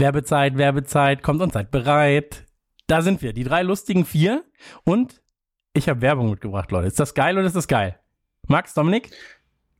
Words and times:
Werbezeit, 0.00 0.56
Werbezeit, 0.56 1.22
kommt 1.22 1.40
und 1.42 1.52
seid 1.52 1.70
bereit. 1.70 2.44
Da 2.86 3.02
sind 3.02 3.22
wir, 3.22 3.32
die 3.32 3.44
drei 3.44 3.62
lustigen 3.62 4.04
vier. 4.04 4.44
Und 4.84 5.20
ich 5.74 5.88
habe 5.88 6.00
Werbung 6.00 6.30
mitgebracht, 6.30 6.70
Leute. 6.70 6.86
Ist 6.88 6.98
das 6.98 7.14
geil 7.14 7.36
oder 7.36 7.46
ist 7.46 7.56
das 7.56 7.68
geil? 7.68 7.98
Max, 8.46 8.74
Dominik? 8.74 9.10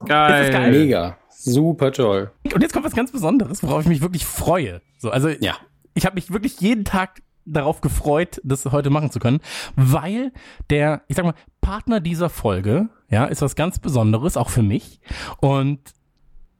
Geil. 0.04 0.42
Ist 0.44 0.48
das 0.52 0.60
geil? 0.60 0.70
Mega. 0.70 1.18
Super 1.30 1.92
toll. 1.92 2.30
Und 2.52 2.62
jetzt 2.62 2.72
kommt 2.72 2.84
was 2.84 2.94
ganz 2.94 3.10
Besonderes, 3.12 3.62
worauf 3.62 3.82
ich 3.82 3.88
mich 3.88 4.00
wirklich 4.00 4.26
freue. 4.26 4.82
So, 4.98 5.10
also 5.10 5.28
Ja. 5.28 5.56
ich 5.94 6.04
habe 6.06 6.14
mich 6.16 6.32
wirklich 6.32 6.60
jeden 6.60 6.84
Tag 6.84 7.22
darauf 7.46 7.80
gefreut, 7.80 8.40
das 8.44 8.66
heute 8.66 8.90
machen 8.90 9.10
zu 9.10 9.18
können, 9.20 9.40
weil 9.74 10.32
der, 10.68 11.02
ich 11.08 11.16
sag 11.16 11.24
mal, 11.24 11.34
Partner 11.62 12.00
dieser 12.00 12.28
Folge, 12.28 12.90
ja, 13.08 13.24
ist 13.24 13.40
was 13.40 13.56
ganz 13.56 13.78
Besonderes, 13.78 14.36
auch 14.36 14.50
für 14.50 14.62
mich. 14.62 15.00
Und 15.40 15.80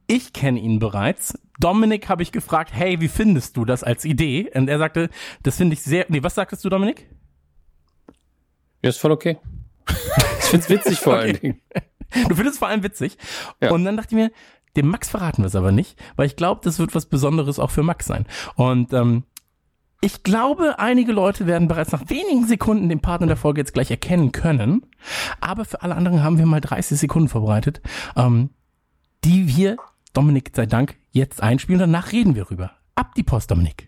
ich 0.09 0.33
kenne 0.33 0.59
ihn 0.59 0.79
bereits. 0.79 1.39
Dominik 1.59 2.09
habe 2.09 2.23
ich 2.23 2.31
gefragt, 2.31 2.71
hey, 2.73 2.99
wie 2.99 3.07
findest 3.07 3.55
du 3.55 3.63
das 3.63 3.83
als 3.83 4.05
Idee? 4.05 4.49
Und 4.53 4.67
er 4.69 4.79
sagte, 4.79 5.09
das 5.43 5.57
finde 5.57 5.75
ich 5.75 5.83
sehr. 5.83 6.05
Nee, 6.09 6.23
was 6.23 6.35
sagtest 6.35 6.65
du, 6.65 6.69
Dominik? 6.69 7.09
Ja, 8.81 8.89
ist 8.89 8.97
voll 8.99 9.11
okay. 9.11 9.37
ich 9.87 10.45
find's 10.45 10.69
witzig 10.69 10.99
vor 10.99 11.13
allen 11.17 11.35
Okay. 11.35 11.39
Dingen. 11.39 11.61
Du 12.27 12.35
findest 12.35 12.55
es 12.55 12.57
vor 12.59 12.69
allem 12.69 12.81
witzig. 12.81 13.17
Ja. 13.61 13.71
Und 13.71 13.85
dann 13.85 13.97
dachte 13.97 14.15
ich 14.15 14.21
mir, 14.21 14.31
dem 14.75 14.87
Max 14.87 15.09
verraten 15.09 15.43
wir 15.43 15.47
es 15.47 15.55
aber 15.55 15.71
nicht, 15.71 16.01
weil 16.15 16.25
ich 16.25 16.35
glaube, 16.35 16.61
das 16.63 16.79
wird 16.79 16.95
was 16.95 17.05
Besonderes 17.05 17.59
auch 17.59 17.69
für 17.69 17.83
Max 17.83 18.07
sein. 18.07 18.25
Und 18.55 18.93
ähm, 18.93 19.25
ich 20.01 20.23
glaube, 20.23 20.79
einige 20.79 21.11
Leute 21.11 21.45
werden 21.45 21.67
bereits 21.67 21.91
nach 21.91 22.09
wenigen 22.09 22.47
Sekunden 22.47 22.89
den 22.89 23.01
Partner 23.01 23.27
der 23.27 23.35
Folge 23.37 23.61
jetzt 23.61 23.73
gleich 23.73 23.91
erkennen 23.91 24.31
können. 24.31 24.85
Aber 25.39 25.65
für 25.65 25.83
alle 25.83 25.95
anderen 25.95 26.23
haben 26.23 26.39
wir 26.39 26.45
mal 26.45 26.61
30 26.61 26.97
Sekunden 26.97 27.29
vorbereitet, 27.29 27.81
ähm, 28.15 28.49
die 29.23 29.47
wir, 29.55 29.77
Dominik 30.13 30.51
sei 30.55 30.65
Dank, 30.65 30.97
jetzt 31.11 31.41
einspielen. 31.41 31.79
Danach 31.79 32.11
reden 32.11 32.35
wir 32.35 32.49
rüber. 32.49 32.71
Ab 32.95 33.13
die 33.15 33.23
Post, 33.23 33.51
Dominik. 33.51 33.87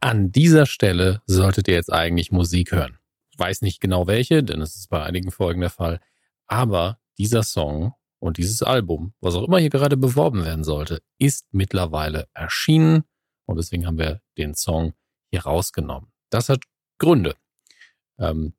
An 0.00 0.32
dieser 0.32 0.66
Stelle 0.66 1.22
solltet 1.26 1.68
ihr 1.68 1.74
jetzt 1.74 1.92
eigentlich 1.92 2.30
Musik 2.30 2.72
hören. 2.72 2.98
Ich 3.30 3.38
weiß 3.38 3.62
nicht 3.62 3.80
genau 3.80 4.06
welche, 4.06 4.42
denn 4.42 4.60
es 4.60 4.76
ist 4.76 4.88
bei 4.88 5.02
einigen 5.02 5.30
Folgen 5.30 5.60
der 5.60 5.70
Fall. 5.70 6.00
Aber 6.46 7.00
dieser 7.18 7.42
Song 7.42 7.94
und 8.18 8.38
dieses 8.38 8.62
Album, 8.62 9.14
was 9.20 9.34
auch 9.34 9.44
immer 9.44 9.58
hier 9.58 9.70
gerade 9.70 9.96
beworben 9.96 10.44
werden 10.44 10.64
sollte, 10.64 11.02
ist 11.18 11.46
mittlerweile 11.50 12.28
erschienen. 12.32 13.04
Und 13.46 13.56
deswegen 13.56 13.86
haben 13.86 13.98
wir 13.98 14.22
den 14.38 14.54
Song 14.54 14.94
hier 15.30 15.42
rausgenommen. 15.42 16.12
Das 16.30 16.48
hat 16.48 16.64
Gründe. 16.98 17.34
Ähm, 18.18 18.54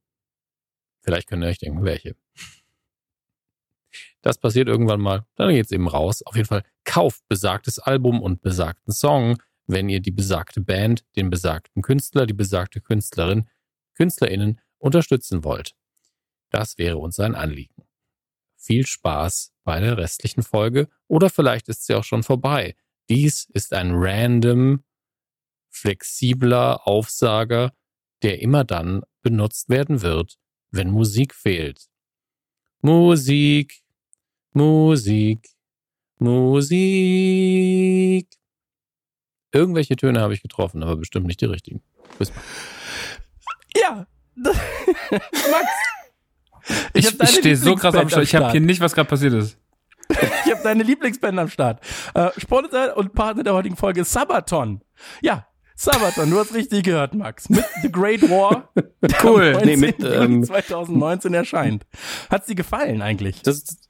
vielleicht 1.02 1.28
könnt 1.28 1.44
ihr 1.44 1.50
euch 1.50 1.60
denken, 1.60 1.84
welche. 1.84 2.16
Das 4.26 4.40
passiert 4.40 4.68
irgendwann 4.68 5.02
mal, 5.02 5.24
dann 5.36 5.50
geht's 5.50 5.72
eben 5.72 5.88
raus. 5.88 6.24
Auf 6.24 6.36
jeden 6.36 6.48
Fall 6.48 6.64
kauft 6.84 7.28
besagtes 7.28 7.78
Album 7.78 8.24
und 8.24 8.42
besagten 8.42 8.92
Song, 8.92 9.38
wenn 9.68 9.88
ihr 9.88 10.00
die 10.00 10.10
besagte 10.10 10.62
Band, 10.62 11.06
den 11.16 11.30
besagten 11.30 11.84
Künstler, 11.84 12.26
die 12.26 12.34
besagte 12.34 12.82
Künstlerin, 12.82 13.48
KünstlerInnen 13.94 14.60
unterstützen 14.80 15.44
wollt. 15.44 15.76
Das 16.50 16.80
wäre 16.80 16.98
uns 16.98 17.20
ein 17.20 17.36
Anliegen. 17.36 17.84
Viel 18.56 18.88
Spaß 18.88 19.54
bei 19.64 19.80
der 19.80 19.96
restlichen 19.96 20.42
Folge 20.42 20.90
oder 21.08 21.30
vielleicht 21.30 21.70
ist 21.70 21.86
sie 21.86 21.94
auch 21.94 22.04
schon 22.04 22.24
vorbei. 22.24 22.76
Dies 23.10 23.48
ist 23.54 23.74
ein 23.74 23.92
random, 23.94 24.84
flexibler 25.70 26.88
Aufsager, 26.88 27.74
der 28.24 28.42
immer 28.42 28.64
dann 28.64 29.04
benutzt 29.22 29.70
werden 29.70 30.02
wird, 30.02 30.40
wenn 30.72 30.90
Musik 30.90 31.36
fehlt. 31.36 31.86
Musik, 32.82 33.85
Musik, 34.56 35.50
Musik. 36.18 36.80
Irgendwelche 39.52 39.98
Töne 39.98 40.22
habe 40.22 40.34
ich 40.34 40.42
getroffen, 40.42 40.82
aber 40.82 40.96
bestimmt 40.96 41.28
nicht 41.28 41.42
die 41.42 41.46
richtigen. 41.46 41.82
Bis 42.18 42.32
bald. 42.32 42.46
Ja. 43.76 44.08
Max. 44.36 44.56
Ich, 46.94 47.06
ich, 47.06 47.18
deine 47.18 47.32
stehe 47.32 47.58
so 47.58 47.76
krass 47.76 47.96
am 47.96 48.08
Start. 48.08 48.24
Ich 48.24 48.34
habe 48.34 48.50
hier 48.52 48.62
nicht, 48.62 48.80
was 48.80 48.96
gerade 48.96 49.10
passiert 49.10 49.34
ist. 49.34 49.58
Ich 50.08 50.52
habe 50.52 50.64
deine 50.64 50.84
Lieblingsband 50.84 51.38
am 51.38 51.50
Start. 51.50 51.84
Äh, 52.14 52.30
Sponsor 52.38 52.96
und 52.96 53.14
Partner 53.14 53.44
der 53.44 53.56
heutigen 53.56 53.76
Folge 53.76 54.02
ist 54.02 54.14
Sabaton. 54.14 54.82
Ja, 55.22 55.48
Sabaton, 55.76 56.30
du 56.30 56.40
hast 56.40 56.54
richtig 56.54 56.86
gehört, 56.86 57.14
Max. 57.14 57.50
Mit 57.50 57.66
The 57.82 57.92
Great 57.92 58.22
War. 58.30 58.70
der 59.02 59.24
Cool. 59.24 59.60
Nee, 59.66 59.76
mit, 59.76 60.00
19. 60.00 60.22
Juni 60.22 60.36
ähm, 60.36 60.44
2019 60.46 61.34
erscheint. 61.34 61.86
Hat's 62.30 62.46
dir 62.46 62.56
gefallen 62.56 63.02
eigentlich? 63.02 63.42
Das 63.42 63.58
ist, 63.58 63.90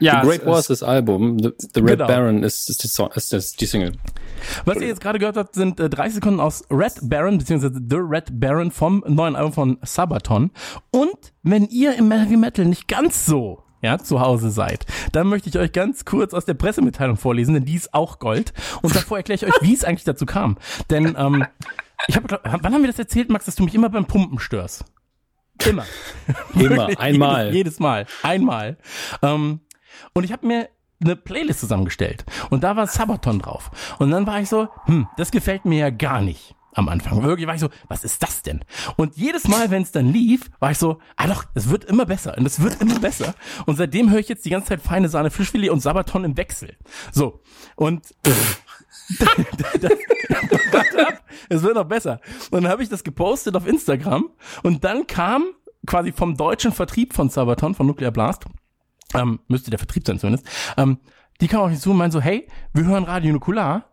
Ja, 0.00 0.22
The 0.22 0.28
Great 0.28 0.46
War 0.46 0.58
ist 0.58 0.70
das 0.70 0.82
Album. 0.82 1.38
The, 1.38 1.52
The 1.74 1.80
Red 1.80 1.98
Genau. 1.98 2.06
Baron 2.06 2.42
ist, 2.42 2.68
ist, 2.68 2.82
die 2.82 2.88
Song, 2.88 3.10
ist 3.14 3.32
das, 3.32 3.52
die 3.52 3.66
Single. 3.66 3.92
Was 4.64 4.76
ihr 4.78 4.88
jetzt 4.88 5.00
gerade 5.00 5.18
gehört 5.18 5.36
habt, 5.36 5.54
sind 5.54 5.80
äh, 5.80 5.88
30 5.88 6.14
Sekunden 6.14 6.40
aus 6.40 6.64
Red 6.70 6.94
Baron, 7.02 7.38
beziehungsweise 7.38 7.80
The 7.88 7.96
Red 7.96 8.40
Baron 8.40 8.70
vom 8.70 9.04
neuen 9.06 9.36
Album 9.36 9.52
von 9.52 9.78
Sabaton. 9.82 10.50
Und 10.90 11.32
wenn 11.42 11.66
ihr 11.66 11.96
im 11.96 12.10
Heavy 12.10 12.36
Metal 12.36 12.64
nicht 12.64 12.88
ganz 12.88 13.26
so 13.26 13.62
ja, 13.82 13.98
zu 13.98 14.20
Hause 14.20 14.50
seid, 14.50 14.86
dann 15.12 15.26
möchte 15.28 15.48
ich 15.48 15.58
euch 15.58 15.72
ganz 15.72 16.04
kurz 16.04 16.32
aus 16.32 16.46
der 16.46 16.54
Pressemitteilung 16.54 17.16
vorlesen, 17.16 17.54
denn 17.54 17.64
die 17.66 17.74
ist 17.74 17.92
auch 17.92 18.18
Gold. 18.18 18.52
Und 18.82 18.96
davor 18.96 19.18
erkläre 19.18 19.36
ich 19.36 19.46
euch, 19.46 19.62
wie 19.62 19.74
es 19.74 19.84
eigentlich 19.84 20.04
dazu 20.04 20.26
kam. 20.26 20.56
Denn 20.90 21.14
ähm, 21.18 21.44
ich 22.08 22.16
habe, 22.16 22.40
wann 22.42 22.74
haben 22.74 22.82
wir 22.82 22.88
das 22.88 22.98
erzählt, 22.98 23.30
Max, 23.30 23.44
dass 23.44 23.56
du 23.56 23.62
mich 23.62 23.74
immer 23.74 23.90
beim 23.90 24.06
Pumpen 24.06 24.38
störst? 24.38 24.84
Immer. 25.66 25.84
Immer, 26.54 26.88
einmal. 26.98 27.44
Jedes, 27.46 27.56
jedes 27.56 27.78
Mal. 27.80 28.06
Einmal. 28.22 28.78
Ähm, 29.22 29.60
und 30.12 30.24
ich 30.24 30.32
habe 30.32 30.46
mir 30.46 30.68
eine 31.00 31.16
Playlist 31.16 31.60
zusammengestellt. 31.60 32.24
Und 32.50 32.64
da 32.64 32.76
war 32.76 32.86
Sabaton 32.86 33.38
drauf. 33.38 33.70
Und 33.98 34.10
dann 34.10 34.26
war 34.26 34.40
ich 34.40 34.48
so, 34.48 34.68
hm, 34.86 35.08
das 35.16 35.30
gefällt 35.30 35.64
mir 35.64 35.78
ja 35.78 35.90
gar 35.90 36.20
nicht. 36.20 36.54
Am 36.76 36.88
Anfang. 36.88 37.22
Wirklich 37.22 37.46
war 37.46 37.54
ich 37.54 37.60
so, 37.60 37.68
was 37.86 38.02
ist 38.02 38.20
das 38.20 38.42
denn? 38.42 38.64
Und 38.96 39.16
jedes 39.16 39.46
Mal, 39.46 39.70
wenn 39.70 39.82
es 39.82 39.92
dann 39.92 40.12
lief, 40.12 40.50
war 40.58 40.72
ich 40.72 40.78
so, 40.78 40.98
ah 41.14 41.28
doch, 41.28 41.44
es 41.54 41.68
wird 41.70 41.84
immer 41.84 42.04
besser 42.04 42.36
und 42.36 42.44
es 42.46 42.60
wird 42.60 42.80
immer 42.80 42.98
besser. 42.98 43.36
Und 43.66 43.76
seitdem 43.76 44.10
höre 44.10 44.18
ich 44.18 44.28
jetzt 44.28 44.44
die 44.44 44.50
ganze 44.50 44.70
Zeit 44.70 44.82
feine 44.82 45.08
Sahne 45.08 45.30
Fischfilet 45.30 45.70
und 45.70 45.78
Sabaton 45.78 46.24
im 46.24 46.36
Wechsel. 46.36 46.76
So. 47.12 47.42
Und 47.76 48.12
ab, 51.06 51.22
es 51.48 51.62
wird 51.62 51.76
noch 51.76 51.84
besser. 51.84 52.20
Und 52.50 52.64
dann 52.64 52.72
habe 52.72 52.82
ich 52.82 52.88
das 52.88 53.04
gepostet 53.04 53.54
auf 53.54 53.68
Instagram 53.68 54.30
und 54.64 54.82
dann 54.82 55.06
kam 55.06 55.44
quasi 55.86 56.10
vom 56.10 56.36
deutschen 56.36 56.72
Vertrieb 56.72 57.12
von 57.14 57.28
Sabaton, 57.28 57.76
von 57.76 57.86
Nuclear 57.86 58.10
Blast, 58.10 58.46
ähm, 59.14 59.40
müsste 59.48 59.70
der 59.70 59.78
Vertrieb 59.78 60.06
sein 60.06 60.18
zumindest, 60.18 60.46
ähm, 60.76 60.98
die 61.40 61.48
kam 61.48 61.62
auf 61.62 61.70
mich 61.70 61.80
zu 61.80 61.90
und 61.90 61.96
meinen 61.96 62.10
so, 62.10 62.20
hey, 62.20 62.46
wir 62.72 62.84
hören 62.84 63.04
Radio 63.04 63.32
Nukular. 63.32 63.90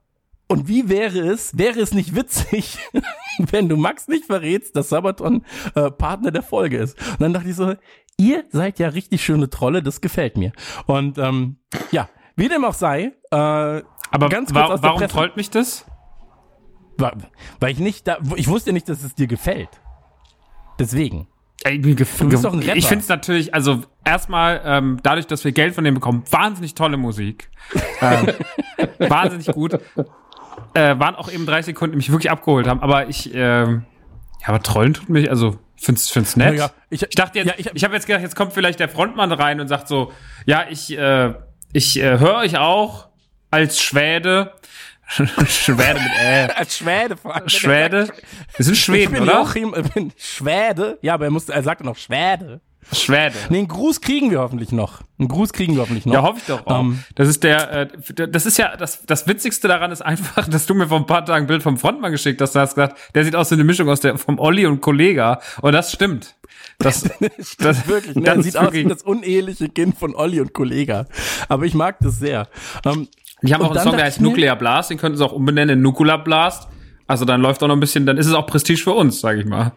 Und 0.48 0.68
wie 0.68 0.90
wäre 0.90 1.18
es, 1.18 1.58
wäre 1.58 1.80
es 1.80 1.94
nicht 1.94 2.14
witzig, 2.14 2.78
wenn 3.38 3.70
du 3.70 3.78
Max 3.78 4.10
nicht 4.10 4.26
verrätst, 4.26 4.76
dass 4.76 4.90
Sabaton 4.90 5.46
äh, 5.76 5.90
Partner 5.90 6.32
der 6.32 6.44
Folge 6.44 6.78
ist? 6.78 7.00
Und 7.12 7.22
dann 7.22 7.34
dachte 7.34 7.50
ich 7.50 7.56
so, 7.56 7.76
ihr 8.18 8.44
seid 8.50 8.78
ja 8.78 8.90
richtig 8.90 9.24
schöne 9.24 9.50
Trolle, 9.50 9.82
das 9.82 10.02
gefällt 10.02 10.36
mir. 10.36 10.52
Und 10.88 11.18
ähm, 11.18 11.56
ja, 11.92 12.10
wie 12.36 12.50
dem 12.50 12.66
auch 12.66 12.74
sei, 12.74 13.14
äh, 13.32 13.36
Aber 13.36 14.30
ganz 14.30 14.52
kurz 14.52 14.68
wa 14.70 14.74
aus 14.74 14.84
warum 14.84 15.00
Presse. 15.00 15.14
trollt 15.14 15.38
mich 15.38 15.50
das? 15.50 15.86
Weil 17.60 17.72
ich 17.72 17.80
nicht 17.80 18.08
da, 18.08 18.18
ich 18.36 18.48
wusste 18.48 18.74
nicht, 18.74 18.90
dass 18.90 19.04
es 19.04 19.16
dir 19.16 19.28
gefällt. 19.28 19.82
Deswegen. 20.80 21.28
Gef- 21.64 22.18
Du 22.20 22.30
bist 22.30 22.44
doch 22.44 22.54
ein 22.54 22.60
Rapper. 22.60 22.76
Ich 22.76 22.88
finde 22.88 23.04
es 23.04 23.08
natürlich, 23.10 23.54
also 23.54 23.82
erstmal, 24.04 24.62
ähm, 24.66 24.98
dadurch, 25.04 25.28
dass 25.28 25.44
wir 25.44 25.52
Geld 25.52 25.76
von 25.76 25.84
denen 25.84 25.96
bekommen, 25.96 26.24
wahnsinnig 26.32 26.74
tolle 26.76 26.98
Musik. 26.98 27.50
ähm, 28.02 28.28
wahnsinnig 29.10 29.48
gut. 29.48 29.74
Äh, 30.74 30.98
waren 31.00 31.16
auch 31.16 31.32
eben 31.32 31.46
30 31.46 31.68
Sekunden, 31.68 31.94
die 31.94 31.98
mich 31.98 32.12
wirklich 32.12 32.32
abgeholt 32.32 32.68
haben. 32.68 32.82
Aber 32.82 33.08
ich, 33.10 33.34
ähm, 33.34 33.84
ja, 34.42 34.48
aber 34.48 34.62
trollen 34.64 34.94
tut 34.94 35.10
mich, 35.10 35.30
also 35.30 35.58
ich 35.76 35.86
find's, 35.86 36.10
find's 36.10 36.36
nett. 36.36 36.58
Ja, 36.58 36.72
ich- 36.90 37.04
ich 37.04 37.10
dachte 37.16 37.40
jetzt, 37.40 37.48
ja, 37.48 37.54
ich 37.58 37.66
ich, 37.74 37.84
hab- 37.84 37.90
habe 37.90 37.96
jetzt 37.96 38.08
gedacht, 38.08 38.24
jetzt 38.24 38.36
kommt 38.36 38.54
vielleicht 38.54 38.80
der 38.80 38.90
Frontmann 38.90 39.32
rein 39.32 39.60
und 39.60 39.68
sagt 39.68 39.88
so, 39.88 40.12
ja, 40.46 40.66
ich, 40.70 40.98
äh, 40.98 41.34
ich 41.74 42.00
äh, 42.00 42.20
höre 42.20 42.38
euch 42.38 42.58
auch 42.58 43.10
als 43.52 43.82
Schwede. 43.82 44.54
Schwede 45.12 46.00
mit 46.00 46.12
äh. 46.22 46.66
Schwede 46.70 47.18
vor 47.18 47.36
allem. 47.36 47.50
Schwede. 47.50 48.08
Wir 48.56 48.66
sind 48.66 48.74
Ich 48.74 48.84
Schweden, 48.84 49.14
bin 49.14 49.24
oder? 49.24 49.34
Joachim, 49.34 49.76
ich 49.78 49.94
bin 49.94 50.14
Schwede. 50.18 50.98
Ja, 51.02 51.16
aber 51.16 51.26
er 51.26 51.32
musste, 51.32 51.54
er 51.54 51.64
sagte 51.64 51.84
noch 51.86 51.98
Schwede. 51.98 52.62
Schwede. 52.94 53.36
Nee, 53.50 53.60
einen 53.60 53.68
Gruß 53.68 54.02
kriegen 54.02 54.32
wir 54.32 54.40
hoffentlich 54.40 54.72
noch. 54.72 55.02
Einen 55.20 55.28
Gruß 55.30 55.54
kriegen 55.54 55.76
wir 55.76 55.82
hoffentlich 55.82 56.06
noch. 56.06 56.14
Ja, 56.14 56.22
hoffe 56.24 56.40
ich 56.40 56.46
doch 56.46 56.66
auch. 56.66 56.82
Ähm, 56.82 57.04
das 57.16 57.28
ist 57.30 57.44
der, 57.44 57.72
äh, 57.72 57.88
das 58.28 58.46
ist 58.46 58.58
ja, 58.58 58.76
das, 58.76 59.06
das 59.06 59.28
Witzigste 59.28 59.68
daran 59.68 59.92
ist 59.92 60.02
einfach, 60.02 60.48
dass 60.50 60.66
du 60.66 60.74
mir 60.74 60.88
vor 60.88 60.98
ein 60.98 61.06
paar 61.06 61.26
Tagen 61.26 61.46
ein 61.46 61.48
Bild 61.48 61.64
vom 61.64 61.78
Frontmann 61.78 62.12
geschickt 62.12 62.42
hast. 62.42 62.54
Du 62.56 62.60
hast 62.60 62.76
gesagt, 62.76 62.98
der 63.16 63.24
sieht 63.24 63.36
aus 63.36 63.50
wie 63.52 63.56
eine 63.56 63.64
Mischung 63.64 63.88
aus 63.90 64.00
der, 64.02 64.18
vom 64.18 64.40
Olli 64.40 64.66
und 64.66 64.82
Kollega. 64.82 65.40
Und 65.62 65.74
das 65.74 65.92
stimmt. 65.92 66.36
Das, 66.80 67.04
das 67.60 67.88
wirklich, 67.88 68.16
ne? 68.18 68.24
das 68.24 68.38
sieht 68.38 68.46
ist 68.48 68.58
aus 68.58 68.70
wie 68.74 68.78
wirklich- 68.78 68.94
das 68.94 69.04
uneheliche 69.04 69.70
Kind 69.70 69.98
von 69.98 70.16
Olli 70.16 70.42
und 70.42 70.54
Kollega. 70.54 71.06
Aber 71.48 71.66
ich 71.66 71.74
mag 71.76 71.98
das 72.02 72.20
sehr. 72.20 72.48
Ähm, 72.86 73.08
Die 73.42 73.54
haben 73.54 73.62
auch 73.62 73.72
einen 73.72 73.80
Song, 73.84 73.96
der 73.96 74.06
heißt 74.06 74.20
Nuclear 74.22 74.56
Blast, 74.56 74.90
den 74.90 74.98
könnten 74.98 75.18
sie 75.18 75.26
auch 75.26 75.34
umbenennen 75.34 75.78
in 75.78 75.82
Nuclear 75.82 76.22
Blast. 76.24 76.68
Also 77.08 77.26
dann 77.26 77.42
läuft 77.42 77.62
auch 77.64 77.68
noch 77.68 77.76
ein 77.76 77.80
bisschen, 77.80 78.06
dann 78.06 78.18
ist 78.18 78.26
es 78.28 78.34
auch 78.34 78.48
Prestige 78.48 78.82
für 78.82 78.92
uns, 78.94 79.20
sage 79.22 79.40
ich 79.42 79.46
mal. 79.46 79.72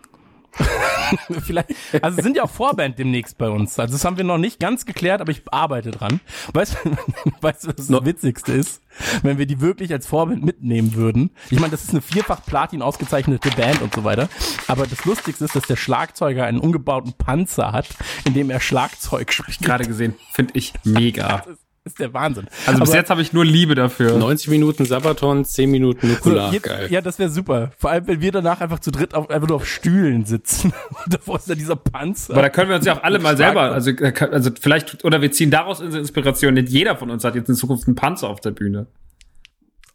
Vielleicht, 1.44 1.74
also 2.02 2.22
sind 2.22 2.36
ja 2.36 2.44
auch 2.44 2.50
Vorband 2.50 2.98
demnächst 2.98 3.38
bei 3.38 3.48
uns. 3.48 3.78
Also 3.78 3.92
das 3.92 4.04
haben 4.04 4.16
wir 4.16 4.24
noch 4.24 4.38
nicht 4.38 4.60
ganz 4.60 4.86
geklärt, 4.86 5.20
aber 5.20 5.32
ich 5.32 5.42
arbeite 5.50 5.90
dran. 5.90 6.20
Weißt 6.52 6.76
du, 6.84 6.90
weißt 7.40 7.64
du, 7.64 7.68
was 7.68 7.76
das 7.76 7.88
No. 7.88 8.04
Witzigste 8.04 8.52
ist? 8.52 8.82
Wenn 9.22 9.38
wir 9.38 9.46
die 9.46 9.60
wirklich 9.60 9.92
als 9.92 10.06
Vorband 10.06 10.44
mitnehmen 10.44 10.94
würden. 10.94 11.30
Ich 11.50 11.58
meine, 11.58 11.72
das 11.72 11.82
ist 11.84 11.90
eine 11.90 12.00
vierfach 12.00 12.44
Platin 12.44 12.82
ausgezeichnete 12.82 13.50
Band 13.50 13.82
und 13.82 13.94
so 13.94 14.04
weiter. 14.04 14.28
Aber 14.68 14.86
das 14.86 15.04
Lustigste 15.04 15.44
ist, 15.44 15.56
dass 15.56 15.64
der 15.64 15.76
Schlagzeuger 15.76 16.44
einen 16.44 16.60
umgebauten 16.60 17.12
Panzer 17.12 17.72
hat, 17.72 17.88
in 18.24 18.34
dem 18.34 18.50
er 18.50 18.60
Schlagzeug 18.60 19.32
spielt. 19.32 19.60
Gerade 19.60 19.86
gesehen, 19.86 20.14
finde 20.32 20.52
ich 20.56 20.72
mega. 20.84 21.44
Das 21.84 21.92
ist 21.92 21.98
der 22.00 22.14
Wahnsinn. 22.14 22.46
Also 22.66 22.80
bis 22.80 22.88
Aber- 22.88 22.98
jetzt 22.98 23.10
habe 23.10 23.20
ich 23.20 23.34
nur 23.34 23.44
Liebe 23.44 23.74
dafür. 23.74 24.16
90 24.16 24.48
Minuten 24.48 24.86
Sabaton, 24.86 25.44
10 25.44 25.70
Minuten 25.70 26.06
So, 26.08 26.14
Nukular. 26.14 26.50
jetzt, 26.52 26.62
Geil. 26.62 26.86
ja, 26.90 27.02
das 27.02 27.18
wäre 27.18 27.28
super. 27.28 27.72
Vor 27.76 27.90
allem, 27.90 28.06
wenn 28.06 28.22
wir 28.22 28.32
danach 28.32 28.62
einfach 28.62 28.78
zu 28.78 28.90
dritt 28.90 29.14
auf, 29.14 29.28
einfach 29.28 29.48
nur 29.48 29.56
auf 29.58 29.66
Stühlen 29.66 30.24
sitzen. 30.24 30.72
Davor 31.06 31.36
ist 31.38 31.50
da 31.50 31.54
dieser 31.54 31.76
Panzer. 31.76 32.32
Aber 32.32 32.40
da 32.42 32.48
können 32.48 32.70
wir 32.70 32.76
uns 32.76 32.86
ja 32.86 32.96
auch 32.96 33.02
alle 33.02 33.18
mal 33.18 33.36
selber, 33.36 33.60
also, 33.72 33.90
äh, 33.90 34.14
also 34.32 34.50
vielleicht, 34.58 35.04
oder 35.04 35.20
wir 35.20 35.30
ziehen 35.30 35.50
daraus 35.50 35.80
unsere 35.82 36.00
Inspiration. 36.00 36.54
Nicht 36.54 36.70
jeder 36.70 36.96
von 36.96 37.10
uns 37.10 37.22
hat 37.22 37.34
jetzt 37.34 37.50
in 37.50 37.54
Zukunft 37.54 37.86
einen 37.86 37.96
Panzer 37.96 38.28
auf 38.30 38.40
der 38.40 38.52
Bühne. 38.52 38.86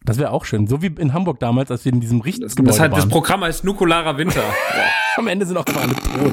Das 0.06 0.18
wäre 0.20 0.30
auch 0.32 0.46
schön. 0.46 0.68
So 0.68 0.82
wie 0.84 0.88
in 0.98 1.14
Hamburg 1.14 1.40
damals, 1.40 1.72
als 1.72 1.86
wir 1.86 1.92
in 1.92 2.00
diesem 2.02 2.20
Das, 2.20 2.28
Richtergebäude 2.28 2.68
das, 2.68 2.80
halt, 2.80 2.92
das 2.94 3.00
waren. 3.00 3.10
Programm 3.10 3.42
heißt 3.42 3.64
Nukularer 3.64 4.16
Winter. 4.18 4.44
Am 5.18 5.28
Ende 5.28 5.46
sind 5.48 5.58
auch 5.58 5.66
immer 5.66 5.82
alle 5.82 5.96
tot. 5.96 6.32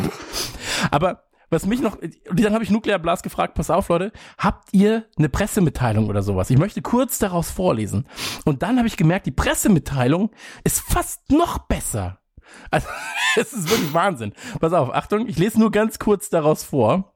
Aber 0.91 1.23
was 1.51 1.67
mich 1.67 1.81
noch, 1.81 1.97
dann 2.33 2.55
habe 2.55 2.65
ich 2.65 2.71
Nuclear 2.71 2.99
Blast 2.99 3.23
gefragt, 3.23 3.55
pass 3.55 3.71
auf 3.71 3.89
Leute, 3.89 4.13
habt 4.37 4.69
ihr 4.73 5.07
eine 5.17 5.29
Pressemitteilung 5.29 6.09
oder 6.09 6.23
sowas? 6.23 6.51
Ich 6.51 6.59
möchte 6.59 6.83
kurz 6.83 7.19
daraus 7.19 7.51
vorlesen. 7.51 8.07
Und 8.45 8.63
dann 8.63 8.79
habe 8.79 8.89
ich 8.89 8.97
gemerkt, 8.97 9.27
die 9.27 9.33
Pressemitteilung 9.33 10.31
ist 10.65 10.81
fast 10.81 11.31
noch 11.31 11.59
besser. 11.59 12.19
Also, 12.71 12.89
es 13.37 13.53
ist 13.53 13.71
wirklich 13.71 13.95
Wahnsinn. 13.95 14.33
Pass 14.61 14.73
auf, 14.73 14.93
Achtung, 14.95 15.29
ich 15.29 15.39
lese 15.39 15.61
nur 15.61 15.71
ganz 15.71 15.99
kurz 15.99 16.31
daraus 16.31 16.65
vor. 16.65 17.13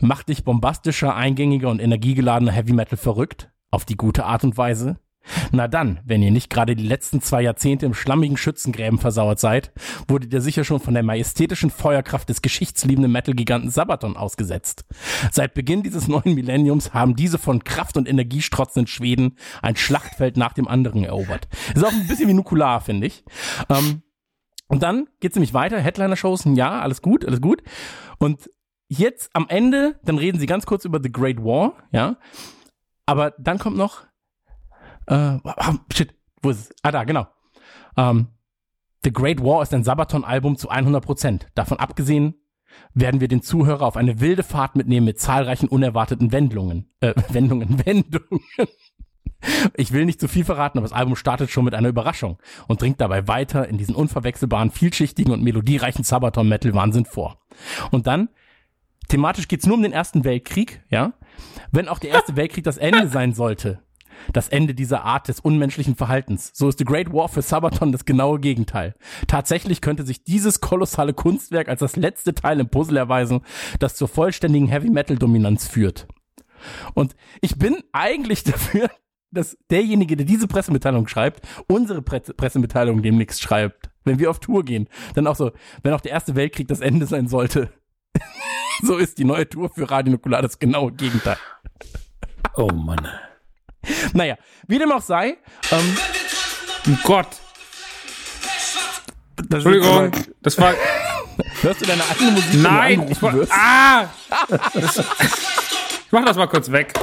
Macht 0.00 0.28
dich 0.28 0.44
bombastischer, 0.44 1.16
eingängiger 1.16 1.70
und 1.70 1.80
energiegeladener 1.80 2.52
Heavy 2.52 2.72
Metal 2.72 2.96
verrückt? 2.96 3.50
Auf 3.70 3.84
die 3.84 3.96
gute 3.96 4.24
Art 4.24 4.44
und 4.44 4.56
Weise? 4.56 5.00
Na 5.52 5.68
dann, 5.68 6.00
wenn 6.04 6.22
ihr 6.22 6.30
nicht 6.30 6.50
gerade 6.50 6.76
die 6.76 6.86
letzten 6.86 7.20
zwei 7.20 7.42
Jahrzehnte 7.42 7.86
im 7.86 7.94
schlammigen 7.94 8.36
Schützengräben 8.36 8.98
versauert 8.98 9.38
seid, 9.38 9.72
wurdet 10.06 10.32
ihr 10.32 10.40
sicher 10.40 10.64
schon 10.64 10.80
von 10.80 10.94
der 10.94 11.02
majestätischen 11.02 11.70
Feuerkraft 11.70 12.28
des 12.28 12.42
geschichtsliebenden 12.42 13.12
Metal-Giganten 13.12 13.70
Sabaton 13.70 14.16
ausgesetzt. 14.16 14.84
Seit 15.30 15.54
Beginn 15.54 15.82
dieses 15.82 16.08
neuen 16.08 16.34
Millenniums 16.34 16.94
haben 16.94 17.16
diese 17.16 17.38
von 17.38 17.64
Kraft 17.64 17.96
und 17.96 18.08
Energie 18.08 18.42
strotzenden 18.42 18.86
Schweden 18.86 19.36
ein 19.62 19.76
Schlachtfeld 19.76 20.36
nach 20.36 20.52
dem 20.52 20.68
anderen 20.68 21.04
erobert. 21.04 21.48
Ist 21.74 21.84
auch 21.84 21.92
ein 21.92 22.06
bisschen 22.06 22.28
wie 22.28 22.34
Nukular, 22.34 22.80
finde 22.80 23.06
ich. 23.06 23.24
Ähm, 23.68 24.02
und 24.68 24.82
dann 24.82 25.08
geht's 25.20 25.34
nämlich 25.34 25.54
weiter. 25.54 25.80
Headliner-Shows, 25.80 26.44
ja, 26.54 26.80
alles 26.80 27.02
gut, 27.02 27.24
alles 27.24 27.40
gut. 27.40 27.62
Und 28.18 28.50
jetzt 28.88 29.30
am 29.32 29.46
Ende, 29.48 29.98
dann 30.04 30.18
reden 30.18 30.38
sie 30.38 30.46
ganz 30.46 30.66
kurz 30.66 30.84
über 30.84 31.00
The 31.02 31.10
Great 31.10 31.38
War, 31.38 31.74
ja. 31.90 32.16
Aber 33.06 33.32
dann 33.38 33.58
kommt 33.58 33.76
noch, 33.76 34.04
äh, 35.08 35.38
ah, 35.44 35.74
shit, 35.92 36.14
wo 36.42 36.50
ist 36.50 36.58
es? 36.58 36.76
Ah, 36.82 36.92
da, 36.92 37.04
genau. 37.04 37.26
Ähm, 37.96 38.28
The 39.04 39.12
Great 39.12 39.42
War 39.42 39.62
ist 39.62 39.72
ein 39.74 39.84
Sabaton-Album 39.84 40.56
zu 40.56 40.68
100 40.68 41.04
Prozent. 41.04 41.46
Davon 41.54 41.78
abgesehen 41.78 42.34
werden 42.94 43.20
wir 43.20 43.28
den 43.28 43.42
Zuhörer 43.42 43.86
auf 43.86 43.96
eine 43.96 44.20
wilde 44.20 44.42
Fahrt 44.42 44.76
mitnehmen 44.76 45.06
mit 45.06 45.20
zahlreichen 45.20 45.68
unerwarteten 45.68 46.32
Wendungen. 46.32 46.90
Äh, 47.00 47.14
Wendungen, 47.30 47.84
Wendungen. 47.86 48.40
Ich 49.76 49.92
will 49.92 50.04
nicht 50.04 50.20
zu 50.20 50.26
viel 50.26 50.44
verraten, 50.44 50.78
aber 50.78 50.88
das 50.88 50.96
Album 50.96 51.14
startet 51.14 51.50
schon 51.50 51.64
mit 51.64 51.74
einer 51.74 51.88
Überraschung 51.88 52.38
und 52.66 52.82
dringt 52.82 53.00
dabei 53.00 53.28
weiter 53.28 53.68
in 53.68 53.78
diesen 53.78 53.94
unverwechselbaren, 53.94 54.72
vielschichtigen 54.72 55.32
und 55.32 55.44
melodiereichen 55.44 56.02
Sabaton-Metal-Wahnsinn 56.02 57.04
vor. 57.04 57.40
Und 57.92 58.08
dann, 58.08 58.30
thematisch 59.08 59.46
geht's 59.46 59.66
nur 59.66 59.76
um 59.76 59.82
den 59.82 59.92
Ersten 59.92 60.24
Weltkrieg, 60.24 60.82
ja. 60.90 61.12
Wenn 61.70 61.88
auch 61.88 62.00
der 62.00 62.10
Erste 62.10 62.34
Weltkrieg 62.36 62.64
das 62.64 62.78
Ende 62.78 63.08
sein 63.08 63.32
sollte, 63.32 63.80
das 64.32 64.48
Ende 64.48 64.74
dieser 64.74 65.04
Art 65.04 65.28
des 65.28 65.40
unmenschlichen 65.40 65.96
Verhaltens. 65.96 66.50
So 66.54 66.68
ist 66.68 66.78
The 66.78 66.84
Great 66.84 67.12
War 67.12 67.28
für 67.28 67.42
Sabaton 67.42 67.92
das 67.92 68.04
genaue 68.04 68.40
Gegenteil. 68.40 68.94
Tatsächlich 69.26 69.80
könnte 69.80 70.04
sich 70.04 70.24
dieses 70.24 70.60
kolossale 70.60 71.14
Kunstwerk 71.14 71.68
als 71.68 71.80
das 71.80 71.96
letzte 71.96 72.34
Teil 72.34 72.60
im 72.60 72.68
Puzzle 72.68 72.96
erweisen, 72.96 73.40
das 73.78 73.96
zur 73.96 74.08
vollständigen 74.08 74.68
Heavy 74.68 74.90
Metal 74.90 75.16
Dominanz 75.16 75.66
führt. 75.66 76.06
Und 76.94 77.14
ich 77.40 77.58
bin 77.58 77.76
eigentlich 77.92 78.44
dafür, 78.44 78.88
dass 79.30 79.58
derjenige, 79.70 80.16
der 80.16 80.26
diese 80.26 80.48
Pressemitteilung 80.48 81.06
schreibt, 81.06 81.46
unsere 81.66 82.02
Pre 82.02 82.20
Pressemitteilung 82.20 83.02
demnächst 83.02 83.42
schreibt. 83.42 83.90
Wenn 84.04 84.18
wir 84.18 84.30
auf 84.30 84.40
Tour 84.40 84.64
gehen, 84.64 84.88
dann 85.14 85.26
auch 85.26 85.36
so, 85.36 85.52
wenn 85.82 85.92
auch 85.92 86.00
der 86.00 86.12
Erste 86.12 86.34
Weltkrieg 86.34 86.68
das 86.68 86.80
Ende 86.80 87.06
sein 87.06 87.28
sollte. 87.28 87.70
so 88.82 88.96
ist 88.96 89.18
die 89.18 89.24
neue 89.24 89.48
Tour 89.48 89.68
für 89.68 89.90
Radio 89.90 90.12
Nukular 90.12 90.40
das 90.40 90.58
genaue 90.58 90.92
Gegenteil. 90.92 91.36
Oh 92.54 92.72
Mann. 92.72 93.06
Naja, 94.12 94.36
wie 94.66 94.78
dem 94.78 94.92
auch 94.92 95.02
sei, 95.02 95.38
ähm, 95.70 95.96
Oh 96.88 96.96
Gott. 97.04 97.28
das 99.36 99.64
Entschuldigung. 99.64 100.12
Das 100.42 100.58
war. 100.58 100.72
Hörst 101.62 101.80
du 101.80 101.86
deine 101.86 102.02
eigene 102.10 102.32
Musik? 102.32 102.60
Nein! 102.62 103.06
Ich 103.10 103.22
war, 103.22 103.34
ah! 103.50 104.06
Das, 104.74 104.98
ich 106.06 106.12
mach 106.12 106.24
das 106.24 106.36
mal 106.36 106.48
kurz 106.48 106.70
weg. 106.70 106.94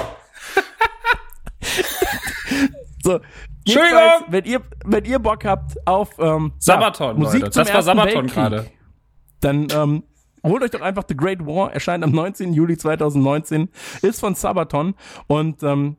So, 3.04 3.20
Entschuldigung! 3.66 4.26
wenn 4.30 4.46
ihr, 4.46 4.62
wenn 4.84 5.06
ihr 5.06 5.20
Bock 5.20 5.46
habt 5.46 5.76
auf 5.86 6.10
ähm, 6.18 6.54
Sabaton, 6.58 7.10
ja, 7.10 7.14
Musik 7.14 7.42
Leute. 7.44 7.60
Das 7.60 7.72
war 7.72 7.84
Sabaton 7.84 8.26
gerade. 8.26 8.72
Dann 9.42 9.68
ähm, 9.72 10.04
holt 10.44 10.64
euch 10.64 10.72
doch 10.72 10.82
einfach 10.82 11.04
The 11.08 11.16
Great 11.16 11.46
War, 11.46 11.72
erscheint 11.72 12.04
am 12.04 12.10
19. 12.10 12.54
Juli 12.54 12.78
2019, 12.78 13.70
ist 14.02 14.20
von 14.20 14.34
Sabaton 14.34 14.96
und 15.28 15.62
ähm, 15.62 15.98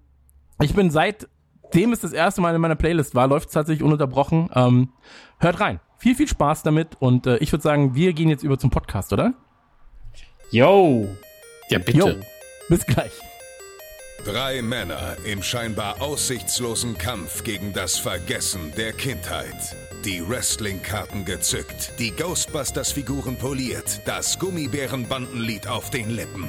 ich 0.60 0.74
bin 0.74 0.90
seitdem 0.90 1.92
es 1.92 2.00
das 2.00 2.12
erste 2.12 2.40
Mal 2.40 2.54
in 2.54 2.60
meiner 2.60 2.76
Playlist 2.76 3.14
war, 3.14 3.26
läuft 3.26 3.48
es 3.48 3.54
tatsächlich 3.54 3.82
ununterbrochen. 3.82 4.50
Ähm, 4.54 4.92
hört 5.38 5.60
rein. 5.60 5.80
Viel, 5.98 6.14
viel 6.14 6.28
Spaß 6.28 6.62
damit 6.62 6.96
und 7.00 7.26
äh, 7.26 7.38
ich 7.38 7.52
würde 7.52 7.62
sagen, 7.62 7.94
wir 7.94 8.12
gehen 8.12 8.28
jetzt 8.28 8.42
über 8.42 8.58
zum 8.58 8.70
Podcast, 8.70 9.12
oder? 9.12 9.34
Yo. 10.50 11.08
Ja, 11.70 11.78
bitte. 11.78 11.98
Jo. 11.98 12.14
Bis 12.68 12.84
gleich. 12.84 13.12
Drei 14.24 14.60
Männer 14.60 15.16
im 15.24 15.42
scheinbar 15.42 16.02
aussichtslosen 16.02 16.98
Kampf 16.98 17.44
gegen 17.44 17.72
das 17.72 17.96
Vergessen 17.96 18.72
der 18.76 18.92
Kindheit. 18.92 19.76
Die 20.04 20.28
Wrestling-Karten 20.28 21.24
gezückt, 21.24 21.92
die 21.98 22.10
Ghostbusters-Figuren 22.10 23.36
poliert, 23.36 24.00
das 24.04 24.38
Gummibärenbandenlied 24.38 25.68
auf 25.68 25.90
den 25.90 26.10
Lippen. 26.10 26.48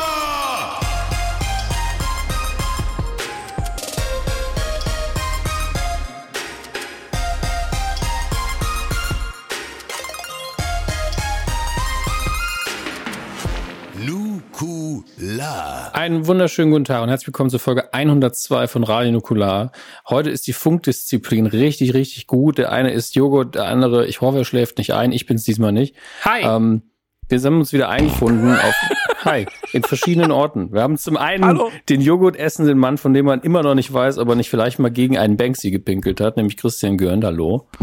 Einen 16.01 16.25
wunderschönen 16.25 16.71
guten 16.71 16.85
Tag 16.85 17.03
und 17.03 17.09
herzlich 17.09 17.27
willkommen 17.27 17.51
zur 17.51 17.59
Folge 17.59 17.93
102 17.93 18.67
von 18.67 18.83
Radio 18.83 19.11
Nukular. 19.11 19.71
Heute 20.09 20.31
ist 20.31 20.47
die 20.47 20.53
Funkdisziplin 20.53 21.45
richtig, 21.45 21.93
richtig 21.93 22.25
gut. 22.25 22.57
Der 22.57 22.71
eine 22.71 22.91
ist 22.91 23.13
Joghurt, 23.13 23.53
der 23.53 23.65
andere, 23.65 24.07
ich 24.07 24.19
hoffe, 24.19 24.39
er 24.39 24.43
schläft 24.43 24.79
nicht 24.79 24.95
ein. 24.95 25.11
Ich 25.11 25.27
bin 25.27 25.35
es 25.35 25.43
diesmal 25.43 25.71
nicht. 25.71 25.95
Hi. 26.25 26.41
Ähm, 26.41 26.81
wir 27.29 27.39
haben 27.39 27.59
uns 27.59 27.71
wieder 27.71 27.89
eingefunden 27.89 28.51
auf 28.51 28.73
Hi, 29.25 29.45
in 29.73 29.83
verschiedenen 29.83 30.31
Orten. 30.31 30.73
Wir 30.73 30.81
haben 30.81 30.97
zum 30.97 31.17
einen 31.17 31.45
Hallo. 31.45 31.71
den 31.87 32.01
Joghurt 32.01 32.35
essenden 32.35 32.79
Mann, 32.79 32.97
von 32.97 33.13
dem 33.13 33.27
man 33.27 33.41
immer 33.41 33.61
noch 33.61 33.75
nicht 33.75 33.93
weiß, 33.93 34.17
ob 34.17 34.27
er 34.27 34.33
nicht 34.33 34.49
vielleicht 34.49 34.79
mal 34.79 34.89
gegen 34.89 35.19
einen 35.19 35.37
Banksy 35.37 35.69
gepinkelt 35.69 36.19
hat, 36.19 36.35
nämlich 36.35 36.57
Christian 36.57 36.97
Görnd. 36.97 37.23
Hallo. 37.23 37.67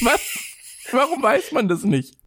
Was? 0.00 0.38
Warum 0.92 1.22
weiß 1.22 1.52
man 1.52 1.68
das 1.68 1.84
nicht? 1.84 2.19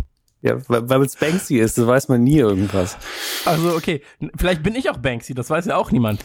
Ja, 0.44 0.58
weil 0.68 1.02
es 1.04 1.16
Banksy 1.16 1.58
ist, 1.58 1.78
das 1.78 1.88
weiß 1.88 2.10
man 2.10 2.22
nie 2.24 2.38
irgendwas. 2.38 2.98
Also, 3.46 3.76
okay, 3.76 4.02
vielleicht 4.36 4.62
bin 4.62 4.76
ich 4.76 4.90
auch 4.90 4.98
Banksy, 4.98 5.34
das 5.34 5.50
weiß 5.50 5.66
ja 5.66 5.78
auch 5.78 5.90
niemand. 5.92 6.24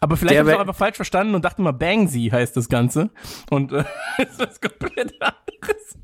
Aber 0.00 0.16
vielleicht 0.16 0.38
habe 0.40 0.50
ich 0.50 0.56
auch 0.56 0.60
einfach 0.60 0.74
falsch 0.74 0.96
verstanden 0.96 1.36
und 1.36 1.44
dachte 1.44 1.62
mal, 1.62 1.72
Bangsy 1.72 2.28
heißt 2.30 2.56
das 2.56 2.68
Ganze. 2.68 3.10
Und 3.50 3.72
äh, 3.72 3.84
ist 4.18 4.38
was 4.38 4.60
komplett 4.60 5.14
anderes. 5.20 5.96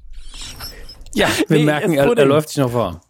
Ja, 1.13 1.29
wir 1.49 1.59
Nee, 1.59 1.65
merken, 1.65 1.93
er, 1.93 2.17
er 2.17 2.25
läuft 2.25 2.51
sich 2.51 2.59
noch 2.59 2.73
warm. 2.73 3.01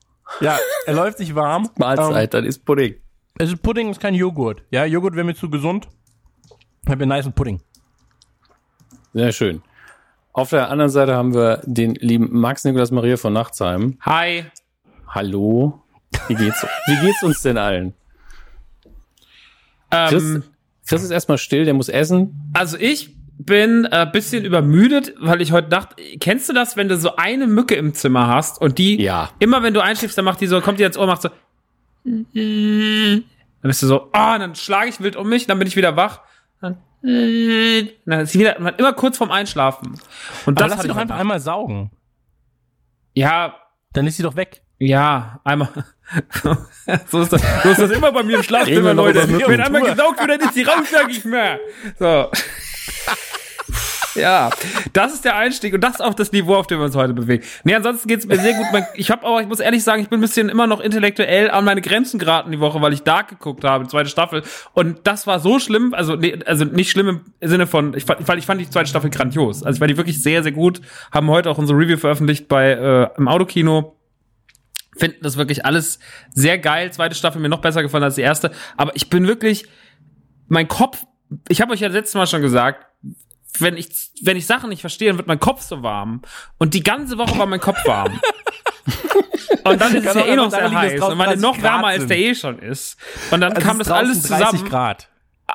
Ja, 0.41 0.59
er 0.87 0.95
läuft 0.95 1.19
sich 1.19 1.35
warm. 1.35 1.69
Mahlzeit, 1.77 2.33
dann 2.33 2.45
ist 2.45 2.65
Pudding. 2.65 2.95
Ähm, 2.95 3.01
es 3.39 3.53
ist 3.53 3.63
Pudding, 3.63 3.91
ist 3.91 4.01
kein 4.01 4.15
Joghurt. 4.15 4.63
Ja, 4.71 4.87
Joghurt 4.87 5.15
wäre 5.15 5.25
mir 5.25 5.35
zu 5.35 5.51
gesund. 5.51 5.87
Ich 6.83 6.91
habe 6.91 7.03
einen 7.03 7.11
nice 7.11 7.31
Pudding. 7.31 7.61
Sehr 9.13 9.33
schön. 9.33 9.63
Auf 10.33 10.51
der 10.51 10.71
anderen 10.71 10.91
Seite 10.91 11.15
haben 11.15 11.35
wir 11.35 11.61
den 11.65 11.95
lieben 11.97 12.29
Max 12.39 12.65
Nikolas 12.65 12.91
Maria 12.91 13.17
von 13.17 13.33
Nachtsheim. 13.33 13.99
Hi. 14.03 14.45
Hallo. 15.09 15.83
Wie 16.29 16.35
geht's, 16.35 16.65
wie 16.87 16.97
geht's 17.07 17.23
uns 17.23 17.43
denn 17.43 17.59
allen? 17.59 17.95
Chris, 19.91 20.23
Ähm, 20.23 20.45
Chris 20.87 21.03
ist 21.03 21.11
erstmal 21.11 21.39
still, 21.39 21.65
der 21.65 21.75
muss 21.75 21.89
essen. 21.89 22.51
also 22.55 22.77
ich 22.79 23.17
bin 23.39 23.87
ein 23.87 24.07
äh, 24.09 24.11
bisschen 24.11 24.45
übermüdet, 24.45 25.15
weil 25.19 25.41
ich 25.41 25.51
heute 25.51 25.69
Nacht, 25.71 25.97
kennst 26.21 26.49
du 26.49 26.53
das, 26.53 26.77
wenn 26.77 26.89
du 26.89 26.97
so 26.97 27.17
eine 27.17 27.47
Mücke 27.47 27.75
im 27.75 27.95
Zimmer 27.95 28.29
hast 28.29 28.61
und 28.61 28.79
die, 28.79 29.01
Ja. 29.03 29.31
immer 29.39 29.63
wenn 29.63 29.73
du 29.75 29.81
einschläfst, 29.83 30.17
dann 30.19 30.27
macht 30.27 30.41
die 30.41 30.47
so, 30.47 30.61
kommt 30.61 30.79
die 30.79 30.85
ins 30.85 30.99
Ohr, 30.99 31.07
macht 31.07 31.23
so, 31.23 31.31
dann 32.05 33.25
bist 33.63 33.83
du 33.83 33.87
so, 33.87 34.09
ah, 34.13 34.39
dann 34.39 34.55
schlage 34.55 34.91
ich 34.91 35.01
wild 35.01 35.17
um 35.17 35.29
mich, 35.29 35.47
dann 35.47 35.59
bin 35.59 35.67
ich 35.67 35.75
wieder 35.77 35.97
wach. 35.97 36.21
Dann, 36.61 36.77
ist 37.03 38.33
sie 38.33 38.39
wieder, 38.39 38.59
man 38.61 38.75
immer 38.77 38.93
kurz 38.93 39.17
vorm 39.17 39.31
Einschlafen. 39.31 39.99
Und 40.47 40.59
Aber 40.59 40.69
das 40.69 40.69
lass 40.69 40.79
hat 40.79 40.83
sie 40.83 40.89
doch 40.89 40.97
ich 40.97 41.03
einfach 41.03 41.19
einmal 41.19 41.41
saugen. 41.41 41.91
Ja, 43.15 43.57
Dann 43.93 44.07
ist 44.07 44.17
sie 44.17 44.23
doch 44.23 44.37
weg. 44.37 44.63
Ja, 44.79 45.41
einmal. 45.45 45.69
so, 47.11 47.21
ist 47.21 47.33
das, 47.33 47.43
so 47.63 47.69
ist 47.71 47.81
das 47.81 47.91
immer 47.91 48.13
bei 48.13 48.23
mir 48.23 48.37
im 48.37 48.43
Schlafzimmer, 48.43 48.95
Leute. 48.95 49.29
Wenn 49.29 49.61
einmal 49.61 49.83
gesaugt 49.83 50.19
wird, 50.19 50.31
dann 50.31 50.41
ist 50.41 50.57
die 50.57 50.63
raus, 50.63 50.87
sag 50.91 51.11
ich 51.11 51.25
mehr. 51.25 51.59
So. 51.99 52.31
Ja, 54.15 54.51
das 54.93 55.15
ist 55.15 55.25
der 55.25 55.37
Einstieg 55.37 55.75
und 55.75 55.83
das 55.83 55.95
ist 55.95 56.01
auch 56.01 56.15
das 56.15 56.33
Niveau, 56.33 56.57
auf 56.57 56.67
dem 56.67 56.79
wir 56.79 56.85
uns 56.85 56.97
heute 56.97 57.13
bewegen. 57.13 57.45
Nee, 57.65 57.75
ansonsten 57.75 58.09
geht's 58.09 58.27
mir 58.27 58.39
sehr 58.39 58.55
gut. 58.55 58.67
Ich 58.95 59.11
habe 59.11 59.27
aber, 59.27 59.41
ich 59.41 59.49
muss 59.49 59.61
ehrlich 59.61 59.85
sagen, 59.85 60.03
ich 60.03 60.09
bin 60.09 60.19
ein 60.19 60.23
bisschen 60.23 60.49
immer 60.49 60.67
noch 60.67 60.81
intellektuell 60.81 61.51
an 61.51 61.65
meine 61.65 61.81
Grenzen 61.81 62.19
geraten 62.19 62.51
die 62.51 62.61
Woche, 62.61 62.81
weil 62.81 62.93
ich 62.93 63.03
Dark 63.03 63.29
geguckt 63.29 63.65
habe, 63.65 63.85
die 63.85 63.91
zweite 63.91 64.09
Staffel. 64.09 64.43
Und 64.73 65.01
das 65.05 65.27
war 65.27 65.41
so 65.41 65.59
schlimm, 65.59 65.95
also, 65.95 66.17
nee, 66.17 66.39
also 66.45 66.65
nicht 66.65 66.91
schlimm 66.91 67.21
im 67.41 67.49
Sinne 67.49 67.67
von, 67.67 67.95
ich 67.95 68.05
fand, 68.05 68.21
ich 68.39 68.47
fand 68.47 68.61
die 68.61 68.69
zweite 68.69 68.89
Staffel 68.89 69.11
grandios. 69.11 69.63
Also 69.63 69.77
ich 69.77 69.79
fand 69.79 69.91
die 69.91 69.97
wirklich 69.97 70.23
sehr, 70.23 70.43
sehr 70.43 70.53
gut. 70.53 70.81
Haben 71.13 71.29
heute 71.29 71.51
auch 71.51 71.59
unsere 71.59 71.79
Review 71.79 71.97
veröffentlicht 71.97 72.49
bei 72.49 72.71
äh, 72.71 73.09
im 73.17 73.29
Autokino 73.29 73.97
finden 74.97 75.19
das 75.23 75.37
wirklich 75.37 75.65
alles 75.65 75.99
sehr 76.35 76.59
geil. 76.59 76.93
Zweite 76.93 77.15
Staffel 77.15 77.41
mir 77.41 77.49
noch 77.49 77.61
besser 77.61 77.83
gefallen 77.83 78.05
als 78.05 78.17
die 78.17 78.21
erste. 78.23 78.51
Aber 78.77 78.95
ich 78.95 79.09
bin 79.09 79.27
wirklich, 79.27 79.67
mein 80.49 80.69
Kopf, 80.69 81.07
ich 81.49 81.61
habe 81.61 81.73
euch 81.73 81.81
ja 81.81 81.89
letztes 81.89 82.15
Mal 82.15 82.27
schon 82.27 82.43
gesagt, 82.43 82.87
wenn 83.59 83.77
ich, 83.77 84.11
wenn 84.23 84.37
ich 84.37 84.47
Sachen 84.47 84.69
nicht 84.69 84.81
verstehe, 84.81 85.09
dann 85.09 85.19
wird 85.19 85.27
mein 85.27 85.41
Kopf 85.41 85.63
so 85.63 85.83
warm. 85.83 86.23
Und 86.59 86.75
die 86.75 86.83
ganze 86.83 87.19
Woche 87.19 87.39
war 87.39 87.47
mein 87.47 87.61
Kopf 87.61 87.79
warm. 87.85 88.21
Und 89.65 89.81
dann 89.81 89.95
ist 89.95 90.07
es 90.07 90.15
ja 90.15 90.25
eh 90.25 90.37
noch 90.37 90.51
sehr 90.51 90.71
heiß. 90.71 91.01
Und 91.03 91.19
weil 91.19 91.27
30 91.27 91.43
noch 91.43 91.63
wärmer 91.63 91.89
als 91.89 92.07
der 92.07 92.19
eh 92.19 92.35
schon 92.35 92.59
ist. 92.59 92.97
Und 93.31 93.41
dann 93.41 93.53
Es 93.53 93.63
kam 93.63 93.79
das 93.79 93.91
alles 93.91 94.23
draußen 94.23 94.39
30 94.39 94.51
zusammen. 94.51 94.71
Grad. 94.71 95.09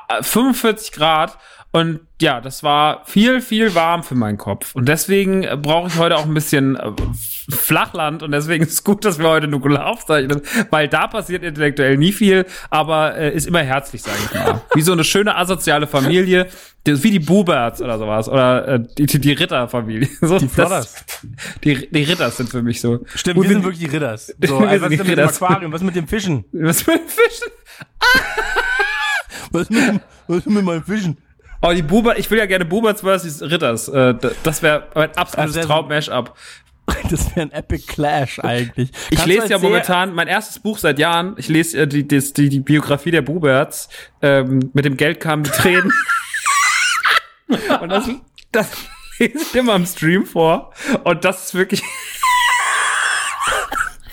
Äh, 0.08 0.22
45 0.22 0.92
Grad. 0.92 1.38
Und 1.72 2.00
ja, 2.22 2.40
das 2.40 2.62
war 2.62 3.02
viel, 3.04 3.42
viel 3.42 3.74
warm 3.74 4.02
für 4.02 4.14
meinen 4.14 4.38
Kopf. 4.38 4.74
Und 4.74 4.88
deswegen 4.88 5.42
äh, 5.42 5.58
brauche 5.60 5.88
ich 5.88 5.98
heute 5.98 6.16
auch 6.16 6.24
ein 6.24 6.32
bisschen 6.32 6.74
äh, 6.76 6.92
Flachland. 7.50 8.22
Und 8.22 8.32
deswegen 8.32 8.64
ist 8.64 8.72
es 8.72 8.84
gut, 8.84 9.04
dass 9.04 9.18
wir 9.18 9.28
heute 9.28 9.46
Nukular 9.46 9.86
aufzeichnen, 9.86 10.40
weil 10.70 10.88
da 10.88 11.06
passiert 11.06 11.42
intellektuell 11.44 11.98
nie 11.98 12.12
viel, 12.12 12.46
aber 12.70 13.16
äh, 13.18 13.34
ist 13.34 13.46
immer 13.46 13.62
herzlich, 13.62 14.02
sage 14.02 14.16
ich 14.24 14.34
mal. 14.34 14.62
Wie 14.74 14.80
so 14.80 14.92
eine 14.92 15.04
schöne 15.04 15.36
asoziale 15.36 15.86
Familie, 15.86 16.46
wie 16.86 17.10
die 17.10 17.18
Buberts 17.18 17.82
oder 17.82 17.98
sowas. 17.98 18.28
Oder 18.30 18.68
äh, 18.68 18.80
die, 18.96 19.04
die, 19.06 19.32
Ritterfamilie. 19.32 20.08
So, 20.22 20.38
Die 20.38 20.48
Flodders. 20.48 20.94
das- 20.94 21.26
Die, 21.62 21.90
die 21.90 22.02
Ritters 22.04 22.38
sind 22.38 22.48
für 22.48 22.62
mich 22.62 22.80
so. 22.80 23.00
Stimmt, 23.14 23.42
wir 23.42 23.48
sind 23.50 23.62
wirklich 23.64 23.80
die 23.86 23.94
Ritters. 23.94 24.34
Wir 24.38 24.48
So, 24.48 24.60
sind 24.60 24.68
ey, 24.68 24.80
was 24.80 24.92
ist 24.92 25.04
mit 25.04 25.18
dem. 25.18 25.28
Aquarium? 25.28 25.72
Was 25.72 25.82
ist 25.82 25.86
mit 25.86 25.96
dem 25.96 26.08
Fischen? 26.08 26.44
Was 26.52 26.86
mit 26.86 26.96
den 27.00 27.08
Fischen? 27.08 27.48
Was 29.50 29.62
ist 29.62 29.70
mit, 29.70 29.86
dem- 29.88 30.00
was 30.28 30.46
mit 30.46 30.64
meinen 30.64 30.82
Fischen? 30.82 31.18
Oh, 31.62 31.72
die 31.72 31.82
Buber, 31.82 32.18
ich 32.18 32.30
will 32.30 32.38
ja 32.38 32.46
gerne 32.46 32.64
Buberts 32.64 33.00
versus 33.00 33.42
Ritters. 33.42 33.88
Äh, 33.88 34.14
das 34.42 34.62
wäre 34.62 34.88
mein 34.94 35.16
absolutes 35.16 35.56
Also, 35.56 35.68
Traum-Mash-up. 35.68 36.36
Das 37.10 37.34
wäre 37.34 37.46
ein 37.46 37.52
Epic 37.52 37.84
Clash 37.86 38.38
eigentlich. 38.38 38.90
Ich 39.10 39.16
Kannst 39.16 39.26
lese 39.26 39.48
ja 39.48 39.58
momentan 39.58 40.14
mein 40.14 40.28
erstes 40.28 40.60
Buch 40.60 40.78
seit 40.78 41.00
Jahren. 41.00 41.34
Ich 41.36 41.48
lese 41.48 41.88
die, 41.88 42.06
die, 42.06 42.32
die, 42.32 42.48
die 42.48 42.60
Biografie 42.60 43.10
der 43.10 43.22
Buberts. 43.22 43.88
Ähm, 44.22 44.70
mit 44.72 44.84
dem 44.84 44.96
Geld 44.96 45.18
kamen 45.18 45.42
die 45.42 45.50
Tränen. 45.50 45.92
Und 47.80 47.88
das, 47.88 48.08
das 48.52 48.70
lese 49.18 49.38
ich 49.38 49.54
immer 49.56 49.74
im 49.74 49.86
Stream 49.86 50.26
vor. 50.26 50.72
Und 51.02 51.24
das 51.24 51.46
ist 51.46 51.54
wirklich. 51.54 51.82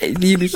Liebe 0.00 0.46
ich. 0.46 0.54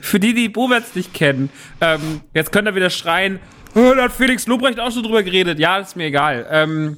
Für 0.00 0.20
die, 0.20 0.34
die 0.34 0.48
Buberts 0.48 0.94
nicht 0.94 1.14
kennen, 1.14 1.50
ähm, 1.80 2.20
jetzt 2.34 2.52
könnt 2.52 2.68
ihr 2.68 2.74
wieder 2.74 2.90
schreien, 2.90 3.40
oh, 3.74 3.92
da 3.94 4.04
hat 4.04 4.12
Felix 4.12 4.46
Lobrecht 4.46 4.80
auch 4.80 4.92
schon 4.92 5.02
drüber 5.02 5.22
geredet. 5.22 5.58
Ja, 5.58 5.78
ist 5.78 5.96
mir 5.96 6.06
egal. 6.06 6.46
Ähm, 6.50 6.96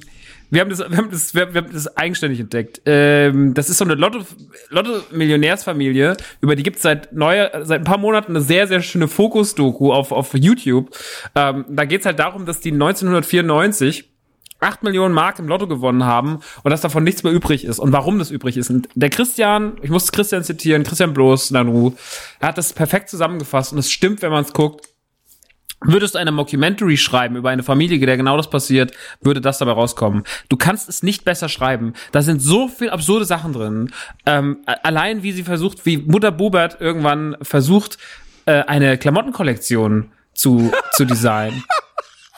wir 0.51 0.59
haben 0.59 0.69
das, 0.69 0.79
wir 0.79 0.97
haben 0.97 1.09
das, 1.09 1.33
wir, 1.33 1.47
haben 1.47 1.71
das 1.71 1.95
eigenständig 1.95 2.41
entdeckt. 2.41 2.81
Ähm, 2.85 3.53
das 3.53 3.69
ist 3.69 3.77
so 3.77 3.85
eine 3.85 3.95
Lotto, 3.95 4.19
Lotto-Millionärsfamilie, 4.69 6.17
über 6.41 6.55
die 6.57 6.63
gibt's 6.63 6.81
seit 6.81 7.13
neuer, 7.13 7.49
seit 7.63 7.81
ein 7.81 7.85
paar 7.85 7.97
Monaten 7.97 8.33
eine 8.33 8.41
sehr, 8.41 8.67
sehr 8.67 8.81
schöne 8.81 9.07
Fokus-Doku 9.07 9.93
auf, 9.93 10.11
auf 10.11 10.33
YouTube. 10.33 10.89
Ähm, 11.35 11.65
da 11.69 11.85
geht's 11.85 12.05
halt 12.05 12.19
darum, 12.19 12.45
dass 12.45 12.59
die 12.59 12.73
1994 12.73 14.10
8 14.61 14.83
Millionen 14.83 15.13
Mark 15.13 15.39
im 15.39 15.47
Lotto 15.47 15.67
gewonnen 15.67 16.05
haben 16.05 16.39
und 16.63 16.71
dass 16.71 16.81
davon 16.81 17.03
nichts 17.03 17.23
mehr 17.23 17.33
übrig 17.33 17.65
ist 17.65 17.79
und 17.79 17.91
warum 17.91 18.19
das 18.19 18.31
übrig 18.31 18.57
ist. 18.57 18.69
Und 18.69 18.87
der 18.95 19.09
Christian, 19.09 19.77
ich 19.81 19.89
muss 19.89 20.11
Christian 20.11 20.43
zitieren, 20.43 20.83
Christian 20.83 21.13
Bloß, 21.13 21.51
Nanu, 21.51 21.93
er 22.39 22.49
hat 22.49 22.57
das 22.57 22.73
perfekt 22.73 23.09
zusammengefasst 23.09 23.73
und 23.73 23.79
es 23.79 23.91
stimmt, 23.91 24.21
wenn 24.21 24.31
man 24.31 24.43
es 24.43 24.53
guckt. 24.53 24.87
Würdest 25.83 26.13
du 26.13 26.19
eine 26.19 26.31
Mockumentary 26.31 26.95
schreiben 26.95 27.35
über 27.35 27.49
eine 27.49 27.63
Familie, 27.63 28.05
der 28.05 28.15
genau 28.15 28.37
das 28.37 28.51
passiert, 28.51 28.91
würde 29.19 29.41
das 29.41 29.57
dabei 29.57 29.71
rauskommen. 29.71 30.23
Du 30.47 30.55
kannst 30.55 30.87
es 30.87 31.01
nicht 31.01 31.25
besser 31.25 31.49
schreiben. 31.49 31.93
Da 32.11 32.21
sind 32.21 32.39
so 32.39 32.67
viel 32.67 32.91
absurde 32.91 33.25
Sachen 33.25 33.51
drin. 33.51 33.91
Ähm, 34.27 34.59
allein 34.83 35.23
wie 35.23 35.31
sie 35.31 35.41
versucht, 35.41 35.87
wie 35.87 35.97
Mutter 35.97 36.31
Bubert 36.31 36.79
irgendwann 36.79 37.35
versucht, 37.41 37.97
äh, 38.45 38.61
eine 38.61 38.99
Klamottenkollektion 38.99 40.11
zu, 40.35 40.71
zu 40.93 41.05
designen. 41.05 41.63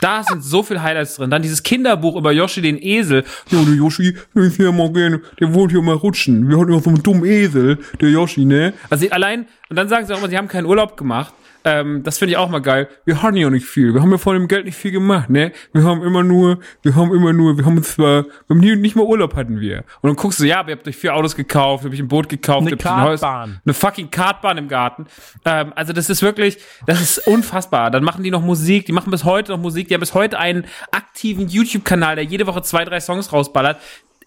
Da 0.04 0.22
sind 0.22 0.44
so 0.44 0.64
viel 0.64 0.82
Highlights 0.82 1.16
drin. 1.16 1.30
Dann 1.30 1.42
dieses 1.42 1.64
Kinderbuch 1.64 2.18
über 2.18 2.34
Yoshi 2.34 2.62
den 2.62 2.78
Esel. 2.78 3.24
Ja, 3.50 3.64
der 3.64 3.74
Yoshi, 3.74 4.18
der 4.36 4.44
ist 4.44 4.60
ja 4.60 4.70
mal 4.74 4.92
gerne, 4.92 5.22
der 5.40 5.54
wollte 5.54 5.76
ja 5.76 5.82
mal 5.82 5.96
rutschen. 5.96 6.50
Wir 6.50 6.60
hatten 6.60 6.74
ja 6.74 6.80
so 6.82 6.90
einen 6.90 7.02
dummen 7.02 7.24
Esel, 7.24 7.80
der 8.02 8.10
Yoshi, 8.10 8.44
ne? 8.44 8.74
Also 8.90 9.08
allein, 9.12 9.48
und 9.70 9.78
dann 9.78 9.88
sagen 9.88 10.06
sie 10.06 10.14
auch 10.14 10.18
immer, 10.18 10.28
sie 10.28 10.38
haben 10.38 10.50
keinen 10.50 10.66
Urlaub 10.66 10.98
gemacht. 10.98 11.34
Ähm, 11.66 12.04
das 12.04 12.18
finde 12.18 12.32
ich 12.32 12.38
auch 12.38 12.50
mal 12.50 12.60
geil. 12.60 12.90
Wir 13.06 13.22
hatten 13.22 13.38
ja 13.38 13.50
nicht 13.50 13.66
viel. 13.66 13.94
Wir 13.94 14.02
haben 14.02 14.12
ja 14.12 14.18
von 14.18 14.34
dem 14.36 14.48
Geld 14.48 14.66
nicht 14.66 14.76
viel 14.76 14.92
gemacht, 14.92 15.30
ne? 15.30 15.52
Wir 15.72 15.84
haben 15.84 16.04
immer 16.04 16.24
nur, 16.24 16.60
wir 16.82 16.96
haben 16.96 17.14
immer 17.14 17.32
nur, 17.34 17.58
wir 17.58 17.66
haben 17.66 17.82
zwar, 17.84 18.24
wir 18.26 18.30
haben 18.50 18.60
nie, 18.60 18.76
nicht 18.76 18.96
mal 18.96 19.04
Urlaub 19.04 19.36
hatten 19.36 19.60
wir. 19.60 19.80
Und 20.02 20.10
dann 20.10 20.16
guckst 20.16 20.40
du, 20.40 20.46
ja, 20.46 20.64
ihr 20.68 20.76
habt 20.76 20.88
euch 20.88 20.98
vier 20.98 21.16
Autos 21.16 21.36
gekauft, 21.36 21.84
ihr 21.84 21.86
habt 21.86 21.94
euch 21.94 22.00
ein 22.02 22.08
Boot 22.08 22.28
gekauft, 22.30 22.68
Eine 22.68 22.78
Kartbahn. 22.78 23.62
eine 23.66 23.74
fucking 23.74 24.12
Kartbahn 24.12 24.58
im 24.58 24.68
Garten. 24.68 25.06
Ähm, 25.46 25.72
also 25.76 25.94
das 25.94 26.10
ist 26.10 26.22
wirklich, 26.22 26.58
das 26.86 27.02
ist 27.02 27.28
unfassbar. 27.28 27.92
Dann 27.92 28.04
machen 28.04 28.24
die 28.24 28.32
noch 28.32 28.42
Musik, 28.42 28.86
die 28.86 28.92
machen 28.92 29.12
bis 29.12 29.24
heute 29.24 29.52
noch 29.54 29.60
Musik, 29.60 29.88
die 29.88 29.94
haben 29.94 30.02
bis 30.02 30.14
heute 30.14 30.38
einen 30.40 30.66
aktiven 30.92 31.48
YouTube-Kanal, 31.48 32.16
der 32.16 32.26
jede 32.26 32.46
Woche 32.48 32.62
zwei, 32.62 32.84
drei 32.86 33.00
Songs 33.00 33.32
rausballert. 33.32 33.78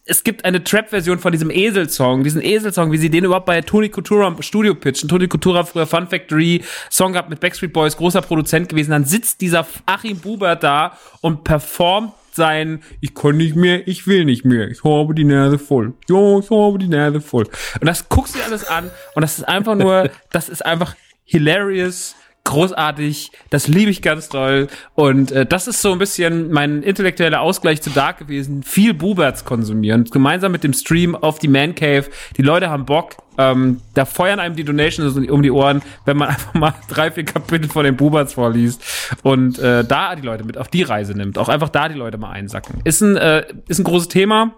Es 0.08 0.22
gibt 0.22 0.44
eine 0.44 0.62
Trap-Version 0.62 1.18
von 1.18 1.32
diesem 1.32 1.50
Esel-Song, 1.50 2.22
diesen 2.22 2.40
Esel-Song, 2.40 2.92
wie 2.92 2.96
sie 2.96 3.10
den 3.10 3.24
überhaupt 3.24 3.46
bei 3.46 3.60
Tony 3.60 3.88
Coutura 3.88 4.28
im 4.28 4.40
Studio 4.40 4.76
pitchen. 4.76 5.08
Tony 5.08 5.26
Coutura 5.26 5.64
früher 5.64 5.84
Fun 5.84 6.06
Factory, 6.06 6.62
Song 6.90 7.12
gehabt 7.12 7.28
mit 7.28 7.40
Backstreet 7.40 7.72
Boys, 7.72 7.96
großer 7.96 8.22
Produzent 8.22 8.68
gewesen. 8.68 8.92
Dann 8.92 9.04
sitzt 9.04 9.40
dieser 9.40 9.66
Achim 9.84 10.20
Bubert 10.20 10.62
da 10.62 10.96
und 11.22 11.42
performt 11.42 12.12
sein, 12.30 12.84
ich 13.00 13.16
kann 13.16 13.36
nicht 13.36 13.56
mehr, 13.56 13.88
ich 13.88 14.06
will 14.06 14.24
nicht 14.24 14.44
mehr, 14.44 14.68
ich 14.68 14.84
habe 14.84 15.12
die 15.12 15.24
Nase 15.24 15.58
voll. 15.58 15.94
Ja, 16.08 16.38
ich 16.38 16.50
habe 16.50 16.78
die 16.78 16.86
Nase 16.86 17.20
voll. 17.20 17.48
Und 17.80 17.86
das 17.86 18.08
guckst 18.08 18.36
du 18.36 18.38
dir 18.38 18.44
alles 18.44 18.64
an 18.68 18.90
und 19.16 19.22
das 19.22 19.38
ist 19.38 19.44
einfach 19.44 19.74
nur, 19.74 20.10
das 20.30 20.48
ist 20.48 20.64
einfach 20.64 20.94
hilarious, 21.24 22.14
großartig, 22.46 23.30
das 23.50 23.68
liebe 23.68 23.90
ich 23.90 24.00
ganz 24.00 24.28
doll. 24.30 24.68
Und 24.94 25.32
äh, 25.32 25.44
das 25.44 25.68
ist 25.68 25.82
so 25.82 25.92
ein 25.92 25.98
bisschen 25.98 26.50
mein 26.50 26.82
intellektueller 26.82 27.40
Ausgleich 27.40 27.82
zu 27.82 27.90
Dark 27.90 28.18
gewesen, 28.18 28.62
viel 28.62 28.94
Buberts 28.94 29.44
konsumieren, 29.44 30.04
gemeinsam 30.04 30.52
mit 30.52 30.64
dem 30.64 30.72
Stream 30.72 31.14
auf 31.14 31.38
die 31.38 31.48
Man 31.48 31.74
Cave, 31.74 32.06
die 32.36 32.42
Leute 32.42 32.70
haben 32.70 32.86
Bock, 32.86 33.16
ähm, 33.38 33.80
da 33.92 34.06
feuern 34.06 34.40
einem 34.40 34.56
die 34.56 34.64
Donations 34.64 35.16
um 35.16 35.42
die 35.42 35.50
Ohren, 35.50 35.82
wenn 36.06 36.16
man 36.16 36.28
einfach 36.30 36.54
mal 36.54 36.74
drei, 36.88 37.10
vier 37.10 37.24
Kapitel 37.24 37.68
von 37.68 37.84
den 37.84 37.96
Buberts 37.96 38.34
vorliest. 38.34 38.82
Und 39.22 39.58
äh, 39.58 39.84
da 39.84 40.16
die 40.16 40.22
Leute 40.22 40.44
mit 40.44 40.56
auf 40.56 40.68
die 40.68 40.82
Reise 40.82 41.12
nimmt, 41.12 41.36
auch 41.38 41.48
einfach 41.48 41.68
da 41.68 41.88
die 41.88 41.96
Leute 41.96 42.16
mal 42.16 42.30
einsacken. 42.30 42.80
Ist 42.84 43.02
ein, 43.02 43.16
äh, 43.16 43.44
ist 43.68 43.78
ein 43.78 43.84
großes 43.84 44.08
Thema, 44.08 44.54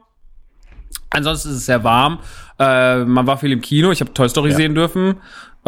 Ansonsten 1.11 1.51
ist 1.51 1.57
es 1.57 1.67
sehr 1.67 1.85
warm. 1.85 2.19
Äh, 2.59 3.05
man 3.05 3.27
war 3.27 3.39
viel 3.39 3.53
im 3.53 3.63
Kino. 3.63 3.91
Ich 3.91 4.01
habe 4.01 4.13
Toy 4.13 4.29
Story 4.29 4.53
sehen 4.53 4.75
dürfen. 4.75 5.17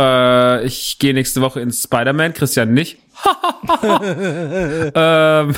Äh, 0.01 0.65
ich 0.65 0.99
gehe 0.99 1.13
nächste 1.13 1.41
Woche 1.41 1.61
ins 1.61 1.83
Spider-Man. 1.83 2.33
Christian 2.33 2.73
nicht. 2.73 2.99
Ähm, 4.95 5.55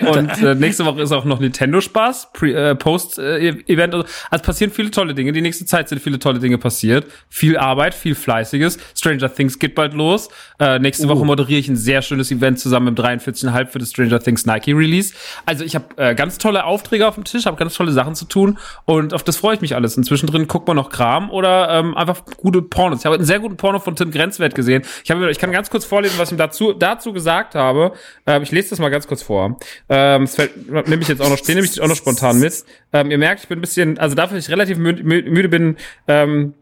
und 0.06 0.42
äh, 0.42 0.54
nächste 0.54 0.84
Woche 0.84 1.02
ist 1.02 1.12
auch 1.12 1.24
noch 1.24 1.40
Nintendo 1.40 1.80
Spaß, 1.80 2.28
äh, 2.42 2.74
Post-Event. 2.74 3.94
also, 3.94 4.06
also 4.30 4.44
passieren 4.44 4.72
viele 4.72 4.90
tolle 4.90 5.14
Dinge. 5.14 5.32
Die 5.32 5.40
nächste 5.40 5.64
Zeit 5.66 5.88
sind 5.88 6.00
viele 6.00 6.18
tolle 6.18 6.38
Dinge 6.38 6.58
passiert. 6.58 7.06
Viel 7.28 7.56
Arbeit, 7.56 7.94
viel 7.94 8.14
Fleißiges. 8.14 8.78
Stranger 8.96 9.32
Things 9.32 9.58
geht 9.58 9.74
bald 9.74 9.94
los. 9.94 10.28
Äh, 10.58 10.78
nächste 10.78 11.08
Woche 11.08 11.24
moderiere 11.24 11.60
ich 11.60 11.68
ein 11.68 11.76
sehr 11.76 12.02
schönes 12.02 12.30
Event 12.30 12.58
zusammen 12.58 12.88
im 12.88 12.94
43,5 12.94 13.66
für 13.66 13.78
das 13.78 13.90
Stranger 13.90 14.20
Things 14.20 14.46
Nike 14.46 14.72
Release. 14.72 15.14
Also 15.46 15.64
ich 15.64 15.74
habe 15.74 15.86
äh, 15.96 16.14
ganz 16.14 16.38
tolle 16.38 16.64
Aufträge 16.64 17.06
auf 17.06 17.14
dem 17.14 17.24
Tisch, 17.24 17.46
habe 17.46 17.56
ganz 17.56 17.74
tolle 17.74 17.92
Sachen 17.92 18.14
zu 18.14 18.24
tun 18.24 18.58
und 18.84 19.14
auf 19.14 19.22
das 19.22 19.36
freue 19.36 19.54
ich 19.54 19.60
mich 19.60 19.74
alles. 19.74 19.96
Und 19.96 20.04
zwischendrin 20.04 20.46
guckt 20.46 20.66
man 20.68 20.76
noch 20.76 20.90
Kram 20.90 21.30
oder 21.30 21.70
ähm, 21.70 21.96
einfach 21.96 22.24
gute 22.36 22.62
Pornos. 22.62 23.00
Ich 23.00 23.06
habe 23.06 23.16
einen 23.16 23.24
sehr 23.24 23.40
guten 23.40 23.56
Porno 23.56 23.78
von 23.78 23.96
Tim 23.96 24.10
Grenzwert 24.10 24.54
gesehen. 24.54 24.82
Ich, 25.04 25.10
hab, 25.10 25.20
ich 25.22 25.38
kann 25.38 25.52
ganz 25.52 25.70
kurz 25.70 25.84
vorlesen, 25.84 26.14
was 26.18 26.30
ihm 26.34 26.38
dazu, 26.38 26.72
dazu 26.72 27.12
gesagt 27.12 27.54
habe. 27.54 27.92
Ähm, 28.26 28.42
ich 28.42 28.50
lese 28.50 28.70
das 28.70 28.78
mal 28.78 28.90
ganz 28.90 29.06
kurz 29.06 29.22
vor. 29.22 29.56
Ähm, 29.88 30.22
das 30.22 30.34
fällt, 30.34 30.70
nehme 30.88 31.02
ich 31.02 31.08
jetzt 31.08 31.22
auch 31.22 31.30
noch, 31.30 31.40
den 31.40 31.56
nehme 31.56 31.66
ich 31.66 31.80
auch 31.80 31.88
noch 31.88 31.96
spontan 31.96 32.38
mit. 32.38 32.64
Ähm, 32.92 33.10
ihr 33.10 33.18
merkt, 33.18 33.42
ich 33.42 33.48
bin 33.48 33.58
ein 33.58 33.60
bisschen, 33.60 33.98
also 33.98 34.14
dafür, 34.14 34.36
dass 34.36 34.46
ich 34.46 34.52
relativ 34.52 34.78
müde, 34.78 35.02
müde 35.02 35.48
bin, 35.48 35.76
ähm, 36.08 36.54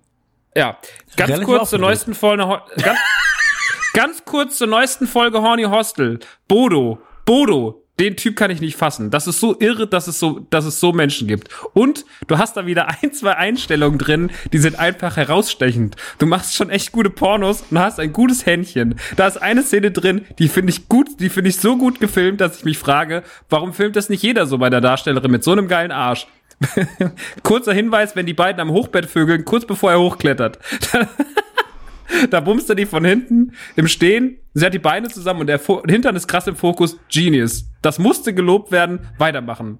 ja, 0.55 0.79
ganz 1.17 1.31
Relativ 1.31 1.47
kurz 1.47 1.71
zur 1.71 1.79
neuesten 1.79 2.15
Folge, 2.15 2.43
ganz, 2.83 2.99
ganz 3.95 4.25
kurz 4.25 4.59
zur 4.59 4.67
neuesten 4.67 5.07
Folge 5.07 5.41
Horny 5.41 5.65
Hostel. 5.65 6.21
Bodo, 6.47 6.99
Bodo, 7.25 7.82
den 8.03 8.17
Typ 8.17 8.35
kann 8.35 8.51
ich 8.51 8.61
nicht 8.61 8.77
fassen. 8.77 9.11
Das 9.11 9.29
ist 9.29 9.39
so 9.39 9.57
irre, 9.61 9.87
dass 9.87 10.09
es 10.09 10.19
so, 10.19 10.41
dass 10.51 10.65
es 10.65 10.81
so 10.81 10.93
Menschen 10.93 11.29
gibt. 11.29 11.49
Und 11.73 12.05
du 12.27 12.37
hast 12.37 12.57
da 12.57 12.67
wieder 12.67 12.89
ein, 13.03 13.13
zwei 13.13 13.37
Einstellungen 13.37 13.99
drin, 13.99 14.31
die 14.53 14.59
sind 14.59 14.77
einfach 14.79 15.17
herausstechend. 15.17 15.95
Du 16.19 16.27
machst 16.27 16.55
schon 16.55 16.69
echt 16.69 16.91
gute 16.91 17.11
Pornos 17.11 17.63
und 17.71 17.79
hast 17.79 18.01
ein 18.01 18.13
gutes 18.13 18.45
Händchen. 18.45 18.97
Da 19.15 19.29
ist 19.29 19.41
eine 19.41 19.63
Szene 19.63 19.93
drin, 19.93 20.23
die 20.41 20.49
finde 20.49 20.71
ich 20.71 20.89
gut, 20.89 21.21
die 21.21 21.29
finde 21.29 21.51
ich 21.51 21.57
so 21.59 21.77
gut 21.77 22.01
gefilmt, 22.01 22.41
dass 22.41 22.59
ich 22.59 22.65
mich 22.65 22.79
frage, 22.79 23.23
warum 23.49 23.73
filmt 23.73 23.95
das 23.95 24.09
nicht 24.09 24.23
jeder 24.25 24.47
so 24.47 24.59
bei 24.59 24.69
der 24.69 24.81
Darstellerin 24.81 25.31
mit 25.31 25.45
so 25.45 25.53
einem 25.53 25.69
geilen 25.69 25.93
Arsch? 25.93 26.27
Kurzer 27.45 27.73
Hinweis, 27.73 28.17
wenn 28.17 28.27
die 28.27 28.35
beiden 28.35 28.61
am 28.61 28.71
Hochbett 28.71 29.07
vögeln, 29.07 29.45
kurz 29.45 29.65
bevor 29.65 29.93
er 29.93 30.01
hochklettert. 30.01 30.59
Da 32.31 32.41
bumst 32.41 32.69
er 32.69 32.75
die 32.75 32.87
von 32.87 33.05
hinten 33.05 33.53
im 33.77 33.89
Stehen. 33.89 34.39
Sie 34.55 34.65
hat 34.65 34.75
die 34.75 34.79
Beine 34.79 35.09
zusammen 35.09 35.41
und 35.41 35.47
der 35.47 35.59
Fo 35.59 35.83
Hintern 35.87 36.17
ist 36.17 36.29
krass 36.29 36.47
im 36.47 36.57
Fokus. 36.57 36.99
Genius. 37.11 37.65
Das 37.81 37.99
musste 37.99 38.35
gelobt 38.35 38.71
werden. 38.71 39.01
Weitermachen. 39.19 39.79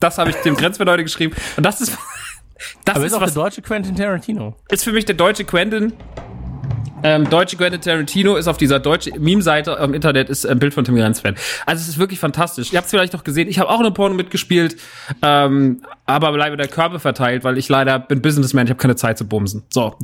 Das 0.00 0.18
habe 0.18 0.30
ich 0.30 0.36
dem 0.36 0.56
Grenzwert 0.56 0.88
heute 0.88 1.04
geschrieben. 1.04 1.34
Und 1.56 1.64
das 1.64 1.80
ist, 1.80 1.96
das 2.84 2.96
Aber 2.96 3.04
ist 3.04 3.12
ist 3.12 3.16
auch 3.16 3.22
was, 3.22 3.34
der 3.34 3.42
deutsche 3.44 3.62
Quentin 3.62 3.94
Tarantino. 3.94 4.56
ist 4.70 4.84
für 4.84 4.92
mich 4.92 5.04
der 5.04 5.14
deutsche 5.14 5.44
Quentin. 5.44 5.92
Ähm, 7.04 7.28
deutsche 7.28 7.56
Quentin 7.56 7.80
Tarantino 7.80 8.36
ist 8.36 8.46
auf 8.46 8.56
dieser 8.58 8.78
deutsche 8.78 9.18
Meme-Seite 9.18 9.72
im 9.82 9.92
Internet 9.92 10.28
ist 10.28 10.46
ein 10.46 10.58
Bild 10.60 10.72
von 10.72 10.84
Tim 10.84 10.94
Grenzfeld. 10.94 11.36
Also 11.66 11.82
es 11.82 11.88
ist 11.88 11.98
wirklich 11.98 12.20
fantastisch. 12.20 12.72
Ihr 12.72 12.76
habt 12.76 12.86
es 12.86 12.90
vielleicht 12.90 13.12
noch 13.12 13.24
gesehen. 13.24 13.48
Ich 13.48 13.58
habe 13.58 13.70
auch 13.70 13.80
eine 13.80 13.90
Porno 13.90 14.14
mitgespielt, 14.14 14.76
ähm, 15.20 15.82
aber 16.06 16.32
bleibe 16.32 16.56
der 16.56 16.68
Körbe 16.68 17.00
verteilt, 17.00 17.42
weil 17.42 17.58
ich 17.58 17.68
leider 17.68 17.98
bin 17.98 18.22
Businessman. 18.22 18.66
Ich 18.66 18.70
habe 18.70 18.80
keine 18.80 18.94
Zeit 18.94 19.18
zu 19.18 19.26
bumsen. 19.26 19.64
So. 19.70 19.96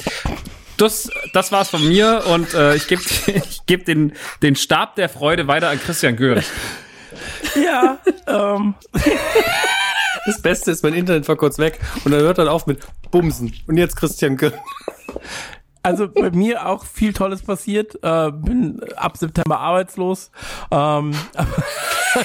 Das, 0.79 1.11
das 1.35 1.53
war's 1.53 1.69
von 1.69 1.87
mir 1.87 2.25
und 2.27 2.55
äh, 2.55 2.75
ich 2.77 2.89
gebe 2.89 3.03
ich 3.27 3.67
geb 3.67 3.85
den, 3.85 4.15
den 4.43 4.57
Stab 4.57 4.95
der 4.97 5.09
Freude 5.09 5.47
weiter 5.47 5.69
an 5.69 5.79
Christian 5.81 6.17
Göhr. 6.17 6.43
Ja, 7.63 7.99
ähm, 8.27 8.75
Das 10.27 10.43
Beste 10.43 10.71
ist, 10.71 10.83
mein 10.83 10.93
Internet 10.93 11.27
war 11.27 11.37
kurz 11.37 11.59
weg 11.59 11.81
und 12.05 12.13
dann 12.13 12.21
hört 12.21 12.37
dann 12.37 12.49
auf 12.49 12.67
mit 12.67 12.81
Bumsen. 13.11 13.55
Und 13.67 13.79
jetzt 13.79 13.97
Christian 13.97 14.37
Göll. 14.37 14.53
also 15.83 16.07
bei 16.07 16.31
mir 16.31 16.67
auch 16.67 16.85
viel 16.85 17.15
Tolles 17.15 17.41
passiert. 17.43 17.95
Äh, 18.03 18.31
bin 18.33 18.79
ab 18.97 19.17
September 19.17 19.59
arbeitslos. 19.59 20.31
Ähm, 20.71 21.13
aber- 21.35 21.65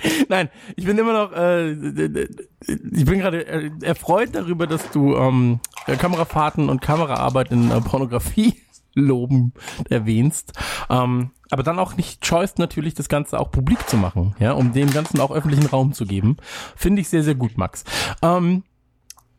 Nein, 0.28 0.48
ich 0.76 0.84
bin 0.84 0.98
immer 0.98 1.12
noch, 1.12 1.32
äh, 1.32 1.72
ich 1.72 3.04
bin 3.04 3.18
gerade 3.18 3.46
äh, 3.46 3.70
erfreut 3.82 4.30
darüber, 4.32 4.66
dass 4.66 4.90
du 4.90 5.16
ähm, 5.16 5.60
Kamerafahrten 5.86 6.68
und 6.68 6.80
Kameraarbeit 6.80 7.52
in 7.52 7.70
äh, 7.70 7.80
Pornografie 7.80 8.54
loben 8.94 9.52
erwähnst. 9.88 10.52
Ähm, 10.88 11.30
aber 11.50 11.62
dann 11.62 11.78
auch 11.78 11.96
nicht 11.96 12.26
scheust 12.26 12.58
natürlich 12.58 12.94
das 12.94 13.08
Ganze 13.08 13.38
auch 13.38 13.50
publik 13.50 13.88
zu 13.88 13.96
machen, 13.96 14.34
ja, 14.40 14.52
um 14.52 14.72
dem 14.72 14.90
Ganzen 14.92 15.20
auch 15.20 15.30
öffentlichen 15.30 15.66
Raum 15.66 15.92
zu 15.92 16.04
geben. 16.04 16.38
Finde 16.74 17.02
ich 17.02 17.08
sehr, 17.08 17.22
sehr 17.22 17.36
gut, 17.36 17.56
Max. 17.56 17.84
Ähm, 18.22 18.64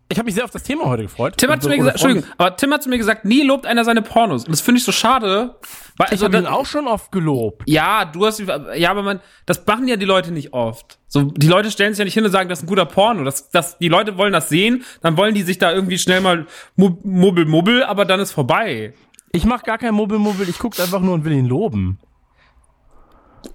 ich 0.09 0.17
habe 0.17 0.25
mich 0.25 0.35
sehr 0.35 0.45
auf 0.45 0.51
das 0.51 0.63
Thema 0.63 0.85
heute 0.85 1.03
gefreut. 1.03 1.35
Tim 1.37 1.49
hat 1.51 1.61
zu 1.61 1.67
mir 1.69 1.77
gesagt, 1.77 1.95
Entschuldigung, 1.95 2.29
aber 2.37 2.55
Tim 2.55 2.71
hat 2.73 2.81
zu 2.83 2.89
mir 2.89 2.97
gesagt, 2.97 3.25
nie 3.25 3.41
lobt 3.43 3.65
einer 3.65 3.83
seine 3.83 4.01
Pornos. 4.01 4.45
Und 4.45 4.51
das 4.51 4.61
finde 4.61 4.79
ich 4.79 4.85
so 4.85 4.91
schade. 4.93 5.55
Weil, 5.97 6.07
Ich 6.07 6.11
also, 6.13 6.25
habe 6.25 6.37
ihn 6.37 6.45
auch 6.45 6.65
schon 6.65 6.87
oft 6.87 7.11
gelobt. 7.11 7.63
Ja, 7.65 8.05
du 8.05 8.25
hast, 8.25 8.41
ja, 8.75 8.89
aber 8.91 9.03
man, 9.03 9.19
das 9.45 9.65
machen 9.65 9.87
ja 9.87 9.97
die 9.97 10.05
Leute 10.05 10.31
nicht 10.31 10.53
oft. 10.53 10.99
So, 11.07 11.23
die 11.23 11.47
Leute 11.47 11.71
stellen 11.71 11.93
sich 11.93 11.99
ja 11.99 12.05
nicht 12.05 12.13
hin 12.13 12.23
und 12.25 12.31
sagen, 12.31 12.47
das 12.49 12.59
ist 12.59 12.63
ein 12.63 12.67
guter 12.67 12.85
Porno. 12.85 13.23
Das, 13.23 13.49
das, 13.49 13.77
die 13.79 13.87
Leute 13.89 14.17
wollen 14.17 14.31
das 14.33 14.47
sehen, 14.49 14.83
dann 15.01 15.17
wollen 15.17 15.33
die 15.33 15.41
sich 15.43 15.57
da 15.57 15.73
irgendwie 15.73 15.97
schnell 15.97 16.21
mal 16.21 16.45
mu- 16.75 16.97
mubbel, 17.03 17.45
mubbel, 17.45 17.83
aber 17.83 18.05
dann 18.05 18.19
ist 18.19 18.31
vorbei. 18.31 18.93
Ich 19.33 19.43
mache 19.45 19.65
gar 19.65 19.77
kein 19.77 19.93
Mubbel-Mubbel, 19.93 20.47
ich 20.47 20.57
gucke 20.57 20.81
einfach 20.81 21.01
nur 21.01 21.13
und 21.15 21.25
will 21.25 21.33
ihn 21.33 21.47
loben. 21.47 21.99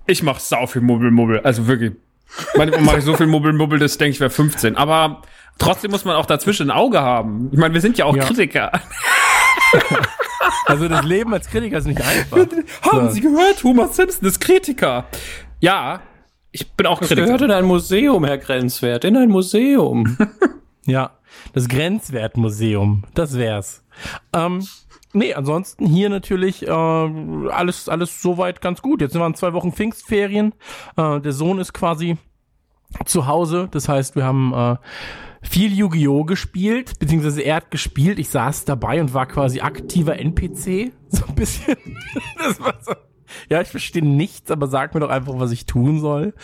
Ich 0.07 0.23
mach 0.23 0.39
sau 0.39 0.67
viel 0.67 0.83
mubbel, 0.83 1.11
mubbel, 1.11 1.41
also 1.41 1.67
wirklich. 1.67 1.93
Manchmal 2.57 2.81
mache 2.85 2.99
ich 2.99 3.05
so 3.05 3.15
viel 3.17 3.27
mubbel, 3.27 3.53
mubbel, 3.53 3.79
das 3.79 3.99
denke 3.99 4.13
ich 4.13 4.21
wäre 4.21 4.31
15. 4.31 4.77
Aber 4.77 5.23
trotzdem 5.59 5.91
muss 5.91 6.05
man 6.05 6.17
auch 6.17 6.27
dazwischen 6.27 6.71
ein 6.71 6.77
Auge 6.77 7.01
haben. 7.01 7.49
Ich 7.53 7.59
meine, 7.59 7.75
wir 7.75 7.81
sind 7.81 7.99
ja 7.99 8.05
auch 8.07 8.17
Ja. 8.17 8.25
Kritiker. 8.25 8.71
Also 10.67 10.89
das 10.89 11.05
Leben 11.05 11.33
als 11.33 11.47
Kritiker 11.49 11.79
ist 11.79 11.87
nicht 11.87 12.01
einfach. 12.01 12.39
Haben 12.83 13.09
So. 13.09 13.15
Sie 13.15 13.21
gehört? 13.21 13.63
Homer 13.63 13.89
Simpson 13.89 14.27
ist 14.29 14.41
Kritiker. 14.41 15.07
Ja, 15.61 16.01
ich 16.51 16.73
bin 16.73 16.87
auch 16.87 16.99
Das 16.99 17.09
Kritiker. 17.09 17.27
gehört 17.27 17.43
in 17.43 17.51
ein 17.51 17.65
Museum, 17.65 18.25
Herr 18.25 18.39
Grenzwert. 18.39 19.05
In 19.05 19.17
ein 19.17 19.29
Museum. 19.29 20.17
Ja, 20.85 21.11
das 21.53 21.69
Grenzwertmuseum, 21.69 23.05
das 23.15 23.39
wär's. 23.39 23.85
Ähm, 24.33 24.67
nee, 25.13 25.35
ansonsten 25.35 25.87
hier 25.87 26.09
natürlich 26.09 26.67
äh, 26.67 26.71
alles, 26.71 27.89
alles 27.89 28.23
soweit 28.23 28.61
ganz 28.61 28.83
gut. 28.83 29.01
Jetzt 29.01 29.19
waren 29.19 29.35
zwei 29.35 29.53
Wochen 29.53 29.73
Pfingstferien. 29.73 30.55
Äh, 30.97 31.21
der 31.21 31.33
Sohn 31.33 31.59
ist 31.59 31.73
quasi 31.73 32.17
zu 33.05 33.27
Hause. 33.27 33.69
Das 33.71 33.89
heißt, 33.89 34.17
wir 34.17 34.25
haben 34.25 34.53
äh, 34.53 34.77
viel 35.43 35.73
Yu-Gi-Oh! 35.73 36.25
gespielt, 36.25 36.99
beziehungsweise 36.99 37.43
er 37.43 37.57
hat 37.57 37.71
gespielt. 37.71 38.19
Ich 38.19 38.29
saß 38.29 38.65
dabei 38.65 39.01
und 39.01 39.15
war 39.15 39.27
quasi 39.27 39.61
aktiver 39.61 40.19
NPC. 40.19 40.93
So 41.09 41.27
ein 41.27 41.35
bisschen. 41.35 41.77
Das 42.39 42.59
war 42.59 42.75
so. 42.81 42.95
Ja, 43.51 43.61
ich 43.61 43.69
verstehe 43.69 44.05
nichts, 44.05 44.51
aber 44.51 44.67
sag 44.67 44.95
mir 44.95 45.01
doch 45.01 45.11
einfach, 45.11 45.35
was 45.37 45.53
ich 45.53 45.67
tun 45.67 46.01
soll. 46.01 46.35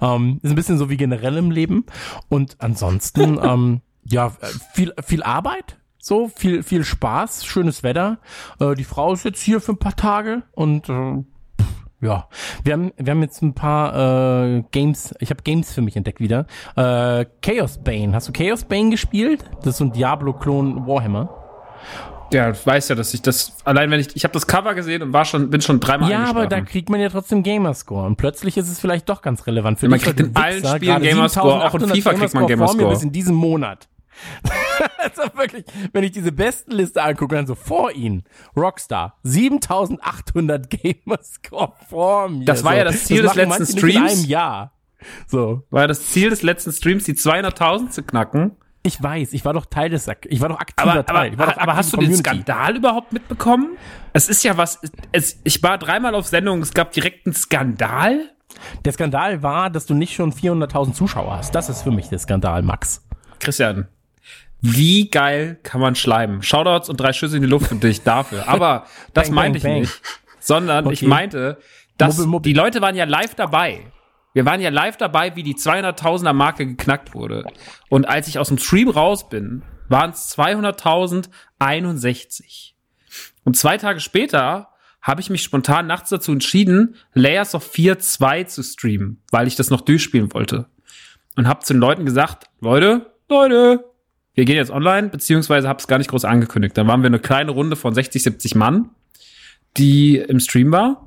Ähm, 0.00 0.40
ist 0.42 0.50
ein 0.50 0.56
bisschen 0.56 0.78
so 0.78 0.90
wie 0.90 0.96
generell 0.96 1.36
im 1.36 1.50
Leben. 1.50 1.84
Und 2.28 2.56
ansonsten, 2.58 3.38
ähm, 3.42 3.80
ja, 4.04 4.32
viel, 4.74 4.92
viel 5.04 5.22
Arbeit. 5.22 5.78
So, 6.06 6.28
viel, 6.28 6.62
viel 6.62 6.84
Spaß, 6.84 7.44
schönes 7.44 7.82
Wetter. 7.82 8.18
Äh, 8.60 8.76
die 8.76 8.84
Frau 8.84 9.12
ist 9.12 9.24
jetzt 9.24 9.42
hier 9.42 9.60
für 9.60 9.72
ein 9.72 9.78
paar 9.78 9.96
Tage 9.96 10.44
und 10.52 10.88
äh, 10.88 11.24
ja, 12.00 12.28
wir 12.62 12.74
haben, 12.74 12.92
wir 12.96 13.10
haben 13.10 13.22
jetzt 13.22 13.42
ein 13.42 13.54
paar 13.54 14.54
äh, 14.54 14.62
Games, 14.70 15.16
ich 15.18 15.30
habe 15.30 15.42
Games 15.42 15.72
für 15.72 15.80
mich 15.80 15.96
entdeckt 15.96 16.20
wieder. 16.20 16.46
Äh, 16.76 17.26
Chaos 17.42 17.82
Bane. 17.82 18.14
Hast 18.14 18.28
du 18.28 18.32
Chaos 18.32 18.62
Bane 18.62 18.90
gespielt? 18.90 19.44
Das 19.56 19.66
ist 19.66 19.76
so 19.78 19.84
ein 19.84 19.90
Diablo-Klon 19.90 20.86
Warhammer. 20.86 21.28
Ja, 22.32 22.52
du 22.52 22.58
weißt 22.64 22.90
ja, 22.90 22.94
dass 22.94 23.12
ich 23.12 23.22
das 23.22 23.56
allein 23.64 23.90
wenn 23.90 23.98
ich 23.98 24.14
ich 24.14 24.22
habe 24.22 24.32
das 24.32 24.46
Cover 24.46 24.74
gesehen 24.74 25.02
und 25.02 25.12
war 25.12 25.24
schon 25.24 25.50
bin 25.50 25.60
schon 25.60 25.80
dreimal 25.80 26.08
Ja, 26.08 26.26
aber 26.26 26.46
da 26.46 26.60
kriegt 26.60 26.88
man 26.88 27.00
ja 27.00 27.08
trotzdem 27.08 27.42
Gamerscore. 27.42 28.06
Und 28.06 28.14
plötzlich 28.14 28.56
ist 28.56 28.70
es 28.70 28.78
vielleicht 28.78 29.08
doch 29.08 29.22
ganz 29.22 29.48
relevant 29.48 29.80
für 29.80 29.88
Man 29.88 29.98
dich. 29.98 30.06
weil 30.06 30.14
kriegt 30.14 30.28
in 30.28 30.36
allen 30.36 30.64
Spielen 30.64 31.02
Gamerscore, 31.02 31.64
auch 31.64 31.74
in 31.74 31.80
7800 31.80 31.96
FIFA 31.96 32.10
kriegt 32.12 32.34
man 32.34 32.42
vor 32.42 32.48
mir 32.48 32.56
Gamerscore. 32.56 32.90
bist 32.90 33.02
in 33.02 33.10
diesem 33.10 33.34
Monat. 33.34 33.88
also 34.98 35.22
wirklich, 35.36 35.64
wenn 35.92 36.04
ich 36.04 36.12
diese 36.12 36.32
Bestenliste 36.32 37.02
angucke, 37.02 37.34
dann 37.34 37.46
so 37.46 37.54
vor 37.54 37.92
ihnen, 37.92 38.24
Rockstar, 38.56 39.18
7800 39.22 40.70
Gamerscore 40.70 41.72
vor 41.88 42.28
mir. 42.28 42.44
Das 42.44 42.64
war 42.64 42.72
so. 42.72 42.78
ja 42.78 42.84
das 42.84 43.04
Ziel 43.04 43.22
des 43.22 43.34
machen 43.34 43.48
letzten 43.48 43.62
nicht 43.62 43.72
In 43.72 43.78
Streams. 43.78 44.12
einem 44.12 44.24
Jahr. 44.24 44.72
So. 45.26 45.62
war 45.70 45.82
ja 45.82 45.86
das 45.86 46.06
Ziel 46.08 46.30
des 46.30 46.42
letzten 46.42 46.72
Streams 46.72 47.04
die 47.04 47.14
200.000 47.14 47.90
zu 47.90 48.02
knacken. 48.02 48.52
Ich 48.82 49.02
weiß, 49.02 49.32
ich 49.32 49.44
war 49.44 49.52
doch 49.52 49.66
Teil 49.66 49.90
des, 49.90 50.08
ich 50.26 50.40
war 50.40 50.48
doch 50.48 50.60
aktiver 50.60 50.92
Aber, 50.92 51.06
Teil. 51.06 51.32
Aber, 51.32 51.42
aber 51.42 51.52
aktive 51.52 51.76
hast 51.76 51.92
du 51.92 51.96
den. 51.96 52.14
Skandal 52.14 52.76
überhaupt 52.76 53.12
mitbekommen? 53.12 53.76
Es 54.12 54.28
ist 54.28 54.44
ja 54.44 54.56
was, 54.56 54.80
es, 55.10 55.40
ich 55.42 55.60
war 55.62 55.76
dreimal 55.78 56.14
auf 56.14 56.26
Sendung, 56.28 56.62
es 56.62 56.72
gab 56.72 56.92
direkt 56.92 57.26
einen 57.26 57.34
Skandal. 57.34 58.30
Der 58.84 58.92
Skandal 58.92 59.42
war, 59.42 59.70
dass 59.70 59.86
du 59.86 59.94
nicht 59.94 60.14
schon 60.14 60.32
400.000 60.32 60.92
Zuschauer 60.92 61.36
hast. 61.36 61.54
Das 61.54 61.68
ist 61.68 61.82
für 61.82 61.90
mich 61.90 62.08
der 62.08 62.20
Skandal, 62.20 62.62
Max. 62.62 63.04
Christian, 63.40 63.88
wie 64.60 65.08
geil 65.10 65.58
kann 65.62 65.80
man 65.80 65.94
schleimen? 65.94 66.42
Shoutouts 66.42 66.88
und 66.88 66.96
drei 66.98 67.12
Schüsse 67.12 67.36
in 67.36 67.42
die 67.42 67.48
Luft 67.48 67.68
für 67.68 67.74
dich 67.76 68.02
dafür. 68.02 68.48
Aber 68.48 68.86
das 69.14 69.28
Bang, 69.28 69.34
meinte 69.34 69.58
ich 69.58 69.64
bang, 69.64 69.72
bang. 69.72 69.80
nicht. 69.82 70.00
Sondern 70.40 70.90
ich 70.90 71.00
Okay. 71.02 71.08
meinte, 71.08 71.58
dass 71.98 72.16
Mubbel, 72.18 72.30
mubbel. 72.30 72.52
die 72.52 72.58
Leute 72.58 72.80
waren 72.82 72.94
ja 72.96 73.04
live 73.04 73.34
dabei. 73.34 73.92
Wir 74.32 74.44
waren 74.44 74.60
ja 74.60 74.68
live 74.70 74.96
dabei, 74.98 75.34
wie 75.34 75.42
die 75.42 75.54
200.000er 75.54 76.32
Marke 76.34 76.66
geknackt 76.66 77.14
wurde. 77.14 77.44
Und 77.88 78.06
als 78.06 78.28
ich 78.28 78.38
aus 78.38 78.48
dem 78.48 78.58
Stream 78.58 78.88
raus 78.90 79.28
bin, 79.28 79.62
waren 79.88 80.10
es 80.10 80.36
200.061. 80.36 82.72
Und 83.44 83.56
zwei 83.56 83.78
Tage 83.78 84.00
später 84.00 84.68
habe 85.00 85.20
ich 85.20 85.30
mich 85.30 85.42
spontan 85.42 85.86
nachts 85.86 86.10
dazu 86.10 86.32
entschieden, 86.32 86.96
Layers 87.14 87.54
of 87.54 87.64
4 87.64 87.98
2 87.98 88.44
zu 88.44 88.62
streamen, 88.62 89.22
weil 89.30 89.46
ich 89.46 89.56
das 89.56 89.70
noch 89.70 89.80
durchspielen 89.82 90.32
wollte. 90.34 90.66
Und 91.36 91.46
habe 91.48 91.64
zu 91.64 91.72
den 91.74 91.80
Leuten 91.80 92.04
gesagt, 92.04 92.46
Leute, 92.60 93.12
Leute, 93.28 93.84
wir 94.36 94.44
gehen 94.44 94.56
jetzt 94.56 94.70
online, 94.70 95.08
beziehungsweise 95.08 95.66
habe 95.68 95.80
es 95.80 95.88
gar 95.88 95.98
nicht 95.98 96.10
groß 96.10 96.24
angekündigt. 96.24 96.78
Dann 96.78 96.86
waren 96.86 97.02
wir 97.02 97.08
eine 97.08 97.18
kleine 97.18 97.50
Runde 97.50 97.74
von 97.74 97.94
60, 97.94 98.22
70 98.22 98.54
Mann, 98.54 98.90
die 99.76 100.18
im 100.18 100.38
Stream 100.40 100.70
war. 100.70 101.02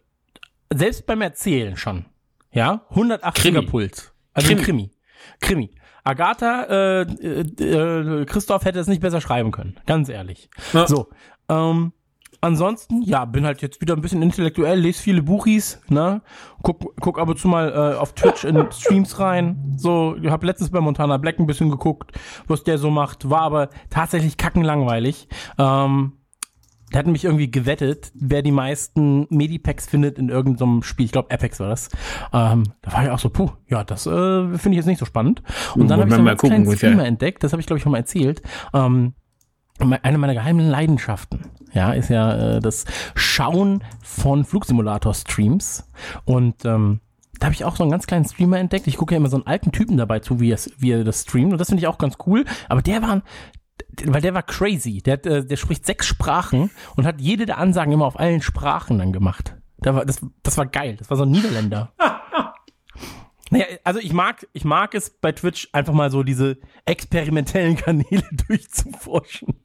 selbst 0.74 1.06
beim 1.06 1.22
Erzählen 1.22 1.78
schon, 1.78 2.06
ja, 2.52 2.86
180er 2.94 3.32
Krimi. 3.34 3.66
Puls. 3.66 4.14
Also 4.34 4.48
Krimi. 4.48 4.62
Krimi. 4.62 4.92
Krimi. 5.42 5.72
Agatha, 6.04 6.64
äh, 6.64 7.02
äh, 7.02 7.42
äh, 7.42 8.26
Christoph 8.26 8.64
hätte 8.64 8.80
es 8.80 8.88
nicht 8.88 9.02
besser 9.02 9.22
schreiben 9.22 9.52
können, 9.52 9.80
ganz 9.88 10.08
ehrlich. 10.08 10.50
Ja. 10.72 10.88
So, 10.88 11.10
ähm, 11.50 11.94
ansonsten, 12.46 13.02
ja, 13.02 13.26
bin 13.26 13.46
halt 13.46 13.62
jetzt 13.62 13.82
wieder 13.82 13.96
ein 13.96 14.02
bisschen 14.02 14.22
intellektuell, 14.22 14.80
lese 14.80 15.02
viele 15.02 15.22
Buchis, 15.22 15.82
ne, 15.90 16.22
guck, 16.62 16.96
guck 17.00 17.20
ab 17.20 17.28
und 17.28 17.40
zu 17.40 17.48
mal 17.48 17.72
äh, 17.72 17.98
auf 17.98 18.14
Twitch 18.14 18.44
in 18.44 18.72
Streams 18.72 19.20
rein, 19.20 19.74
so, 19.78 20.16
ich 20.22 20.30
habe 20.30 20.46
letztens 20.46 20.72
bei 20.72 20.80
Montana 20.80 21.18
Black 21.18 21.40
ein 21.40 21.48
bisschen 21.48 21.70
geguckt, 21.70 22.12
was 22.48 22.64
der 22.64 22.78
so 22.78 22.90
macht, 22.92 23.30
war 23.30 23.42
aber 23.42 23.70
tatsächlich 23.90 24.38
kackenlangweilig, 24.38 25.28
ähm, 25.58 26.14
der 26.94 27.00
hat 27.00 27.08
mich 27.08 27.26
irgendwie 27.26 27.50
gewettet, 27.50 28.12
wer 28.14 28.42
die 28.42 28.52
meisten 28.52 29.26
Medipacks 29.30 29.88
findet 29.88 30.20
in 30.20 30.30
irgendeinem 30.30 30.84
Spiel. 30.84 31.06
Ich 31.08 31.12
glaube, 31.12 31.32
Apex 31.32 31.60
war 31.60 31.68
das. 31.68 31.90
Ähm, 32.32 32.64
da 32.84 32.94
war 32.94 33.04
ich 33.04 33.10
auch 33.10 33.20
so, 33.20 33.30
puh, 33.30 33.50
ja, 33.68 33.84
das 33.84 34.06
äh, 34.06 34.10
finde 34.10 34.70
ich 34.70 34.76
jetzt 34.76 34.86
nicht 34.86 35.00
so 35.00 35.06
spannend. 35.06 35.42
Und 35.74 35.88
dann 35.88 36.00
Wollen 36.00 36.12
habe 36.12 36.36
ich 36.36 36.40
so 36.40 36.48
einen 36.48 36.64
kleinen. 36.64 36.78
Streamer 36.78 37.06
entdeckt, 37.06 37.44
das 37.44 37.54
habe 37.54 37.60
ich, 37.60 37.66
glaube 37.66 37.80
ich, 37.80 37.84
schon 37.84 37.92
mal 37.92 37.98
erzählt. 37.98 38.44
Ähm, 38.74 39.16
eine 39.80 40.18
meiner 40.18 40.34
geheimen 40.34 40.68
Leidenschaften, 40.68 41.52
ja, 41.74 41.92
ist 41.92 42.10
ja 42.10 42.56
äh, 42.56 42.60
das 42.60 42.86
Schauen 43.14 43.84
von 44.02 44.46
Flugsimulator-Streams. 44.46 45.90
Und 46.24 46.64
ähm, 46.66 47.02
da 47.40 47.48
habe 47.48 47.56
ich 47.56 47.66
auch 47.66 47.76
so 47.76 47.84
einen 47.84 47.92
ganz 47.92 48.08
kleinen 48.08 48.26
Streamer 48.26 48.60
entdeckt. 48.60 48.88
Ich 48.88 48.98
gucke 48.98 49.14
ja 49.14 49.18
immer 49.18 49.30
so 49.30 49.38
einen 49.38 49.48
alten 49.48 49.72
Typen 49.72 49.98
dabei 49.98 50.20
zu, 50.20 50.40
wie, 50.40 50.52
es, 50.52 50.72
wie 50.78 50.92
er 50.92 51.04
das 51.04 51.24
streamt. 51.24 51.52
Und 51.52 51.60
das 51.60 51.68
finde 51.68 51.82
ich 51.82 51.88
auch 51.88 51.98
ganz 51.98 52.16
cool. 52.26 52.46
Aber 52.70 52.82
der 52.82 53.02
war, 53.02 53.22
weil 54.06 54.22
der 54.22 54.34
war 54.34 54.44
crazy. 54.44 55.02
Der, 55.02 55.14
hat, 55.14 55.26
äh, 55.26 55.46
der 55.46 55.58
spricht 55.58 55.86
sechs 55.86 56.08
Sprachen 56.08 56.72
und 56.96 57.06
hat 57.06 57.20
jede 57.20 57.46
der 57.46 57.58
Ansagen 57.58 57.92
immer 57.92 58.06
auf 58.06 58.20
allen 58.20 58.42
Sprachen 58.42 59.00
dann 59.00 59.12
gemacht. 59.12 59.56
Da 59.80 59.94
war, 59.94 60.06
das, 60.06 60.26
das 60.44 60.58
war 60.58 60.66
geil. 60.66 60.96
Das 60.98 61.10
war 61.10 61.18
so 61.18 61.24
ein 61.24 61.32
Niederländer. 61.32 61.92
Naja, 63.52 63.66
also 63.84 64.00
ich 64.00 64.12
mag, 64.12 64.48
ich 64.54 64.66
mag 64.66 64.96
es 64.96 65.12
bei 65.12 65.32
Twitch 65.32 65.70
einfach 65.72 65.94
mal 65.94 66.10
so 66.10 66.24
diese 66.24 66.58
experimentellen 66.86 67.76
Kanäle 67.76 68.24
durchzuforschen. 68.48 69.65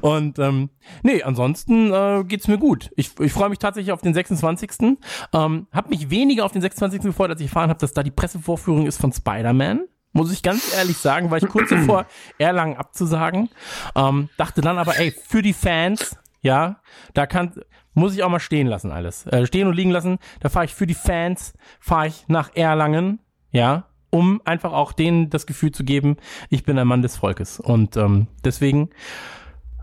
Und 0.00 0.38
ähm, 0.38 0.70
nee, 1.02 1.22
ansonsten 1.22 1.92
äh, 1.92 2.24
geht's 2.24 2.48
mir 2.48 2.58
gut. 2.58 2.90
Ich, 2.96 3.18
ich 3.20 3.32
freue 3.32 3.48
mich 3.48 3.58
tatsächlich 3.58 3.92
auf 3.92 4.00
den 4.00 4.14
26. 4.14 4.98
Ähm, 5.32 5.66
hab 5.72 5.90
mich 5.90 6.10
weniger 6.10 6.44
auf 6.44 6.52
den 6.52 6.62
26. 6.62 7.02
gefreut, 7.02 7.30
als 7.30 7.40
ich 7.40 7.48
erfahren 7.48 7.70
habe, 7.70 7.80
dass 7.80 7.92
da 7.92 8.02
die 8.02 8.10
Pressevorführung 8.10 8.86
ist 8.86 9.00
von 9.00 9.12
Spider-Man. 9.12 9.86
Muss 10.12 10.32
ich 10.32 10.42
ganz 10.42 10.74
ehrlich 10.74 10.96
sagen, 10.96 11.30
war 11.30 11.38
ich 11.38 11.48
kurz 11.48 11.70
davor, 11.70 12.06
Erlangen 12.38 12.76
abzusagen. 12.76 13.48
Ähm, 13.94 14.28
dachte 14.36 14.60
dann 14.60 14.78
aber, 14.78 14.98
ey, 14.98 15.12
für 15.12 15.42
die 15.42 15.52
Fans, 15.52 16.16
ja, 16.42 16.80
da 17.14 17.26
kann, 17.26 17.52
muss 17.94 18.14
ich 18.14 18.22
auch 18.22 18.28
mal 18.28 18.40
stehen 18.40 18.66
lassen 18.66 18.90
alles. 18.90 19.26
Äh, 19.26 19.46
stehen 19.46 19.68
und 19.68 19.74
liegen 19.74 19.90
lassen. 19.90 20.18
Da 20.40 20.48
fahre 20.48 20.64
ich 20.64 20.74
für 20.74 20.86
die 20.86 20.94
Fans, 20.94 21.54
fahre 21.80 22.08
ich 22.08 22.24
nach 22.28 22.54
Erlangen, 22.54 23.20
ja, 23.52 23.86
um 24.10 24.40
einfach 24.44 24.72
auch 24.72 24.92
denen 24.92 25.30
das 25.30 25.46
Gefühl 25.46 25.70
zu 25.70 25.84
geben, 25.84 26.16
ich 26.48 26.64
bin 26.64 26.78
ein 26.78 26.86
Mann 26.86 27.02
des 27.02 27.16
Volkes. 27.16 27.60
Und 27.60 27.96
ähm, 27.96 28.26
deswegen, 28.44 28.90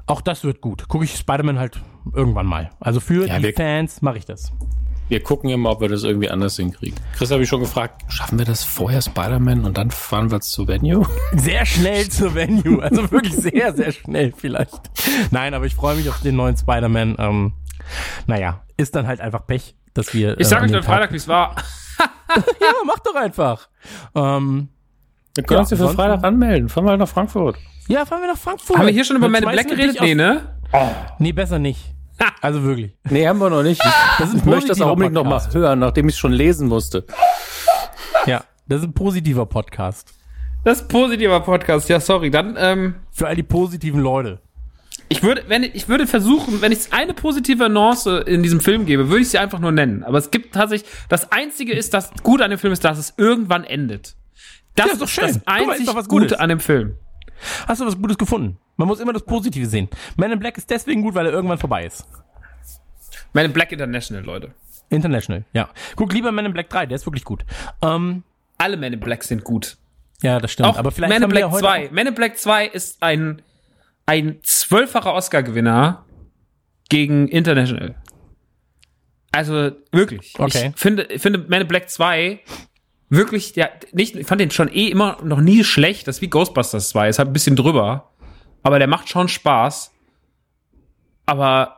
auch 0.08 0.22
das 0.22 0.44
wird 0.44 0.62
gut. 0.62 0.88
Gucke 0.88 1.06
ich 1.06 1.16
Spider-Man 1.16 1.60
halt 1.60 1.80
irgendwann 2.14 2.46
mal. 2.46 2.70
Also 2.80 3.00
für 3.00 3.28
Ja, 3.28 3.40
die 3.40 3.54
Fans 3.54 4.02
mache 4.02 4.18
ich 4.18 4.26
das. 4.26 4.52
Wir 5.10 5.24
gucken 5.24 5.50
immer, 5.50 5.70
ob 5.72 5.80
wir 5.80 5.88
das 5.88 6.04
irgendwie 6.04 6.30
anders 6.30 6.58
hinkriegen. 6.58 7.00
Chris 7.16 7.32
habe 7.32 7.42
ich 7.42 7.48
schon 7.48 7.62
gefragt, 7.62 8.04
schaffen 8.12 8.38
wir 8.40 8.46
das 8.46 8.66
vorher 8.66 9.02
Spider-Man 9.02 9.64
und 9.64 9.78
dann 9.78 9.90
fahren 9.90 10.32
wir 10.32 10.42
zu 10.42 10.68
Venue? 10.68 11.08
Sehr 11.34 11.66
schnell 11.66 12.10
zur 12.10 12.36
Venue. 12.36 12.82
Also 12.84 13.10
wirklich 13.10 13.34
sehr, 13.36 13.74
sehr 13.74 13.94
schnell 13.94 14.34
vielleicht. 14.36 14.82
Nein, 15.32 15.54
aber 15.54 15.66
ich 15.66 15.76
freue 15.76 15.96
mich 15.96 16.10
auf 16.10 16.20
den 16.20 16.36
neuen 16.36 16.58
Spider-Man. 16.58 17.16
Ähm, 17.20 17.54
naja, 18.26 18.62
ist 18.76 18.96
dann 18.96 19.08
halt 19.08 19.22
einfach 19.22 19.48
Pech, 19.48 19.76
dass 19.94 20.14
wir. 20.14 20.34
Ich 20.34 20.42
äh, 20.42 20.50
sag 20.50 20.60
an 20.60 20.66
euch 20.66 20.72
dann 20.72 20.84
Freitag, 20.84 21.12
wie 21.14 21.18
es 21.18 21.28
war. 21.28 21.56
Ja, 22.60 22.72
mach 22.86 23.00
doch 23.00 23.16
einfach. 23.16 23.70
Ähm, 24.14 24.68
Wir 25.36 25.44
können 25.46 25.56
Ja, 25.58 25.62
uns 25.62 25.70
ja 25.72 25.78
für 25.78 25.90
Freitag 25.90 26.24
anmelden. 26.26 26.68
Fahren 26.68 26.84
wir 26.86 26.90
halt 26.92 27.00
nach 27.00 27.08
Frankfurt. 27.08 27.56
Ja, 27.88 28.06
fahren 28.06 28.22
wir 28.22 28.28
nach 28.28 28.38
Frankfurt. 28.38 28.78
Haben 28.78 28.86
wir 28.88 28.94
hier 28.94 29.06
schon 29.06 29.16
über 29.18 29.30
meine 29.30 29.48
Black 29.48 29.68
geredet? 29.68 29.98
Nee, 30.02 30.16
ne? 30.16 30.42
Nee, 31.20 31.32
besser 31.32 31.60
nicht. 31.60 31.80
Also 32.42 32.64
wirklich. 32.64 32.92
Nee, 33.10 33.28
haben 33.28 33.40
wir 33.40 33.50
noch 33.50 33.64
nicht. 33.64 33.82
Das 34.18 34.30
ist 34.30 34.34
ein 34.34 34.40
Ich 34.40 34.46
möchte 34.46 34.68
das 34.70 34.80
positiver 34.80 34.86
auch 34.88 34.92
unbedingt 34.94 35.14
noch 35.14 35.24
mal 35.24 35.38
Podcast. 35.38 35.56
hören, 35.56 35.80
nachdem 35.80 36.08
ich 36.10 36.16
es 36.16 36.20
schon 36.20 36.34
lesen 36.34 36.68
musste. 36.68 37.06
Ja, 38.26 38.44
das 38.68 38.80
ist 38.82 38.88
ein 38.88 38.94
positiver 38.94 39.46
Podcast. 39.46 40.14
Das 40.64 40.82
ist 40.82 40.88
positiver 40.90 41.40
Podcast. 41.42 41.88
Ja, 41.90 42.00
sorry. 42.00 42.30
Dann, 42.32 42.56
ähm, 42.58 42.96
Für 43.12 43.28
all 43.28 43.36
die 43.36 43.44
positiven 43.44 44.02
Leute. 44.02 44.40
ich 45.10 45.24
würde, 45.24 45.44
wenn 45.48 45.64
ich, 45.64 45.88
würde 45.88 46.08
versuchen, 46.08 46.60
wenn 46.62 46.72
ich 46.72 46.92
eine 46.92 47.14
positive 47.14 47.70
Nuance 47.70 48.18
in 48.26 48.44
diesem 48.44 48.60
Film 48.60 48.86
gebe, 48.86 49.10
würde 49.10 49.22
ich 49.22 49.30
sie 49.30 49.38
einfach 49.38 49.60
nur 49.60 49.72
nennen. 49.72 50.04
Aber 50.04 50.18
es 50.18 50.32
gibt 50.32 50.54
tatsächlich, 50.56 50.90
das 51.08 51.32
einzige 51.32 51.74
ist, 51.74 51.94
das 51.94 52.12
gut 52.24 52.42
an 52.42 52.50
dem 52.50 52.60
Film 52.60 52.74
ist, 52.74 52.84
dass 52.84 52.98
es 52.98 53.14
irgendwann 53.18 53.64
endet. 53.64 54.16
Das 54.76 54.88
Ja, 54.88 54.94
ist 54.94 55.02
doch 55.02 55.08
schön. 55.08 55.24
das 55.28 55.34
Guck 55.36 55.46
mal, 55.48 55.62
ist 55.62 55.70
einzig 55.70 55.86
doch 55.86 55.96
was 55.96 56.08
Gute 56.10 56.40
an 56.40 56.50
dem 56.50 56.60
Film. 56.60 56.98
Hast 57.68 57.82
du 57.82 57.86
was 57.86 57.98
Gutes 57.98 58.18
gefunden? 58.18 58.58
Man 58.78 58.88
muss 58.88 59.00
immer 59.00 59.14
das 59.14 59.24
Positive 59.24 59.66
sehen. 59.66 59.90
Man 60.16 60.32
in 60.32 60.40
Black 60.40 60.58
ist 60.58 60.70
deswegen 60.70 61.02
gut, 61.02 61.16
weil 61.16 61.26
er 61.26 61.32
irgendwann 61.32 61.58
vorbei 61.58 61.86
ist. 61.86 62.06
Man 63.34 63.46
in 63.46 63.54
Black 63.54 63.72
International, 63.72 64.24
Leute. 64.24 64.54
International, 64.90 65.44
ja. 65.54 65.70
Guck 65.96 66.14
lieber 66.14 66.32
Man 66.32 66.46
in 66.46 66.54
Black 66.54 66.70
3, 66.70 66.86
der 66.86 66.96
ist 66.96 67.06
wirklich 67.06 67.26
gut. 67.26 67.44
Ähm, 67.82 68.24
Alle 68.58 68.78
Men 68.78 68.94
in 68.94 69.00
Black 69.00 69.24
sind 69.24 69.44
gut. 69.44 69.78
ja, 70.22 70.40
das 70.40 70.52
stimmt. 70.52 70.70
Auch 70.70 70.78
aber 70.78 70.92
vielleicht 70.92 71.14
Men 71.14 71.24
in 71.24 71.30
Black 71.30 71.42
ja 71.42 71.52
heute 71.52 71.62
2. 71.62 71.90
Men 71.92 72.08
in 72.08 72.16
Black 72.16 72.38
2 72.38 72.68
ist 72.68 73.04
ein, 73.04 73.42
ein 74.06 74.40
zwölffacher 74.44 75.14
Oscar-Gewinner 75.14 76.06
gegen 76.90 77.28
International. 77.28 77.96
Also 79.32 79.72
wirklich. 79.92 80.34
Okay. 80.40 80.72
Ich 80.74 80.80
finde, 80.82 81.08
finde 81.20 81.40
Men 81.40 81.62
in 81.62 81.68
Black 81.68 81.90
2 81.90 82.40
wirklich, 83.10 83.56
ja, 83.56 83.70
nicht, 83.94 84.16
ich 84.16 84.28
fand 84.28 84.42
den 84.42 84.52
schon 84.52 84.70
eh 84.70 84.88
immer 84.88 85.18
noch 85.24 85.42
nie 85.42 85.64
schlecht. 85.64 86.08
Das 86.08 86.18
ist 86.18 86.22
wie 86.22 86.30
Ghostbusters 86.30 86.90
2. 86.90 87.10
Ist 87.10 87.20
halt 87.20 87.30
ein 87.30 87.34
bisschen 87.34 87.56
drüber. 87.56 88.12
Aber 88.64 88.80
der 88.80 88.88
macht 88.88 89.10
schon 89.10 89.28
Spaß. 89.28 89.92
Aber 91.26 91.78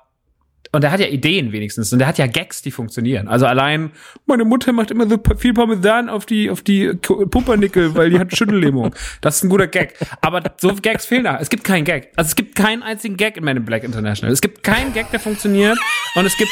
und 0.71 0.83
der 0.83 0.91
hat 0.91 0.99
ja 0.99 1.07
Ideen 1.07 1.51
wenigstens 1.51 1.91
und 1.91 1.99
der 1.99 2.07
hat 2.07 2.19
ja 2.19 2.27
Gags, 2.27 2.61
die 2.61 2.69
funktionieren. 2.69 3.27
Also 3.27 3.47
allein, 3.47 3.91
meine 4.27 4.45
Mutter 4.45 4.71
macht 4.71 4.91
immer 4.91 5.09
so 5.09 5.17
viel 5.37 5.53
Parmesan 5.53 6.09
auf 6.09 6.27
die, 6.27 6.51
auf 6.51 6.61
die 6.61 6.93
Pumpernickel, 6.93 7.95
weil 7.95 8.11
die 8.11 8.19
hat 8.19 8.35
Schüttellähmung. 8.35 8.95
Das 9.21 9.37
ist 9.37 9.43
ein 9.43 9.49
guter 9.49 9.67
Gag. 9.67 9.95
Aber 10.21 10.41
so 10.57 10.73
Gags 10.75 11.05
fehlen 11.05 11.23
da. 11.23 11.37
Es 11.39 11.49
gibt 11.49 11.63
keinen 11.63 11.83
Gag. 11.83 12.11
Also 12.15 12.29
es 12.29 12.35
gibt 12.35 12.55
keinen 12.55 12.83
einzigen 12.83 13.17
Gag 13.17 13.37
in 13.37 13.43
Man 13.43 13.57
in 13.57 13.65
Black 13.65 13.83
International. 13.83 14.31
Es 14.31 14.41
gibt 14.41 14.63
keinen 14.63 14.93
Gag, 14.93 15.09
der 15.11 15.19
funktioniert. 15.19 15.77
Und 16.15 16.25
es 16.25 16.37
gibt, 16.37 16.51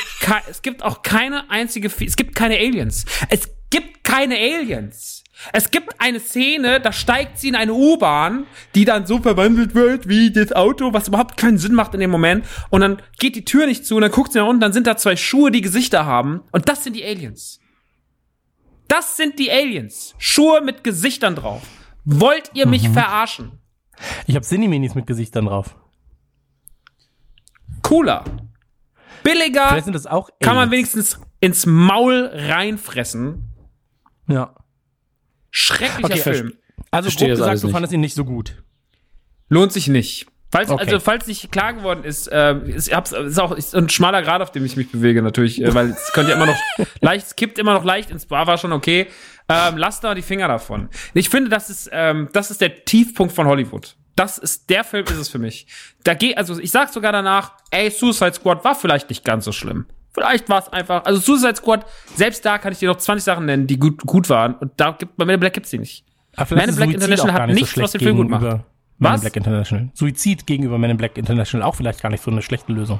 es 0.49 0.61
gibt 0.61 0.83
auch 0.83 1.03
keine 1.03 1.49
einzige, 1.49 1.87
es 1.87 2.15
gibt 2.15 2.35
keine 2.35 2.55
Aliens. 2.55 3.05
Es 3.29 3.49
gibt 3.69 4.03
keine 4.03 4.35
Aliens. 4.35 5.23
Es 5.53 5.69
gibt 5.69 6.01
eine 6.01 6.19
Szene, 6.19 6.79
da 6.79 6.91
steigt 6.91 7.37
sie 7.37 7.49
in 7.49 7.55
eine 7.55 7.73
U-Bahn, 7.73 8.47
die 8.73 8.85
dann 8.85 9.05
so 9.05 9.19
verwandelt 9.19 9.75
wird 9.75 10.07
wie 10.07 10.31
das 10.31 10.51
Auto, 10.51 10.93
was 10.93 11.07
überhaupt 11.09 11.37
keinen 11.37 11.59
Sinn 11.59 11.73
macht 11.75 11.93
in 11.93 11.99
dem 11.99 12.09
Moment. 12.09 12.45
Und 12.69 12.81
dann 12.81 13.01
geht 13.19 13.35
die 13.35 13.45
Tür 13.45 13.67
nicht 13.67 13.85
zu 13.85 13.95
und 13.95 14.01
dann 14.01 14.11
guckt 14.11 14.31
sie 14.33 14.39
nach 14.39 14.47
unten, 14.47 14.61
dann 14.61 14.73
sind 14.73 14.87
da 14.87 14.97
zwei 14.97 15.15
Schuhe, 15.15 15.51
die 15.51 15.61
Gesichter 15.61 16.05
haben. 16.05 16.41
Und 16.51 16.69
das 16.69 16.83
sind 16.83 16.95
die 16.95 17.03
Aliens. 17.05 17.59
Das 18.87 19.15
sind 19.17 19.37
die 19.37 19.51
Aliens. 19.51 20.15
Schuhe 20.17 20.61
mit 20.61 20.83
Gesichtern 20.83 21.35
drauf. 21.35 21.61
Wollt 22.05 22.51
ihr 22.53 22.65
mich 22.67 22.89
verarschen? 22.89 23.59
Ich 24.25 24.35
habe 24.35 24.45
Cineminis 24.45 24.95
mit 24.95 25.05
Gesichtern 25.05 25.45
drauf. 25.45 25.75
Cooler. 27.83 28.23
Billiger. 29.23 29.67
Vielleicht 29.69 29.85
sind 29.85 29.93
das 29.93 30.07
auch 30.07 30.29
Kann 30.39 30.55
man 30.55 30.69
Aliens. 30.69 30.71
wenigstens 30.95 31.19
ins 31.41 31.65
Maul 31.65 32.31
reinfressen. 32.33 33.46
Ja. 34.27 34.53
Schrecklicher 35.51 36.05
Okay, 36.05 36.19
Film. 36.21 36.53
Also 36.91 37.09
grob 37.09 37.29
gesagt, 37.29 37.61
du 37.63 37.67
nicht. 37.67 37.73
fandest 37.73 37.93
ihn 37.93 37.99
nicht 38.01 38.15
so 38.15 38.25
gut. 38.25 38.61
Lohnt 39.49 39.71
sich 39.71 39.87
nicht. 39.87 40.27
Falls, 40.51 40.69
Okay. 40.69 40.81
Also, 40.85 40.99
falls 41.01 41.27
nicht 41.27 41.51
klar 41.51 41.73
geworden 41.73 42.03
ist, 42.05 42.27
äh, 42.27 42.55
ist, 42.69 42.93
hab's- 42.93 43.11
ist 43.11 43.39
auch 43.39 43.51
ist 43.51 43.75
ein 43.75 43.89
schmaler 43.89 44.21
Grad, 44.21 44.41
auf 44.41 44.51
dem 44.51 44.63
ich 44.63 44.77
mich 44.77 44.89
bewege, 44.91 45.21
natürlich, 45.21 45.61
äh, 45.61 45.73
weil 45.73 45.89
es 45.89 46.13
könnte 46.13 46.31
ja 46.31 46.37
immer 46.37 46.45
noch 46.45 46.57
leicht, 47.01 47.27
es 47.27 47.35
kippt 47.35 47.59
immer 47.59 47.73
noch 47.73 47.83
leicht 47.83 48.11
ins 48.11 48.25
Bar, 48.25 48.47
war 48.47 48.57
schon 48.57 48.71
okay. 48.71 49.07
Ähm, 49.49 49.77
lasst 49.77 50.03
da 50.03 50.13
die 50.15 50.21
Finger 50.21 50.47
davon. 50.47 50.89
Ich 51.13 51.29
finde, 51.29 51.49
das 51.49 51.69
ist, 51.69 51.89
ähm, 51.91 52.29
das 52.33 52.49
ist 52.51 52.61
der 52.61 52.85
Tiefpunkt 52.85 53.33
von 53.33 53.45
Hollywood. 53.47 53.95
Das 54.15 54.37
ist, 54.37 54.69
der 54.69 54.83
Film 54.83 55.05
ist 55.05 55.17
es 55.17 55.29
für 55.29 55.37
mich. 55.39 55.67
Da 56.03 56.13
geht, 56.13 56.37
also 56.37 56.57
ich 56.59 56.71
sag 56.71 56.91
sogar 56.93 57.11
danach, 57.11 57.53
ey, 57.71 57.89
Suicide 57.91 58.33
Squad 58.33 58.63
war 58.63 58.75
vielleicht 58.75 59.09
nicht 59.09 59.23
ganz 59.25 59.45
so 59.45 59.51
schlimm. 59.51 59.85
Vielleicht 60.17 60.49
war 60.49 60.59
es 60.59 60.73
einfach, 60.73 61.05
also 61.05 61.19
Suicide 61.19 61.55
Squad, 61.55 61.85
selbst 62.15 62.43
da 62.43 62.57
kann 62.57 62.71
ich 62.73 62.79
dir 62.79 62.89
noch 62.89 62.95
20 62.97 63.23
Sachen 63.23 63.45
nennen, 63.45 63.67
die 63.67 63.77
gut, 63.77 64.01
gut 64.01 64.29
waren. 64.29 64.55
Und 64.55 64.71
da 64.77 64.91
gibt, 64.91 65.15
bei 65.15 65.25
Men 65.25 65.35
in 65.35 65.39
Black 65.39 65.53
gibt's 65.53 65.69
die 65.69 65.77
nicht. 65.77 66.03
Aber 66.35 66.55
Man 66.55 66.69
in 66.69 66.75
Black 66.75 66.87
Suizid 66.89 66.95
International 67.03 67.33
hat 67.41 67.47
nicht 67.47 67.55
nichts, 67.59 67.75
so 67.75 67.81
was 67.83 67.91
den 67.91 68.01
Film 68.01 68.17
gut 68.17 68.29
macht. 68.29 68.41
Men 68.41 68.51
in 68.53 68.63
Was? 68.99 69.21
Black 69.21 69.35
International. 69.35 69.89
Suizid 69.93 70.47
gegenüber 70.47 70.79
Men 70.79 70.89
in 70.91 70.97
Black 70.97 71.17
International 71.19 71.67
auch 71.67 71.75
vielleicht 71.75 72.01
gar 72.01 72.09
nicht 72.09 72.23
so 72.23 72.31
eine 72.31 72.41
schlechte 72.41 72.71
Lösung. 72.73 72.99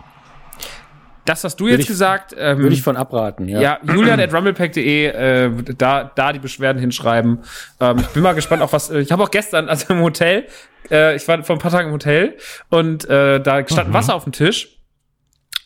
Das 1.26 1.44
hast 1.44 1.60
du 1.60 1.66
Würde 1.66 1.74
jetzt 1.74 1.82
ich- 1.82 1.88
gesagt. 1.88 2.36
Ähm, 2.38 2.60
Würde 2.60 2.74
ich 2.76 2.82
von 2.84 2.96
abraten, 2.96 3.50
ja. 3.50 3.60
Ja, 3.60 3.80
Julian 3.84 4.20
at 4.20 4.34
rumblepack.de, 4.34 5.06
äh, 5.08 5.52
da, 5.78 6.06
da 6.16 6.32
die 6.32 6.40
Beschwerden 6.40 6.80
hinschreiben. 6.80 7.40
Ähm, 7.80 7.98
ich 8.00 8.08
bin 8.10 8.22
mal 8.24 8.34
gespannt 8.34 8.62
auf 8.62 8.72
was. 8.74 8.90
Äh, 8.92 9.00
ich 9.00 9.12
habe 9.12 9.24
auch 9.24 9.32
gestern, 9.32 9.68
also 9.70 9.92
im 9.94 10.02
Hotel, 10.02 10.46
äh, 10.92 11.16
ich 11.16 11.28
war 11.28 11.44
vor 11.44 11.56
ein 11.56 11.60
paar 11.60 11.72
Tagen 11.72 11.88
im 11.88 11.94
Hotel 11.96 12.38
und 12.70 13.10
äh, 13.10 13.42
da 13.42 13.68
stand 13.68 13.92
Wasser 13.92 14.14
auf 14.16 14.24
dem 14.24 14.32
Tisch. 14.34 14.77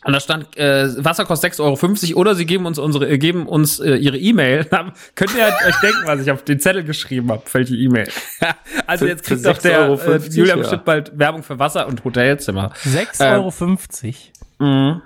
Und 0.04 0.14
da 0.14 0.20
stand, 0.20 0.58
äh, 0.58 0.88
Wasser 1.04 1.26
kostet 1.26 1.54
6,50 1.54 2.10
Euro 2.12 2.22
oder 2.22 2.34
sie 2.36 2.46
geben 2.48 2.66
uns 2.66 2.80
unsere, 2.80 3.08
äh, 3.08 3.18
geben 3.20 3.46
uns 3.46 3.80
äh, 3.80 3.96
ihre 3.96 4.18
E-Mail. 4.18 4.66
Könnt 5.16 5.36
ihr 5.36 5.46
euch 5.46 5.80
denken, 5.82 6.02
was 6.06 6.22
ich 6.22 6.32
auf 6.32 6.44
den 6.44 6.60
Zettel 6.60 6.84
geschrieben 6.84 7.30
habe, 7.32 7.44
welche 7.52 7.76
E-Mail. 7.76 8.08
also 8.88 9.06
Für- 9.06 9.12
jetzt 9.12 9.24
kriegt 9.24 9.46
doch 9.46 9.58
der 9.60 9.92
6,50 9.92 10.08
äh, 10.08 10.30
Julian 10.32 10.58
ja. 10.58 10.62
bestimmt 10.64 10.86
bald 10.86 11.18
Werbung 11.20 11.44
für 11.44 11.60
Wasser 11.60 11.88
und 11.88 12.04
Hotelzimmer. 12.04 12.74
6,50 12.84 14.16
Euro. 14.60 14.70
Mhm. 14.72 15.02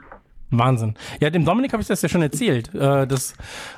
Wahnsinn. 0.51 0.95
Ja, 1.19 1.29
dem 1.29 1.43
Dominik 1.43 1.73
habe 1.73 1.81
ich 1.81 1.88
das 1.88 2.01
ja 2.01 2.08
schon 2.08 2.21
erzählt. 2.21 2.73
Äh, 2.73 3.05
das 3.05 3.34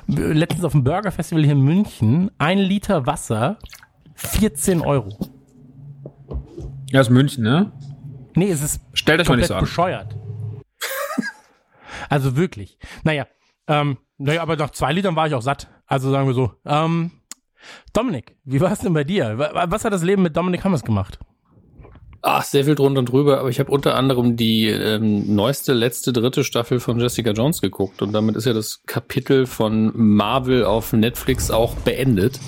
äh, 0.08 0.12
letztens 0.20 0.64
auf 0.64 0.72
dem 0.72 0.84
Burger 0.84 1.10
Festival 1.10 1.42
hier 1.42 1.52
in 1.52 1.62
München, 1.62 2.30
ein 2.38 2.58
Liter 2.58 3.06
Wasser, 3.06 3.58
14 4.14 4.82
Euro. 4.82 5.18
Ja, 6.90 7.00
ist 7.00 7.10
München, 7.10 7.42
ne? 7.42 7.72
Nee, 8.36 8.50
es 8.50 8.62
ist 8.62 8.80
Stellt 8.92 9.20
euch 9.20 9.28
mal 9.28 9.36
nicht 9.36 9.48
komplett 9.48 9.48
so 9.48 9.54
an. 9.54 9.60
bescheuert. 9.60 10.16
Also 12.08 12.36
wirklich. 12.36 12.78
Naja, 13.04 13.26
ähm, 13.66 13.98
naja, 14.18 14.42
aber 14.42 14.56
nach 14.56 14.70
zwei 14.70 14.92
Litern 14.92 15.16
war 15.16 15.26
ich 15.26 15.34
auch 15.34 15.42
satt. 15.42 15.68
Also 15.86 16.10
sagen 16.10 16.26
wir 16.26 16.34
so. 16.34 16.52
Ähm, 16.66 17.10
Dominik, 17.92 18.36
wie 18.44 18.60
war 18.60 18.72
es 18.72 18.80
denn 18.80 18.92
bei 18.92 19.04
dir? 19.04 19.38
Wa- 19.38 19.66
Was 19.68 19.84
hat 19.84 19.92
das 19.92 20.02
Leben 20.02 20.22
mit 20.22 20.36
Dominik 20.36 20.64
Hammers 20.64 20.82
gemacht? 20.84 21.18
Ach, 22.20 22.42
sehr 22.42 22.64
viel 22.64 22.74
drunter 22.74 22.98
und 22.98 23.06
drüber, 23.12 23.38
aber 23.38 23.48
ich 23.48 23.60
habe 23.60 23.70
unter 23.70 23.94
anderem 23.94 24.36
die 24.36 24.66
ähm, 24.66 25.34
neueste, 25.36 25.72
letzte, 25.72 26.12
dritte 26.12 26.42
Staffel 26.42 26.80
von 26.80 26.98
Jessica 26.98 27.30
Jones 27.30 27.60
geguckt 27.60 28.02
und 28.02 28.12
damit 28.12 28.34
ist 28.34 28.44
ja 28.44 28.52
das 28.52 28.82
Kapitel 28.86 29.46
von 29.46 29.92
Marvel 29.94 30.64
auf 30.64 30.92
Netflix 30.92 31.52
auch 31.52 31.74
beendet. 31.76 32.40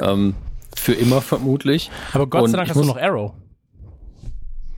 Ähm, 0.00 0.34
für 0.76 0.92
immer 0.92 1.22
vermutlich. 1.22 1.90
Aber 2.12 2.26
Gott 2.26 2.42
Und 2.42 2.50
sei 2.50 2.58
Dank 2.58 2.68
hast 2.68 2.76
du 2.76 2.84
noch 2.84 2.98
Arrow. 2.98 3.32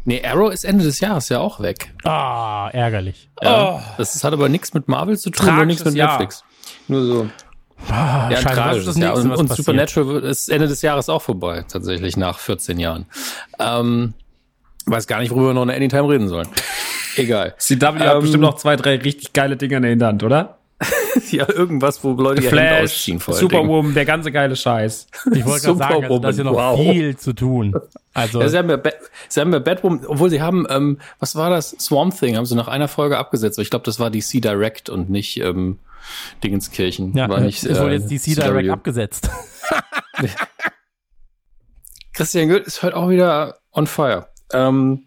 Nee, 0.04 0.22
Arrow 0.24 0.52
ist 0.52 0.64
Ende 0.64 0.84
des 0.84 0.98
Jahres 1.00 1.28
ja 1.28 1.38
auch 1.40 1.60
weg. 1.60 1.92
Ah, 2.04 2.68
ärgerlich. 2.72 3.30
Ja. 3.40 3.82
Das 3.98 4.14
ist, 4.14 4.24
hat 4.24 4.32
aber 4.32 4.48
nichts 4.48 4.74
mit 4.74 4.88
Marvel 4.88 5.16
zu 5.16 5.30
tun, 5.30 5.46
nur 5.54 5.64
nichts 5.64 5.82
Tragisches 5.82 5.84
mit 5.92 5.94
Jahr. 5.98 6.10
Netflix. 6.18 6.44
Nur 6.88 7.04
so. 7.06 7.28
Ah, 7.88 8.28
Ja, 8.30 8.36
scheiße, 8.36 8.46
was 8.48 8.54
tragisch. 8.56 8.78
ist 8.80 8.86
das 8.88 8.96
ja. 8.98 9.08
nächste, 9.10 9.28
Und, 9.30 9.36
und? 9.36 9.52
Supernatural 9.56 10.22
ist 10.24 10.48
Ende 10.48 10.68
des 10.68 10.82
Jahres 10.82 11.08
auch 11.08 11.22
vorbei, 11.22 11.64
tatsächlich, 11.68 12.16
nach 12.16 12.38
14 12.38 12.78
Jahren. 12.78 13.06
Ähm, 13.58 14.14
weiß 14.86 15.06
gar 15.06 15.20
nicht, 15.20 15.30
worüber 15.30 15.48
wir 15.48 15.54
noch 15.54 15.62
in 15.64 15.70
Anytime 15.70 16.08
reden 16.08 16.28
sollen. 16.28 16.48
Egal. 17.16 17.54
CW 17.58 17.86
hat 18.00 18.14
Ähm, 18.16 18.20
bestimmt 18.22 18.42
noch 18.42 18.54
zwei, 18.56 18.76
drei 18.76 18.96
richtig 18.96 19.32
geile 19.32 19.56
Dinger 19.56 19.76
in 19.76 19.82
der 19.82 19.90
Hinterhand, 19.90 20.22
oder? 20.24 20.58
ja, 21.38 21.48
irgendwas, 21.48 22.02
wo 22.04 22.12
Leute 22.12 22.42
ihr 22.42 22.50
Hemd 22.50 22.60
Flash, 22.60 22.82
ausziehen 22.84 23.20
vor. 23.20 23.34
Superwoman, 23.34 23.94
der 23.94 24.04
ganze 24.04 24.30
geile 24.32 24.56
Scheiß. 24.56 25.06
Ich 25.34 25.44
wollte 25.44 25.66
gerade 25.66 25.78
sagen, 25.78 26.04
also, 26.04 26.18
da 26.18 26.28
ist 26.28 26.38
ja 26.38 26.44
noch 26.44 26.54
wow. 26.54 26.78
viel 26.80 27.16
zu 27.16 27.32
tun. 27.32 27.74
Also, 28.14 28.40
Ja, 28.40 28.48
sie 28.48 28.58
haben 28.58 28.70
ja, 28.70 28.76
Ba- 28.76 28.92
sie 29.28 29.40
haben 29.40 29.52
ja 29.52 29.58
Batwoman, 29.58 30.06
obwohl 30.06 30.30
sie 30.30 30.42
haben, 30.42 30.66
ähm, 30.70 30.98
was 31.18 31.34
war 31.36 31.50
das? 31.50 31.70
Swamp 31.78 32.18
Thing 32.18 32.36
haben 32.36 32.46
sie 32.46 32.54
nach 32.54 32.68
einer 32.68 32.88
Folge 32.88 33.18
abgesetzt. 33.18 33.58
Ich 33.58 33.70
glaube, 33.70 33.84
das 33.84 33.98
war 33.98 34.10
DC 34.10 34.40
Direct 34.42 34.88
und 34.88 35.10
nicht 35.10 35.38
ähm, 35.40 35.78
Dingenskirchen. 36.44 37.16
ja, 37.16 37.28
war 37.28 37.40
nicht, 37.40 37.64
wohl 37.80 37.90
äh, 37.90 37.94
jetzt 37.94 38.10
DC 38.10 38.34
Direct 38.36 38.66
CW. 38.66 38.70
abgesetzt. 38.70 39.30
Christian 42.12 42.48
Goeth 42.48 42.66
ist 42.66 42.82
heute 42.82 42.96
auch 42.96 43.08
wieder 43.08 43.56
on 43.72 43.86
fire. 43.86 44.28
Ähm, 44.52 45.06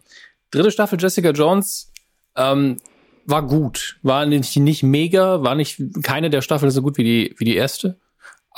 dritte 0.52 0.72
Staffel 0.72 1.00
Jessica 1.00 1.30
Jones 1.30 1.92
ähm, 2.36 2.78
war 3.26 3.46
gut, 3.48 3.98
war 4.04 4.26
nicht, 4.26 4.56
nicht 4.58 4.84
mega, 4.84 5.44
war 5.44 5.56
nicht 5.56 5.82
keine 6.04 6.30
der 6.30 6.42
Staffeln 6.42 6.72
so 6.72 6.82
gut 6.82 6.98
wie 6.98 7.04
die 7.04 7.36
wie 7.38 7.46
die 7.46 7.56
erste, 7.56 7.98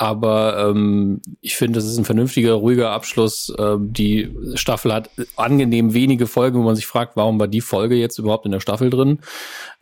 aber 0.00 0.70
ähm, 0.70 1.20
ich 1.40 1.56
finde, 1.56 1.80
das 1.80 1.84
ist 1.84 1.98
ein 1.98 2.04
vernünftiger, 2.04 2.52
ruhiger 2.52 2.92
Abschluss. 2.92 3.52
Ähm, 3.58 3.92
die 3.92 4.32
Staffel 4.54 4.92
hat 4.94 5.10
angenehm 5.34 5.92
wenige 5.92 6.28
Folgen, 6.28 6.60
wo 6.60 6.62
man 6.62 6.76
sich 6.76 6.86
fragt, 6.86 7.16
warum 7.16 7.40
war 7.40 7.48
die 7.48 7.60
Folge 7.60 7.96
jetzt 7.96 8.16
überhaupt 8.16 8.46
in 8.46 8.52
der 8.52 8.60
Staffel 8.60 8.90
drin? 8.90 9.18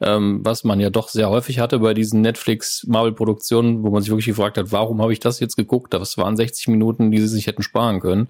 Ähm, 0.01 0.41
was 0.43 0.65
man 0.65 0.81
ja 0.81 0.89
doch 0.89 1.11
sehr 1.11 1.29
häufig 1.29 1.59
hatte 1.59 1.81
bei 1.81 1.93
diesen 1.93 2.23
Netflix-Marvel-Produktionen, 2.23 3.83
wo 3.83 3.91
man 3.91 4.01
sich 4.01 4.11
wirklich 4.11 4.25
gefragt 4.25 4.57
hat, 4.57 4.73
warum 4.73 5.03
habe 5.03 5.13
ich 5.13 5.21
das 5.21 5.39
jetzt 5.39 5.57
geguckt? 5.57 5.93
Das 5.93 6.17
waren 6.17 6.35
60 6.35 6.69
Minuten, 6.69 7.11
die 7.11 7.19
sie 7.19 7.29
sich 7.29 7.47
hätten 7.47 7.63
sparen 7.63 8.01
können. 8.01 8.29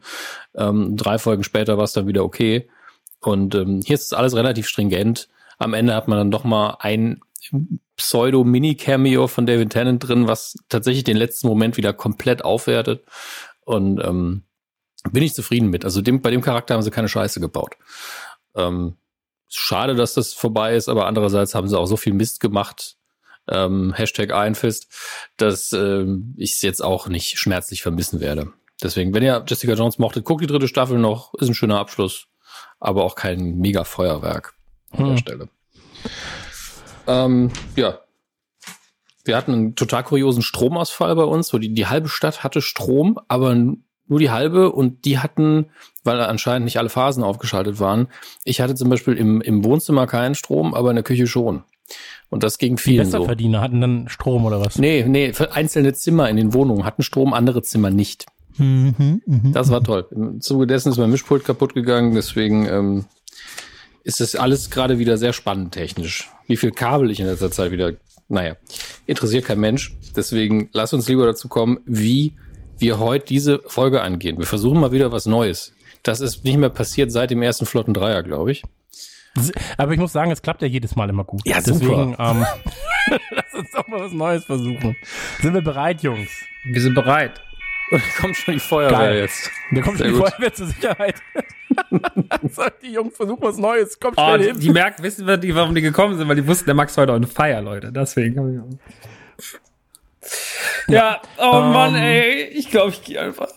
Ähm, 0.56 0.96
drei 0.96 1.18
Folgen 1.18 1.44
später 1.44 1.76
war 1.76 1.84
es 1.84 1.92
dann 1.92 2.08
wieder 2.08 2.24
okay. 2.24 2.68
Und 3.20 3.54
ähm, 3.54 3.80
hier 3.86 3.94
ist 3.94 4.12
alles 4.12 4.34
relativ 4.34 4.66
stringent. 4.66 5.28
Am 5.58 5.74
Ende 5.74 5.94
hat 5.94 6.08
man 6.08 6.18
dann 6.18 6.30
doch 6.30 6.44
mal 6.44 6.76
ein 6.80 7.20
Pseudo-Mini-Cameo 7.96 9.26
von 9.26 9.46
David 9.46 9.70
Tennant 9.70 10.06
drin, 10.06 10.28
was 10.28 10.56
tatsächlich 10.68 11.04
den 11.04 11.16
letzten 11.16 11.46
Moment 11.46 11.76
wieder 11.76 11.92
komplett 11.92 12.44
aufwertet. 12.44 13.04
Und 13.64 14.00
ähm, 14.04 14.44
bin 15.10 15.22
ich 15.22 15.34
zufrieden 15.34 15.70
mit. 15.70 15.84
Also 15.84 16.02
dem, 16.02 16.20
bei 16.20 16.30
dem 16.30 16.42
Charakter 16.42 16.74
haben 16.74 16.82
sie 16.82 16.90
keine 16.90 17.08
Scheiße 17.08 17.40
gebaut. 17.40 17.76
Ähm, 18.54 18.96
schade, 19.48 19.94
dass 19.94 20.14
das 20.14 20.34
vorbei 20.34 20.76
ist, 20.76 20.88
aber 20.88 21.06
andererseits 21.06 21.54
haben 21.54 21.68
sie 21.68 21.78
auch 21.78 21.86
so 21.86 21.96
viel 21.96 22.12
Mist 22.12 22.40
gemacht. 22.40 22.96
Ähm, 23.48 23.94
Hashtag 23.94 24.32
Einfist, 24.32 24.88
dass 25.36 25.72
ähm, 25.72 26.34
ich 26.36 26.52
es 26.54 26.62
jetzt 26.62 26.82
auch 26.82 27.08
nicht 27.08 27.38
schmerzlich 27.38 27.82
vermissen 27.82 28.20
werde. 28.20 28.52
Deswegen, 28.82 29.14
wenn 29.14 29.22
ihr 29.22 29.44
Jessica 29.46 29.74
Jones 29.74 29.98
mochtet, 29.98 30.24
guckt 30.24 30.42
die 30.42 30.48
dritte 30.48 30.68
Staffel 30.68 30.98
noch, 30.98 31.32
ist 31.34 31.48
ein 31.48 31.54
schöner 31.54 31.78
Abschluss, 31.78 32.26
aber 32.80 33.04
auch 33.04 33.14
kein 33.14 33.56
mega 33.58 33.84
Feuerwerk 33.84 34.55
an 34.92 34.98
der 34.98 35.08
Hm. 35.08 35.18
Stelle. 35.18 35.48
Ähm, 37.06 37.50
ja. 37.76 37.98
Wir 39.24 39.36
hatten 39.36 39.52
einen 39.52 39.74
total 39.74 40.04
kuriosen 40.04 40.42
Stromausfall 40.42 41.14
bei 41.16 41.24
uns, 41.24 41.52
wo 41.52 41.58
die, 41.58 41.74
die 41.74 41.86
halbe 41.86 42.08
Stadt 42.08 42.44
hatte 42.44 42.62
Strom, 42.62 43.18
aber 43.26 43.54
nur 44.08 44.20
die 44.20 44.30
halbe 44.30 44.70
und 44.70 45.04
die 45.04 45.18
hatten, 45.18 45.66
weil 46.04 46.20
anscheinend 46.20 46.64
nicht 46.64 46.78
alle 46.78 46.88
Phasen 46.88 47.24
aufgeschaltet 47.24 47.80
waren. 47.80 48.06
Ich 48.44 48.60
hatte 48.60 48.76
zum 48.76 48.88
Beispiel 48.88 49.14
im, 49.14 49.40
im 49.40 49.64
Wohnzimmer 49.64 50.06
keinen 50.06 50.36
Strom, 50.36 50.74
aber 50.74 50.90
in 50.90 50.96
der 50.96 51.02
Küche 51.02 51.26
schon. 51.26 51.64
Und 52.30 52.42
das 52.42 52.58
ging 52.58 52.76
Die 52.76 52.82
vielen 52.82 53.06
so. 53.06 53.18
Besserverdiener 53.18 53.60
hatten 53.60 53.80
dann 53.80 54.08
Strom 54.08 54.44
oder 54.44 54.64
was? 54.64 54.78
Nee, 54.78 55.04
nee, 55.08 55.32
für 55.32 55.52
einzelne 55.52 55.92
Zimmer 55.94 56.28
in 56.28 56.36
den 56.36 56.54
Wohnungen 56.54 56.84
hatten 56.84 57.02
Strom, 57.02 57.32
andere 57.32 57.62
Zimmer 57.62 57.90
nicht. 57.90 58.26
Mhm, 58.58 59.22
mhm. 59.26 59.52
Das 59.52 59.70
war 59.70 59.82
toll. 59.82 60.06
Im 60.10 60.40
Zuge 60.40 60.66
dessen 60.66 60.90
ist 60.90 60.98
mein 60.98 61.10
Mischpult 61.10 61.44
kaputt 61.44 61.74
gegangen, 61.74 62.14
deswegen 62.14 62.66
ähm, 62.68 63.04
ist 64.06 64.20
das 64.20 64.36
alles 64.36 64.70
gerade 64.70 65.00
wieder 65.00 65.18
sehr 65.18 65.32
spannend 65.32 65.74
technisch. 65.74 66.30
Wie 66.46 66.56
viel 66.56 66.70
Kabel 66.70 67.10
ich 67.10 67.18
in 67.18 67.26
letzter 67.26 67.50
Zeit 67.50 67.72
wieder, 67.72 67.94
naja, 68.28 68.54
interessiert 69.04 69.46
kein 69.46 69.58
Mensch. 69.58 69.96
Deswegen 70.14 70.70
lass 70.72 70.92
uns 70.92 71.08
lieber 71.08 71.26
dazu 71.26 71.48
kommen, 71.48 71.80
wie 71.86 72.34
wir 72.78 73.00
heute 73.00 73.26
diese 73.26 73.60
Folge 73.66 74.02
angehen. 74.02 74.38
Wir 74.38 74.46
versuchen 74.46 74.78
mal 74.78 74.92
wieder 74.92 75.10
was 75.10 75.26
Neues. 75.26 75.72
Das 76.04 76.20
ist 76.20 76.44
nicht 76.44 76.56
mehr 76.56 76.70
passiert 76.70 77.10
seit 77.10 77.32
dem 77.32 77.42
ersten 77.42 77.66
Flotten 77.66 77.94
Dreier, 77.94 78.22
glaube 78.22 78.52
ich. 78.52 78.62
Aber 79.76 79.92
ich 79.92 79.98
muss 79.98 80.12
sagen, 80.12 80.30
es 80.30 80.40
klappt 80.40 80.62
ja 80.62 80.68
jedes 80.68 80.94
Mal 80.94 81.10
immer 81.10 81.24
gut. 81.24 81.42
Ja, 81.44 81.60
super. 81.60 81.80
Deswegen, 81.80 82.16
ähm, 82.16 82.46
lass 83.32 83.54
uns 83.54 83.70
doch 83.72 83.88
mal 83.88 84.00
was 84.02 84.12
Neues 84.12 84.44
versuchen. 84.44 84.96
Sind 85.42 85.52
wir 85.52 85.62
bereit, 85.62 86.02
Jungs? 86.02 86.30
Wir 86.64 86.80
sind 86.80 86.94
bereit. 86.94 87.40
Und 87.90 88.02
da 88.02 88.20
kommt 88.20 88.36
schon 88.36 88.54
die 88.54 88.60
Feuerwehr 88.60 88.98
Geil. 88.98 89.16
jetzt. 89.18 89.50
Da 89.70 89.80
kommt 89.80 89.98
schon 89.98 90.06
Sehr 90.06 90.06
die 90.08 90.12
gut. 90.18 90.28
Feuerwehr 90.30 90.54
zur 90.54 90.66
Sicherheit. 90.66 91.14
Sagt 92.50 92.82
die 92.82 92.92
Jungs, 92.92 93.16
versuch 93.16 93.38
was 93.40 93.58
Neues. 93.58 94.00
Kommt 94.00 94.16
Oh, 94.18 94.24
schnell 94.24 94.38
die, 94.38 94.44
hin. 94.46 94.58
die 94.60 94.70
merken, 94.70 95.02
wissen 95.02 95.26
wir, 95.26 95.36
die, 95.36 95.54
warum 95.54 95.74
die 95.74 95.82
gekommen 95.82 96.16
sind, 96.18 96.26
weil 96.28 96.36
die 96.36 96.46
wussten, 96.46 96.66
der 96.66 96.74
Max 96.74 96.96
heute 96.96 97.12
on 97.12 97.24
fire, 97.26 97.60
Leute. 97.60 97.92
Deswegen. 97.92 98.78
Ja, 100.88 101.20
oh 101.38 101.60
Ähm. 101.62 101.72
Mann, 101.72 101.94
ey, 101.94 102.44
ich 102.54 102.70
glaube, 102.70 102.90
ich 102.90 103.02
gehe 103.02 103.20
einfach. 103.20 103.48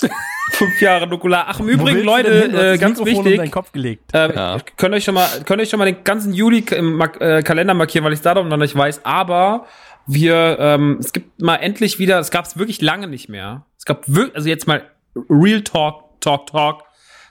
Fünf 0.52 0.80
Jahre 0.80 1.06
Nukular. 1.06 1.46
Ach, 1.48 1.60
im 1.60 1.68
Übrigen, 1.68 2.02
Leute, 2.02 2.72
äh, 2.74 2.78
ganz 2.78 2.98
Mikrofon 2.98 3.24
deinen 3.24 3.34
wichtig. 3.38 3.52
Kopf 3.52 3.72
gelegt. 3.72 4.14
Äh, 4.14 4.34
Ja. 4.34 4.58
Könnt 4.76 4.94
euch 4.94 5.04
schon 5.04 5.14
mal, 5.14 5.28
könnt 5.44 5.60
euch 5.60 5.68
schon 5.68 5.78
mal 5.78 5.84
den 5.84 6.02
ganzen 6.04 6.32
Juli 6.32 6.64
im 6.70 6.94
Mak- 6.96 7.20
äh, 7.20 7.42
Kalender 7.42 7.74
markieren, 7.74 8.04
weil 8.04 8.12
ich 8.12 8.20
da 8.20 8.34
noch 8.34 8.56
nicht 8.56 8.76
weiß. 8.76 9.04
Aber 9.04 9.66
wir, 10.08 10.56
ähm, 10.58 10.96
es 11.00 11.12
gibt 11.12 11.40
mal 11.40 11.56
endlich 11.56 11.98
wieder, 11.98 12.18
es 12.18 12.30
gab 12.30 12.46
es 12.46 12.56
wirklich 12.56 12.80
lange 12.80 13.06
nicht 13.06 13.28
mehr. 13.28 13.66
Es 13.78 13.84
gab 13.84 14.08
wirklich, 14.08 14.34
also 14.34 14.48
jetzt 14.48 14.66
mal 14.66 14.82
Real 15.28 15.62
Talk, 15.62 16.20
Talk, 16.20 16.46
Talk. 16.46 16.84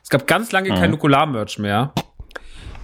Es 0.04 0.10
gab 0.10 0.28
ganz 0.28 0.52
lange 0.52 0.70
kein 0.70 0.92
Nukular-Merch 0.92 1.60
mehr. 1.60 1.92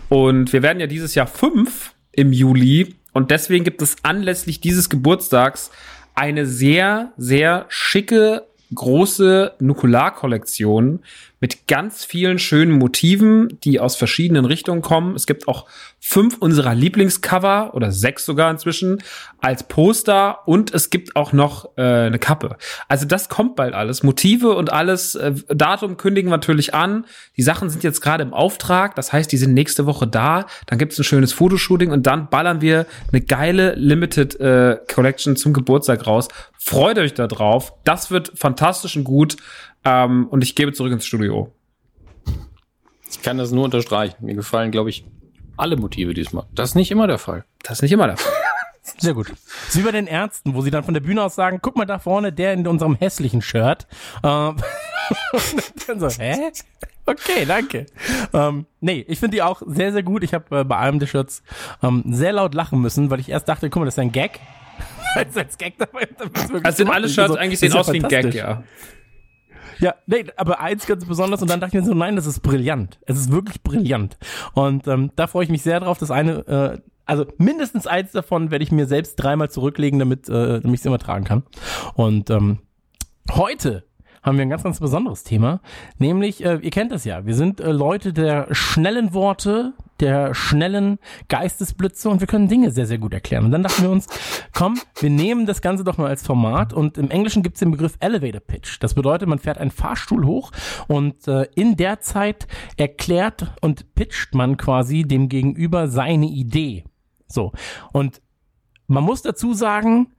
Und 0.10 0.52
wir 0.52 0.62
werden 0.62 0.80
ja 0.80 0.88
dieses 0.88 1.16
Jahr 1.16 1.28
fünf 1.28 1.94
im 2.12 2.34
Juli. 2.34 2.96
Und 3.14 3.32
deswegen 3.32 3.64
gibt 3.64 3.82
es 3.82 3.96
anlässlich 4.04 4.60
dieses 4.60 4.90
Geburtstags 4.90 5.72
eine 6.16 6.46
sehr, 6.46 7.14
sehr 7.18 7.66
schicke, 7.70 8.48
große 8.74 9.54
Nukular-Kollektion 9.60 11.00
mit 11.44 11.68
ganz 11.68 12.06
vielen 12.06 12.40
schönen 12.40 12.72
Motiven, 12.72 13.60
die 13.66 13.82
aus 13.82 13.98
verschiedenen 13.98 14.46
Richtungen 14.46 14.82
kommen. 14.82 15.14
Es 15.14 15.26
gibt 15.26 15.50
auch 15.50 15.66
fünf 16.00 16.38
unserer 16.38 16.74
Lieblingscover 16.74 17.74
oder 17.74 17.92
sechs 17.92 18.26
sogar 18.26 18.50
inzwischen 18.50 19.04
als 19.42 19.64
Poster 19.64 20.48
und 20.48 20.74
es 20.74 20.90
gibt 20.90 21.18
auch 21.18 21.34
noch 21.34 21.78
äh, 21.78 21.82
eine 21.82 22.18
Kappe. 22.18 22.56
Also 22.88 23.06
das 23.06 23.28
kommt 23.28 23.58
bald 23.58 23.74
alles. 23.74 24.04
Motive 24.04 24.56
und 24.56 24.72
alles, 24.72 25.16
äh, 25.16 25.34
Datum 25.50 25.98
kündigen 25.98 26.30
wir 26.32 26.38
natürlich 26.38 26.74
an. 26.74 27.06
Die 27.36 27.44
Sachen 27.44 27.70
sind 27.70 27.84
jetzt 27.84 28.00
gerade 28.00 28.24
im 28.24 28.34
Auftrag, 28.34 28.96
das 28.96 29.12
heißt, 29.12 29.30
die 29.30 29.38
sind 29.38 29.54
nächste 29.54 29.86
Woche 29.86 30.08
da. 30.08 30.46
Dann 30.68 30.80
gibt 30.80 30.94
es 30.94 31.00
ein 31.00 31.04
schönes 31.04 31.34
Fotoshooting 31.34 31.92
und 31.92 32.08
dann 32.08 32.30
ballern 32.30 32.62
wir 32.62 32.86
eine 33.12 33.20
geile 33.20 33.76
Limited 33.76 34.40
äh, 34.40 34.78
Collection 34.94 35.36
zum 35.36 35.52
Geburtstag 35.52 36.08
raus. 36.08 36.30
Freut 36.66 36.98
euch 36.98 37.14
da 37.14 37.28
drauf. 37.28 37.74
Das 37.84 38.10
wird 38.10 38.32
fantastisch 38.36 38.96
und 38.96 39.04
gut. 39.04 39.36
Ähm, 39.84 40.28
und 40.30 40.46
ich 40.46 40.56
gebe 40.56 40.72
zurück 40.72 40.94
ins 40.94 41.06
Studio. 41.06 41.52
Ich 43.10 43.22
kann 43.22 43.38
das 43.38 43.52
nur 43.52 43.66
unterstreichen. 43.66 44.16
Mir 44.26 44.36
gefallen, 44.36 44.72
glaube 44.72 44.90
ich, 44.90 45.06
alle 45.58 45.76
Motive 45.76 46.14
diesmal. 46.14 46.46
Das 46.56 46.70
ist 46.70 46.76
nicht 46.76 46.90
immer 46.90 47.06
der 47.06 47.18
Fall. 47.18 47.44
Das 47.64 47.80
ist 47.80 47.82
nicht 47.82 47.92
immer 47.92 48.08
der 48.08 48.16
Fall. 48.16 48.32
Sehr 48.98 49.14
gut. 49.14 49.30
Das 49.30 49.76
ist 49.76 49.78
wie 49.78 49.84
bei 49.84 49.92
den 49.92 50.08
Ärzten, 50.08 50.56
wo 50.56 50.62
sie 50.62 50.72
dann 50.72 50.86
von 50.86 50.94
der 50.94 51.02
Bühne 51.02 51.22
aus 51.24 51.36
sagen, 51.36 51.60
guck 51.62 51.76
mal 51.76 51.86
da 51.86 52.00
vorne, 52.00 52.32
der 52.32 52.54
in 52.54 52.66
unserem 52.66 52.96
hässlichen 52.96 53.42
Shirt. 53.42 53.86
Ähm, 54.24 54.56
und 55.34 55.90
dann 55.90 56.00
so, 56.00 56.08
hä? 56.08 56.50
Okay, 57.06 57.44
danke. 57.46 57.88
Ähm, 58.32 58.68
nee, 58.80 59.04
ich 59.10 59.20
finde 59.20 59.36
die 59.36 59.42
auch 59.42 59.62
sehr, 59.66 59.92
sehr 59.92 60.04
gut. 60.04 60.24
Ich 60.24 60.34
habe 60.34 60.62
äh, 60.62 60.64
bei 60.64 60.78
einem 60.78 61.00
der 61.00 61.08
Shirts 61.08 61.44
ähm, 61.82 62.04
sehr 62.08 62.32
laut 62.32 62.56
lachen 62.56 62.80
müssen, 62.80 63.10
weil 63.10 63.20
ich 63.20 63.28
erst 63.28 63.50
dachte, 63.50 63.70
guck 63.70 63.82
mal, 63.82 63.86
das 63.86 63.96
ist 63.96 64.00
ein 64.00 64.14
Gag. 64.14 64.40
Als, 65.16 65.38
als 65.38 65.58
Gag 65.58 65.78
dabei. 65.78 66.08
wirklich 66.18 66.66
Also 66.66 66.78
sind 66.78 66.90
alle 66.90 67.10
Shirts 67.10 67.34
so, 67.34 67.38
eigentlich 67.38 67.60
das 67.60 67.72
sehen 67.72 67.80
aus 67.80 67.92
wie 67.92 68.04
ein 68.04 68.10
Gag, 68.10 68.34
ja. 68.34 68.64
Ja, 69.80 69.96
nee, 70.06 70.26
aber 70.38 70.62
eins 70.62 70.86
ganz 70.86 71.04
besonders 71.06 71.42
und 71.42 71.50
dann 71.50 71.60
dachte 71.60 71.76
ich 71.76 71.84
mir 71.84 71.88
so, 71.88 71.94
nein, 71.94 72.16
das 72.16 72.26
ist 72.26 72.40
brillant. 72.42 73.00
Es 73.06 73.18
ist 73.18 73.32
wirklich 73.32 73.64
brillant. 73.64 74.18
Und 74.54 74.88
ähm, 74.88 75.12
da 75.16 75.28
freue 75.28 75.44
ich 75.44 75.50
mich 75.50 75.62
sehr 75.62 75.80
drauf. 75.80 75.98
Das 75.98 76.12
eine, 76.12 76.48
äh, 76.48 76.82
also 77.06 77.26
mindestens 77.38 77.88
eins 77.88 78.12
davon 78.12 78.52
werde 78.52 78.64
ich 78.64 78.72
mir 78.72 78.86
selbst 78.86 79.16
dreimal 79.16 79.50
zurücklegen, 79.50 80.00
damit, 80.00 80.30
äh, 80.30 80.62
damit 80.62 80.74
ich 80.74 80.80
es 80.80 80.86
immer 80.86 81.00
tragen 81.00 81.26
kann. 81.26 81.44
Und 81.96 82.30
ähm, 82.30 82.60
heute 83.32 83.84
haben 84.24 84.38
wir 84.38 84.44
ein 84.44 84.50
ganz, 84.50 84.64
ganz 84.64 84.80
besonderes 84.80 85.24
Thema, 85.24 85.60
nämlich, 85.98 86.44
äh, 86.44 86.60
ihr 86.62 86.72
kennt 86.72 86.92
das 86.92 87.06
ja, 87.06 87.26
wir 87.26 87.36
sind 87.36 87.60
äh, 87.60 87.72
Leute 87.72 88.14
der 88.14 88.48
schnellen 88.52 89.14
Worte, 89.14 89.74
der 90.00 90.34
schnellen 90.34 90.98
Geistesblitze 91.28 92.10
und 92.10 92.20
wir 92.20 92.28
können 92.28 92.48
Dinge 92.48 92.72
sehr, 92.72 92.88
sehr 92.88 92.98
gut 92.98 93.14
erklären. 93.14 93.46
Und 93.46 93.52
dann 93.52 93.64
dachten 93.64 93.84
wir 93.84 93.92
uns, 93.92 94.08
komm, 94.54 94.80
wir 95.00 95.10
nehmen 95.10 95.46
das 95.46 95.62
Ganze 95.62 95.84
doch 95.84 95.98
mal 95.98 96.08
als 96.08 96.26
Format 96.26 96.74
und 96.74 96.98
im 96.98 97.12
Englischen 97.12 97.44
gibt 97.44 97.56
es 97.56 97.60
den 97.60 97.72
Begriff 97.72 97.96
Elevator 98.00 98.42
Pitch. 98.42 98.78
Das 98.82 98.96
bedeutet, 98.96 99.30
man 99.30 99.40
fährt 99.40 99.58
einen 99.58 99.72
Fahrstuhl 99.72 100.26
hoch 100.26 100.52
und 100.88 101.28
äh, 101.28 101.48
in 101.56 101.78
der 101.78 102.00
Zeit 102.00 102.48
erklärt 102.78 103.54
und 103.62 103.94
pitcht 103.96 104.34
man 104.34 104.58
quasi 104.58 105.04
dem 105.04 105.30
Gegenüber 105.30 105.88
seine 105.88 106.28
Idee. 106.28 106.86
So. 107.28 107.52
Und 107.92 108.22
man 108.88 109.04
muss 109.04 109.22
dazu 109.22 109.54
sagen, 109.54 110.13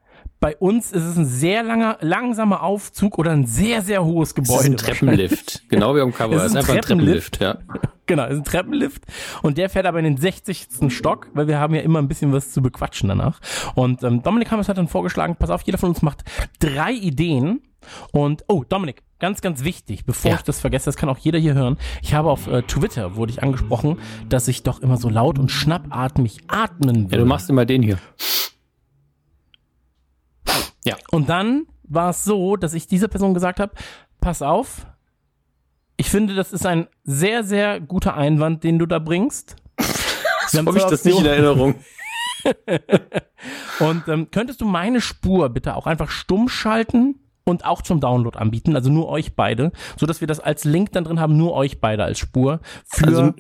bei 0.45 0.59
uns 0.59 0.93
ist 0.93 1.05
es 1.05 1.17
ein 1.17 1.25
sehr 1.25 1.63
langer, 1.63 1.97
langsamer 2.03 2.63
Aufzug 2.63 3.17
oder 3.17 3.31
ein 3.31 3.47
sehr, 3.47 3.81
sehr 3.81 4.05
hohes 4.05 4.35
Das 4.35 4.45
Gebäude. 4.45 4.59
ist 4.65 4.71
ein 4.73 4.77
Treppenlift. 4.77 5.63
Genau 5.71 5.97
wie 5.97 6.03
am 6.03 6.13
Cover. 6.13 6.37
Es 6.37 6.43
ist 6.43 6.49
ist 6.51 6.53
ein 6.53 6.59
einfach 6.59 6.75
ein 6.75 6.81
Treppenlift. 6.83 7.41
Ja. 7.41 7.57
Genau, 8.07 8.27
ist 8.27 8.37
ein 8.37 8.45
Treppenlift 8.45 9.03
und 9.41 9.57
der 9.57 9.71
fährt 9.71 9.87
aber 9.87 9.99
in 9.99 10.05
den 10.05 10.19
60. 10.19 10.67
Stock, 10.91 11.29
weil 11.33 11.49
wir 11.49 11.59
haben 11.59 11.75
ja 11.75 11.81
immer 11.81 11.99
ein 12.01 12.09
bisschen 12.09 12.35
was 12.35 12.53
zu 12.53 12.61
bequatschen 12.61 13.09
danach. 13.09 13.41
Und 13.75 14.03
ähm, 14.03 14.23
Dominik 14.23 14.51
Hammers 14.51 14.69
hat 14.69 14.77
dann 14.77 14.89
vorgeschlagen, 14.89 15.37
pass 15.39 15.49
auf, 15.49 15.63
jeder 15.63 15.79
von 15.79 15.89
uns 15.89 16.03
macht 16.03 16.23
drei 16.59 16.93
Ideen 16.93 17.63
und, 18.13 18.45
oh, 18.49 18.63
Dominik, 18.69 19.03
ganz, 19.21 19.41
ganz 19.41 19.65
wichtig, 19.65 20.05
bevor 20.05 20.33
Ja. 20.33 20.37
ich 20.37 20.43
das 20.43 20.61
vergesse, 20.61 20.85
das 20.85 20.97
kann 20.99 21.09
auch 21.09 21.17
jeder 21.17 21.39
hier 21.39 21.55
hören. 21.55 21.79
Ich 22.03 22.13
habe 22.13 22.29
auf 22.31 22.47
äh, 22.47 22.61
Twitter, 22.65 23.17
wurde 23.17 23.33
ich 23.33 23.43
angesprochen, 23.43 23.97
dass 24.29 24.49
ich 24.49 24.63
doch 24.63 24.83
immer 24.83 24.99
so 24.99 25.09
laut 25.09 25.39
und 25.39 25.51
schnappatmig 25.51 26.41
atmen 26.49 27.05
Ja, 27.07 27.11
will. 27.13 27.19
du 27.21 27.25
machst 27.25 27.49
immer 27.49 27.65
den 27.65 27.81
hier. 27.83 27.97
Und 31.11 31.29
dann 31.29 31.67
war 31.85 32.11
es 32.11 32.25
so, 32.25 32.57
dass 32.57 32.75
ich 32.75 32.87
dieser 32.87 33.09
Person 33.09 33.35
gesagt 33.35 33.61
habe, 33.61 33.73
pass 34.21 34.43
auf, 34.43 34.87
ich 35.97 36.11
finde, 36.11 36.35
das 36.35 36.53
ist 36.53 36.67
ein 36.67 36.89
sehr, 37.05 37.45
sehr 37.45 37.81
guter 37.81 38.17
Einwand, 38.17 38.65
den 38.65 38.79
du 38.79 38.87
da 38.87 38.99
bringst. 38.99 39.57
Haben 40.55 40.67
Habe 40.69 40.79
ich 40.79 40.85
das 40.85 41.05
nicht 41.05 41.19
in. 41.19 41.27
Erinnerung? 41.27 41.75
Und 43.81 44.07
ähm, 44.09 44.31
könntest 44.31 44.61
du 44.61 44.67
meine 44.67 45.01
Spur 45.01 45.49
bitte 45.49 45.75
auch 45.77 45.87
einfach 45.87 46.11
stumm 46.11 46.49
schalten 46.49 47.17
und 47.45 47.65
auch 47.65 47.83
zum 47.83 48.01
Download 48.01 48.39
anbieten, 48.39 48.75
also 48.75 48.91
nur 48.91 49.09
euch 49.09 49.35
beide, 49.35 49.73
so 49.97 50.07
dass 50.07 50.21
wir 50.21 50.29
das 50.29 50.41
als 50.41 50.65
Link 50.65 50.93
dann 50.93 51.05
drin 51.05 51.21
haben, 51.21 51.37
nur 51.37 51.53
euch 51.55 51.81
beide 51.81 52.05
als 52.05 52.19
Spur 52.19 52.61
für 52.87 53.35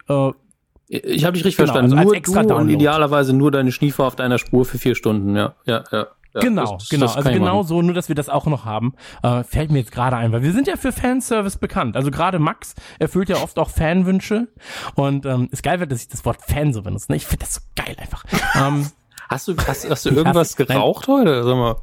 äh, 0.89 0.97
Ich 0.97 1.25
habe 1.25 1.35
dich 1.35 1.45
richtig 1.45 1.57
Genau, 1.57 1.73
verstanden. 1.73 1.93
also 1.93 1.97
als 1.97 2.05
nur 2.07 2.15
extra 2.17 2.35
du 2.35 2.41
und 2.41 2.49
Download. 2.49 2.73
idealerweise 2.75 3.33
nur 3.35 3.51
deine 3.51 3.73
Schniefer 3.73 4.05
auf 4.05 4.17
deiner 4.17 4.39
Spur 4.39 4.65
für 4.65 4.79
vier 4.79 4.95
Stunden. 4.95 5.37
Ja, 5.37 5.55
ja, 5.65 5.85
ja. 5.91 6.07
Ja 6.35 6.41
genau, 6.41 6.75
das- 6.75 6.89
genau, 6.89 7.07
das 7.07 7.17
also 7.17 7.31
genau 7.31 7.63
so, 7.63 7.81
nur 7.83 7.95
dass 7.95 8.09
wir 8.09 8.15
das 8.15 8.29
auch 8.29 8.47
noch 8.47 8.65
haben, 8.65 8.95
äh, 9.23 9.43
fällt 9.45 9.71
mir 9.71 9.79
jetzt 9.79 9.93
gerade 9.93 10.17
ein, 10.17 10.33
weil 10.33 10.43
wir 10.43 10.53
sind 10.53 10.67
ja 10.67 10.77
für 10.77 10.93
Fanservice 10.93 11.59
bekannt. 11.59 11.97
Also 11.97 12.11
gerade 12.11 12.39
Max 12.39 12.75
erfüllt 12.99 13.29
ja 13.29 13.37
oft 13.37 13.59
auch 13.59 13.71
Fanwünsche 13.71 14.49
und 14.95 15.25
ähm, 15.27 15.49
ist 15.51 15.63
geil, 15.63 15.79
dass 15.87 16.03
ich 16.03 16.09
das 16.09 16.25
Wort 16.25 16.39
Fan 16.43 16.73
so 16.73 16.83
benutze. 16.83 17.11
Ne? 17.13 17.17
Ich 17.17 17.27
finde 17.27 17.45
das 17.47 17.55
so 17.55 17.61
geil 17.77 17.97
einfach. 17.99 18.25
ähm, 18.57 18.91
Hast 19.29 19.49
du, 19.49 19.57
hast, 19.57 19.89
hast 19.89 20.05
du 20.05 20.11
irgendwas 20.11 20.57
Nein. 20.59 20.67
geraucht 20.69 21.09
heute? 21.09 21.43
Sag 21.45 21.57
mal. 21.57 21.77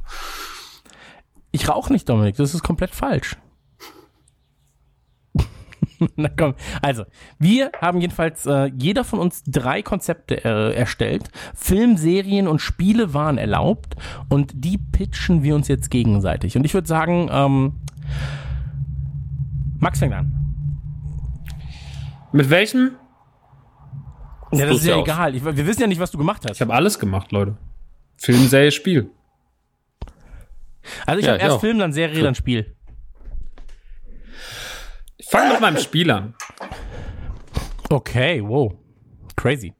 Ich 1.52 1.68
rauche 1.68 1.92
nicht, 1.92 2.08
Dominik. 2.08 2.36
Das 2.38 2.54
ist 2.54 2.64
komplett 2.64 2.94
falsch. 2.94 3.36
Na 6.16 6.30
komm. 6.30 6.56
Also, 6.82 7.06
wir 7.40 7.72
haben 7.80 8.02
jedenfalls 8.02 8.46
äh, 8.46 8.72
jeder 8.78 9.04
von 9.04 9.20
uns 9.20 9.44
drei 9.44 9.82
Konzepte 9.82 10.44
äh, 10.44 10.74
erstellt. 10.74 11.30
Film, 11.54 11.98
Serien 11.98 12.48
und 12.48 12.60
Spiele 12.60 13.14
waren 13.14 13.38
erlaubt 13.38 13.96
und 14.30 14.52
die 14.54 14.78
pitchen 14.78 15.44
wir 15.44 15.56
uns 15.56 15.68
jetzt 15.68 15.90
gegenseitig. 15.92 16.56
Und 16.58 16.66
ich 16.66 16.74
würde 16.74 16.88
sagen, 16.88 17.30
ähm, 17.32 17.74
Max 19.80 20.00
fängt 20.00 20.14
an. 20.14 20.34
Mit 22.32 22.50
welchem? 22.50 22.92
Ja, 24.54 24.66
das 24.66 24.78
ist 24.78 24.86
ja 24.86 24.96
aus. 24.96 25.04
egal. 25.08 25.36
Ich, 25.36 25.44
wir 25.44 25.66
wissen 25.68 25.82
ja 25.82 25.88
nicht, 25.88 26.00
was 26.00 26.12
du 26.12 26.18
gemacht 26.18 26.44
hast. 26.46 26.56
Ich 26.58 26.62
habe 26.62 26.74
alles 26.74 27.00
gemacht, 27.00 27.32
Leute. 27.32 27.58
Film, 28.18 28.48
Serie, 28.48 28.72
Spiel. 28.72 29.10
Also 31.06 31.20
ich 31.20 31.26
Ja, 31.26 31.34
habe 31.34 31.42
erst 31.42 31.56
auch. 31.56 31.60
Film, 31.62 31.80
dann 31.80 31.94
Serie, 31.94 32.24
dann 32.24 32.36
Spiel. 32.36 32.76
Ich 35.32 35.38
fange 35.38 35.54
mit 35.54 35.62
meinem 35.62 35.78
Spiel 35.78 36.12
an. 36.12 36.34
Okay, 37.90 38.44
wow. 38.44 38.74
Crazy. 39.38 39.74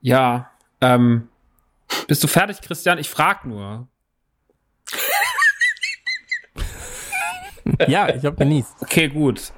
Ja, 0.00 0.50
ähm, 0.80 1.28
bist 2.08 2.24
du 2.24 2.26
fertig, 2.26 2.60
Christian? 2.60 2.98
Ich 2.98 3.08
frag 3.08 3.44
nur. 3.44 3.86
Ja, 7.86 8.08
ich 8.08 8.24
habe 8.24 8.36
genießt. 8.36 8.74
Okay, 8.80 9.08
gut. 9.08 9.52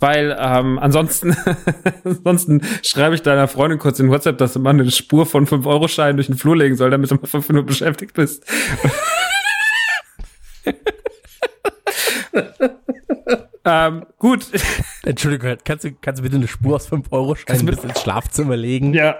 Weil 0.00 0.36
ähm, 0.36 0.80
ansonsten, 0.80 1.36
ansonsten 2.04 2.66
schreibe 2.82 3.14
ich 3.14 3.22
deiner 3.22 3.46
Freundin 3.46 3.78
kurz 3.78 4.00
in 4.00 4.10
WhatsApp, 4.10 4.38
dass 4.38 4.54
du 4.54 4.58
mal 4.58 4.70
eine 4.70 4.90
Spur 4.90 5.26
von 5.26 5.46
5-Euro-Scheinen 5.46 6.16
durch 6.16 6.26
den 6.26 6.36
Flur 6.36 6.56
legen 6.56 6.76
soll, 6.76 6.90
damit 6.90 7.10
du 7.10 7.16
mal 7.16 7.26
fünf 7.26 7.48
Minuten 7.48 7.66
beschäftigt 7.66 8.14
bist. 8.14 8.44
ähm, 13.64 14.06
gut. 14.18 14.46
Entschuldigung, 15.02 15.56
kannst 15.64 15.84
du, 15.84 15.92
kannst 15.92 16.20
du 16.20 16.22
bitte 16.22 16.36
eine 16.36 16.48
Spur 16.48 16.76
aus 16.76 16.86
5 16.86 17.12
Euro 17.12 17.34
Schein 17.34 17.66
bis 17.66 17.84
ins 17.84 18.00
Schlafzimmer 18.00 18.56
legen? 18.56 18.94
Ja. 18.94 19.16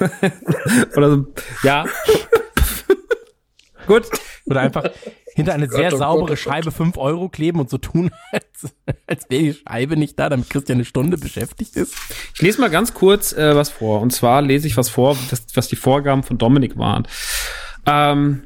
Oder 0.96 1.10
so. 1.10 1.26
Ja. 1.62 1.84
gut. 3.86 4.08
Oder 4.46 4.60
einfach 4.60 4.84
hinter 5.34 5.52
eine 5.52 5.68
sehr 5.68 5.92
oh 5.92 5.96
saubere 5.96 6.28
Gott, 6.28 6.32
oh 6.32 6.36
Scheibe 6.36 6.70
5 6.70 6.96
Euro 6.96 7.28
kleben 7.28 7.60
und 7.60 7.68
so 7.68 7.78
tun, 7.78 8.10
als, 8.32 8.74
als 9.06 9.28
wäre 9.28 9.42
die 9.42 9.54
Scheibe 9.54 9.96
nicht 9.96 10.18
da, 10.18 10.28
damit 10.28 10.48
Christian 10.48 10.78
eine 10.78 10.84
Stunde 10.84 11.18
beschäftigt 11.18 11.76
ist. 11.76 11.94
Ich 12.34 12.42
lese 12.42 12.60
mal 12.60 12.70
ganz 12.70 12.94
kurz 12.94 13.32
äh, 13.32 13.54
was 13.54 13.68
vor. 13.68 14.00
Und 14.00 14.12
zwar 14.12 14.40
lese 14.40 14.66
ich 14.66 14.76
was 14.76 14.88
vor, 14.88 15.16
das, 15.30 15.44
was 15.54 15.68
die 15.68 15.76
Vorgaben 15.76 16.22
von 16.22 16.38
Dominik 16.38 16.78
waren. 16.78 17.06
Ähm, 17.86 18.44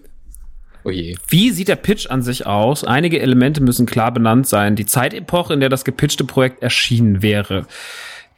Oh. 0.84 0.90
Wie 0.90 1.50
sieht 1.50 1.68
der 1.68 1.76
Pitch 1.76 2.08
an 2.08 2.22
sich 2.22 2.46
aus? 2.46 2.84
Einige 2.84 3.20
Elemente 3.20 3.62
müssen 3.62 3.86
klar 3.86 4.12
benannt 4.12 4.46
sein. 4.46 4.76
Die 4.76 4.86
Zeitepoche, 4.86 5.54
in 5.54 5.60
der 5.60 5.68
das 5.68 5.84
gepitchte 5.84 6.24
Projekt 6.24 6.62
erschienen 6.62 7.22
wäre. 7.22 7.66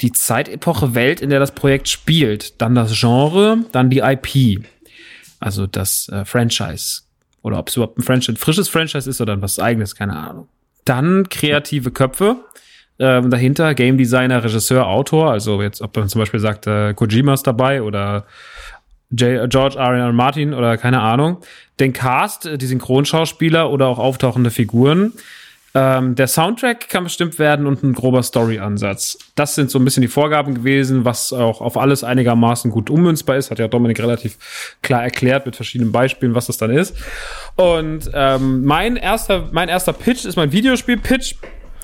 Die 0.01 0.13
Zeitepoche 0.13 0.95
Welt, 0.95 1.21
in 1.21 1.31
der 1.31 1.39
das 1.39 1.53
Projekt 1.53 1.89
spielt. 1.89 2.61
Dann 2.61 2.75
das 2.75 2.99
Genre, 2.99 3.59
dann 3.73 3.91
die 3.91 4.01
IP. 4.01 4.65
Also 5.39 5.67
das 5.67 6.09
äh, 6.09 6.25
Franchise. 6.25 7.03
Oder 7.43 7.59
ob 7.59 7.69
es 7.69 7.77
überhaupt 7.77 7.99
ein 7.99 8.03
Franchise, 8.03 8.39
frisches 8.39 8.69
Franchise 8.69 9.09
ist 9.09 9.21
oder 9.21 9.41
was 9.43 9.59
eigenes, 9.59 9.95
keine 9.95 10.17
Ahnung. 10.17 10.49
Dann 10.85 11.29
kreative 11.29 11.91
Köpfe. 11.91 12.37
Ähm, 12.99 13.31
dahinter 13.31 13.75
Game 13.75 13.99
Designer, 13.99 14.45
Regisseur, 14.45 14.87
Autor. 14.87 15.31
Also 15.33 15.61
jetzt, 15.63 15.81
ob 15.81 15.97
man 15.97 16.09
zum 16.09 16.21
Beispiel 16.21 16.41
sagt, 16.41 16.67
äh, 16.67 16.95
Kojima 16.95 17.35
ist 17.35 17.47
dabei 17.47 17.83
oder 17.83 18.27
George 19.13 19.77
R. 19.79 19.97
R. 19.97 20.13
Martin 20.13 20.55
oder 20.55 20.77
keine 20.77 21.01
Ahnung. 21.01 21.39
Den 21.81 21.93
Cast, 21.93 22.47
äh, 22.47 22.59
die 22.59 22.67
Synchronschauspieler 22.67 23.71
oder 23.71 23.89
auch 23.89 23.99
auftauchende 23.99 24.51
Figuren. 24.51 25.13
Ähm, 25.75 26.15
der 26.17 26.27
Soundtrack 26.27 26.91
kann 26.91 27.05
bestimmt 27.05 27.39
werden 27.39 27.67
und 27.67 27.83
ein 27.83 27.95
grober 27.95 28.23
Story-Ansatz. 28.23 29.19
Das 29.35 29.55
sind 29.55 29.71
so 29.71 29.79
ein 29.79 29.85
bisschen 29.87 30.03
die 30.03 30.09
Vorgaben 30.09 30.55
gewesen, 30.55 31.07
was 31.07 31.33
auch 31.33 31.63
auf 31.63 31.79
alles 31.79 32.05
einigermaßen 32.05 32.71
gut 32.71 32.91
ummünzbar 32.91 33.37
ist. 33.37 33.51
Hat 33.51 33.59
ja 33.59 33.69
Dominik 33.69 33.99
relativ 34.01 34.77
klar 34.83 35.03
erklärt 35.03 35.47
mit 35.47 35.57
verschiedenen 35.57 35.91
Beispielen, 35.91 36.35
was 36.35 36.47
das 36.47 36.59
dann 36.59 36.71
ist. 36.71 36.95
Und 37.57 38.11
ähm, 38.13 38.65
mein 38.65 38.97
erster, 38.97 39.49
mein 39.53 39.71
erster 39.71 39.95
Pitch 39.95 40.27
ist 40.27 40.37
mein 40.37 40.53
Videospiel-Pitch. 40.53 41.37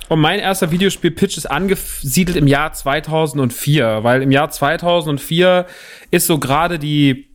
Und 0.09 0.20
mein 0.20 0.40
erster 0.40 0.70
Videospiel-Pitch 0.70 1.36
ist 1.36 1.50
angesiedelt 1.50 2.36
im 2.36 2.46
Jahr 2.46 2.72
2004, 2.72 4.02
weil 4.02 4.22
im 4.22 4.30
Jahr 4.30 4.50
2004 4.50 5.66
ist 6.11 6.26
so 6.26 6.38
gerade 6.38 6.78
die 6.78 7.26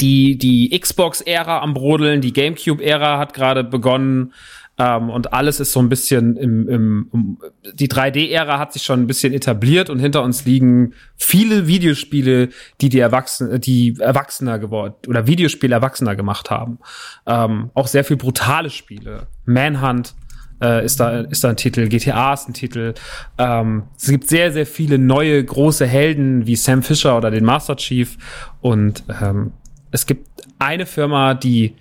die 0.00 0.38
die 0.38 0.78
Xbox-Ära 0.78 1.60
am 1.60 1.74
brodeln, 1.74 2.20
die 2.20 2.32
GameCube-Ära 2.32 3.18
hat 3.18 3.34
gerade 3.34 3.62
begonnen 3.62 4.32
ähm, 4.78 5.10
und 5.10 5.32
alles 5.32 5.60
ist 5.60 5.72
so 5.72 5.80
ein 5.80 5.88
bisschen 5.88 6.36
im, 6.36 6.68
im 6.68 7.08
um, 7.10 7.38
die 7.74 7.88
3D-Ära 7.88 8.58
hat 8.58 8.72
sich 8.72 8.82
schon 8.82 9.00
ein 9.00 9.06
bisschen 9.06 9.32
etabliert 9.32 9.90
und 9.90 9.98
hinter 9.98 10.22
uns 10.22 10.44
liegen 10.44 10.94
viele 11.16 11.66
Videospiele, 11.66 12.48
die 12.80 12.88
die 12.88 13.00
Erwachsenen, 13.00 13.60
die 13.60 13.96
Erwachsener 13.98 14.58
geworden 14.58 14.94
oder 15.08 15.26
Videospiele 15.26 15.74
Erwachsener 15.74 16.16
gemacht 16.16 16.50
haben. 16.50 16.78
Ähm, 17.26 17.70
auch 17.74 17.86
sehr 17.86 18.04
viel 18.04 18.16
brutale 18.16 18.70
Spiele, 18.70 19.26
Manhunt 19.44 20.14
äh, 20.62 20.84
ist 20.84 21.00
da 21.00 21.20
ist 21.20 21.44
da 21.44 21.50
ein 21.50 21.56
Titel, 21.56 21.88
GTA 21.88 22.32
ist 22.32 22.48
ein 22.48 22.54
Titel. 22.54 22.94
Ähm, 23.38 23.84
es 23.96 24.08
gibt 24.08 24.28
sehr 24.28 24.52
sehr 24.52 24.66
viele 24.66 24.98
neue 24.98 25.42
große 25.44 25.86
Helden 25.86 26.46
wie 26.46 26.56
Sam 26.56 26.82
Fisher 26.82 27.16
oder 27.16 27.30
den 27.30 27.44
Master 27.44 27.76
Chief. 27.76 28.16
Und 28.60 29.04
ähm, 29.20 29.52
es 29.90 30.06
gibt 30.06 30.28
eine 30.58 30.86
Firma, 30.86 31.34
die 31.34 31.74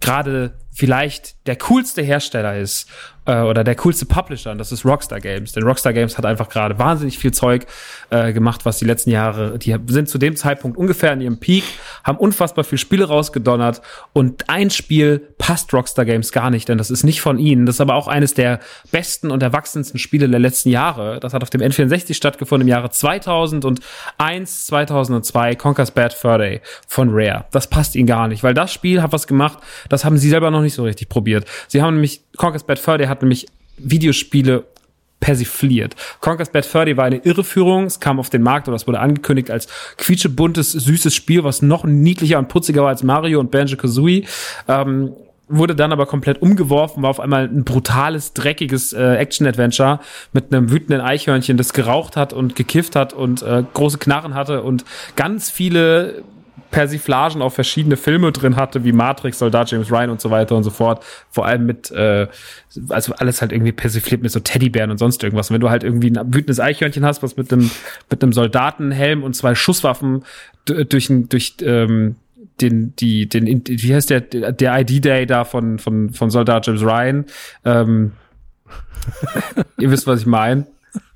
gerade 0.00 0.54
vielleicht 0.72 1.46
der 1.46 1.56
coolste 1.56 2.02
Hersteller 2.02 2.56
ist 2.56 2.88
äh, 3.28 3.42
oder 3.42 3.62
der 3.62 3.74
coolste 3.76 4.06
Publisher, 4.06 4.50
und 4.50 4.58
das 4.58 4.72
ist 4.72 4.84
Rockstar 4.84 5.20
Games. 5.20 5.52
Denn 5.52 5.62
Rockstar 5.62 5.92
Games 5.92 6.16
hat 6.16 6.24
einfach 6.24 6.48
gerade 6.48 6.78
wahnsinnig 6.78 7.18
viel 7.18 7.32
Zeug 7.32 7.66
äh, 8.10 8.32
gemacht, 8.32 8.64
was 8.64 8.78
die 8.78 8.86
letzten 8.86 9.10
Jahre, 9.10 9.58
die 9.58 9.76
sind 9.88 10.08
zu 10.08 10.18
dem 10.18 10.34
Zeitpunkt 10.34 10.78
ungefähr 10.78 11.12
in 11.12 11.20
ihrem 11.20 11.38
Peak, 11.38 11.64
haben 12.02 12.18
unfassbar 12.18 12.64
viel 12.64 12.78
Spiele 12.78 13.04
rausgedonnert 13.04 13.82
und 14.14 14.48
ein 14.48 14.70
Spiel 14.70 15.18
passt 15.36 15.72
Rockstar 15.74 16.06
Games 16.06 16.32
gar 16.32 16.50
nicht, 16.50 16.68
denn 16.68 16.78
das 16.78 16.90
ist 16.90 17.04
nicht 17.04 17.20
von 17.20 17.38
ihnen. 17.38 17.66
Das 17.66 17.76
ist 17.76 17.80
aber 17.80 17.94
auch 17.94 18.08
eines 18.08 18.32
der 18.34 18.60
besten 18.90 19.30
und 19.30 19.42
erwachsensten 19.42 19.98
Spiele 19.98 20.28
der 20.28 20.40
letzten 20.40 20.70
Jahre. 20.70 21.20
Das 21.20 21.34
hat 21.34 21.42
auf 21.42 21.50
dem 21.50 21.60
N64 21.60 22.14
stattgefunden 22.14 22.66
im 22.66 22.70
Jahre 22.70 22.90
2001, 22.90 24.66
2002, 24.66 25.54
Conker's 25.56 25.90
Bad 25.90 26.14
Fur 26.14 26.38
von 26.86 27.08
Rare. 27.10 27.44
Das 27.50 27.68
passt 27.68 27.94
ihnen 27.94 28.06
gar 28.06 28.28
nicht, 28.28 28.42
weil 28.42 28.54
das 28.54 28.72
Spiel 28.72 29.02
hat 29.02 29.12
was 29.12 29.26
gemacht, 29.26 29.58
das 29.88 30.04
haben 30.04 30.16
sie 30.16 30.30
selber 30.30 30.50
noch 30.50 30.62
nicht 30.62 30.74
so 30.74 30.84
richtig 30.84 31.08
probiert. 31.08 31.44
Sie 31.66 31.82
haben 31.82 31.94
nämlich, 31.94 32.22
Conker's 32.38 32.64
Bad 32.64 32.78
Fur 32.78 32.96
Day 32.96 33.06
hat 33.06 33.20
nämlich 33.20 33.46
Videospiele 33.76 34.64
persifliert. 35.20 35.94
Conker's 36.20 36.50
Bad 36.50 36.64
Fur 36.64 36.84
Day 36.84 36.96
war 36.96 37.04
eine 37.04 37.18
Irreführung. 37.18 37.84
Es 37.84 38.00
kam 38.00 38.18
auf 38.18 38.30
den 38.30 38.42
Markt 38.42 38.68
oder 38.68 38.76
es 38.76 38.86
wurde 38.86 39.00
angekündigt 39.00 39.50
als 39.50 39.68
quietschebuntes, 39.98 40.72
süßes 40.72 41.14
Spiel, 41.14 41.44
was 41.44 41.60
noch 41.60 41.84
niedlicher 41.84 42.38
und 42.38 42.48
putziger 42.48 42.82
war 42.82 42.88
als 42.88 43.02
Mario 43.02 43.40
und 43.40 43.50
Banjo-Kazooie. 43.50 44.24
Ähm, 44.68 45.12
wurde 45.48 45.74
dann 45.74 45.92
aber 45.92 46.06
komplett 46.06 46.42
umgeworfen, 46.42 47.02
war 47.02 47.10
auf 47.10 47.20
einmal 47.20 47.44
ein 47.44 47.64
brutales, 47.64 48.34
dreckiges 48.34 48.92
äh, 48.92 49.14
Action-Adventure 49.14 50.00
mit 50.32 50.52
einem 50.52 50.70
wütenden 50.70 51.00
Eichhörnchen, 51.00 51.56
das 51.56 51.72
geraucht 51.72 52.16
hat 52.16 52.32
und 52.32 52.54
gekifft 52.54 52.94
hat 52.94 53.14
und 53.14 53.42
äh, 53.42 53.64
große 53.72 53.98
Knarren 53.98 54.34
hatte 54.34 54.62
und 54.62 54.84
ganz 55.16 55.50
viele 55.50 56.22
Persiflagen 56.70 57.42
auf 57.42 57.54
verschiedene 57.54 57.96
Filme 57.96 58.32
drin 58.32 58.56
hatte, 58.56 58.84
wie 58.84 58.92
Matrix, 58.92 59.38
Soldat 59.38 59.70
James 59.70 59.90
Ryan 59.90 60.10
und 60.10 60.20
so 60.20 60.30
weiter 60.30 60.56
und 60.56 60.62
so 60.62 60.70
fort. 60.70 61.04
Vor 61.30 61.46
allem 61.46 61.66
mit, 61.66 61.90
äh, 61.90 62.28
also 62.90 63.14
alles 63.14 63.40
halt 63.40 63.52
irgendwie 63.52 63.72
persifliert 63.72 64.22
mit 64.22 64.30
so 64.30 64.40
Teddybären 64.40 64.90
und 64.90 64.98
sonst 64.98 65.22
irgendwas. 65.22 65.50
Und 65.50 65.54
wenn 65.54 65.60
du 65.60 65.70
halt 65.70 65.84
irgendwie 65.84 66.10
ein 66.10 66.34
wütendes 66.34 66.60
Eichhörnchen 66.60 67.04
hast, 67.04 67.22
was 67.22 67.36
mit 67.36 67.52
einem 67.52 67.70
mit 68.10 68.22
einem 68.22 68.32
Soldatenhelm 68.32 69.22
und 69.22 69.34
zwei 69.34 69.54
Schusswaffen 69.54 70.24
durch 70.64 71.10
durch 71.10 71.54
ähm, 71.62 72.16
den 72.60 72.94
die 72.96 73.28
den 73.28 73.62
wie 73.66 73.94
heißt 73.94 74.10
der 74.10 74.20
der 74.20 74.80
ID 74.80 75.04
Day 75.04 75.26
da 75.26 75.44
von 75.44 75.78
von 75.78 76.10
von 76.10 76.30
Soldat 76.30 76.66
James 76.66 76.82
Ryan 76.82 77.24
ähm, 77.64 78.12
ihr 79.78 79.90
wisst 79.90 80.06
was 80.06 80.20
ich 80.20 80.26
meine 80.26 80.66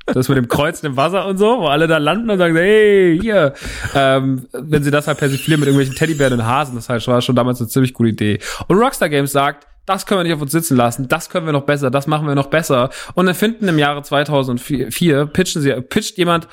das 0.07 0.29
mit 0.29 0.37
dem 0.37 0.49
Kreuzen 0.49 0.87
im 0.87 0.97
Wasser 0.97 1.27
und 1.27 1.39
so, 1.39 1.61
wo 1.61 1.67
alle 1.67 1.87
da 1.87 1.99
landen 1.99 2.31
und 2.31 2.39
sagen, 2.39 2.57
hey, 2.57 3.19
hier. 3.21 3.55
Ähm, 3.95 4.47
wenn 4.53 4.83
sie 4.83 4.91
das 4.91 5.07
halt 5.07 5.19
persiflieren 5.19 5.61
mit 5.61 5.69
irgendwelchen 5.69 5.95
Teddybären 5.95 6.41
und 6.41 6.47
Hasen, 6.47 6.75
das 6.75 6.89
halt 6.89 7.07
war 7.07 7.23
schon 7.23 7.37
damals 7.37 7.61
eine 7.61 7.69
ziemlich 7.69 7.95
gute 7.95 8.11
Idee. 8.11 8.39
Und 8.69 8.79
Rockstar 8.79 9.09
Games 9.09 9.33
sagt, 9.33 9.67
das 9.87 10.07
können 10.07 10.21
wir 10.21 10.25
nicht 10.25 10.35
auf 10.35 10.43
uns 10.43 10.53
sitzen 10.53 10.77
lassen, 10.77 11.09
das 11.09 11.29
können 11.29 11.47
wir 11.47 11.53
noch 11.53 11.65
besser, 11.65 11.91
das 11.91 12.07
machen 12.07 12.27
wir 12.27 12.35
noch 12.35 12.47
besser. 12.47 12.91
Und 13.15 13.27
erfinden 13.27 13.67
im 13.69 13.79
Jahre 13.79 14.03
2004, 14.03 15.27
pitchen 15.27 15.63
sie, 15.63 15.73
pitcht 15.81 16.19
jemand, 16.19 16.49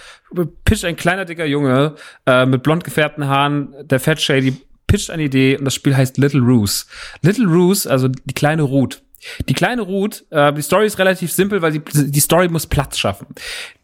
pitcht 0.66 0.86
ein 0.86 0.96
kleiner, 0.96 1.26
dicker 1.26 1.46
Junge 1.46 1.96
äh, 2.26 2.46
mit 2.46 2.64
blond 2.64 2.84
gefärbten 2.84 3.28
Haaren, 3.28 3.76
der 3.84 4.00
Fat 4.00 4.20
Shady, 4.20 4.56
pitcht 4.88 5.12
eine 5.12 5.24
Idee 5.24 5.58
und 5.58 5.66
das 5.66 5.76
Spiel 5.76 5.96
heißt 5.96 6.18
Little 6.18 6.42
Roos. 6.42 6.88
Little 7.22 7.46
Roos, 7.46 7.86
also 7.86 8.08
die 8.08 8.34
kleine 8.34 8.64
Ruth. 8.64 9.02
Die 9.48 9.54
kleine 9.54 9.82
Ruth, 9.82 10.26
äh, 10.30 10.54
die 10.54 10.62
Story 10.62 10.86
ist 10.86 11.00
relativ 11.00 11.32
simpel, 11.32 11.62
weil 11.62 11.72
sie, 11.72 11.82
die 11.82 12.20
Story 12.20 12.48
muss 12.48 12.68
Platz 12.68 12.98
schaffen. 12.98 13.28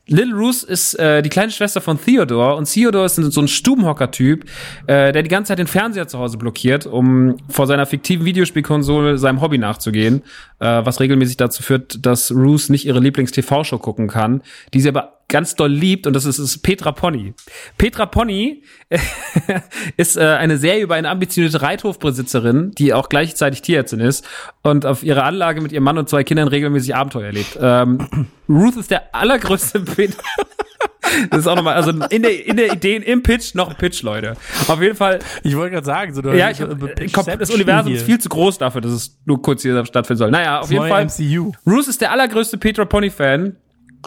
Little 0.08 0.36
Ruth 0.36 0.62
ist 0.62 0.94
äh, 1.00 1.24
die 1.24 1.30
kleine 1.30 1.52
Schwester 1.52 1.82
von 1.82 2.00
Theodore 2.00 2.56
und 2.56 2.72
Theodore 2.72 3.06
ist 3.06 3.16
so 3.16 3.42
ein 3.42 3.48
Stubenhocker-Typ, 3.48 4.46
äh, 4.86 5.12
der 5.12 5.24
die 5.24 5.30
ganze 5.30 5.50
Zeit 5.50 5.60
den 5.60 5.68
Fernseher 5.68 6.08
zu 6.08 6.20
Hause 6.20 6.38
blockiert, 6.38 6.86
um 6.86 7.38
vor 7.50 7.66
seiner 7.66 7.88
fiktiven 7.88 8.24
Videospielkonsole 8.24 9.18
seinem 9.18 9.42
Hobby 9.42 9.58
nachzugehen, 9.58 10.22
äh, 10.60 10.86
was 10.86 11.00
regelmäßig 11.00 11.38
dazu 11.38 11.64
führt, 11.64 12.06
dass 12.06 12.32
Ruth 12.32 12.70
nicht 12.70 12.86
ihre 12.86 13.00
Lieblings-TV-Show 13.00 13.80
gucken 13.80 14.08
kann, 14.08 14.44
die 14.76 14.82
sie 14.82 14.90
aber 14.90 15.15
ganz 15.28 15.56
doll 15.56 15.72
liebt 15.72 16.06
und 16.08 16.14
das 16.14 16.26
ist, 16.26 16.38
ist 16.38 16.60
Petra 16.60 16.92
Pony. 16.92 17.34
Petra 17.78 18.06
Pony 18.06 18.64
ist 19.98 20.18
äh, 20.18 20.22
eine 20.22 20.58
Serie 20.58 20.84
über 20.84 20.96
eine 20.96 21.10
ambitionierte 21.10 21.62
Reithofbesitzerin, 21.62 22.72
die 22.72 22.94
auch 22.94 23.10
gleichzeitig 23.10 23.62
Tierärztin 23.62 24.00
ist 24.00 24.26
und 24.62 24.86
auf 24.86 25.04
ihrer 25.04 25.24
Anlage 25.24 25.62
mit 25.62 25.72
ihrem 25.72 25.84
Mann 25.84 25.98
und 25.98 26.10
zwei 26.10 26.24
Kindern 26.24 26.48
regelmäßig 26.48 26.96
Abenteuer 26.96 27.26
erlebt. 27.26 27.58
Ähm, 27.60 28.28
Ruth 28.50 28.78
ist 28.78 28.92
der 28.92 29.16
allergrößte 29.16 29.80
Peter. 29.96 30.22
Das 31.30 31.42
ist 31.42 31.48
auch 31.48 31.56
nochmal, 31.56 31.76
also 31.76 31.92
in 31.92 32.24
der, 32.24 32.46
in 32.46 32.58
der 32.58 32.74
Idee, 32.74 32.98
im 32.98 33.24
Pitch 33.24 33.56
noch 33.56 33.70
ein 33.70 33.76
Pitch, 33.76 34.02
Leute. 34.04 34.36
Auf 34.68 34.82
jeden 34.82 34.96
Fall. 34.96 35.20
Ich 35.44 35.56
wollte 35.56 35.74
gerade 35.74 35.86
sagen, 35.86 36.14
so 36.14 36.22
du 36.22 36.36
ja, 36.36 36.50
ich 36.50 36.60
hab, 36.62 36.70
hab, 36.70 37.40
das 37.40 37.52
Universum 37.52 37.92
hier. 37.92 38.02
ist 38.02 38.06
viel 38.06 38.20
zu 38.20 38.28
groß 38.28 38.58
dafür, 38.58 38.82
dass 38.82 38.92
es 38.92 39.18
nur 39.26 39.42
kurz 39.42 39.62
hier 39.62 39.86
stattfinden 39.86 40.18
soll. 40.18 40.32
Naja, 40.32 40.60
auf 40.60 40.64
das 40.64 40.72
jeden 40.72 40.88
Fall. 40.88 41.06
MCU. 41.06 41.52
Ruth 41.66 41.88
ist 41.88 42.02
der 42.02 42.12
allergrößte 42.12 42.58
Petra 42.58 42.86
Pony 42.86 43.10
Fan 43.10 43.56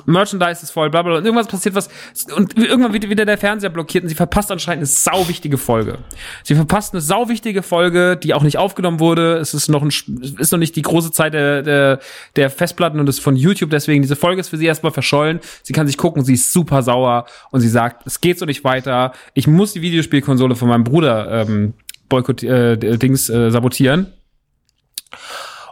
Merchandise 0.06 0.62
ist 0.62 0.70
voll, 0.70 0.90
bla 0.90 1.02
bla, 1.02 1.16
und 1.16 1.24
irgendwas 1.24 1.48
passiert 1.48 1.74
was, 1.74 1.88
und 2.34 2.56
irgendwann 2.56 2.92
wird 2.92 3.08
wieder 3.08 3.24
der 3.24 3.38
Fernseher 3.38 3.70
blockiert 3.70 4.04
und 4.04 4.08
sie 4.08 4.14
verpasst 4.14 4.50
anscheinend 4.50 4.80
eine 4.80 4.86
sauwichtige 4.86 5.58
Folge. 5.58 5.98
Sie 6.42 6.54
verpasst 6.54 6.94
eine 6.94 7.00
sauwichtige 7.00 7.62
Folge, 7.62 8.16
die 8.16 8.34
auch 8.34 8.42
nicht 8.42 8.58
aufgenommen 8.58 9.00
wurde. 9.00 9.36
Es 9.36 9.54
ist 9.54 9.68
noch 9.68 9.82
ein, 9.82 9.88
ist 9.88 10.52
noch 10.52 10.58
nicht 10.58 10.76
die 10.76 10.82
große 10.82 11.10
Zeit 11.10 11.34
der, 11.34 11.62
der, 11.62 12.00
der 12.36 12.50
Festplatten 12.50 13.00
und 13.00 13.08
ist 13.08 13.20
von 13.20 13.36
YouTube, 13.36 13.70
deswegen 13.70 14.02
diese 14.02 14.16
Folge 14.16 14.40
ist 14.40 14.48
für 14.48 14.56
sie 14.56 14.66
erstmal 14.66 14.92
verschollen. 14.92 15.40
Sie 15.62 15.72
kann 15.72 15.86
sich 15.86 15.96
gucken, 15.96 16.24
sie 16.24 16.34
ist 16.34 16.52
super 16.52 16.82
sauer 16.82 17.26
und 17.50 17.60
sie 17.60 17.68
sagt, 17.68 18.06
es 18.06 18.20
geht 18.20 18.38
so 18.38 18.46
nicht 18.46 18.64
weiter. 18.64 19.12
Ich 19.34 19.46
muss 19.46 19.72
die 19.72 19.82
Videospielkonsole 19.82 20.56
von 20.56 20.68
meinem 20.68 20.84
Bruder 20.84 21.42
ähm, 21.42 21.74
boykott, 22.08 22.42
äh, 22.42 22.76
Dings 22.76 23.28
äh, 23.28 23.50
sabotieren. 23.50 24.12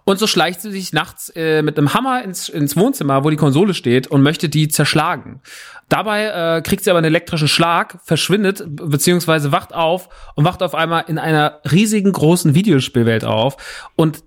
Und 0.09 0.21
so 0.21 0.29
schleicht 0.29 0.61
sie 0.61 0.71
sich 0.71 0.93
nachts 0.93 1.31
äh, 1.35 1.63
mit 1.63 1.77
einem 1.77 1.93
Hammer 1.93 2.23
ins, 2.23 2.49
ins 2.49 2.77
Wohnzimmer, 2.77 3.25
wo 3.25 3.31
die 3.31 3.37
Konsole 3.37 3.75
steht, 3.75 4.07
und 4.07 4.23
möchte 4.23 4.49
die 4.49 4.69
zerschlagen. 4.69 5.41
Dabei 5.89 6.27
äh, 6.59 6.63
kriegt 6.63 6.85
sie 6.85 6.91
aber 6.91 6.99
einen 6.99 7.07
elektrischen 7.07 7.49
Schlag, 7.49 7.99
verschwindet, 8.05 8.63
beziehungsweise 8.69 9.51
wacht 9.51 9.75
auf 9.75 10.09
und 10.37 10.45
wacht 10.45 10.63
auf 10.63 10.77
einmal 10.77 11.05
in 11.09 11.19
einer 11.19 11.61
riesigen 11.71 12.13
großen 12.13 12.55
Videospielwelt 12.55 13.25
auf. 13.25 13.57
Und 13.97 14.23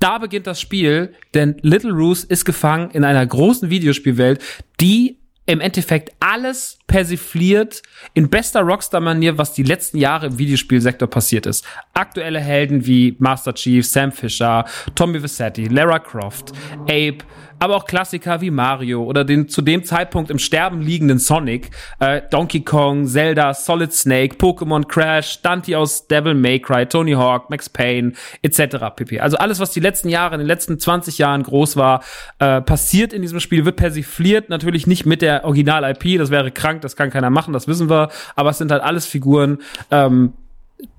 da 0.00 0.18
beginnt 0.18 0.46
das 0.46 0.60
Spiel, 0.60 1.14
denn 1.32 1.56
Little 1.62 1.92
Ruth 1.92 2.24
ist 2.24 2.44
gefangen 2.44 2.90
in 2.90 3.02
einer 3.02 3.24
großen 3.26 3.70
Videospielwelt, 3.70 4.42
die 4.80 5.18
im 5.46 5.60
Endeffekt 5.60 6.12
alles 6.18 6.78
persifliert 6.88 7.82
in 8.14 8.28
bester 8.28 8.62
Rockstar-Manier, 8.62 9.38
was 9.38 9.52
die 9.54 9.62
letzten 9.62 9.98
Jahre 9.98 10.26
im 10.26 10.38
Videospielsektor 10.38 11.08
passiert 11.08 11.46
ist. 11.46 11.64
Aktuelle 11.94 12.40
Helden 12.40 12.84
wie 12.86 13.16
Master 13.20 13.54
Chief, 13.54 13.86
Sam 13.86 14.10
Fisher, 14.10 14.64
Tommy 14.96 15.22
Vassetti, 15.22 15.68
Lara 15.68 16.00
Croft, 16.00 16.52
Abe, 16.82 17.18
aber 17.58 17.76
auch 17.76 17.84
Klassiker 17.84 18.40
wie 18.40 18.50
Mario 18.50 19.02
oder 19.04 19.24
den 19.24 19.48
zu 19.48 19.62
dem 19.62 19.84
Zeitpunkt 19.84 20.30
im 20.30 20.38
Sterben 20.38 20.80
liegenden 20.82 21.18
Sonic, 21.18 21.70
äh, 22.00 22.22
Donkey 22.30 22.60
Kong, 22.60 23.06
Zelda, 23.06 23.54
Solid 23.54 23.92
Snake, 23.92 24.36
Pokémon 24.36 24.86
Crash, 24.86 25.42
Dante 25.42 25.78
aus 25.78 26.06
Devil 26.06 26.34
May 26.34 26.58
Cry, 26.60 26.86
Tony 26.86 27.12
Hawk, 27.12 27.50
Max 27.50 27.68
Payne 27.68 28.12
etc. 28.42 28.76
pp. 28.94 29.20
Also 29.20 29.36
alles, 29.36 29.60
was 29.60 29.70
die 29.70 29.80
letzten 29.80 30.08
Jahre, 30.08 30.34
in 30.34 30.40
den 30.40 30.48
letzten 30.48 30.78
20 30.78 31.18
Jahren 31.18 31.42
groß 31.42 31.76
war, 31.76 32.02
äh, 32.38 32.60
passiert 32.60 33.12
in 33.12 33.22
diesem 33.22 33.40
Spiel, 33.40 33.64
wird 33.64 33.76
persifliert, 33.76 34.48
natürlich 34.48 34.86
nicht 34.86 35.06
mit 35.06 35.22
der 35.22 35.44
Original-IP, 35.44 36.18
das 36.18 36.30
wäre 36.30 36.50
krank, 36.50 36.82
das 36.82 36.96
kann 36.96 37.10
keiner 37.10 37.30
machen, 37.30 37.52
das 37.52 37.68
wissen 37.68 37.88
wir, 37.88 38.10
aber 38.34 38.50
es 38.50 38.58
sind 38.58 38.70
halt 38.70 38.82
alles 38.82 39.06
Figuren, 39.06 39.58
ähm, 39.90 40.32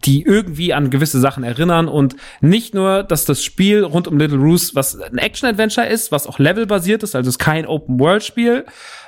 die 0.05 0.23
irgendwie 0.23 0.73
an 0.73 0.89
gewisse 0.89 1.19
Sachen 1.19 1.43
erinnern 1.43 1.88
und 1.88 2.15
nicht 2.41 2.73
nur, 2.73 3.03
dass 3.03 3.25
das 3.25 3.43
Spiel 3.43 3.84
rund 3.84 4.07
um 4.07 4.17
Little 4.17 4.38
Roos 4.38 4.73
was 4.73 4.99
ein 4.99 5.17
Action-Adventure 5.17 5.88
ist, 5.88 6.11
was 6.11 6.25
auch 6.25 6.39
levelbasiert 6.39 7.03
ist, 7.03 7.15
also 7.15 7.28
es 7.28 7.36
ist 7.36 7.39
kein 7.39 7.65
Open-World-Spiel, 7.67 8.65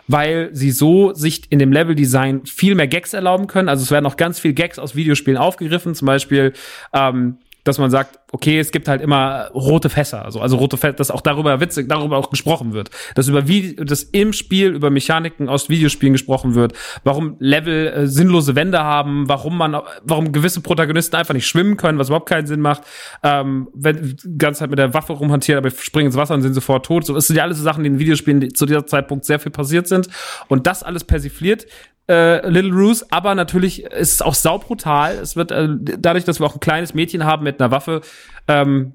weil 0.08 0.50
sie 0.54 0.72
so 0.72 1.14
sich 1.14 1.52
in 1.52 1.60
dem 1.60 1.72
Level-Design 1.72 2.46
viel 2.46 2.76
mehr 2.76 2.88
Gags 2.88 3.14
erlauben 3.14 3.48
können. 3.48 3.70
Also 3.70 3.84
es 3.84 3.92
werden 3.92 4.06
auch 4.06 4.18
ganz 4.18 4.40
viel 4.40 4.54
Gags 4.54 4.80
aus 4.80 4.96
Videospielen 4.96 5.38
aufgegriffen, 5.38 5.96
zum 5.96 6.06
Beispiel 6.08 6.54
ähm, 6.94 7.38
dass 7.64 7.78
man 7.78 7.92
sagt, 7.92 8.20
okay, 8.32 8.60
es 8.60 8.72
gibt 8.72 8.88
halt 8.88 9.02
immer 9.02 9.50
rote 9.54 9.90
Fässer, 9.90 10.24
also, 10.24 10.40
also 10.40 10.58
rote 10.58 10.78
Fässer, 10.78 10.94
dass 10.94 11.12
auch 11.12 11.22
darüber 11.22 11.60
witzig, 11.60 11.90
darüber 11.90 12.18
auch 12.18 12.30
gesprochen 12.30 12.74
wird, 12.74 12.90
dass 13.16 13.28
über 13.28 13.48
wie, 13.48 13.76
dass 13.76 14.04
im 14.04 14.34
Spiel 14.34 14.70
über 14.70 14.90
Mechaniken 14.90 15.50
aus 15.50 15.70
Videospielen 15.70 16.14
gesprochen 16.14 16.56
wird, 16.56 16.74
warum 17.04 17.36
Level 17.40 17.88
äh, 17.88 18.08
sinnlose 18.08 18.56
Wände 18.56 18.84
haben, 18.84 19.28
warum 19.28 19.58
man, 19.58 19.78
warum 20.04 20.32
gewisse 20.32 20.62
Protagonisten 20.62 21.16
einfach 21.16 21.34
nicht 21.34 21.48
schwimmen 21.48 21.78
können, 21.78 21.98
was 21.98 22.10
überhaupt 22.10 22.30
keinen 22.30 22.48
Sinn 22.48 22.62
macht, 22.62 22.84
ähm, 23.24 23.70
wenn 23.74 24.16
ganze 24.38 24.60
Zeit 24.60 24.70
mit 24.70 24.80
der 24.80 24.94
Waffe 24.94 25.14
rumhantieren, 25.14 25.64
aber 25.64 25.72
springen 25.72 26.08
ins 26.08 26.16
Wasser 26.16 26.34
und 26.34 26.42
sind 26.42 26.54
sofort 26.54 26.86
tot. 26.86 27.06
So, 27.06 27.14
das 27.14 27.28
sind 27.28 27.36
ja 27.36 27.44
alles 27.44 27.58
so 27.58 27.64
Sachen, 27.64 27.84
die 27.84 27.90
in 27.90 28.00
Videospielen 28.00 28.40
die 28.40 28.50
zu 28.50 28.66
dieser 28.66 28.86
Zeitpunkt 28.86 29.26
sehr 29.26 29.40
viel 29.40 29.52
passiert 29.52 29.88
sind 29.88 30.08
und 30.48 30.68
das 30.68 30.84
alles 30.84 31.04
persifliert 31.04 31.66
äh, 32.10 32.48
Little 32.50 32.72
Roos, 32.74 33.06
aber 33.12 33.36
natürlich 33.36 33.84
ist 33.84 34.14
es 34.14 34.22
auch 34.22 34.34
saubrutal. 34.34 35.14
Es 35.14 35.36
wird 35.36 35.52
äh, 35.52 35.68
dadurch, 35.80 36.26
dass 36.26 36.40
wir 36.40 36.48
auch 36.48 36.56
ein 36.56 36.60
kleines 36.60 36.96
Mädchen 36.96 37.24
haben 37.24 37.44
mit 37.52 37.62
einer 37.62 37.72
Waffe, 37.72 38.02
ähm, 38.48 38.94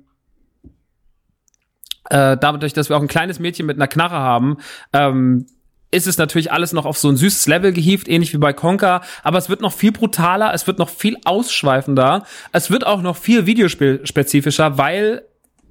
äh, 2.11 2.36
dadurch, 2.36 2.72
dass 2.72 2.88
wir 2.88 2.96
auch 2.96 3.02
ein 3.02 3.09
kleines 3.09 3.38
Mädchen 3.38 3.66
mit 3.66 3.76
einer 3.76 3.88
Knarre 3.88 4.16
haben, 4.16 4.59
ähm, 4.92 5.46
ist 5.90 6.07
es 6.07 6.18
natürlich 6.18 6.50
alles 6.50 6.72
noch 6.72 6.86
auf 6.86 6.98
so 6.98 7.09
ein 7.09 7.16
süßes 7.16 7.46
Level 7.46 7.72
gehievt, 7.72 8.09
ähnlich 8.09 8.32
wie 8.34 8.38
bei 8.38 8.52
Conker, 8.52 9.00
aber 9.22 9.38
es 9.38 9.48
wird 9.48 9.61
noch 9.61 9.72
viel 9.72 9.92
brutaler, 9.92 10.52
es 10.52 10.66
wird 10.66 10.78
noch 10.78 10.88
viel 10.88 11.16
ausschweifender, 11.24 12.24
es 12.52 12.70
wird 12.70 12.84
auch 12.84 13.00
noch 13.00 13.16
viel 13.16 13.46
videospielspezifischer, 13.46 14.76
weil 14.76 15.22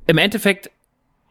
im 0.08 0.18
Endeffekt 0.18 0.72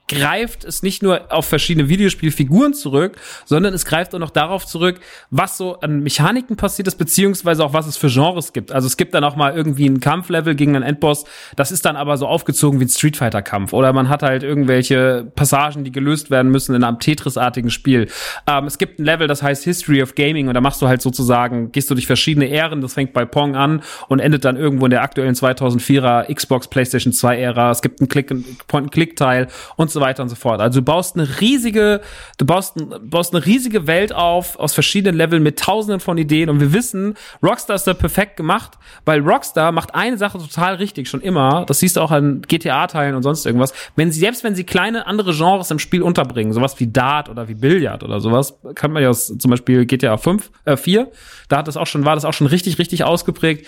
greift 0.08 0.64
es 0.64 0.82
nicht 0.82 1.02
nur 1.02 1.32
auf 1.32 1.46
verschiedene 1.46 1.88
Videospielfiguren 1.88 2.74
zurück, 2.74 3.16
sondern 3.44 3.72
es 3.72 3.84
greift 3.84 4.14
auch 4.14 4.18
noch 4.18 4.30
darauf 4.30 4.66
zurück, 4.66 5.00
was 5.30 5.56
so 5.56 5.80
an 5.80 6.00
Mechaniken 6.00 6.56
passiert 6.56 6.88
ist, 6.88 6.96
beziehungsweise 6.96 7.64
auch 7.64 7.72
was 7.72 7.86
es 7.86 7.96
für 7.96 8.08
Genres 8.08 8.52
gibt. 8.52 8.72
Also 8.72 8.86
es 8.86 8.96
gibt 8.96 9.14
dann 9.14 9.24
auch 9.24 9.36
mal 9.36 9.54
irgendwie 9.54 9.86
ein 9.86 10.00
Kampflevel 10.00 10.54
gegen 10.54 10.76
einen 10.76 10.84
Endboss, 10.84 11.24
das 11.56 11.72
ist 11.72 11.84
dann 11.84 11.96
aber 11.96 12.16
so 12.16 12.26
aufgezogen 12.26 12.80
wie 12.80 12.84
ein 12.84 12.88
Street 12.88 13.16
Fighter 13.16 13.42
Kampf. 13.42 13.72
Oder 13.72 13.92
man 13.92 14.08
hat 14.08 14.22
halt 14.22 14.42
irgendwelche 14.42 15.30
Passagen, 15.34 15.84
die 15.84 15.92
gelöst 15.92 16.30
werden 16.30 16.50
müssen 16.50 16.74
in 16.74 16.84
einem 16.84 16.98
Tetris-artigen 16.98 17.70
Spiel. 17.70 18.08
Ähm, 18.46 18.66
es 18.66 18.78
gibt 18.78 18.98
ein 18.98 19.04
Level, 19.04 19.28
das 19.28 19.42
heißt 19.42 19.64
History 19.64 20.02
of 20.02 20.14
Gaming 20.14 20.48
und 20.48 20.54
da 20.54 20.60
machst 20.60 20.82
du 20.82 20.88
halt 20.88 21.00
sozusagen, 21.00 21.72
gehst 21.72 21.90
du 21.90 21.94
durch 21.94 22.06
verschiedene 22.06 22.46
Ähren, 22.46 22.80
das 22.80 22.94
fängt 22.94 23.12
bei 23.12 23.24
Pong 23.24 23.56
an 23.56 23.82
und 24.08 24.18
endet 24.18 24.44
dann 24.44 24.56
irgendwo 24.56 24.84
in 24.86 24.90
der 24.90 25.02
aktuellen 25.02 25.34
2004er 25.34 26.32
Xbox 26.32 26.68
PlayStation 26.68 27.12
2 27.12 27.38
Ära. 27.38 27.70
Es 27.70 27.80
gibt 27.82 28.00
einen 28.00 28.08
Click-Point-Click-Teil 28.08 29.48
und 29.76 29.90
so 29.92 30.00
weiter 30.00 30.22
und 30.22 30.28
so 30.28 30.34
fort. 30.34 30.60
Also 30.60 30.80
du 30.80 30.84
baust 30.84 31.16
eine 31.16 31.40
riesige, 31.40 32.00
du 32.38 32.46
baust, 32.46 32.74
baust 33.02 33.34
eine 33.34 33.44
riesige 33.44 33.86
Welt 33.86 34.14
auf 34.14 34.58
aus 34.58 34.74
verschiedenen 34.74 35.16
Leveln 35.16 35.42
mit 35.42 35.58
tausenden 35.58 36.00
von 36.00 36.18
Ideen 36.18 36.48
und 36.50 36.60
wir 36.60 36.72
wissen, 36.72 37.14
Rockstar 37.42 37.76
ist 37.76 37.86
da 37.86 37.94
perfekt 37.94 38.36
gemacht, 38.36 38.78
weil 39.04 39.20
Rockstar 39.20 39.72
macht 39.72 39.94
eine 39.94 40.18
Sache 40.18 40.38
total 40.38 40.76
richtig 40.76 41.08
schon 41.08 41.20
immer. 41.20 41.64
Das 41.66 41.80
siehst 41.80 41.96
du 41.96 42.00
auch 42.00 42.10
an 42.10 42.42
GTA-Teilen 42.42 43.14
und 43.14 43.22
sonst 43.22 43.46
irgendwas. 43.46 43.72
Wenn 43.96 44.10
sie, 44.10 44.20
selbst 44.20 44.44
wenn 44.44 44.54
sie 44.54 44.64
kleine 44.64 45.06
andere 45.06 45.32
Genres 45.32 45.70
im 45.70 45.78
Spiel 45.78 46.02
unterbringen, 46.02 46.52
sowas 46.52 46.78
wie 46.80 46.86
Dart 46.86 47.28
oder 47.28 47.48
wie 47.48 47.54
Billard 47.54 48.02
oder 48.02 48.20
sowas, 48.20 48.58
kann 48.74 48.92
man 48.92 49.02
ja 49.02 49.08
aus 49.08 49.26
zum 49.26 49.50
Beispiel 49.50 49.86
GTA 49.86 50.16
5, 50.16 50.50
äh 50.64 50.76
4, 50.76 51.10
da 51.48 51.58
hat 51.58 51.68
das 51.68 51.76
auch 51.76 51.86
schon, 51.86 52.04
war 52.04 52.14
das 52.14 52.24
auch 52.24 52.32
schon 52.32 52.46
richtig, 52.46 52.78
richtig 52.78 53.04
ausgeprägt 53.04 53.66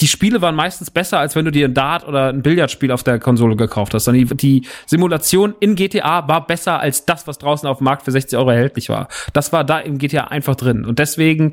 die 0.00 0.08
Spiele 0.08 0.42
waren 0.42 0.56
meistens 0.56 0.90
besser, 0.90 1.18
als 1.20 1.36
wenn 1.36 1.44
du 1.44 1.52
dir 1.52 1.68
ein 1.68 1.74
Dart 1.74 2.06
oder 2.06 2.28
ein 2.28 2.42
Billardspiel 2.42 2.90
auf 2.90 3.04
der 3.04 3.20
Konsole 3.20 3.54
gekauft 3.54 3.94
hast. 3.94 4.06
Die, 4.08 4.24
die 4.24 4.66
Simulation 4.86 5.54
in 5.60 5.76
GTA 5.76 6.26
war 6.26 6.46
besser 6.46 6.80
als 6.80 7.06
das, 7.06 7.26
was 7.26 7.38
draußen 7.38 7.68
auf 7.68 7.78
dem 7.78 7.84
Markt 7.84 8.02
für 8.02 8.10
60 8.10 8.36
Euro 8.38 8.50
erhältlich 8.50 8.88
war. 8.88 9.08
Das 9.32 9.52
war 9.52 9.62
da 9.62 9.78
im 9.78 9.98
GTA 9.98 10.24
einfach 10.24 10.56
drin. 10.56 10.84
Und 10.84 10.98
deswegen 10.98 11.52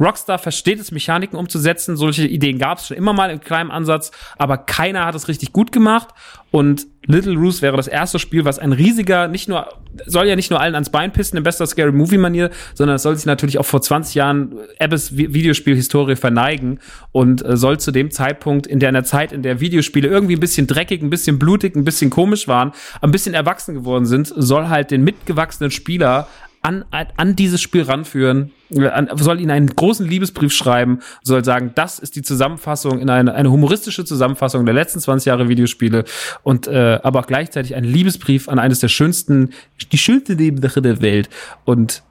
Rockstar 0.00 0.38
versteht 0.38 0.80
es, 0.80 0.90
Mechaniken 0.90 1.38
umzusetzen. 1.38 1.96
Solche 1.96 2.26
Ideen 2.26 2.58
gab 2.58 2.78
es 2.78 2.88
schon 2.88 2.96
immer 2.96 3.12
mal 3.12 3.30
im 3.30 3.40
kleinen 3.40 3.70
Ansatz, 3.70 4.10
aber 4.38 4.58
keiner 4.58 5.04
hat 5.04 5.14
es 5.14 5.28
richtig 5.28 5.52
gut 5.52 5.70
gemacht. 5.70 6.08
Und 6.50 6.86
Little 7.06 7.34
Roos 7.34 7.62
wäre 7.62 7.76
das 7.76 7.88
erste 7.88 8.18
Spiel, 8.18 8.44
was 8.44 8.58
ein 8.58 8.72
riesiger, 8.72 9.26
nicht 9.26 9.48
nur, 9.48 9.68
soll 10.06 10.26
ja 10.26 10.36
nicht 10.36 10.50
nur 10.50 10.60
allen 10.60 10.74
ans 10.74 10.90
Bein 10.90 11.12
pissen 11.12 11.36
in 11.36 11.42
bester 11.42 11.66
Scary 11.66 11.92
Movie 11.92 12.18
Manier, 12.18 12.50
sondern 12.74 12.96
es 12.96 13.02
soll 13.02 13.16
sich 13.16 13.26
natürlich 13.26 13.58
auch 13.58 13.64
vor 13.64 13.80
20 13.80 14.14
Jahren 14.14 14.54
Abbes 14.78 15.16
Videospielhistorie 15.16 16.16
verneigen 16.16 16.78
und 17.10 17.44
äh, 17.44 17.56
soll 17.56 17.80
zu 17.80 17.90
dem 17.90 18.10
Zeitpunkt 18.10 18.66
in 18.66 18.80
der, 18.80 18.90
in 18.90 18.94
der 18.94 19.04
Zeit, 19.04 19.32
in 19.32 19.42
der 19.42 19.60
Videospiele 19.60 20.08
irgendwie 20.08 20.36
ein 20.36 20.40
bisschen 20.40 20.66
dreckig, 20.66 21.02
ein 21.02 21.10
bisschen 21.10 21.38
blutig, 21.38 21.74
ein 21.74 21.84
bisschen 21.84 22.10
komisch 22.10 22.48
waren, 22.48 22.72
ein 23.00 23.10
bisschen 23.10 23.34
erwachsen 23.34 23.74
geworden 23.74 24.06
sind, 24.06 24.32
soll 24.36 24.68
halt 24.68 24.90
den 24.90 25.04
mitgewachsenen 25.04 25.70
Spieler 25.70 26.28
an, 26.62 26.84
an 26.90 27.34
dieses 27.34 27.60
Spiel 27.60 27.82
ranführen, 27.82 28.52
an, 28.70 29.10
soll 29.16 29.40
ihnen 29.40 29.50
einen 29.50 29.66
großen 29.66 30.06
Liebesbrief 30.06 30.52
schreiben, 30.52 31.00
soll 31.22 31.44
sagen, 31.44 31.72
das 31.74 31.98
ist 31.98 32.14
die 32.14 32.22
Zusammenfassung 32.22 33.00
in 33.00 33.10
eine, 33.10 33.34
eine 33.34 33.50
humoristische 33.50 34.04
Zusammenfassung 34.04 34.64
der 34.64 34.74
letzten 34.74 35.00
20 35.00 35.26
Jahre 35.26 35.48
Videospiele 35.48 36.04
und 36.44 36.68
äh, 36.68 37.00
aber 37.02 37.20
auch 37.20 37.26
gleichzeitig 37.26 37.74
ein 37.74 37.84
Liebesbrief 37.84 38.48
an 38.48 38.60
eines 38.60 38.78
der 38.78 38.88
schönsten, 38.88 39.50
die 39.90 39.98
schönste 39.98 40.36
Nebensache 40.36 40.80
der 40.80 41.02
Welt. 41.02 41.28
Und 41.64 42.04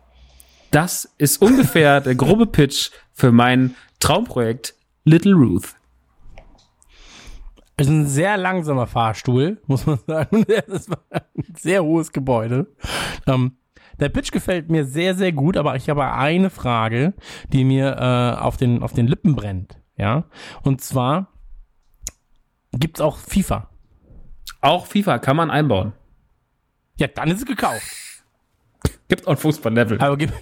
das 0.72 1.10
ist 1.18 1.42
ungefähr 1.42 2.02
der 2.02 2.16
grobe 2.16 2.46
Pitch 2.46 2.92
für 3.14 3.32
mein 3.32 3.76
Traumprojekt 4.00 4.74
Little 5.06 5.34
Ruth. 5.34 5.76
Es 7.78 7.88
ist 7.88 7.94
ein 7.94 8.06
sehr 8.06 8.38
langsamer 8.38 8.86
Fahrstuhl, 8.86 9.62
muss 9.66 9.86
man 9.86 9.98
sagen. 10.06 10.46
Das 10.68 10.90
war 10.90 11.00
ein 11.12 11.56
sehr 11.58 11.84
hohes 11.84 12.12
Gebäude. 12.12 12.68
Ähm, 13.26 13.54
der 14.02 14.10
Pitch 14.10 14.32
gefällt 14.32 14.70
mir 14.70 14.86
sehr, 14.86 15.16
sehr 15.16 15.32
gut, 15.32 15.56
aber 15.58 15.76
ich 15.76 15.90
habe 15.90 16.12
eine 16.12 16.50
Frage, 16.50 17.14
die 17.54 17.64
mir 17.64 17.98
äh, 17.98 18.42
auf, 18.42 18.58
den, 18.58 18.82
auf 18.82 18.94
den 18.94 19.08
Lippen 19.08 19.36
brennt. 19.36 19.80
Ja. 19.96 20.26
Und 20.64 20.82
zwar 20.82 21.28
gibt's 22.74 23.00
auch 23.00 23.18
FIFA. 23.18 23.70
Auch 24.62 24.88
FIFA 24.88 25.20
kann 25.20 25.38
man 25.38 25.52
einbauen. 25.52 25.94
Ja, 26.98 27.08
dann 27.08 27.30
ist 27.30 27.40
es 27.40 27.46
gekauft. 27.46 27.84
Gibt 29.08 29.28
auch 29.28 29.32
ein 29.32 29.38
Fußballlevel. 29.38 30.02
Aber 30.02 30.18
gibt 30.18 30.34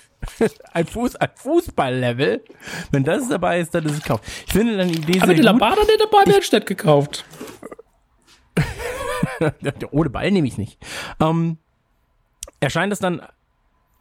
ein, 0.72 0.86
Fuß, 0.86 1.16
ein 1.16 1.30
Fußballlevel. 1.34 2.42
Wenn 2.90 3.04
das 3.04 3.28
dabei 3.28 3.60
ist, 3.60 3.74
dann 3.74 3.84
ist 3.84 3.92
es 3.92 4.02
gekauft. 4.02 4.24
Ich 4.46 4.52
finde 4.52 4.76
dann 4.76 4.88
die 4.88 4.98
Idee 4.98 5.20
Aber 5.22 5.34
die 5.34 5.42
Lambada 5.42 5.80
hat 5.80 5.88
der 5.88 6.06
Ball 6.06 6.60
gekauft. 6.60 7.24
Ohne 9.92 10.10
Ball 10.10 10.30
nehme 10.32 10.48
ich 10.48 10.58
nicht. 10.58 10.84
Ähm, 11.20 11.58
Erscheint 12.60 12.92
es 12.92 12.98
dann, 12.98 13.22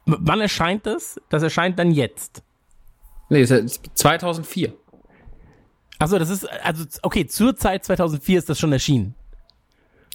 wann 0.06 0.42
erscheint 0.42 0.88
es? 0.88 1.20
Das 1.30 1.44
erscheint 1.44 1.78
dann 1.78 1.92
jetzt. 1.92 2.44
Nee, 3.30 3.42
das 3.42 3.52
ist 3.52 3.92
2004. 3.96 4.74
Achso, 6.00 6.20
das 6.20 6.30
ist, 6.30 6.46
also, 6.64 6.86
okay, 7.02 7.26
zur 7.26 7.56
Zeit 7.56 7.84
2004 7.86 8.40
ist 8.40 8.50
das 8.50 8.60
schon 8.60 8.72
erschienen. 8.72 9.16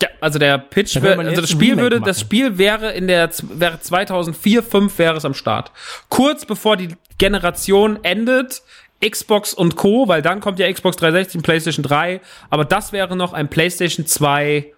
Ja, 0.01 0.09
also 0.21 0.39
der 0.39 0.59
Pitch, 0.59 1.01
wär, 1.01 1.19
also 1.19 1.41
das 1.41 1.51
Spiel 1.51 1.77
würde, 1.77 1.97
machen. 1.97 2.09
das 2.09 2.21
Spiel 2.21 2.59
wäre 2.59 2.93
in 2.93 3.07
der, 3.07 3.31
wäre 3.55 3.81
2004, 3.81 4.63
5 4.63 4.99
wäre 4.99 5.17
es 5.17 5.25
am 5.25 5.35
Start. 5.35 5.71
Kurz 6.09 6.45
bevor 6.45 6.77
die 6.77 6.97
Generation 7.19 8.03
endet, 8.03 8.63
Xbox 9.05 9.55
und 9.55 9.77
Co., 9.77 10.09
weil 10.09 10.23
dann 10.23 10.41
kommt 10.41 10.59
ja 10.59 10.73
Xbox 10.73 10.97
360 10.97 11.39
und 11.39 11.43
PlayStation 11.43 11.83
3, 11.83 12.21
aber 12.51 12.65
das 12.65 12.93
wäre 12.93 13.17
noch 13.17 13.33
ein 13.33 13.49
PlayStation 13.49 14.07
2, 14.07 14.73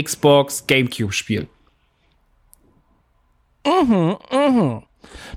Xbox, 0.00 0.66
Gamecube 0.66 1.12
Spiel. 1.12 1.48
Mhm, 3.66 4.16
mhm. 4.30 4.82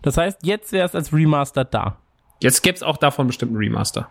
Das 0.02 0.18
heißt, 0.18 0.40
jetzt 0.44 0.72
wäre 0.72 0.86
es 0.86 0.96
als 0.96 1.14
Remaster 1.14 1.66
da. 1.66 1.98
Jetzt 2.42 2.62
gäbe 2.62 2.76
es 2.76 2.84
auch 2.84 2.98
davon 2.98 3.28
bestimmt 3.28 3.52
einen 3.52 3.60
Remaster. 3.60 4.10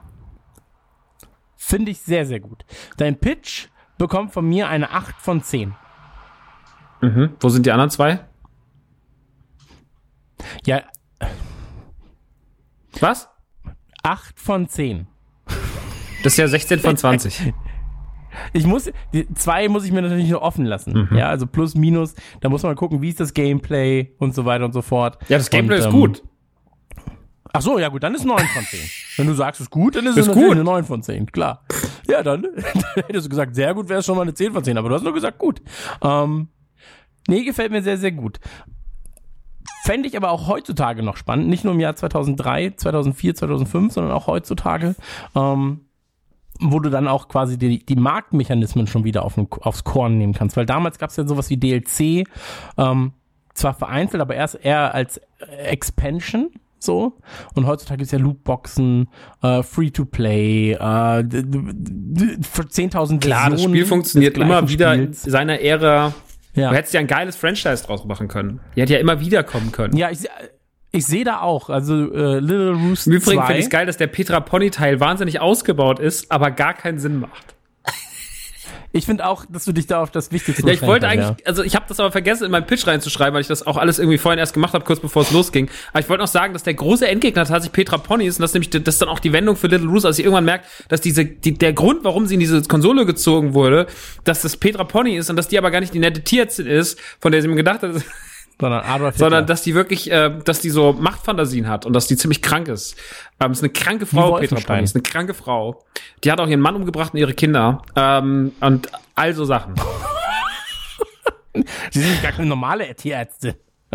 Finde 1.56 1.90
ich 1.90 2.00
sehr, 2.00 2.26
sehr 2.26 2.40
gut. 2.40 2.64
Dein 2.96 3.18
Pitch 3.18 3.68
bekommt 3.98 4.32
von 4.32 4.48
mir 4.48 4.68
eine 4.68 4.90
8 4.90 5.16
von 5.16 5.42
10. 5.42 5.74
Mhm. 7.00 7.36
Wo 7.40 7.48
sind 7.48 7.66
die 7.66 7.72
anderen 7.72 7.90
zwei? 7.90 8.20
Ja, 10.64 10.82
Was? 13.00 13.28
8 14.02 14.38
von 14.38 14.68
10. 14.68 15.06
Das 16.22 16.32
ist 16.32 16.38
ja 16.38 16.48
16 16.48 16.80
von 16.80 16.96
20. 16.96 17.52
Ich 18.52 18.66
muss, 18.66 18.90
die 19.12 19.32
zwei 19.34 19.68
muss 19.68 19.84
ich 19.84 19.92
mir 19.92 20.02
natürlich 20.02 20.30
noch 20.30 20.42
offen 20.42 20.64
lassen. 20.64 21.08
Ja, 21.14 21.28
also 21.28 21.46
plus, 21.46 21.74
minus. 21.74 22.14
Da 22.40 22.48
muss 22.48 22.62
man 22.62 22.76
gucken, 22.76 23.02
wie 23.02 23.08
ist 23.08 23.20
das 23.20 23.34
Gameplay 23.34 24.14
und 24.18 24.34
so 24.34 24.44
weiter 24.44 24.64
und 24.64 24.72
so 24.72 24.82
fort. 24.82 25.18
Ja, 25.28 25.38
das 25.38 25.50
Gameplay 25.50 25.76
und, 25.76 25.80
ist 25.80 25.86
ähm, 25.86 25.92
gut. 25.92 26.22
Ach 27.56 27.62
so, 27.62 27.78
ja 27.78 27.88
gut, 27.88 28.02
dann 28.02 28.14
ist 28.14 28.26
9 28.26 28.36
von 28.36 28.64
10. 28.64 28.80
Wenn 29.16 29.26
du 29.28 29.32
sagst, 29.32 29.60
es 29.60 29.66
ist 29.68 29.70
gut, 29.70 29.96
dann 29.96 30.06
ist, 30.06 30.18
Ist 30.18 30.28
es 30.28 30.34
gut. 30.34 30.52
eine 30.52 30.62
9 30.62 30.84
von 30.84 31.02
10, 31.02 31.32
klar. 31.32 31.64
Ja, 32.06 32.22
dann, 32.22 32.42
dann 32.74 33.04
hättest 33.06 33.26
du 33.26 33.30
gesagt, 33.30 33.54
sehr 33.54 33.72
gut 33.72 33.88
wäre 33.88 34.00
es 34.00 34.06
schon 34.06 34.14
mal 34.16 34.22
eine 34.22 34.34
10 34.34 34.52
von 34.52 34.62
10, 34.62 34.76
aber 34.76 34.90
du 34.90 34.94
hast 34.94 35.04
nur 35.04 35.14
gesagt, 35.14 35.38
gut. 35.38 35.62
Ähm, 36.02 36.48
nee, 37.28 37.44
gefällt 37.44 37.72
mir 37.72 37.82
sehr, 37.82 37.96
sehr 37.96 38.12
gut. 38.12 38.40
Fände 39.84 40.06
ich 40.06 40.18
aber 40.18 40.32
auch 40.32 40.48
heutzutage 40.48 41.02
noch 41.02 41.16
spannend, 41.16 41.48
nicht 41.48 41.64
nur 41.64 41.72
im 41.72 41.80
Jahr 41.80 41.96
2003, 41.96 42.74
2004, 42.76 43.36
2005, 43.36 43.92
sondern 43.94 44.12
auch 44.12 44.26
heutzutage, 44.26 44.94
ähm, 45.34 45.85
wo 46.60 46.80
du 46.80 46.90
dann 46.90 47.08
auch 47.08 47.28
quasi 47.28 47.58
die, 47.58 47.84
die 47.84 47.96
Marktmechanismen 47.96 48.86
schon 48.86 49.04
wieder 49.04 49.24
auf 49.24 49.34
den, 49.34 49.48
aufs 49.60 49.84
Korn 49.84 50.18
nehmen 50.18 50.32
kannst. 50.32 50.56
Weil 50.56 50.66
damals 50.66 50.98
gab 50.98 51.10
es 51.10 51.16
ja 51.16 51.26
sowas 51.26 51.50
wie 51.50 51.56
DLC, 51.56 52.26
ähm, 52.78 53.12
zwar 53.54 53.74
vereinzelt, 53.74 54.20
aber 54.20 54.34
erst 54.34 54.56
eher 54.62 54.94
als 54.94 55.20
Expansion 55.38 56.50
so. 56.78 57.14
Und 57.54 57.66
heutzutage 57.66 57.98
gibt 57.98 58.06
es 58.06 58.12
ja 58.12 58.18
Lootboxen, 58.18 59.08
äh, 59.42 59.62
Free-to-Play, 59.62 60.72
äh, 60.72 60.76
für 60.76 62.62
10.000 62.62 63.20
Klar, 63.20 63.50
das 63.50 63.62
Spiel 63.62 63.86
funktioniert 63.86 64.38
immer 64.38 64.68
wieder 64.68 64.94
in 64.94 65.02
Spiels. 65.04 65.22
seiner 65.22 65.60
Ära. 65.60 66.14
Ja. 66.54 66.70
Du 66.70 66.76
hättest 66.76 66.94
ja 66.94 67.00
ein 67.00 67.06
geiles 67.06 67.36
Franchise 67.36 67.84
draus 67.84 68.04
machen 68.06 68.28
können. 68.28 68.60
Die 68.74 68.80
hätte 68.80 68.94
ja 68.94 68.98
immer 69.00 69.20
wieder 69.20 69.42
kommen 69.44 69.72
können. 69.72 69.96
Ja, 69.96 70.10
ich, 70.10 70.20
ich 70.96 71.06
sehe 71.06 71.24
da 71.24 71.40
auch, 71.40 71.70
also 71.70 71.94
äh, 71.94 72.38
Little 72.40 72.72
Roost 72.72 73.06
Im 73.06 73.14
Übrigen 73.14 73.40
2. 73.40 73.46
finde 73.46 73.58
ich 73.58 73.64
es 73.66 73.70
geil, 73.70 73.86
dass 73.86 73.96
der 73.96 74.06
Petra 74.06 74.40
Pony-Teil 74.40 75.00
wahnsinnig 75.00 75.40
ausgebaut 75.40 75.98
ist, 75.98 76.30
aber 76.30 76.50
gar 76.50 76.74
keinen 76.74 76.98
Sinn 76.98 77.20
macht. 77.20 77.56
Ich 78.92 79.04
finde 79.04 79.26
auch, 79.26 79.44
dass 79.46 79.64
du 79.64 79.72
dich 79.72 79.86
da 79.86 80.00
auf 80.00 80.10
das 80.10 80.32
Wichtigste 80.32 80.66
Ja, 80.66 80.72
ich 80.72 80.80
wollte 80.80 81.06
eigentlich, 81.06 81.46
also 81.46 81.62
ich 81.62 81.74
habe 81.74 81.84
das 81.86 82.00
aber 82.00 82.10
vergessen, 82.10 82.44
in 82.44 82.50
meinen 82.50 82.66
Pitch 82.66 82.86
reinzuschreiben, 82.86 83.34
weil 83.34 83.42
ich 83.42 83.46
das 83.46 83.66
auch 83.66 83.76
alles 83.76 83.98
irgendwie 83.98 84.16
vorhin 84.16 84.38
erst 84.38 84.54
gemacht 84.54 84.72
habe, 84.72 84.84
kurz 84.84 85.00
bevor 85.00 85.22
es 85.22 85.30
losging. 85.32 85.68
Aber 85.92 86.00
ich 86.00 86.08
wollte 86.08 86.22
noch 86.22 86.28
sagen, 86.28 86.54
dass 86.54 86.62
der 86.62 86.74
große 86.74 87.06
Endgegner 87.06 87.44
tatsächlich 87.44 87.72
Petra 87.72 87.98
Pony 87.98 88.26
ist 88.26 88.38
und 88.38 88.42
das 88.42 88.54
nämlich 88.54 88.70
das 88.70 88.82
ist 88.86 89.02
dann 89.02 89.10
auch 89.10 89.18
die 89.18 89.34
Wendung 89.34 89.56
für 89.56 89.66
Little 89.66 89.88
Roos, 89.88 90.06
als 90.06 90.16
sie 90.16 90.22
irgendwann 90.22 90.46
merkt, 90.46 90.66
dass 90.88 91.02
diese 91.02 91.26
die, 91.26 91.52
der 91.54 91.74
Grund, 91.74 92.04
warum 92.04 92.26
sie 92.26 92.34
in 92.34 92.40
diese 92.40 92.62
Konsole 92.62 93.04
gezogen 93.04 93.52
wurde, 93.52 93.86
dass 94.24 94.40
das 94.40 94.56
Petra 94.56 94.84
Pony 94.84 95.16
ist 95.16 95.28
und 95.28 95.36
dass 95.36 95.48
die 95.48 95.58
aber 95.58 95.70
gar 95.70 95.80
nicht 95.80 95.92
die 95.92 95.98
nette 95.98 96.22
Tierärztin 96.22 96.66
ist, 96.66 96.98
von 97.20 97.32
der 97.32 97.42
sie 97.42 97.48
mir 97.48 97.56
gedacht 97.56 97.82
hat, 97.82 97.90
Ja. 97.92 98.00
Sondern 98.58 98.84
Adolf 98.84 99.14
Hitler. 99.14 99.26
sondern 99.26 99.46
dass 99.46 99.62
die 99.62 99.74
wirklich, 99.74 100.10
äh, 100.10 100.30
dass 100.44 100.60
die 100.60 100.70
so 100.70 100.94
Machtfantasien 100.94 101.68
hat 101.68 101.84
und 101.84 101.92
dass 101.92 102.06
die 102.06 102.16
ziemlich 102.16 102.40
krank 102.40 102.68
ist. 102.68 102.96
Ähm, 103.38 103.52
ist 103.52 103.62
eine 103.62 103.70
kranke 103.70 104.06
Frau, 104.06 104.32
Petra 104.38 104.40
Wolfenstein. 104.40 104.76
Pony, 104.76 104.84
ist 104.84 104.96
eine 104.96 105.02
kranke 105.02 105.34
Frau. 105.34 105.84
Die 106.24 106.32
hat 106.32 106.40
auch 106.40 106.48
ihren 106.48 106.60
Mann 106.60 106.74
umgebracht 106.74 107.12
und 107.12 107.20
ihre 107.20 107.34
Kinder 107.34 107.82
ähm, 107.96 108.52
und 108.60 108.90
all 109.14 109.34
so 109.34 109.44
Sachen. 109.44 109.74
Sie 111.90 112.00
sind 112.00 112.22
gar 112.22 112.32
keine 112.32 112.48
normale 112.48 112.94
Tierärztin. 112.94 113.54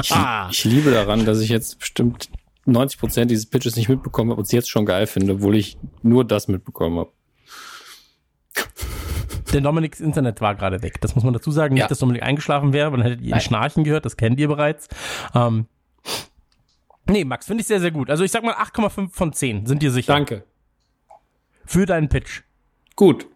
Ah. 0.10 0.48
Ich 0.52 0.64
liebe 0.64 0.92
daran, 0.92 1.26
dass 1.26 1.40
ich 1.40 1.50
jetzt 1.50 1.80
bestimmt 1.80 2.30
90 2.66 3.00
Prozent 3.00 3.32
dieses 3.32 3.46
Pitches 3.48 3.76
nicht 3.76 3.90
mitbekommen 3.90 4.32
habe 4.32 4.40
und 4.40 4.46
es 4.46 4.52
jetzt 4.52 4.70
schon 4.70 4.86
geil 4.86 5.08
finde, 5.08 5.34
obwohl 5.34 5.56
ich 5.56 5.78
nur 6.02 6.24
das 6.26 6.48
mitbekommen 6.48 7.00
habe. 7.00 7.12
Denn 9.54 9.64
Dominiks 9.64 10.00
Internet 10.00 10.42
war 10.42 10.56
gerade 10.56 10.82
weg. 10.82 11.02
Das 11.02 11.16
muss 11.16 11.24
man 11.24 11.34
dazu 11.34 11.52
sagen. 11.52 11.74
Nicht, 11.74 11.82
Ja. 11.84 11.88
dass 11.88 12.00
Dominik 12.00 12.24
eingeschlafen 12.24 12.74
wäre, 12.74 12.92
weil 12.92 13.00
dann 13.00 13.08
hättet 13.08 13.22
ihr 13.22 13.28
ihn 13.28 13.32
Nein. 13.32 13.42
Schnarchen 13.42 13.84
gehört. 13.84 14.06
Das 14.06 14.18
kennt 14.18 14.40
ihr 14.40 14.48
bereits. 14.48 14.88
Ähm, 15.36 15.66
nee, 17.10 17.26
Max, 17.26 17.46
finde 17.48 17.62
ich 17.62 17.68
sehr, 17.68 17.80
sehr 17.80 17.92
gut. 17.92 18.10
Also 18.10 18.24
ich 18.24 18.32
sag 18.32 18.44
mal 18.44 18.54
8,5 18.56 19.10
von 19.12 19.34
10. 19.34 19.66
Sind 19.66 19.82
dir 19.82 19.92
sicher? 19.92 20.14
Danke. 20.14 20.44
Für 21.66 21.86
deinen 21.86 22.10
Pitch. 22.10 22.42
Gut. 22.96 23.28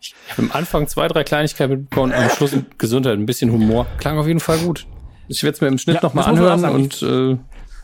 Ich 0.00 0.14
habe 0.30 0.42
am 0.42 0.52
Anfang 0.52 0.86
zwei, 0.86 1.08
drei 1.08 1.24
Kleinigkeiten 1.24 1.72
mitbekommen 1.72 2.12
und 2.12 2.18
am 2.18 2.30
Schluss 2.30 2.56
Gesundheit, 2.78 3.14
ein 3.18 3.26
bisschen 3.26 3.50
Humor. 3.50 3.86
Klang 3.98 4.18
auf 4.18 4.26
jeden 4.26 4.40
Fall 4.40 4.58
gut. 4.58 4.86
Ich 5.28 5.42
werde 5.42 5.54
es 5.54 5.60
mir 5.60 5.68
im 5.68 5.78
Schnitt 5.78 5.96
Ja, 5.96 6.02
noch 6.02 6.14
mal 6.14 6.22
das 6.22 6.30
muss 6.30 6.38
man 6.40 6.48
auch 6.48 6.52
anhören 6.68 6.74
und 6.74 7.02
äh, 7.02 7.38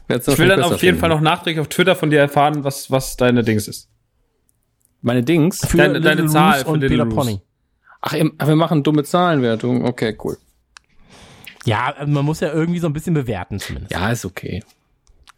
werde 0.08 0.20
es 0.22 0.28
Ich 0.28 0.38
will 0.38 0.48
dann 0.48 0.62
auf 0.62 0.82
jeden 0.82 0.98
Fall 0.98 1.08
noch 1.08 1.20
nachträglich 1.20 1.60
auf 1.60 1.68
Twitter 1.68 1.96
von 1.96 2.10
dir 2.10 2.20
erfahren, 2.20 2.62
was, 2.64 2.90
was 2.90 3.16
deine 3.16 3.42
Dings 3.42 3.66
ist. 3.68 3.88
Meine 5.03 5.22
Dings. 5.22 5.64
Für 5.66 5.76
Deine- 5.76 6.01
deine 6.01 6.26
Zahl 6.26 6.55
Roos 6.55 6.62
für 6.62 6.68
und 6.70 6.80
Little 6.80 7.05
Peter. 7.05 7.14
Pony. 7.16 7.40
Ach, 8.01 8.12
wir 8.14 8.57
machen 8.57 8.82
dumme 8.82 9.05
Zahlenwertung. 9.05 9.84
Okay, 9.84 10.16
cool. 10.24 10.36
Ja, 11.64 11.94
man 12.07 12.24
muss 12.24 12.40
ja 12.40 12.53
irgendwie 12.53 12.78
so 12.78 12.86
ein 12.86 12.92
bisschen 12.92 13.14
bewerten 13.14 13.59
zumindest. 13.59 13.92
Ja, 13.92 14.11
ist 14.11 14.24
okay. 14.24 14.62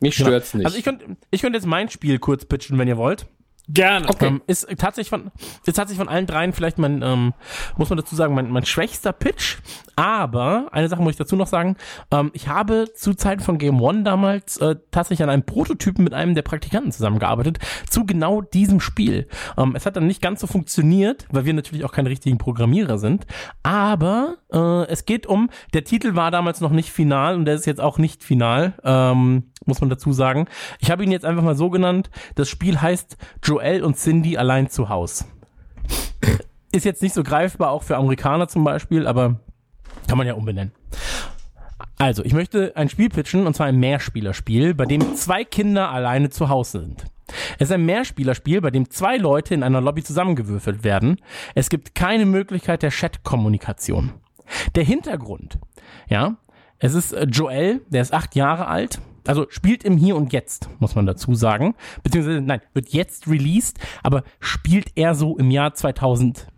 Mich 0.01 0.17
Genau. 0.17 0.29
stört's 0.31 0.55
nicht. 0.55 0.65
Also 0.67 0.79
ich 0.79 0.85
könnte 0.85 1.05
ich 1.31 1.41
könnte 1.43 1.57
jetzt 1.59 1.67
mein 1.67 1.89
Spiel 1.91 2.19
kurz 2.19 2.45
pitchen, 2.45 2.79
wenn 2.79 2.89
ihr 2.89 2.97
wollt. 2.97 3.27
Gerne. 3.73 4.09
Okay. 4.09 4.27
Ähm, 4.27 4.43
ist 4.47 4.67
tatsächlich 4.79 5.11
von, 5.11 5.31
ist 5.65 5.75
tatsächlich 5.75 5.99
von 5.99 6.09
allen 6.09 6.27
dreien 6.27 6.53
vielleicht 6.53 6.79
mein, 6.79 7.03
ähm, 7.03 7.35
muss 7.77 7.89
man 7.89 7.99
dazu 7.99 8.17
sagen, 8.17 8.35
mein, 8.35 8.51
mein 8.51 8.65
schwächster 8.65 9.13
Pitch. 9.13 9.59
Aber 9.97 10.69
eine 10.73 10.89
Sache 10.89 11.03
muss 11.03 11.13
ich 11.13 11.19
dazu 11.19 11.37
noch 11.37 11.47
sagen. 11.47 11.77
Ähm, 12.11 12.31
ich 12.33 12.49
habe 12.49 12.91
zu 12.95 13.15
Zeiten 13.15 13.43
von 13.43 13.59
Game 13.59 13.81
One 13.81 14.03
damals 14.03 14.57
äh, 14.57 14.77
tatsächlich 14.91 15.23
an 15.23 15.31
einem 15.31 15.45
Prototypen 15.45 16.03
mit 16.03 16.15
einem 16.15 16.35
der 16.35 16.43
Praktikanten 16.43 16.91
zusammengearbeitet 16.91 17.59
zu 17.89 18.07
genau 18.07 18.41
diesem 18.41 18.81
Spiel. 18.81 19.29
Ähm, 19.57 19.75
es 19.77 19.87
hat 19.87 19.97
dann 19.97 20.07
nicht 20.07 20.23
ganz 20.23 20.41
so 20.41 20.47
funktioniert, 20.47 21.27
weil 21.31 21.45
wir 21.45 21.55
natürlich 21.55 21.85
auch 21.85 21.93
keine 21.93 22.11
richtigen 22.11 22.39
Programmierer 22.39 22.99
sind. 22.99 23.27
Aber 23.63 24.39
äh, 24.53 24.87
es 24.89 25.05
geht 25.05 25.27
um, 25.27 25.51
der 25.75 25.85
Titel 25.85 26.15
war 26.15 26.31
damals 26.31 26.61
noch 26.61 26.71
nicht 26.71 26.91
final 26.91 27.37
und 27.37 27.45
der 27.45 27.55
ist 27.55 27.67
jetzt 27.67 27.81
auch 27.81 27.99
nicht 27.99 28.25
final, 28.25 28.75
ähm, 28.85 29.51
muss 29.67 29.81
man 29.81 29.91
dazu 29.91 30.13
sagen. 30.13 30.47
Ich 30.81 30.91
habe 30.91 31.05
ihn 31.05 31.13
jetzt 31.13 31.27
einfach 31.27 31.43
mal 31.43 31.55
so 31.55 31.71
genannt. 31.71 32.11
Das 32.35 32.49
Spiel 32.49 32.81
heißt 32.81 33.17
Joel 33.43 33.60
und 33.83 33.97
Cindy 33.97 34.37
allein 34.37 34.69
zu 34.69 34.89
Haus. 34.89 35.27
Ist 36.73 36.85
jetzt 36.85 37.03
nicht 37.03 37.15
so 37.15 37.23
greifbar, 37.23 37.71
auch 37.71 37.83
für 37.83 37.97
Amerikaner 37.97 38.49
zum 38.49 38.65
Beispiel, 38.65 39.07
aber 39.07 39.41
kann 40.09 40.19
man 40.19 40.27
ja 40.27 40.35
umbenennen. 40.35 40.73
Also, 41.99 42.25
ich 42.25 42.33
möchte 42.33 42.77
ein 42.77 42.89
Spiel 42.89 43.09
pitchen, 43.09 43.47
und 43.47 43.55
zwar 43.55 43.67
ein 43.67 43.79
Mehrspielerspiel, 43.79 44.75
bei 44.75 44.87
dem 44.87 45.15
zwei 45.17 45.45
Kinder 45.45 45.91
alleine 45.91 46.31
zu 46.31 46.49
Hause 46.49 46.81
sind. 46.81 47.05
Es 47.59 47.69
ist 47.69 47.73
ein 47.73 47.85
Mehrspielerspiel, 47.85 48.61
bei 48.61 48.71
dem 48.71 48.91
zwei 48.91 49.17
Leute 49.17 49.55
in 49.55 49.63
einer 49.63 49.81
Lobby 49.81 50.03
zusammengewürfelt 50.03 50.85
werden. 50.85 51.21
Es 51.55 51.69
gibt 51.69 51.95
keine 51.95 52.27
Möglichkeit 52.27 52.83
der 52.83 52.91
Chat-Kommunikation. 52.91 54.13
Der 54.75 54.85
Hintergrund, 54.85 55.59
ja, 56.09 56.37
es 56.79 56.95
ist 56.95 57.13
äh, 57.13 57.27
Joel, 57.27 57.83
der 57.89 58.03
ist 58.03 58.13
acht 58.13 58.35
Jahre 58.35 58.67
alt, 58.67 59.01
also 59.31 59.47
spielt 59.49 59.85
im 59.85 59.97
Hier 59.97 60.17
und 60.17 60.33
Jetzt, 60.33 60.69
muss 60.81 60.97
man 60.97 61.07
dazu 61.07 61.37
sagen. 61.37 61.77
Beziehungsweise, 62.03 62.41
nein, 62.41 62.61
wird 62.75 62.89
jetzt 62.89 63.29
released, 63.29 63.79
aber 64.03 64.25
spielt 64.41 64.91
er 64.97 65.15
so 65.15 65.39
im 65.39 65.53
Jahr 65.53 65.73
2000, 65.73 66.49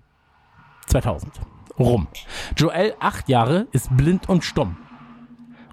2000 0.86 1.32
rum. 1.78 2.08
Joel, 2.56 2.94
acht 2.98 3.28
Jahre, 3.28 3.66
ist 3.72 3.94
blind 3.94 4.26
und 4.30 4.42
stumm. 4.42 4.78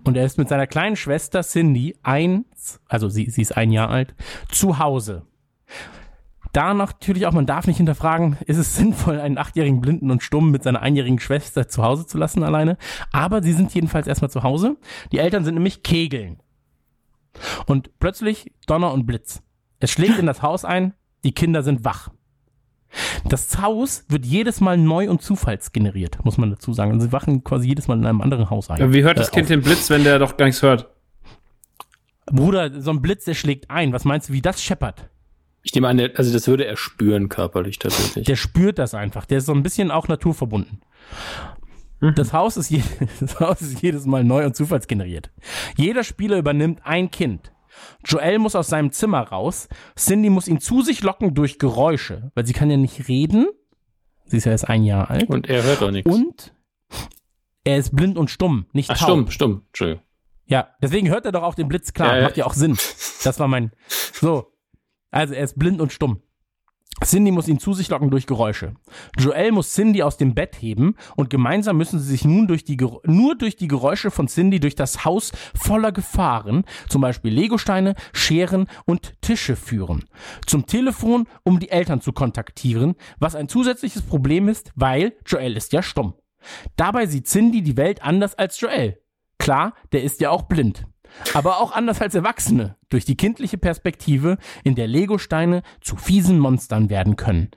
Und 0.04 0.18
er 0.18 0.26
ist 0.26 0.38
mit 0.38 0.50
seiner 0.50 0.68
kleinen 0.68 0.98
Schwester 0.98 1.42
Cindy 1.42 1.96
eins, 2.04 2.82
also 2.90 3.08
sie, 3.08 3.30
sie 3.30 3.44
ist 3.44 3.56
ein 3.56 3.72
Jahr 3.72 3.90
alt, 3.90 4.14
zu 4.50 4.78
Hause. 4.78 5.26
Da 6.52 6.74
natürlich 6.74 7.28
auch, 7.28 7.32
man 7.32 7.46
darf 7.46 7.66
nicht 7.66 7.78
hinterfragen, 7.78 8.36
ist 8.46 8.58
es 8.58 8.76
sinnvoll, 8.76 9.22
einen 9.22 9.38
achtjährigen 9.38 9.80
Blinden 9.80 10.12
und 10.12 10.22
Stummen 10.22 10.52
mit 10.52 10.64
seiner 10.64 10.82
einjährigen 10.82 11.20
Schwester 11.20 11.70
zu 11.70 11.82
Hause 11.82 12.06
zu 12.06 12.18
lassen 12.18 12.44
alleine. 12.44 12.78
Aber 13.14 13.42
sie 13.42 13.54
sind 13.54 13.74
jedenfalls 13.74 14.06
erstmal 14.06 14.32
zu 14.32 14.44
Hause. 14.44 14.76
Die 15.14 15.20
Eltern 15.20 15.46
sind 15.46 15.54
nämlich 15.54 15.82
Kegeln. 15.82 16.42
Und 17.66 17.98
plötzlich 18.00 18.52
Donner 18.68 18.92
und 18.94 19.06
Blitz. 19.06 19.42
Es 19.80 19.92
schlägt 19.92 20.20
in 20.20 20.26
das 20.26 20.42
Haus 20.42 20.66
ein, 20.66 20.94
die 21.24 21.32
Kinder 21.34 21.64
sind 21.64 21.84
wach. 21.86 22.10
Das 23.28 23.62
Haus 23.62 24.04
wird 24.10 24.26
jedes 24.26 24.62
Mal 24.62 24.78
neu 24.78 25.10
und 25.10 25.22
zufallsgeneriert, 25.22 26.24
muss 26.26 26.38
man 26.38 26.50
dazu 26.50 26.74
sagen. 26.74 26.92
Und 26.92 27.02
sie 27.02 27.12
wachen 27.12 27.44
quasi 27.44 27.68
jedes 27.68 27.88
Mal 27.88 27.98
in 27.98 28.06
einem 28.06 28.22
anderen 28.22 28.50
Haus 28.50 28.70
ein. 28.70 28.94
Wie 28.94 29.04
hört 29.04 29.20
das 29.20 29.30
Äh, 29.30 29.32
Kind 29.34 29.46
auf. 29.46 29.50
den 29.50 29.62
Blitz, 29.62 29.90
wenn 29.90 30.04
der 30.04 30.18
doch 30.20 30.38
gar 30.38 30.46
nichts 30.46 30.62
hört? 30.64 30.90
Bruder, 32.26 32.82
so 32.82 32.92
ein 32.92 33.02
Blitz, 33.02 33.26
der 33.26 33.34
schlägt 33.34 33.70
ein. 33.70 33.94
Was 33.94 34.06
meinst 34.06 34.30
du, 34.30 34.34
wie 34.34 34.42
das 34.42 34.62
scheppert? 34.64 35.10
Ich 35.62 35.74
nehme 35.76 35.88
an, 35.88 35.98
der, 35.98 36.12
also 36.18 36.32
das 36.32 36.48
würde 36.48 36.66
er 36.66 36.78
spüren 36.78 37.28
körperlich 37.30 37.80
tatsächlich. 37.80 38.26
Der 38.26 38.36
spürt 38.36 38.80
das 38.80 38.94
einfach. 38.94 39.26
Der 39.26 39.40
ist 39.40 39.46
so 39.46 39.54
ein 39.54 39.62
bisschen 39.64 39.92
auch 39.92 40.08
naturverbunden. 40.08 40.82
Das 42.16 42.34
Haus, 42.34 42.58
ist 42.58 42.70
je, 42.70 42.82
das 43.20 43.40
Haus 43.40 43.62
ist 43.62 43.82
jedes 43.82 44.06
Mal 44.06 44.24
neu 44.24 44.46
und 44.46 44.56
zufallsgeneriert. 44.56 45.32
Jeder 45.76 46.04
Spieler 46.04 46.38
übernimmt 46.38 46.82
ein 46.84 47.12
Kind. 47.12 47.52
Joel 48.06 48.40
muss 48.40 48.56
aus 48.56 48.68
seinem 48.68 48.92
Zimmer 48.92 49.22
raus. 49.22 49.68
Cindy 49.98 50.30
muss 50.30 50.48
ihn 50.48 50.60
zu 50.60 50.82
sich 50.82 51.02
locken 51.02 51.34
durch 51.34 51.60
Geräusche, 51.60 52.32
weil 52.36 52.46
sie 52.46 52.54
kann 52.54 52.70
ja 52.70 52.78
nicht 52.78 53.08
reden. 53.08 53.48
Sie 54.26 54.38
ist 54.38 54.46
ja 54.46 54.52
erst 54.52 54.70
ein 54.70 54.84
Jahr 54.84 55.10
alt. 55.10 55.30
Und 55.30 55.48
er 55.48 55.64
hört 55.64 55.82
doch 55.82 55.92
nichts. 55.92 56.10
Und 56.12 56.54
er 57.64 57.78
ist 57.78 57.96
blind 57.96 58.18
und 58.18 58.30
stumm, 58.30 58.66
nicht 58.74 58.90
Ach, 58.90 58.98
taub. 58.98 59.08
stumm, 59.08 59.32
stumm. 59.32 59.62
Entschuldigung. 59.68 60.04
Ja, 60.46 60.70
deswegen 60.82 61.10
hört 61.10 61.26
er 61.26 61.32
doch 61.32 61.44
auch 61.44 61.56
den 61.56 61.68
Blitz 61.68 61.94
klar. 61.94 62.14
Ja, 62.14 62.18
ja. 62.18 62.24
Macht 62.24 62.38
ja 62.38 62.46
auch 62.46 62.54
Sinn. 62.54 62.78
Das 63.24 63.40
war 63.40 63.48
mein. 63.48 63.72
So. 64.14 64.52
Also 65.12 65.34
er 65.34 65.44
ist 65.44 65.60
blind 65.60 65.80
und 65.82 65.92
stumm. 65.92 66.22
Cindy 67.04 67.32
muss 67.32 67.48
ihn 67.48 67.60
zu 67.60 67.74
sich 67.74 67.90
locken 67.90 68.10
durch 68.10 68.28
Geräusche. 68.28 68.74
Joel 69.18 69.52
muss 69.52 69.74
Cindy 69.74 70.04
aus 70.04 70.18
dem 70.18 70.36
Bett 70.36 70.58
heben 70.60 70.96
und 71.16 71.30
gemeinsam 71.30 71.78
müssen 71.78 72.00
sie 72.00 72.10
sich 72.10 72.26
nun 72.26 72.48
durch 72.48 72.66
die, 72.66 72.78
nur 73.06 73.38
durch 73.38 73.56
die 73.56 73.68
Geräusche 73.68 74.12
von 74.12 74.28
Cindy 74.28 74.60
durch 74.60 74.76
das 74.76 75.06
Haus 75.06 75.32
voller 75.56 75.92
Gefahren, 75.92 76.66
zum 76.90 77.02
Beispiel 77.02 77.34
Legosteine, 77.34 77.96
Scheren 78.14 78.68
und 78.86 79.14
Tische 79.22 79.56
führen. 79.56 80.06
Zum 80.46 80.66
Telefon, 80.66 81.28
um 81.44 81.60
die 81.60 81.70
Eltern 81.70 82.02
zu 82.02 82.12
kontaktieren, 82.12 82.96
was 83.20 83.36
ein 83.36 83.48
zusätzliches 83.48 84.02
Problem 84.02 84.48
ist, 84.48 84.72
weil 84.76 85.14
Joel 85.26 85.56
ist 85.56 85.74
ja 85.74 85.82
stumm. 85.82 86.14
Dabei 86.76 87.06
sieht 87.06 87.28
Cindy 87.28 87.62
die 87.62 87.78
Welt 87.78 88.04
anders 88.04 88.36
als 88.36 88.60
Joel. 88.60 89.02
Klar, 89.38 89.74
der 89.92 90.04
ist 90.04 90.20
ja 90.20 90.30
auch 90.32 90.44
blind. 90.44 90.86
Aber 91.34 91.60
auch 91.60 91.72
anders 91.72 92.02
als 92.02 92.16
Erwachsene, 92.16 92.76
durch 92.90 93.06
die 93.06 93.18
kindliche 93.18 93.58
Perspektive, 93.58 94.38
in 94.64 94.76
der 94.76 94.88
Legosteine 94.88 95.64
zu 95.82 95.96
fiesen 95.96 96.40
Monstern 96.40 96.90
werden 96.90 97.16
können. 97.16 97.52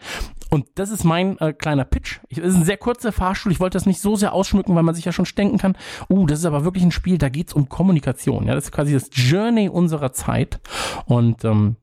Und 0.51 0.67
das 0.75 0.91
ist 0.91 1.05
mein 1.05 1.39
äh, 1.39 1.55
kleiner 1.55 1.85
Pitch. 1.85 2.21
Ich, 2.29 2.39
das 2.39 2.49
ist 2.49 2.57
ein 2.57 2.65
sehr 2.65 2.77
kurzer 2.77 3.11
Fahrstuhl. 3.11 3.53
Ich 3.53 3.61
wollte 3.61 3.77
das 3.77 3.87
nicht 3.87 4.03
so 4.03 4.17
sehr 4.17 4.35
ausschmücken, 4.35 4.75
weil 4.75 4.83
man 4.83 4.95
sich 4.95 5.07
ja 5.07 5.13
schon 5.13 5.25
denken 5.37 5.57
kann, 5.57 5.77
uh, 6.11 6.27
das 6.27 6.41
ist 6.41 6.45
aber 6.45 6.65
wirklich 6.65 6.85
ein 6.85 6.91
Spiel, 6.91 7.17
da 7.17 7.31
geht's 7.31 7.55
um 7.55 7.71
Kommunikation. 7.71 8.47
Ja, 8.47 8.55
das 8.55 8.65
ist 8.65 8.73
quasi 8.73 8.93
das 8.93 9.09
Journey 9.13 9.71
unserer 9.71 10.13
Zeit. 10.13 10.61
Und 11.07 11.45
ähm, 11.47 11.77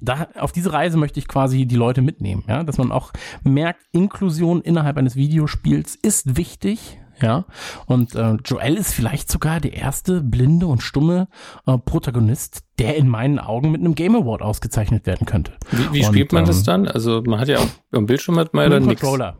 da, 0.00 0.26
auf 0.36 0.50
diese 0.50 0.72
Reise 0.72 0.98
möchte 0.98 1.20
ich 1.20 1.28
quasi 1.28 1.64
die 1.64 1.76
Leute 1.76 2.02
mitnehmen, 2.02 2.42
ja, 2.48 2.64
dass 2.64 2.76
man 2.76 2.90
auch 2.90 3.12
merkt, 3.44 3.82
Inklusion 3.92 4.60
innerhalb 4.62 4.96
eines 4.96 5.14
Videospiels 5.14 5.94
ist 5.94 6.36
wichtig, 6.36 6.98
ja, 7.22 7.44
und 7.86 8.14
äh, 8.14 8.34
Joel 8.44 8.76
ist 8.76 8.92
vielleicht 8.92 9.30
sogar 9.30 9.60
der 9.60 9.74
erste 9.74 10.20
blinde 10.20 10.66
und 10.66 10.82
stumme 10.82 11.28
äh, 11.66 11.78
Protagonist, 11.78 12.64
der 12.78 12.96
in 12.96 13.08
meinen 13.08 13.38
Augen 13.38 13.70
mit 13.70 13.80
einem 13.80 13.94
Game 13.94 14.14
Award 14.14 14.42
ausgezeichnet 14.42 15.06
werden 15.06 15.26
könnte. 15.26 15.52
Wie, 15.70 15.92
wie 15.92 15.98
Und, 16.00 16.12
spielt 16.12 16.32
man 16.32 16.44
das 16.44 16.58
ähm, 16.58 16.64
dann? 16.64 16.88
Also 16.88 17.22
man 17.24 17.40
hat 17.40 17.48
ja 17.48 17.58
auch 17.58 17.68
am 17.92 18.06
Bildschirm 18.06 18.38
hat 18.38 18.52
man 18.52 18.64
ja 18.64 18.80
Mit 18.80 18.88
dann. 18.88 18.96
Controller. 18.96 19.38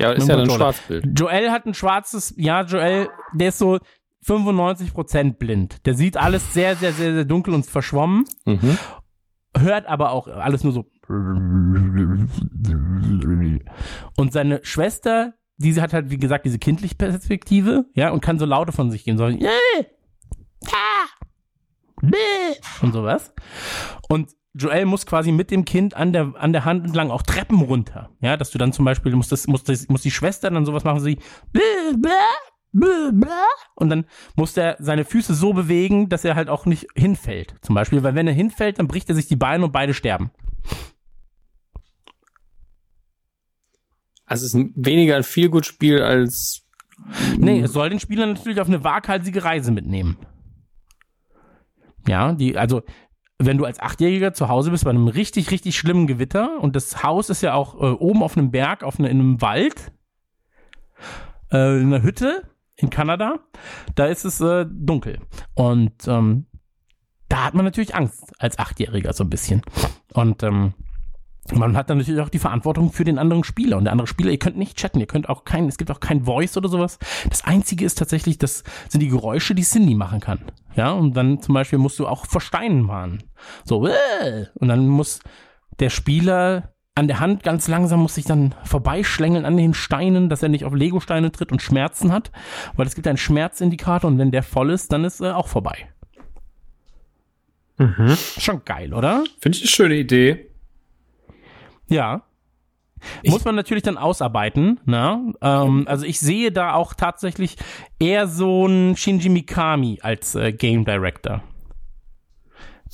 Ja, 0.00 0.10
ist 0.10 0.28
ja 0.28 0.36
dann 0.36 0.48
Controller. 0.48 0.72
Schwarzbild. 0.72 1.18
Joel 1.18 1.50
hat 1.50 1.66
ein 1.66 1.74
schwarzes, 1.74 2.34
ja, 2.36 2.62
Joel, 2.62 3.08
der 3.32 3.48
ist 3.48 3.58
so 3.58 3.78
95% 4.26 5.34
blind. 5.34 5.86
Der 5.86 5.94
sieht 5.94 6.16
alles 6.16 6.52
sehr, 6.52 6.76
sehr, 6.76 6.92
sehr, 6.92 7.14
sehr 7.14 7.24
dunkel 7.24 7.54
und 7.54 7.66
verschwommen. 7.66 8.24
Mhm. 8.44 8.78
hört 9.56 9.86
aber 9.86 10.10
auch 10.10 10.26
alles 10.26 10.64
nur 10.64 10.72
so. 10.72 10.86
Und 14.16 14.32
seine 14.32 14.60
Schwester, 14.64 15.34
diese 15.56 15.82
hat 15.82 15.92
halt, 15.92 16.10
wie 16.10 16.18
gesagt, 16.18 16.44
diese 16.44 16.58
kindliche 16.58 16.94
Perspektive, 16.94 17.86
ja, 17.94 18.10
und 18.10 18.20
kann 18.20 18.38
so 18.38 18.44
Laute 18.44 18.72
von 18.72 18.90
sich 18.90 19.04
geben, 19.04 19.18
so, 19.18 19.26
"Äh, 19.26 19.84
ta, 20.64 21.06
bäh", 22.02 22.16
und 22.82 22.92
sowas. 22.92 23.32
Und 24.08 24.32
Joel 24.54 24.86
muss 24.86 25.06
quasi 25.06 25.32
mit 25.32 25.50
dem 25.50 25.64
Kind 25.64 25.94
an 25.94 26.12
der, 26.12 26.34
an 26.38 26.52
der 26.52 26.64
Hand 26.64 26.84
entlang 26.84 27.10
auch 27.10 27.22
Treppen 27.22 27.60
runter, 27.60 28.10
ja, 28.20 28.36
dass 28.36 28.50
du 28.50 28.58
dann 28.58 28.72
zum 28.72 28.84
Beispiel, 28.84 29.14
muss 29.14 29.28
das, 29.28 29.46
muss 29.46 29.64
das, 29.64 29.88
muss 29.88 30.02
die 30.02 30.10
Schwester 30.10 30.50
dann 30.50 30.64
sowas 30.64 30.84
machen, 30.84 31.00
sie, 31.00 31.18
und 33.76 33.88
dann 33.88 34.04
muss 34.36 34.56
er 34.56 34.76
seine 34.80 35.04
Füße 35.04 35.34
so 35.34 35.52
bewegen, 35.52 36.08
dass 36.08 36.24
er 36.24 36.34
halt 36.34 36.48
auch 36.48 36.66
nicht 36.66 36.86
hinfällt, 36.94 37.54
zum 37.62 37.74
Beispiel, 37.74 38.02
weil 38.02 38.14
wenn 38.14 38.26
er 38.26 38.32
hinfällt, 38.34 38.78
dann 38.78 38.88
bricht 38.88 39.08
er 39.08 39.14
sich 39.14 39.28
die 39.28 39.36
Beine 39.36 39.64
und 39.64 39.72
beide 39.72 39.94
sterben. 39.94 40.30
Also 44.26 44.44
es 44.46 44.54
ist 44.54 44.54
ein- 44.54 44.72
weniger 44.76 45.16
ein 45.16 45.22
Feelgood-Spiel 45.22 46.02
als 46.02 46.62
Nee, 47.36 47.60
es 47.60 47.72
soll 47.72 47.90
den 47.90 47.98
Spieler 48.00 48.24
natürlich 48.26 48.60
auf 48.60 48.68
eine 48.68 48.84
waghalsige 48.84 49.42
Reise 49.44 49.72
mitnehmen. 49.72 50.16
Ja, 52.06 52.32
die, 52.32 52.56
also, 52.56 52.82
wenn 53.38 53.58
du 53.58 53.64
als 53.64 53.80
Achtjähriger 53.80 54.32
zu 54.32 54.48
Hause 54.48 54.70
bist 54.70 54.84
bei 54.84 54.90
einem 54.90 55.08
richtig, 55.08 55.50
richtig 55.50 55.76
schlimmen 55.76 56.06
Gewitter 56.06 56.60
und 56.60 56.76
das 56.76 57.02
Haus 57.02 57.30
ist 57.30 57.42
ja 57.42 57.54
auch 57.54 57.74
äh, 57.74 57.92
oben 57.94 58.22
auf 58.22 58.36
einem 58.36 58.50
Berg, 58.52 58.84
auf 58.84 58.98
eine, 58.98 59.08
in 59.08 59.18
einem 59.20 59.40
Wald, 59.42 59.92
äh, 61.52 61.80
in 61.80 61.92
einer 61.92 62.02
Hütte 62.02 62.48
in 62.76 62.90
Kanada, 62.90 63.40
da 63.94 64.06
ist 64.06 64.24
es 64.24 64.40
äh, 64.40 64.66
dunkel. 64.70 65.18
Und 65.54 66.06
ähm, 66.06 66.46
da 67.28 67.44
hat 67.44 67.54
man 67.54 67.64
natürlich 67.64 67.94
Angst 67.94 68.32
als 68.38 68.58
Achtjähriger 68.58 69.12
so 69.12 69.24
ein 69.24 69.30
bisschen. 69.30 69.62
Und 70.12 70.42
ähm, 70.42 70.74
man 71.52 71.76
hat 71.76 71.90
dann 71.90 71.98
natürlich 71.98 72.20
auch 72.20 72.30
die 72.30 72.38
Verantwortung 72.38 72.92
für 72.92 73.04
den 73.04 73.18
anderen 73.18 73.44
Spieler. 73.44 73.76
Und 73.76 73.84
der 73.84 73.92
andere 73.92 74.06
Spieler, 74.06 74.30
ihr 74.30 74.38
könnt 74.38 74.56
nicht 74.56 74.76
chatten, 74.76 75.00
ihr 75.00 75.06
könnt 75.06 75.28
auch 75.28 75.44
kein, 75.44 75.66
es 75.68 75.76
gibt 75.76 75.90
auch 75.90 76.00
kein 76.00 76.24
Voice 76.24 76.56
oder 76.56 76.68
sowas. 76.68 76.98
Das 77.28 77.44
Einzige 77.44 77.84
ist 77.84 77.98
tatsächlich, 77.98 78.38
das 78.38 78.64
sind 78.88 79.00
die 79.00 79.08
Geräusche, 79.08 79.54
die 79.54 79.62
Cindy 79.62 79.94
machen 79.94 80.20
kann. 80.20 80.40
Ja, 80.74 80.92
und 80.92 81.14
dann 81.14 81.40
zum 81.40 81.54
Beispiel 81.54 81.78
musst 81.78 81.98
du 81.98 82.06
auch 82.06 82.26
vor 82.26 82.40
Steinen 82.40 82.82
mahnen. 82.82 83.22
So, 83.64 83.86
äh, 83.86 84.46
und 84.54 84.68
dann 84.68 84.88
muss 84.88 85.20
der 85.80 85.90
Spieler 85.90 86.74
an 86.96 87.08
der 87.08 87.18
Hand 87.18 87.42
ganz 87.42 87.66
langsam 87.66 88.00
muss 88.00 88.14
sich 88.14 88.24
dann 88.24 88.54
vorbeischlängeln 88.64 89.44
an 89.44 89.56
den 89.56 89.74
Steinen, 89.74 90.28
dass 90.28 90.44
er 90.44 90.48
nicht 90.48 90.64
auf 90.64 90.74
Legosteine 90.74 91.32
tritt 91.32 91.50
und 91.50 91.60
Schmerzen 91.60 92.12
hat, 92.12 92.30
weil 92.76 92.86
es 92.86 92.94
gibt 92.94 93.08
einen 93.08 93.16
Schmerzindikator 93.16 94.08
und 94.08 94.18
wenn 94.18 94.30
der 94.30 94.44
voll 94.44 94.70
ist, 94.70 94.92
dann 94.92 95.04
ist 95.04 95.20
er 95.20 95.36
auch 95.36 95.48
vorbei. 95.48 95.88
Mhm. 97.78 98.16
Schon 98.38 98.64
geil, 98.64 98.94
oder? 98.94 99.24
Finde 99.40 99.58
ich 99.58 99.64
eine 99.64 99.70
schöne 99.70 99.96
Idee. 99.96 100.50
Ja. 101.88 102.22
Muss 103.26 103.44
man 103.44 103.54
natürlich 103.54 103.82
dann 103.82 103.98
ausarbeiten. 103.98 104.80
Ne? 104.86 105.34
Ähm, 105.40 105.84
also 105.86 106.04
ich 106.04 106.20
sehe 106.20 106.52
da 106.52 106.74
auch 106.74 106.94
tatsächlich 106.94 107.56
eher 107.98 108.26
so 108.26 108.66
ein 108.66 108.96
Shinji 108.96 109.28
Mikami 109.28 109.98
als 110.02 110.34
äh, 110.34 110.52
Game 110.52 110.84
Director. 110.84 111.42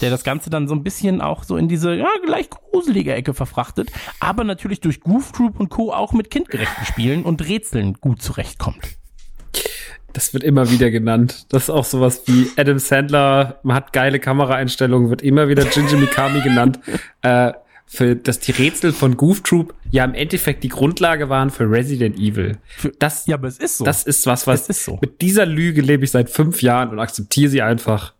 Der 0.01 0.11
das 0.11 0.25
Ganze 0.25 0.49
dann 0.49 0.67
so 0.67 0.75
ein 0.75 0.83
bisschen 0.83 1.21
auch 1.21 1.45
so 1.45 1.57
in 1.57 1.69
diese 1.69 1.95
ja, 1.95 2.09
leicht 2.27 2.51
gruselige 2.51 3.15
Ecke 3.15 3.35
verfrachtet, 3.35 3.91
aber 4.19 4.45
natürlich 4.45 4.81
durch 4.81 5.01
Goof 5.01 5.33
Troop 5.33 5.61
und 5.61 5.69
Co. 5.69 5.93
auch 5.93 6.13
mit 6.13 6.31
kindgerechten 6.31 6.87
Spielen 6.87 7.23
und 7.23 7.47
Rätseln 7.47 7.95
gut 7.95 8.23
zurechtkommt. 8.23 8.97
Das 10.13 10.33
wird 10.33 10.43
immer 10.43 10.71
wieder 10.71 10.91
genannt. 10.91 11.47
Das 11.51 11.65
ist 11.65 11.71
auch 11.71 11.85
sowas 11.85 12.23
wie 12.27 12.51
Adam 12.57 12.79
Sandler, 12.79 13.61
man 13.63 13.77
hat 13.77 13.93
geile 13.93 14.19
Kameraeinstellungen, 14.19 15.11
wird 15.11 15.23
immer 15.23 15.49
wieder 15.49 15.69
Jinji 15.71 15.97
Mikami 15.97 16.41
genannt. 16.41 16.81
Äh, 17.23 17.53
für, 17.93 18.15
dass 18.15 18.39
die 18.39 18.53
Rätsel 18.53 18.93
von 18.93 19.17
Goof 19.17 19.43
Troop 19.43 19.75
ja 19.91 20.05
im 20.05 20.15
Endeffekt 20.15 20.63
die 20.63 20.69
Grundlage 20.69 21.29
waren 21.29 21.51
für 21.51 21.69
Resident 21.69 22.17
Evil. 22.17 22.57
Das, 23.01 23.27
Ja, 23.27 23.35
aber 23.35 23.49
es 23.49 23.59
ist 23.59 23.79
so. 23.79 23.85
das 23.85 24.05
ist 24.05 24.27
was, 24.27 24.47
was 24.47 24.67
so. 24.67 24.99
mit 25.01 25.21
dieser 25.21 25.45
Lüge 25.45 25.83
lebe 25.83 26.05
ich 26.05 26.13
seit 26.13 26.31
fünf 26.31 26.63
Jahren 26.63 26.91
und 26.91 27.01
akzeptiere 27.01 27.51
sie 27.51 27.63
einfach. 27.63 28.15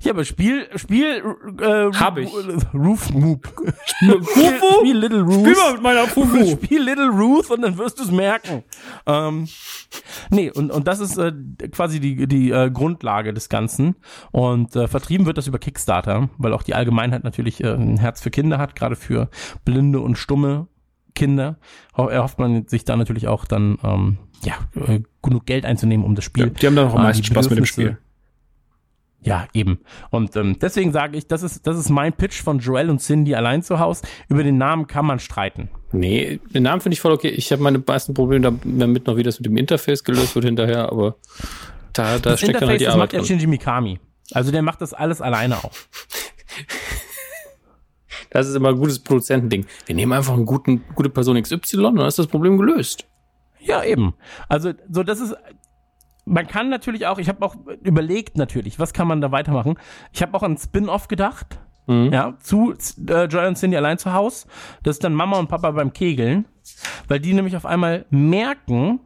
Ja, 0.00 0.12
aber 0.12 0.24
Spiel, 0.24 0.66
Spiel, 0.76 1.22
äh, 1.60 1.90
Hab 1.92 2.18
ich. 2.18 2.30
Roof 2.74 3.12
Moop. 3.12 3.46
Fufu? 4.22 4.50
Spiel 4.80 4.96
Little 4.98 5.20
Ruth. 5.22 5.40
Spiel 5.40 5.54
mal 5.56 5.72
mit 5.74 5.82
meiner 5.82 6.06
Fufu. 6.06 6.46
Spiel 6.50 6.82
Little 6.82 7.08
Ruth 7.10 7.50
und 7.50 7.62
dann 7.62 7.78
wirst 7.78 7.98
du 7.98 8.04
es 8.04 8.10
merken. 8.10 8.62
Ähm, 9.06 9.48
nee, 10.30 10.50
und, 10.50 10.70
und 10.70 10.86
das 10.86 11.00
ist 11.00 11.16
äh, 11.18 11.32
quasi 11.70 12.00
die, 12.00 12.26
die 12.26 12.50
äh, 12.50 12.70
Grundlage 12.70 13.32
des 13.34 13.48
Ganzen. 13.48 13.96
Und 14.30 14.74
äh, 14.76 14.88
vertrieben 14.88 15.26
wird 15.26 15.38
das 15.38 15.46
über 15.46 15.58
Kickstarter, 15.58 16.28
weil 16.38 16.52
auch 16.52 16.62
die 16.62 16.74
Allgemeinheit 16.74 17.24
natürlich 17.24 17.62
äh, 17.62 17.68
ein 17.74 17.98
Herz 17.98 18.20
für 18.20 18.30
Kinder 18.30 18.58
hat, 18.58 18.74
gerade 18.76 18.96
für 18.96 19.28
blinde 19.64 20.00
und 20.00 20.16
stumme 20.16 20.68
Kinder. 21.14 21.58
Ho- 21.96 22.08
Erhofft 22.08 22.38
man 22.38 22.66
sich 22.66 22.84
da 22.84 22.96
natürlich 22.96 23.28
auch 23.28 23.44
dann 23.44 23.78
ähm, 23.84 24.18
ja, 24.42 24.54
äh, 24.86 25.00
genug 25.22 25.46
Geld 25.46 25.64
einzunehmen, 25.64 26.04
um 26.04 26.14
das 26.14 26.24
Spiel. 26.24 26.50
Die 26.50 26.66
haben 26.66 26.76
dann 26.76 26.88
auch 26.88 26.94
am 26.94 27.00
äh, 27.00 27.04
meisten 27.04 27.22
die 27.22 27.28
Spaß 27.28 27.48
mit 27.50 27.58
dem 27.58 27.66
Spiel. 27.66 27.98
Ja, 29.24 29.46
eben. 29.54 29.80
Und 30.10 30.36
ähm, 30.36 30.58
deswegen 30.60 30.92
sage 30.92 31.16
ich, 31.16 31.26
das 31.26 31.42
ist, 31.42 31.66
das 31.66 31.78
ist 31.78 31.88
mein 31.88 32.12
Pitch 32.12 32.42
von 32.42 32.58
Joel 32.58 32.90
und 32.90 33.00
Cindy 33.00 33.34
allein 33.34 33.62
zu 33.62 33.78
Hause. 33.80 34.02
Über 34.28 34.44
den 34.44 34.58
Namen 34.58 34.86
kann 34.86 35.06
man 35.06 35.18
streiten. 35.18 35.70
Nee, 35.92 36.40
den 36.54 36.64
Namen 36.64 36.82
finde 36.82 36.94
ich 36.94 37.00
voll 37.00 37.12
okay. 37.12 37.28
Ich 37.28 37.50
habe 37.50 37.62
meine 37.62 37.82
meisten 37.84 38.12
Probleme 38.12 38.58
damit 38.62 39.06
noch, 39.06 39.16
wie 39.16 39.22
das 39.22 39.38
mit 39.38 39.46
dem 39.46 39.56
Interface 39.56 40.04
gelöst 40.04 40.34
wird 40.34 40.44
hinterher, 40.44 40.92
aber 40.92 41.16
da, 41.94 42.18
da 42.18 42.30
das 42.30 42.40
steckt 42.40 42.60
dann 42.60 42.68
Interface, 42.68 42.68
halt 42.68 42.80
die 42.80 42.84
das 42.84 42.94
Arbeit 42.94 43.12
macht 43.12 43.22
ja. 43.22 43.24
Shinji 43.24 43.46
Mikami. 43.46 43.98
Also 44.32 44.52
der 44.52 44.62
macht 44.62 44.82
das 44.82 44.92
alles 44.92 45.20
alleine 45.20 45.56
auch. 45.56 45.72
Das 48.30 48.48
ist 48.48 48.56
immer 48.56 48.70
ein 48.70 48.78
gutes 48.78 48.98
Produzentending. 48.98 49.64
Wir 49.86 49.94
nehmen 49.94 50.12
einfach 50.12 50.34
einen 50.34 50.44
guten, 50.44 50.82
gute 50.96 51.08
Person 51.08 51.40
XY 51.40 51.84
und 51.84 51.96
dann 51.96 52.08
ist 52.08 52.18
das 52.18 52.26
Problem 52.26 52.58
gelöst. 52.58 53.06
Ja, 53.60 53.84
eben. 53.84 54.14
Also 54.48 54.72
so 54.90 55.04
das 55.04 55.20
ist 55.20 55.36
man 56.24 56.46
kann 56.46 56.68
natürlich 56.70 57.06
auch, 57.06 57.18
ich 57.18 57.28
habe 57.28 57.44
auch 57.44 57.54
überlegt 57.82 58.36
natürlich, 58.36 58.78
was 58.78 58.92
kann 58.92 59.08
man 59.08 59.20
da 59.20 59.30
weitermachen. 59.32 59.78
Ich 60.12 60.22
habe 60.22 60.34
auch 60.36 60.42
an 60.42 60.56
Spin-off 60.56 61.08
gedacht. 61.08 61.58
Mhm. 61.86 62.10
Ja, 62.12 62.34
zu 62.40 62.72
äh, 63.08 63.24
Joy 63.24 63.46
und 63.46 63.56
Cindy 63.56 63.76
allein 63.76 63.98
zu 63.98 64.12
Haus. 64.14 64.46
Das 64.82 64.96
ist 64.96 65.04
dann 65.04 65.12
Mama 65.12 65.38
und 65.38 65.48
Papa 65.48 65.70
beim 65.72 65.92
Kegeln, 65.92 66.46
weil 67.08 67.20
die 67.20 67.34
nämlich 67.34 67.56
auf 67.56 67.66
einmal 67.66 68.06
merken, 68.08 69.00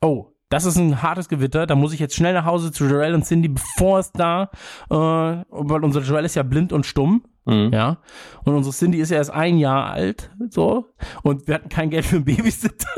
oh, 0.00 0.26
das 0.48 0.64
ist 0.64 0.76
ein 0.76 1.02
hartes 1.02 1.28
Gewitter, 1.28 1.66
da 1.66 1.74
muss 1.74 1.92
ich 1.92 1.98
jetzt 2.00 2.14
schnell 2.14 2.34
nach 2.34 2.44
Hause 2.44 2.70
zu 2.70 2.86
Joel 2.86 3.14
und 3.14 3.24
Cindy, 3.24 3.48
bevor 3.48 3.98
es 3.98 4.12
da, 4.12 4.50
äh, 4.90 4.94
weil 4.94 5.84
unser 5.84 6.02
Joel 6.02 6.24
ist 6.24 6.34
ja 6.36 6.42
blind 6.42 6.72
und 6.72 6.86
stumm, 6.86 7.22
Mhm. 7.46 7.70
ja, 7.72 7.96
und 8.44 8.54
unsere 8.54 8.74
Cindy 8.74 8.98
ist 9.00 9.10
ja 9.10 9.16
erst 9.16 9.30
ein 9.30 9.56
Jahr 9.58 9.90
alt, 9.90 10.30
so, 10.50 10.86
und 11.22 11.48
wir 11.48 11.54
hatten 11.54 11.68
kein 11.70 11.88
Geld 11.90 12.04
für 12.04 12.16
einen 12.16 12.24
Babysitter. 12.26 12.88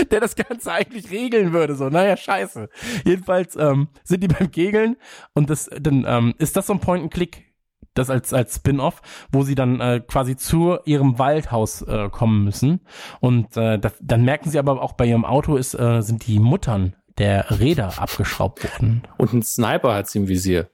der 0.10 0.20
das 0.20 0.36
Ganze 0.36 0.72
eigentlich 0.72 1.10
regeln 1.10 1.52
würde. 1.52 1.74
So, 1.74 1.88
naja, 1.88 2.16
scheiße. 2.16 2.68
Jedenfalls 3.04 3.56
ähm, 3.56 3.88
sind 4.04 4.22
die 4.22 4.28
beim 4.28 4.50
Kegeln 4.50 4.96
und 5.34 5.50
das, 5.50 5.70
dann 5.80 6.04
ähm, 6.06 6.34
ist 6.38 6.56
das 6.56 6.66
so 6.66 6.74
ein 6.74 6.80
Point-and-Click 6.80 7.50
das 7.94 8.08
als, 8.08 8.32
als 8.32 8.54
Spin-off, 8.54 9.02
wo 9.32 9.42
sie 9.42 9.56
dann 9.56 9.80
äh, 9.80 10.00
quasi 10.06 10.36
zu 10.36 10.78
ihrem 10.84 11.18
Waldhaus 11.18 11.82
äh, 11.82 12.08
kommen 12.08 12.44
müssen. 12.44 12.80
Und 13.18 13.56
äh, 13.56 13.78
da, 13.78 13.90
dann 14.00 14.24
merken 14.24 14.48
sie 14.48 14.58
aber 14.58 14.80
auch 14.80 14.92
bei 14.92 15.06
ihrem 15.06 15.24
Auto 15.24 15.56
ist, 15.56 15.74
äh, 15.74 16.00
sind 16.00 16.26
die 16.26 16.38
Muttern 16.38 16.94
der 17.18 17.58
Räder 17.58 18.00
abgeschraubt 18.00 18.62
worden. 18.64 19.02
Und 19.18 19.32
ein 19.32 19.42
Sniper 19.42 19.94
hat 19.94 20.08
sie 20.08 20.20
im 20.20 20.28
Visier. 20.28 20.70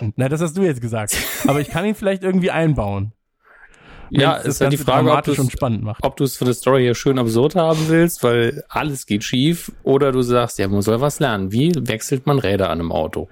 Na, 0.16 0.28
das 0.28 0.40
hast 0.40 0.56
du 0.56 0.62
jetzt 0.62 0.80
gesagt. 0.80 1.16
Aber 1.46 1.60
ich 1.60 1.68
kann 1.68 1.84
ihn 1.84 1.94
vielleicht 1.94 2.22
irgendwie 2.22 2.50
einbauen. 2.50 3.12
Ja, 4.10 4.34
ist 4.34 4.60
dann 4.60 4.70
die 4.70 4.76
Ganze 4.76 4.90
Frage, 4.90 5.12
ob 5.12 5.24
du 5.24 5.50
spannend 5.50 5.82
macht. 5.84 6.04
ob 6.04 6.16
du 6.16 6.24
es 6.24 6.36
für 6.36 6.44
die 6.44 6.52
Story 6.52 6.82
hier 6.82 6.94
schön 6.94 7.18
absurd 7.18 7.54
haben 7.54 7.88
willst, 7.88 8.22
weil 8.22 8.64
alles 8.68 9.06
geht 9.06 9.24
schief, 9.24 9.72
oder 9.82 10.12
du 10.12 10.22
sagst, 10.22 10.58
ja, 10.58 10.68
man 10.68 10.82
soll 10.82 11.00
was 11.00 11.20
lernen. 11.20 11.52
Wie 11.52 11.72
wechselt 11.76 12.26
man 12.26 12.38
Räder 12.38 12.70
an 12.70 12.80
einem 12.80 12.92
Auto? 12.92 13.28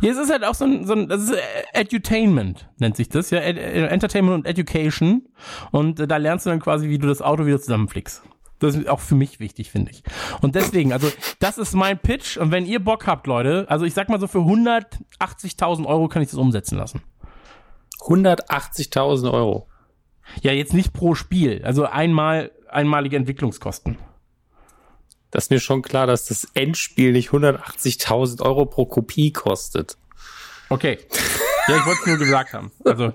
Ja, 0.00 0.10
es 0.10 0.18
ist 0.18 0.30
halt 0.30 0.44
auch 0.44 0.54
so 0.54 0.64
ein, 0.64 0.86
so 0.86 0.94
ein 0.94 1.08
das 1.08 1.22
ist 1.22 1.34
Edutainment, 1.72 2.68
nennt 2.78 2.96
sich 2.96 3.08
das, 3.08 3.30
ja, 3.30 3.40
äh, 3.40 3.86
Entertainment 3.86 4.34
und 4.34 4.46
Education. 4.46 5.26
Und 5.70 6.00
äh, 6.00 6.06
da 6.06 6.16
lernst 6.16 6.46
du 6.46 6.50
dann 6.50 6.60
quasi, 6.60 6.88
wie 6.88 6.98
du 6.98 7.06
das 7.06 7.20
Auto 7.20 7.46
wieder 7.46 7.60
zusammenflickst. 7.60 8.22
Das 8.58 8.74
ist 8.74 8.88
auch 8.88 9.00
für 9.00 9.16
mich 9.16 9.38
wichtig, 9.38 9.70
finde 9.70 9.90
ich. 9.90 10.02
Und 10.40 10.54
deswegen, 10.54 10.92
also, 10.92 11.12
das 11.40 11.58
ist 11.58 11.74
mein 11.74 11.98
Pitch. 11.98 12.38
Und 12.38 12.52
wenn 12.52 12.64
ihr 12.64 12.82
Bock 12.82 13.06
habt, 13.06 13.26
Leute, 13.26 13.66
also 13.68 13.84
ich 13.84 13.92
sag 13.92 14.08
mal 14.08 14.18
so, 14.18 14.26
für 14.26 14.38
180.000 14.38 15.84
Euro 15.84 16.08
kann 16.08 16.22
ich 16.22 16.30
das 16.30 16.38
umsetzen 16.38 16.78
lassen. 16.78 17.02
180.000 18.00 19.30
Euro. 19.30 19.68
Ja, 20.42 20.52
jetzt 20.52 20.74
nicht 20.74 20.92
pro 20.92 21.14
Spiel. 21.14 21.62
Also 21.64 21.86
einmal, 21.86 22.50
einmalige 22.68 23.16
Entwicklungskosten. 23.16 23.98
Das 25.30 25.44
ist 25.44 25.50
mir 25.50 25.60
schon 25.60 25.82
klar, 25.82 26.06
dass 26.06 26.26
das 26.26 26.48
Endspiel 26.54 27.12
nicht 27.12 27.30
180.000 27.30 28.42
Euro 28.42 28.66
pro 28.66 28.86
Kopie 28.86 29.32
kostet. 29.32 29.96
Okay. 30.68 30.98
Ja, 31.68 31.76
ich 31.76 31.86
wollte 31.86 32.00
es 32.00 32.06
nur 32.06 32.18
gesagt 32.18 32.52
haben. 32.52 32.70
Also, 32.84 33.12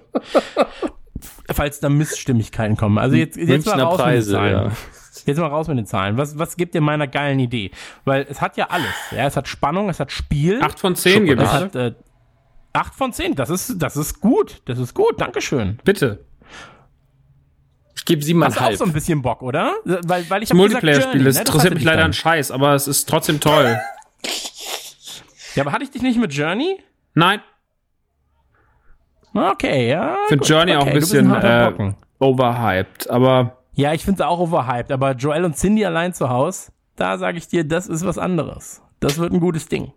falls 1.54 1.80
da 1.80 1.90
Missstimmigkeiten 1.90 2.78
kommen. 2.78 2.98
Also 2.98 3.16
jetzt, 3.16 3.38
jetzt 3.38 3.66
mal 3.66 3.80
raus 3.82 3.98
Preise, 3.98 4.34
mit 4.34 4.42
den 4.42 4.54
Zahlen. 4.54 4.72
ja. 4.72 4.78
Jetzt 5.26 5.38
mal 5.38 5.48
raus 5.48 5.68
mit 5.68 5.78
den 5.78 5.86
Zahlen. 5.86 6.18
Was, 6.18 6.38
was 6.38 6.58
gibt 6.58 6.74
ihr 6.74 6.82
meiner 6.82 7.08
geilen 7.08 7.40
Idee? 7.40 7.72
Weil 8.06 8.26
es 8.30 8.42
hat 8.42 8.58
ja 8.58 8.68
alles. 8.70 8.94
Ja, 9.12 9.28
es 9.28 9.38
hat 9.38 9.48
Spannung, 9.48 9.90
es 9.90 10.00
hat 10.00 10.12
Spiel. 10.12 10.62
Acht 10.64 10.80
von 10.80 10.96
zehn 10.96 11.26
gibt 11.26 11.42
es 11.42 11.52
hat 11.52 11.76
äh, 11.76 11.94
acht 12.74 12.96
von 12.96 13.14
zehn. 13.14 13.36
Das 13.36 13.50
ist, 13.50 13.76
das 13.78 13.98
ist 13.98 14.20
gut. 14.22 14.62
Das 14.66 14.80
ist 14.80 14.94
gut. 14.94 15.20
Dankeschön. 15.20 15.80
Bitte. 15.84 16.26
Ich 17.96 18.06
gebe 18.06 18.20
Hast 18.22 18.28
du 18.30 18.36
auch 18.36 18.46
siebeneinhalb. 18.46 18.78
so 18.78 18.84
ein 18.86 18.94
bisschen 18.94 19.22
Bock, 19.22 19.42
oder? 19.42 19.74
Weil, 19.84 20.30
weil 20.30 20.44
ich 20.44 20.50
hab 20.50 20.58
Multiplayer-Spiel, 20.58 21.24
das 21.24 21.36
gesagt, 21.36 21.36
Journey, 21.36 21.36
ne? 21.36 21.40
interessiert 21.40 21.74
mich 21.76 21.84
leider 21.84 22.06
ein 22.06 22.14
Scheiß, 22.14 22.52
aber 22.52 22.74
es 22.74 22.88
ist 22.88 23.08
trotzdem 23.10 23.40
toll. 23.40 23.80
Ja, 25.56 25.64
aber 25.64 25.74
hatte 25.74 25.84
ich 25.84 25.92
dich 25.92 26.02
nicht 26.02 26.18
mit 26.18 26.34
Journey? 26.34 26.78
Nein, 27.14 27.42
Okay, 29.34 29.90
ja. 29.90 30.16
ich 30.24 30.30
finde. 30.30 30.46
Journey 30.46 30.76
auch 30.76 30.82
Okay, 30.82 30.90
ein 30.90 30.94
du 30.96 31.00
bist 31.00 31.12
bisschen 31.12 31.34
äh, 31.34 31.94
overhyped, 32.20 33.10
aber 33.10 33.58
Ja, 33.74 33.94
ich 33.94 34.04
finde 34.04 34.24
es 34.24 34.28
auch 34.28 34.40
overhyped, 34.40 34.92
aber 34.92 35.12
Joel 35.14 35.46
und 35.46 35.56
Cindy 35.58 35.86
allein 35.86 36.14
zu 36.14 36.30
Haus, 36.30 36.72
da 36.96 37.18
sage 37.18 37.38
ich 37.38 37.48
dir, 37.48 37.64
das 37.66 37.88
ist 37.88 38.06
was 38.06 38.18
anderes. 38.18 38.82
Das 39.00 39.18
wird 39.18 39.34
ein 39.34 39.40
gutes 39.40 39.68
Ding. 39.68 39.94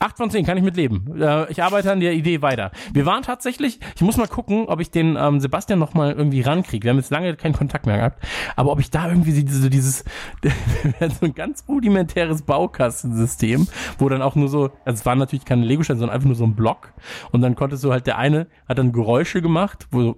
Acht 0.00 0.16
von 0.16 0.30
zehn 0.30 0.44
kann 0.44 0.56
ich 0.56 0.64
mitleben. 0.64 1.20
Äh, 1.20 1.50
ich 1.50 1.62
arbeite 1.62 1.92
an 1.92 2.00
der 2.00 2.14
Idee 2.14 2.42
weiter. 2.42 2.72
Wir 2.92 3.06
waren 3.06 3.22
tatsächlich, 3.22 3.78
ich 3.94 4.02
muss 4.02 4.16
mal 4.16 4.26
gucken, 4.26 4.66
ob 4.66 4.80
ich 4.80 4.90
den 4.90 5.16
ähm, 5.16 5.38
Sebastian 5.38 5.78
noch 5.78 5.94
mal 5.94 6.12
irgendwie 6.12 6.40
rankriege. 6.40 6.84
Wir 6.84 6.90
haben 6.90 6.98
jetzt 6.98 7.10
lange 7.10 7.36
keinen 7.36 7.52
Kontakt 7.52 7.86
mehr 7.86 7.98
gehabt, 7.98 8.24
aber 8.56 8.72
ob 8.72 8.80
ich 8.80 8.90
da 8.90 9.08
irgendwie 9.08 9.32
so 9.48 9.68
dieses 9.68 10.04
so 11.20 11.26
ein 11.26 11.34
ganz 11.34 11.64
rudimentäres 11.68 12.42
Baukastensystem, 12.42 13.68
wo 13.98 14.08
dann 14.08 14.22
auch 14.22 14.34
nur 14.34 14.48
so, 14.48 14.70
also 14.84 14.98
es 14.98 15.06
waren 15.06 15.18
natürlich 15.18 15.44
keine 15.44 15.64
Lego-Steine, 15.64 16.00
sondern 16.00 16.14
einfach 16.14 16.26
nur 16.26 16.36
so 16.36 16.44
ein 16.44 16.56
Block 16.56 16.92
und 17.30 17.40
dann 17.40 17.54
konntest 17.54 17.84
du 17.84 17.92
halt 17.92 18.06
der 18.06 18.18
eine 18.18 18.48
hat 18.68 18.78
dann 18.78 18.92
Geräusche 18.92 19.42
gemacht, 19.42 19.86
wo 19.92 20.16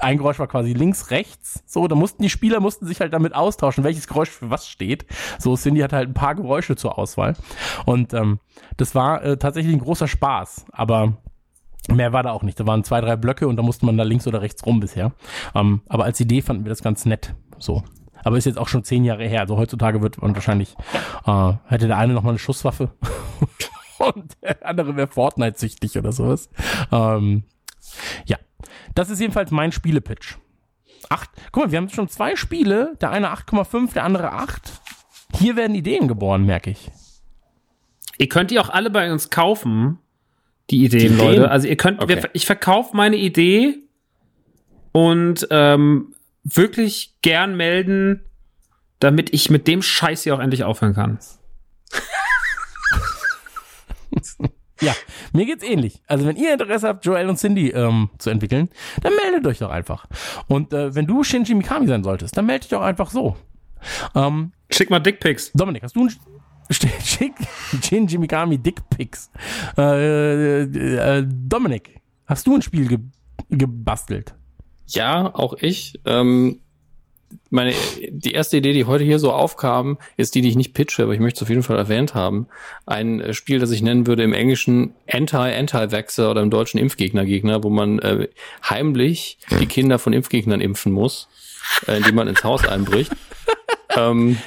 ein 0.00 0.16
Geräusch 0.16 0.38
war 0.38 0.48
quasi 0.48 0.72
links, 0.72 1.10
rechts, 1.10 1.62
so, 1.66 1.86
da 1.88 1.94
mussten 1.94 2.22
die 2.22 2.30
Spieler 2.30 2.60
mussten 2.60 2.86
sich 2.86 3.00
halt 3.00 3.12
damit 3.12 3.34
austauschen, 3.34 3.84
welches 3.84 4.06
Geräusch 4.06 4.30
für 4.30 4.50
was 4.50 4.68
steht. 4.68 5.04
So 5.38 5.56
Cindy 5.56 5.80
hat 5.80 5.92
halt 5.92 6.08
ein 6.08 6.14
paar 6.14 6.34
Geräusche 6.34 6.76
zur 6.76 6.98
Auswahl 6.98 7.34
und 7.84 8.14
ähm, 8.14 8.40
das 8.76 8.94
war 8.94 9.09
äh, 9.18 9.36
tatsächlich 9.36 9.74
ein 9.74 9.80
großer 9.80 10.08
Spaß, 10.08 10.66
aber 10.72 11.14
Mehr 11.88 12.12
war 12.12 12.22
da 12.22 12.32
auch 12.32 12.42
nicht. 12.42 12.60
Da 12.60 12.66
waren 12.66 12.84
zwei, 12.84 13.00
drei 13.00 13.16
Blöcke 13.16 13.48
und 13.48 13.56
da 13.56 13.62
musste 13.62 13.86
man 13.86 13.96
da 13.96 14.04
links 14.04 14.26
oder 14.26 14.42
rechts 14.42 14.64
rum 14.64 14.80
bisher. 14.80 15.12
Ähm, 15.54 15.82
aber 15.88 16.04
als 16.04 16.20
Idee 16.20 16.42
fanden 16.42 16.64
wir 16.64 16.70
das 16.70 16.82
ganz 16.82 17.04
nett. 17.04 17.34
So. 17.58 17.82
Aber 18.22 18.36
ist 18.36 18.44
jetzt 18.44 18.58
auch 18.58 18.68
schon 18.68 18.84
zehn 18.84 19.04
Jahre 19.04 19.26
her. 19.26 19.40
Also 19.40 19.56
heutzutage 19.56 20.02
wird 20.02 20.20
man 20.20 20.34
wahrscheinlich, 20.34 20.74
äh, 21.26 21.52
hätte 21.66 21.86
der 21.86 21.96
eine 21.96 22.12
noch 22.12 22.22
mal 22.22 22.30
eine 22.30 22.38
Schusswaffe 22.38 22.90
und 23.98 24.36
der 24.42 24.64
andere 24.66 24.94
wäre 24.96 25.08
Fortnite-süchtig 25.08 25.96
oder 25.98 26.12
sowas. 26.12 26.50
Ähm, 26.92 27.44
ja. 28.26 28.36
Das 28.94 29.08
ist 29.08 29.20
jedenfalls 29.20 29.50
mein 29.50 29.72
Spielepitch. 29.72 30.36
Acht. 31.08 31.30
Guck 31.50 31.64
mal, 31.64 31.70
wir 31.72 31.78
haben 31.78 31.88
schon 31.88 32.08
zwei 32.08 32.36
Spiele. 32.36 32.96
Der 33.00 33.10
eine 33.10 33.32
8,5, 33.32 33.94
der 33.94 34.04
andere 34.04 34.32
8. 34.32 34.80
Hier 35.34 35.56
werden 35.56 35.74
Ideen 35.74 36.08
geboren, 36.08 36.44
merke 36.44 36.70
ich. 36.70 36.90
Ihr 38.20 38.28
könnt 38.28 38.50
die 38.50 38.58
auch 38.60 38.68
alle 38.68 38.90
bei 38.90 39.10
uns 39.10 39.30
kaufen, 39.30 39.98
die 40.68 40.84
Ideen, 40.84 41.16
Die? 41.16 41.22
Leute. 41.22 41.50
Also 41.50 41.66
ihr 41.66 41.76
könnt, 41.76 42.00
Okay. 42.02 42.16
wir, 42.16 42.30
ich 42.34 42.44
verkaufe 42.44 42.94
meine 42.94 43.16
Idee 43.16 43.78
und 44.92 45.48
ähm, 45.50 46.14
wirklich 46.44 47.14
gern 47.22 47.56
melden, 47.56 48.20
damit 48.98 49.32
ich 49.32 49.48
mit 49.48 49.66
dem 49.66 49.80
Scheiß 49.80 50.24
hier 50.24 50.34
auch 50.34 50.38
endlich 50.40 50.62
aufhören 50.64 50.94
kann. 50.94 51.18
Ja, 54.82 54.94
mir 55.34 55.44
geht's 55.44 55.62
ähnlich. 55.62 56.00
Also 56.06 56.24
wenn 56.24 56.36
ihr 56.36 56.54
Interesse 56.54 56.88
habt, 56.88 57.04
Joel 57.04 57.28
und 57.28 57.36
Cindy 57.36 57.68
ähm, 57.68 58.08
zu 58.16 58.30
entwickeln, 58.30 58.70
dann 59.02 59.12
meldet 59.14 59.46
euch 59.46 59.58
doch 59.58 59.68
einfach. 59.70 60.06
Und 60.48 60.72
äh, 60.72 60.94
wenn 60.94 61.06
du 61.06 61.22
Shinji 61.22 61.54
Mikami 61.54 61.86
sein 61.86 62.02
solltest, 62.02 62.34
dann 62.38 62.46
melde 62.46 62.60
dich 62.60 62.70
doch 62.70 62.80
einfach 62.80 63.10
so. 63.10 63.36
Ähm, 64.14 64.52
Schick 64.70 64.88
mal 64.88 64.98
Dickpics. 65.00 65.52
Dominik, 65.52 65.82
hast 65.82 65.96
du 65.96 66.04
ein 66.06 66.10
Sch- 66.70 66.88
Schick 67.04 67.32
Shinji 67.84 68.18
Mikami 68.18 68.58
Dickpics. 68.58 69.30
Äh, 69.76 70.62
äh, 70.62 71.26
Dominik, 71.26 72.00
hast 72.26 72.46
du 72.46 72.54
ein 72.54 72.62
Spiel 72.62 72.86
ge 72.86 72.98
gebastelt? 73.48 74.34
Ja, 74.86 75.34
auch 75.34 75.54
ich. 75.60 76.00
Ähm, 76.04 76.60
meine, 77.48 77.72
die 78.10 78.32
erste 78.32 78.56
Idee, 78.56 78.72
die 78.72 78.84
heute 78.86 79.04
hier 79.04 79.18
so 79.18 79.32
aufkam, 79.32 79.98
ist 80.16 80.34
die, 80.34 80.40
die 80.40 80.48
ich 80.48 80.56
nicht 80.56 80.74
pitche, 80.74 81.02
aber 81.04 81.14
ich 81.14 81.20
möchte 81.20 81.38
es 81.38 81.42
auf 81.42 81.48
jeden 81.48 81.62
Fall 81.62 81.76
erwähnt 81.76 82.14
haben. 82.14 82.46
Ein 82.86 83.20
äh, 83.20 83.34
Spiel, 83.34 83.58
das 83.58 83.70
ich 83.70 83.82
nennen 83.82 84.06
würde 84.06 84.22
im 84.24 84.32
Englischen 84.32 84.94
Anti-Anti-Vaxxer 85.10 86.30
oder 86.30 86.42
im 86.42 86.50
Deutschen 86.50 86.78
Impfgegner-Gegner, 86.78 87.62
wo 87.64 87.70
man 87.70 87.98
äh, 88.00 88.28
heimlich 88.68 89.38
die 89.60 89.66
Kinder 89.66 89.98
von 89.98 90.12
Impfgegnern 90.12 90.60
impfen 90.60 90.92
muss, 90.92 91.28
äh, 91.86 91.96
indem 91.96 92.16
man 92.16 92.28
ins 92.28 92.42
Haus 92.44 92.66
einbricht. 92.66 93.12
ähm, 93.96 94.38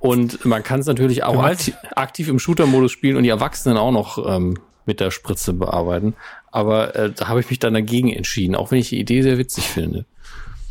und 0.00 0.44
man 0.44 0.62
kann 0.62 0.80
es 0.80 0.86
natürlich 0.86 1.22
auch 1.24 1.36
weißt- 1.36 1.50
aktiv, 1.52 1.74
aktiv 1.96 2.28
im 2.28 2.38
Shooter-Modus 2.38 2.92
spielen 2.92 3.16
und 3.16 3.22
die 3.24 3.28
Erwachsenen 3.28 3.76
auch 3.76 3.92
noch 3.92 4.24
ähm, 4.28 4.58
mit 4.86 5.00
der 5.00 5.10
Spritze 5.10 5.52
bearbeiten. 5.52 6.14
Aber 6.50 6.94
äh, 6.96 7.12
da 7.12 7.28
habe 7.28 7.40
ich 7.40 7.50
mich 7.50 7.58
dann 7.58 7.74
dagegen 7.74 8.10
entschieden, 8.12 8.54
auch 8.54 8.70
wenn 8.70 8.78
ich 8.78 8.88
die 8.88 8.98
Idee 9.00 9.22
sehr 9.22 9.36
witzig 9.38 9.64
finde. 9.64 10.06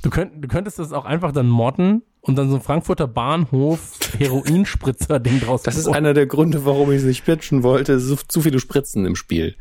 Du, 0.02 0.10
könnt, 0.10 0.44
du 0.44 0.48
könntest 0.48 0.80
das 0.80 0.92
auch 0.94 1.06
einfach 1.06 1.32
dann 1.32 1.48
modden 1.50 2.02
und 2.22 2.36
dann 2.36 2.50
so 2.50 2.56
ein 2.56 2.62
Frankfurter 2.62 3.08
Bahnhof 3.08 3.94
Heroinspritzer-Ding 4.18 5.42
draus 5.42 5.62
Das 5.64 5.76
ist 5.78 5.88
einer 5.88 6.14
der 6.14 6.26
Gründe, 6.26 6.66
warum 6.66 6.92
ich 6.92 6.98
es 7.00 7.04
nicht 7.04 7.26
pitchen 7.26 7.64
wollte. 7.64 8.00
So, 8.00 8.16
zu 8.28 8.42
viele 8.42 8.60
Spritzen 8.60 9.06
im 9.06 9.16
Spiel. 9.16 9.56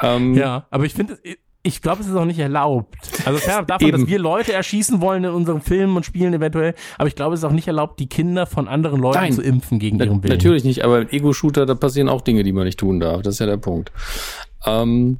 Ähm, 0.00 0.34
Ja, 0.34 0.66
aber 0.70 0.84
ich 0.84 0.94
finde, 0.94 1.18
ich 1.66 1.82
glaube, 1.82 2.02
es 2.02 2.08
ist 2.08 2.14
auch 2.14 2.24
nicht 2.24 2.38
erlaubt. 2.38 2.94
Also 3.24 3.38
fernab 3.38 3.66
davon, 3.68 3.88
Eben. 3.88 4.00
dass 4.00 4.08
wir 4.08 4.18
Leute 4.18 4.52
erschießen 4.52 5.00
wollen 5.00 5.24
in 5.24 5.30
unseren 5.30 5.60
Filmen 5.60 5.96
und 5.96 6.06
Spielen 6.06 6.32
eventuell, 6.32 6.74
aber 6.96 7.08
ich 7.08 7.16
glaube, 7.16 7.34
es 7.34 7.40
ist 7.40 7.44
auch 7.44 7.52
nicht 7.52 7.66
erlaubt, 7.66 7.98
die 7.98 8.08
Kinder 8.08 8.46
von 8.46 8.68
anderen 8.68 9.00
Leuten 9.00 9.18
Nein. 9.18 9.32
zu 9.32 9.42
impfen 9.42 9.78
gegen 9.78 9.96
na, 9.96 10.04
ihren 10.04 10.22
Willen. 10.22 10.32
natürlich 10.32 10.64
nicht, 10.64 10.84
aber 10.84 11.02
im 11.02 11.08
Ego-Shooter, 11.10 11.66
da 11.66 11.74
passieren 11.74 12.08
auch 12.08 12.20
Dinge, 12.20 12.44
die 12.44 12.52
man 12.52 12.64
nicht 12.64 12.78
tun 12.78 13.00
darf. 13.00 13.22
Das 13.22 13.34
ist 13.34 13.38
ja 13.40 13.46
der 13.46 13.56
Punkt. 13.56 13.90
Ähm, 14.64 15.18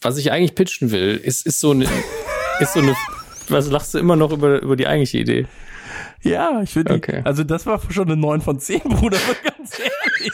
was 0.00 0.16
ich 0.16 0.30
eigentlich 0.30 0.54
pitchen 0.54 0.90
will, 0.90 1.20
ist, 1.22 1.44
ist 1.46 1.60
so 1.60 1.72
eine, 1.72 1.84
ist 2.60 2.74
so 2.74 2.80
eine, 2.80 2.94
was 3.48 3.68
lachst 3.70 3.94
du 3.94 3.98
immer 3.98 4.16
noch 4.16 4.32
über, 4.32 4.62
über 4.62 4.76
die 4.76 4.86
eigentliche 4.86 5.18
Idee? 5.18 5.46
Ja, 6.22 6.60
ich 6.62 6.70
finde, 6.70 6.94
Okay. 6.94 7.20
also 7.24 7.44
das 7.44 7.66
war 7.66 7.80
schon 7.90 8.06
eine 8.10 8.16
9 8.16 8.40
von 8.40 8.58
10, 8.60 8.80
Bruder, 8.80 9.18
ganz 9.44 9.78
ehrlich. 9.78 10.32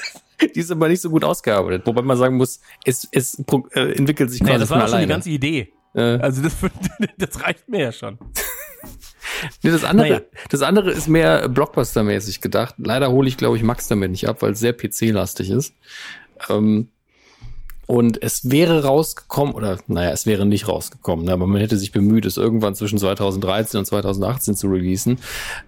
Die 0.54 0.60
ist 0.60 0.70
aber 0.70 0.88
nicht 0.88 1.00
so 1.00 1.10
gut 1.10 1.24
ausgearbeitet. 1.24 1.86
Wobei 1.86 2.02
man 2.02 2.16
sagen 2.16 2.36
muss, 2.36 2.60
es, 2.84 3.08
es 3.10 3.42
äh, 3.72 3.92
entwickelt 3.96 4.30
sich 4.30 4.40
quasi 4.40 4.52
Nee, 4.52 4.58
das 4.58 4.70
war 4.70 4.86
schon 4.88 5.00
die 5.00 5.06
ganze 5.06 5.30
Idee. 5.30 5.72
äh, 5.94 6.00
Also 6.18 6.42
das, 6.42 6.54
das 7.18 7.42
reicht 7.44 7.68
mir 7.68 7.80
ja 7.80 7.92
schon. 7.92 8.18
Nee, 9.62 9.70
das 9.70 9.84
andere, 9.84 10.08
Naja. 10.08 10.20
das 10.48 10.62
andere 10.62 10.90
ist 10.90 11.06
mehr 11.06 11.48
Blockbuster-mäßig 11.48 12.40
gedacht. 12.40 12.74
Leider 12.78 13.10
hole 13.12 13.28
ich, 13.28 13.36
glaube 13.36 13.56
ich, 13.56 13.62
Max 13.62 13.86
damit 13.86 14.10
nicht 14.10 14.26
ab, 14.26 14.42
weil 14.42 14.52
es 14.52 14.58
sehr 14.58 14.72
PC-lastig 14.72 15.50
ist. 15.50 15.74
Ähm, 16.48 16.88
Und 17.88 18.22
es 18.22 18.50
wäre 18.50 18.84
rausgekommen, 18.84 19.54
oder 19.54 19.78
naja, 19.86 20.10
es 20.10 20.26
wäre 20.26 20.44
nicht 20.44 20.68
rausgekommen, 20.68 21.24
ne, 21.24 21.32
aber 21.32 21.46
man 21.46 21.58
hätte 21.58 21.78
sich 21.78 21.90
bemüht, 21.90 22.26
es 22.26 22.36
irgendwann 22.36 22.74
zwischen 22.74 22.98
2013 22.98 23.78
und 23.78 23.86
2018 23.86 24.56
zu 24.56 24.66
releasen, 24.66 25.18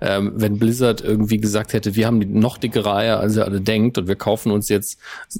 ähm, 0.02 0.32
wenn 0.36 0.58
Blizzard 0.58 1.00
irgendwie 1.00 1.38
gesagt 1.38 1.72
hätte, 1.72 1.96
wir 1.96 2.06
haben 2.06 2.20
die 2.20 2.26
noch 2.26 2.58
dickere 2.58 2.94
Eier, 2.94 3.20
als 3.20 3.36
ihr 3.36 3.46
alle 3.46 3.62
denkt, 3.62 3.96
und 3.96 4.06
wir 4.06 4.16
kaufen 4.16 4.52
uns 4.52 4.68
jetzt 4.68 4.98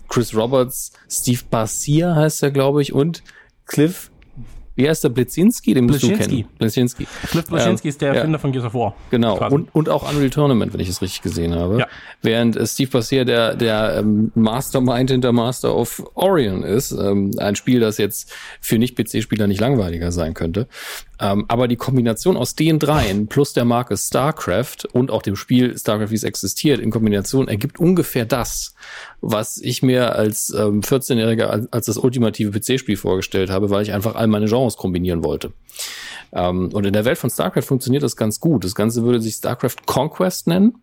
Chris 0.08 0.34
Roberts, 0.34 0.92
Steve 1.06 1.42
Barcia 1.50 2.14
heißt 2.14 2.42
er, 2.44 2.50
glaube 2.50 2.80
ich, 2.80 2.94
und 2.94 3.22
Cliff 3.66 4.10
wie 4.80 4.88
heißt 4.88 5.04
der? 5.04 5.10
Blitzinski? 5.10 5.74
Den 5.74 5.86
musst 5.86 6.02
du 6.02 6.12
kennen. 6.16 6.46
Blitzinski. 6.58 7.06
Cliff 7.28 7.46
Blitzinski 7.46 7.88
ähm, 7.88 7.90
ist 7.90 8.00
der 8.00 8.14
Erfinder 8.14 8.38
ja. 8.38 8.40
von 8.40 8.52
Gears 8.52 8.66
of 8.66 8.74
War. 8.74 8.94
Genau. 9.10 9.38
Und, 9.50 9.74
und 9.74 9.88
auch 9.88 10.10
Unreal 10.10 10.30
Tournament, 10.30 10.72
wenn 10.72 10.80
ich 10.80 10.88
es 10.88 11.02
richtig 11.02 11.22
gesehen 11.22 11.54
habe. 11.54 11.80
Ja. 11.80 11.86
Während 12.22 12.56
äh, 12.56 12.66
Steve 12.66 12.90
Bassier 12.90 13.24
der, 13.24 13.54
der 13.54 13.98
ähm, 13.98 14.32
Mastermind 14.34 15.10
hinter 15.10 15.32
Master 15.32 15.76
of 15.76 16.02
Orion 16.14 16.62
ist. 16.62 16.92
Ähm, 16.92 17.32
ein 17.38 17.56
Spiel, 17.56 17.80
das 17.80 17.98
jetzt 17.98 18.32
für 18.60 18.78
Nicht-PC-Spieler 18.78 19.46
nicht 19.46 19.60
langweiliger 19.60 20.12
sein 20.12 20.34
könnte. 20.34 20.66
Ähm, 21.20 21.44
aber 21.48 21.68
die 21.68 21.76
Kombination 21.76 22.36
aus 22.36 22.54
den 22.54 22.78
dreien 22.78 23.26
plus 23.26 23.52
der 23.52 23.66
Marke 23.66 23.96
StarCraft 23.96 24.86
und 24.92 25.10
auch 25.10 25.22
dem 25.22 25.36
Spiel 25.36 25.76
StarCraft, 25.76 26.10
wie 26.10 26.14
es 26.14 26.24
existiert, 26.24 26.80
in 26.80 26.90
Kombination 26.90 27.46
ergibt 27.46 27.78
ungefähr 27.78 28.24
das, 28.24 28.74
was 29.20 29.58
ich 29.58 29.82
mir 29.82 30.16
als 30.16 30.50
ähm, 30.50 30.80
14-Jähriger 30.80 31.68
als, 31.70 31.86
das 31.86 31.98
ultimative 31.98 32.58
PC-Spiel 32.58 32.96
vorgestellt 32.96 33.50
habe, 33.50 33.68
weil 33.68 33.82
ich 33.82 33.92
einfach 33.92 34.14
all 34.14 34.28
meine 34.28 34.46
Genres 34.46 34.78
kombinieren 34.78 35.22
wollte. 35.22 35.52
Ähm, 36.32 36.70
und 36.72 36.86
in 36.86 36.94
der 36.94 37.04
Welt 37.04 37.18
von 37.18 37.28
StarCraft 37.28 37.62
funktioniert 37.62 38.02
das 38.02 38.16
ganz 38.16 38.40
gut. 38.40 38.64
Das 38.64 38.74
Ganze 38.74 39.02
würde 39.02 39.20
sich 39.20 39.34
StarCraft 39.34 39.76
Conquest 39.84 40.46
nennen. 40.46 40.74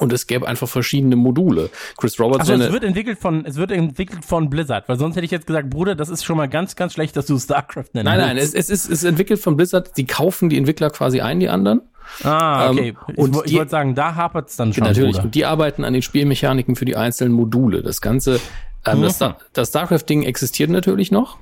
Und 0.00 0.14
es 0.14 0.26
gäbe 0.26 0.48
einfach 0.48 0.66
verschiedene 0.66 1.14
Module. 1.14 1.68
Chris 1.98 2.18
Roberts. 2.18 2.48
Also 2.48 2.64
es 2.64 2.72
wird 2.72 2.84
entwickelt 2.84 3.18
von, 3.18 3.44
es 3.44 3.56
wird 3.56 3.70
entwickelt 3.70 4.24
von 4.24 4.48
Blizzard, 4.48 4.88
weil 4.88 4.98
sonst 4.98 5.14
hätte 5.14 5.26
ich 5.26 5.30
jetzt 5.30 5.46
gesagt, 5.46 5.68
Bruder, 5.68 5.94
das 5.94 6.08
ist 6.08 6.24
schon 6.24 6.38
mal 6.38 6.48
ganz, 6.48 6.74
ganz 6.74 6.94
schlecht, 6.94 7.16
dass 7.16 7.26
du 7.26 7.38
StarCraft 7.38 7.84
nennst. 7.92 8.06
Nein, 8.06 8.18
nein, 8.18 8.38
es, 8.38 8.54
es 8.54 8.70
ist, 8.70 8.90
es 8.90 9.04
entwickelt 9.04 9.40
von 9.40 9.58
Blizzard. 9.58 9.96
Die 9.98 10.06
kaufen 10.06 10.48
die 10.48 10.56
Entwickler 10.56 10.88
quasi 10.88 11.20
ein, 11.20 11.38
die 11.38 11.50
anderen. 11.50 11.82
Ah, 12.24 12.70
okay. 12.70 12.94
Ähm, 13.08 13.14
und 13.16 13.36
ich, 13.36 13.52
ich 13.52 13.58
wollte 13.58 13.70
sagen, 13.70 13.94
da 13.94 14.14
hapert 14.14 14.48
es 14.48 14.56
dann 14.56 14.72
schon. 14.72 14.84
Natürlich. 14.84 15.12
Bruder. 15.12 15.24
Und 15.24 15.34
die 15.34 15.44
arbeiten 15.44 15.84
an 15.84 15.92
den 15.92 16.02
Spielmechaniken 16.02 16.76
für 16.76 16.86
die 16.86 16.96
einzelnen 16.96 17.34
Module. 17.34 17.82
Das 17.82 18.00
Ganze, 18.00 18.40
ähm, 18.86 19.00
mhm. 19.00 19.02
das, 19.02 19.18
das 19.52 19.68
StarCraft-Ding 19.68 20.22
existiert 20.22 20.70
natürlich 20.70 21.10
noch. 21.10 21.38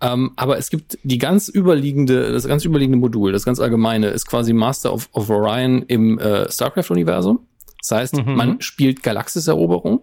Ähm, 0.00 0.32
aber 0.36 0.58
es 0.58 0.70
gibt 0.70 0.98
die 1.02 1.18
ganz 1.18 1.48
überliegende, 1.48 2.32
das 2.32 2.46
ganz 2.46 2.64
überliegende 2.64 2.98
Modul, 2.98 3.32
das 3.32 3.44
ganz 3.44 3.58
allgemeine, 3.58 4.08
ist 4.08 4.26
quasi 4.26 4.52
Master 4.52 4.92
of, 4.92 5.08
of 5.12 5.28
Orion 5.28 5.82
im 5.82 6.18
äh, 6.18 6.50
StarCraft-Universum. 6.50 7.40
Das 7.88 7.98
heißt, 7.98 8.16
mhm. 8.24 8.34
man 8.34 8.60
spielt 8.60 9.02
Galaxiseroberung. 9.02 10.00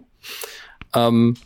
Ähm, 0.94 1.36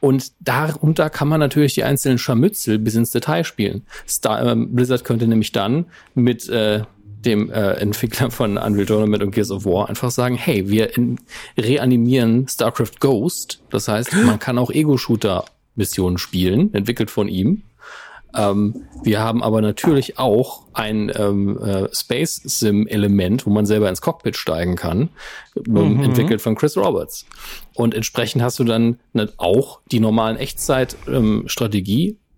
und 0.00 0.32
darunter 0.40 1.10
kann 1.10 1.28
man 1.28 1.40
natürlich 1.40 1.74
die 1.74 1.84
einzelnen 1.84 2.18
Scharmützel 2.18 2.78
bis 2.78 2.94
ins 2.94 3.10
Detail 3.10 3.44
spielen. 3.44 3.82
Star, 4.08 4.52
äh, 4.52 4.56
Blizzard 4.56 5.04
könnte 5.04 5.26
nämlich 5.26 5.52
dann 5.52 5.86
mit 6.14 6.48
äh, 6.48 6.82
dem 7.04 7.50
äh, 7.50 7.72
Entwickler 7.72 8.30
von 8.30 8.56
Unreal 8.56 8.86
Tournament 8.86 9.22
und 9.22 9.32
Gears 9.32 9.50
of 9.50 9.66
War 9.66 9.90
einfach 9.90 10.10
sagen, 10.10 10.36
hey, 10.36 10.70
wir 10.70 10.96
in, 10.96 11.18
reanimieren 11.58 12.48
StarCraft 12.48 12.98
Ghost. 12.98 13.60
Das 13.68 13.88
heißt, 13.88 14.14
man 14.24 14.38
kann 14.38 14.56
auch 14.56 14.70
Ego-Shooter-Missionen 14.70 16.16
spielen, 16.16 16.72
entwickelt 16.72 17.10
von 17.10 17.28
ihm. 17.28 17.62
Ähm, 18.36 18.84
wir 19.02 19.20
haben 19.20 19.42
aber 19.42 19.60
natürlich 19.60 20.18
auch 20.18 20.66
ein 20.72 21.12
ähm, 21.16 21.58
äh, 21.62 21.88
Space 21.94 22.40
Sim 22.44 22.86
Element, 22.86 23.46
wo 23.46 23.50
man 23.50 23.66
selber 23.66 23.88
ins 23.88 24.00
Cockpit 24.00 24.36
steigen 24.36 24.76
kann, 24.76 25.08
ähm, 25.56 25.94
mhm. 25.94 26.02
entwickelt 26.02 26.40
von 26.40 26.54
Chris 26.54 26.76
Roberts. 26.76 27.26
Und 27.74 27.94
entsprechend 27.94 28.42
hast 28.42 28.58
du 28.58 28.64
dann 28.64 28.98
auch 29.36 29.80
die 29.90 30.00
normalen 30.00 30.36
Echtzeit 30.36 30.96
ähm, 31.08 31.46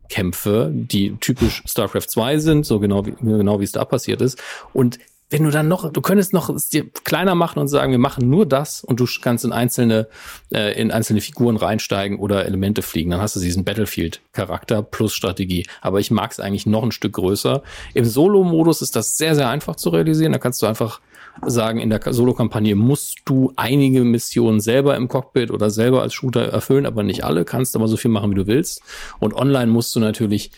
Kämpfe, 0.08 0.70
die 0.74 1.16
typisch 1.20 1.62
StarCraft 1.64 2.08
2 2.08 2.38
sind, 2.38 2.66
so 2.66 2.80
genau 2.80 3.06
wie, 3.06 3.12
genau 3.12 3.60
wie 3.60 3.64
es 3.64 3.72
da 3.72 3.86
passiert 3.86 4.20
ist. 4.20 4.42
Und 4.74 4.98
wenn 5.32 5.44
du 5.44 5.50
dann 5.50 5.66
noch, 5.66 5.90
du 5.90 6.00
könntest 6.02 6.34
noch 6.34 6.50
es 6.50 6.68
dir 6.68 6.84
kleiner 7.04 7.34
machen 7.34 7.58
und 7.58 7.68
sagen, 7.68 7.90
wir 7.90 7.98
machen 7.98 8.28
nur 8.28 8.44
das 8.44 8.84
und 8.84 9.00
du 9.00 9.06
kannst 9.22 9.44
in 9.46 9.52
einzelne, 9.52 10.06
äh, 10.52 10.78
in 10.78 10.90
einzelne 10.90 11.22
Figuren 11.22 11.56
reinsteigen 11.56 12.18
oder 12.18 12.44
Elemente 12.44 12.82
fliegen. 12.82 13.10
Dann 13.10 13.20
hast 13.20 13.34
du 13.34 13.40
diesen 13.40 13.64
Battlefield-Charakter 13.64 14.82
plus 14.82 15.14
Strategie. 15.14 15.66
Aber 15.80 16.00
ich 16.00 16.10
mag 16.10 16.30
es 16.30 16.38
eigentlich 16.38 16.66
noch 16.66 16.82
ein 16.82 16.92
Stück 16.92 17.14
größer. 17.14 17.62
Im 17.94 18.04
Solo-Modus 18.04 18.82
ist 18.82 18.94
das 18.94 19.16
sehr, 19.16 19.34
sehr 19.34 19.48
einfach 19.48 19.76
zu 19.76 19.88
realisieren. 19.88 20.32
Da 20.32 20.38
kannst 20.38 20.60
du 20.60 20.66
einfach 20.66 21.00
sagen, 21.46 21.80
in 21.80 21.88
der 21.88 22.00
Solo-Kampagne 22.12 22.74
musst 22.74 23.20
du 23.24 23.54
einige 23.56 24.04
Missionen 24.04 24.60
selber 24.60 24.96
im 24.96 25.08
Cockpit 25.08 25.50
oder 25.50 25.70
selber 25.70 26.02
als 26.02 26.12
Shooter 26.12 26.42
erfüllen, 26.48 26.84
aber 26.84 27.02
nicht 27.02 27.24
alle, 27.24 27.46
kannst 27.46 27.74
aber 27.74 27.88
so 27.88 27.96
viel 27.96 28.10
machen, 28.10 28.30
wie 28.30 28.34
du 28.34 28.46
willst. 28.46 28.82
Und 29.18 29.34
online 29.34 29.72
musst 29.72 29.96
du 29.96 30.00
natürlich 30.00 30.50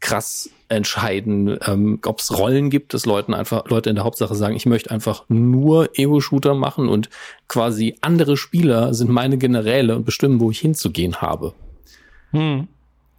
krass 0.00 0.50
entscheiden, 0.68 1.58
ähm, 1.66 2.00
ob 2.04 2.18
es 2.18 2.36
Rollen 2.36 2.70
gibt, 2.70 2.92
dass 2.92 3.06
Leuten 3.06 3.34
einfach 3.34 3.68
Leute 3.68 3.90
in 3.90 3.96
der 3.96 4.04
Hauptsache 4.04 4.34
sagen, 4.34 4.56
ich 4.56 4.66
möchte 4.66 4.90
einfach 4.90 5.24
nur 5.28 5.90
Ego-Shooter 5.98 6.54
machen 6.54 6.88
und 6.88 7.08
quasi 7.48 7.96
andere 8.00 8.36
Spieler 8.36 8.94
sind 8.94 9.10
meine 9.10 9.38
Generäle 9.38 9.96
und 9.96 10.04
bestimmen, 10.04 10.40
wo 10.40 10.50
ich 10.50 10.58
hinzugehen 10.58 11.20
habe. 11.20 11.54
Hm. 12.32 12.68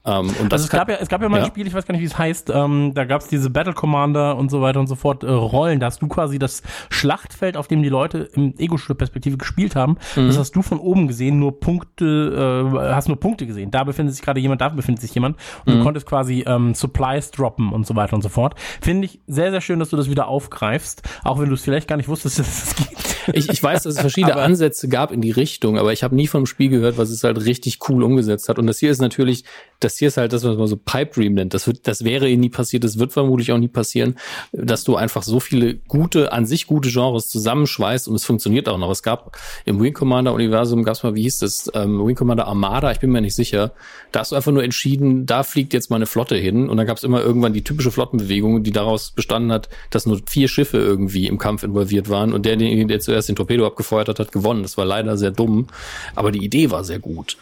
Ähm, 0.08 0.32
und 0.40 0.54
also 0.54 0.64
es 0.64 0.70
gab 0.70 0.90
ja, 0.90 0.96
es 1.02 1.10
gab 1.10 1.22
ja 1.22 1.28
mal 1.28 1.38
ja? 1.38 1.44
ein 1.44 1.50
Spiel, 1.50 1.68
ich 1.68 1.74
weiß 1.74 1.86
gar 1.86 1.92
nicht, 1.92 2.02
wie 2.02 2.06
es 2.06 2.18
heißt, 2.18 2.50
ähm, 2.50 2.94
da 2.94 3.04
gab 3.04 3.22
es 3.22 3.28
diese 3.28 3.50
Battle 3.50 3.74
Commander 3.74 4.38
und 4.38 4.50
so 4.50 4.62
weiter 4.62 4.80
und 4.80 4.88
so 4.88 4.96
fort 4.96 5.24
äh, 5.24 5.30
Rollen. 5.30 5.82
Da 5.82 5.88
hast 5.88 6.02
du 6.02 6.08
quasi 6.08 6.40
das 6.40 6.64
Schlachtfeld, 6.90 7.58
auf 7.58 7.68
dem 7.68 7.84
die 7.84 7.90
Leute 7.90 8.30
im 8.34 8.54
Ego-Shooter-Perspektive 8.58 9.38
gespielt 9.38 9.76
haben. 9.76 9.98
Mhm. 10.16 10.28
Das 10.28 10.38
hast 10.38 10.56
du 10.56 10.62
von 10.62 10.80
oben 10.80 11.08
gesehen, 11.08 11.40
nur 11.40 11.60
Punkte, 11.60 12.72
äh, 12.74 12.94
hast 12.94 13.10
nur 13.10 13.20
Punkte 13.20 13.46
gesehen. 13.46 13.70
Da 13.70 13.84
befindet 13.84 14.16
sich 14.16 14.24
gerade 14.24 14.40
jemand, 14.40 14.62
da 14.62 14.70
befindet 14.70 15.02
sich 15.02 15.14
jemand. 15.14 15.38
Und 15.66 15.74
mhm. 15.74 15.78
du 15.80 15.84
konntest 15.84 16.06
quasi 16.08 16.46
ähm, 16.48 16.74
Supplies 16.74 17.32
droppen 17.32 17.74
und 17.74 17.86
so 17.86 17.96
weiter 17.96 18.16
und 18.16 18.22
so 18.22 18.30
fort. 18.30 18.56
Finde 18.82 19.06
ich 19.06 19.20
sehr, 19.28 19.52
sehr 19.52 19.62
schön, 19.62 19.80
dass 19.80 19.90
du 19.90 19.98
das 19.98 20.10
wieder 20.10 20.30
aufgreifst, 20.30 21.04
auch 21.24 21.40
wenn 21.40 21.50
du 21.50 21.56
es 21.56 21.64
vielleicht 21.64 21.88
gar 21.88 21.98
nicht 21.98 22.08
wusstest, 22.08 22.40
dass 22.40 22.48
es 22.48 22.76
das 22.76 22.88
gibt. 22.88 23.07
Ich, 23.34 23.50
ich 23.50 23.62
weiß, 23.62 23.84
dass 23.84 23.96
es 23.96 24.02
verschiedene 24.02 24.34
aber, 24.34 24.44
Ansätze 24.44 24.88
gab 24.88 25.12
in 25.12 25.22
die 25.22 25.32
Richtung, 25.32 25.78
aber 25.78 25.94
ich 25.94 26.04
habe 26.04 26.16
nie 26.16 26.28
vom 26.28 26.46
Spiel 26.46 26.70
gehört, 26.70 26.98
was 26.98 27.10
es 27.10 27.24
halt 27.24 27.44
richtig 27.46 27.80
cool 27.90 28.04
umgesetzt 28.04 28.50
hat. 28.50 28.60
Und 28.60 28.68
das 28.68 28.80
hier 28.80 28.92
ist 28.92 29.02
natürlich, 29.02 29.44
das 29.80 29.98
hier 29.98 30.08
ist 30.08 30.18
halt 30.18 30.34
das, 30.34 30.44
was 30.44 30.58
man 30.58 30.68
so 30.68 30.78
Pipe 30.78 31.14
Dream 31.14 31.34
nennt. 31.34 31.54
Das 31.54 31.68
wird, 31.68 31.88
das 31.88 32.04
wäre 32.04 32.30
eh 32.30 32.38
nie 32.38 32.50
passiert, 32.50 32.84
das 32.84 33.00
wird 33.00 33.14
vermutlich 33.14 33.52
auch 33.52 33.58
nie 33.58 33.68
passieren, 33.68 34.18
dass 34.52 34.84
du 34.84 34.96
einfach 34.96 35.24
so 35.24 35.40
viele 35.40 35.76
gute, 35.76 36.32
an 36.32 36.46
sich 36.46 36.68
gute 36.68 36.90
Genres 36.90 37.28
zusammenschweißt 37.30 38.08
und 38.08 38.16
es 38.16 38.26
funktioniert 38.26 38.70
auch 38.70 38.78
noch. 38.78 38.92
Es 38.92 39.04
gab 39.04 39.38
im 39.66 39.80
Wing 39.82 39.94
Commander 39.94 40.34
Universum 40.34 40.84
gab 40.84 40.96
es 40.96 41.04
mal, 41.04 41.16
wie 41.16 41.24
hieß 41.24 41.40
das, 41.40 41.72
ähm, 41.74 42.06
Wing 42.06 42.16
Commander 42.16 42.48
Armada, 42.48 42.92
ich 42.92 43.00
bin 43.00 43.12
mir 43.12 43.22
nicht 43.22 43.36
sicher. 43.36 43.72
Da 44.12 44.22
hast 44.22 44.32
du 44.32 44.36
einfach 44.36 44.52
nur 44.52 44.64
entschieden, 44.64 45.26
da 45.26 45.44
fliegt 45.44 45.74
jetzt 45.74 45.90
mal 45.90 45.98
eine 45.98 46.06
Flotte 46.06 46.36
hin 46.36 46.70
und 46.70 46.78
dann 46.78 46.88
gab 46.88 46.98
es 46.98 47.04
immer 47.04 47.22
irgendwann 47.22 47.54
die 47.54 47.64
typische 47.64 47.92
Flottenbewegung, 47.92 48.64
die 48.64 48.72
daraus 48.72 49.12
bestanden 49.12 49.52
hat, 49.52 49.70
dass 49.90 50.06
nur 50.06 50.20
vier 50.26 50.48
Schiffe 50.48 50.78
irgendwie 50.78 51.28
im 51.28 51.38
Kampf 51.38 51.64
involviert 51.64 52.10
waren 52.10 52.34
und 52.34 52.46
der, 52.46 52.56
der 52.56 53.00
zuerst 53.00 53.17
den 53.26 53.36
Torpedo 53.36 53.66
abgefeuert 53.66 54.08
hat, 54.10 54.20
hat 54.20 54.32
gewonnen. 54.32 54.64
Das 54.64 54.78
war 54.78 54.86
leider 54.86 55.18
sehr 55.18 55.32
dumm, 55.32 55.68
aber 56.16 56.32
die 56.32 56.44
Idee 56.44 56.72
war 56.72 56.84
sehr 56.84 57.00
gut. 57.00 57.38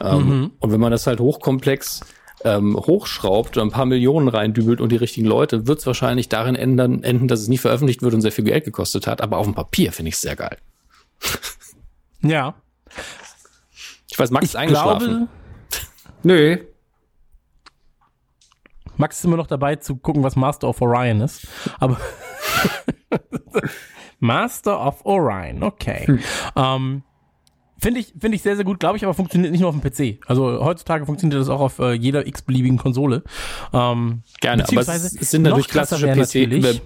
Ähm, 0.00 0.28
mhm. 0.28 0.50
Und 0.58 0.72
wenn 0.72 0.80
man 0.80 0.90
das 0.90 1.06
halt 1.06 1.20
hochkomplex 1.20 2.00
ähm, 2.44 2.76
hochschraubt 2.76 3.56
und 3.56 3.64
ein 3.64 3.70
paar 3.70 3.86
Millionen 3.86 4.28
reindübelt 4.28 4.80
und 4.80 4.90
die 4.90 4.96
richtigen 4.96 5.26
Leute, 5.26 5.66
wird 5.66 5.80
es 5.80 5.86
wahrscheinlich 5.86 6.28
darin 6.28 6.54
ändern, 6.54 7.02
enden, 7.02 7.28
dass 7.28 7.40
es 7.40 7.48
nie 7.48 7.58
veröffentlicht 7.58 8.02
wird 8.02 8.14
und 8.14 8.20
sehr 8.20 8.32
viel 8.32 8.44
Geld 8.44 8.64
gekostet 8.64 9.06
hat. 9.06 9.20
Aber 9.20 9.38
auf 9.38 9.46
dem 9.46 9.54
Papier 9.54 9.92
finde 9.92 10.08
ich 10.10 10.14
es 10.14 10.20
sehr 10.20 10.36
geil. 10.36 10.56
Ja. 12.20 12.54
Ich 14.10 14.18
weiß, 14.18 14.32
Max 14.32 14.46
ich 14.46 14.50
ist 14.50 14.56
eingeschlafen. 14.56 15.06
Glaube, 15.06 15.28
Nö. 16.24 16.58
Max 18.96 19.18
ist 19.18 19.24
immer 19.24 19.36
noch 19.36 19.46
dabei 19.46 19.76
zu 19.76 19.94
gucken, 19.94 20.24
was 20.24 20.34
Master 20.34 20.68
of 20.68 20.82
Orion 20.82 21.20
ist. 21.20 21.46
Aber 21.78 21.96
Master 24.18 24.84
of 24.84 25.04
Orion, 25.04 25.62
okay. 25.62 26.06
Hm. 26.06 26.18
Ähm, 26.56 27.02
Finde 27.80 28.00
ich, 28.00 28.12
finde 28.18 28.34
ich 28.34 28.42
sehr, 28.42 28.56
sehr 28.56 28.64
gut, 28.64 28.80
glaube 28.80 28.96
ich, 28.96 29.04
aber 29.04 29.14
funktioniert 29.14 29.52
nicht 29.52 29.60
nur 29.60 29.70
auf 29.70 29.80
dem 29.80 29.88
PC. 29.88 30.18
Also 30.26 30.64
heutzutage 30.64 31.06
funktioniert 31.06 31.40
das 31.40 31.48
auch 31.48 31.60
auf 31.60 31.78
äh, 31.78 31.92
jeder 31.92 32.26
x-beliebigen 32.26 32.76
Konsole. 32.76 33.22
Ähm, 33.72 34.22
Gerne, 34.40 34.64
aber 34.66 34.80
es, 34.80 34.88
es 34.88 35.30
sind 35.30 35.42
natürlich 35.42 35.68
klassische 35.68 36.08
PC-Genres, 36.08 36.80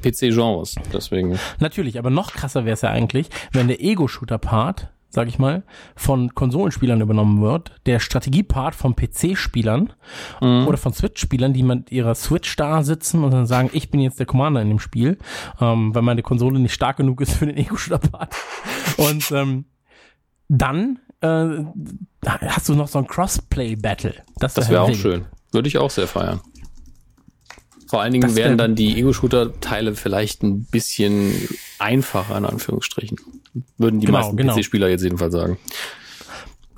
PC 0.74 0.92
deswegen. 0.92 1.38
Natürlich, 1.60 1.98
aber 1.98 2.10
noch 2.10 2.34
krasser 2.34 2.66
wäre 2.66 2.74
es 2.74 2.82
ja 2.82 2.90
eigentlich, 2.90 3.28
wenn 3.52 3.68
der 3.68 3.82
Ego-Shooter-Part, 3.82 4.92
sag 5.12 5.28
ich 5.28 5.38
mal, 5.38 5.62
von 5.94 6.34
Konsolenspielern 6.34 7.02
übernommen 7.02 7.42
wird, 7.42 7.72
der 7.84 8.00
Strategie-Part 8.00 8.74
von 8.74 8.96
PC-Spielern 8.96 9.92
mhm. 10.40 10.66
oder 10.66 10.78
von 10.78 10.94
Switch-Spielern, 10.94 11.52
die 11.52 11.62
mit 11.62 11.92
ihrer 11.92 12.14
Switch 12.14 12.56
da 12.56 12.82
sitzen 12.82 13.22
und 13.22 13.30
dann 13.30 13.46
sagen, 13.46 13.68
ich 13.74 13.90
bin 13.90 14.00
jetzt 14.00 14.18
der 14.18 14.26
Commander 14.26 14.62
in 14.62 14.70
dem 14.70 14.78
Spiel, 14.78 15.18
ähm, 15.60 15.94
weil 15.94 16.02
meine 16.02 16.22
Konsole 16.22 16.58
nicht 16.58 16.72
stark 16.72 16.96
genug 16.96 17.20
ist 17.20 17.34
für 17.34 17.46
den 17.46 17.58
Ego-Shooter-Part. 17.58 18.34
Und 18.96 19.30
ähm, 19.32 19.66
dann 20.48 20.98
äh, 21.20 21.64
hast 22.26 22.68
du 22.68 22.74
noch 22.74 22.88
so 22.88 22.98
ein 22.98 23.06
Crossplay-Battle. 23.06 24.14
Das, 24.36 24.54
das 24.54 24.68
wäre 24.70 24.82
auch 24.82 24.94
schön. 24.94 25.26
Würde 25.50 25.68
ich 25.68 25.78
auch 25.78 25.90
sehr 25.90 26.06
feiern. 26.06 26.40
Vor 27.86 28.00
allen 28.00 28.12
Dingen 28.12 28.22
das 28.22 28.36
wären 28.36 28.56
dann 28.56 28.74
die 28.74 28.98
Ego-Shooter-Teile 28.98 29.94
vielleicht 29.94 30.42
ein 30.42 30.64
bisschen 30.64 31.34
einfacher, 31.78 32.38
in 32.38 32.46
Anführungsstrichen. 32.46 33.18
Würden 33.78 34.00
die 34.00 34.06
genau, 34.06 34.18
meisten 34.18 34.36
genau. 34.36 34.54
PC-Spieler 34.54 34.88
jetzt 34.88 35.02
jedenfalls 35.02 35.32
sagen. 35.34 35.58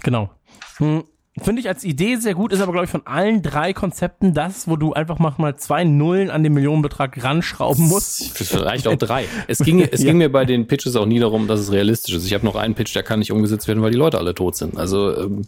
Genau. 0.02 0.30
Hm. 0.78 1.04
Finde 1.42 1.60
ich 1.60 1.66
als 1.68 1.82
Idee 1.82 2.14
sehr 2.16 2.34
gut, 2.34 2.52
ist 2.52 2.60
aber, 2.60 2.70
glaube 2.70 2.84
ich, 2.84 2.90
von 2.92 3.04
allen 3.08 3.42
drei 3.42 3.72
Konzepten 3.72 4.34
das, 4.34 4.68
wo 4.68 4.76
du 4.76 4.92
einfach 4.92 5.18
mal 5.18 5.56
zwei 5.56 5.82
Nullen 5.82 6.30
an 6.30 6.44
den 6.44 6.52
Millionenbetrag 6.54 7.24
ranschrauben 7.24 7.88
musst. 7.88 8.30
Vielleicht 8.38 8.86
auch 8.86 8.94
drei. 8.94 9.26
Es 9.48 9.58
ging, 9.58 9.80
es 9.80 10.00
Ja. 10.02 10.06
ging 10.10 10.18
mir 10.18 10.30
bei 10.30 10.44
den 10.44 10.68
Pitches 10.68 10.94
auch 10.94 11.06
nie 11.06 11.18
darum, 11.18 11.48
dass 11.48 11.58
es 11.58 11.72
realistisch 11.72 12.14
ist. 12.14 12.24
Ich 12.24 12.34
habe 12.34 12.44
noch 12.44 12.54
einen 12.54 12.76
Pitch, 12.76 12.94
der 12.94 13.02
kann 13.02 13.18
nicht 13.18 13.32
umgesetzt 13.32 13.66
werden, 13.66 13.82
weil 13.82 13.90
die 13.90 13.96
Leute 13.96 14.18
alle 14.18 14.32
tot 14.32 14.54
sind. 14.54 14.76
Also, 14.78 15.16
ähm, 15.16 15.42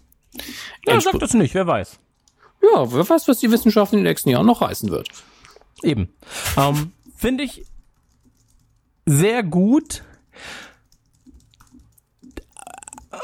Ja, 0.87 1.01
sag 1.01 1.21
das 1.21 1.35
nicht, 1.35 1.55
wer 1.55 1.69
weiß. 1.69 2.01
ja, 2.63 2.93
wer 2.93 3.09
weiß, 3.09 3.29
was 3.29 3.39
die 3.39 3.53
Wissenschaft 3.53 3.93
in 3.93 4.01
den 4.01 4.05
nächsten 4.05 4.31
Jahren 4.31 4.47
noch 4.47 4.63
reißen 4.63 4.91
wird. 4.91 5.09
Eben. 5.85 6.09
Ähm, 6.57 6.91
Finde 7.15 7.45
ich 7.45 7.65
sehr 9.05 9.45
gut. 9.45 10.03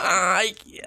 Ah, 0.02 0.40
ich- 0.44 0.82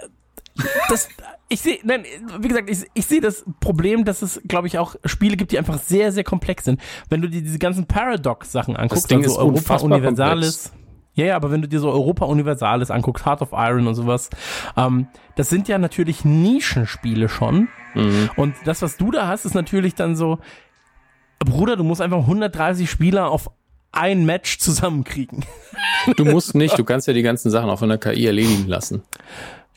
Das, 0.90 1.10
ich 1.50 1.60
sehe, 1.62 1.80
nein, 1.84 2.06
wie 2.40 2.48
gesagt, 2.48 2.70
ich, 2.70 2.86
ich 2.94 3.06
sehe 3.06 3.20
das 3.20 3.44
Problem, 3.60 4.06
dass 4.06 4.22
es, 4.22 4.42
glaube 4.48 4.68
ich, 4.68 4.78
auch 4.78 4.96
Spiele 5.04 5.36
gibt, 5.36 5.52
die 5.52 5.58
einfach 5.58 5.80
sehr, 5.80 6.14
sehr 6.14 6.24
komplex 6.24 6.64
sind. 6.64 6.80
Wenn 7.10 7.22
du 7.22 7.28
dir 7.30 7.42
diese 7.42 7.60
ganzen 7.60 7.88
Paradox-Sachen 7.88 8.78
anguckst, 8.78 9.04
also 9.26 9.34
ist 9.34 9.38
Europa 9.38 9.74
Universalis. 9.98 10.72
Ja, 11.16 11.26
ja, 11.26 11.36
aber 11.38 11.52
wenn 11.52 11.62
du 11.62 11.68
dir 11.68 11.80
so 11.80 11.90
Europa 11.92 12.26
Universalis 12.26 12.90
anguckst, 12.92 13.26
Heart 13.26 13.42
of 13.42 13.50
Iron 13.54 13.88
und 13.88 13.96
sowas, 13.96 14.30
ähm, 14.78 15.08
das 15.36 15.50
sind 15.50 15.68
ja 15.68 15.78
natürlich 15.78 16.24
Nischenspiele 16.26 17.28
schon. 17.30 17.68
Und 18.38 18.56
das, 18.66 18.82
was 18.82 18.98
du 18.98 19.12
da 19.12 19.28
hast, 19.28 19.46
ist 19.46 19.54
natürlich 19.56 19.96
dann 19.96 20.16
so, 20.16 20.40
Bruder, 21.40 21.76
du 21.78 21.84
musst 21.84 22.02
einfach 22.02 22.20
130 22.20 22.90
Spieler 22.90 23.30
auf 23.30 23.50
ein 23.96 24.26
Match 24.26 24.60
zusammenkriegen. 24.60 25.46
Du 26.18 26.26
musst 26.26 26.56
nicht, 26.56 26.78
du 26.78 26.84
kannst 26.84 27.08
ja 27.08 27.14
die 27.14 27.22
ganzen 27.22 27.50
Sachen 27.50 27.70
auch 27.70 27.80
von 27.80 27.90
der 27.90 27.98
KI 27.98 28.26
erledigen 28.26 28.68
lassen. 28.68 29.04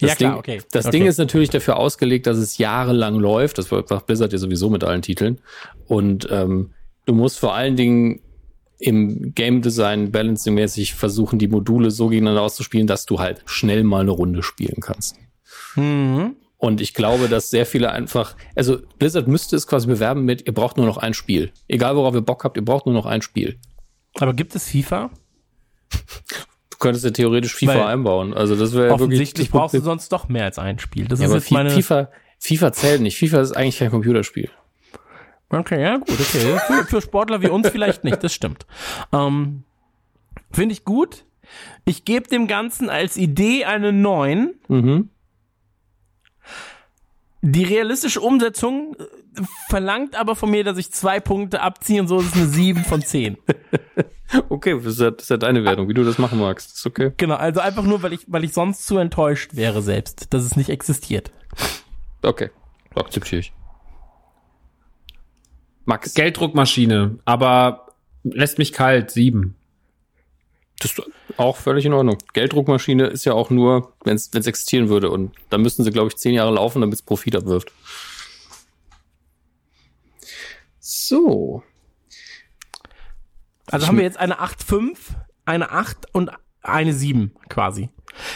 Das 0.01 0.11
Ja, 0.11 0.17
klar, 0.17 0.31
Ding, 0.33 0.39
okay. 0.39 0.63
Das 0.71 0.87
Okay. 0.87 0.99
Ding 0.99 1.07
ist 1.07 1.19
natürlich 1.19 1.51
dafür 1.51 1.77
ausgelegt, 1.77 2.27
dass 2.27 2.39
es 2.39 2.59
jahrelang 2.59 3.17
läuft. 3.17 3.59
Das 3.59 3.71
macht 3.71 4.07
Blizzard 4.07 4.33
ja 4.33 4.39
sowieso 4.39 4.71
mit 4.71 4.85
allen 4.85 5.03
Titeln. 5.03 5.41
Und 5.87 6.29
ähm, 6.31 6.71
du 7.07 7.15
musst 7.15 7.39
vor 7.39 7.55
allen 7.55 7.77
Dingen 7.77 8.21
im 8.79 9.35
Game 9.35 9.61
Design 9.61 10.13
balancing-mäßig 10.13 10.95
versuchen, 10.95 11.39
die 11.39 11.49
Module 11.49 11.91
so 11.91 12.09
gegeneinander 12.09 12.43
auszuspielen, 12.43 12.87
dass 12.87 13.07
du 13.07 13.19
halt 13.19 13.43
schnell 13.47 13.83
mal 13.83 14.03
eine 14.03 14.13
Runde 14.13 14.45
spielen 14.45 14.81
kannst. 14.81 15.17
Mhm. 15.75 16.37
Und 16.59 16.81
ich 16.81 16.95
glaube, 16.95 17.29
dass 17.29 17.51
sehr 17.51 17.67
viele 17.67 17.91
einfach, 17.93 18.37
also 18.57 18.79
Blizzard 18.99 19.29
müsste 19.29 19.57
es 19.57 19.67
quasi 19.67 19.87
bewerben 19.87 20.25
mit, 20.25 20.47
ihr 20.47 20.53
braucht 20.53 20.77
nur 20.77 20.87
noch 20.87 20.97
ein 20.97 21.15
Spiel. 21.15 21.53
Egal 21.69 21.97
worauf 21.97 22.15
ihr 22.15 22.21
Bock 22.21 22.45
habt, 22.45 22.57
ihr 22.57 22.65
braucht 22.65 22.87
nur 22.87 22.95
noch 22.95 23.07
ein 23.07 23.23
Spiel. 23.23 23.59
Aber 24.21 24.35
gibt 24.35 24.55
es 24.55 24.69
FIFA? 24.71 25.11
Du 26.71 26.77
könntest 26.79 27.05
ja 27.05 27.11
theoretisch 27.11 27.55
FIFA 27.55 27.75
Weil 27.75 27.83
einbauen. 27.85 28.35
Also 28.35 28.55
das 28.57 28.73
wäre 28.73 28.85
ja 28.85 28.91
wirklich 28.91 29.03
Offensichtlich 29.09 29.51
brauchst 29.51 29.75
du 29.75 29.81
sonst 29.81 30.11
doch 30.13 30.29
mehr 30.29 30.45
als 30.45 30.59
ein 30.59 30.79
Spiel. 30.79 31.07
Das 31.09 31.19
Ja, 31.21 31.27
ist 31.27 31.33
aber 31.33 31.41
jetzt 31.41 31.51
meine. 31.51 31.71
FIFA, 31.71 32.11
FIFA 32.39 32.73
zählt 32.73 33.01
nicht. 33.01 33.19
FIFA 33.19 33.41
ist 33.41 33.53
eigentlich 33.53 33.79
kein 33.79 33.91
Computerspiel. 33.91 34.51
Okay, 35.51 35.81
ja, 35.83 35.97
gut, 35.97 36.11
okay. 36.11 36.59
Für, 36.67 36.85
für 36.85 37.01
Sportler 37.01 37.41
wie 37.43 37.49
uns 37.49 37.69
vielleicht 37.69 38.05
nicht, 38.05 38.23
das 38.23 38.35
stimmt. 38.35 38.67
Ähm, 39.13 39.65
Finde 40.53 40.73
ich 40.75 40.85
gut. 40.85 41.25
Ich 41.87 42.05
gebe 42.05 42.29
dem 42.29 42.47
Ganzen 42.47 42.91
als 42.91 43.17
Idee 43.17 43.65
eine 43.65 43.93
9. 43.93 44.55
Mhm. 44.69 45.09
Die 47.41 47.65
realistische 47.65 48.21
Umsetzung 48.21 48.97
verlangt 49.69 50.17
aber 50.17 50.37
von 50.37 50.51
mir, 50.51 50.65
dass 50.65 50.79
ich 50.79 50.91
zwei 50.91 51.21
Punkte 51.21 51.61
abziehe 51.61 52.01
und 52.01 52.09
so 52.09 52.21
ist 52.21 52.29
es 52.29 52.35
eine 52.35 52.47
7 52.47 52.85
von 52.85 53.03
10. 53.03 53.37
Okay, 54.51 54.75
das 54.75 54.95
ist, 54.95 55.01
ja, 55.01 55.11
das 55.11 55.23
ist 55.23 55.31
ja 55.31 55.39
deine 55.39 55.65
Wertung, 55.65 55.89
wie 55.89 55.95
du 55.95 56.05
das 56.05 56.19
machen 56.19 56.39
magst. 56.39 56.71
Das 56.71 56.79
ist 56.81 56.87
okay. 56.87 57.13
Genau, 57.17 57.37
also 57.37 57.61
einfach 57.61 57.85
nur, 57.85 58.03
weil 58.03 58.13
ich, 58.13 58.21
weil 58.27 58.45
ich 58.45 58.53
sonst 58.53 58.87
zu 58.87 58.99
enttäuscht 58.99 59.57
wäre 59.57 59.81
selbst, 59.81 60.35
dass 60.35 60.45
es 60.45 60.55
nicht 60.55 60.69
existiert. 60.69 61.31
Okay, 62.21 62.51
akzeptiere 62.95 63.41
ich. 63.41 63.53
Max, 65.87 66.13
Gelddruckmaschine, 66.13 67.19
aber 67.25 67.95
lässt 68.23 68.59
mich 68.59 68.75
kalt, 68.75 69.11
sieben. 69.11 69.55
das 70.79 70.93
ist 70.93 71.03
auch 71.39 71.57
völlig 71.57 71.87
in 71.87 71.95
Ordnung. 71.95 72.19
Gelddruckmaschine 72.35 73.07
ist 73.07 73.25
ja 73.25 73.33
auch 73.33 73.49
nur, 73.49 73.95
wenn 74.05 74.17
es 74.17 74.29
existieren 74.35 74.91
würde. 74.91 75.11
Und 75.11 75.33
da 75.49 75.57
müssten 75.57 75.85
sie, 75.85 75.91
glaube 75.91 76.09
ich, 76.09 76.17
zehn 76.17 76.35
Jahre 76.35 76.53
laufen, 76.53 76.83
damit 76.83 76.97
es 76.97 77.03
Profit 77.03 77.37
abwirft. 77.37 77.73
So. 81.09 81.63
Also 83.71 83.87
haben 83.87 83.97
wir 83.97 84.05
jetzt 84.05 84.19
eine 84.19 84.41
8,5, 84.41 84.97
eine 85.47 85.71
8 85.71 86.15
und 86.15 86.31
eine 86.63 86.93
7 86.93 87.33
quasi. 87.49 87.89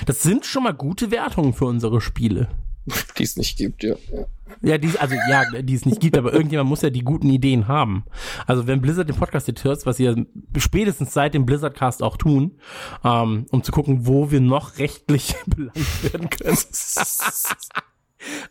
Das 0.07 0.23
sind 0.23 0.47
schon 0.47 0.63
mal 0.63 0.73
gute 0.73 1.11
Wertungen 1.11 1.53
für 1.53 1.67
unsere 1.67 2.01
Spiele. 2.01 2.49
Die 3.19 3.25
es 3.25 3.37
nicht 3.37 3.59
gibt, 3.59 3.83
ja. 3.83 3.95
ja. 4.13 4.27
Ja, 4.61 4.77
die, 4.77 4.99
also 4.99 5.15
ja, 5.15 5.63
die 5.63 5.75
es 5.75 5.87
nicht 5.87 6.01
gibt, 6.01 6.17
aber 6.17 6.33
irgendjemand 6.33 6.69
muss 6.69 6.83
ja 6.83 6.91
die 6.91 7.03
guten 7.03 7.31
Ideen 7.31 7.69
haben. 7.69 8.05
Also 8.47 8.67
wenn 8.67 8.83
Blizzard 8.83 9.09
den 9.09 9.17
Podcast 9.17 9.49
jetzt 9.49 9.65
hört, 9.65 9.85
was 9.87 9.99
ihr 9.99 10.27
spätestens 10.59 11.15
seit 11.15 11.33
dem 11.33 11.47
Blizzardcast 11.47 12.03
auch 12.03 12.19
tun, 12.19 12.59
ähm, 13.03 13.47
um 13.51 13.63
zu 13.63 13.73
gucken, 13.73 14.07
wo 14.07 14.31
wir 14.31 14.41
noch 14.41 14.79
rechtlich 14.79 15.35
belangt 15.47 16.13
werden 16.13 16.29
können, 16.29 16.59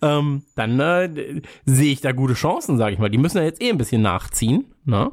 ähm, 0.02 0.44
dann 0.56 0.80
äh, 0.80 1.42
sehe 1.66 1.92
ich 1.94 2.02
da 2.02 2.12
gute 2.12 2.34
Chancen, 2.34 2.78
sage 2.78 2.94
ich 2.94 3.00
mal. 3.00 3.10
Die 3.10 3.18
müssen 3.18 3.38
ja 3.38 3.44
jetzt 3.44 3.62
eh 3.62 3.70
ein 3.70 3.78
bisschen 3.78 4.02
nachziehen, 4.02 4.66
ne? 4.86 5.12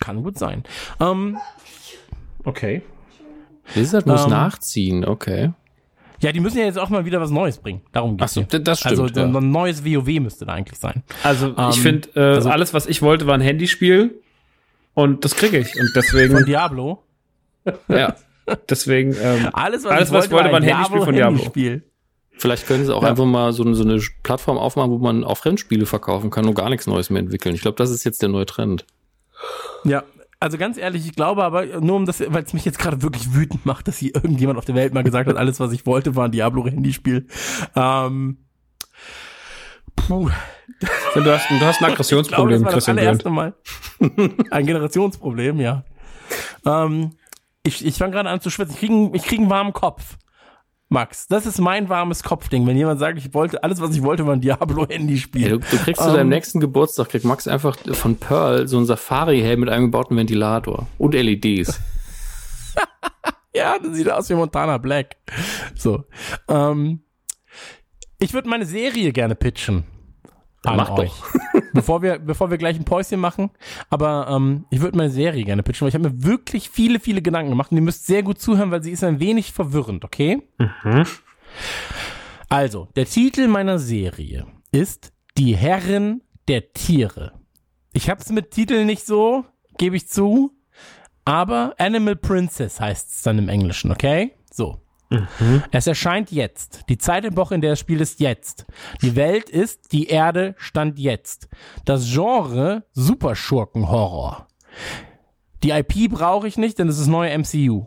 Kann 0.00 0.22
gut 0.22 0.38
sein. 0.38 0.64
Ähm, 1.00 1.38
okay. 2.44 2.82
Blizzard 3.72 4.06
muss 4.06 4.24
Ähm, 4.24 4.30
nachziehen, 4.30 5.04
okay. 5.04 5.52
Ja, 6.20 6.32
die 6.32 6.40
müssen 6.40 6.58
ja 6.58 6.64
jetzt 6.64 6.78
auch 6.78 6.90
mal 6.90 7.04
wieder 7.04 7.20
was 7.20 7.30
Neues 7.30 7.58
bringen. 7.58 7.82
Darum 7.92 8.16
geht's. 8.16 8.32
Ach 8.32 8.34
so, 8.34 8.40
hier. 8.42 8.48
d- 8.48 8.62
das 8.62 8.80
stimmt, 8.80 8.90
Also 8.92 9.08
so 9.08 9.20
ja. 9.20 9.26
ein 9.26 9.50
neues 9.50 9.84
WoW 9.84 10.06
müsste 10.20 10.46
da 10.46 10.52
eigentlich 10.52 10.78
sein. 10.78 11.02
Also 11.22 11.48
Ähm, 11.56 11.70
ich 11.70 11.80
finde, 11.80 12.08
äh, 12.14 12.20
also- 12.36 12.50
alles, 12.50 12.72
was 12.74 12.86
ich 12.86 13.02
wollte, 13.02 13.26
war 13.26 13.34
ein 13.34 13.40
Handyspiel 13.40 14.20
und 14.94 15.24
das 15.24 15.34
kriege 15.36 15.58
ich. 15.58 15.74
Und 15.74 15.90
Von 15.92 16.02
deswegen, 16.02 16.44
Diablo. 16.46 17.02
ja, 17.88 18.14
deswegen, 18.68 19.14
ähm, 19.20 19.48
Alles, 19.52 19.84
was, 19.84 19.92
Alles, 19.92 20.08
ich 20.08 20.14
was 20.14 20.24
ich 20.26 20.30
wollte, 20.30 20.50
war 20.50 20.56
ein 20.60 20.62
Handyspiel 20.62 21.00
von 21.02 21.14
Diablo. 21.14 21.36
Handyspiel. 21.38 21.82
Vielleicht 22.36 22.66
können 22.66 22.84
sie 22.84 22.94
auch 22.94 23.02
Ja. 23.02 23.10
einfach 23.10 23.24
mal 23.24 23.52
so, 23.52 23.62
eine- 23.64 23.74
so 23.74 23.84
eine 23.84 24.00
Plattform 24.22 24.58
aufmachen, 24.58 24.90
wo 24.90 24.98
man 24.98 25.24
auch 25.24 25.38
Fremdspiele 25.38 25.86
verkaufen 25.86 26.30
kann 26.30 26.46
und 26.46 26.54
gar 26.54 26.68
nichts 26.68 26.86
Neues 26.86 27.08
mehr 27.10 27.20
entwickeln. 27.20 27.54
Ich 27.54 27.62
glaube, 27.62 27.76
das 27.76 27.90
ist 27.90 28.04
jetzt 28.04 28.22
der 28.22 28.28
neue 28.28 28.46
Trend. 28.46 28.84
Ja, 29.84 30.02
also 30.40 30.58
ganz 30.58 30.76
ehrlich, 30.76 31.06
ich 31.06 31.14
glaube 31.14 31.44
aber, 31.44 31.64
nur 31.80 31.96
um 31.96 32.06
das, 32.06 32.20
weil 32.20 32.42
es 32.44 32.52
mich 32.52 32.64
jetzt 32.64 32.78
gerade 32.78 33.02
wirklich 33.02 33.32
wütend 33.34 33.64
macht, 33.64 33.88
dass 33.88 33.98
hier 33.98 34.14
irgendjemand 34.14 34.58
auf 34.58 34.64
der 34.64 34.74
Welt 34.74 34.92
mal 34.94 35.02
gesagt 35.04 35.28
hat, 35.28 35.36
alles, 35.36 35.60
was 35.60 35.72
ich 35.72 35.86
wollte, 35.86 36.16
war 36.16 36.26
ein 36.26 36.32
Diablo-Handyspiel. 36.32 37.26
Ähm, 37.76 38.38
puh, 39.96 40.28
du 41.14 41.24
hast, 41.24 41.24
du 41.24 41.24
hast 41.30 41.50
ein 41.50 41.54
ich 41.54 41.58
glaube, 41.58 41.66
das 41.70 41.82
Aggressionsproblem, 41.82 42.64
war 42.64 42.72
das 42.72 42.88
allererste. 42.88 43.30
Mal. 43.30 43.54
Ein 44.50 44.66
Generationsproblem, 44.66 45.60
ja. 45.60 45.84
Ähm, 46.66 47.10
ich 47.62 47.84
ich 47.84 47.96
fange 47.96 48.12
gerade 48.12 48.28
an 48.28 48.40
zu 48.40 48.50
schwitzen. 48.50 48.74
Ich 48.74 48.80
kriege 48.80 49.10
ich 49.14 49.22
krieg 49.22 49.38
einen 49.40 49.50
warmen 49.50 49.72
Kopf. 49.72 50.16
Max, 50.90 51.26
das 51.26 51.46
ist 51.46 51.60
mein 51.60 51.88
warmes 51.88 52.22
Kopfding. 52.22 52.66
Wenn 52.66 52.76
jemand 52.76 53.00
sagt, 53.00 53.18
ich 53.18 53.32
wollte, 53.34 53.62
alles, 53.64 53.80
was 53.80 53.94
ich 53.96 54.02
wollte, 54.02 54.26
war 54.26 54.34
ein 54.34 54.40
Diablo-Handyspiel. 54.40 55.42
Ja, 55.42 55.48
du, 55.48 55.58
du 55.58 55.76
kriegst 55.78 56.02
zu 56.02 56.08
Ähm. 56.10 56.14
deinem 56.14 56.28
nächsten 56.28 56.60
Geburtstag, 56.60 57.08
kriegt 57.08 57.24
Max 57.24 57.48
einfach 57.48 57.76
von 57.92 58.16
Pearl 58.16 58.68
so 58.68 58.78
ein 58.78 58.84
Safari-Helm 58.86 59.60
mit 59.60 59.68
einem 59.70 59.86
gebauten 59.86 60.16
Ventilator 60.16 60.86
und 60.98 61.14
LEDs. 61.14 61.80
Ja, 63.56 63.78
das 63.78 63.94
sieht 63.96 64.10
aus 64.10 64.28
wie 64.28 64.34
Montana 64.34 64.78
Black. 64.78 65.16
So. 65.76 66.02
Ähm, 66.48 67.04
ich 68.18 68.34
würde 68.34 68.48
meine 68.48 68.66
Serie 68.66 69.12
gerne 69.12 69.36
pitchen. 69.36 69.84
An 70.66 70.76
mach 70.76 70.90
euch. 70.90 71.12
bevor 71.72 72.02
wir, 72.02 72.18
bevor 72.18 72.50
wir 72.50 72.58
gleich 72.58 72.76
ein 72.76 72.84
Päuschen 72.84 73.20
machen. 73.20 73.50
Aber 73.90 74.28
ähm, 74.30 74.64
ich 74.70 74.80
würde 74.80 74.96
meine 74.96 75.10
Serie 75.10 75.44
gerne 75.44 75.62
pitchen, 75.62 75.82
weil 75.82 75.88
ich 75.90 75.94
habe 75.94 76.08
mir 76.08 76.24
wirklich 76.24 76.70
viele, 76.70 77.00
viele 77.00 77.22
Gedanken 77.22 77.50
gemacht 77.50 77.70
und 77.70 77.78
ihr 77.78 77.82
müsst 77.82 78.06
sehr 78.06 78.22
gut 78.22 78.40
zuhören, 78.40 78.70
weil 78.70 78.82
sie 78.82 78.90
ist 78.92 79.04
ein 79.04 79.20
wenig 79.20 79.52
verwirrend, 79.52 80.04
okay? 80.04 80.42
Also, 82.48 82.88
der 82.96 83.06
Titel 83.06 83.48
meiner 83.48 83.78
Serie 83.78 84.46
ist 84.70 85.12
Die 85.36 85.56
Herren 85.56 86.22
der 86.48 86.72
Tiere. 86.72 87.32
Ich 87.92 88.10
hab's 88.10 88.30
mit 88.30 88.50
Titeln 88.50 88.86
nicht 88.86 89.06
so, 89.06 89.44
gebe 89.78 89.96
ich 89.96 90.08
zu. 90.08 90.52
Aber 91.24 91.74
Animal 91.78 92.16
Princess 92.16 92.80
heißt 92.80 93.10
es 93.10 93.22
dann 93.22 93.38
im 93.38 93.48
Englischen, 93.48 93.90
okay? 93.90 94.32
So. 94.52 94.83
Es 95.70 95.86
erscheint 95.86 96.30
jetzt. 96.30 96.84
Die 96.88 96.98
Zeit 96.98 97.24
im 97.24 97.36
Woche, 97.36 97.54
in 97.54 97.60
der 97.60 97.70
das 97.70 97.80
Spiel 97.80 98.00
ist 98.00 98.20
jetzt. 98.20 98.66
Die 99.02 99.16
Welt 99.16 99.50
ist, 99.50 99.92
die 99.92 100.06
Erde 100.06 100.54
stand 100.58 100.98
jetzt. 100.98 101.48
Das 101.84 102.10
Genre 102.12 102.84
Superschurken-Horror. 102.92 104.46
Die 105.62 105.70
IP 105.70 106.10
brauche 106.10 106.46
ich 106.46 106.56
nicht, 106.58 106.78
denn 106.78 106.88
es 106.88 106.98
ist 106.98 107.06
neue 107.06 107.36
MCU. 107.38 107.86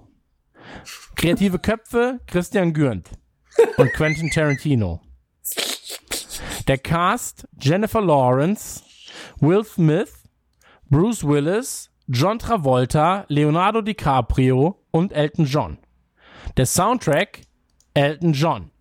Kreative 1.16 1.60
Köpfe, 1.60 2.20
Christian 2.28 2.74
Gürnt 2.74 3.10
und 3.78 3.94
Quentin 3.94 4.30
Tarantino. 4.30 5.02
Der 6.68 6.78
Cast, 6.78 7.48
Jennifer 7.60 8.02
Lawrence, 8.02 8.84
Will 9.40 9.64
Smith, 9.64 10.14
Bruce 10.90 11.24
Willis, 11.24 11.90
John 12.08 12.40
Travolta, 12.40 13.26
Leonardo 13.28 13.82
DiCaprio 13.82 14.84
und 14.92 15.12
Elton 15.12 15.46
John. 15.46 15.78
Der 16.56 16.66
Soundtrack 16.66 17.42
Elton 17.94 18.34
John. 18.34 18.72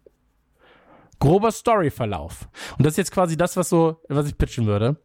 Grober 1.18 1.50
Storyverlauf. 1.50 2.48
Und 2.76 2.84
das 2.84 2.92
ist 2.92 2.98
jetzt 2.98 3.12
quasi 3.12 3.36
das, 3.36 3.56
was 3.56 3.68
so, 3.70 4.00
was 4.08 4.28
ich 4.28 4.36
pitchen 4.36 4.66
würde. 4.66 4.96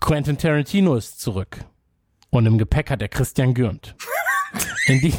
Quentin 0.00 0.36
Tarantino 0.36 0.96
ist 0.96 1.20
zurück. 1.20 1.64
Und 2.30 2.46
im 2.46 2.58
Gepäck 2.58 2.90
hat 2.90 3.00
er 3.02 3.08
Christian 3.08 3.54
Gürnt. 3.54 3.94
Die, 4.88 5.14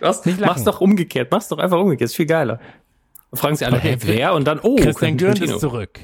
Was? 0.00 0.24
Nicht 0.24 0.38
lachen. 0.38 0.52
Mach's 0.52 0.64
doch 0.64 0.80
umgekehrt. 0.80 1.30
Mach's 1.32 1.48
doch 1.48 1.58
einfach 1.58 1.78
umgekehrt. 1.78 2.10
Ist 2.10 2.16
viel 2.16 2.26
geiler. 2.26 2.60
Fragen 3.34 3.56
sie 3.56 3.64
alle, 3.64 3.78
hey, 3.78 3.96
wer? 4.00 4.34
Und 4.34 4.44
dann, 4.44 4.60
oh, 4.60 4.76
Christian 4.76 5.16
Gürnt 5.16 5.40
ist 5.40 5.58
zurück. 5.58 6.00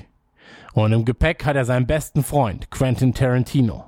Und 0.72 0.92
im 0.92 1.04
Gepäck 1.04 1.44
hat 1.44 1.56
er 1.56 1.64
seinen 1.64 1.86
besten 1.86 2.24
Freund, 2.24 2.70
Quentin 2.70 3.14
Tarantino. 3.14 3.84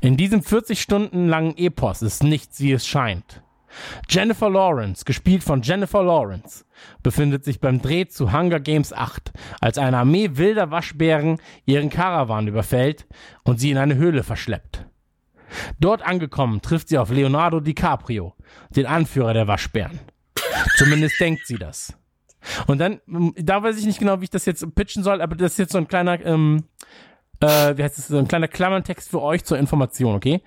In 0.00 0.16
diesem 0.16 0.42
40 0.42 0.80
Stunden 0.80 1.28
langen 1.28 1.56
Epos 1.56 2.02
ist 2.02 2.22
nichts, 2.22 2.60
wie 2.60 2.72
es 2.72 2.86
scheint. 2.86 3.42
Jennifer 4.08 4.50
Lawrence, 4.50 5.04
gespielt 5.04 5.44
von 5.44 5.62
Jennifer 5.62 6.02
Lawrence, 6.02 6.64
befindet 7.02 7.44
sich 7.44 7.60
beim 7.60 7.80
Dreh 7.80 8.06
zu 8.06 8.32
Hunger 8.32 8.60
Games 8.60 8.92
8, 8.92 9.32
als 9.60 9.78
eine 9.78 9.98
Armee 9.98 10.30
wilder 10.32 10.70
Waschbären 10.70 11.38
ihren 11.66 11.90
Karawan 11.90 12.48
überfällt 12.48 13.06
und 13.44 13.60
sie 13.60 13.70
in 13.70 13.78
eine 13.78 13.96
Höhle 13.96 14.22
verschleppt. 14.22 14.86
Dort 15.80 16.02
angekommen 16.02 16.60
trifft 16.60 16.88
sie 16.88 16.98
auf 16.98 17.10
Leonardo 17.10 17.60
DiCaprio, 17.60 18.34
den 18.70 18.86
Anführer 18.86 19.32
der 19.32 19.46
Waschbären. 19.46 20.00
Zumindest 20.76 21.20
denkt 21.20 21.46
sie 21.46 21.56
das. 21.56 21.94
Und 22.66 22.78
dann, 22.78 23.00
da 23.36 23.62
weiß 23.62 23.78
ich 23.78 23.86
nicht 23.86 23.98
genau, 23.98 24.20
wie 24.20 24.24
ich 24.24 24.30
das 24.30 24.46
jetzt 24.46 24.64
pitchen 24.74 25.02
soll, 25.02 25.20
aber 25.20 25.36
das 25.36 25.52
ist 25.52 25.58
jetzt 25.58 25.72
so 25.72 25.78
ein 25.78 25.88
kleiner, 25.88 26.24
ähm, 26.24 26.64
äh, 27.40 27.76
wie 27.76 27.82
heißt 27.82 27.98
das, 27.98 28.08
so 28.08 28.18
ein 28.18 28.28
kleiner 28.28 28.48
Klammerntext 28.48 29.08
für 29.08 29.20
euch 29.20 29.44
zur 29.44 29.58
Information, 29.58 30.14
okay? 30.14 30.42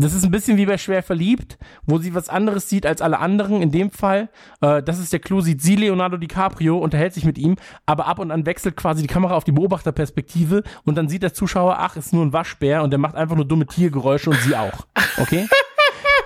Das 0.00 0.14
ist 0.14 0.24
ein 0.24 0.30
bisschen 0.30 0.56
wie 0.56 0.64
bei 0.64 0.78
Schwer 0.78 1.02
verliebt, 1.02 1.58
wo 1.84 1.98
sie 1.98 2.14
was 2.14 2.30
anderes 2.30 2.70
sieht 2.70 2.86
als 2.86 3.02
alle 3.02 3.18
anderen. 3.18 3.60
In 3.60 3.70
dem 3.70 3.90
Fall, 3.90 4.30
äh, 4.62 4.82
das 4.82 4.98
ist 4.98 5.12
der 5.12 5.20
Clou, 5.20 5.42
sieht 5.42 5.60
sie 5.60 5.76
Leonardo 5.76 6.16
DiCaprio, 6.16 6.78
unterhält 6.78 7.12
sich 7.12 7.26
mit 7.26 7.36
ihm, 7.36 7.56
aber 7.84 8.06
ab 8.06 8.18
und 8.18 8.30
an 8.30 8.46
wechselt 8.46 8.76
quasi 8.76 9.02
die 9.02 9.08
Kamera 9.08 9.34
auf 9.34 9.44
die 9.44 9.52
Beobachterperspektive 9.52 10.62
und 10.84 10.94
dann 10.94 11.10
sieht 11.10 11.22
der 11.22 11.34
Zuschauer, 11.34 11.76
ach, 11.78 11.96
ist 11.96 12.14
nur 12.14 12.24
ein 12.24 12.32
Waschbär 12.32 12.82
und 12.82 12.90
der 12.90 12.98
macht 12.98 13.14
einfach 13.14 13.36
nur 13.36 13.44
dumme 13.44 13.66
Tiergeräusche 13.66 14.30
und 14.30 14.40
sie 14.40 14.56
auch. 14.56 14.86
Okay? 15.18 15.46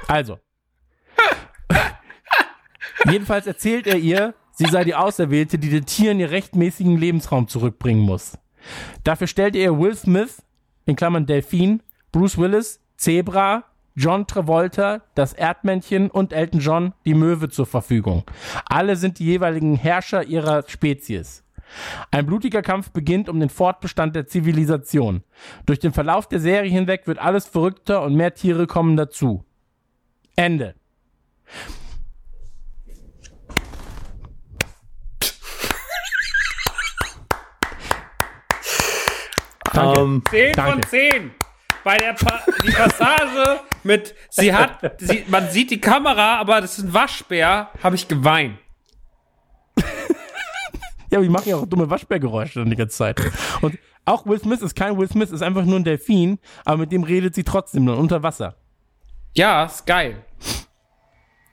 Also. 0.06 0.38
Jedenfalls 3.10 3.48
erzählt 3.48 3.88
er 3.88 3.96
ihr, 3.96 4.34
sie 4.52 4.66
sei 4.66 4.84
die 4.84 4.94
Auserwählte, 4.94 5.58
die 5.58 5.70
den 5.70 5.84
Tieren 5.84 6.20
ihr 6.20 6.30
rechtmäßigen 6.30 6.96
Lebensraum 6.96 7.48
zurückbringen 7.48 8.02
muss. 8.02 8.38
Dafür 9.02 9.26
stellt 9.26 9.56
er 9.56 9.78
Will 9.78 9.96
Smith, 9.96 10.42
in 10.86 10.94
Klammern 10.94 11.26
Delfin, 11.26 11.82
Bruce 12.12 12.38
Willis, 12.38 12.83
Zebra, 13.04 13.64
John 13.94 14.26
Travolta, 14.26 15.02
das 15.14 15.34
Erdmännchen 15.34 16.10
und 16.10 16.32
Elton 16.32 16.60
John, 16.60 16.94
die 17.04 17.12
Möwe 17.12 17.50
zur 17.50 17.66
Verfügung. 17.66 18.24
Alle 18.64 18.96
sind 18.96 19.18
die 19.18 19.26
jeweiligen 19.26 19.76
Herrscher 19.76 20.24
ihrer 20.24 20.66
Spezies. 20.66 21.44
Ein 22.10 22.24
blutiger 22.24 22.62
Kampf 22.62 22.92
beginnt 22.92 23.28
um 23.28 23.40
den 23.40 23.50
Fortbestand 23.50 24.16
der 24.16 24.26
Zivilisation. 24.26 25.22
Durch 25.66 25.80
den 25.80 25.92
Verlauf 25.92 26.28
der 26.28 26.40
Serie 26.40 26.70
hinweg 26.70 27.06
wird 27.06 27.18
alles 27.18 27.44
verrückter 27.44 28.02
und 28.02 28.14
mehr 28.14 28.32
Tiere 28.32 28.66
kommen 28.66 28.96
dazu. 28.96 29.44
Ende. 30.34 30.74
Danke. 39.74 40.00
Ähm, 40.00 40.22
10 40.30 40.54
von 40.54 40.64
Danke. 40.64 40.88
10. 40.88 41.43
Bei 41.84 41.98
der 41.98 42.14
pa 42.14 42.40
die 42.66 42.70
Passage 42.70 43.60
mit, 43.82 44.14
sie 44.30 44.54
hat, 44.54 44.94
sie, 44.98 45.24
man 45.28 45.50
sieht 45.50 45.70
die 45.70 45.80
Kamera, 45.80 46.38
aber 46.38 46.62
das 46.62 46.78
ist 46.78 46.84
ein 46.84 46.94
Waschbär, 46.94 47.68
habe 47.82 47.94
ich 47.94 48.08
geweint. 48.08 48.58
Ja, 51.10 51.18
aber 51.18 51.26
die 51.26 51.30
machen 51.30 51.48
ja 51.48 51.56
auch 51.56 51.66
dumme 51.66 51.88
Waschbärgeräusche 51.88 52.58
dann 52.58 52.70
die 52.70 52.76
ganze 52.76 52.96
Zeit. 52.96 53.20
Und 53.60 53.78
auch 54.04 54.26
Will 54.26 54.40
Smith 54.40 54.62
ist 54.62 54.74
kein 54.74 54.98
Will 54.98 55.08
Smith, 55.08 55.30
ist 55.30 55.42
einfach 55.42 55.64
nur 55.64 55.78
ein 55.78 55.84
Delfin, 55.84 56.40
aber 56.64 56.78
mit 56.78 56.90
dem 56.90 57.04
redet 57.04 57.36
sie 57.36 57.44
trotzdem 57.44 57.86
dann 57.86 57.98
unter 57.98 58.24
Wasser. 58.24 58.56
Ja, 59.34 59.64
ist 59.64 59.86
geil. 59.86 60.24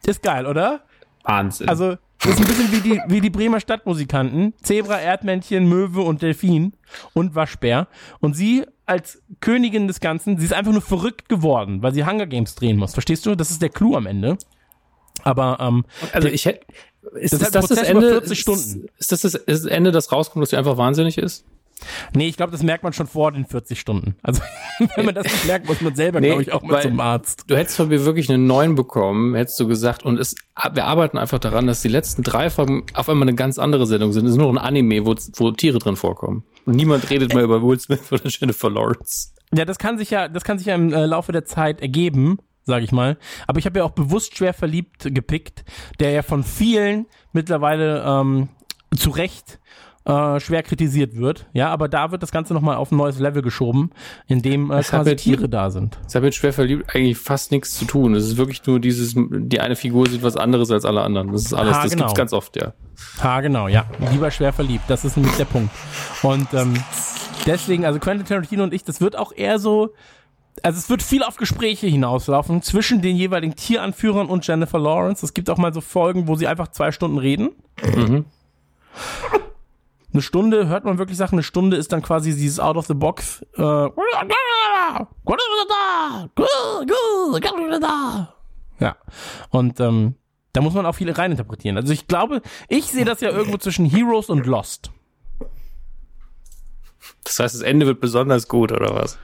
Ist 0.04 0.24
geil, 0.24 0.48
oder? 0.48 0.82
Wahnsinn. 1.24 1.70
Also, 1.70 1.98
das 2.20 2.32
ist 2.32 2.40
ein 2.40 2.48
bisschen 2.48 2.72
wie 2.72 2.82
die, 2.82 3.02
wie 3.08 3.22
die 3.22 3.30
Bremer 3.30 3.60
Stadtmusikanten. 3.60 4.56
Zebra, 4.64 5.00
Erdmännchen, 5.00 5.70
Möwe 5.70 6.02
und 6.02 6.24
Delfin 6.24 6.74
und 7.14 7.36
Waschbär. 7.36 7.88
Und 8.20 8.36
sie 8.36 8.66
als 8.92 9.22
Königin 9.40 9.88
des 9.88 10.02
Ganzen, 10.02 10.38
sie 10.38 10.44
ist 10.46 10.54
einfach 10.54 10.74
nur 10.74 10.82
verrückt 10.82 11.30
geworden, 11.30 11.82
weil 11.82 11.94
sie 11.94 12.06
Hunger 12.06 12.28
Games 12.28 12.56
drehen 12.56 12.76
muss. 12.76 12.94
Verstehst 12.94 13.26
du? 13.26 13.36
Das 13.36 13.50
ist 13.50 13.62
der 13.62 13.70
Clou 13.70 13.96
am 13.96 14.06
Ende. 14.06 14.38
Aber, 15.24 15.58
ähm, 15.62 15.86
also 16.12 16.28
ich 16.28 16.46
hätte, 16.46 16.66
ist, 17.14 17.34
Das 17.34 17.52
das 17.52 17.68
das 17.68 17.84
Ende? 17.84 18.10
40 18.10 18.40
Stunden. 18.40 18.90
Ist, 18.98 19.14
ist 19.14 19.24
das 19.24 19.44
das 19.46 19.66
Ende, 19.66 19.92
das 19.94 20.12
rauskommt, 20.12 20.44
dass 20.44 20.50
sie 20.50 20.58
einfach 20.58 20.76
wahnsinnig 20.76 21.18
ist? 21.18 21.46
Nee, 22.14 22.28
ich 22.28 22.38
glaube, 22.38 22.52
das 22.52 22.64
merkt 22.64 22.84
man 22.84 22.94
schon 22.94 23.08
vor 23.08 23.32
den 23.32 23.46
40 23.46 23.80
Stunden. 23.80 24.16
Also, 24.24 24.42
wenn 24.96 25.06
man 25.06 25.16
das 25.16 25.26
nicht 25.26 25.46
merkt, 25.46 25.68
muss 25.68 25.82
man 25.82 25.96
selber, 25.96 26.20
Nee, 26.20 26.28
glaube 26.28 26.42
ich, 26.44 26.54
auch 26.54 26.62
mal 26.62 26.82
zum 26.82 27.00
Arzt. 27.00 27.46
Du 27.48 27.56
hättest 27.56 27.78
von 27.78 27.88
mir 27.88 28.06
wirklich 28.06 28.30
eine 28.30 28.38
9 28.38 28.76
bekommen, 28.76 29.36
hättest 29.36 29.60
du 29.60 29.68
gesagt, 29.68 30.04
und 30.04 30.20
es, 30.20 30.36
wir 30.74 30.86
arbeiten 30.86 31.18
einfach 31.18 31.40
daran, 31.40 31.68
dass 31.68 31.82
die 31.82 31.88
letzten 31.88 32.24
drei 32.24 32.50
Folgen 32.50 32.86
auf 32.94 33.10
einmal 33.10 33.28
eine 33.28 33.36
ganz 33.36 33.60
andere 33.60 33.86
Sendung 33.86 34.14
sind. 34.14 34.26
Es 34.26 34.32
ist 34.32 34.38
nur 34.38 34.50
ein 34.50 34.58
Anime, 34.58 35.06
wo, 35.06 35.16
wo 35.36 35.52
Tiere 35.52 35.80
drin 35.80 35.96
vorkommen. 35.96 36.44
Und 36.66 36.76
niemand 36.76 37.10
redet 37.10 37.34
mehr 37.34 37.44
über 37.44 37.62
Will 37.62 37.80
Smith 37.80 38.12
oder 38.12 38.28
Jennifer 38.28 38.70
Lawrence. 38.70 39.34
Ja, 39.54 39.66
das 39.66 39.78
kann 39.78 39.98
sich 39.98 40.12
ja, 40.12 40.28
das 40.28 40.44
kann 40.44 40.58
sich 40.58 40.68
ja 40.68 40.76
im 40.76 40.94
äh, 40.94 41.06
Laufe 41.06 41.32
der 41.32 41.46
Zeit 41.46 41.82
ergeben, 41.82 42.38
sage 42.64 42.86
ich 42.86 42.92
mal. 42.92 43.18
Aber 43.48 43.60
ich 43.60 43.66
habe 43.66 43.80
ja 43.80 43.86
auch 43.86 43.92
bewusst 43.92 44.38
schwer 44.38 44.54
verliebt 44.54 45.08
gepickt, 45.14 45.64
der 46.00 46.12
ja 46.12 46.22
von 46.22 46.44
vielen 46.44 47.06
mittlerweile 47.34 48.04
ähm, 48.06 48.50
zu 48.96 49.10
Recht 49.10 49.60
äh, 50.06 50.40
schwer 50.40 50.64
kritisiert 50.64 51.16
wird. 51.16 51.46
Ja, 51.54 51.70
aber 51.70 51.88
da 51.88 52.12
wird 52.12 52.24
das 52.24 52.32
Ganze 52.32 52.54
nochmal 52.54 52.76
auf 52.78 52.92
ein 52.92 52.98
neues 52.98 53.20
Level 53.20 53.42
geschoben, 53.42 53.92
in 54.28 54.42
dem 54.42 54.72
äh, 54.72 54.82
quasi 54.82 55.12
mit- 55.12 55.20
Tiere 55.20 55.48
da 55.50 55.70
sind. 55.70 56.00
Es 56.08 56.16
hat 56.16 56.24
mit 56.24 56.34
schwer 56.34 56.54
verliebt 56.54 56.94
eigentlich 56.96 57.18
fast 57.18 57.52
nichts 57.52 57.78
zu 57.78 57.86
tun. 57.86 58.16
Es 58.16 58.26
ist 58.26 58.38
wirklich 58.38 58.66
nur 58.66 58.80
dieses, 58.80 59.14
die 59.16 59.60
eine 59.60 59.76
Figur 59.76 60.08
sieht 60.10 60.24
was 60.24 60.38
anderes 60.38 60.72
als 60.72 60.86
alle 60.86 61.02
anderen. 61.02 61.32
Das 61.32 61.44
ist 61.44 61.54
alles, 61.54 61.76
Ah, 61.78 61.84
das 61.84 61.92
genau. 61.92 62.06
gibt's 62.06 62.18
ganz 62.18 62.34
oft, 62.34 62.56
ja. 62.56 62.74
Ha, 63.22 63.42
genau, 63.42 63.68
ja. 63.68 63.86
Lieber 64.12 64.32
schwer 64.32 64.54
verliebt. 64.54 64.86
Das 64.88 65.06
ist 65.06 65.18
nämlich 65.18 65.36
der 65.36 65.46
Punkt. 65.46 65.70
Und 66.24 66.48
ähm, 66.54 66.74
deswegen, 67.46 67.86
also 67.86 68.00
Quentin 68.00 68.26
Tarantino 68.26 68.64
und 68.64 68.74
ich, 68.74 68.84
das 68.84 69.02
wird 69.02 69.16
auch 69.18 69.32
eher 69.36 69.60
so, 69.60 69.94
also 70.64 70.78
es 70.80 70.90
wird 70.90 71.02
viel 71.04 71.24
auf 71.24 71.38
Gespräche 71.38 71.88
hinauslaufen 71.88 72.62
zwischen 72.62 73.02
den 73.02 73.16
jeweiligen 73.16 73.56
Tieranführern 73.56 74.28
und 74.28 74.46
Jennifer 74.46 74.80
Lawrence. 74.80 75.24
Es 75.26 75.34
gibt 75.34 75.50
auch 75.50 75.58
mal 75.58 75.74
so 75.74 75.80
Folgen, 75.82 76.28
wo 76.28 76.36
sie 76.36 76.48
einfach 76.48 76.70
zwei 76.70 76.92
Stunden 76.92 77.18
reden. 77.20 77.50
Mhm. 77.96 78.26
Eine 80.14 80.22
Stunde 80.22 80.68
hört 80.68 80.84
man 80.84 80.98
wirklich 80.98 81.18
Sachen, 81.18 81.36
eine 81.36 81.44
Stunde 81.44 81.78
ist 81.78 81.94
dann 81.94 82.02
quasi 82.02 82.36
dieses 82.36 82.60
Out 82.60 82.76
of 82.76 82.88
the 82.88 82.94
Box. 82.94 83.46
Äh, 83.58 83.62
ja. 88.80 88.96
Und 89.50 89.80
ähm, 89.80 90.16
da 90.54 90.62
muss 90.62 90.74
man 90.74 90.86
auch 90.86 90.96
viele 90.96 91.18
reininterpretieren. 91.18 91.78
Also 91.78 91.94
ich 91.94 92.08
glaube, 92.08 92.42
ich 92.68 92.86
sehe 92.86 93.06
das 93.06 93.22
ja 93.22 93.30
irgendwo 93.30 93.58
zwischen 93.58 93.86
Heroes 93.86 94.30
und 94.30 94.46
Lost. 94.46 94.92
Das 97.24 97.40
heißt, 97.40 97.56
das 97.56 97.62
Ende 97.62 97.86
wird 97.86 98.02
besonders 98.02 98.48
gut, 98.48 98.72
oder 98.72 98.94
was? 98.94 99.18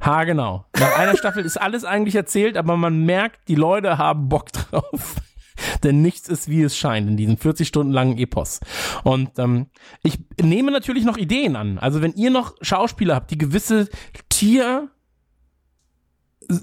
Ha, 0.00 0.24
genau. 0.24 0.64
Nach 0.78 0.98
einer 0.98 1.16
Staffel 1.18 1.44
ist 1.44 1.60
alles 1.60 1.84
eigentlich 1.84 2.14
erzählt, 2.14 2.56
aber 2.56 2.76
man 2.76 3.04
merkt, 3.04 3.48
die 3.48 3.54
Leute 3.54 3.98
haben 3.98 4.28
Bock 4.28 4.50
drauf. 4.52 5.16
Denn 5.84 6.02
nichts 6.02 6.28
ist, 6.28 6.48
wie 6.48 6.62
es 6.62 6.76
scheint 6.76 7.08
in 7.08 7.16
diesem 7.16 7.36
40 7.36 7.66
Stunden 7.68 7.92
langen 7.92 8.18
Epos. 8.18 8.60
Und 9.04 9.38
ähm, 9.38 9.66
ich 10.02 10.18
nehme 10.40 10.70
natürlich 10.70 11.04
noch 11.04 11.16
Ideen 11.16 11.56
an. 11.56 11.78
Also 11.78 12.02
wenn 12.02 12.12
ihr 12.14 12.30
noch 12.30 12.54
Schauspieler 12.60 13.14
habt, 13.14 13.30
die 13.30 13.38
gewisse 13.38 13.88
Tier, 14.28 14.88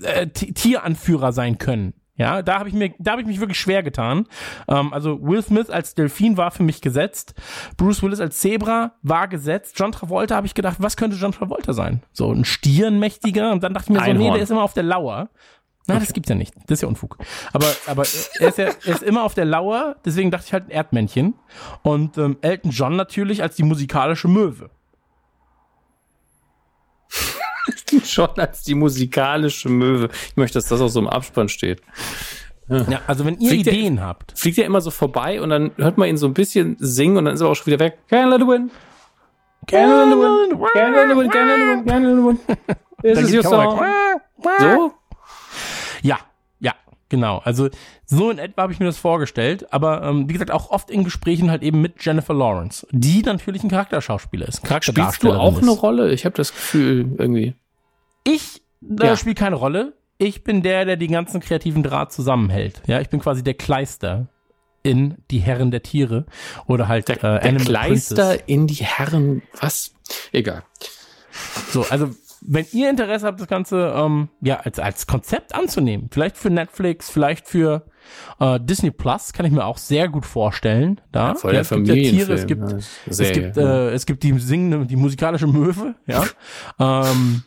äh, 0.03 0.27
Ti- 0.27 0.53
Tieranführer 0.53 1.31
sein 1.31 1.57
können. 1.57 1.93
Ja, 2.15 2.41
da 2.41 2.59
habe 2.59 2.67
ich 2.67 2.75
mir, 2.75 2.93
da 2.99 3.11
habe 3.11 3.21
ich 3.21 3.27
mich 3.27 3.39
wirklich 3.39 3.57
schwer 3.57 3.81
getan. 3.81 4.25
Ähm, 4.67 4.91
also 4.93 5.21
Will 5.21 5.41
Smith 5.41 5.69
als 5.69 5.95
Delfin 5.95 6.35
war 6.35 6.51
für 6.51 6.63
mich 6.63 6.81
gesetzt. 6.81 7.33
Bruce 7.77 8.03
Willis 8.03 8.19
als 8.19 8.39
Zebra 8.39 8.95
war 9.03 9.29
gesetzt. 9.29 9.75
John 9.79 9.93
Travolta 9.93 10.35
habe 10.35 10.45
ich 10.45 10.53
gedacht, 10.53 10.77
was 10.79 10.97
könnte 10.97 11.15
John 11.15 11.31
Travolta 11.31 11.71
sein? 11.71 12.03
So 12.11 12.29
ein 12.33 12.43
Stirnmächtiger. 12.43 13.53
Und 13.53 13.63
dann 13.63 13.73
dachte 13.73 13.85
ich 13.85 13.89
mir 13.97 13.99
so, 13.99 14.11
nee, 14.17 14.25
der 14.33 14.43
ist 14.43 14.51
immer 14.51 14.63
auf 14.63 14.73
der 14.73 14.83
Lauer. 14.83 15.29
Na, 15.89 15.99
das 15.99 16.13
gibt's 16.13 16.29
ja 16.29 16.35
nicht. 16.35 16.53
Das 16.67 16.77
ist 16.77 16.81
ja 16.81 16.87
Unfug. 16.87 17.17
Aber, 17.53 17.65
aber 17.87 18.03
er, 18.39 18.47
ist 18.49 18.57
ja, 18.57 18.65
er 18.65 18.93
ist 18.93 19.03
immer 19.03 19.23
auf 19.23 19.33
der 19.33 19.45
Lauer, 19.45 19.95
deswegen 20.05 20.31
dachte 20.31 20.45
ich 20.47 20.53
halt 20.53 20.65
ein 20.67 20.71
Erdmännchen. 20.71 21.33
Und 21.83 22.17
ähm, 22.17 22.37
Elton 22.41 22.71
John 22.71 22.95
natürlich 22.95 23.41
als 23.41 23.55
die 23.55 23.63
musikalische 23.63 24.27
Möwe. 24.27 24.69
Schon 28.03 28.29
als 28.37 28.63
die 28.63 28.75
musikalische 28.75 29.69
Möwe. 29.69 30.09
Ich 30.29 30.37
möchte, 30.37 30.57
dass 30.59 30.67
das 30.67 30.81
auch 30.81 30.87
so 30.87 30.99
im 30.99 31.07
Abspann 31.07 31.49
steht. 31.49 31.81
Ja, 32.67 33.01
also 33.07 33.25
wenn 33.25 33.39
ihr 33.39 33.49
Fliegt 33.49 33.65
der- 33.65 33.73
Ideen 33.73 33.99
habt. 34.01 34.37
Fliegt 34.37 34.57
ja 34.57 34.65
immer 34.65 34.79
so 34.81 34.91
vorbei 34.91 35.41
und 35.41 35.49
dann 35.49 35.71
hört 35.77 35.97
man 35.97 36.07
ihn 36.07 36.17
so 36.17 36.27
ein 36.27 36.35
bisschen 36.35 36.75
singen 36.79 37.17
und 37.17 37.25
dann 37.25 37.33
ist 37.33 37.41
er 37.41 37.47
auch 37.47 37.55
schon 37.55 37.65
wieder 37.65 37.79
weg. 37.79 37.97
Can't 38.11 38.29
let 38.29 38.41
it 38.41 38.47
win. 38.47 38.69
Can't 39.67 39.87
let 40.05 40.13
it 40.13 40.19
win. 40.19 40.69
Can't 40.73 40.91
let 40.91 41.09
it 41.11 41.17
win. 41.17 41.31
Can't 41.31 41.47
let 41.47 41.59
it 41.59 41.67
win. 41.67 41.85
Can't 41.85 42.03
let 42.05 42.17
it 42.17 42.23
win. 42.25 42.39
This 43.01 43.19
is 43.23 43.33
your 43.33 43.43
song. 43.43 43.79
So? 44.59 44.93
Genau, 47.09 47.39
also 47.39 47.69
so 48.05 48.29
in 48.29 48.37
etwa 48.37 48.61
habe 48.61 48.73
ich 48.73 48.79
mir 48.79 48.85
das 48.85 48.97
vorgestellt, 48.99 49.73
aber 49.73 50.03
ähm, 50.03 50.29
wie 50.29 50.33
gesagt 50.33 50.51
auch 50.51 50.69
oft 50.69 50.91
in 50.91 51.03
Gesprächen 51.03 51.49
halt 51.49 51.63
eben 51.63 51.81
mit 51.81 52.03
Jennifer 52.05 52.35
Lawrence, 52.35 52.85
die 52.91 53.23
natürlich 53.23 53.63
ein 53.63 53.69
Charakterschauspieler 53.69 54.47
ist. 54.47 54.57
Spielst 54.57 54.65
du 54.65 54.69
Charakterdarstellerin 54.69 55.39
auch 55.41 55.57
eine 55.61 55.71
ist. 55.71 55.81
Rolle? 55.83 56.11
Ich 56.13 56.25
habe 56.25 56.35
das 56.35 56.51
Gefühl, 56.53 57.15
irgendwie. 57.17 57.55
Ich 58.23 58.61
äh, 58.99 59.07
Ja. 59.07 59.17
spiele 59.17 59.33
keine 59.35 59.55
Rolle. 59.55 59.93
Ich 60.19 60.43
bin 60.43 60.61
der, 60.61 60.85
der 60.85 60.97
den 60.97 61.11
ganzen 61.11 61.39
kreativen 61.39 61.81
Draht 61.81 62.11
zusammenhält. 62.13 62.81
Ja, 62.87 62.99
ich 63.01 63.09
bin 63.09 63.19
quasi 63.21 63.43
der 63.43 63.53
Kleister 63.55 64.27
in 64.83 65.15
die 65.31 65.39
Herren 65.39 65.71
der 65.71 65.81
Tiere 65.81 66.25
oder 66.67 66.87
halt 66.87 67.09
äh, 67.09 67.15
Der 67.17 67.41
Animal 67.43 67.65
Kleister 67.65 68.15
Princess. 68.29 68.43
in 68.47 68.67
die 68.67 68.75
Herren. 68.75 69.41
Was? 69.59 69.91
Egal. 70.31 70.63
So, 71.71 71.85
also 71.89 72.09
wenn 72.41 72.65
ihr 72.71 72.89
Interesse 72.89 73.25
habt, 73.25 73.39
das 73.39 73.47
Ganze 73.47 73.93
ähm, 73.95 74.29
ja 74.41 74.59
als 74.59 74.79
als 74.79 75.07
Konzept 75.07 75.55
anzunehmen, 75.55 76.09
vielleicht 76.11 76.37
für 76.37 76.49
Netflix, 76.49 77.09
vielleicht 77.09 77.47
für 77.47 77.85
äh, 78.39 78.59
Disney 78.59 78.91
Plus, 78.91 79.33
kann 79.33 79.45
ich 79.45 79.51
mir 79.51 79.65
auch 79.65 79.77
sehr 79.77 80.09
gut 80.09 80.25
vorstellen. 80.25 81.01
Da 81.11 81.35
Voll 81.35 81.51
der 81.51 81.61
es 81.61 81.69
gibt 81.69 81.87
ja 81.87 81.93
Tiere, 81.93 82.33
es 82.33 82.47
gibt 82.47 82.69
ja, 82.71 82.77
ist 82.77 82.89
Es 83.07 83.17
Serie, 83.17 83.41
gibt, 83.43 83.57
ja. 83.57 83.87
äh, 83.87 83.93
es 83.93 84.05
gibt 84.05 84.23
die 84.23 84.37
singende, 84.39 84.85
die 84.85 84.95
musikalische 84.95 85.47
Möwe, 85.47 85.95
ja. 86.07 86.23
ähm, 86.79 87.43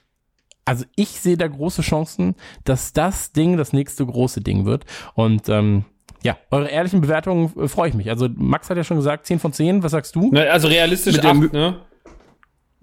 also 0.65 0.85
ich 0.95 1.09
sehe 1.21 1.37
da 1.37 1.49
große 1.49 1.83
Chancen, 1.83 2.37
dass 2.65 2.93
das 2.93 3.33
Ding 3.33 3.57
das 3.57 3.73
nächste 3.73 4.07
große 4.07 4.41
Ding 4.43 4.65
wird. 4.65 4.85
Und 5.15 5.49
ähm, 5.49 5.85
ja, 6.23 6.37
eure 6.53 6.69
ehrlichen 6.69 7.01
Bewertungen 7.01 7.53
äh, 7.59 7.67
freue 7.67 7.89
ich 7.89 7.95
mich. 7.95 8.09
Also 8.09 8.29
Max 8.33 8.71
hat 8.71 8.77
ja 8.77 8.85
schon 8.85 8.97
gesagt, 8.97 9.27
10 9.27 9.41
von 9.41 9.53
10, 9.53 9.83
was 9.83 9.91
sagst 9.91 10.15
du? 10.15 10.31
Ne, 10.31 10.49
also 10.51 10.69
realistisch 10.69 11.15
Mit 11.17 11.25
der 11.25 11.31
acht, 11.33 11.39
Mü- 11.41 11.53
ne? 11.53 11.77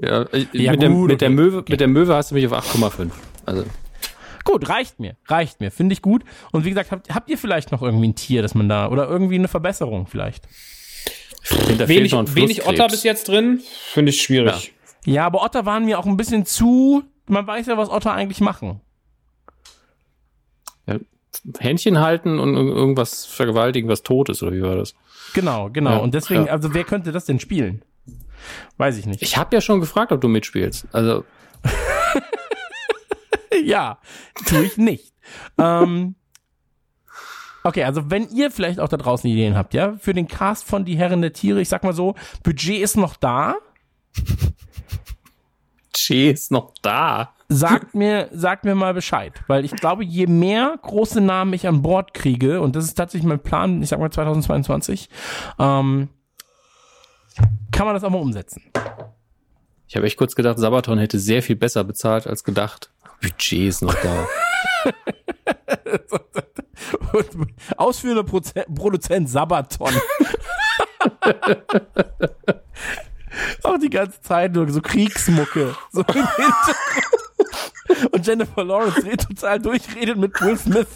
Ja, 0.01 0.21
äh, 0.23 0.45
Ja, 0.53 0.71
mit, 0.71 0.81
der, 0.81 0.89
gut, 0.89 1.09
mit, 1.09 1.21
der. 1.21 1.29
Möwe, 1.29 1.63
mit 1.67 1.79
der 1.79 1.87
Möwe 1.87 2.15
hast 2.15 2.31
du 2.31 2.35
mich 2.35 2.47
auf 2.47 2.53
8,5. 2.53 3.09
Also, 3.45 3.65
Gut, 4.45 4.67
reicht 4.69 4.99
mir, 4.99 5.15
reicht 5.27 5.59
mir, 5.59 5.69
finde 5.69 5.93
ich 5.93 6.01
gut. 6.01 6.23
Und 6.51 6.65
wie 6.65 6.69
gesagt, 6.69 6.91
habt, 6.91 7.13
habt 7.13 7.29
ihr 7.29 7.37
vielleicht 7.37 7.71
noch 7.71 7.81
irgendwie 7.83 8.07
ein 8.07 8.15
Tier, 8.15 8.41
das 8.41 8.55
man 8.55 8.67
da, 8.69 8.87
oder 8.89 9.07
irgendwie 9.07 9.35
eine 9.35 9.47
Verbesserung 9.49 10.07
vielleicht? 10.07 10.47
Wenig, 11.85 12.13
wenig 12.35 12.65
Otter 12.65 12.87
bis 12.87 13.03
jetzt 13.03 13.27
drin. 13.27 13.61
Finde 13.91 14.09
ich 14.11 14.21
schwierig. 14.21 14.73
Ja, 15.05 15.25
aber 15.25 15.43
Otter 15.43 15.65
waren 15.65 15.85
mir 15.85 15.99
auch 15.99 16.05
ein 16.05 16.17
bisschen 16.17 16.45
zu, 16.45 17.03
man 17.27 17.45
weiß 17.45 17.67
ja, 17.67 17.77
was 17.77 17.89
Otter 17.89 18.13
eigentlich 18.13 18.41
machen. 18.41 18.81
Händchen 21.59 21.99
halten 21.99 22.39
und 22.39 22.55
ir- 22.55 22.75
irgendwas 22.75 23.25
vergewaltigen, 23.25 23.87
was 23.87 24.03
tot 24.03 24.29
ist, 24.29 24.41
oder 24.43 24.51
wie 24.51 24.61
war 24.61 24.75
das? 24.75 24.95
Genau, 25.33 25.69
genau. 25.69 25.91
Ja, 25.91 25.97
Und 25.97 26.13
deswegen, 26.13 26.47
ja. 26.47 26.51
also 26.51 26.73
wer 26.73 26.83
könnte 26.83 27.11
das 27.11 27.25
denn 27.25 27.39
spielen? 27.39 27.83
Weiß 28.77 28.97
ich 28.97 29.05
nicht. 29.05 29.21
Ich 29.21 29.37
habe 29.37 29.55
ja 29.55 29.61
schon 29.61 29.79
gefragt, 29.79 30.11
ob 30.11 30.21
du 30.21 30.27
mitspielst. 30.27 30.87
Also, 30.91 31.25
ja, 33.63 33.99
tue 34.45 34.63
ich 34.63 34.77
nicht. 34.77 35.13
ähm, 35.57 36.15
okay, 37.63 37.83
also 37.83 38.09
wenn 38.09 38.29
ihr 38.29 38.51
vielleicht 38.51 38.79
auch 38.79 38.89
da 38.89 38.97
draußen 38.97 39.29
Ideen 39.29 39.55
habt, 39.55 39.73
ja, 39.73 39.95
für 39.99 40.13
den 40.13 40.27
Cast 40.27 40.65
von 40.65 40.85
Die 40.85 40.97
Herren 40.97 41.21
der 41.21 41.33
Tiere, 41.33 41.61
ich 41.61 41.69
sag 41.69 41.83
mal 41.83 41.93
so, 41.93 42.15
Budget 42.43 42.81
ist 42.81 42.97
noch 42.97 43.15
da. 43.15 43.55
Che 45.93 46.31
ist 46.31 46.51
noch 46.51 46.73
da. 46.81 47.33
Sagt 47.51 47.95
mir, 47.95 48.29
sagt 48.31 48.63
mir 48.63 48.75
mal 48.75 48.93
Bescheid, 48.93 49.33
weil 49.47 49.65
ich 49.65 49.71
glaube, 49.71 50.03
je 50.03 50.27
mehr 50.27 50.77
große 50.81 51.19
Namen 51.19 51.51
ich 51.53 51.67
an 51.67 51.81
Bord 51.81 52.13
kriege, 52.13 52.61
und 52.61 52.75
das 52.75 52.85
ist 52.85 52.93
tatsächlich 52.93 53.27
mein 53.27 53.39
Plan, 53.39 53.81
ich 53.81 53.89
sag 53.89 53.99
mal 53.99 54.11
2022, 54.11 55.09
ähm, 55.57 56.09
kann 57.71 57.85
man 57.85 57.95
das 57.95 58.03
auch 58.03 58.09
mal 58.09 58.19
umsetzen. 58.19 58.63
Ich 59.87 59.95
habe 59.95 60.05
echt 60.05 60.17
kurz 60.17 60.35
gedacht, 60.35 60.59
Sabaton 60.59 60.99
hätte 60.99 61.17
sehr 61.17 61.41
viel 61.41 61.55
besser 61.55 61.83
bezahlt 61.83 62.27
als 62.27 62.43
gedacht. 62.43 62.91
Budget 63.21 63.69
ist 63.69 63.81
noch 63.81 63.95
da. 63.95 64.27
Ausführender 67.77 68.23
Produzent 68.23 69.29
Sabaton. 69.29 69.91
Auch 73.63 73.77
die 73.79 73.89
ganze 73.89 74.21
Zeit 74.21 74.53
nur 74.53 74.69
so 74.69 74.81
Kriegsmucke. 74.81 75.75
So 75.91 76.01
im 76.01 76.05
Hintergrund. 76.13 76.75
Und 78.11 78.25
Jennifer 78.27 78.63
Lawrence 78.63 79.01
dreht 79.01 79.21
total 79.21 79.59
durch, 79.59 79.81
redet 79.95 80.17
mit 80.17 80.39
Will 80.41 80.55
Smith. 80.57 80.87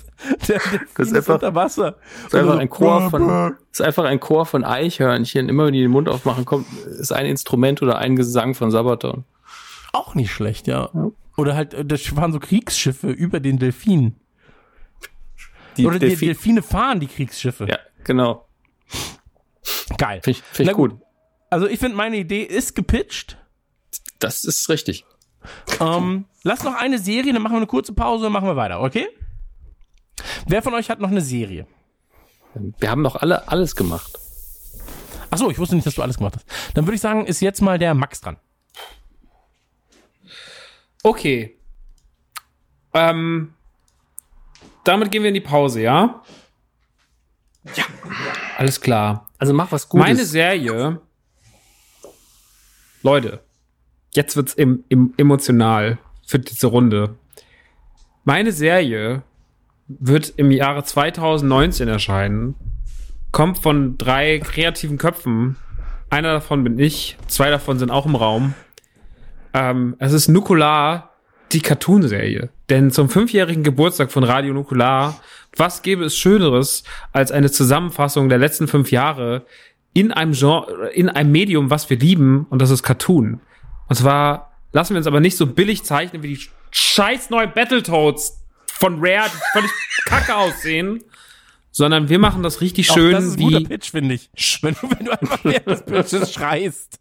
Der, 0.48 0.60
der 0.60 0.82
Das 0.96 1.08
ist 1.08 1.16
einfach- 1.16 1.34
unter 1.36 1.56
Wasser. 1.56 1.96
ist 2.28 2.36
einfach 2.36 2.58
ein 2.60 2.70
Chor 2.70 3.10
von, 3.10 3.58
ist 3.72 3.82
einfach 3.82 4.04
ein 4.06 4.20
Chor 4.20 4.46
von 4.46 4.64
Eichhörnchen. 4.64 5.50
Immer 5.50 5.66
wenn 5.66 5.74
die 5.74 5.82
den 5.82 5.90
Mund 5.92 6.08
aufmachen, 6.08 6.46
kommt, 6.46 6.68
ist 6.86 7.12
ein 7.12 7.26
Instrument 7.26 7.82
oder 7.82 7.98
ein 7.98 8.16
Gesang 8.16 8.54
von 8.54 8.70
Sabaton. 8.72 9.24
Auch 9.92 10.14
nicht 10.16 10.32
schlecht, 10.32 10.68
ja. 10.68 10.90
Oder 11.36 11.56
halt, 11.56 11.74
äh, 11.74 11.84
das 11.84 12.16
waren 12.16 12.32
so 12.32 12.40
Kriegsschiffe 12.40 13.10
über 13.10 13.40
den 13.40 13.58
Delfinen. 13.58 14.16
Die 15.78 15.88
Oder 15.88 15.98
die 15.98 16.06
Delfi- 16.16 16.26
Delfine 16.28 16.62
fahren 16.62 17.00
die 17.00 17.08
Kriegsschiffe. 17.08 17.66
Ja, 17.68 17.80
genau. 18.04 18.48
Geil. 19.98 20.22
Finde 20.24 20.38
ich, 20.40 20.44
find 20.52 20.68
Na 20.68 20.72
ich 20.72 20.78
gut. 20.78 20.96
Also 21.54 21.68
ich 21.68 21.80
finde, 21.80 21.96
meine 21.96 22.18
Idee 22.18 22.42
ist 22.42 22.76
gepitcht. 22.76 23.38
Das 24.18 24.44
ist 24.44 24.68
richtig. 24.70 25.06
Ähm, 25.80 26.26
lass 26.42 26.64
noch 26.64 26.74
eine 26.74 26.98
Serie, 26.98 27.32
dann 27.32 27.44
machen 27.44 27.54
wir 27.54 27.58
eine 27.58 27.68
kurze 27.68 27.94
Pause 27.94 28.26
und 28.26 28.34
machen 28.34 28.48
wir 28.48 28.56
weiter, 28.56 28.82
okay? 28.82 29.08
Wer 30.48 30.64
von 30.64 30.74
euch 30.74 30.90
hat 30.90 31.00
noch 31.00 31.12
eine 31.12 31.22
Serie? 31.22 31.68
Wir 32.80 32.90
haben 32.90 33.04
doch 33.04 33.18
alle 33.18 33.48
alles 33.50 33.76
gemacht. 33.76 34.18
Ach 35.30 35.38
so, 35.38 35.52
ich 35.52 35.60
wusste 35.60 35.76
nicht, 35.76 35.86
dass 35.86 35.94
du 35.94 36.02
alles 36.02 36.18
gemacht 36.18 36.38
hast. 36.38 36.48
Dann 36.74 36.88
würde 36.88 36.96
ich 36.96 37.02
sagen, 37.02 37.28
ist 37.28 37.40
jetzt 37.40 37.62
mal 37.62 37.78
der 37.78 37.94
Max 37.94 38.20
dran. 38.22 38.38
Okay. 41.04 41.56
Ähm, 42.96 43.54
damit 44.84 45.12
gehen 45.12 45.22
wir 45.22 45.28
in 45.28 45.36
die 45.36 45.40
Pause, 45.40 45.82
ja? 45.82 46.24
Ja. 47.76 47.84
Alles 48.58 48.82
klar. 48.82 49.30
Also 49.38 49.54
mach 49.54 49.72
was 49.72 49.88
Gutes. 49.88 50.08
Meine 50.08 50.26
Serie. 50.26 51.00
Leute, 53.04 53.42
jetzt 54.14 54.38
wird's 54.38 54.54
im, 54.54 54.86
im, 54.88 55.14
emotional 55.18 55.98
für 56.26 56.40
diese 56.40 56.68
Runde. 56.68 57.16
Meine 58.24 58.54
Serie 58.54 59.24
wird 59.88 60.34
im 60.38 60.52
Jahre 60.52 60.86
2019 60.86 61.90
erscheinen. 61.90 62.56
Kommt 63.34 63.58
von 63.58 63.98
drei 63.98 64.40
kreativen 64.40 64.98
Köpfen. 64.98 65.58
Einer 66.10 66.32
davon 66.32 66.64
bin 66.64 66.80
ich, 66.80 67.18
zwei 67.28 67.50
davon 67.50 67.78
sind 67.78 67.92
auch 67.92 68.06
im 68.06 68.16
Raum. 68.16 68.54
Ähm, 69.54 69.96
es 70.00 70.14
ist 70.14 70.30
Nukular, 70.30 71.12
die 71.52 71.62
Cartoonserie. 71.62 72.50
Denn 72.70 72.90
zum 72.92 73.10
fünfjährigen 73.10 73.64
Geburtstag 73.64 74.14
von 74.14 74.24
Radio 74.24 74.54
Nukular, 74.54 75.20
was 75.58 75.82
gäbe 75.82 76.06
es 76.06 76.16
Schöneres 76.16 76.84
als 77.12 77.34
eine 77.34 77.52
Zusammenfassung 77.52 78.30
der 78.30 78.38
letzten 78.38 78.70
fünf 78.70 78.92
Jahre 78.92 79.46
in 79.94 80.12
einem 80.12 80.34
Genre, 80.34 80.90
in 80.90 81.10
einem 81.10 81.32
Medium, 81.32 81.70
was 81.70 81.90
wir 81.90 81.98
lieben, 81.98 82.46
und 82.50 82.62
das 82.62 82.70
ist 82.70 82.84
Cartoon. 82.84 83.40
Und 83.88 83.96
zwar 83.96 84.54
lassen 84.72 84.94
wir 84.94 84.98
uns 84.98 85.08
aber 85.08 85.20
nicht 85.20 85.38
so 85.38 85.46
billig 85.46 85.84
zeichnen 85.84 86.24
wie 86.24 86.36
die 86.36 86.40
scheiß 86.72 87.30
neuen 87.30 87.52
Battletoads 87.54 88.44
von 88.68 88.98
Rare, 89.00 89.30
die 89.30 89.38
völlig 89.54 89.72
kacke 90.06 90.36
aussehen, 90.36 91.04
sondern 91.72 92.10
wir 92.10 92.20
machen 92.20 92.44
das 92.44 92.62
richtig 92.62 92.90
Auch 92.90 92.96
schön, 92.96 93.12
das 93.14 93.24
ist 93.26 93.38
ein 93.38 93.44
guter 93.44 93.60
wie 93.60 93.66
Pitch, 93.66 93.92
finde 93.92 94.16
ich. 94.16 94.30
Wenn 94.62 94.76
du, 94.76 94.90
wenn 94.90 95.06
du 95.06 95.12
einfach 95.12 95.40
während 95.44 95.68
des 95.68 95.86
Pitches 95.86 96.34
schreist. 96.34 97.00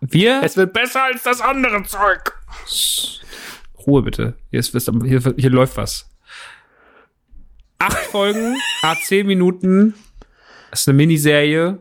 wir. 0.00 0.40
es 0.42 0.56
wird 0.56 0.72
besser 0.72 1.04
als 1.04 1.22
das 1.22 1.40
andere 1.40 1.82
Zeug. 1.84 2.32
Ruhe 3.86 4.02
bitte. 4.02 4.34
Hier, 4.50 4.60
ist, 4.60 4.72
hier, 4.72 5.34
hier 5.36 5.50
läuft 5.50 5.76
was. 5.76 6.08
Acht 7.78 7.96
Folgen, 7.96 8.56
a 8.82 8.96
zehn 8.96 9.26
Minuten. 9.26 9.94
Das 10.70 10.80
ist 10.80 10.88
eine 10.88 10.96
Miniserie, 10.96 11.78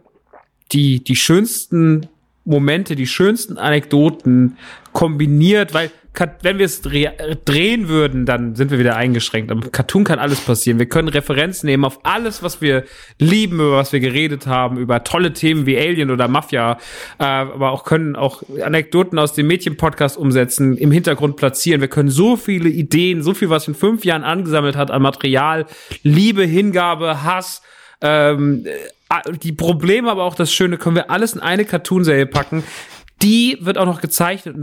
die 0.72 1.04
die 1.04 1.16
schönsten 1.16 2.08
Momente, 2.48 2.96
die 2.96 3.08
schönsten 3.08 3.58
Anekdoten 3.58 4.58
kombiniert, 4.94 5.74
weil 5.74 5.92
wenn 6.42 6.58
wir 6.58 6.66
es 6.66 6.82
dreh 6.82 7.10
drehen 7.46 7.90
würden, 7.90 8.26
dann 8.26 8.56
sind 8.56 8.72
wir 8.72 8.80
wieder 8.80 8.96
eingeschränkt. 8.96 9.52
Aber 9.52 9.70
Cartoon 9.70 10.04
kann 10.04 10.18
alles 10.18 10.40
passieren. 10.40 10.80
Wir 10.80 10.88
können 10.88 11.10
Referenzen 11.10 11.68
nehmen 11.68 11.86
auf 11.86 12.00
alles, 12.04 12.42
was 12.42 12.62
wir 12.62 12.86
lieben, 13.20 13.56
über 13.56 13.74
was 13.74 13.94
wir 13.94 14.00
geredet 14.00 14.48
haben, 14.48 14.78
über 14.78 15.04
tolle 15.04 15.34
Themen 15.34 15.66
wie 15.66 15.78
Alien 15.78 16.10
oder 16.10 16.28
Mafia, 16.28 16.80
äh, 17.20 17.24
aber 17.24 17.72
auch 17.72 17.84
können 17.84 18.16
auch 18.16 18.42
Anekdoten 18.64 19.20
aus 19.20 19.34
dem 19.34 19.48
Mädchen-Podcast 19.48 20.18
umsetzen, 20.18 20.76
im 20.78 20.92
Hintergrund 20.92 21.36
platzieren. 21.36 21.82
Wir 21.82 21.88
können 21.88 22.10
so 22.10 22.36
viele 22.36 22.70
Ideen, 22.70 23.22
so 23.22 23.34
viel, 23.34 23.50
was 23.50 23.68
in 23.68 23.76
fünf 23.76 24.04
Jahren 24.04 24.24
angesammelt 24.24 24.76
hat 24.76 24.90
an 24.90 25.02
Material, 25.02 25.66
Liebe, 26.02 26.44
Hingabe, 26.44 27.24
Hass, 27.24 27.62
ähm, 28.02 28.66
äh, 28.66 29.34
die 29.42 29.52
Probleme, 29.52 30.10
aber 30.12 30.24
auch 30.24 30.36
das 30.36 30.52
Schöne, 30.52 30.78
können 30.78 30.96
wir 30.96 31.10
alles 31.10 31.34
in 31.34 31.42
eine 31.42 31.66
Cartoonserie 31.66 32.26
packen. 32.26 32.64
Die 33.22 33.58
wird 33.62 33.78
auch 33.78 33.86
noch 33.86 34.02
gezeichnet. 34.02 34.56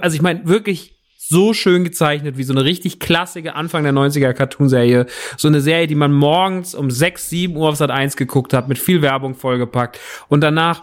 Also 0.00 0.14
ich 0.14 0.22
meine, 0.22 0.46
wirklich 0.46 0.94
so 1.16 1.54
schön 1.54 1.84
gezeichnet, 1.84 2.36
wie 2.36 2.42
so 2.42 2.52
eine 2.52 2.64
richtig 2.64 3.00
klassische 3.00 3.54
Anfang 3.54 3.82
der 3.82 3.94
90er 3.94 4.34
Cartoonserie. 4.34 5.06
So 5.38 5.48
eine 5.48 5.62
Serie, 5.62 5.86
die 5.86 5.94
man 5.94 6.12
morgens 6.12 6.74
um 6.74 6.90
6, 6.90 7.30
7 7.30 7.56
Uhr 7.56 7.70
auf 7.70 7.76
Sat 7.76 7.90
1 7.90 8.16
geguckt 8.16 8.52
hat, 8.52 8.68
mit 8.68 8.78
viel 8.78 9.00
Werbung 9.00 9.34
vollgepackt. 9.34 9.98
Und 10.28 10.42
danach 10.42 10.82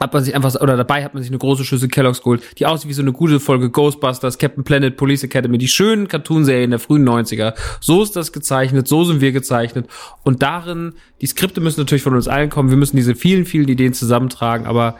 hat 0.00 0.12
man 0.12 0.24
sich 0.24 0.34
einfach, 0.34 0.54
oder 0.60 0.76
dabei 0.76 1.04
hat 1.04 1.14
man 1.14 1.22
sich 1.22 1.30
eine 1.30 1.38
große 1.38 1.64
Schüssel 1.64 1.88
Kellogg's 1.88 2.22
geholt, 2.22 2.42
die 2.58 2.66
aussieht 2.66 2.88
wie 2.88 2.94
so 2.94 3.02
eine 3.02 3.12
gute 3.12 3.40
Folge 3.40 3.70
Ghostbusters, 3.70 4.38
Captain 4.38 4.64
Planet, 4.64 4.96
Police 4.96 5.24
Academy, 5.24 5.58
die 5.58 5.68
schönen 5.68 6.08
Cartoonserien 6.08 6.70
der 6.70 6.78
frühen 6.78 7.08
90er. 7.08 7.54
So 7.80 8.02
ist 8.02 8.16
das 8.16 8.32
gezeichnet, 8.32 8.88
so 8.88 9.04
sind 9.04 9.20
wir 9.20 9.32
gezeichnet. 9.32 9.88
Und 10.24 10.42
darin, 10.42 10.94
die 11.20 11.26
Skripte 11.26 11.60
müssen 11.60 11.80
natürlich 11.80 12.02
von 12.02 12.14
uns 12.14 12.28
allen 12.28 12.50
kommen, 12.50 12.70
wir 12.70 12.76
müssen 12.76 12.96
diese 12.96 13.14
vielen, 13.14 13.46
vielen 13.46 13.68
Ideen 13.68 13.94
zusammentragen, 13.94 14.66
aber 14.66 14.96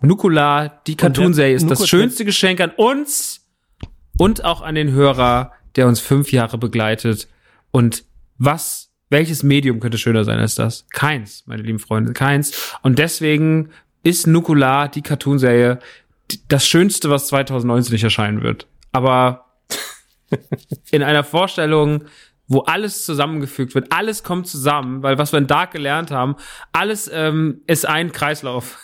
Nukular, 0.00 0.82
die 0.86 0.96
Cartoonserie 0.96 1.54
ist 1.54 1.70
das 1.70 1.88
schönste 1.88 2.24
Geschenk 2.24 2.60
an 2.60 2.70
uns 2.76 3.46
und 4.18 4.44
auch 4.44 4.62
an 4.62 4.74
den 4.74 4.90
Hörer, 4.90 5.52
der 5.76 5.86
uns 5.86 6.00
fünf 6.00 6.32
Jahre 6.32 6.58
begleitet. 6.58 7.28
Und 7.70 8.04
was, 8.38 8.90
welches 9.10 9.42
Medium 9.42 9.80
könnte 9.80 9.98
schöner 9.98 10.24
sein 10.24 10.38
als 10.38 10.54
das? 10.54 10.86
Keins, 10.90 11.44
meine 11.46 11.62
lieben 11.62 11.78
Freunde, 11.78 12.12
keins. 12.12 12.76
Und 12.82 12.98
deswegen 12.98 13.70
ist 14.02 14.26
Nukular, 14.26 14.88
die 14.88 15.02
Cartoonserie, 15.02 15.78
das 16.48 16.66
Schönste, 16.66 17.10
was 17.10 17.28
2019 17.28 17.92
nicht 17.92 18.04
erscheinen 18.04 18.42
wird. 18.42 18.66
Aber 18.92 19.46
in 20.90 21.02
einer 21.02 21.24
Vorstellung, 21.24 22.04
wo 22.48 22.60
alles 22.60 23.04
zusammengefügt 23.04 23.74
wird, 23.74 23.92
alles 23.92 24.22
kommt 24.22 24.46
zusammen, 24.46 25.02
weil 25.02 25.18
was 25.18 25.32
wir 25.32 25.38
in 25.38 25.46
Dark 25.46 25.72
gelernt 25.72 26.10
haben, 26.10 26.36
alles 26.72 27.10
ähm, 27.12 27.62
ist 27.66 27.86
ein 27.86 28.12
Kreislauf. 28.12 28.78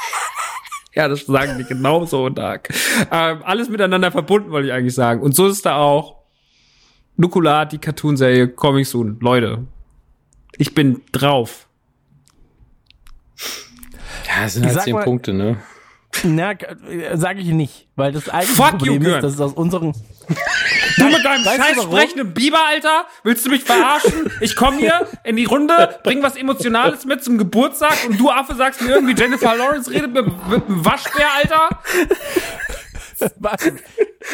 ja, 0.94 1.08
das 1.08 1.26
sagen 1.26 1.58
die 1.58 1.64
genauso 1.64 2.26
in 2.26 2.34
Dark. 2.34 2.70
Ähm, 3.10 3.42
alles 3.44 3.68
miteinander 3.68 4.10
verbunden, 4.10 4.50
wollte 4.50 4.68
ich 4.68 4.72
eigentlich 4.72 4.94
sagen. 4.94 5.20
Und 5.22 5.34
so 5.34 5.46
ist 5.46 5.66
da 5.66 5.76
auch. 5.76 6.20
Nukular, 7.16 7.66
die 7.66 7.78
Cartoonserie, 7.78 8.48
coming 8.48 8.84
soon. 8.84 9.18
Leute, 9.20 9.66
ich 10.56 10.74
bin 10.74 11.02
drauf. 11.12 11.68
Ja, 14.26 14.44
das 14.44 14.54
sind 14.54 14.64
halt 14.64 14.74
sag 14.74 14.84
zehn 14.84 14.94
mal- 14.94 15.04
Punkte, 15.04 15.32
ne? 15.32 15.56
Na, 16.24 16.54
sage 17.14 17.38
ich 17.40 17.46
nicht, 17.48 17.86
weil 17.94 18.10
das 18.10 18.28
eigentliche 18.28 18.56
Fuck 18.60 18.72
you, 18.72 18.78
Problem 18.78 19.00
Björn. 19.02 19.16
ist, 19.18 19.22
dass 19.22 19.34
es 19.34 19.40
aus 19.40 19.52
unseren 19.52 19.92
Du 20.96 21.04
mit 21.04 21.24
deinem 21.24 21.44
scheiß 21.44 21.82
sprechenden 21.84 22.34
Biber, 22.34 22.58
Alter? 22.68 23.04
Willst 23.22 23.46
du 23.46 23.50
mich 23.50 23.62
verarschen? 23.62 24.28
Ich 24.40 24.56
komme 24.56 24.78
hier 24.78 25.06
in 25.22 25.36
die 25.36 25.44
Runde, 25.44 25.98
bring 26.02 26.20
was 26.22 26.34
Emotionales 26.36 27.04
mit 27.04 27.22
zum 27.22 27.38
Geburtstag 27.38 27.96
und 28.08 28.18
du 28.18 28.28
Affe 28.28 28.56
sagst 28.56 28.80
mir 28.82 28.88
irgendwie, 28.94 29.14
Jennifer 29.14 29.54
Lawrence 29.54 29.88
redet 29.90 30.12
mit, 30.12 30.26
mit 30.48 30.66
einem 30.66 30.84
Waschbär, 30.84 31.28
Alter? 31.42 31.68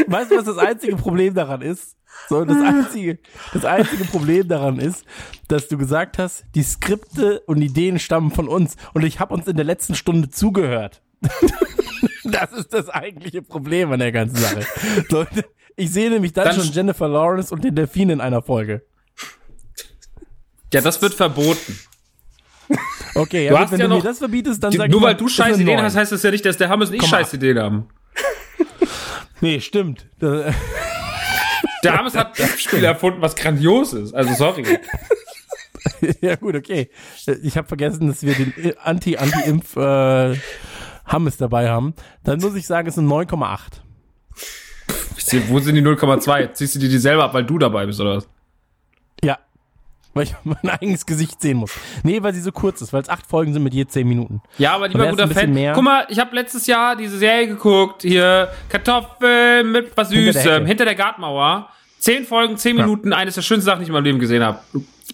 Weißt 0.06 0.30
du, 0.30 0.36
was 0.36 0.44
das 0.44 0.58
einzige 0.58 0.96
Problem 0.96 1.34
daran 1.34 1.60
ist? 1.60 1.94
So, 2.28 2.44
das 2.44 2.56
einzige, 2.60 3.18
das 3.52 3.64
einzige 3.64 4.04
Problem 4.04 4.48
daran 4.48 4.78
ist, 4.80 5.04
dass 5.48 5.68
du 5.68 5.78
gesagt 5.78 6.18
hast, 6.18 6.44
die 6.54 6.62
Skripte 6.62 7.40
und 7.46 7.62
Ideen 7.62 7.98
stammen 7.98 8.30
von 8.32 8.48
uns 8.48 8.76
und 8.94 9.04
ich 9.04 9.20
habe 9.20 9.32
uns 9.32 9.46
in 9.46 9.54
der 9.56 9.64
letzten 9.64 9.94
Stunde 9.94 10.28
zugehört. 10.30 11.02
das 12.24 12.52
ist 12.52 12.72
das 12.74 12.88
eigentliche 12.88 13.42
Problem 13.42 13.92
an 13.92 14.00
der 14.00 14.10
ganzen 14.12 14.36
Sache. 14.36 14.66
So, 15.08 15.24
ich 15.76 15.92
sehe 15.92 16.10
nämlich 16.10 16.32
dann, 16.32 16.46
Dann 16.46 16.56
schon 16.56 16.72
Jennifer 16.72 17.06
Lawrence 17.08 17.52
und 17.54 17.62
den 17.62 17.74
Delfin 17.76 18.10
in 18.10 18.20
einer 18.20 18.42
Folge. 18.42 18.82
Ja, 20.72 20.80
das 20.80 21.00
wird 21.00 21.14
verboten. 21.14 21.78
Okay, 23.14 23.44
ja, 23.46 23.50
Du 23.52 23.56
gut, 23.56 23.64
hast 23.66 23.72
wenn 23.72 23.78
ja 23.80 23.86
du 23.86 23.90
mir 23.92 23.96
noch- 23.98 24.04
das 24.04 24.18
verbietest, 24.18 24.62
dann 24.64 24.72
sag 24.72 24.90
Nur 24.90 25.00
mal, 25.00 25.08
weil 25.08 25.14
du 25.14 25.28
scheiß 25.28 25.58
Ideen 25.58 25.80
hast, 25.80 25.94
heißt 25.94 26.10
das 26.12 26.22
ja 26.24 26.30
nicht, 26.32 26.44
dass 26.44 26.56
der 26.56 26.68
Hammes 26.68 26.90
und 26.90 26.96
ich 26.96 27.06
scheiß 27.06 27.32
Ideen 27.34 27.58
haben. 27.60 27.88
Nee, 29.40 29.60
stimmt. 29.60 30.06
Das- 30.18 30.52
Der 31.90 31.98
Hammes 31.98 32.14
hat 32.16 32.38
ein 32.40 32.48
Spiel 32.58 32.84
erfunden, 32.84 33.20
was 33.22 33.34
grandios 33.36 33.92
ist. 33.92 34.14
Also 34.14 34.34
sorry. 34.34 34.64
ja 36.20 36.36
gut, 36.36 36.54
okay. 36.56 36.90
Ich 37.42 37.56
habe 37.56 37.68
vergessen, 37.68 38.08
dass 38.08 38.22
wir 38.22 38.34
den 38.34 38.52
Anti-Anti-Impf 38.82 39.76
äh, 39.76 40.36
Hammes 41.06 41.36
dabei 41.36 41.68
haben. 41.70 41.94
Dann 42.24 42.40
muss 42.40 42.54
ich 42.54 42.66
sagen, 42.66 42.88
es 42.88 42.96
sind 42.96 43.08
9,8. 43.08 43.58
Ich 45.16 45.24
seh, 45.24 45.42
wo 45.48 45.58
sind 45.60 45.74
die 45.76 45.82
0,2? 45.82 46.52
Ziehst 46.52 46.74
du 46.74 46.78
dir 46.78 46.88
die 46.88 46.98
selber 46.98 47.24
ab, 47.24 47.34
weil 47.34 47.44
du 47.44 47.58
dabei 47.58 47.86
bist, 47.86 48.00
oder 48.00 48.16
was? 48.16 48.28
Ja. 49.24 49.38
Weil 50.14 50.24
ich 50.24 50.34
mein 50.44 50.68
eigenes 50.70 51.06
Gesicht 51.06 51.40
sehen 51.40 51.58
muss. 51.58 51.72
Nee, 52.02 52.22
weil 52.22 52.34
sie 52.34 52.40
so 52.40 52.52
kurz 52.52 52.80
ist, 52.80 52.92
weil 52.92 53.02
es 53.02 53.08
acht 53.08 53.26
Folgen 53.26 53.52
sind 53.52 53.62
mit 53.62 53.74
je 53.74 53.86
zehn 53.86 54.06
Minuten. 54.08 54.42
Ja, 54.58 54.74
aber 54.74 54.88
lieber 54.88 55.08
guter 55.08 55.28
Fan. 55.28 55.52
mehr- 55.52 55.72
Guck 55.72 55.84
mal, 55.84 56.06
ich 56.08 56.18
habe 56.18 56.34
letztes 56.34 56.66
Jahr 56.66 56.96
diese 56.96 57.18
Serie 57.18 57.48
geguckt, 57.48 58.02
hier 58.02 58.48
Kartoffeln 58.68 59.70
mit 59.72 59.96
was 59.96 60.10
Hinter 60.10 60.32
der 60.32 60.42
Süßem, 60.42 60.66
hinter 60.66 60.84
der 60.84 60.94
Gartenmauer. 60.94 61.68
Zehn 62.06 62.24
Folgen, 62.24 62.56
zehn 62.56 62.76
Ja. 62.76 62.84
Minuten, 62.84 63.12
eines 63.12 63.34
der 63.34 63.42
schönsten 63.42 63.66
Sachen, 63.66 63.80
die 63.80 63.82
ich 63.82 63.88
in 63.88 63.94
meinem 63.94 64.04
Leben 64.04 64.20
gesehen 64.20 64.44
habe. 64.44 64.60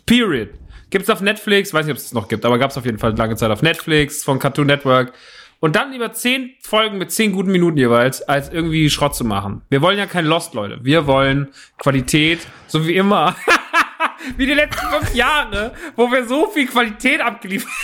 Period. 0.05 0.51
Gibt's 0.90 1.09
auf 1.09 1.23
Netflix, 1.23 1.73
weiß 1.73 1.86
nicht, 1.86 1.93
ob 1.93 1.97
es 1.97 2.12
noch 2.12 2.28
gibt, 2.28 2.44
aber 2.44 2.59
gab's 2.59 2.77
auf 2.77 2.85
jeden 2.85 2.98
Fall 2.98 3.16
lange 3.16 3.35
Zeit 3.35 3.51
auf 3.51 3.62
Netflix, 3.62 4.23
von 4.23 4.39
Cartoon 4.39 4.66
Network. 4.66 5.14
Und 5.59 5.74
dann 5.74 5.93
lieber 5.93 6.12
zehn 6.12 6.51
Folgen 6.60 6.98
mit 6.98 7.10
zehn 7.10 7.32
guten 7.32 7.51
Minuten 7.51 7.78
jeweils, 7.78 8.20
als 8.20 8.51
irgendwie 8.51 8.90
Schrott 8.90 9.16
zu 9.16 9.24
machen. 9.24 9.62
Wir 9.70 9.81
wollen 9.81 9.97
ja 9.97 10.05
kein 10.05 10.27
Lost, 10.27 10.52
Leute. 10.52 10.81
Wir 10.82 11.06
wollen 11.06 11.48
Qualität, 11.78 12.40
so 12.66 12.86
wie 12.86 12.94
immer. 12.94 13.36
wie 14.36 14.44
die 14.44 14.52
letzten 14.52 14.86
fünf 14.89 15.14
Jahre, 15.14 15.73
wo 15.97 16.12
wir 16.12 16.27
so 16.27 16.51
viel 16.51 16.66
Qualität 16.66 17.23
abgeliefert 17.23 17.73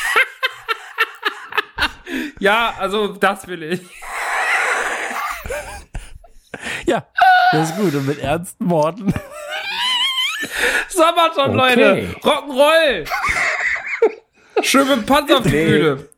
Ja, 2.40 2.74
also 2.78 3.14
das 3.14 3.48
will 3.48 3.62
ich. 3.62 3.80
Ja, 6.88 7.06
das 7.52 7.70
ist 7.70 7.76
gut. 7.76 7.94
Und 7.94 8.06
mit 8.06 8.18
ernsten 8.18 8.68
Worten. 8.70 9.12
Sabaton, 10.88 11.58
Okay. 11.58 11.74
Leute. 11.76 12.16
Rock'n'Roll. 12.22 13.08
Schön 14.62 14.88
mit 14.88 15.06
Panzergefühle. 15.06 16.08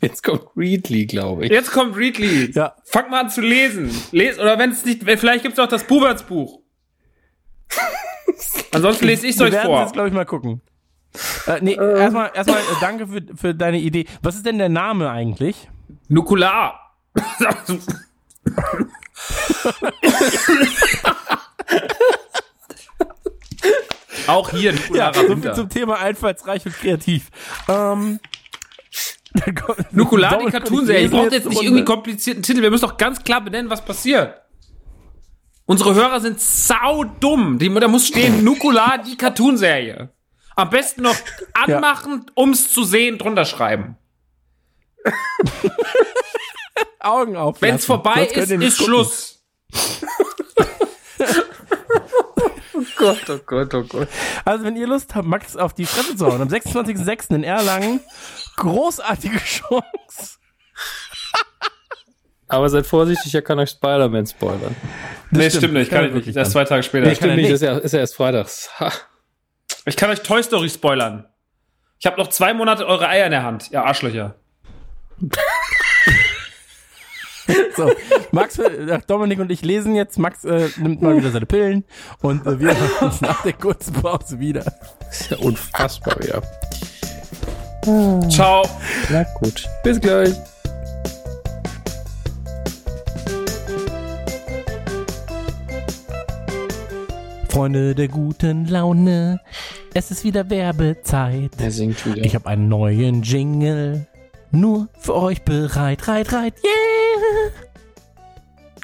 Jetzt 0.00 0.22
kommt 0.22 0.42
Readly, 0.56 1.06
glaube 1.06 1.44
ich. 1.46 1.50
Jetzt 1.50 1.72
kommt 1.72 1.96
Readly. 1.96 2.52
Ja. 2.52 2.74
Fang 2.84 3.10
mal 3.10 3.20
an 3.24 3.30
zu 3.30 3.40
lesen. 3.40 3.90
Les 4.12 4.38
oder 4.38 4.58
wenn 4.58 4.70
es 4.70 4.84
nicht, 4.84 5.02
vielleicht 5.04 5.42
gibt's 5.42 5.58
auch 5.58 5.68
das 5.68 5.84
Bubertsbuch. 5.84 6.60
Ansonsten 8.72 9.06
lese 9.06 9.26
ich's 9.26 9.38
Wir 9.38 9.46
euch 9.46 9.52
werden 9.52 9.66
vor. 9.66 9.80
jetzt, 9.82 9.92
glaube 9.92 10.08
ich, 10.08 10.14
mal 10.14 10.24
gucken. 10.24 10.60
Äh, 11.46 11.58
nee, 11.62 11.74
erstmal, 11.74 12.30
erstmal 12.34 12.60
äh, 12.60 12.80
danke 12.80 13.06
für, 13.08 13.22
für 13.36 13.54
deine 13.54 13.78
Idee. 13.78 14.06
Was 14.22 14.36
ist 14.36 14.46
denn 14.46 14.58
der 14.58 14.68
Name 14.68 15.10
eigentlich? 15.10 15.68
Nukular. 16.08 16.96
Auch 24.26 24.50
hier 24.50 24.72
Ja, 24.92 25.08
Nukularer 25.08 25.14
so 25.14 25.20
viel 25.20 25.28
Winter. 25.30 25.54
zum 25.54 25.68
Thema 25.68 25.98
einfallsreich 25.98 26.64
und 26.66 26.74
kreativ. 26.74 27.30
Ähm, 27.68 28.20
Nukular, 29.92 30.30
die 30.30 30.34
Dominik 30.36 30.44
und 30.44 30.46
ich 30.46 30.52
Cartoonserie. 30.52 31.04
Ich 31.04 31.10
brauche 31.10 31.24
jetzt 31.28 31.46
nicht 31.46 31.56
Runde. 31.56 31.66
irgendwie 31.68 31.84
komplizierten 31.84 32.42
Titel. 32.42 32.62
Wir 32.62 32.70
müssen 32.70 32.86
doch 32.86 32.96
ganz 32.96 33.22
klar 33.22 33.40
benennen, 33.40 33.70
was 33.70 33.84
passiert. 33.84 34.34
Unsere 35.66 35.94
Hörer 35.94 36.20
sind 36.20 36.40
saudumm. 36.40 37.58
Die, 37.58 37.72
da 37.72 37.88
muss 37.88 38.08
stehen 38.08 38.42
Nukular, 38.44 38.98
die 38.98 39.16
Cartoonserie. 39.16 40.10
Am 40.56 40.70
besten 40.70 41.02
noch 41.02 41.16
anmachen, 41.54 42.26
um's 42.34 42.72
zu 42.72 42.84
sehen, 42.84 43.18
drunter 43.18 43.44
schreiben. 43.44 43.96
Augen 47.00 47.36
auf. 47.36 47.60
Wenn's 47.62 47.84
vorbei 47.84 48.26
ist, 48.26 48.50
ist 48.50 48.50
gucken. 48.50 48.70
Schluss. 48.72 49.44
Oh 52.74 52.84
Gott, 52.96 53.28
oh 53.28 53.38
Gott, 53.44 53.74
oh 53.74 53.82
Gott. 53.82 54.08
Also, 54.44 54.64
wenn 54.64 54.76
ihr 54.76 54.86
Lust 54.86 55.14
habt, 55.14 55.26
Max 55.26 55.56
auf 55.56 55.74
die 55.74 55.84
Fresse 55.84 56.14
zu 56.16 56.26
hauen, 56.26 56.40
am 56.40 56.48
26.06. 56.48 57.34
in 57.34 57.42
Erlangen, 57.42 57.98
großartige 58.56 59.38
Chance. 59.38 60.38
Aber 62.48 62.68
seid 62.68 62.86
vorsichtig, 62.86 63.34
er 63.34 63.42
kann 63.42 63.58
euch 63.58 63.70
Spider-Man 63.70 64.26
spoilern. 64.26 64.76
nee, 65.30 65.48
stimmt. 65.48 65.62
stimmt 65.64 65.74
nicht. 65.74 65.90
Kann 65.90 65.98
Kann 65.98 66.06
ich 66.08 66.14
wirklich 66.14 66.26
nicht. 66.28 66.36
Erst 66.36 66.54
dann. 66.54 66.62
zwei 66.62 66.68
Tage 66.68 66.82
später. 66.82 67.06
Nee, 67.08 67.14
Stimmt 67.16 67.34
nicht, 67.36 67.42
nicht. 67.44 67.52
ist 67.52 67.62
ja, 67.62 67.76
ist 67.78 67.92
ja 67.92 67.98
erst 67.98 68.14
freitags. 68.14 68.70
Ha. 68.80 68.92
Ich 69.84 69.96
kann 69.96 70.10
euch 70.10 70.20
Toy 70.20 70.42
Story 70.42 70.70
spoilern. 70.70 71.26
Ich 71.98 72.06
habe 72.06 72.16
noch 72.18 72.28
zwei 72.28 72.54
Monate 72.54 72.86
eure 72.86 73.08
Eier 73.08 73.26
in 73.26 73.32
der 73.32 73.42
Hand, 73.42 73.70
ihr 73.70 73.82
Arschlöcher. 73.84 74.36
So, 77.76 77.90
Max, 78.32 78.58
äh, 78.58 78.98
Dominik 79.06 79.38
und 79.38 79.50
ich 79.50 79.62
lesen 79.62 79.94
jetzt. 79.94 80.18
Max 80.18 80.44
äh, 80.44 80.68
nimmt 80.78 81.00
mal 81.00 81.16
wieder 81.16 81.30
seine 81.30 81.46
Pillen 81.46 81.84
und 82.22 82.46
äh, 82.46 82.58
wir 82.58 82.68
hören 82.68 83.08
uns 83.08 83.20
nach 83.20 83.42
der 83.42 83.52
kurzen 83.52 83.92
Pause 83.92 84.40
wieder. 84.40 84.64
Ist 85.10 85.30
ja 85.30 85.36
unfassbar, 85.38 86.16
ja. 86.24 86.40
Ciao. 88.28 88.68
Na 89.10 89.24
gut. 89.40 89.64
Bis 89.82 90.00
gleich. 90.00 90.34
Freunde 97.48 97.94
der 97.94 98.08
guten 98.08 98.66
Laune, 98.66 99.40
es 99.94 100.10
ist 100.10 100.22
wieder 100.22 100.48
Werbezeit. 100.50 101.52
Er 101.58 101.70
singt 101.70 102.04
wieder. 102.06 102.24
Ich 102.24 102.34
habe 102.34 102.46
einen 102.46 102.68
neuen 102.68 103.22
Jingle, 103.22 104.06
nur 104.50 104.88
für 104.98 105.14
euch 105.14 105.42
bereit. 105.42 106.06
Reit, 106.08 106.32
reit, 106.32 106.54
yeah! 106.64 107.50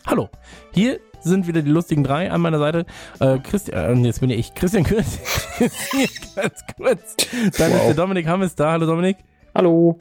Hallo, 0.06 0.28
hier 0.72 1.00
sind 1.22 1.46
wieder 1.46 1.62
die 1.62 1.70
lustigen 1.70 2.04
drei 2.04 2.30
an 2.30 2.40
meiner 2.42 2.58
Seite. 2.58 2.84
Äh, 3.20 3.38
Christian, 3.38 4.04
äh, 4.04 4.06
jetzt 4.06 4.20
bin 4.20 4.28
ich, 4.30 4.54
Christian 4.54 4.84
Kürz. 4.84 5.18
Ganz 6.36 6.64
kurz. 6.76 7.16
Dann 7.56 7.72
ist 7.72 7.78
Wow. 7.78 7.86
der 7.86 7.94
Dominik 7.94 8.26
Hammes 8.26 8.54
da. 8.54 8.72
Hallo 8.72 8.84
Dominik. 8.86 9.16
Hallo. 9.54 10.00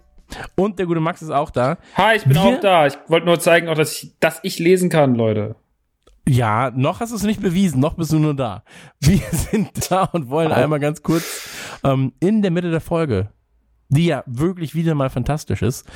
Und 0.56 0.80
der 0.80 0.86
gute 0.86 1.00
Max 1.00 1.22
ist 1.22 1.30
auch 1.30 1.50
da. 1.52 1.78
Hi, 1.96 2.18
ich 2.18 2.24
bin 2.24 2.34
Wir- 2.34 2.42
auch 2.42 2.60
da. 2.60 2.88
Ich 2.88 2.96
wollte 3.08 3.26
nur 3.26 3.40
zeigen, 3.40 3.70
auch, 3.70 3.76
dass 3.76 3.94
ich, 4.04 4.20
dass 4.20 4.40
ich 4.44 4.60
lesen 4.60 4.90
kann, 4.90 5.16
Leute. 5.16 5.56
Ja, 6.28 6.72
noch 6.72 7.00
hast 7.02 7.12
du 7.12 7.16
es 7.18 7.24
nicht 7.24 7.42
bewiesen, 7.42 7.80
noch 7.82 7.94
bist 7.96 8.12
du 8.12 8.20
nur 8.20 8.34
da. 8.34 8.64
Wir 9.00 9.20
sind 9.32 9.92
da 9.92 10.04
und 10.06 10.30
wollen 10.30 10.52
einmal 10.52 10.80
ganz 10.80 11.04
kurz 11.04 11.80
ähm, 11.84 12.14
in 12.20 12.42
der 12.42 12.52
Mitte 12.52 12.72
der 12.72 12.82
Folge, 12.82 13.30
die 13.94 14.08
ja 14.08 14.24
wirklich 14.26 14.76
wieder 14.76 14.96
mal 14.96 15.10
fantastisch 15.10 15.62
ist, 15.62 15.88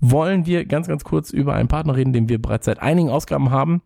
wollen 0.00 0.46
wir 0.46 0.64
ganz, 0.64 0.88
ganz 0.88 1.04
kurz 1.04 1.30
über 1.30 1.54
einen 1.54 1.68
Partner 1.68 1.96
reden, 1.96 2.12
den 2.12 2.28
wir 2.28 2.40
bereits 2.40 2.66
seit 2.66 2.80
einigen 2.80 3.10
Ausgaben 3.10 3.50
haben. 3.50 3.82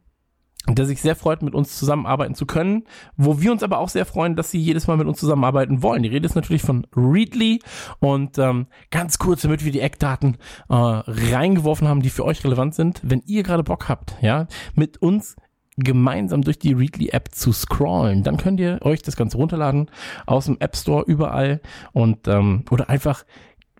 Der 0.67 0.87
sich 0.87 1.03
sehr 1.03 1.15
freut, 1.15 1.43
mit 1.43 1.55
uns 1.55 1.79
zusammenarbeiten 1.79 2.35
zu 2.35 2.47
können, 2.47 2.85
wo 3.19 3.39
wir 3.39 3.53
uns 3.53 3.63
aber 3.63 3.81
auch 3.81 3.91
sehr 3.91 4.07
freuen, 4.07 4.35
dass 4.35 4.51
sie 4.51 4.59
jedes 4.59 4.87
Mal 4.87 4.97
mit 4.97 5.07
uns 5.07 5.21
zusammenarbeiten 5.21 5.83
wollen. 5.83 6.03
Die 6.03 6.09
Rede 6.09 6.25
ist 6.25 6.37
natürlich 6.37 6.63
von 6.63 6.87
Readly 6.97 7.61
und 8.01 8.39
ähm, 8.39 8.69
ganz 8.91 9.19
kurz, 9.19 9.43
damit 9.43 9.63
wir 9.63 9.73
die 9.73 9.81
Eckdaten 9.81 10.39
äh, 10.71 10.75
reingeworfen 10.75 11.87
haben, 11.87 12.01
die 12.01 12.09
für 12.09 12.25
euch 12.25 12.43
relevant 12.45 12.75
sind. 12.75 13.03
Wenn 13.05 13.21
ihr 13.27 13.43
gerade 13.43 13.63
Bock 13.63 13.91
habt, 13.91 14.17
ja, 14.23 14.47
mit 14.75 15.03
uns 15.03 15.37
gemeinsam 15.77 16.43
durch 16.43 16.59
die 16.59 16.73
Readly-App 16.73 17.31
zu 17.33 17.53
scrollen, 17.53 18.23
dann 18.23 18.37
könnt 18.37 18.61
ihr 18.61 18.81
euch 18.83 19.03
das 19.03 19.17
Ganze 19.17 19.37
runterladen 19.37 19.91
aus 20.27 20.47
dem 20.47 20.57
App 20.61 20.77
Store 20.77 21.05
überall 21.07 21.61
und 21.93 22.29
ähm, 22.29 22.65
oder 22.71 22.89
einfach 22.89 23.25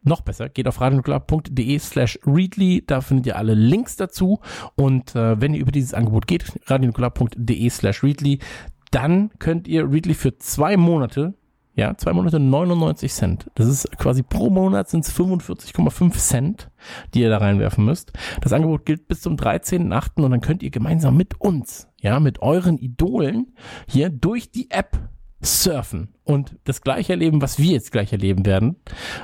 noch 0.03 0.21
besser, 0.21 0.49
geht 0.49 0.69
auf 0.69 0.81
radionukular.de 0.81 1.79
slash 1.79 2.19
readly, 2.27 2.85
da 2.87 3.01
findet 3.01 3.27
ihr 3.27 3.37
alle 3.37 3.55
Links 3.55 3.97
dazu 3.97 4.41
und 4.75 5.15
äh, 5.17 5.41
wenn 5.41 5.55
ihr 5.55 5.61
über 5.61 5.73
dieses 5.73 5.95
Angebot 5.95 6.27
geht, 6.27 6.45
radionukular.de 6.67 7.71
slash 7.71 8.03
readly, 8.03 8.41
dann 8.91 9.31
könnt 9.39 9.67
ihr 9.67 9.91
Readly 9.91 10.15
für 10.15 10.39
zwei 10.39 10.77
Monate, 10.77 11.35
ja, 11.75 11.97
zwei 11.97 12.13
Monate 12.13 12.39
99 12.39 13.13
Cent, 13.13 13.51
das 13.55 13.67
ist 13.67 13.99
quasi 13.99 14.23
pro 14.23 14.49
Monat 14.51 14.89
sind 14.89 15.05
es 15.05 15.15
45,5 15.15 16.13
Cent, 16.13 16.71
die 17.13 17.21
ihr 17.21 17.31
da 17.31 17.39
reinwerfen 17.39 17.85
müsst. 17.85 18.13
Das 18.41 18.53
Angebot 18.53 18.87
gilt 18.87 19.09
bis 19.09 19.23
zum 19.23 19.37
13.8. 19.37 20.23
und 20.23 20.31
dann 20.31 20.41
könnt 20.41 20.63
ihr 20.63 20.71
gemeinsam 20.71 21.17
mit 21.17 21.41
uns, 21.41 21.89
ja, 22.01 22.21
mit 22.21 22.41
euren 22.43 22.79
Idolen 22.79 23.55
hier 23.89 24.11
durch 24.11 24.53
die 24.53 24.71
App 24.71 24.99
surfen 25.45 26.15
und 26.25 26.57
das 26.65 26.81
gleiche 26.81 27.13
erleben, 27.13 27.43
was 27.43 27.59
wir 27.59 27.73
jetzt 27.73 27.93
gleich 27.93 28.13
erleben 28.13 28.47
werden, 28.47 28.77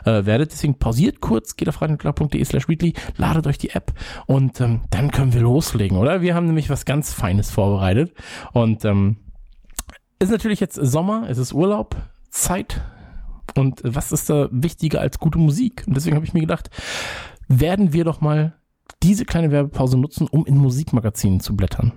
äh, 0.05 0.27
werdet. 0.27 0.52
Deswegen 0.52 0.78
pausiert 0.78 1.20
kurz, 1.20 1.56
geht 1.56 1.68
auf 1.68 1.81
radionukular.de 1.81 2.44
slash 2.44 2.68
weekly, 2.68 2.94
ladet 3.16 3.47
euch 3.47 3.59
die 3.59 3.70
App 3.70 3.93
und 4.27 4.60
ähm, 4.60 4.82
dann 4.90 5.10
können 5.10 5.32
wir 5.32 5.40
loslegen, 5.40 5.97
oder? 5.97 6.20
Wir 6.20 6.35
haben 6.35 6.47
nämlich 6.47 6.68
was 6.68 6.85
ganz 6.85 7.12
Feines 7.14 7.51
vorbereitet 7.51 8.12
und 8.52 8.85
ähm, 8.85 9.16
ist 10.18 10.31
natürlich 10.31 10.60
jetzt 10.60 10.74
Sommer, 10.74 11.27
es 11.31 11.39
ist 11.39 11.55
Urlaub, 11.55 11.97
Zeit 12.31 12.81
und 13.57 13.81
was 13.85 14.12
ist 14.12 14.31
da 14.31 14.48
wichtiger 14.51 15.01
als 15.01 15.19
gute 15.19 15.39
Musik? 15.39 15.85
Und 15.86 15.97
deswegen 15.97 16.16
habe 16.16 16.24
ich 16.24 16.35
mir 16.35 16.40
gedacht, 16.40 16.70
werden 17.48 17.93
wir 17.93 18.05
doch 18.05 18.20
mal 18.20 18.55
diese 19.02 19.24
kleine 19.24 19.51
Werbepause 19.51 19.98
nutzen, 19.98 20.27
um 20.28 20.47
in 20.47 20.57
Musikmagazinen 20.57 21.40
zu 21.40 21.57
blättern. 21.57 21.93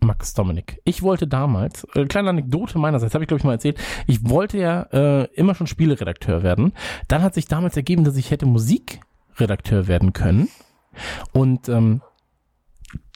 Max 0.00 0.34
Dominik. 0.34 0.80
Ich 0.84 1.02
wollte 1.02 1.26
damals, 1.26 1.84
äh, 1.94 2.04
kleine 2.04 2.30
Anekdote 2.30 2.78
meinerseits, 2.78 3.14
habe 3.14 3.24
ich 3.24 3.28
glaube 3.28 3.38
ich 3.38 3.44
mal 3.44 3.52
erzählt, 3.52 3.78
ich 4.06 4.28
wollte 4.28 4.58
ja 4.58 4.82
äh, 4.92 5.24
immer 5.34 5.54
schon 5.54 5.66
Spieleredakteur 5.66 6.42
werden. 6.42 6.72
Dann 7.08 7.22
hat 7.22 7.34
sich 7.34 7.46
damals 7.46 7.76
ergeben, 7.76 8.04
dass 8.04 8.16
ich 8.16 8.30
hätte 8.30 8.46
Musikredakteur 8.46 9.88
werden 9.88 10.12
können. 10.12 10.48
Und 11.32 11.68
ähm, 11.68 12.02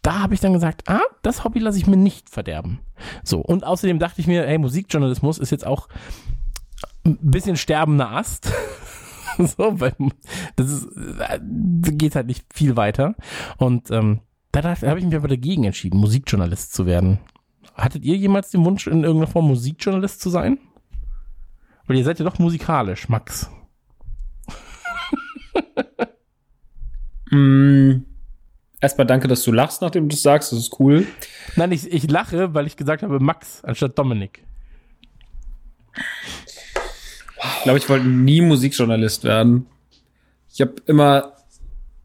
da 0.03 0.21
habe 0.21 0.35
ich 0.35 0.41
dann 0.41 0.53
gesagt, 0.53 0.89
ah, 0.89 1.03
das 1.23 1.45
Hobby 1.45 1.59
lasse 1.59 1.79
ich 1.79 1.87
mir 1.87 1.97
nicht 1.97 2.31
verderben. 2.31 2.81
So, 3.23 3.41
und 3.41 3.65
außerdem 3.65 3.99
dachte 3.99 4.21
ich 4.21 4.27
mir, 4.27 4.47
hey, 4.47 4.59
Musikjournalismus 4.59 5.39
ist 5.39 5.51
jetzt 5.51 5.67
auch 5.67 5.89
ein 7.05 7.19
bisschen 7.21 7.57
sterbender 7.57 8.11
Ast. 8.11 8.53
so, 9.39 9.81
weil 9.81 9.95
das 10.57 10.71
ist, 10.71 10.89
äh, 11.19 11.39
geht 11.93 12.15
halt 12.15 12.27
nicht 12.27 12.45
viel 12.53 12.77
weiter. 12.77 13.15
Und 13.59 13.91
ähm, 13.91 14.21
da, 14.53 14.63
da 14.63 14.75
habe 14.81 14.99
ich 14.99 15.05
mich 15.05 15.15
aber 15.15 15.29
dagegen 15.29 15.65
entschieden, 15.65 15.99
Musikjournalist 15.99 16.73
zu 16.75 16.87
werden. 16.87 17.19
Hattet 17.75 18.05
ihr 18.05 18.17
jemals 18.17 18.51
den 18.51 18.65
Wunsch, 18.65 18.87
in 18.87 19.05
irgendeiner 19.05 19.31
Form 19.31 19.47
Musikjournalist 19.49 20.21
zu 20.21 20.31
sein? 20.31 20.59
Weil 21.87 21.97
ihr 21.97 22.05
seid 22.05 22.19
ja 22.19 22.25
doch 22.25 22.39
musikalisch, 22.39 23.09
Max. 23.09 23.51
Mm, 27.31 28.03
erstmal 28.81 29.07
danke, 29.07 29.29
dass 29.29 29.43
du 29.43 29.53
lachst, 29.53 29.83
nachdem 29.83 30.09
du 30.09 30.15
das 30.15 30.23
sagst. 30.23 30.53
Das 30.53 30.59
ist 30.59 30.81
cool. 30.81 31.07
Nein, 31.57 31.73
ich, 31.73 31.91
ich 31.91 32.11
lache, 32.11 32.55
weil 32.55 32.67
ich 32.67 32.77
gesagt 32.77 33.03
habe 33.03 33.21
Max 33.21 33.63
anstatt 33.65 33.99
Dominik. 33.99 34.43
Ich 37.57 37.63
glaube, 37.63 37.79
ich 37.79 37.89
wollte 37.89 38.07
nie 38.07 38.41
Musikjournalist 38.41 39.25
werden. 39.25 39.67
Ich 40.53 40.61
habe 40.61 40.75
immer, 40.87 41.33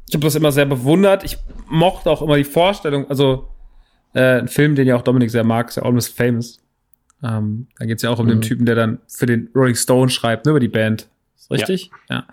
ich 0.08 0.14
habe 0.14 0.24
das 0.24 0.36
immer 0.36 0.52
sehr 0.52 0.66
bewundert. 0.66 1.24
Ich 1.24 1.38
mochte 1.68 2.10
auch 2.10 2.22
immer 2.22 2.38
die 2.38 2.44
Vorstellung, 2.44 3.10
also 3.10 3.50
äh, 4.14 4.40
ein 4.40 4.48
Film, 4.48 4.76
den 4.76 4.88
ja 4.88 4.96
auch 4.96 5.02
Dominik 5.02 5.32
sehr 5.32 5.44
mag, 5.44 5.70
ist 5.70 5.76
ja 5.76 5.84
Almost 5.84 6.16
Famous. 6.16 6.62
Ähm, 7.24 7.68
da 7.80 7.86
geht's 7.86 8.04
ja 8.04 8.10
auch 8.10 8.20
um 8.20 8.28
den 8.28 8.42
Typen, 8.42 8.66
der 8.66 8.76
dann 8.76 9.00
für 9.08 9.26
den 9.26 9.50
Rolling 9.56 9.76
Stone 9.76 10.10
schreibt, 10.10 10.46
ne, 10.46 10.52
über 10.52 10.60
die 10.60 10.68
Band. 10.68 11.08
Ist 11.38 11.52
richtig? 11.52 11.92
Ja. 12.10 12.28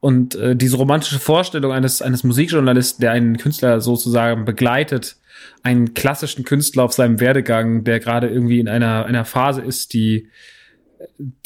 Und 0.00 0.36
äh, 0.36 0.54
diese 0.54 0.76
romantische 0.76 1.18
Vorstellung 1.18 1.72
eines, 1.72 2.02
eines 2.02 2.22
Musikjournalisten, 2.22 3.00
der 3.00 3.12
einen 3.12 3.36
Künstler 3.36 3.80
sozusagen 3.80 4.44
begleitet, 4.44 5.16
einen 5.62 5.94
klassischen 5.94 6.44
Künstler 6.44 6.84
auf 6.84 6.92
seinem 6.92 7.20
Werdegang, 7.20 7.84
der 7.84 7.98
gerade 8.00 8.28
irgendwie 8.28 8.60
in 8.60 8.68
einer, 8.68 9.06
einer 9.06 9.24
Phase 9.24 9.62
ist, 9.62 9.92
die 9.92 10.28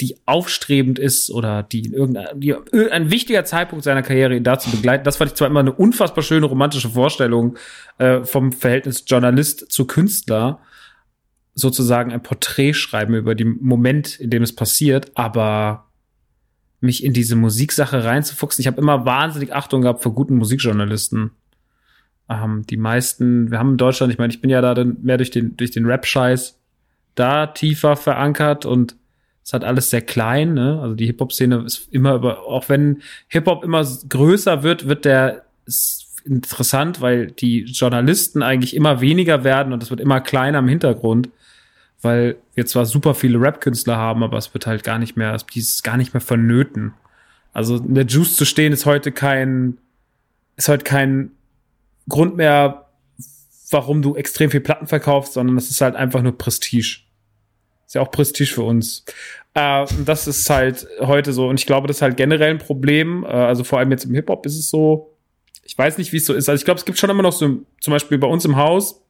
die 0.01 0.17
aufstrebend 0.27 0.99
ist 0.99 1.31
oder 1.31 1.63
die 1.63 1.81
in 1.81 1.93
irgendein, 1.93 2.41
die, 2.41 2.55
ein 2.55 3.11
wichtiger 3.11 3.45
Zeitpunkt 3.45 3.85
seiner 3.85 4.03
Karriere 4.03 4.35
ihn 4.35 4.45
dazu 4.45 4.71
begleiten. 4.71 5.05
Das 5.05 5.17
fand 5.17 5.31
ich 5.31 5.37
zwar 5.37 5.49
immer 5.49 5.61
eine 5.61 5.73
unfassbar 5.73 6.25
schöne 6.25 6.47
romantische 6.47 6.89
Vorstellung 6.91 7.57
äh, 7.99 8.25
vom 8.25 8.53
Verhältnis 8.53 9.05
Journalist 9.07 9.71
zu 9.71 9.87
Künstler, 9.87 10.61
sozusagen 11.55 12.13
ein 12.13 12.23
Porträt 12.23 12.73
schreiben 12.73 13.15
über 13.15 13.35
den 13.35 13.59
Moment, 13.61 14.19
in 14.21 14.31
dem 14.31 14.43
es 14.43 14.55
passiert, 14.55 15.13
aber 15.15 15.92
mich 16.83 17.05
in 17.05 17.13
diese 17.13 17.37
Musiksache 17.37 18.05
reinzufuchsen. 18.05 18.63
Ich 18.63 18.67
habe 18.67 18.81
immer 18.81 19.05
wahnsinnig 19.05 19.55
Achtung 19.55 19.83
gehabt 19.83 20.03
vor 20.03 20.15
guten 20.15 20.37
Musikjournalisten. 20.37 21.31
Ähm, 22.29 22.65
die 22.69 22.77
meisten, 22.77 23.51
wir 23.51 23.59
haben 23.59 23.73
in 23.73 23.77
Deutschland, 23.77 24.13
ich 24.13 24.19
meine, 24.19 24.33
ich 24.33 24.41
bin 24.41 24.51
ja 24.51 24.61
da 24.61 24.75
dann 24.75 24.97
mehr 25.03 25.17
durch 25.17 25.31
den, 25.31 25.57
durch 25.57 25.71
den 25.71 25.87
Rap-Scheiß 25.87 26.59
da 27.15 27.47
tiefer 27.47 27.97
verankert 27.97 28.65
und 28.65 28.97
es 29.45 29.53
hat 29.53 29.65
alles 29.65 29.91
sehr 29.91 30.03
klein, 30.03 30.55
ne? 30.55 30.79
Also 30.81 30.95
die 30.95 31.07
Hip-Hop-Szene 31.07 31.65
ist 31.67 31.89
immer 31.93 32.15
über, 32.15 32.47
auch 32.47 32.69
wenn 32.69 33.03
Hip-Hop 33.29 33.65
immer 33.65 33.85
größer 34.09 34.63
wird, 34.63 34.87
wird 34.89 35.05
der 35.05 35.45
interessant, 36.25 37.01
weil 37.01 37.33
die 37.33 37.65
Journalisten 37.65 38.43
eigentlich 38.43 38.77
immer 38.77 39.01
weniger 39.01 39.45
werden 39.45 39.73
und 39.73 39.83
es 39.83 39.91
wird 39.91 40.01
immer 40.01 40.21
kleiner 40.21 40.61
im 40.61 40.69
Hintergrund, 40.69 41.29
weil 42.03 42.37
wir 42.55 42.67
zwar 42.67 42.85
super 42.85 43.15
viele 43.15 43.41
Rap-Künstler 43.41 43.97
haben, 43.97 44.23
aber 44.23 44.37
es 44.37 44.53
wird 44.53 44.67
halt 44.67 44.85
gar 44.85 44.99
nicht 44.99 45.17
mehr, 45.17 45.35
es 45.35 45.45
ist 45.55 45.85
gar 45.85 45.97
nicht 45.97 46.13
mehr 46.13 46.21
vonnöten. 46.21 46.95
Also 47.53 47.77
in 47.77 47.95
der 47.95 48.07
Juice 48.07 48.37
zu 48.37 48.45
stehen 48.45 48.73
ist 48.73 48.87
heute 48.87 49.13
kein, 49.13 49.79
ist 50.57 50.69
heute 50.69 50.85
kein 50.85 51.31
Grund 52.09 52.37
mehr, 52.37 52.87
warum 53.71 54.03
du 54.03 54.17
extrem 54.17 54.51
viel 54.51 54.61
Platten 54.61 54.87
verkaufst, 54.87 55.35
sondern 55.35 55.57
es 55.57 55.71
ist 55.71 55.81
halt 55.81 55.95
einfach 55.95 56.23
nur 56.23 56.37
Prestige. 56.37 57.01
Ist 57.87 57.95
ja 57.95 58.01
auch 58.01 58.11
Prestige 58.11 58.53
für 58.53 58.63
uns. 58.63 59.05
Äh, 59.55 59.83
und 59.83 60.09
das 60.09 60.27
ist 60.27 60.49
halt 60.51 60.87
heute 61.01 61.33
so. 61.33 61.49
Und 61.49 61.61
ich 61.61 61.67
glaube, 61.67 61.87
das 61.87 61.99
ist 61.99 62.03
halt 62.03 62.17
generell 62.17 62.51
ein 62.51 62.59
Problem. 62.59 63.25
Äh, 63.25 63.29
also 63.29 63.65
vor 63.65 63.79
allem 63.79 63.91
jetzt 63.91 64.05
im 64.05 64.15
Hip-Hop 64.15 64.47
ist 64.47 64.59
es 64.59 64.71
so. 64.71 65.15
Ich 65.65 65.77
weiß 65.77 65.99
nicht, 65.99 66.13
wie 66.13 66.17
es 66.17 66.25
so 66.25 66.35
ist. 66.35 66.49
Also 66.49 66.59
ich 66.59 66.65
glaube, 66.65 66.79
es 66.79 66.85
gibt 66.85 66.99
schon 66.99 67.11
immer 67.11 67.23
noch 67.23 67.33
so, 67.33 67.61
zum 67.81 67.91
Beispiel 67.93 68.19
bei 68.19 68.27
uns 68.27 68.45
im 68.45 68.57
Haus, 68.57 69.03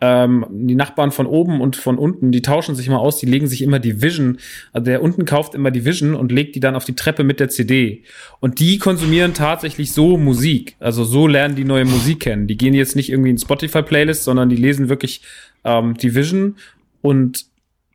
ähm, 0.00 0.46
die 0.50 0.74
Nachbarn 0.74 1.10
von 1.10 1.26
oben 1.26 1.60
und 1.60 1.76
von 1.76 1.98
unten, 1.98 2.32
die 2.32 2.42
tauschen 2.42 2.74
sich 2.74 2.86
immer 2.86 3.00
aus, 3.00 3.18
die 3.18 3.26
legen 3.26 3.46
sich 3.46 3.62
immer 3.62 3.78
die 3.78 4.00
Vision. 4.00 4.38
Also 4.72 4.84
der 4.86 5.02
unten 5.02 5.24
kauft 5.24 5.54
immer 5.54 5.70
die 5.70 5.84
Vision 5.84 6.14
und 6.14 6.32
legt 6.32 6.54
die 6.54 6.60
dann 6.60 6.74
auf 6.74 6.84
die 6.84 6.94
Treppe 6.94 7.22
mit 7.22 7.40
der 7.40 7.48
CD. 7.50 8.04
Und 8.40 8.60
die 8.60 8.78
konsumieren 8.78 9.34
tatsächlich 9.34 9.92
so 9.92 10.16
Musik. 10.16 10.76
Also 10.80 11.04
so 11.04 11.26
lernen 11.26 11.54
die 11.54 11.64
neue 11.64 11.84
Musik 11.84 12.20
kennen. 12.20 12.46
Die 12.46 12.56
gehen 12.56 12.74
jetzt 12.74 12.96
nicht 12.96 13.10
irgendwie 13.10 13.30
in 13.30 13.38
Spotify-Playlist, 13.38 14.24
sondern 14.24 14.48
die 14.48 14.56
lesen 14.56 14.88
wirklich 14.88 15.22
ähm, 15.64 15.94
die 15.94 16.14
Vision 16.14 16.56
und 17.02 17.46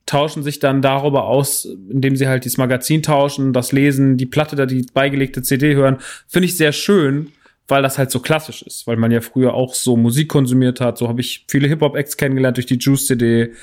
tauschen 0.05 0.43
sich 0.43 0.59
dann 0.59 0.83
darüber 0.83 1.25
aus, 1.25 1.67
indem 1.89 2.15
sie 2.15 2.27
halt 2.27 2.45
dieses 2.45 2.59
Magazin 2.59 3.01
tauschen, 3.01 3.53
das 3.53 3.71
lesen, 3.71 4.17
die 4.17 4.27
Platte 4.27 4.55
da, 4.55 4.67
die 4.67 4.85
beigelegte 4.93 5.41
CD 5.41 5.73
hören. 5.73 5.97
Finde 6.27 6.45
ich 6.45 6.57
sehr 6.57 6.71
schön, 6.71 7.31
weil 7.67 7.81
das 7.81 7.97
halt 7.97 8.11
so 8.11 8.19
klassisch 8.19 8.61
ist, 8.61 8.85
weil 8.87 8.97
man 8.97 9.11
ja 9.11 9.21
früher 9.21 9.53
auch 9.53 9.73
so 9.73 9.97
Musik 9.97 10.29
konsumiert 10.29 10.81
hat. 10.81 10.97
So 10.97 11.07
habe 11.07 11.21
ich 11.21 11.45
viele 11.49 11.67
Hip-Hop-Acts 11.67 12.17
kennengelernt 12.17 12.57
durch 12.57 12.65
die 12.67 12.77
Juice-CD. 12.77 13.53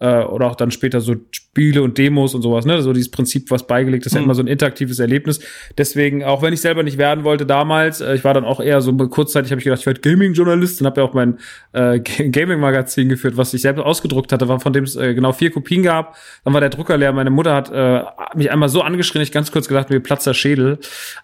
äh, 0.00 0.24
oder 0.24 0.48
auch 0.50 0.56
dann 0.56 0.72
später 0.72 1.00
so 1.00 1.14
Spiele 1.30 1.80
und 1.80 1.96
Demos 1.96 2.34
und 2.34 2.42
sowas, 2.42 2.64
ne? 2.66 2.82
So 2.82 2.92
dieses 2.92 3.12
Prinzip, 3.12 3.52
was 3.52 3.68
beigelegt 3.68 4.04
ist, 4.04 4.14
ja 4.14 4.18
Mhm. 4.18 4.24
immer 4.24 4.34
so 4.34 4.42
ein 4.42 4.48
interaktives 4.48 4.98
Erlebnis. 4.98 5.38
Deswegen, 5.78 6.24
auch 6.24 6.42
wenn 6.42 6.52
ich 6.52 6.60
selber 6.60 6.82
nicht 6.82 6.98
werden 6.98 7.22
wollte 7.22 7.46
damals, 7.46 8.00
äh, 8.00 8.16
ich 8.16 8.24
war 8.24 8.34
dann 8.34 8.44
auch 8.44 8.58
eher 8.58 8.80
so 8.80 8.92
kurzzeitig, 8.96 9.52
habe 9.52 9.60
ich 9.60 9.64
gedacht, 9.64 9.78
ich 9.78 9.86
werde 9.86 10.00
Gaming-Journalist 10.00 10.80
und 10.80 10.88
habe 10.88 11.00
ja 11.02 11.06
auch 11.06 11.14
mein 11.14 11.38
äh, 11.72 12.00
Gaming-Magazin 12.00 13.08
geführt, 13.10 13.36
was 13.36 13.54
ich 13.54 13.60
selbst 13.62 13.80
ausgedruckt 13.80 14.32
hatte, 14.32 14.48
war 14.48 14.58
von 14.58 14.72
dem 14.72 14.82
es 14.82 14.96
äh, 14.96 15.14
genau 15.14 15.32
vier 15.32 15.52
Kopien 15.52 15.84
gab. 15.84 16.16
Dann 16.44 16.52
war 16.52 16.60
der 16.60 16.70
Drucker 16.70 16.96
leer. 16.96 17.12
Meine 17.12 17.30
Mutter 17.30 17.54
hat 17.54 17.70
äh, 17.70 18.02
mich 18.36 18.50
einmal 18.50 18.70
so 18.70 18.82
angeschrien, 18.82 19.22
ich 19.22 19.30
ganz 19.30 19.52
kurz 19.52 19.68
gedacht, 19.68 19.88
mir 19.90 20.00
platzt 20.00 20.26
der 20.26 20.34
Schädel. 20.34 20.78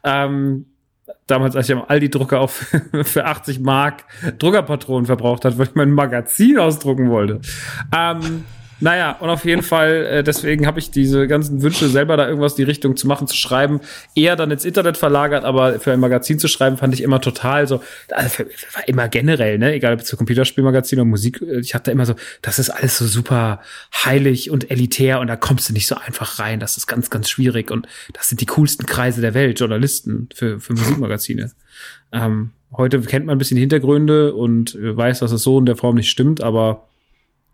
Ähm, 0.04 0.66
damals, 1.30 1.56
als 1.56 1.68
ich 1.68 1.76
am 1.76 1.84
Aldi-Drucker 1.86 2.40
auch 2.40 2.50
für 3.02 3.24
80 3.24 3.60
Mark 3.60 4.04
Druckerpatronen 4.38 5.06
verbraucht 5.06 5.44
hat, 5.44 5.58
weil 5.58 5.66
ich 5.66 5.74
mein 5.74 5.92
Magazin 5.92 6.58
ausdrucken 6.58 7.10
wollte. 7.10 7.40
Ähm, 7.96 8.44
naja, 8.80 9.12
und 9.20 9.28
auf 9.28 9.44
jeden 9.44 9.62
Fall, 9.62 10.06
äh, 10.06 10.24
deswegen 10.24 10.66
habe 10.66 10.78
ich 10.78 10.90
diese 10.90 11.26
ganzen 11.26 11.62
Wünsche, 11.62 11.88
selber 11.88 12.16
da 12.16 12.28
irgendwas 12.28 12.54
die 12.54 12.62
Richtung 12.62 12.96
zu 12.96 13.06
machen, 13.06 13.26
zu 13.26 13.36
schreiben, 13.36 13.80
eher 14.14 14.36
dann 14.36 14.50
ins 14.50 14.64
Internet 14.64 14.96
verlagert, 14.96 15.44
aber 15.44 15.80
für 15.80 15.92
ein 15.92 16.00
Magazin 16.00 16.38
zu 16.38 16.48
schreiben, 16.48 16.76
fand 16.76 16.94
ich 16.94 17.02
immer 17.02 17.20
total 17.20 17.66
so, 17.66 17.82
also 18.10 18.44
war 18.74 18.88
immer 18.88 19.08
generell, 19.08 19.58
ne, 19.58 19.72
egal 19.72 19.94
ob 19.94 20.04
zu 20.04 20.16
Computerspielmagazin 20.16 20.98
oder 21.00 21.06
Musik, 21.06 21.42
äh, 21.42 21.58
ich 21.60 21.74
hatte 21.74 21.90
immer 21.90 22.06
so, 22.06 22.14
das 22.42 22.58
ist 22.58 22.70
alles 22.70 22.98
so 22.98 23.06
super 23.06 23.60
heilig 24.04 24.50
und 24.50 24.70
elitär 24.70 25.20
und 25.20 25.26
da 25.26 25.36
kommst 25.36 25.68
du 25.68 25.72
nicht 25.72 25.86
so 25.86 25.96
einfach 25.96 26.38
rein, 26.38 26.60
das 26.60 26.76
ist 26.76 26.86
ganz, 26.86 27.10
ganz 27.10 27.28
schwierig 27.28 27.70
und 27.70 27.88
das 28.12 28.28
sind 28.28 28.40
die 28.40 28.46
coolsten 28.46 28.86
Kreise 28.86 29.20
der 29.20 29.34
Welt, 29.34 29.58
Journalisten 29.58 30.28
für, 30.34 30.60
für 30.60 30.74
Musikmagazine. 30.74 31.50
Ähm, 32.12 32.50
heute 32.72 33.00
kennt 33.00 33.26
man 33.26 33.36
ein 33.36 33.38
bisschen 33.38 33.58
Hintergründe 33.58 34.34
und 34.34 34.74
äh, 34.74 34.96
weiß, 34.96 35.20
dass 35.20 35.32
es 35.32 35.42
so 35.42 35.58
in 35.58 35.66
der 35.66 35.76
Form 35.76 35.96
nicht 35.96 36.10
stimmt, 36.10 36.42
aber 36.42 36.88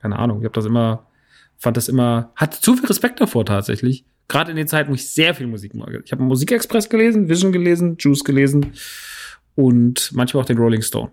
keine 0.05 0.19
Ahnung, 0.19 0.41
ich 0.41 0.45
habe 0.45 0.55
das 0.55 0.67
immer, 0.67 1.07
fand 1.59 1.77
das 1.77 1.89
immer, 1.89 2.33
hatte 2.37 2.61
zu 2.61 2.77
viel 2.77 2.87
Respekt 2.87 3.21
davor 3.21 3.45
tatsächlich. 3.47 4.05
Gerade 4.29 4.51
in 4.51 4.57
den 4.57 4.69
Zeiten, 4.69 4.91
wo 4.91 4.95
ich 4.95 5.11
sehr 5.11 5.35
viel 5.35 5.47
Musik 5.47 5.75
mag. 5.75 5.91
Ich 6.05 6.13
habe 6.13 6.23
Musikexpress 6.23 6.89
gelesen, 6.89 7.29
Vision 7.29 7.53
gelesen, 7.53 7.97
Juice 7.99 8.25
gelesen 8.25 8.73
und 9.55 10.11
manchmal 10.13 10.43
auch 10.43 10.47
den 10.47 10.59
Rolling 10.59 10.83
Stone. 10.83 11.11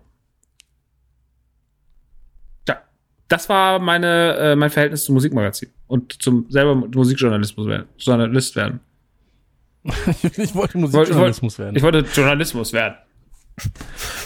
Ja, 2.66 2.82
das 3.28 3.48
war 3.48 3.78
meine, 3.78 4.36
äh, 4.36 4.56
mein 4.56 4.70
Verhältnis 4.70 5.04
zum 5.04 5.14
Musikmagazin 5.14 5.68
und 5.88 6.22
zum 6.22 6.46
selber 6.48 6.74
Musikjournalismus 6.74 7.66
werden, 7.66 7.86
Journalist 7.98 8.56
werden. 8.56 8.80
ich 10.36 10.54
wollte 10.54 10.78
Musikjournalismus 10.78 11.58
werden. 11.58 11.76
Ich 11.76 11.82
wollte 11.82 12.06
Journalismus 12.14 12.72
werden. 12.72 12.96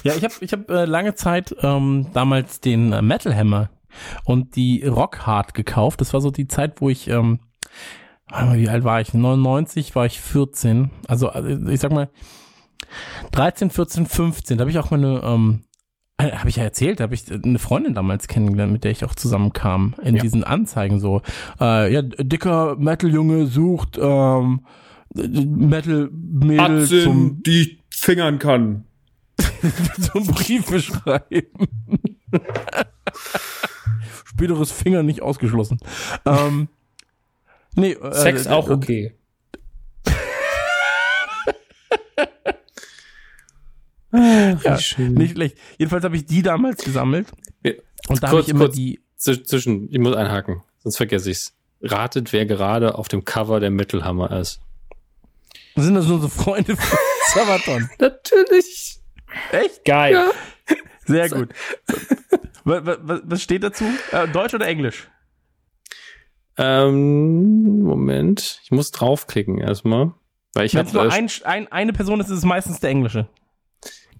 Ja, 0.04 0.14
ich 0.14 0.22
habe 0.22 0.34
ich 0.40 0.52
hab, 0.52 0.70
äh, 0.70 0.84
lange 0.84 1.14
Zeit 1.14 1.54
ähm, 1.62 2.06
damals 2.12 2.60
den 2.60 2.92
äh, 2.92 3.02
Metal 3.02 3.34
Hammer 3.34 3.70
und 4.24 4.56
die 4.56 4.84
Rock 4.84 5.26
Hard 5.26 5.54
gekauft. 5.54 6.00
Das 6.00 6.12
war 6.12 6.20
so 6.20 6.30
die 6.30 6.48
Zeit, 6.48 6.80
wo 6.80 6.88
ich, 6.88 7.08
ähm, 7.08 7.40
warte 8.28 8.46
mal, 8.46 8.58
wie 8.58 8.68
alt 8.68 8.84
war 8.84 9.00
ich? 9.00 9.14
99 9.14 9.94
war 9.94 10.06
ich 10.06 10.20
14. 10.20 10.90
Also 11.08 11.30
äh, 11.30 11.72
ich 11.72 11.80
sag 11.80 11.92
mal 11.92 12.08
13, 13.32 13.70
14, 13.70 14.06
15. 14.06 14.58
Da 14.58 14.62
habe 14.62 14.70
ich 14.70 14.78
auch 14.78 14.90
meine, 14.90 15.20
ähm, 15.24 15.64
äh, 16.18 16.30
habe 16.32 16.48
ich 16.48 16.56
ja 16.56 16.62
erzählt, 16.64 17.00
da 17.00 17.04
habe 17.04 17.14
ich 17.14 17.24
eine 17.30 17.58
Freundin 17.58 17.94
damals 17.94 18.28
kennengelernt, 18.28 18.72
mit 18.72 18.84
der 18.84 18.90
ich 18.90 19.04
auch 19.04 19.14
zusammenkam 19.14 19.94
in 20.02 20.16
Ja. 20.16 20.22
diesen 20.22 20.44
Anzeigen 20.44 20.98
so. 21.00 21.22
Äh, 21.60 21.92
ja, 21.92 22.02
dicker 22.02 22.76
Metal-Junge 22.76 23.46
sucht 23.46 23.98
ähm, 24.00 24.64
Metal-Mädel 25.14 26.86
zum 26.86 27.42
die 27.42 27.60
ich 27.62 27.78
fingern 27.90 28.38
kann. 28.38 28.84
zum 30.00 30.26
Briefe 30.26 30.80
schreiben. 30.80 31.68
Späteres 34.24 34.70
Finger 34.72 35.02
nicht 35.02 35.22
ausgeschlossen. 35.22 35.78
Ähm, 36.24 36.68
nee, 37.74 37.92
äh, 37.92 38.12
Sex 38.14 38.46
äh, 38.46 38.50
auch 38.50 38.68
äh, 38.68 38.72
okay. 38.72 39.14
Ja, 44.12 44.78
nicht 44.98 45.32
schlecht. 45.32 45.58
Jedenfalls 45.78 46.04
habe 46.04 46.16
ich 46.16 46.24
die 46.26 46.42
damals 46.42 46.82
gesammelt. 46.84 47.28
Ja, 47.64 47.72
Und 48.08 48.22
da 48.22 48.28
habe 48.28 48.40
ich 48.40 48.48
immer 48.48 48.66
kurz. 48.66 48.76
die. 48.76 49.00
Zw- 49.18 49.44
Zwischen, 49.44 49.90
ich 49.92 49.98
muss 49.98 50.14
einhaken, 50.14 50.62
sonst 50.82 50.96
vergesse 50.96 51.30
ich's. 51.30 51.52
Ratet, 51.82 52.32
wer 52.32 52.46
gerade 52.46 52.94
auf 52.96 53.08
dem 53.08 53.24
Cover 53.24 53.60
der 53.60 53.70
Metal 53.70 54.02
Hammer 54.04 54.30
ist. 54.40 54.60
Sind 55.74 55.94
das 55.94 56.06
unsere 56.06 56.30
Freunde 56.30 56.74
von 56.76 56.98
Sabaton? 57.34 57.90
Natürlich. 57.98 58.98
Echt? 59.52 59.84
Geil. 59.84 60.24
Sehr 61.06 61.28
gut. 61.30 61.48
was, 62.64 63.42
steht 63.42 63.62
dazu? 63.62 63.84
Äh, 64.12 64.28
Deutsch 64.28 64.54
oder 64.54 64.66
Englisch? 64.66 65.08
Ähm, 66.58 67.82
Moment, 67.82 68.60
ich 68.64 68.70
muss 68.70 68.90
draufklicken 68.90 69.58
erstmal, 69.58 70.12
weil 70.54 70.66
ich 70.66 70.74
Wenn 70.74 70.86
es 70.86 70.92
nur 70.92 71.12
ein, 71.12 71.28
ein, 71.44 71.70
eine 71.70 71.92
Person 71.92 72.18
ist, 72.20 72.28
ist 72.30 72.38
es 72.38 72.44
meistens 72.44 72.80
der 72.80 72.90
Englische. 72.90 73.28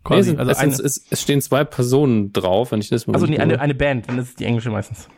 Nee, 0.08 0.18
es, 0.18 0.26
sind- 0.26 0.38
also 0.38 0.50
es, 0.52 0.58
eine, 0.58 0.72
es, 0.72 1.04
es 1.10 1.22
stehen 1.22 1.40
zwei 1.40 1.64
Personen 1.64 2.32
drauf, 2.32 2.72
wenn 2.72 2.80
ich 2.80 2.90
das 2.90 3.06
mal. 3.06 3.14
also 3.14 3.26
nee, 3.26 3.38
eine, 3.38 3.58
eine 3.60 3.74
Band, 3.74 4.08
dann 4.08 4.18
ist 4.18 4.28
es 4.28 4.34
die 4.36 4.44
englische 4.44 4.70
meistens. 4.70 5.08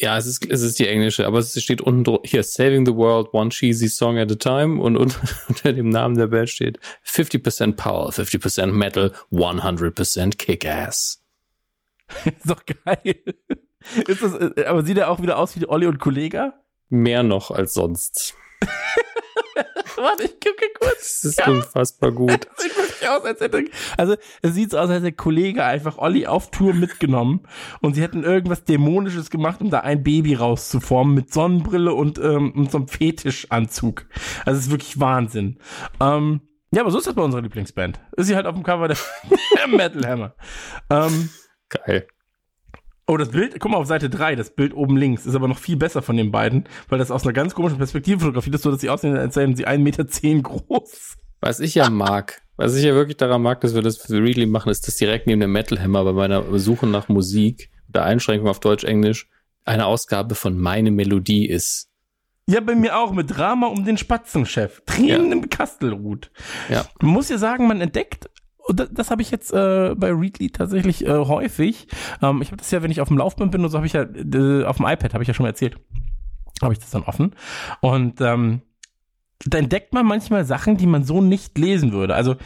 Ja, 0.00 0.16
es 0.16 0.26
ist, 0.26 0.48
es 0.48 0.62
ist 0.62 0.78
die 0.78 0.86
englische, 0.86 1.26
aber 1.26 1.38
es 1.38 1.60
steht 1.60 1.80
unten 1.80 2.18
hier, 2.24 2.44
Saving 2.44 2.86
the 2.86 2.94
World, 2.94 3.28
one 3.32 3.50
cheesy 3.50 3.88
song 3.88 4.16
at 4.16 4.30
a 4.30 4.36
time 4.36 4.80
und, 4.80 4.96
und 4.96 5.18
unter 5.48 5.72
dem 5.72 5.88
Namen 5.88 6.16
der 6.16 6.28
Band 6.28 6.48
steht 6.50 6.78
50% 7.04 7.74
Power, 7.74 8.10
50% 8.10 8.66
Metal, 8.66 9.12
100% 9.32 10.36
Kick-Ass. 10.36 11.24
ist 12.24 12.48
doch 12.48 12.62
geil. 12.84 13.22
Ist 14.06 14.22
das, 14.22 14.34
äh, 14.34 14.64
aber 14.66 14.84
sieht 14.84 14.98
er 14.98 15.10
auch 15.10 15.20
wieder 15.20 15.38
aus 15.38 15.58
wie 15.58 15.68
Olli 15.68 15.86
und 15.86 15.98
Kollega? 15.98 16.54
Mehr 16.88 17.24
noch 17.24 17.50
als 17.50 17.74
sonst. 17.74 18.34
Warte, 19.96 20.24
ich 20.24 20.40
gucke 20.40 20.66
kurz. 20.78 21.20
Das 21.22 21.24
ist 21.24 21.48
unfassbar 21.48 22.12
gut. 22.12 22.46
Das 22.56 22.64
sieht 22.64 22.76
wirklich 22.76 23.08
aus, 23.08 23.24
als 23.24 23.40
hätte, 23.40 23.64
also 23.96 24.16
es 24.42 24.54
sieht 24.54 24.70
so 24.70 24.78
aus, 24.78 24.84
als 24.84 24.92
hätte 24.92 25.02
der 25.02 25.12
Kollege 25.12 25.64
einfach 25.64 25.98
Olli 25.98 26.26
auf 26.26 26.50
Tour 26.50 26.74
mitgenommen 26.74 27.46
und 27.80 27.94
sie 27.94 28.02
hätten 28.02 28.24
irgendwas 28.24 28.64
Dämonisches 28.64 29.30
gemacht, 29.30 29.60
um 29.60 29.70
da 29.70 29.80
ein 29.80 30.02
Baby 30.02 30.34
rauszuformen 30.34 31.14
mit 31.14 31.32
Sonnenbrille 31.32 31.92
und, 31.92 32.18
ähm, 32.18 32.52
und 32.52 32.70
so 32.70 32.78
einem 32.78 32.88
Fetischanzug. 32.88 34.06
Also 34.44 34.58
es 34.58 34.66
ist 34.66 34.70
wirklich 34.70 35.00
Wahnsinn. 35.00 35.58
Ähm, 36.00 36.40
ja, 36.70 36.82
aber 36.82 36.90
so 36.90 36.98
ist 36.98 37.06
das 37.06 37.14
bei 37.14 37.22
unserer 37.22 37.42
Lieblingsband. 37.42 37.98
Ist 38.16 38.26
sie 38.26 38.36
halt 38.36 38.46
auf 38.46 38.54
dem 38.54 38.62
Cover 38.62 38.88
der, 38.88 38.98
der 39.56 39.68
Metal 39.76 40.06
Hammer. 40.06 40.34
Ähm, 40.90 41.30
Geil. 41.70 42.06
Oh, 43.10 43.16
das 43.16 43.30
Bild, 43.30 43.58
guck 43.58 43.70
mal 43.70 43.78
auf 43.78 43.86
Seite 43.86 44.10
3, 44.10 44.36
das 44.36 44.50
Bild 44.50 44.74
oben 44.74 44.98
links, 44.98 45.24
ist 45.24 45.34
aber 45.34 45.48
noch 45.48 45.58
viel 45.58 45.76
besser 45.76 46.02
von 46.02 46.18
den 46.18 46.30
beiden, 46.30 46.64
weil 46.90 46.98
das 46.98 47.10
aus 47.10 47.22
einer 47.22 47.32
ganz 47.32 47.54
komischen 47.54 47.78
Perspektive 47.78 48.20
fotografiert 48.20 48.54
ist, 48.54 48.62
so 48.62 48.70
dass 48.70 48.82
sie 48.82 48.90
aussehen, 48.90 49.16
als 49.16 49.32
seien 49.34 49.56
sie 49.56 49.66
1,10 49.66 49.78
Meter 49.78 50.04
groß. 50.42 51.16
Was 51.40 51.60
ich 51.60 51.74
ja 51.74 51.88
mag, 51.88 52.42
was 52.58 52.76
ich 52.76 52.84
ja 52.84 52.94
wirklich 52.94 53.16
daran 53.16 53.40
mag, 53.40 53.62
dass 53.62 53.74
wir 53.74 53.80
das 53.80 53.96
für 53.96 54.22
Readly 54.22 54.44
machen, 54.44 54.68
ist, 54.70 54.86
dass 54.86 54.96
direkt 54.96 55.26
neben 55.26 55.40
dem 55.40 55.52
Metal 55.52 55.80
Hammer 55.80 56.04
bei 56.04 56.12
meiner 56.12 56.58
Suche 56.58 56.86
nach 56.86 57.08
Musik, 57.08 57.70
der 57.88 58.04
Einschränkung 58.04 58.48
auf 58.48 58.60
Deutsch-Englisch, 58.60 59.26
eine 59.64 59.86
Ausgabe 59.86 60.34
von 60.34 60.58
Meine 60.58 60.90
Melodie 60.90 61.48
ist. 61.48 61.88
Ja, 62.46 62.60
bei 62.60 62.74
mir 62.74 62.98
auch, 62.98 63.12
mit 63.12 63.34
Drama 63.34 63.68
um 63.68 63.84
den 63.86 63.96
Spatzenchef. 63.96 64.82
Tränen 64.84 65.26
Ja. 65.28 65.32
im 65.32 65.48
Kastelrut. 65.48 66.30
Ja. 66.68 66.84
Man 67.00 67.12
muss 67.12 67.28
ja 67.30 67.38
sagen, 67.38 67.66
man 67.68 67.80
entdeckt, 67.80 68.28
das, 68.74 68.88
das 68.92 69.10
habe 69.10 69.22
ich 69.22 69.30
jetzt 69.30 69.52
äh, 69.52 69.94
bei 69.96 70.12
Readly 70.12 70.50
tatsächlich 70.50 71.06
äh, 71.06 71.10
häufig. 71.10 71.88
Ähm, 72.22 72.42
ich 72.42 72.48
habe 72.48 72.56
das 72.58 72.70
ja, 72.70 72.82
wenn 72.82 72.90
ich 72.90 73.00
auf 73.00 73.08
dem 73.08 73.18
Laufband 73.18 73.52
bin 73.52 73.64
und 73.64 73.70
so, 73.70 73.78
habe 73.78 73.86
ich 73.86 73.94
ja, 73.94 74.02
äh, 74.02 74.64
auf 74.64 74.76
dem 74.76 74.86
iPad, 74.86 75.14
habe 75.14 75.22
ich 75.22 75.28
ja 75.28 75.34
schon 75.34 75.44
mal 75.44 75.50
erzählt, 75.50 75.78
habe 76.62 76.72
ich 76.72 76.78
das 76.78 76.90
dann 76.90 77.02
offen. 77.02 77.34
Und 77.80 78.20
ähm, 78.20 78.62
da 79.44 79.58
entdeckt 79.58 79.92
man 79.94 80.06
manchmal 80.06 80.44
Sachen, 80.44 80.76
die 80.76 80.86
man 80.86 81.04
so 81.04 81.20
nicht 81.20 81.56
lesen 81.58 81.92
würde. 81.92 82.14
Also, 82.14 82.36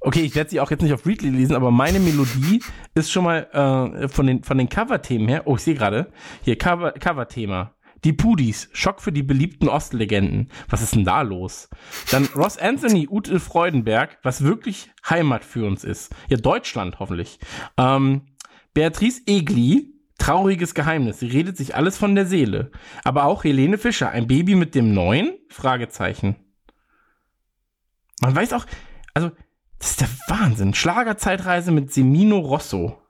okay, 0.00 0.20
ich 0.20 0.34
werde 0.34 0.50
sie 0.50 0.60
auch 0.60 0.70
jetzt 0.70 0.82
nicht 0.82 0.92
auf 0.92 1.04
Readly 1.06 1.30
lesen, 1.30 1.56
aber 1.56 1.70
meine 1.70 1.98
Melodie 1.98 2.62
ist 2.94 3.10
schon 3.10 3.24
mal 3.24 3.48
äh, 3.52 4.08
von 4.08 4.26
den, 4.26 4.44
von 4.44 4.56
den 4.56 4.68
Cover-Themen 4.68 5.28
her, 5.28 5.42
oh, 5.46 5.56
ich 5.56 5.62
sehe 5.62 5.74
gerade, 5.74 6.12
hier, 6.42 6.56
Cover- 6.56 6.92
Cover-Thema. 6.92 7.72
Die 8.06 8.12
Pudis, 8.12 8.68
Schock 8.72 9.00
für 9.00 9.10
die 9.10 9.24
beliebten 9.24 9.68
Ostlegenden. 9.68 10.48
Was 10.68 10.80
ist 10.80 10.94
denn 10.94 11.04
da 11.04 11.22
los? 11.22 11.68
Dann 12.12 12.26
Ross 12.36 12.56
Anthony, 12.56 13.08
Ute 13.10 13.40
Freudenberg, 13.40 14.20
was 14.22 14.44
wirklich 14.44 14.92
Heimat 15.10 15.44
für 15.44 15.66
uns 15.66 15.82
ist. 15.82 16.14
Ja, 16.28 16.36
Deutschland 16.36 17.00
hoffentlich. 17.00 17.40
Ähm, 17.76 18.22
Beatrice 18.74 19.22
Egli, 19.26 19.92
trauriges 20.18 20.72
Geheimnis. 20.74 21.18
Sie 21.18 21.26
redet 21.26 21.56
sich 21.56 21.74
alles 21.74 21.98
von 21.98 22.14
der 22.14 22.26
Seele. 22.26 22.70
Aber 23.02 23.24
auch 23.24 23.42
Helene 23.42 23.76
Fischer, 23.76 24.10
ein 24.10 24.28
Baby 24.28 24.54
mit 24.54 24.76
dem 24.76 24.94
Neuen? 24.94 25.36
Fragezeichen. 25.48 26.36
Man 28.20 28.36
weiß 28.36 28.52
auch, 28.52 28.66
also, 29.14 29.32
das 29.80 29.90
ist 29.90 30.00
der 30.02 30.08
Wahnsinn. 30.28 30.74
Schlagerzeitreise 30.74 31.72
mit 31.72 31.92
Semino 31.92 32.38
Rosso. 32.38 33.02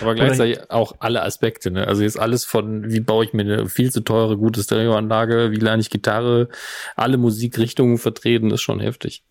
Aber 0.00 0.14
gleichzeitig 0.14 0.70
auch 0.70 0.94
alle 1.00 1.22
Aspekte, 1.22 1.70
ne? 1.70 1.86
Also 1.86 2.02
jetzt 2.02 2.18
alles 2.18 2.44
von, 2.44 2.90
wie 2.92 3.00
baue 3.00 3.24
ich 3.24 3.32
mir 3.32 3.42
eine 3.42 3.68
viel 3.68 3.90
zu 3.90 4.00
teure, 4.00 4.36
gute 4.36 4.62
Stereoanlage, 4.62 5.50
wie 5.50 5.56
lerne 5.56 5.80
ich 5.80 5.90
Gitarre, 5.90 6.48
alle 6.96 7.16
Musikrichtungen 7.16 7.98
vertreten, 7.98 8.50
ist 8.50 8.62
schon 8.62 8.80
heftig. 8.80 9.24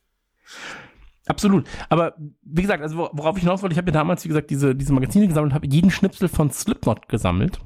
Absolut. 1.26 1.65
Aber 1.90 2.15
wie 2.44 2.61
gesagt, 2.61 2.84
also 2.84 3.10
worauf 3.14 3.38
ich 3.38 3.44
hinaus 3.44 3.61
wollte, 3.61 3.73
ich 3.73 3.77
habe 3.77 3.90
ja 3.90 3.94
damals, 3.94 4.23
wie 4.26 4.27
gesagt, 4.27 4.49
diese, 4.49 4.76
diese 4.76 4.91
Magazine 4.91 5.27
gesammelt, 5.27 5.53
habe 5.53 5.68
jeden 5.68 5.90
Schnipsel 5.90 6.27
von 6.27 6.52
Slipknot 6.52 7.07
gesammelt, 7.07 7.60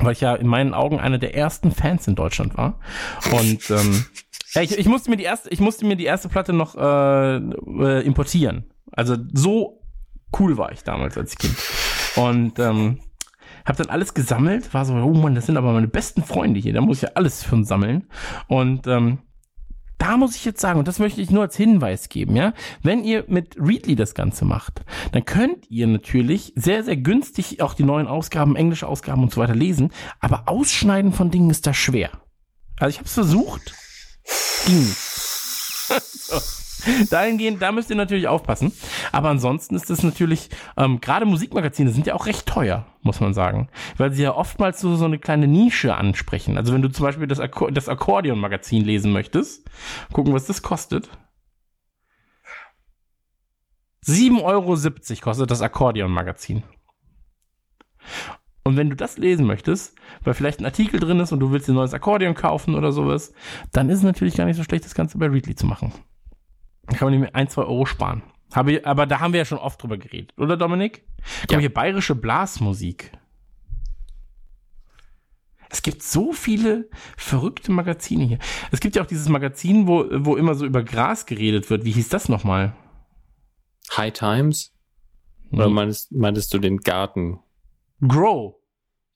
weil 0.00 0.12
ich 0.12 0.20
ja 0.20 0.34
in 0.34 0.48
meinen 0.48 0.74
Augen 0.74 0.98
einer 0.98 1.18
der 1.18 1.36
ersten 1.36 1.70
Fans 1.70 2.08
in 2.08 2.16
Deutschland 2.16 2.56
war. 2.56 2.80
Und 3.30 3.70
ähm, 3.70 4.04
ja, 4.54 4.62
ich, 4.62 4.76
ich 4.76 4.86
musste 4.86 5.10
mir 5.10 5.16
die 5.16 5.24
erste, 5.24 5.48
ich 5.50 5.60
musste 5.60 5.86
mir 5.86 5.96
die 5.96 6.06
erste 6.06 6.28
Platte 6.28 6.52
noch 6.52 6.74
äh, 6.74 7.36
äh, 7.36 8.04
importieren. 8.04 8.64
Also 8.90 9.16
so 9.32 9.80
cool 10.38 10.58
war 10.58 10.72
ich 10.72 10.82
damals 10.82 11.16
als 11.16 11.36
Kind. 11.36 11.54
Und 12.16 12.58
ähm, 12.58 13.00
habe 13.64 13.78
dann 13.78 13.90
alles 13.90 14.14
gesammelt, 14.14 14.72
war 14.74 14.84
so, 14.84 14.94
oh 14.94 15.14
Mann, 15.14 15.34
das 15.34 15.46
sind 15.46 15.56
aber 15.56 15.72
meine 15.72 15.88
besten 15.88 16.22
Freunde 16.22 16.60
hier, 16.60 16.72
da 16.72 16.80
muss 16.80 16.98
ich 16.98 17.02
ja 17.02 17.10
alles 17.14 17.50
uns 17.52 17.68
sammeln. 17.68 18.06
Und 18.48 18.86
ähm, 18.86 19.18
da 19.98 20.16
muss 20.16 20.34
ich 20.34 20.44
jetzt 20.44 20.60
sagen, 20.60 20.80
und 20.80 20.88
das 20.88 20.98
möchte 20.98 21.20
ich 21.20 21.30
nur 21.30 21.42
als 21.42 21.56
Hinweis 21.56 22.08
geben, 22.08 22.34
ja, 22.34 22.54
wenn 22.82 23.04
ihr 23.04 23.24
mit 23.28 23.56
Readly 23.56 23.94
das 23.94 24.14
Ganze 24.14 24.44
macht, 24.44 24.84
dann 25.12 25.24
könnt 25.24 25.70
ihr 25.70 25.86
natürlich 25.86 26.52
sehr, 26.56 26.82
sehr 26.82 26.96
günstig 26.96 27.62
auch 27.62 27.74
die 27.74 27.84
neuen 27.84 28.08
Ausgaben, 28.08 28.56
englische 28.56 28.88
Ausgaben 28.88 29.22
und 29.22 29.32
so 29.32 29.40
weiter 29.40 29.54
lesen, 29.54 29.92
aber 30.18 30.48
Ausschneiden 30.48 31.12
von 31.12 31.30
Dingen 31.30 31.50
ist 31.50 31.66
da 31.68 31.74
schwer. 31.74 32.10
Also 32.80 32.90
ich 32.90 32.98
habe 32.98 33.06
es 33.06 33.14
versucht, 33.14 33.74
ging 34.66 34.80
nicht. 34.80 34.96
so. 36.02 36.61
Dahingehend, 37.10 37.62
da 37.62 37.72
müsst 37.72 37.90
ihr 37.90 37.96
natürlich 37.96 38.28
aufpassen. 38.28 38.72
Aber 39.12 39.28
ansonsten 39.30 39.74
ist 39.74 39.90
es 39.90 40.02
natürlich, 40.02 40.50
ähm, 40.76 41.00
gerade 41.00 41.26
Musikmagazine 41.26 41.90
sind 41.90 42.06
ja 42.06 42.14
auch 42.14 42.26
recht 42.26 42.46
teuer, 42.46 42.86
muss 43.02 43.20
man 43.20 43.34
sagen. 43.34 43.68
Weil 43.96 44.12
sie 44.12 44.22
ja 44.22 44.34
oftmals 44.34 44.80
so, 44.80 44.96
so 44.96 45.04
eine 45.04 45.18
kleine 45.18 45.46
Nische 45.46 45.94
ansprechen. 45.94 46.56
Also 46.56 46.72
wenn 46.72 46.82
du 46.82 46.88
zum 46.88 47.04
Beispiel 47.04 47.26
das, 47.26 47.40
Akko 47.40 47.70
das 47.70 47.88
Akkordeon-Magazin 47.88 48.84
lesen 48.84 49.12
möchtest, 49.12 49.68
gucken, 50.12 50.32
was 50.32 50.46
das 50.46 50.62
kostet. 50.62 51.08
7,70 54.04 54.42
Euro 54.42 54.76
kostet 55.20 55.50
das 55.50 55.62
Akkordeon-Magazin. 55.62 56.64
Und 58.64 58.76
wenn 58.76 58.90
du 58.90 58.96
das 58.96 59.18
lesen 59.18 59.46
möchtest, 59.46 59.96
weil 60.22 60.34
vielleicht 60.34 60.60
ein 60.60 60.64
Artikel 60.64 61.00
drin 61.00 61.20
ist 61.20 61.32
und 61.32 61.40
du 61.40 61.50
willst 61.50 61.68
ein 61.68 61.74
neues 61.74 61.94
Akkordeon 61.94 62.34
kaufen 62.34 62.74
oder 62.74 62.92
sowas, 62.92 63.32
dann 63.72 63.88
ist 63.90 63.98
es 63.98 64.04
natürlich 64.04 64.36
gar 64.36 64.44
nicht 64.44 64.56
so 64.56 64.62
schlecht, 64.62 64.84
das 64.84 64.94
Ganze 64.94 65.18
bei 65.18 65.26
Readly 65.26 65.54
zu 65.54 65.66
machen. 65.66 65.92
Dann 66.86 66.96
kann 66.96 67.06
man 67.06 67.12
nämlich 67.14 67.34
ein, 67.34 67.48
zwei 67.48 67.62
Euro 67.62 67.86
sparen. 67.86 68.22
Habe, 68.54 68.82
aber 68.84 69.06
da 69.06 69.20
haben 69.20 69.32
wir 69.32 69.38
ja 69.38 69.44
schon 69.46 69.58
oft 69.58 69.82
drüber 69.82 69.96
geredet, 69.96 70.32
oder 70.36 70.56
Dominik? 70.56 71.04
Guck 71.42 71.52
Ja. 71.52 71.58
hier, 71.58 71.72
bayerische 71.72 72.14
Blasmusik. 72.14 73.12
Es 75.70 75.80
gibt 75.80 76.02
so 76.02 76.32
viele 76.32 76.90
verrückte 77.16 77.72
Magazine 77.72 78.24
hier. 78.24 78.38
Es 78.72 78.80
gibt 78.80 78.94
ja 78.94 79.02
auch 79.02 79.06
dieses 79.06 79.28
Magazin, 79.30 79.86
wo, 79.86 80.04
wo 80.10 80.36
immer 80.36 80.54
so 80.54 80.66
über 80.66 80.82
Gras 80.82 81.24
geredet 81.24 81.70
wird. 81.70 81.84
Wie 81.86 81.92
hieß 81.92 82.10
das 82.10 82.28
nochmal? 82.28 82.74
High 83.96 84.12
Times? 84.12 84.74
Oder 85.50 85.66
Hm. 85.66 85.72
meintest, 85.72 86.12
meintest 86.12 86.52
du 86.52 86.58
den 86.58 86.78
Garten? 86.78 87.38
Grow. 88.06 88.56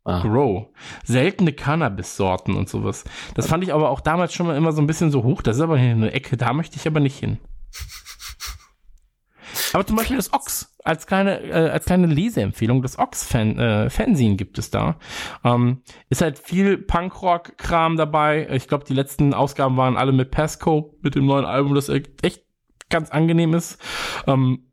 Ah. 0.05 0.23
Grow. 0.23 0.69
Seltene 1.05 1.53
Cannabis-Sorten 1.53 2.55
und 2.55 2.69
sowas. 2.71 3.05
Das 3.35 3.49
fand 3.49 3.63
ich 3.65 3.75
aber 3.75 3.91
auch 3.91 4.01
damals 4.01 4.33
schon 4.33 4.47
mal 4.47 4.57
immer 4.57 4.73
so 4.73 4.81
ein 4.81 4.87
bisschen 4.87 5.11
so 5.11 5.25
hoch. 5.25 5.43
Das 5.43 5.57
ist 5.57 5.63
aber 5.63 5.77
hier 5.77 5.91
eine 5.91 6.13
Ecke, 6.13 6.37
da 6.39 6.53
möchte 6.55 6.77
ich 6.77 6.87
aber 6.87 7.01
nicht 7.01 7.19
hin. 7.19 7.39
Aber 9.73 9.87
zum 9.87 9.97
Beispiel 9.97 10.17
das 10.17 10.33
Ox 10.33 10.77
als 10.85 11.07
kleine, 11.07 11.41
äh, 11.43 11.71
als 11.71 11.85
kleine 11.85 12.07
Leseempfehlung, 12.07 12.83
das 12.83 12.99
Ox-Fan, 12.99 13.59
äh, 13.59 13.91
Fanzine 13.91 14.37
gibt 14.37 14.59
es 14.59 14.71
da. 14.71 14.97
Ähm, 15.45 15.83
ist 16.09 16.23
halt 16.23 16.39
viel 16.39 16.79
Punkrock-Kram 16.79 17.97
dabei. 17.97 18.49
Ich 18.53 18.69
glaube, 18.69 18.85
die 18.85 18.95
letzten 18.95 19.35
Ausgaben 19.35 19.77
waren 19.77 19.97
alle 19.97 20.13
mit 20.13 20.31
Pasco, 20.31 20.97
mit 21.03 21.15
dem 21.15 21.27
neuen 21.27 21.45
Album, 21.45 21.75
das 21.75 21.89
echt 21.89 22.43
ganz 22.89 23.11
angenehm 23.11 23.55
ist. 23.55 23.81
Ähm, 24.27 24.66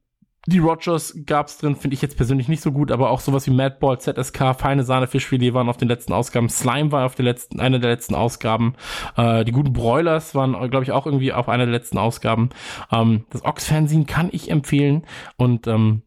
die 0.45 0.59
Rogers 0.59 1.17
gab's 1.25 1.57
drin, 1.57 1.75
finde 1.75 1.95
ich 1.95 2.01
jetzt 2.01 2.17
persönlich 2.17 2.49
nicht 2.49 2.61
so 2.61 2.71
gut, 2.71 2.91
aber 2.91 3.11
auch 3.11 3.21
sowas 3.21 3.47
wie 3.47 3.51
Madball, 3.51 3.99
ZSK, 3.99 4.55
feine 4.57 4.83
Sahne, 4.83 5.07
Fischfilet 5.07 5.53
waren 5.53 5.69
auf 5.69 5.77
den 5.77 5.87
letzten 5.87 6.11
Ausgaben, 6.11 6.49
Slime 6.49 6.91
war 6.91 7.05
auf 7.05 7.15
der 7.15 7.23
letzten, 7.23 7.61
einer 7.61 7.79
der 7.79 7.91
letzten 7.91 8.13
Ausgaben, 8.13 8.75
äh, 9.15 9.45
die 9.45 9.53
guten 9.53 9.71
Broilers 9.71 10.35
waren, 10.35 10.51
glaube 10.69 10.83
ich, 10.83 10.91
auch 10.91 11.05
irgendwie 11.05 11.31
auf 11.31 11.47
einer 11.47 11.65
der 11.65 11.73
letzten 11.73 11.97
Ausgaben. 11.97 12.49
Ähm, 12.91 13.25
das 13.29 13.45
Ox-Fernsehen 13.45 14.05
kann 14.05 14.29
ich 14.31 14.51
empfehlen 14.51 15.05
und 15.37 15.67
ähm, 15.67 16.01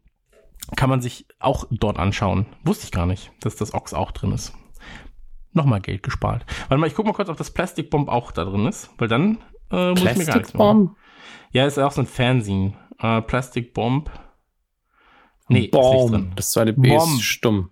kann 0.75 0.89
man 0.89 1.01
sich 1.01 1.25
auch 1.39 1.65
dort 1.71 1.97
anschauen. 1.97 2.45
Wusste 2.63 2.85
ich 2.85 2.91
gar 2.91 3.07
nicht, 3.07 3.31
dass 3.41 3.55
das 3.55 3.73
Ox 3.73 3.93
auch 3.93 4.11
drin 4.11 4.33
ist. 4.33 4.53
Nochmal 5.53 5.81
Geld 5.81 6.03
gespart. 6.03 6.45
Warte 6.67 6.79
mal, 6.79 6.87
ich 6.87 6.93
guck 6.93 7.07
mal 7.07 7.13
kurz, 7.13 7.29
ob 7.29 7.37
das 7.37 7.51
Plastic 7.51 7.89
Bomb 7.89 8.09
auch 8.09 8.31
da 8.31 8.43
drin 8.43 8.67
ist, 8.67 8.91
weil 8.99 9.07
dann 9.07 9.39
äh, 9.71 9.91
muss 9.91 10.03
ich 10.03 10.17
mir 10.17 10.25
gar 10.25 10.37
nichts 10.37 10.53
machen. 10.53 10.95
Ja, 11.51 11.65
ist 11.65 11.79
auch 11.79 11.91
so 11.91 12.01
ein 12.01 12.07
Fernsehen. 12.07 12.75
Äh, 12.99 13.21
Plastic 13.21 13.73
Bomb. 13.73 14.11
Nee. 15.49 15.67
Bomb. 15.67 16.35
Das 16.35 16.51
zweite 16.51 16.73
B 16.73 16.89
Bomb. 16.89 17.19
ist 17.19 17.23
stumm. 17.23 17.71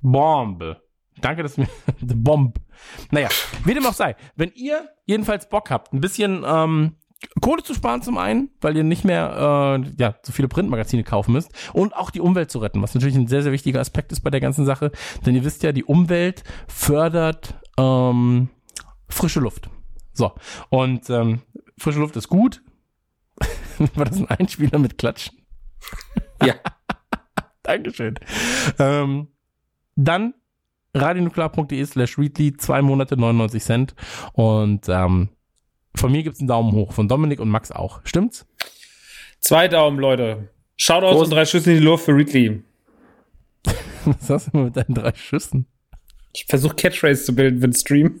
Bombe. 0.00 0.82
Danke, 1.20 1.42
dass 1.42 1.54
du 1.54 1.62
mir. 1.62 1.68
The 2.00 2.14
Bomb. 2.14 2.60
Naja, 3.10 3.28
wie 3.64 3.74
dem 3.74 3.86
auch 3.86 3.94
sei. 3.94 4.16
Wenn 4.36 4.52
ihr 4.54 4.88
jedenfalls 5.06 5.48
Bock 5.48 5.70
habt, 5.70 5.92
ein 5.92 6.00
bisschen 6.00 6.44
ähm, 6.46 6.96
Kohle 7.40 7.62
zu 7.62 7.74
sparen 7.74 8.02
zum 8.02 8.18
einen, 8.18 8.50
weil 8.60 8.76
ihr 8.76 8.84
nicht 8.84 9.04
mehr 9.04 9.80
äh, 9.80 9.92
ja, 9.98 10.14
so 10.22 10.32
viele 10.32 10.48
Printmagazine 10.48 11.04
kaufen 11.04 11.32
müsst 11.32 11.50
und 11.72 11.94
auch 11.94 12.10
die 12.10 12.20
Umwelt 12.20 12.50
zu 12.50 12.58
retten, 12.58 12.82
was 12.82 12.94
natürlich 12.94 13.16
ein 13.16 13.28
sehr, 13.28 13.42
sehr 13.42 13.52
wichtiger 13.52 13.80
Aspekt 13.80 14.12
ist 14.12 14.20
bei 14.20 14.30
der 14.30 14.40
ganzen 14.40 14.66
Sache. 14.66 14.90
Denn 15.24 15.34
ihr 15.34 15.44
wisst 15.44 15.62
ja, 15.62 15.72
die 15.72 15.84
Umwelt 15.84 16.44
fördert 16.68 17.54
ähm, 17.78 18.50
frische 19.08 19.40
Luft. 19.40 19.70
So, 20.12 20.32
und 20.68 21.08
ähm, 21.10 21.42
frische 21.78 22.00
Luft 22.00 22.16
ist 22.16 22.28
gut. 22.28 22.62
War 23.94 24.04
das 24.04 24.18
ein 24.18 24.28
Einspieler 24.28 24.78
mit 24.78 24.98
Klatschen? 24.98 25.38
Ja. 26.42 26.54
Dankeschön. 27.74 28.18
Ähm, 28.78 29.28
dann 29.96 30.34
radionuklear.de 30.94 31.84
slash 31.84 32.18
readly, 32.18 32.56
zwei 32.56 32.82
Monate 32.82 33.16
99 33.16 33.62
Cent. 33.62 33.94
Und 34.34 34.88
ähm, 34.88 35.30
von 35.96 36.12
mir 36.12 36.22
gibt's 36.22 36.40
einen 36.40 36.48
Daumen 36.48 36.72
hoch, 36.72 36.92
von 36.92 37.08
Dominik 37.08 37.40
und 37.40 37.48
Max 37.48 37.72
auch. 37.72 38.00
Stimmt's? 38.04 38.46
Zwei 39.40 39.66
Daumen, 39.68 39.98
Leute. 39.98 40.50
Shoutouts 40.76 41.22
und 41.22 41.30
drei 41.30 41.44
Schüsse 41.44 41.72
in 41.72 41.78
die 41.78 41.84
Luft 41.84 42.04
für 42.04 42.14
Ridley. 42.14 42.62
Was 44.04 44.30
hast 44.30 44.52
du 44.52 44.58
mit 44.58 44.76
deinen 44.76 44.94
drei 44.94 45.14
Schüssen? 45.14 45.66
Ich 46.32 46.44
versuche 46.46 46.74
Catchphrase 46.74 47.24
zu 47.24 47.34
bilden 47.34 47.60
für 47.60 47.68
den 47.68 47.74
Stream. 47.74 48.20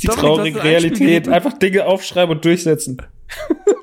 die 0.00 0.06
Dominik, 0.06 0.24
traurige 0.24 0.62
Realität. 0.62 1.28
Einfach 1.28 1.58
Dinge 1.58 1.84
aufschreiben 1.86 2.36
und 2.36 2.44
durchsetzen. 2.44 3.02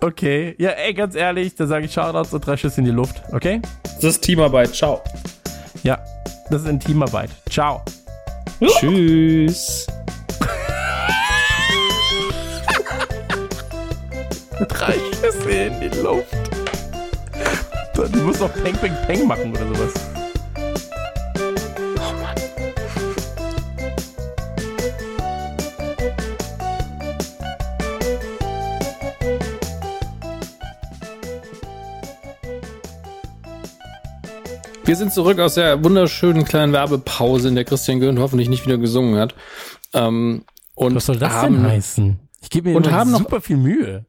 Okay. 0.03 0.53
Ja, 0.57 0.71
ey, 0.71 0.93
ganz 0.93 1.15
ehrlich, 1.15 1.55
da 1.55 1.65
sage 1.65 1.85
ich 1.85 1.93
Shoutouts 1.93 2.33
und 2.33 2.45
drei 2.45 2.57
Schüsse 2.57 2.81
in 2.81 2.85
die 2.85 2.91
Luft. 2.91 3.23
Okay? 3.31 3.61
Das 3.95 4.03
ist 4.03 4.21
Teamarbeit. 4.21 4.75
Ciao. 4.75 5.01
Ja, 5.81 5.97
das 6.49 6.63
ist 6.63 6.67
in 6.67 6.77
Teamarbeit. 6.77 7.29
Ciao. 7.49 7.81
Tschüss. 8.59 9.87
Drei 14.67 14.95
Schüsse 15.21 15.51
in 15.51 15.79
die 15.79 15.97
Luft. 15.99 16.27
Du 17.95 18.19
musst 18.23 18.41
doch 18.41 18.53
Peng, 18.61 18.75
Peng, 18.75 18.93
Peng 19.07 19.25
machen 19.25 19.51
oder 19.51 19.67
sowas. 19.73 20.12
Wir 34.85 34.95
sind 34.95 35.13
zurück 35.13 35.39
aus 35.39 35.55
der 35.55 35.83
wunderschönen 35.83 36.43
kleinen 36.45 36.73
Werbepause, 36.73 37.47
in 37.47 37.55
der 37.55 37.63
Christian 37.63 37.99
Göhn 37.99 38.19
hoffentlich 38.19 38.49
nicht 38.49 38.65
wieder 38.65 38.77
gesungen 38.77 39.17
hat. 39.19 39.33
Ähm, 39.93 40.43
und 40.75 40.95
Was 40.95 41.05
soll 41.05 41.17
das 41.17 41.31
haben, 41.33 41.55
denn 41.55 41.67
heißen? 41.67 42.19
Ich 42.41 42.49
gebe 42.49 42.69
mir 42.69 42.75
Und 42.75 42.91
haben 42.91 43.11
noch- 43.11 43.19
super 43.19 43.39
viel 43.41 43.57
Mühe. 43.57 44.05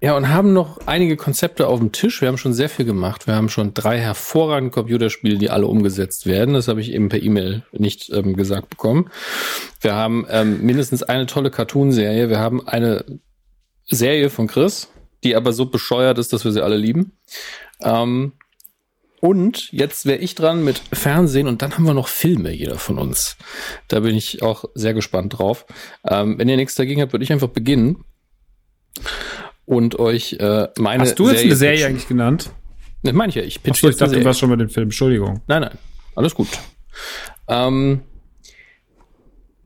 Ja, 0.00 0.16
und 0.16 0.28
haben 0.30 0.52
noch 0.52 0.80
einige 0.86 1.16
Konzepte 1.16 1.68
auf 1.68 1.78
dem 1.78 1.92
Tisch. 1.92 2.20
Wir 2.20 2.28
haben 2.28 2.36
schon 2.38 2.52
sehr 2.54 2.68
viel 2.68 2.84
gemacht. 2.84 3.28
Wir 3.28 3.36
haben 3.36 3.48
schon 3.48 3.72
drei 3.72 3.98
hervorragende 4.00 4.72
Computerspiele, 4.72 5.38
die 5.38 5.48
alle 5.50 5.68
umgesetzt 5.68 6.26
werden. 6.26 6.54
Das 6.54 6.66
habe 6.66 6.80
ich 6.80 6.92
eben 6.92 7.08
per 7.08 7.22
E-Mail 7.22 7.62
nicht 7.72 8.10
ähm, 8.10 8.34
gesagt 8.34 8.68
bekommen. 8.68 9.10
Wir 9.80 9.94
haben 9.94 10.26
ähm, 10.28 10.60
mindestens 10.64 11.04
eine 11.04 11.26
tolle 11.26 11.50
Cartoon-Serie. 11.52 12.28
Wir 12.28 12.40
haben 12.40 12.66
eine 12.66 13.04
Serie 13.86 14.28
von 14.28 14.48
Chris, 14.48 14.88
die 15.22 15.36
aber 15.36 15.52
so 15.52 15.66
bescheuert 15.66 16.18
ist, 16.18 16.32
dass 16.32 16.44
wir 16.44 16.50
sie 16.50 16.62
alle 16.64 16.76
lieben. 16.76 17.12
Ähm, 17.80 18.32
und 19.22 19.70
jetzt 19.70 20.04
wäre 20.04 20.18
ich 20.18 20.34
dran 20.34 20.64
mit 20.64 20.82
Fernsehen 20.92 21.46
und 21.46 21.62
dann 21.62 21.72
haben 21.74 21.84
wir 21.84 21.94
noch 21.94 22.08
Filme, 22.08 22.50
jeder 22.50 22.76
von 22.76 22.98
uns. 22.98 23.36
Da 23.86 24.00
bin 24.00 24.16
ich 24.16 24.42
auch 24.42 24.64
sehr 24.74 24.94
gespannt 24.94 25.38
drauf. 25.38 25.64
Ähm, 26.04 26.38
wenn 26.38 26.48
ihr 26.48 26.56
nichts 26.56 26.74
dagegen 26.74 27.00
habt, 27.00 27.12
würde 27.12 27.22
ich 27.24 27.32
einfach 27.32 27.48
beginnen 27.48 28.04
und 29.64 29.98
euch 30.00 30.32
äh, 30.40 30.68
meine 30.76 31.04
Hast 31.04 31.18
du 31.20 31.30
jetzt 31.30 31.44
eine 31.44 31.54
Serie 31.54 31.76
pitchen. 31.76 31.90
eigentlich 31.90 32.08
genannt? 32.08 32.50
Ne, 33.02 33.12
meine 33.12 33.30
ich 33.30 33.36
ja, 33.36 33.42
ich 33.42 33.62
pitch 33.62 33.76
Achso, 33.76 33.88
ich 33.90 33.96
dachte, 33.96 34.06
du 34.10 34.14
Serie. 34.14 34.24
warst 34.26 34.40
schon 34.40 34.50
bei 34.50 34.56
dem 34.56 34.68
Film. 34.68 34.86
Entschuldigung. 34.88 35.40
Nein, 35.46 35.62
nein, 35.62 35.78
alles 36.16 36.34
gut. 36.34 36.48
Ähm, 37.46 38.00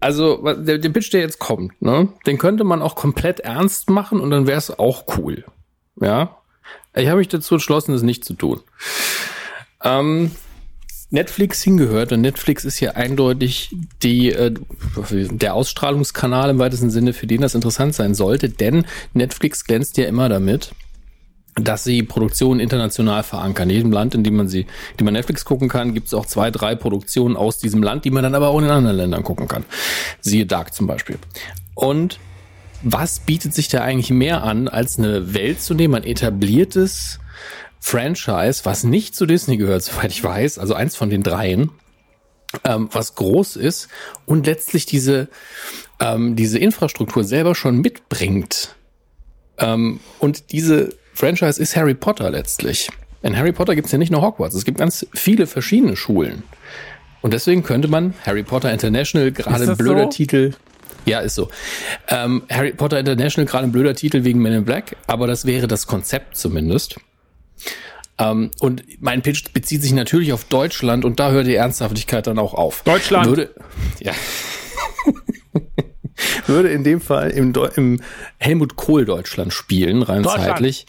Also 0.01 0.37
der, 0.55 0.77
der 0.79 0.89
Pitch, 0.91 1.13
der 1.15 1.21
jetzt 1.23 1.39
kommt, 1.39 1.81
ne, 1.81 2.09
den 2.27 2.37
könnte 2.37 2.65
man 2.65 2.83
auch 2.83 2.95
komplett 2.95 3.41
ernst 3.41 3.89
machen 3.89 4.21
und 4.21 4.31
dann 4.31 4.47
wäre 4.47 4.59
es 4.59 4.79
auch 4.79 5.05
cool. 5.17 5.45
Ja. 5.99 6.37
Ich 6.95 7.09
habe 7.09 7.19
mich 7.19 7.29
dazu 7.29 7.55
entschlossen, 7.55 7.93
das 7.93 8.03
nicht 8.03 8.23
zu 8.25 8.35
tun. 8.35 8.61
Ähm, 9.83 10.31
Netflix 11.11 11.63
hingehört 11.63 12.13
und 12.13 12.21
Netflix 12.21 12.65
ist 12.65 12.79
hier 12.79 12.97
eindeutig 12.97 13.71
die, 14.03 14.33
äh, 14.33 14.53
der 15.13 15.55
Ausstrahlungskanal 15.55 16.51
im 16.51 16.59
weitesten 16.59 16.91
Sinne, 16.91 17.13
für 17.13 17.27
den 17.27 17.43
das 17.43 17.55
interessant 17.55 17.95
sein 17.95 18.15
sollte, 18.15 18.49
denn 18.49 18.87
Netflix 19.15 19.65
glänzt 19.65 19.99
ja 19.99 20.07
immer 20.07 20.29
damit, 20.29 20.73
dass 21.55 21.85
sie 21.85 22.03
Produktionen 22.03 22.61
international 22.61 23.23
verankern. 23.23 23.71
In 23.71 23.77
jedem 23.77 23.93
Land, 23.93 24.15
in 24.15 24.25
dem 24.25 24.37
man 24.37 24.49
sie, 24.49 24.67
die 24.99 25.05
man 25.05 25.15
Netflix 25.15 25.45
gucken 25.45 25.69
kann, 25.69 25.95
gibt 25.95 26.09
es 26.09 26.15
auch 26.15 26.27
zwei, 26.27 26.51
drei 26.51 26.75
Produktionen 26.75 27.37
aus 27.37 27.59
diesem 27.59 27.83
Land, 27.83 28.05
die 28.05 28.11
man 28.11 28.23
dann 28.23 28.35
aber 28.35 28.49
auch 28.49 28.59
in 28.59 28.65
anderen 28.69 28.97
Ländern 28.97 29.23
gucken 29.23 29.49
kann. 29.49 29.65
Siehe 30.21 30.45
Dark 30.45 30.75
zum 30.75 30.87
Beispiel. 30.87 31.19
Und 31.75 32.19
was 32.83 33.21
bietet 33.21 33.55
sich 33.55 33.69
da 33.69 33.81
eigentlich 33.81 34.11
mehr 34.11 34.43
an, 34.43 34.69
als 34.69 34.99
eine 34.99 35.33
Welt 35.33 35.63
zu 35.63 35.73
nehmen, 35.73 35.95
ein 35.95 36.05
etabliertes 36.05 37.21
Franchise, 37.81 38.65
was 38.65 38.85
nicht 38.85 39.15
zu 39.15 39.27
Disney 39.27 39.57
gehört, 39.57 39.83
soweit 39.85 40.11
ich 40.11 40.23
weiß, 40.23 40.59
also 40.59 40.75
eins 40.75 40.97
von 40.97 41.11
den 41.11 41.23
dreien, 41.23 41.71
ähm, 42.65 42.89
was 42.93 43.15
groß 43.15 43.57
ist 43.57 43.89
und 44.25 44.47
letztlich 44.47 44.87
diese, 44.87 45.29
ähm, 46.01 46.37
diese 46.37 46.59
Infrastruktur 46.59 47.25
selber 47.25 47.55
schon 47.55 47.81
mitbringt. 47.81 48.77
Ähm, 49.59 50.01
und 50.19 50.53
diese 50.53 50.91
Franchise 51.15 51.61
ist 51.61 51.77
Harry 51.77 51.95
Potter 51.95 52.31
letztlich. 52.31 52.91
In 53.23 53.37
Harry 53.37 53.53
Potter 53.53 53.75
gibt 53.75 53.87
es 53.87 53.93
ja 53.93 53.99
nicht 53.99 54.13
nur 54.13 54.23
Hogwarts, 54.23 54.55
es 54.55 54.65
gibt 54.65 54.79
ganz 54.79 55.07
viele 55.15 55.47
verschiedene 55.47 55.97
Schulen. 55.97 56.43
Und 57.23 57.33
deswegen 57.33 57.63
könnte 57.65 57.89
man 57.89 58.15
Harry 58.25 58.43
Potter 58.43 58.73
International, 58.73 59.33
gerade 59.33 59.71
ein 59.71 59.77
blöder 59.77 60.05
so? 60.05 60.11
Titel. 60.11 60.53
Ja, 61.07 61.21
ist 61.21 61.35
so. 61.35 61.49
Ähm, 62.09 62.43
Harry 62.51 62.73
Potter 62.73 63.01
International, 63.01 63.47
gerade 63.47 63.65
ein 63.65 63.73
blöder 63.73 63.95
Titel 63.95 64.25
wegen 64.25 64.41
Men 64.41 64.53
in 64.53 64.65
Black, 64.65 64.97
aber 65.07 65.27
das 65.27 65.45
wäre 65.47 65.67
das 65.67 65.87
Konzept 65.87 66.37
zumindest. 66.37 67.01
Ähm, 68.19 68.51
und 68.61 68.83
mein 69.01 69.23
Pitch 69.23 69.53
bezieht 69.53 69.83
sich 69.83 69.93
natürlich 69.93 70.33
auf 70.33 70.45
Deutschland 70.45 71.05
und 71.05 71.21
da 71.21 71.31
hört 71.31 71.47
die 71.47 71.55
Ernsthaftigkeit 71.55 72.27
dann 72.27 72.39
auch 72.39 72.55
auf. 72.55 72.83
Deutschland. 72.85 73.27
Würde, 73.27 73.55
ja. 74.01 74.13
würde 76.47 76.71
in 76.71 76.85
dem 76.85 77.01
Fall 77.01 77.31
im, 77.31 77.53
Deu- 77.53 77.77
im 77.77 78.01
Helmut 78.39 78.77
Kohl 78.77 79.05
Deutschland 79.05 79.53
spielen, 79.53 80.03
rein 80.03 80.23
Deutschland. 80.23 80.47
zeitlich. 80.47 80.87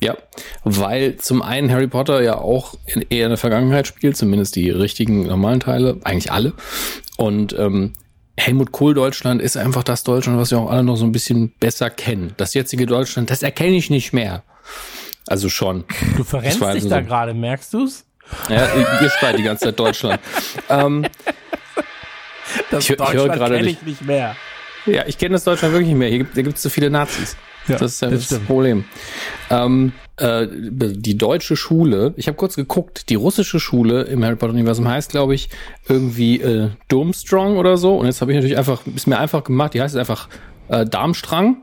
Ja, 0.00 0.16
weil 0.62 1.16
zum 1.16 1.42
einen 1.42 1.72
Harry 1.72 1.88
Potter 1.88 2.22
ja 2.22 2.38
auch 2.38 2.74
in, 2.86 3.04
eher 3.10 3.24
in 3.24 3.30
der 3.30 3.36
Vergangenheit 3.38 3.88
spielt, 3.88 4.16
zumindest 4.16 4.54
die 4.54 4.70
richtigen 4.70 5.26
normalen 5.26 5.58
Teile, 5.58 5.98
eigentlich 6.04 6.30
alle. 6.30 6.52
Und 7.16 7.52
ähm, 7.58 7.94
Helmut 8.36 8.70
Kohl 8.70 8.94
Deutschland 8.94 9.42
ist 9.42 9.56
einfach 9.56 9.82
das 9.82 10.04
Deutschland, 10.04 10.38
was 10.38 10.52
wir 10.52 10.58
auch 10.60 10.70
alle 10.70 10.84
noch 10.84 10.94
so 10.96 11.04
ein 11.04 11.10
bisschen 11.10 11.52
besser 11.58 11.90
kennen. 11.90 12.32
Das 12.36 12.54
jetzige 12.54 12.86
Deutschland, 12.86 13.30
das 13.30 13.42
erkenne 13.42 13.76
ich 13.76 13.90
nicht 13.90 14.12
mehr. 14.12 14.44
Also 15.28 15.48
schon. 15.48 15.84
Du 16.16 16.24
verrennst 16.24 16.60
dich 16.60 16.66
also 16.66 16.88
da 16.88 17.00
so. 17.00 17.06
gerade, 17.06 17.34
merkst 17.34 17.72
du's? 17.74 18.04
Ja, 18.48 18.66
ihr 19.00 19.10
schreit 19.10 19.38
die 19.38 19.42
ganze 19.42 19.66
Zeit 19.66 19.78
Deutschland. 19.78 20.20
ähm, 20.68 21.06
Das 22.70 22.84
Ich 22.84 22.90
hör- 22.98 23.06
ich 23.08 23.12
höre 23.14 23.28
gerade 23.28 23.56
kenn 23.56 23.64
nicht. 23.64 23.80
ich 23.82 23.86
nicht 23.86 24.02
mehr. 24.04 24.36
Ja, 24.86 25.04
ich 25.06 25.18
kenne 25.18 25.32
das 25.34 25.44
Deutschland 25.44 25.72
wirklich 25.74 25.88
nicht 25.88 25.98
mehr. 25.98 26.08
Hier 26.08 26.18
gibt, 26.18 26.34
hier 26.34 26.42
gibt 26.42 26.56
es 26.56 26.62
zu 26.62 26.70
viele 26.70 26.90
Nazis. 26.90 27.36
Ja, 27.66 27.76
das 27.76 27.92
ist 27.94 28.00
ja 28.02 28.08
das 28.08 28.28
das. 28.28 28.38
Problem. 28.40 28.84
Ähm, 29.50 29.92
äh, 30.16 30.46
die 30.50 31.18
deutsche 31.18 31.56
Schule, 31.56 32.14
ich 32.16 32.26
habe 32.26 32.36
kurz 32.38 32.56
geguckt, 32.56 33.10
die 33.10 33.14
russische 33.14 33.60
Schule 33.60 34.02
im 34.04 34.24
Harry 34.24 34.36
Potter 34.36 34.52
Universum 34.54 34.88
heißt, 34.88 35.10
glaube 35.10 35.34
ich, 35.34 35.50
irgendwie 35.88 36.40
äh, 36.40 36.70
Durmstrong 36.88 37.58
oder 37.58 37.76
so. 37.76 37.96
Und 37.98 38.06
jetzt 38.06 38.22
habe 38.22 38.32
ich 38.32 38.36
natürlich 38.36 38.56
einfach, 38.56 38.80
ist 38.94 39.06
mir 39.06 39.18
einfach 39.18 39.44
gemacht, 39.44 39.74
die 39.74 39.82
heißt 39.82 39.96
einfach 39.96 40.28
äh, 40.68 40.86
Darmstrang. 40.86 41.58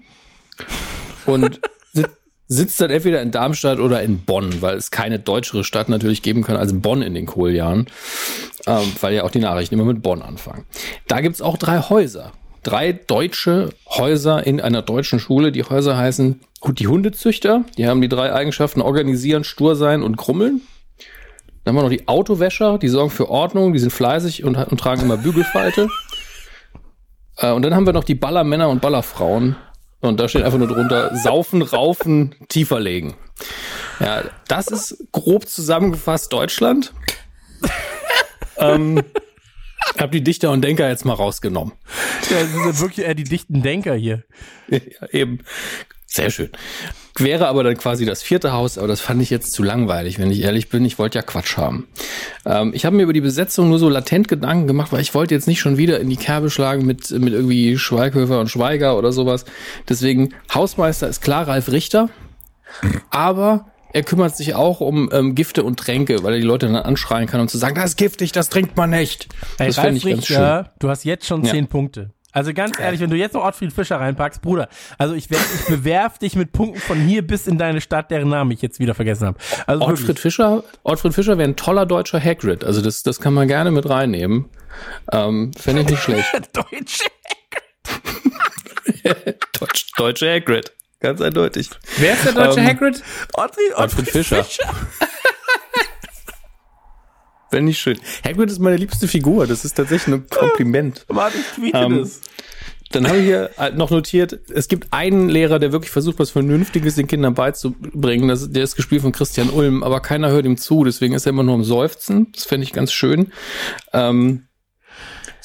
Und 1.25 1.59
sitzt 2.47 2.79
dann 2.79 2.91
entweder 2.91 3.21
in 3.21 3.31
Darmstadt 3.31 3.79
oder 3.79 4.01
in 4.03 4.19
Bonn, 4.19 4.61
weil 4.61 4.77
es 4.77 4.91
keine 4.91 5.19
deutschere 5.19 5.63
Stadt 5.63 5.89
natürlich 5.89 6.21
geben 6.21 6.43
kann 6.43 6.57
als 6.57 6.79
Bonn 6.79 7.01
in 7.01 7.13
den 7.13 7.25
Kohljahren, 7.25 7.87
ähm, 8.67 8.91
weil 9.01 9.15
ja 9.15 9.23
auch 9.23 9.31
die 9.31 9.39
Nachrichten 9.39 9.75
immer 9.75 9.85
mit 9.85 10.01
Bonn 10.01 10.21
anfangen. 10.21 10.65
Da 11.07 11.21
gibt's 11.21 11.41
auch 11.41 11.57
drei 11.57 11.79
Häuser. 11.79 12.31
Drei 12.63 12.93
deutsche 12.93 13.69
Häuser 13.87 14.45
in 14.45 14.59
einer 14.59 14.81
deutschen 14.81 15.19
Schule. 15.19 15.51
Die 15.51 15.63
Häuser 15.63 15.97
heißen 15.97 16.39
die 16.73 16.87
Hundezüchter. 16.87 17.63
Die 17.77 17.87
haben 17.87 18.01
die 18.01 18.09
drei 18.09 18.33
Eigenschaften 18.33 18.81
organisieren, 18.81 19.43
stur 19.43 19.75
sein 19.75 20.01
und 20.01 20.17
grummeln. 20.17 20.61
Dann 21.63 21.75
haben 21.75 21.79
wir 21.79 21.83
noch 21.83 21.95
die 21.95 22.07
Autowäscher, 22.07 22.77
die 22.77 22.87
sorgen 22.87 23.11
für 23.11 23.29
Ordnung, 23.29 23.73
die 23.73 23.79
sind 23.79 23.91
fleißig 23.91 24.43
und, 24.43 24.55
und 24.55 24.79
tragen 24.79 25.01
immer 25.01 25.17
Bügelfalte. 25.17 25.89
Äh, 27.37 27.51
und 27.51 27.63
dann 27.63 27.75
haben 27.75 27.85
wir 27.85 27.93
noch 27.93 28.03
die 28.03 28.15
Ballermänner 28.15 28.69
und 28.69 28.81
Ballerfrauen. 28.81 29.55
Und 30.05 30.19
da 30.19 30.27
steht 30.27 30.43
einfach 30.43 30.57
nur 30.57 30.67
drunter, 30.67 31.15
saufen, 31.15 31.61
raufen, 31.61 32.35
tiefer 32.47 32.79
legen. 32.79 33.15
Ja, 33.99 34.23
das 34.47 34.67
ist 34.67 35.05
grob 35.11 35.47
zusammengefasst 35.47 36.31
Deutschland. 36.31 36.93
ähm, 38.57 39.01
hab 39.97 40.11
die 40.11 40.23
Dichter 40.23 40.51
und 40.51 40.61
Denker 40.61 40.87
jetzt 40.89 41.05
mal 41.05 41.13
rausgenommen. 41.13 41.73
Ja, 42.29 42.41
das 42.41 42.51
sind 42.51 42.81
wirklich 42.81 43.05
eher 43.05 43.15
die 43.15 43.23
dichten 43.23 43.61
Denker 43.61 43.95
hier. 43.95 44.23
Ja, 44.67 45.07
eben. 45.11 45.41
Sehr 46.15 46.29
schön. 46.29 46.49
Wäre 47.17 47.47
aber 47.47 47.63
dann 47.63 47.77
quasi 47.77 48.05
das 48.05 48.21
vierte 48.21 48.51
Haus, 48.51 48.77
aber 48.77 48.87
das 48.87 48.99
fand 48.99 49.21
ich 49.21 49.29
jetzt 49.29 49.53
zu 49.53 49.63
langweilig, 49.63 50.19
wenn 50.19 50.31
ich 50.31 50.41
ehrlich 50.41 50.67
bin. 50.69 50.83
Ich 50.83 50.99
wollte 50.99 51.17
ja 51.17 51.21
Quatsch 51.21 51.55
haben. 51.55 51.87
Ähm, 52.45 52.71
ich 52.73 52.85
habe 52.85 52.95
mir 52.95 53.03
über 53.03 53.13
die 53.13 53.21
Besetzung 53.21 53.69
nur 53.69 53.79
so 53.79 53.87
latent 53.87 54.27
Gedanken 54.27 54.67
gemacht, 54.67 54.91
weil 54.91 54.99
ich 54.99 55.13
wollte 55.13 55.33
jetzt 55.33 55.47
nicht 55.47 55.61
schon 55.61 55.77
wieder 55.77 55.99
in 56.01 56.09
die 56.09 56.17
Kerbe 56.17 56.49
schlagen 56.49 56.85
mit, 56.85 57.11
mit 57.11 57.33
irgendwie 57.33 57.77
Schweighöfer 57.77 58.39
und 58.41 58.49
Schweiger 58.49 58.97
oder 58.97 59.13
sowas. 59.13 59.45
Deswegen, 59.87 60.33
Hausmeister 60.53 61.07
ist 61.07 61.21
klar 61.21 61.47
Ralf 61.47 61.71
Richter, 61.71 62.09
aber 63.09 63.67
er 63.93 64.03
kümmert 64.03 64.35
sich 64.35 64.55
auch 64.55 64.81
um 64.81 65.09
ähm, 65.13 65.35
Gifte 65.35 65.63
und 65.63 65.79
Tränke, 65.79 66.21
weil 66.23 66.33
er 66.33 66.39
die 66.39 66.45
Leute 66.45 66.65
dann 66.65 66.75
anschreien 66.75 67.27
kann 67.27 67.39
und 67.39 67.49
zu 67.49 67.57
sagen, 67.57 67.75
das 67.75 67.91
ist 67.91 67.97
giftig, 67.97 68.33
das 68.33 68.49
trinkt 68.49 68.75
man 68.75 68.89
nicht. 68.89 69.29
Hey, 69.57 69.67
das 69.67 69.77
Ralf 69.77 69.95
ich 69.95 70.03
ganz 70.03 70.27
schön. 70.27 70.35
Richter, 70.37 70.73
du 70.79 70.89
hast 70.89 71.05
jetzt 71.05 71.25
schon 71.25 71.45
Ja. 71.45 71.51
zehn 71.51 71.67
Punkte. 71.67 72.11
Also 72.35 72.53
ganz 72.53 72.77
ehrlich, 72.77 72.99
wenn 72.99 73.09
du 73.09 73.15
jetzt 73.15 73.33
noch 73.33 73.45
Ottfried 73.45 73.71
Fischer 73.71 73.95
reinpackst, 73.95 74.41
Bruder, 74.41 74.67
also 74.97 75.13
ich, 75.15 75.31
werd, 75.31 75.41
ich 75.55 75.65
bewerf 75.67 76.17
dich 76.17 76.35
mit 76.35 76.51
Punkten 76.51 76.81
von 76.81 76.99
hier 76.99 77.25
bis 77.25 77.47
in 77.47 77.57
deine 77.57 77.79
Stadt, 77.79 78.11
deren 78.11 78.27
Namen 78.27 78.51
ich 78.51 78.61
jetzt 78.61 78.77
wieder 78.77 78.93
vergessen 78.93 79.27
habe. 79.27 79.37
Also 79.65 79.85
Ottfried 79.85 80.07
wirklich. 80.09 80.21
Fischer, 80.21 80.63
Ottfried 80.83 81.13
Fischer 81.13 81.37
wäre 81.37 81.47
ein 81.47 81.55
toller 81.55 81.85
deutscher 81.85 82.19
Hagrid. 82.21 82.65
Also 82.65 82.81
das, 82.81 83.03
das 83.03 83.21
kann 83.21 83.33
man 83.33 83.47
gerne 83.47 83.71
mit 83.71 83.89
reinnehmen. 83.89 84.49
Ähm, 85.13 85.51
Fände 85.57 85.83
ich 85.83 85.89
nicht 85.89 86.03
schlecht. 86.03 86.29
Deutsche. 86.53 87.05
Deutsch, 89.59 89.91
deutsche 89.95 90.29
Hagrid. 90.29 90.73
Ganz 90.99 91.21
eindeutig. 91.21 91.69
Wer 91.97 92.13
ist 92.13 92.25
der 92.25 92.33
deutsche 92.33 92.59
Ähm, 92.59 92.67
Hagrid? 92.67 93.01
Ottfried, 93.33 93.75
Ottfried 93.77 94.09
Fischer. 94.09 94.45
Fände 97.55 97.71
ich 97.71 97.79
schön. 97.79 97.97
Hagrid 98.25 98.51
ist 98.51 98.59
meine 98.59 98.75
liebste 98.75 99.07
Figur. 99.07 99.47
Das 99.47 99.63
ist 99.63 99.75
tatsächlich 99.75 100.13
ein 100.13 100.27
Kompliment. 100.27 101.05
Warte, 101.07 101.37
ich 101.37 101.45
tweete 101.55 101.77
Ähm, 101.77 101.99
das. 101.99 102.19
Dann 102.91 103.07
habe 103.07 103.19
ich 103.19 103.23
hier 103.23 103.49
halt 103.57 103.77
noch 103.77 103.91
notiert, 103.91 104.37
es 104.53 104.67
gibt 104.67 104.91
einen 104.91 105.29
Lehrer, 105.29 105.57
der 105.57 105.71
wirklich 105.71 105.89
versucht, 105.89 106.19
was 106.19 106.31
Vernünftiges 106.31 106.95
den 106.95 107.07
Kindern 107.07 107.33
beizubringen. 107.33 108.27
Das, 108.27 108.51
der 108.51 108.65
ist 108.65 108.75
gespielt 108.75 109.03
von 109.03 109.13
Christian 109.13 109.49
Ulm, 109.49 109.83
aber 109.83 110.01
keiner 110.01 110.31
hört 110.31 110.45
ihm 110.45 110.57
zu, 110.57 110.83
deswegen 110.83 111.13
ist 111.13 111.25
er 111.25 111.29
immer 111.29 111.43
nur 111.43 111.55
am 111.55 111.63
Seufzen. 111.63 112.33
Das 112.33 112.43
fände 112.43 112.65
ich 112.65 112.73
ganz 112.73 112.91
schön. 112.91 113.31
Ähm, 113.93 114.44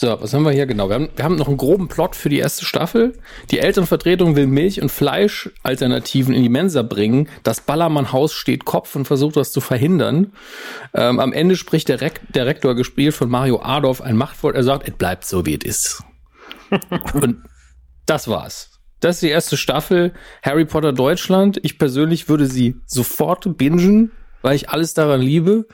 so, 0.00 0.18
was 0.18 0.32
haben 0.32 0.44
wir 0.44 0.52
hier 0.52 0.64
genau? 0.64 0.88
Wir 0.88 0.94
haben, 0.94 1.10
wir 1.14 1.24
haben 1.26 1.36
noch 1.36 1.46
einen 1.46 1.58
groben 1.58 1.88
Plot 1.88 2.16
für 2.16 2.30
die 2.30 2.38
erste 2.38 2.64
Staffel. 2.64 3.12
Die 3.50 3.58
Elternvertretung 3.58 4.34
will 4.34 4.46
Milch- 4.46 4.80
und 4.80 4.88
Fleischalternativen 4.88 6.32
in 6.32 6.42
die 6.42 6.48
Mensa 6.48 6.80
bringen. 6.80 7.28
Das 7.42 7.60
Ballermann-Haus 7.60 8.32
steht 8.32 8.64
Kopf 8.64 8.96
und 8.96 9.04
versucht 9.04 9.36
das 9.36 9.52
zu 9.52 9.60
verhindern. 9.60 10.32
Ähm, 10.94 11.20
am 11.20 11.34
Ende 11.34 11.54
spricht 11.54 11.90
der, 11.90 12.00
Rek 12.00 12.22
der 12.32 12.46
Rektor, 12.46 12.74
gespielt 12.74 13.14
von 13.14 13.28
Mario 13.28 13.60
Adorf, 13.60 14.00
ein 14.00 14.16
Machtwort. 14.16 14.56
Er 14.56 14.64
sagt, 14.64 14.88
es 14.88 14.94
bleibt 14.94 15.26
so, 15.26 15.44
wie 15.44 15.58
es 15.62 15.66
ist. 15.66 16.02
Und 17.12 17.42
das 18.06 18.26
war's. 18.26 18.70
Das 19.00 19.16
ist 19.16 19.22
die 19.22 19.28
erste 19.28 19.58
Staffel 19.58 20.14
Harry 20.42 20.64
Potter 20.64 20.94
Deutschland. 20.94 21.60
Ich 21.62 21.78
persönlich 21.78 22.30
würde 22.30 22.46
sie 22.46 22.76
sofort 22.86 23.58
bingen, 23.58 24.12
weil 24.42 24.56
ich 24.56 24.70
alles 24.70 24.94
daran 24.94 25.20
liebe. 25.20 25.66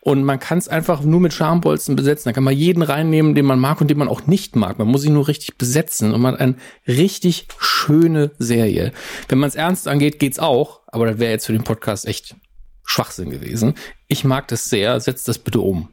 Und 0.00 0.24
man 0.24 0.38
kann 0.38 0.58
es 0.58 0.68
einfach 0.68 1.02
nur 1.02 1.20
mit 1.20 1.32
Schambolzen 1.32 1.96
besetzen. 1.96 2.28
Da 2.28 2.32
kann 2.32 2.44
man 2.44 2.56
jeden 2.56 2.82
reinnehmen, 2.82 3.34
den 3.34 3.46
man 3.46 3.58
mag 3.58 3.80
und 3.80 3.88
den 3.88 3.98
man 3.98 4.08
auch 4.08 4.26
nicht 4.26 4.56
mag. 4.56 4.78
Man 4.78 4.88
muss 4.88 5.04
ihn 5.04 5.14
nur 5.14 5.28
richtig 5.28 5.58
besetzen 5.58 6.12
und 6.14 6.20
man 6.20 6.34
hat 6.34 6.40
eine 6.40 6.56
richtig 6.86 7.48
schöne 7.58 8.30
Serie. 8.38 8.92
Wenn 9.28 9.38
man 9.38 9.48
es 9.48 9.54
ernst 9.54 9.88
angeht, 9.88 10.18
geht's 10.18 10.38
auch. 10.38 10.80
Aber 10.86 11.06
das 11.06 11.18
wäre 11.18 11.32
jetzt 11.32 11.46
für 11.46 11.52
den 11.52 11.64
Podcast 11.64 12.06
echt 12.06 12.36
Schwachsinn 12.84 13.30
gewesen. 13.30 13.74
Ich 14.08 14.24
mag 14.24 14.48
das 14.48 14.70
sehr. 14.70 14.98
Setzt 15.00 15.28
das 15.28 15.38
bitte 15.38 15.60
um. 15.60 15.88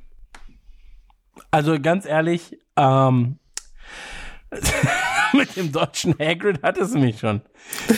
Also 1.52 1.80
ganz 1.80 2.06
ehrlich, 2.06 2.58
ähm, 2.78 3.38
mit 5.34 5.56
dem 5.56 5.72
deutschen 5.72 6.16
Hagrid 6.20 6.62
hat 6.64 6.78
es 6.78 6.94
mich 6.94 7.20
schon. 7.20 7.42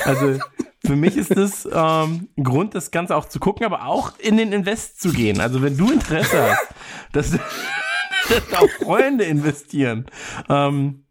Also 0.03 0.39
für 0.85 0.95
mich 0.95 1.17
ist 1.17 1.35
das 1.35 1.65
ähm, 1.65 2.29
ein 2.37 2.43
Grund, 2.43 2.75
das 2.75 2.91
Ganze 2.91 3.15
auch 3.15 3.25
zu 3.25 3.39
gucken, 3.39 3.65
aber 3.65 3.85
auch 3.85 4.17
in 4.19 4.37
den 4.37 4.51
Invest 4.51 5.01
zu 5.01 5.11
gehen. 5.11 5.41
Also 5.41 5.61
wenn 5.61 5.77
du 5.77 5.91
Interesse 5.91 6.49
hast, 6.49 6.67
dass, 7.11 7.31
dass 7.31 8.53
auch 8.57 8.69
Freunde 8.81 9.25
investieren, 9.25 10.05
ähm, 10.49 11.05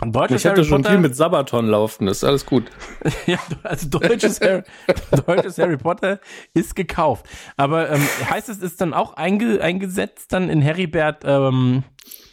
Deutsches 0.00 0.42
Ich 0.42 0.46
hatte 0.46 0.60
Harry 0.60 0.68
schon 0.68 0.82
Potter, 0.82 0.94
viel 0.94 1.00
mit 1.00 1.16
Sabaton 1.16 1.66
laufen, 1.66 2.06
das 2.06 2.18
ist 2.18 2.24
alles 2.24 2.46
gut. 2.46 2.70
ja, 3.26 3.38
also 3.64 3.88
deutsches 3.88 4.40
Harry, 4.40 4.62
deutsches 5.26 5.58
Harry 5.58 5.76
Potter 5.76 6.20
ist 6.54 6.76
gekauft. 6.76 7.26
Aber 7.56 7.90
ähm, 7.90 8.08
heißt 8.30 8.48
es, 8.48 8.58
ist 8.58 8.80
dann 8.80 8.94
auch 8.94 9.14
einge, 9.14 9.60
eingesetzt 9.60 10.32
dann 10.32 10.50
in 10.50 10.62
Heribert 10.62 11.24
ähm, 11.24 11.82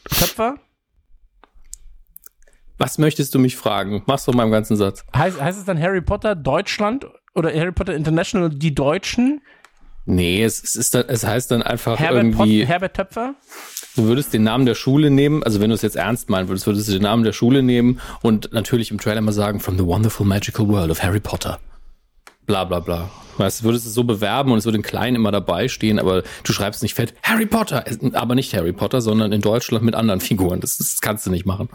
Töpfer? 0.08 0.58
Was 2.78 2.98
möchtest 2.98 3.34
du 3.34 3.40
mich 3.40 3.56
fragen? 3.56 4.04
Mach's 4.06 4.26
doch 4.26 4.34
mal 4.34 4.44
im 4.44 4.52
ganzen 4.52 4.76
Satz. 4.76 5.06
Heißt, 5.16 5.40
heißt 5.42 5.58
es 5.60 5.66
dann 5.66 5.80
Harry 5.82 6.02
Potter 6.02 6.36
Deutschland 6.36 7.06
oder 7.34 7.54
Harry 7.54 7.72
Potter 7.72 7.94
International 7.96 8.50
die 8.50 8.76
Deutschen? 8.76 9.42
Nee, 10.06 10.44
es, 10.44 10.64
es, 10.64 10.76
ist, 10.76 10.94
dann- 10.94 11.06
es 11.08 11.26
heißt 11.26 11.50
dann 11.52 11.64
einfach 11.64 11.98
Herbert, 11.98 12.32
Pot 12.36 12.46
irgendwie, 12.48 12.66
Herbert 12.66 12.96
Töpfer? 12.96 13.34
du 13.96 14.04
würdest 14.04 14.34
den 14.34 14.44
Namen 14.44 14.66
der 14.68 14.76
Schule 14.76 15.10
nehmen, 15.10 15.42
also 15.42 15.62
wenn 15.62 15.70
du 15.70 15.74
es 15.76 15.82
jetzt 15.82 15.96
ernst 15.96 16.30
meinen 16.30 16.48
würdest, 16.48 16.68
würdest 16.68 16.88
du 16.90 16.92
den 16.92 17.02
Namen 17.02 17.24
der 17.24 17.34
Schule 17.34 17.64
nehmen 17.64 18.00
und 18.22 18.54
natürlich 18.54 18.92
im 18.92 19.00
Trailer 19.00 19.22
mal 19.22 19.32
sagen, 19.32 19.60
from 19.60 19.78
the 19.78 19.86
wonderful 19.86 20.26
magical 20.26 20.68
world 20.68 20.92
of 20.92 21.02
Harry 21.02 21.20
Potter. 21.22 21.60
Bla 22.46 22.66
bla 22.66 22.80
bla. 22.82 23.10
Weißt, 23.38 23.62
du 23.62 23.64
würdest 23.66 23.86
es 23.88 23.94
so 23.96 24.04
bewerben 24.04 24.52
und 24.52 24.60
es 24.60 24.66
würde 24.66 24.78
in 24.78 24.84
klein 24.84 25.16
immer 25.16 25.32
dabei 25.32 25.68
stehen, 25.68 25.98
aber 25.98 26.22
du 26.44 26.54
schreibst 26.54 26.84
nicht 26.84 26.94
fett 26.94 27.16
Harry 27.24 27.48
Potter, 27.48 27.84
aber 28.14 28.36
nicht 28.36 28.54
Harry 28.54 28.74
Potter, 28.74 29.02
sondern 29.02 29.32
in 29.32 29.42
Deutschland 29.42 29.84
mit 29.84 29.96
anderen 29.96 30.22
Figuren. 30.22 30.60
Das, 30.62 30.78
das 30.78 31.02
kannst 31.02 31.26
du 31.26 31.32
nicht 31.32 31.46
machen. 31.48 31.68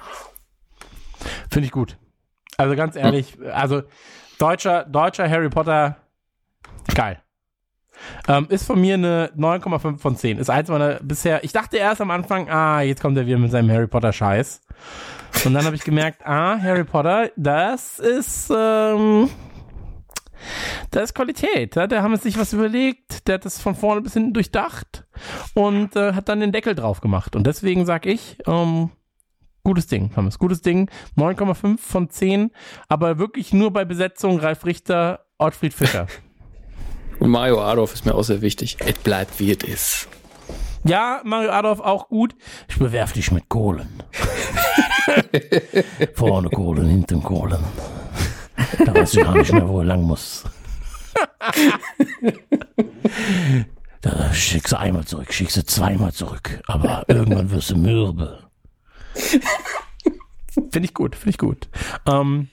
Finde 1.51 1.67
ich 1.67 1.73
gut. 1.73 1.97
Also 2.57 2.77
ganz 2.77 2.97
ehrlich, 2.97 3.39
also 3.53 3.83
deutscher, 4.39 4.85
deutscher 4.85 5.29
Harry 5.29 5.49
Potter, 5.49 5.97
geil. 6.95 7.23
Ähm, 8.29 8.47
ist 8.49 8.67
von 8.67 8.81
mir 8.81 8.95
eine 8.95 9.31
9,5 9.37 9.99
von 9.99 10.17
10. 10.17 10.39
Ist 10.39 10.51
eins 10.51 10.69
meiner 10.69 10.95
bisher, 11.01 11.45
ich 11.45 11.53
dachte 11.53 11.77
erst 11.77 12.01
am 12.01 12.11
Anfang, 12.11 12.49
ah, 12.49 12.81
jetzt 12.81 13.03
kommt 13.03 13.17
er 13.17 13.27
wieder 13.27 13.39
mit 13.39 13.51
seinem 13.51 13.71
Harry 13.71 13.87
Potter 13.87 14.13
Scheiß. 14.13 14.63
Und 15.45 15.55
dann 15.55 15.65
habe 15.65 15.77
ich 15.77 15.85
gemerkt, 15.85 16.27
ah, 16.27 16.59
Harry 16.61 16.85
Potter, 16.85 17.31
das 17.37 17.99
ist, 17.99 18.53
ähm, 18.55 19.29
das 20.91 21.05
ist 21.05 21.15
Qualität. 21.15 21.77
Ja? 21.77 21.87
Der 21.87 22.03
haben 22.03 22.17
sich 22.17 22.39
was 22.39 22.53
überlegt, 22.53 23.29
der 23.29 23.37
hat 23.37 23.45
das 23.45 23.61
von 23.61 23.75
vorne 23.75 24.01
bis 24.01 24.15
hinten 24.15 24.33
durchdacht 24.33 25.07
und 25.55 25.97
äh, 25.97 26.15
hat 26.15 26.29
dann 26.29 26.41
den 26.41 26.53
Deckel 26.53 26.75
drauf 26.75 27.01
gemacht. 27.01 27.37
Und 27.37 27.47
deswegen 27.47 27.87
sag 27.87 28.07
ich, 28.07 28.39
ähm, 28.47 28.91
Gutes 29.71 29.87
Ding, 29.87 30.11
Thomas. 30.13 30.37
Gutes 30.37 30.63
Ding. 30.63 30.91
9,5 31.17 31.79
von 31.79 32.11
10. 32.11 32.51
Aber 32.89 33.21
wirklich 33.21 33.53
nur 33.53 33.73
bei 33.73 33.85
Besetzung 33.85 34.41
Ralf 34.41 34.65
Richter, 34.67 35.27
Ottfried 35.39 35.73
Fischer. 35.73 36.09
Und 37.21 37.31
Mario 37.31 37.63
Adolf 37.63 37.95
ist 37.95 38.05
mir 38.05 38.17
auch 38.17 38.25
sehr 38.25 38.41
wichtig. 38.43 38.79
Es 38.81 38.95
bleibt 38.95 39.39
wie 39.39 39.53
es 39.53 39.63
ist. 39.63 40.09
ja, 40.83 41.21
Mario 41.23 41.51
Adolf 41.51 41.79
auch 41.79 42.09
gut. 42.09 42.35
Ich 42.69 42.79
bewerf 42.81 43.13
dich 43.13 43.31
mit 43.31 43.49
Kohlen. 43.49 44.03
Vorne 46.15 46.49
Kohlen, 46.51 46.89
hinten 46.89 47.23
Kohlen. 47.23 47.63
Da 48.85 48.93
weiß 48.93 49.15
ich 49.15 49.23
gar 49.23 49.37
nicht 49.37 49.53
mehr, 49.53 49.69
wo 49.69 49.79
er 49.79 49.85
lang 49.85 50.03
muss. 50.03 50.43
Da 54.03 54.33
schickst 54.33 54.73
du 54.73 54.79
einmal 54.79 55.05
zurück, 55.05 55.31
schickst 55.33 55.59
du 55.59 55.65
zweimal 55.65 56.11
zurück. 56.13 56.61
Aber 56.67 57.05
irgendwann 57.07 57.51
wirst 57.51 57.71
du 57.71 57.77
mürbe. 57.77 58.50
Finde 60.53 60.85
ich 60.85 60.95
gut, 60.95 61.15
finde 61.15 61.31
ich 61.31 61.39
gut. 61.39 61.69
Ähm, 62.07 62.49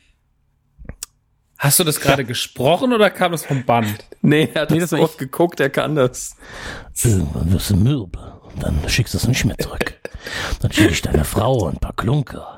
Hast 1.58 1.80
du 1.80 1.84
das 1.84 2.00
gerade 2.00 2.24
gesprochen 2.24 2.94
oder 2.94 3.10
kam 3.10 3.32
das 3.32 3.44
vom 3.44 3.66
Band? 3.66 4.06
Nee, 4.22 4.50
er 4.54 4.62
hat 4.62 4.72
Nee, 4.72 4.80
das 4.80 4.94
oft 4.94 5.18
geguckt, 5.18 5.60
er 5.60 5.72
kann 5.72 5.96
das. 5.96 6.36
Irgendwann 7.04 7.52
wirst 7.52 7.72
du 7.72 7.76
mürbe. 7.78 8.40
Und 8.44 8.62
dann 8.62 8.88
schickst 8.88 9.16
du 9.16 9.18
es 9.18 9.28
nicht 9.28 9.44
mehr 9.46 9.58
zurück. 9.58 9.96
Dann 10.62 10.72
schicke 10.72 10.92
ich 10.92 11.02
deiner 11.02 11.26
Frau 11.26 11.68
ein 11.68 11.78
paar 11.78 11.94
Klunker. 11.94 12.58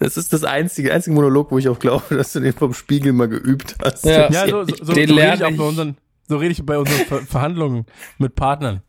Das 0.00 0.16
ist 0.16 0.32
das 0.32 0.42
einzige, 0.42 0.92
einzige 0.92 1.14
Monolog, 1.14 1.52
wo 1.52 1.58
ich 1.58 1.68
auch 1.68 1.78
glaube, 1.78 2.16
dass 2.16 2.32
du 2.32 2.40
den 2.40 2.52
vom 2.52 2.74
Spiegel 2.74 3.12
mal 3.12 3.28
geübt 3.28 3.76
hast. 3.84 4.04
Ja. 4.04 4.28
Ja, 4.30 4.48
so, 4.48 4.64
so, 4.64 4.74
so, 4.84 4.92
Den 4.92 5.08
so 5.08 5.14
rede 5.14 5.34
ich 5.34 5.44
auch 5.44 5.56
bei 5.56 5.64
unseren, 5.64 5.96
so 6.26 6.36
rede 6.38 6.52
ich 6.52 6.66
bei 6.66 6.78
unseren 6.78 7.06
Ver 7.06 7.18
Verhandlungen 7.20 7.86
mit 8.18 8.34
Partnern. 8.34 8.82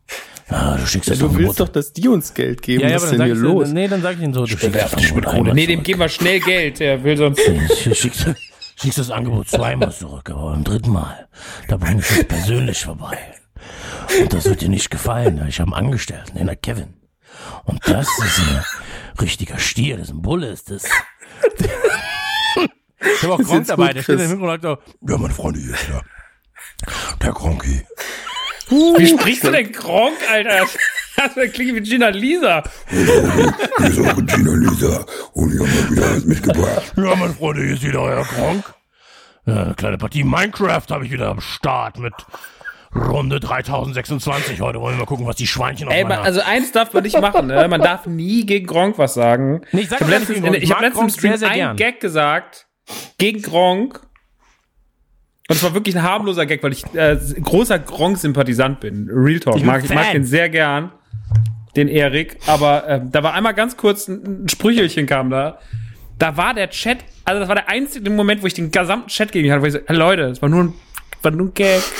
Ja, 0.50 0.76
du 0.76 0.86
schickst 0.86 1.10
das 1.10 1.18
Du 1.18 1.34
willst 1.36 1.58
doch, 1.60 1.68
dass 1.68 1.92
die 1.92 2.06
uns 2.08 2.34
Geld 2.34 2.60
geben. 2.62 2.82
ja, 2.82 2.88
ja, 2.90 2.96
Was 2.96 3.04
aber 3.04 3.12
ist 3.12 3.18
dann 3.18 3.28
denn 3.28 3.36
sag 3.36 3.42
hier 3.42 3.50
ich, 3.50 3.54
los? 3.54 3.68
nee, 3.72 3.88
dann 3.88 4.02
sage 4.02 4.16
ich 4.16 4.22
ihnen 4.22 4.34
so, 4.34 4.40
du 4.40 4.46
schickst 4.48 4.74
das 4.74 4.94
Angebot 4.94 5.26
einmal 5.26 5.54
Nee, 5.54 5.66
dem 5.66 5.82
geben 5.82 6.00
wir 6.00 6.08
schnell 6.08 6.40
Geld. 6.40 6.80
Der 6.80 7.02
will 7.02 7.16
sonst. 7.16 7.40
Du 7.84 7.94
schickst, 7.94 8.26
schickst 8.76 8.98
das 8.98 9.10
Angebot 9.10 9.48
zweimal 9.48 9.92
zurück, 9.92 10.28
aber 10.30 10.50
beim 10.52 10.64
dritten 10.64 10.90
Mal, 10.92 11.28
da 11.68 11.76
bringe 11.76 12.00
ich 12.00 12.10
es 12.10 12.24
persönlich 12.24 12.84
vorbei. 12.84 13.18
Und 14.20 14.32
das 14.34 14.44
wird 14.44 14.60
dir 14.60 14.68
nicht 14.68 14.90
gefallen. 14.90 15.44
Ich 15.48 15.60
habe 15.60 15.74
einen 15.74 15.86
Angestellten, 15.86 16.36
den 16.36 16.46
der 16.46 16.56
Kevin. 16.56 16.94
Und 17.64 17.80
das 17.88 18.06
ist 18.18 18.38
ein 18.40 18.64
richtiger 19.20 19.58
Stier, 19.58 19.96
das 19.96 20.08
ist 20.08 20.14
ein 20.14 20.22
Bulle, 20.22 20.48
ist 20.48 20.70
das. 20.70 20.84
Ich 23.00 23.22
habe 23.22 23.34
auch 23.34 23.38
Gronk 23.42 23.66
dabei, 23.66 23.92
der 23.92 24.02
steht 24.02 24.20
im. 24.20 24.28
Hintergrund 24.28 24.64
und 24.64 24.78
sagt 24.78 24.86
so, 25.00 25.12
ja, 25.12 25.18
meine 25.18 25.34
Freunde, 25.34 25.60
hier 25.60 25.74
ist 25.74 25.88
der, 25.88 26.02
der 27.22 27.32
Gronki. 27.32 27.86
Wie 28.68 29.06
sprichst 29.06 29.44
du 29.44 29.50
denn 29.50 29.72
Gronk, 29.72 30.16
Alter? 30.30 30.66
Das 31.16 31.52
klingt 31.52 31.76
wie 31.76 31.80
Gina 31.80 32.08
Lisa. 32.08 32.64
Hier 32.88 33.86
ist 33.86 33.98
eure 34.00 34.24
Gina 34.24 34.52
Lisa 34.52 35.06
und 35.34 35.54
ich 35.54 35.60
habe 35.60 35.68
mal 35.70 35.90
wieder 35.92 36.16
was 36.16 36.24
mitgebracht. 36.24 36.92
Ja, 36.96 37.14
meine 37.14 37.34
Freunde, 37.34 37.62
hier 37.62 37.74
ist 37.74 37.84
wieder 37.84 38.00
euer 38.02 38.24
Gronk. 38.24 38.64
Ja, 39.46 39.62
eine 39.62 39.74
kleine 39.74 39.96
Partie 39.96 40.24
Minecraft 40.24 40.82
habe 40.90 41.06
ich 41.06 41.12
wieder 41.12 41.28
am 41.28 41.40
Start 41.40 42.00
mit 42.00 42.12
Runde 42.96 43.38
3026. 43.38 44.60
Heute 44.60 44.80
wollen 44.80 44.96
wir 44.96 45.00
mal 45.00 45.06
gucken, 45.06 45.24
was 45.26 45.36
die 45.36 45.46
Schweinchen 45.46 45.86
auf 45.86 45.94
Ey, 45.94 46.02
man, 46.02 46.10
meiner... 46.10 46.22
also 46.22 46.40
eins 46.40 46.72
darf 46.72 46.92
man 46.92 47.04
nicht 47.04 47.20
machen, 47.20 47.46
ne? 47.46 47.68
Man 47.68 47.80
darf 47.80 48.06
nie 48.06 48.44
gegen 48.44 48.66
Gronk 48.66 48.98
was 48.98 49.14
sagen. 49.14 49.60
Nee, 49.72 49.82
ich 49.82 49.88
sag 49.88 50.00
ich 50.00 50.06
habe 50.06 50.18
letztens, 50.18 50.38
ich 50.56 50.72
hab 50.72 50.80
letztens 50.80 50.84
im 50.84 50.92
Gronk 50.92 51.12
Stream 51.12 51.30
sehr, 51.30 51.38
sehr 51.38 51.50
einen 51.50 51.58
gern. 51.58 51.76
Gag 51.76 52.00
gesagt 52.00 52.66
gegen 53.18 53.40
Gronk. 53.42 54.00
Und 55.46 55.56
es 55.56 55.62
war 55.62 55.74
wirklich 55.74 55.94
ein 55.94 56.02
harmloser 56.02 56.46
Gag, 56.46 56.62
weil 56.62 56.72
ich 56.72 56.84
äh, 56.94 57.18
großer 57.42 57.78
Gronk-Sympathisant 57.78 58.80
bin. 58.80 59.10
Real 59.10 59.40
Talk. 59.40 59.56
Ich 59.56 59.64
mag, 59.64 59.84
ich 59.84 59.92
mag 59.92 60.12
den 60.12 60.24
sehr 60.24 60.48
gern, 60.48 60.90
den 61.76 61.88
Erik. 61.88 62.38
Aber 62.46 62.88
äh, 62.88 63.00
da 63.04 63.22
war 63.22 63.34
einmal 63.34 63.52
ganz 63.52 63.76
kurz 63.76 64.08
ein, 64.08 64.44
ein 64.44 64.48
Sprüchelchen 64.48 65.06
kam 65.06 65.28
da. 65.28 65.58
Da 66.18 66.38
war 66.38 66.54
der 66.54 66.70
Chat, 66.70 66.98
also 67.26 67.40
das 67.40 67.48
war 67.48 67.56
der 67.56 67.68
einzige 67.68 68.08
Moment, 68.08 68.42
wo 68.42 68.46
ich 68.46 68.54
den 68.54 68.70
gesamten 68.70 69.08
Chat 69.08 69.32
gegen 69.32 69.46
ihn 69.46 69.52
hatte, 69.52 69.62
wo 69.62 69.66
ich 69.66 69.74
so, 69.74 69.80
hey, 69.84 69.96
Leute, 69.96 70.22
es 70.22 70.40
war 70.40 70.48
nur 70.48 70.64
ein, 70.64 70.74
war 71.22 71.30
nur 71.30 71.48
ein 71.48 71.54
Gag. 71.54 71.82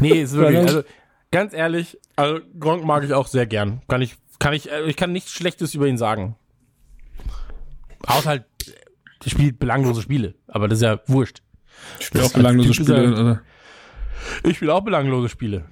Nee, 0.00 0.22
ist 0.22 0.32
wirklich, 0.32 0.58
also 0.58 0.82
ganz 1.30 1.52
ehrlich, 1.52 1.98
also 2.16 2.40
Gronk 2.58 2.84
mag 2.84 3.04
ich 3.04 3.12
auch 3.12 3.26
sehr 3.26 3.46
gern. 3.46 3.82
Kann 3.88 4.00
ich, 4.00 4.16
kann 4.38 4.54
ich, 4.54 4.70
äh, 4.70 4.82
ich 4.86 4.96
kann 4.96 5.12
nichts 5.12 5.32
Schlechtes 5.32 5.74
über 5.74 5.86
ihn 5.86 5.98
sagen. 5.98 6.36
Außer 8.06 8.30
halt, 8.30 8.44
spielt 9.26 9.58
belanglose 9.58 10.02
Spiele, 10.02 10.34
aber 10.46 10.66
das 10.68 10.78
ist 10.78 10.82
ja 10.82 11.00
wurscht. 11.06 11.42
Ich 12.00 12.06
spiele 12.06 12.24
auch 12.24 12.32
belanglose 12.32 12.74
Spiele, 12.74 13.40
Ja, 14.44 14.50
Ich 14.50 14.56
spiele 14.56 14.74
auch 14.74 14.82
belanglose 14.82 15.28
Spiele. 15.28 15.64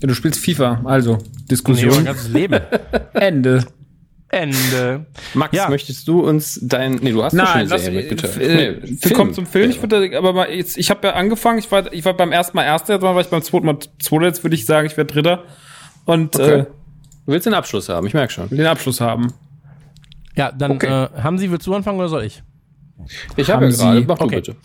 du 0.00 0.14
spielst 0.14 0.40
FIFA, 0.44 0.80
also 0.84 1.16
Nee, 1.16 1.22
mein 1.22 1.46
Diskussion. 1.48 2.04
ganzes 2.04 2.28
Leben. 2.28 2.60
Ende. 3.14 3.64
Ende. 4.30 5.06
Max, 5.32 5.56
Ja. 5.56 5.70
möchtest 5.70 6.06
du 6.06 6.20
uns 6.20 6.60
dein, 6.62 6.96
nee, 6.96 7.12
du 7.12 7.22
hast 7.24 7.32
doch 7.32 7.38
schon 7.38 7.46
Nein, 7.46 7.60
eine 7.62 7.68
lass, 7.70 7.84
Serie 7.84 8.00
mitgeteilt. 8.00 8.36
äh, 8.38 8.72
Nee, 8.82 8.96
wir 9.00 9.12
kommen 9.12 9.32
zum 9.32 9.46
Film. 9.46 9.70
Ich 9.70 9.80
würde, 9.80 10.16
aber 10.18 10.34
mal 10.34 10.50
jetzt, 10.50 10.76
ich 10.76 10.90
habe 10.90 11.06
ja 11.08 11.14
angefangen. 11.14 11.58
Ich 11.58 11.70
war, 11.72 11.90
ich 11.92 12.04
war 12.04 12.14
beim 12.14 12.30
ersten 12.30 12.54
Mal 12.56 12.64
Erster, 12.64 12.94
jetzt 12.94 13.02
war 13.02 13.18
ich 13.18 13.26
beim 13.28 13.42
zweiten 13.42 13.64
Mal 13.66 13.78
Zweiter. 14.02 14.26
Jetzt 14.26 14.44
würde 14.44 14.54
ich 14.54 14.66
sagen, 14.66 14.86
ich 14.86 14.96
werde 14.98 15.12
Dritter 15.14 15.44
und 16.04 16.36
Okay. 16.36 16.60
äh, 16.60 16.64
Du 17.26 17.32
willst 17.32 17.46
den 17.46 17.54
Abschluss 17.54 17.88
haben, 17.90 18.06
ich 18.06 18.14
merke 18.14 18.32
schon. 18.32 18.50
will 18.50 18.56
den 18.58 18.66
Abschluss 18.66 19.00
haben. 19.02 19.32
Ja, 20.36 20.50
dann 20.52 20.72
Okay. 20.72 20.86
äh, 20.86 21.08
haben 21.22 21.36
Sie, 21.38 21.50
willst 21.50 21.66
du 21.66 21.74
anfangen 21.74 21.98
oder 21.98 22.08
soll 22.08 22.24
ich? 22.24 22.42
Ich 23.36 23.50
habe 23.50 23.64
ja 23.66 23.70
gerade, 23.70 24.00
Sie- 24.00 24.04
mach 24.06 24.18
du 24.18 24.24
Okay. 24.24 24.36
bitte. 24.36 24.56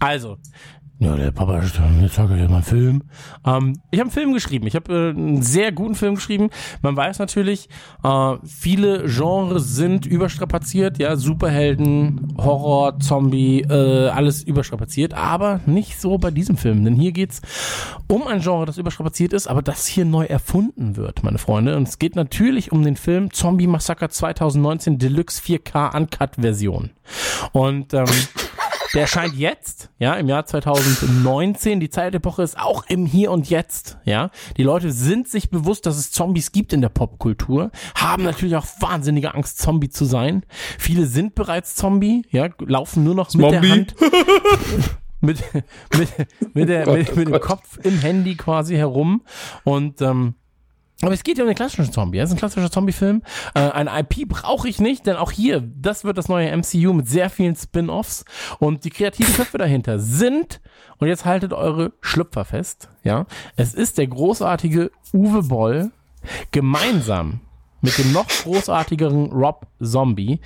Also. 0.00 0.38
Ja, 1.02 1.16
der 1.16 1.30
Papa, 1.30 1.62
jetzt 1.62 2.14
sage 2.14 2.34
ich 2.34 2.46
mal 2.46 2.56
einen 2.56 2.62
Film. 2.62 3.02
Ähm, 3.46 3.80
ich 3.90 3.98
habe 4.00 4.08
einen 4.08 4.10
Film 4.10 4.34
geschrieben. 4.34 4.66
Ich 4.66 4.74
habe 4.74 4.92
äh, 4.92 5.18
einen 5.18 5.40
sehr 5.40 5.72
guten 5.72 5.94
Film 5.94 6.16
geschrieben. 6.16 6.50
Man 6.82 6.94
weiß 6.94 7.18
natürlich, 7.18 7.70
äh, 8.04 8.36
viele 8.44 9.06
Genres 9.06 9.76
sind 9.76 10.04
überstrapaziert. 10.04 10.98
Ja, 10.98 11.16
Superhelden, 11.16 12.34
Horror, 12.36 12.98
Zombie, 13.00 13.62
äh, 13.62 14.08
alles 14.08 14.42
überstrapaziert. 14.42 15.14
Aber 15.14 15.60
nicht 15.64 15.98
so 15.98 16.18
bei 16.18 16.30
diesem 16.30 16.58
Film. 16.58 16.84
Denn 16.84 16.96
hier 16.96 17.12
geht's 17.12 17.40
um 18.06 18.26
ein 18.26 18.42
Genre, 18.42 18.66
das 18.66 18.76
überstrapaziert 18.76 19.32
ist, 19.32 19.46
aber 19.46 19.62
das 19.62 19.86
hier 19.86 20.04
neu 20.04 20.26
erfunden 20.26 20.96
wird, 20.96 21.22
meine 21.22 21.38
Freunde. 21.38 21.78
Und 21.78 21.88
es 21.88 21.98
geht 21.98 22.14
natürlich 22.14 22.72
um 22.72 22.84
den 22.84 22.96
Film 22.96 23.32
Zombie 23.32 23.68
Massacre 23.68 24.10
2019 24.10 24.98
Deluxe 24.98 25.40
4K 25.40 25.96
Uncut 25.96 26.34
Version. 26.36 26.90
Und 27.52 27.94
ähm, 27.94 28.04
der 28.94 29.02
erscheint 29.02 29.34
jetzt, 29.34 29.90
ja, 29.98 30.14
im 30.14 30.28
Jahr 30.28 30.46
2019. 30.46 31.80
Die 31.80 31.90
Zeitepoche 31.90 32.42
ist 32.42 32.58
auch 32.58 32.84
im 32.88 33.06
Hier 33.06 33.30
und 33.30 33.48
Jetzt, 33.48 33.98
ja. 34.04 34.30
Die 34.56 34.62
Leute 34.62 34.92
sind 34.92 35.28
sich 35.28 35.50
bewusst, 35.50 35.86
dass 35.86 35.96
es 35.96 36.10
Zombies 36.10 36.52
gibt 36.52 36.72
in 36.72 36.80
der 36.80 36.88
Popkultur, 36.88 37.70
haben 37.94 38.24
natürlich 38.24 38.56
auch 38.56 38.66
wahnsinnige 38.80 39.34
Angst, 39.34 39.58
Zombie 39.58 39.90
zu 39.90 40.04
sein. 40.04 40.44
Viele 40.78 41.06
sind 41.06 41.34
bereits 41.34 41.74
Zombie, 41.74 42.26
ja, 42.30 42.48
laufen 42.58 43.04
nur 43.04 43.14
noch 43.14 43.32
mit 43.34 43.44
der 43.44 43.62
Zombie. 43.62 43.70
Hand. 43.70 43.94
mit, 45.20 45.42
mit, 45.96 46.08
mit, 46.54 46.68
der, 46.68 46.90
mit, 46.90 47.14
mit 47.16 47.28
dem 47.28 47.40
Kopf 47.40 47.78
im 47.82 47.98
Handy 47.98 48.36
quasi 48.36 48.76
herum. 48.76 49.22
Und 49.64 50.00
ähm, 50.02 50.34
Aber 51.02 51.12
es 51.12 51.22
geht 51.22 51.38
ja 51.38 51.44
um 51.44 51.48
den 51.48 51.56
klassischen 51.56 51.92
Zombie. 51.92 52.18
Es 52.18 52.28
ist 52.28 52.34
ein 52.34 52.38
klassischer 52.38 52.70
Zombie-Film. 52.70 53.22
Äh, 53.54 53.60
eine 53.60 53.90
IP 54.00 54.28
brauche 54.28 54.68
ich 54.68 54.80
nicht, 54.80 55.06
denn 55.06 55.16
auch 55.16 55.30
hier, 55.30 55.60
das 55.60 56.04
wird 56.04 56.18
das 56.18 56.28
neue 56.28 56.54
MCU 56.54 56.92
mit 56.92 57.08
sehr 57.08 57.30
vielen 57.30 57.56
Spin-offs. 57.56 58.24
Und 58.58 58.84
die 58.84 58.90
kreativen 58.90 59.34
Köpfe 59.34 59.58
dahinter 59.58 59.98
sind, 59.98 60.60
und 60.98 61.08
jetzt 61.08 61.24
haltet 61.24 61.52
eure 61.54 61.92
Schlüpfer 62.02 62.44
fest, 62.44 62.88
ja, 63.02 63.26
es 63.56 63.72
ist 63.72 63.96
der 63.96 64.08
großartige 64.08 64.90
Uwe 65.14 65.44
Boll 65.44 65.90
gemeinsam 66.50 67.40
mit 67.80 67.96
dem 67.96 68.12
noch 68.12 68.28
großartigeren 68.28 69.32
Rob 69.32 69.66
Zombie. 69.82 70.40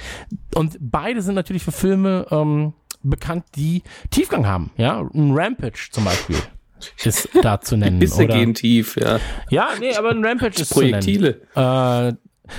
Und 0.55 0.79
beide 0.81 1.21
sind 1.21 1.35
natürlich 1.35 1.65
für 1.65 1.73
Filme 1.73 2.27
ähm, 2.31 2.75
bekannt, 3.03 3.45
die 3.57 3.83
Tiefgang 4.11 4.47
haben. 4.47 4.71
Ja, 4.77 5.01
ein 5.01 5.33
Rampage 5.33 5.89
zum 5.91 6.05
Beispiel 6.05 6.37
ist 7.05 7.29
da 7.43 7.61
zu 7.61 7.77
nennen. 7.77 8.01
Er 8.01 8.13
oder- 8.15 8.27
gehen 8.27 8.55
tief, 8.55 8.97
ja. 8.97 9.19
ja, 9.51 9.69
nee, 9.81 9.95
aber 9.97 10.11
ein 10.11 10.25
Rampage 10.25 10.63
ist 10.63 10.73
Projektile. 10.73 11.41
zu 11.55 11.61
nennen. 11.61 12.09
Äh, 12.11 12.17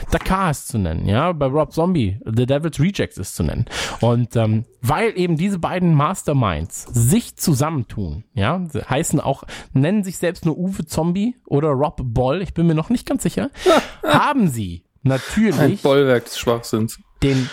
Dakar 0.10 0.50
ist 0.50 0.68
zu 0.70 0.80
nennen, 0.80 1.08
ja, 1.08 1.32
bei 1.32 1.46
Rob 1.46 1.72
Zombie, 1.72 2.20
The 2.26 2.48
Devil's 2.48 2.80
Rejects 2.80 3.20
ist 3.20 3.36
zu 3.36 3.44
nennen. 3.44 3.66
Und 4.02 4.36
ähm, 4.36 4.66
weil 4.82 5.14
eben 5.16 5.38
diese 5.38 5.60
beiden 5.60 5.94
Masterminds 5.94 6.88
sich 6.92 7.36
zusammentun, 7.36 8.24
ja, 8.34 8.66
heißen 8.90 9.20
auch, 9.20 9.44
nennen 9.74 10.04
sich 10.04 10.18
selbst 10.18 10.44
nur 10.44 10.58
Uwe 10.58 10.88
Zombie 10.88 11.36
oder 11.46 11.68
Rob 11.70 12.02
Boll, 12.04 12.42
ich 12.42 12.56
bin 12.56 12.66
mir 12.66 12.74
noch 12.74 12.90
nicht 12.90 13.06
ganz 13.08 13.22
sicher, 13.22 13.52
haben 14.04 14.48
sie 14.48 14.84
Ein 15.04 15.10
natürlich 15.10 15.84
Bollwerk 15.84 16.26
des 16.26 16.40
Schwachsinns. 16.40 17.00
den 17.22 17.48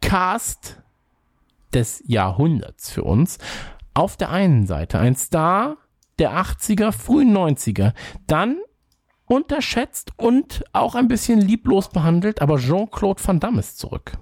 Cast 0.00 0.80
des 1.72 2.04
Jahrhunderts 2.06 2.90
für 2.92 3.02
uns. 3.02 3.38
Auf 3.94 4.16
der 4.16 4.30
einen 4.30 4.66
Seite 4.68 5.00
ein 5.00 5.16
Star 5.16 5.76
der 6.18 6.32
80er, 6.32 6.92
frühen 6.92 7.36
90er, 7.36 7.92
dann 8.26 8.58
unterschätzt 9.26 10.12
und 10.16 10.64
auch 10.72 10.94
ein 10.94 11.08
bisschen 11.08 11.40
lieblos 11.40 11.88
behandelt, 11.88 12.42
aber 12.42 12.58
Jean-Claude 12.58 13.22
Van 13.24 13.40
Damme 13.40 13.60
ist 13.60 13.78
zurück. 13.78 14.12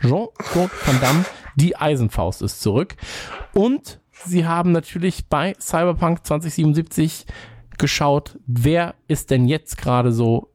Jean-Claude 0.00 0.72
Van 0.84 1.00
Damme, 1.00 1.24
die 1.54 1.76
Eisenfaust 1.76 2.42
ist 2.42 2.60
zurück. 2.60 2.96
Und 3.52 4.00
sie 4.10 4.46
haben 4.46 4.72
natürlich 4.72 5.28
bei 5.28 5.54
Cyberpunk 5.60 6.26
2077 6.26 7.26
geschaut, 7.78 8.38
wer 8.46 8.94
ist 9.08 9.30
denn 9.30 9.46
jetzt 9.46 9.76
gerade 9.76 10.12
so 10.12 10.52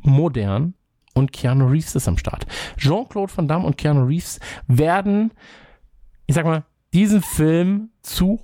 modern 0.00 0.74
und 1.14 1.32
Keanu 1.32 1.66
Reeves 1.66 1.94
ist 1.94 2.08
am 2.08 2.18
Start. 2.18 2.46
Jean-Claude 2.76 3.32
Van 3.34 3.48
Damme 3.48 3.66
und 3.66 3.78
Keanu 3.78 4.04
Reeves 4.04 4.40
werden, 4.66 5.32
ich 6.26 6.34
sag 6.34 6.44
mal, 6.44 6.64
diesen 6.92 7.22
Film 7.22 7.90
zu 8.02 8.40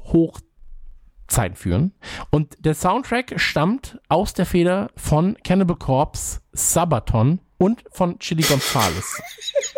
Hochzeiten 1.31 1.57
führen. 1.57 1.93
Und 2.31 2.65
der 2.65 2.75
Soundtrack 2.75 3.35
stammt 3.37 3.99
aus 4.09 4.35
der 4.35 4.47
Feder 4.47 4.91
von 4.97 5.37
Cannibal 5.45 5.77
Corpse, 5.77 6.41
Sabaton 6.53 7.41
und 7.59 7.85
von 7.91 8.19
Chili 8.19 8.43
Gonzales. 8.43 9.21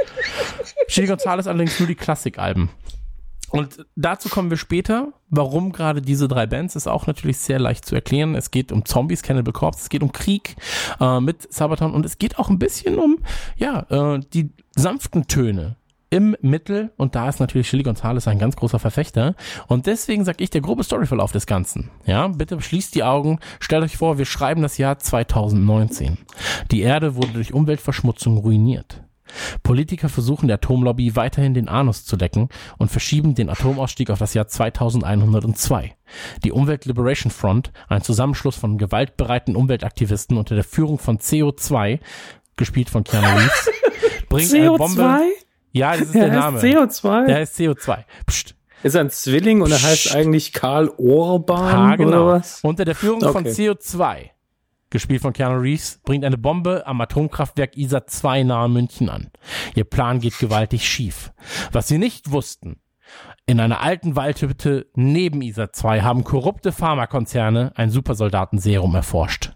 Chili 0.88 1.06
Gonzales 1.06 1.46
allerdings 1.46 1.78
nur 1.78 1.88
die 1.88 1.94
Klassikalben. 1.94 2.70
Und 3.50 3.84
dazu 3.96 4.30
kommen 4.30 4.48
wir 4.48 4.56
später. 4.56 5.12
Warum 5.28 5.72
gerade 5.72 6.00
diese 6.00 6.26
drei 6.26 6.46
Bands 6.46 6.74
ist 6.74 6.86
auch 6.86 7.06
natürlich 7.06 7.36
sehr 7.36 7.58
leicht 7.58 7.84
zu 7.84 7.94
erklären. 7.94 8.34
Es 8.34 8.50
geht 8.50 8.72
um 8.72 8.86
Zombies, 8.86 9.22
Cannibal 9.22 9.52
Corpse, 9.52 9.82
es 9.82 9.88
geht 9.90 10.02
um 10.02 10.12
Krieg 10.12 10.56
äh, 11.00 11.20
mit 11.20 11.52
Sabaton 11.52 11.92
und 11.92 12.06
es 12.06 12.16
geht 12.16 12.38
auch 12.38 12.48
ein 12.48 12.58
bisschen 12.58 12.98
um 12.98 13.18
ja 13.56 13.80
äh, 13.90 14.20
die 14.32 14.52
sanften 14.74 15.26
Töne 15.26 15.76
im 16.12 16.36
Mittel 16.42 16.92
und 16.98 17.14
da 17.14 17.26
ist 17.30 17.40
natürlich 17.40 17.70
Chili 17.70 17.82
Gonzales 17.82 18.28
ein 18.28 18.38
ganz 18.38 18.54
großer 18.54 18.78
Verfechter 18.78 19.34
und 19.66 19.86
deswegen 19.86 20.26
sage 20.26 20.44
ich 20.44 20.50
der 20.50 20.60
grobe 20.60 20.84
Storyverlauf 20.84 21.32
des 21.32 21.46
Ganzen. 21.46 21.90
Ja, 22.04 22.28
bitte 22.28 22.60
schließt 22.60 22.94
die 22.94 23.02
Augen, 23.02 23.40
stellt 23.60 23.82
euch 23.82 23.96
vor, 23.96 24.18
wir 24.18 24.26
schreiben 24.26 24.60
das 24.60 24.76
Jahr 24.76 24.98
2019. 24.98 26.18
Die 26.70 26.82
Erde 26.82 27.16
wurde 27.16 27.32
durch 27.32 27.54
Umweltverschmutzung 27.54 28.36
ruiniert. 28.36 29.02
Politiker 29.62 30.10
versuchen 30.10 30.48
der 30.48 30.56
Atomlobby 30.56 31.16
weiterhin 31.16 31.54
den 31.54 31.68
Anus 31.68 32.04
zu 32.04 32.16
lecken 32.16 32.50
und 32.76 32.90
verschieben 32.90 33.34
den 33.34 33.48
Atomausstieg 33.48 34.10
auf 34.10 34.18
das 34.18 34.34
Jahr 34.34 34.48
2102. 34.48 35.94
Die 36.44 36.52
Umwelt 36.52 36.84
Liberation 36.84 37.30
Front, 37.30 37.72
ein 37.88 38.02
Zusammenschluss 38.02 38.56
von 38.56 38.76
gewaltbereiten 38.76 39.56
Umweltaktivisten 39.56 40.36
unter 40.36 40.56
der 40.56 40.64
Führung 40.64 40.98
von 40.98 41.16
CO2, 41.16 42.00
gespielt 42.56 42.90
von 42.90 43.02
Keanu 43.02 43.28
Reeves, 43.28 43.70
bringt 44.28 44.52
eine 44.52 44.76
Bombe. 44.76 45.20
Ja, 45.72 45.92
das 45.92 46.02
ist 46.08 46.14
der 46.14 46.28
Name. 46.28 46.60
CO2. 46.60 47.26
Der 47.26 47.36
heißt 47.36 47.58
CO2. 47.58 48.04
Psst. 48.26 48.54
ist 48.82 48.96
ein 48.96 49.10
Zwilling 49.10 49.62
und 49.62 49.70
er 49.70 49.82
heißt 49.82 50.14
eigentlich 50.14 50.52
Karl 50.52 50.90
Orban 50.98 51.72
Ha, 51.72 51.96
genau. 51.96 52.08
oder 52.08 52.26
was? 52.38 52.60
Unter 52.62 52.84
der 52.84 52.94
Führung 52.94 53.20
von 53.20 53.46
Okay. 53.46 53.50
CO2, 53.50 54.30
gespielt 54.90 55.22
von 55.22 55.32
Keanu 55.32 55.58
Reeves, 55.60 56.00
bringt 56.04 56.24
eine 56.24 56.36
Bombe 56.38 56.86
am 56.86 57.00
Atomkraftwerk 57.00 57.76
ISA 57.76 58.06
2 58.06 58.42
nahe 58.42 58.68
München 58.68 59.08
an. 59.08 59.30
Ihr 59.74 59.84
Plan 59.84 60.20
geht 60.20 60.38
gewaltig 60.38 60.86
schief. 60.86 61.32
Was 61.72 61.88
sie 61.88 61.98
nicht 61.98 62.30
wussten, 62.32 62.76
in 63.46 63.58
einer 63.58 63.80
alten 63.80 64.14
Waldhütte 64.14 64.86
neben 64.94 65.42
ISA 65.42 65.72
2 65.72 66.02
haben 66.02 66.22
korrupte 66.22 66.70
Pharmakonzerne 66.70 67.72
ein 67.74 67.90
Supersoldatenserum 67.90 68.94
erforscht. 68.94 69.52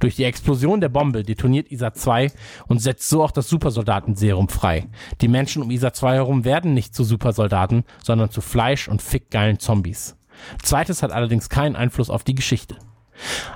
Durch 0.00 0.16
die 0.16 0.24
Explosion 0.24 0.80
der 0.80 0.88
Bombe 0.88 1.22
detoniert 1.22 1.70
ISA 1.70 1.94
2 1.94 2.32
und 2.66 2.82
setzt 2.82 3.08
so 3.08 3.22
auch 3.22 3.30
das 3.30 3.48
Supersoldatenserum 3.48 4.48
frei. 4.48 4.88
Die 5.20 5.28
Menschen 5.28 5.62
um 5.62 5.70
ISA 5.70 5.92
2 5.92 6.14
herum 6.14 6.44
werden 6.44 6.74
nicht 6.74 6.94
zu 6.94 7.04
Supersoldaten, 7.04 7.84
sondern 8.02 8.30
zu 8.30 8.40
Fleisch- 8.40 8.88
und 8.88 9.02
fickgeilen 9.02 9.60
Zombies. 9.60 10.16
Zweites 10.62 11.02
hat 11.02 11.12
allerdings 11.12 11.48
keinen 11.48 11.76
Einfluss 11.76 12.10
auf 12.10 12.24
die 12.24 12.34
Geschichte. 12.34 12.76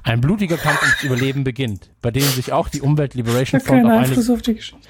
Ein 0.05 0.21
blutiger 0.21 0.57
Kampf 0.57 0.83
ums 0.83 1.03
Überleben 1.03 1.45
beginnt, 1.45 1.91
bei 2.01 2.11
dem 2.11 2.23
sich 2.23 2.53
auch 2.53 2.69
die 2.69 2.81
Umwelt 2.81 3.15
Liberation 3.15 3.61
Front 3.61 3.85
auf 3.85 3.91
eine 3.91 4.35
auf 4.35 4.43
die 4.43 4.55
Geschichte. 4.55 4.89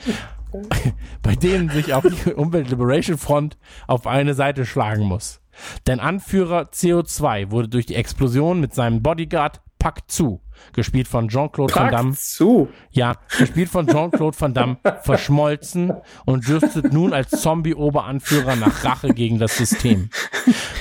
bei 1.23 1.35
denen 1.35 1.71
sich 1.71 1.95
auch 1.95 2.05
die 2.05 2.33
Umwelt 2.35 2.71
Liberation 2.71 3.19
Front 3.19 3.57
auf 3.87 4.07
eine 4.07 4.35
Seite 4.35 4.67
schlagen 4.67 5.05
muss. 5.05 5.41
Denn 5.87 6.01
Anführer 6.01 6.71
CO2 6.73 7.51
wurde 7.51 7.69
durch 7.69 7.87
die 7.87 7.95
Explosion 7.95 8.61
mit 8.61 8.75
seinem 8.75 9.03
Bodyguard 9.03 9.61
Pak 9.79 10.11
Zu, 10.11 10.41
gespielt 10.73 11.09
von 11.09 11.29
Jean-Claude 11.29 11.75
Van 11.75 11.91
Damme, 11.91 12.13
zu. 12.15 12.69
ja, 12.91 13.17
gespielt 13.39 13.69
von 13.69 13.87
Jean-Claude 13.87 14.41
Van 14.41 14.55
Damme, 14.55 14.77
verschmolzen 15.03 15.93
und 16.25 16.47
dürstet 16.49 16.93
nun 16.93 17.13
als 17.13 17.31
Zombie-Oberanführer 17.31 18.57
nach 18.57 18.85
Rache 18.85 19.09
gegen 19.09 19.39
das 19.39 19.57
System. 19.57 20.11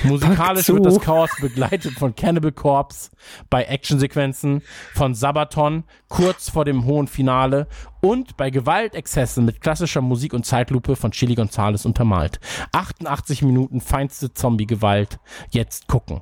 Musikalisch 0.04 0.68
wird 0.68 0.86
das 0.86 1.00
Chaos 1.00 1.30
begleitet 1.40 1.92
von 1.92 2.14
Cannibal 2.14 2.52
Corpse 2.52 3.10
bei 3.50 3.64
Actionsequenzen, 3.64 4.62
von 4.94 5.14
Sabaton 5.14 5.84
kurz 6.08 6.50
vor 6.50 6.64
dem 6.64 6.84
hohen 6.84 7.06
Finale 7.06 7.66
und 8.00 8.36
bei 8.36 8.50
Gewaltexzessen 8.50 9.44
mit 9.44 9.60
klassischer 9.60 10.00
Musik 10.00 10.34
und 10.34 10.44
Zeitlupe 10.44 10.96
von 10.96 11.12
Chili 11.12 11.34
Gonzales 11.34 11.86
untermalt. 11.86 12.40
88 12.72 13.42
Minuten 13.42 13.80
feinste 13.80 14.32
Zombie-Gewalt. 14.34 15.18
Jetzt 15.50 15.86
gucken. 15.86 16.20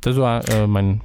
Das 0.00 0.16
war 0.16 0.48
äh, 0.48 0.66
mein. 0.66 1.00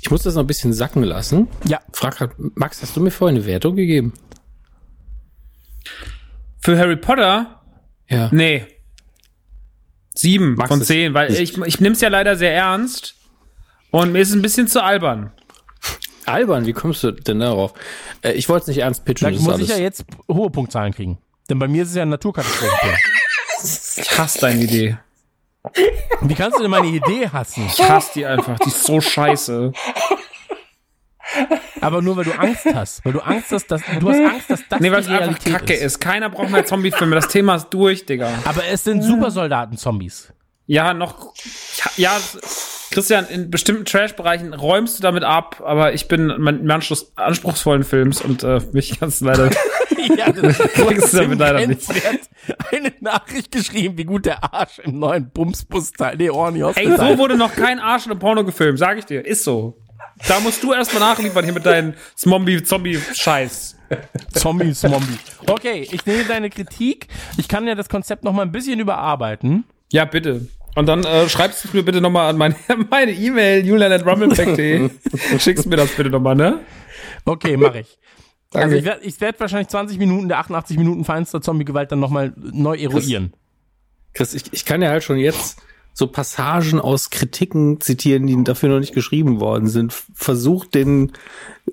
Ich 0.00 0.10
muss 0.10 0.22
das 0.22 0.34
noch 0.34 0.42
ein 0.42 0.46
bisschen 0.46 0.72
sacken 0.72 1.02
lassen. 1.02 1.48
Ja, 1.66 1.80
Frag 1.92 2.16
grad, 2.18 2.32
Max, 2.38 2.82
hast 2.82 2.94
du 2.96 3.00
mir 3.00 3.10
vorhin 3.10 3.36
eine 3.38 3.46
Wertung 3.46 3.76
gegeben? 3.76 4.12
Für 6.60 6.78
Harry 6.78 6.96
Potter? 6.96 7.62
Ja. 8.08 8.28
Nee. 8.32 8.66
Sieben 10.14 10.54
Max 10.54 10.68
von 10.68 10.82
zehn, 10.82 11.12
weil 11.14 11.32
ich, 11.34 11.58
ich 11.58 11.80
nehme 11.80 11.94
es 11.94 12.00
ja 12.00 12.08
leider 12.08 12.36
sehr 12.36 12.54
ernst. 12.54 13.16
Und 13.90 14.12
mir 14.12 14.20
ist 14.20 14.30
es 14.30 14.34
ein 14.34 14.42
bisschen 14.42 14.68
zu 14.68 14.82
albern. 14.82 15.32
Albern, 16.26 16.66
wie 16.66 16.72
kommst 16.72 17.02
du 17.02 17.10
denn 17.10 17.40
darauf? 17.40 17.74
Äh, 18.22 18.32
ich 18.32 18.48
wollte 18.48 18.62
es 18.62 18.68
nicht 18.68 18.78
ernst 18.78 19.04
pitchen. 19.04 19.32
da 19.34 19.40
muss 19.40 19.58
ich 19.60 19.68
ja 19.68 19.74
alles- 19.74 19.78
jetzt 19.82 20.04
hohe 20.30 20.50
Punktzahlen 20.50 20.92
kriegen. 20.94 21.18
Denn 21.50 21.58
bei 21.58 21.68
mir 21.68 21.82
ist 21.82 21.90
es 21.90 21.94
ja 21.96 22.02
ein 22.02 22.08
Naturkatastrophenfilm. 22.08 22.96
Ich 23.96 24.18
hasse 24.18 24.40
deine 24.40 24.62
Idee. 24.62 24.96
Wie 26.20 26.34
kannst 26.34 26.58
du 26.58 26.62
denn 26.62 26.70
meine 26.70 26.88
Idee 26.88 27.28
hassen? 27.28 27.66
Ich 27.66 27.82
hasse 27.82 28.10
die 28.14 28.26
einfach. 28.26 28.58
Die 28.58 28.68
ist 28.68 28.84
so 28.84 29.00
scheiße. 29.00 29.72
Aber 31.80 32.02
nur 32.02 32.16
weil 32.16 32.24
du 32.24 32.32
Angst 32.38 32.66
hast. 32.74 33.04
Weil 33.04 33.12
du 33.14 33.20
Angst 33.20 33.50
hast, 33.50 33.66
dass 33.70 33.82
du 33.98 34.08
hast 34.08 34.20
Angst, 34.20 34.50
dass 34.50 34.60
das 34.68 34.80
Nee, 34.80 34.90
weil 34.92 35.00
die 35.02 35.06
es 35.06 35.10
einfach 35.12 35.20
Realität 35.22 35.52
kacke 35.52 35.74
ist. 35.74 35.82
ist. 35.82 36.00
Keiner 36.00 36.28
braucht 36.30 36.50
mehr 36.50 36.64
Zombie-Filme. 36.66 37.14
Das 37.16 37.28
Thema 37.28 37.56
ist 37.56 37.70
durch, 37.70 38.06
Digga. 38.06 38.30
Aber 38.44 38.64
es 38.66 38.84
sind 38.84 39.02
Supersoldaten-Zombies. 39.02 40.32
Ja, 40.66 40.94
noch. 40.94 41.34
Ja, 41.96 42.16
Christian, 42.90 43.26
in 43.26 43.50
bestimmten 43.50 43.84
Trash-Bereichen 43.84 44.54
räumst 44.54 44.98
du 44.98 45.02
damit 45.02 45.24
ab, 45.24 45.62
aber 45.64 45.94
ich 45.94 46.08
bin 46.08 46.34
mein 46.38 46.70
Anschluss, 46.70 47.12
anspruchsvollen 47.16 47.84
Films 47.84 48.20
und 48.20 48.42
äh, 48.42 48.60
mich 48.72 48.98
kannst 48.98 49.20
du 49.20 49.26
leider. 49.26 49.50
ja, 50.16 50.32
das 50.32 50.58
Kriegst 50.58 51.12
du 51.12 51.18
damit 51.18 51.38
leider 51.38 51.66
nicht. 51.66 51.82
Eine 52.70 52.92
Nachricht 53.00 53.50
geschrieben, 53.52 53.96
wie 53.98 54.04
gut 54.04 54.26
der 54.26 54.42
Arsch 54.52 54.78
im 54.78 54.98
neuen 54.98 55.30
Bumsbus-Teil, 55.30 56.16
nee, 56.16 56.30
Orni 56.30 56.62
Ey, 56.74 56.96
so 56.96 57.18
wurde 57.18 57.36
noch 57.36 57.54
kein 57.54 57.78
Arsch 57.78 58.06
in 58.06 58.12
einem 58.12 58.20
Porno 58.20 58.44
gefilmt, 58.44 58.78
sag 58.78 58.98
ich 58.98 59.04
dir. 59.04 59.24
Ist 59.24 59.44
so. 59.44 59.78
Da 60.28 60.40
musst 60.40 60.62
du 60.62 60.72
erstmal 60.72 61.00
nachliefern 61.00 61.44
hier 61.44 61.54
mit 61.54 61.66
deinen 61.66 61.94
Zombie-Zombie-Scheiß. 62.14 63.76
Zombie, 64.32 64.72
Zombie. 64.72 65.18
Okay, 65.46 65.88
ich 65.90 66.06
nehme 66.06 66.24
deine 66.24 66.50
Kritik. 66.50 67.08
Ich 67.36 67.48
kann 67.48 67.66
ja 67.66 67.74
das 67.74 67.88
Konzept 67.88 68.24
noch 68.24 68.32
mal 68.32 68.42
ein 68.42 68.52
bisschen 68.52 68.78
überarbeiten. 68.80 69.64
Ja, 69.90 70.04
bitte. 70.04 70.48
Und 70.74 70.86
dann 70.86 71.04
äh, 71.04 71.28
schreibst 71.28 71.64
du 71.64 71.68
mir 71.72 71.84
bitte 71.84 72.00
nochmal 72.00 72.30
an 72.30 72.36
meine 72.36 72.56
meine 72.90 73.12
E-Mail, 73.12 73.64
julian.rumblepack.de. 73.64 74.90
Schickst 75.38 75.66
mir 75.66 75.76
das 75.76 75.92
bitte 75.92 76.10
nochmal, 76.10 76.34
ne? 76.34 76.60
Okay, 77.24 77.56
mache 77.56 77.80
ich. 77.80 77.98
Also 78.52 78.76
Danke. 78.76 78.76
ich 78.76 78.84
werde 78.84 79.20
werd 79.20 79.40
wahrscheinlich 79.40 79.68
20 79.68 79.98
Minuten 79.98 80.28
der 80.28 80.38
88 80.38 80.78
Minuten 80.78 81.04
feinster 81.04 81.40
Zombie-Gewalt 81.40 81.90
dann 81.90 82.00
nochmal 82.00 82.32
neu 82.36 82.76
eruieren. 82.76 83.32
Chris, 84.12 84.34
ich, 84.34 84.52
ich 84.52 84.64
kann 84.64 84.80
ja 84.80 84.90
halt 84.90 85.02
schon 85.02 85.18
jetzt 85.18 85.60
so 85.96 86.08
Passagen 86.08 86.80
aus 86.80 87.08
Kritiken 87.08 87.80
zitieren, 87.80 88.26
die 88.26 88.42
dafür 88.42 88.68
noch 88.68 88.80
nicht 88.80 88.94
geschrieben 88.94 89.38
worden 89.38 89.68
sind. 89.68 89.92
Versucht 89.92 90.74
den 90.74 91.12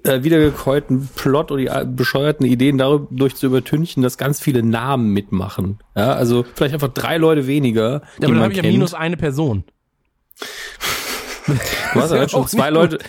äh, 0.04 0.22
wiedergekäuten 0.22 1.10
Plot 1.16 1.52
oder 1.52 1.60
die 1.60 1.68
äh, 1.68 1.86
bescheuerten 1.86 2.46
Ideen 2.46 2.78
dadurch 2.78 3.36
zu 3.36 3.48
übertünchen, 3.48 4.04
dass 4.04 4.20
ganz 4.20 4.40
viele 4.40 4.62
Namen 4.62 5.12
mitmachen. 5.12 5.80
Ja, 5.96 6.14
also 6.14 6.46
vielleicht 6.54 6.76
einfach 6.76 6.94
drei 6.94 7.18
Leute 7.18 7.48
weniger, 7.48 8.04
Ja, 8.20 8.28
aber 8.28 8.36
dann 8.36 8.44
habe 8.44 8.54
ich 8.54 8.62
ja 8.62 8.70
minus 8.70 8.94
eine 8.94 9.18
Person. 9.18 9.64
Du 11.48 11.56
hast 12.00 12.12
ja 12.12 12.20
halt 12.20 12.32
schon 12.32 12.48
zwei 12.48 12.70
Leute. 12.70 13.00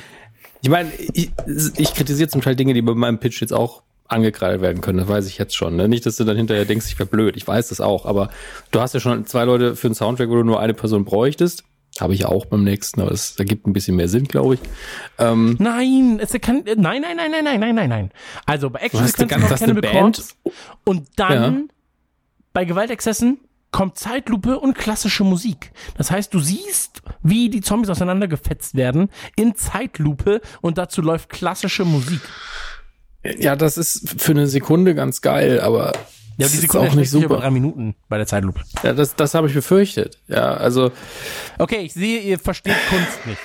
Ich 0.63 0.71
meine, 0.71 0.91
ich, 1.13 1.31
ich 1.77 1.93
kritisiere 1.93 2.31
zum 2.31 2.41
Teil 2.41 2.57
Dinge, 2.57 2.73
die 2.73 2.81
bei 2.81 2.95
meinem 2.95 3.19
Pitch 3.19 3.43
jetzt 3.43 3.53
auch 3.53 3.83
angekreidet 4.13 4.61
werden 4.63 4.81
können. 4.81 4.99
Das 4.99 5.09
weiß 5.09 5.27
ich 5.27 5.39
jetzt 5.39 5.57
schon. 5.57 5.77
Ne? 5.77 5.89
Nicht, 5.89 6.07
dass 6.07 6.17
du 6.17 6.25
dann 6.25 6.37
hinterher 6.37 6.65
denkst, 6.65 6.87
ich 6.89 6.99
wäre 6.99 7.09
blöd. 7.09 7.37
Ich 7.37 7.47
weiß 7.47 7.69
das 7.69 7.81
auch. 7.81 8.07
Aber 8.07 8.31
du 8.71 8.81
hast 8.81 8.95
ja 8.95 9.01
schon 9.01 9.27
zwei 9.27 9.45
Leute 9.45 9.75
für 9.77 9.89
einen 9.89 9.95
Soundtrack, 9.95 10.29
wo 10.29 10.35
du 10.37 10.45
nur 10.45 10.61
eine 10.61 10.75
Person 10.75 11.05
bräuchtest. 11.05 11.65
Habe 12.01 12.15
ich 12.15 12.25
auch 12.25 12.47
beim 12.47 12.65
nächsten, 12.65 13.03
aber 13.03 13.11
es 13.13 13.39
ergibt 13.39 13.67
ein 13.67 13.75
bisschen 13.75 13.97
mehr 13.97 14.09
Sinn, 14.09 14.25
glaube 14.25 14.55
ich. 14.55 14.61
Ähm, 15.19 15.57
Nein, 15.59 16.19
es 16.23 16.33
kann, 16.41 16.63
nein, 16.65 17.03
nein, 17.03 17.17
nein, 17.17 17.31
nein, 17.31 17.45
nein, 17.45 17.61
nein, 17.61 17.75
nein, 17.75 17.89
nein. 17.91 18.11
Also 18.47 18.71
bei 18.71 18.79
Action 18.81 19.07
Sequences 19.07 19.29
ganz- 19.29 19.51
noch 19.51 19.59
Cannibal 19.59 19.83
Band. 19.93 20.17
Corpse 20.17 20.35
und 20.85 21.09
dann 21.17 21.69
bei 22.55 22.65
Gewaltexzessen 22.65 23.41
kommt 23.73 23.99
Zeitlupe 23.99 24.59
und 24.59 24.75
klassische 24.75 25.25
Musik. 25.25 25.73
Das 25.97 26.11
heißt, 26.11 26.33
du 26.33 26.41
siehst, 26.41 27.03
wie 27.23 27.49
die 27.51 27.61
Zombies 27.63 27.89
auseinandergefetzt 27.91 28.75
werden 28.75 29.11
in 29.37 29.55
Zeitlupe 29.55 30.41
und 30.63 30.79
dazu 30.79 31.01
läuft 31.03 31.29
klassische 31.31 31.85
Musik. 31.85 32.21
Ja, 33.39 33.57
das 33.57 33.79
ist 33.79 34.15
für 34.21 34.33
eine 34.33 34.47
Sekunde 34.47 34.95
ganz 34.95 35.21
geil, 35.21 35.61
aber 35.61 35.93
Ja, 36.39 36.47
das 36.47 36.51
die 36.51 36.57
ist 36.57 36.61
Sekunde 36.63 36.91
auch 36.91 36.95
nicht 36.95 37.11
sich 37.11 37.23
über 37.23 37.35
super. 37.35 37.41
drei 37.43 37.51
Minuten 37.51 37.95
bei 38.09 38.17
der 38.19 38.27
Zeitlupe. 38.27 38.61
Ja, 38.83 38.93
das, 38.93 39.15
das 39.15 39.35
habe 39.35 39.49
ich 39.49 39.55
befürchtet. 39.55 40.19
Ja, 40.29 40.55
also 40.55 40.91
Okay, 41.59 41.81
ich 41.83 41.93
sehe, 41.95 42.21
ihr 42.21 42.39
versteht 42.39 42.75
Kunst 42.89 43.27
nicht. 43.27 43.39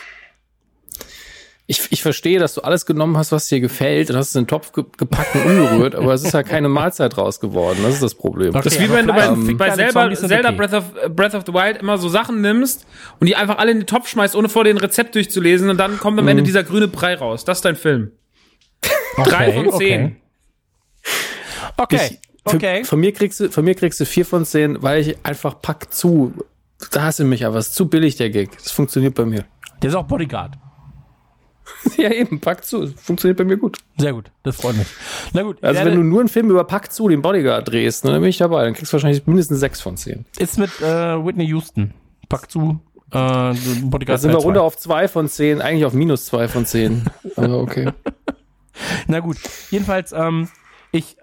ich, 1.69 1.81
ich 1.91 2.01
verstehe, 2.01 2.39
dass 2.39 2.53
du 2.53 2.61
alles 2.61 2.85
genommen 2.85 3.17
hast, 3.17 3.31
was 3.33 3.47
dir 3.49 3.59
gefällt, 3.59 4.09
und 4.09 4.15
hast 4.15 4.29
es 4.29 4.35
in 4.35 4.43
den 4.43 4.47
Topf 4.47 4.71
ge 4.71 4.85
gepackt 4.97 5.35
und 5.35 5.43
umgerührt, 5.45 5.95
aber 5.95 6.13
es 6.13 6.23
ist 6.23 6.33
ja 6.33 6.41
keine 6.43 6.69
Mahlzeit 6.69 7.17
raus 7.17 7.39
geworden. 7.41 7.79
Das 7.83 7.93
ist 7.95 8.01
das 8.03 8.15
Problem. 8.15 8.55
Okay. 8.55 8.61
Das 8.63 8.73
ist 8.73 8.81
wie 8.81 8.89
wenn 8.89 9.05
du 9.07 9.13
bei, 9.13 9.29
und 9.29 9.57
bei 9.57 9.69
kleine 9.69 10.15
Zelda, 10.15 10.47
okay. 10.49 10.57
Breath, 10.57 10.73
of, 10.73 10.83
äh, 11.03 11.09
Breath 11.09 11.35
of 11.35 11.43
the 11.45 11.53
Wild 11.53 11.77
immer 11.79 11.97
so 11.97 12.07
Sachen 12.07 12.39
nimmst 12.41 12.85
und 13.19 13.27
die 13.27 13.35
einfach 13.35 13.57
alle 13.57 13.71
in 13.71 13.79
den 13.81 13.85
Topf 13.85 14.07
schmeißt, 14.07 14.35
ohne 14.35 14.47
vor 14.47 14.63
den 14.63 14.77
Rezept 14.77 15.13
durchzulesen 15.15 15.69
und 15.69 15.77
dann 15.77 15.97
kommt 15.99 16.17
am 16.19 16.27
Ende 16.29 16.41
dieser 16.43 16.63
grüne 16.63 16.87
Brei 16.87 17.15
raus. 17.15 17.43
Das 17.43 17.57
ist 17.57 17.65
dein 17.65 17.75
Film. 17.75 18.11
Drei 19.23 19.51
von 19.53 19.71
zehn. 19.79 20.15
Okay, 21.77 22.09
Ich- 22.11 22.19
für, 22.49 22.55
okay. 22.55 22.83
Von 22.85 22.99
mir 23.01 23.11
kriegst 23.13 23.39
du, 23.41 23.49
von 23.51 23.65
mir 23.65 23.75
kriegst 23.75 23.99
du 23.99 24.05
vier 24.05 24.25
von 24.25 24.45
zehn, 24.45 24.81
weil 24.81 25.01
ich 25.01 25.17
einfach 25.23 25.61
pack 25.61 25.93
zu. 25.93 26.33
Da 26.91 27.03
hast 27.03 27.19
du 27.19 27.25
mich 27.25 27.45
aber, 27.45 27.57
es 27.57 27.67
ist 27.69 27.75
zu 27.75 27.89
billig, 27.89 28.15
der 28.15 28.29
Gig. 28.29 28.49
Das 28.55 28.71
funktioniert 28.71 29.15
bei 29.15 29.25
mir. 29.25 29.43
Der 29.81 29.89
ist 29.89 29.95
auch 29.95 30.05
Bodyguard. 30.07 30.53
ja, 31.97 32.09
eben, 32.11 32.39
pack 32.39 32.63
zu. 32.63 32.85
Das 32.85 32.93
funktioniert 33.01 33.37
bei 33.37 33.43
mir 33.43 33.57
gut. 33.57 33.77
Sehr 33.97 34.13
gut, 34.13 34.31
das 34.43 34.55
freut 34.55 34.77
mich. 34.77 34.87
Na 35.33 35.41
gut, 35.41 35.61
Also, 35.61 35.83
wenn 35.83 35.95
du 35.95 36.03
nur 36.03 36.21
einen 36.21 36.29
Film 36.29 36.49
über 36.49 36.63
Pack 36.63 36.93
zu, 36.93 37.09
den 37.09 37.21
Bodyguard 37.21 37.67
drehst, 37.67 38.05
ne, 38.05 38.11
dann 38.11 38.21
bin 38.21 38.29
ich 38.29 38.37
dabei. 38.37 38.63
Dann 38.63 38.73
kriegst 38.73 38.93
du 38.93 38.95
wahrscheinlich 38.95 39.27
mindestens 39.27 39.59
sechs 39.59 39.81
von 39.81 39.97
zehn. 39.97 40.23
ist 40.39 40.57
mit 40.57 40.69
äh, 40.81 40.85
Whitney 41.25 41.45
Houston. 41.47 41.93
Pack 42.29 42.49
zu. 42.49 42.79
Äh, 43.11 43.53
Bodyguard 43.83 44.07
Da 44.09 44.17
sind 44.17 44.31
wir 44.31 44.37
runter 44.37 44.63
auf 44.63 44.77
zwei 44.77 45.09
von 45.09 45.27
zehn, 45.27 45.61
eigentlich 45.61 45.83
auf 45.85 45.93
minus 45.93 46.25
zwei 46.27 46.47
von 46.47 46.65
zehn. 46.65 47.05
aber 47.35 47.59
okay. 47.59 47.89
Na 49.07 49.19
gut, 49.19 49.37
jedenfalls, 49.69 50.11
ähm, 50.11 50.49
ich, 50.91 51.17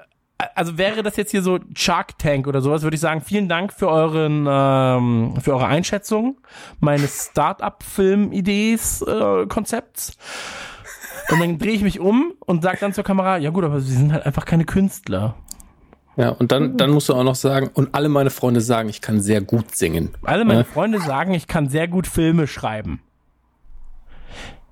also 0.55 0.79
wäre 0.79 1.03
das 1.03 1.17
jetzt 1.17 1.31
hier 1.31 1.43
so 1.43 1.59
Shark 1.75 2.19
Tank 2.19 2.47
oder 2.47 2.61
sowas, 2.61 2.83
würde 2.83 2.95
ich 2.95 3.01
sagen, 3.01 3.21
vielen 3.21 3.49
Dank 3.49 3.73
für 3.73 3.89
euren, 3.89 4.47
ähm, 4.49 5.35
für 5.41 5.53
eure 5.53 5.67
Einschätzung 5.67 6.41
meines 6.81 7.27
Start-up-Film-Idees, 7.31 9.03
äh. 9.03 9.47
Und 11.31 11.41
dann 11.41 11.59
drehe 11.59 11.73
ich 11.73 11.83
mich 11.83 12.01
um 12.01 12.35
und 12.41 12.63
sage 12.63 12.79
dann 12.81 12.93
zur 12.93 13.05
Kamera, 13.05 13.39
ja 13.39 13.51
gut, 13.51 13.65
aber 13.65 13.81
sie 13.81 13.95
sind 13.95 14.13
halt 14.13 14.27
einfach 14.27 14.45
keine 14.45 14.65
Künstler. 14.67 15.37
Ja, 16.17 16.29
und 16.29 16.53
dann, 16.53 16.77
dann 16.77 16.91
musst 16.91 17.09
du 17.09 17.15
auch 17.15 17.25
noch 17.25 17.35
sagen, 17.35 17.71
und 17.75 17.95
alle 17.95 18.09
meine 18.09 18.31
Freunde 18.31 18.61
sagen, 18.61 18.89
ich 18.89 19.01
kann 19.01 19.21
sehr 19.21 19.41
gut 19.41 19.75
singen. 19.75 20.11
Alle 20.23 20.45
meine 20.45 20.61
Ja. 20.61 20.65
Freunde 20.65 21.01
sagen, 21.01 21.35
ich 21.35 21.49
kann 21.49 21.69
sehr 21.69 21.89
gut 21.89 22.07
Filme 22.07 22.47
schreiben. 22.47 23.01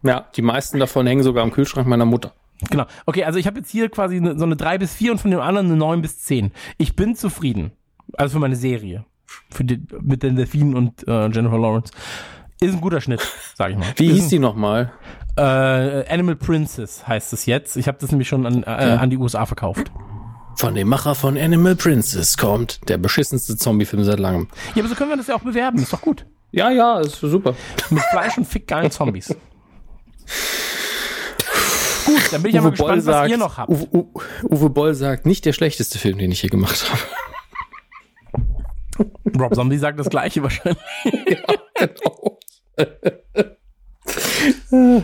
Ja, 0.03 0.27
die 0.37 0.43
meisten 0.43 0.79
davon 0.79 1.07
hängen 1.07 1.23
sogar 1.23 1.43
am 1.43 1.51
Kühlschrank 1.53 1.89
meiner 1.89 2.05
Mutter. 2.05 2.33
Genau. 2.71 2.87
Okay, 3.07 3.25
also 3.25 3.39
ich 3.39 3.47
habe 3.47 3.59
jetzt 3.59 3.71
hier 3.71 3.89
quasi 3.89 4.17
eine, 4.17 4.39
so 4.39 4.45
eine 4.45 4.57
3 4.57 4.79
bis 4.79 4.95
4 4.95 5.13
und 5.13 5.19
von 5.19 5.31
dem 5.31 5.41
anderen 5.41 5.67
eine 5.67 5.77
9 5.77 6.03
bis 6.03 6.19
10. 6.21 6.53
Ich 6.79 6.97
bin 6.97 7.15
zufrieden. 7.17 7.73
Also 8.15 8.35
für 8.35 8.41
meine 8.41 8.57
Serie. 8.57 9.05
Für 9.51 9.65
die, 9.65 9.83
mit 10.01 10.23
den 10.23 10.37
Delfinen 10.37 10.75
und 10.75 11.07
äh, 11.09 11.29
Jennifer 11.29 11.59
Lawrence. 11.59 11.93
Ist 12.61 12.75
ein 12.75 12.81
guter 12.81 13.01
Schnitt, 13.01 13.21
sag 13.55 13.71
ich 13.71 13.77
mal. 13.77 13.87
Wie 13.97 14.09
ist 14.09 14.15
hieß 14.15 14.29
die 14.29 14.39
nochmal? 14.39 14.93
Ein, 15.37 15.45
äh, 15.45 16.05
Animal 16.09 16.37
Princess 16.37 17.07
heißt 17.09 17.33
es 17.33 17.47
jetzt. 17.47 17.77
Ich 17.77 17.89
habe 17.89 17.99
das 18.01 18.11
nämlich 18.11 18.29
schon 18.29 18.47
an, 18.47 18.63
äh, 18.63 18.67
an 18.67 19.11
die 19.11 19.17
USA 19.17 19.47
verkauft. 19.47 19.91
Von 20.57 20.75
dem 20.75 20.89
Macher 20.89 21.15
von 21.15 21.39
Animal 21.39 21.75
Princess 21.75 22.37
kommt 22.37 22.89
der 22.89 22.99
beschissenste 22.99 23.57
Zombie-Film 23.57 24.05
seit 24.05 24.21
langem. 24.21 24.49
Ja, 24.75 24.83
aber 24.83 24.89
so 24.89 24.95
können 24.95 25.11
wir 25.11 25.17
das 25.17 25.27
ja 25.27 25.35
auch 25.35 25.43
bewerben. 25.43 25.79
Ist 25.79 25.93
doch 25.93 26.03
gut. 26.03 26.27
Ja, 26.53 26.71
ja, 26.71 27.01
ist 27.01 27.19
super. 27.19 27.55
Mit 27.91 28.03
Fleisch 28.11 28.37
und 28.37 28.47
fick 28.47 28.69
geilen 28.69 28.91
Zombies. 28.91 29.35
gut, 32.15 32.33
dann 32.33 32.43
bin 32.43 32.51
ich 32.53 32.59
aber 32.59 32.71
gespannt, 32.71 33.07
was 33.07 33.31
ihr 33.31 33.37
noch 33.39 33.59
habt. 33.59 33.71
Uwe, 33.71 33.87
Uwe, 33.93 34.09
Uwe 34.45 34.71
Boll 34.71 34.95
sagt, 34.95 35.27
nicht 35.27 35.45
der 35.45 35.53
schlechteste 35.53 35.99
Film, 35.99 36.19
den 36.19 36.31
ich 36.33 36.41
hier 36.41 36.51
gemacht 36.51 36.91
habe. 36.91 37.01
Rob 39.39 39.55
Zombie 39.55 39.79
sagt 39.79 39.99
das 39.99 40.11
gleiche 40.11 40.43
wahrscheinlich. 40.43 40.79
genau. 41.75 42.39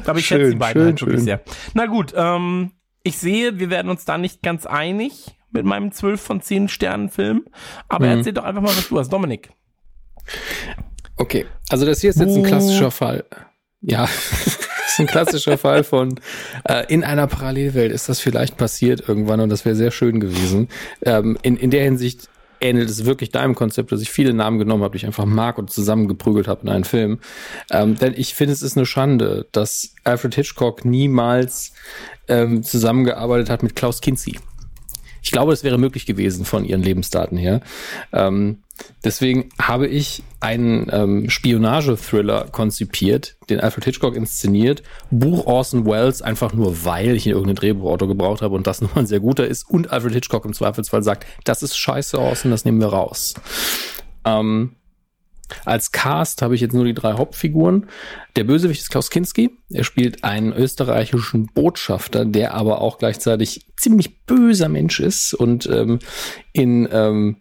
Aber 0.07 0.19
ich 0.19 0.27
Schön, 0.27 0.39
schätze 0.41 0.51
die 0.51 0.57
beiden 0.57 0.81
schön, 0.83 0.87
halt 0.87 1.01
wirklich 1.01 1.17
schön. 1.19 1.25
sehr. 1.25 1.41
Na 1.75 1.87
gut, 1.87 2.13
ähm, 2.17 2.73
ich 3.03 3.19
sehe, 3.19 3.59
wir 3.59 3.71
werden 3.71 3.91
uns 3.91 4.05
da 4.05 4.19
nicht 4.19 4.43
ganz 4.43 4.67
einig 4.67 5.37
mit 5.51 5.65
meinem 5.65 5.93
12 5.93 6.21
von 6.21 6.41
10 6.43 6.69
Sternen 6.69 7.09
Film. 7.09 7.47
Aber 7.89 8.07
Mhm. 8.07 8.19
erzähl 8.19 8.33
doch 8.33 8.45
einfach 8.45 8.61
mal, 8.63 8.69
was 8.77 8.89
du 8.89 8.99
hast. 8.99 9.11
Dominik. 9.13 9.51
Okay, 11.17 11.47
also 11.71 11.87
das 11.87 12.01
hier 12.01 12.11
ist 12.11 12.21
jetzt 12.21 12.37
ein 12.37 12.43
klassischer 12.45 12.91
Fall. 12.91 13.25
Ja, 13.81 14.09
ein 14.99 15.07
klassischer 15.07 15.59
Fall 15.59 15.85
von 15.85 16.21
äh, 16.65 16.85
in 16.93 17.05
einer 17.05 17.27
Parallelwelt 17.27 17.93
ist 17.93 18.09
das 18.09 18.21
vielleicht 18.21 18.57
passiert 18.57 19.09
irgendwann 19.09 19.41
und 19.41 19.49
das 19.49 19.65
wäre 19.65 19.77
sehr 19.77 19.91
schön 19.91 20.21
gewesen. 20.21 20.69
Ähm, 21.03 21.39
in, 21.43 21.57
in 21.57 21.71
der 21.71 21.85
Hinsicht 21.85 22.29
ähnelt 22.61 22.91
es 22.91 23.05
wirklich 23.05 23.31
deinem 23.31 23.55
Konzept, 23.55 23.93
dass 23.93 24.01
ich 24.01 24.11
viele 24.11 24.35
Namen 24.35 24.59
genommen 24.59 24.83
habe, 24.83 24.93
die 24.93 24.99
ich 24.99 25.07
einfach 25.07 25.25
mag 25.25 25.59
und 25.59 25.71
zusammengeprügelt 25.71 26.49
habe 26.49 26.63
in 26.63 26.69
einen 26.69 26.85
Film. 26.85 27.21
Ähm, 27.71 27.97
denn 27.97 28.15
ich 28.17 28.35
finde, 28.35 28.53
es 28.53 28.63
ist 28.63 28.77
eine 28.77 28.87
Schande, 28.87 29.47
dass 29.53 29.95
Alfred 30.05 30.35
Hitchcock 30.35 30.85
niemals 30.85 31.73
ähm, 32.27 32.63
zusammengearbeitet 32.63 33.51
hat 33.51 33.63
mit 33.63 33.77
Klaus 33.77 34.01
Kinski. 34.01 34.39
Ich 35.23 35.31
glaube, 35.31 35.53
es 35.53 35.65
wäre 35.65 35.79
möglich 35.79 36.07
gewesen 36.07 36.45
von 36.45 36.65
ihren 36.65 36.83
Lebensdaten 36.83 37.37
her. 37.37 37.61
Ähm, 38.13 38.63
deswegen 39.05 39.49
habe 39.61 39.87
ich 39.87 40.23
einen 40.41 40.89
ähm, 40.91 41.31
Spionage-Thriller 41.31 42.49
konzipiert, 42.53 43.37
den 43.51 43.61
Alfred 43.61 43.85
Hitchcock 43.85 44.17
inszeniert, 44.17 44.83
Buch 45.11 45.47
Orson 45.47 45.87
Welles, 45.87 46.23
einfach 46.23 46.53
nur 46.53 46.85
weil 46.85 47.17
ich 47.17 47.25
hier 47.25 47.33
irgendeinen 47.33 47.57
Drehbuchautor 47.57 48.09
gebraucht 48.09 48.43
habe 48.43 48.55
und 48.55 48.67
das 48.67 48.81
nun 48.83 48.91
mal 48.95 49.01
ein 49.01 49.07
sehr 49.07 49.21
guter 49.21 49.47
ist 49.47 49.69
und 49.69 49.93
Alfred 49.93 50.15
Hitchcock 50.15 50.45
im 50.45 50.53
Zweifelsfall 50.53 51.03
sagt, 51.03 51.27
das 51.45 51.63
ist 51.63 51.77
scheiße 51.77 52.19
Orson, 52.19 52.51
das 52.51 52.65
nehmen 52.65 52.81
wir 52.81 52.89
raus. 52.89 53.35
Ähm, 54.25 54.77
als 55.65 55.93
Cast 55.93 56.43
habe 56.43 56.55
ich 56.55 56.61
jetzt 56.61 56.75
nur 56.75 56.85
die 56.85 56.95
drei 56.95 57.15
Hauptfiguren. 57.15 57.87
Der 58.37 58.45
Bösewicht 58.45 58.83
ist 58.83 58.91
Klaus 58.91 59.11
Kinski. 59.11 59.51
Er 59.71 59.85
spielt 59.85 60.25
einen 60.25 60.53
österreichischen 60.53 61.47
Botschafter, 61.47 62.25
der 62.25 62.55
aber 62.55 62.81
auch 62.81 62.99
gleichzeitig 62.99 63.67
ziemlich 63.77 64.25
böser 64.25 64.69
Mensch 64.69 65.01
ist 65.01 65.35
und 65.35 65.67
ähm, 65.67 65.99
in 66.53 66.89
ähm, 66.93 67.37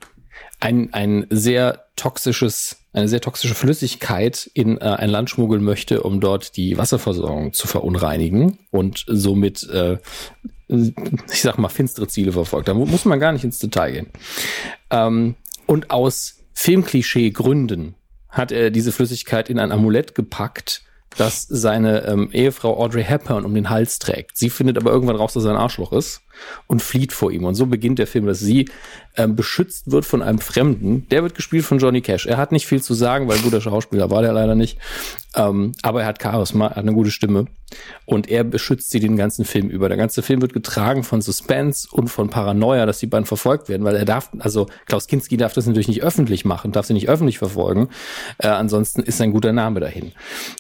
ein, 0.60 0.94
ein 0.94 1.28
sehr 1.30 1.86
toxisches, 1.96 2.78
eine 2.94 3.08
sehr 3.08 3.22
toxische 3.22 3.56
Flüssigkeit 3.56 4.50
in 4.54 4.78
äh, 4.78 4.86
ein 4.86 5.10
Land 5.10 5.30
schmuggeln 5.30 5.64
möchte, 5.64 6.04
um 6.04 6.20
dort 6.20 6.58
die 6.58 6.78
Wasserversorgung 6.78 7.54
zu 7.54 7.68
verunreinigen 7.68 8.60
und 8.72 9.06
somit, 9.08 9.64
äh, 9.70 9.98
ich 10.68 11.42
sag 11.42 11.58
mal, 11.58 11.70
finstere 11.70 12.08
Ziele 12.08 12.32
verfolgt. 12.32 12.68
Da 12.68 12.74
mu- 12.74 12.86
muss 12.86 13.06
man 13.06 13.20
gar 13.20 13.32
nicht 13.32 13.44
ins 13.44 13.60
Detail 13.60 13.92
gehen. 13.92 14.08
Ähm, 14.90 15.36
und 15.66 15.92
aus 15.92 16.40
Filmklischee-Gründen 16.54 17.96
hat 18.30 18.52
er 18.52 18.72
diese 18.72 18.92
Flüssigkeit 18.92 19.50
in 19.50 19.60
ein 19.60 19.72
Amulett 19.72 20.16
gepackt, 20.16 20.82
das 21.18 21.44
seine 21.44 22.06
ähm, 22.06 22.30
Ehefrau 22.32 22.78
Audrey 22.78 23.04
Hepburn 23.04 23.46
um 23.46 23.54
den 23.54 23.70
Hals 23.70 23.98
trägt. 24.00 24.38
Sie 24.38 24.50
findet 24.50 24.78
aber 24.78 24.92
irgendwann 24.92 25.16
raus, 25.16 25.34
dass 25.34 25.46
er 25.46 25.52
ein 25.52 25.58
Arschloch 25.58 25.94
ist 25.94 26.22
und 26.68 26.82
flieht 26.82 27.14
vor 27.14 27.32
ihm. 27.32 27.46
Und 27.46 27.56
so 27.56 27.66
beginnt 27.66 28.00
der 28.00 28.08
Film, 28.08 28.26
dass 28.26 28.40
sie 28.40 28.70
ähm, 29.18 29.36
beschützt 29.36 29.92
wird 29.92 30.06
von 30.06 30.22
einem 30.22 30.40
Fremden. 30.40 31.08
Der 31.10 31.24
wird 31.24 31.36
gespielt 31.36 31.66
von 31.66 31.80
Johnny 31.80 32.02
Cash. 32.02 32.28
Er 32.28 32.38
hat 32.38 32.52
nicht 32.52 32.68
viel 32.68 32.82
zu 32.82 32.94
sagen, 32.94 33.28
weil 33.28 33.38
ein 33.38 33.44
guter 33.44 33.62
Schauspieler 33.62 34.10
war 34.10 34.22
der 34.22 34.34
leider 34.34 34.56
nicht. 34.56 34.78
Ähm, 35.36 35.74
aber 35.82 36.02
er 36.02 36.08
hat 36.08 36.22
Charisma, 36.22 36.70
hat 36.70 36.78
eine 36.78 36.94
gute 36.94 37.12
Stimme. 37.12 37.48
Und 38.06 38.30
er 38.30 38.44
beschützt 38.44 38.92
sie 38.92 39.00
den 39.00 39.18
ganzen 39.18 39.44
Film 39.44 39.70
über. 39.70 39.90
Der 39.90 39.98
ganze 39.98 40.22
Film 40.22 40.42
wird 40.42 40.54
getragen 40.54 41.04
von 41.04 41.22
Suspense 41.22 41.88
und 41.92 42.08
von 42.08 42.30
Paranoia, 42.30 42.86
dass 42.86 43.00
die 43.00 43.08
beiden 43.08 43.26
verfolgt 43.26 43.68
werden, 43.68 43.84
weil 43.84 43.96
er 43.96 44.06
darf, 44.06 44.30
also 44.40 44.68
Klaus 44.86 45.08
Kinski 45.08 45.36
darf 45.36 45.54
das 45.54 45.66
natürlich 45.66 45.90
nicht 45.90 46.02
öffentlich 46.02 46.46
machen, 46.46 46.72
darf 46.72 46.86
sie 46.86 46.94
nicht 46.94 47.10
öffentlich 47.10 47.40
verfolgen. 47.40 47.90
Äh, 48.38 48.48
ansonsten 48.48 49.02
ist 49.02 49.20
ein 49.20 49.32
guter 49.32 49.52
Name 49.52 49.80
dahin. 49.80 50.14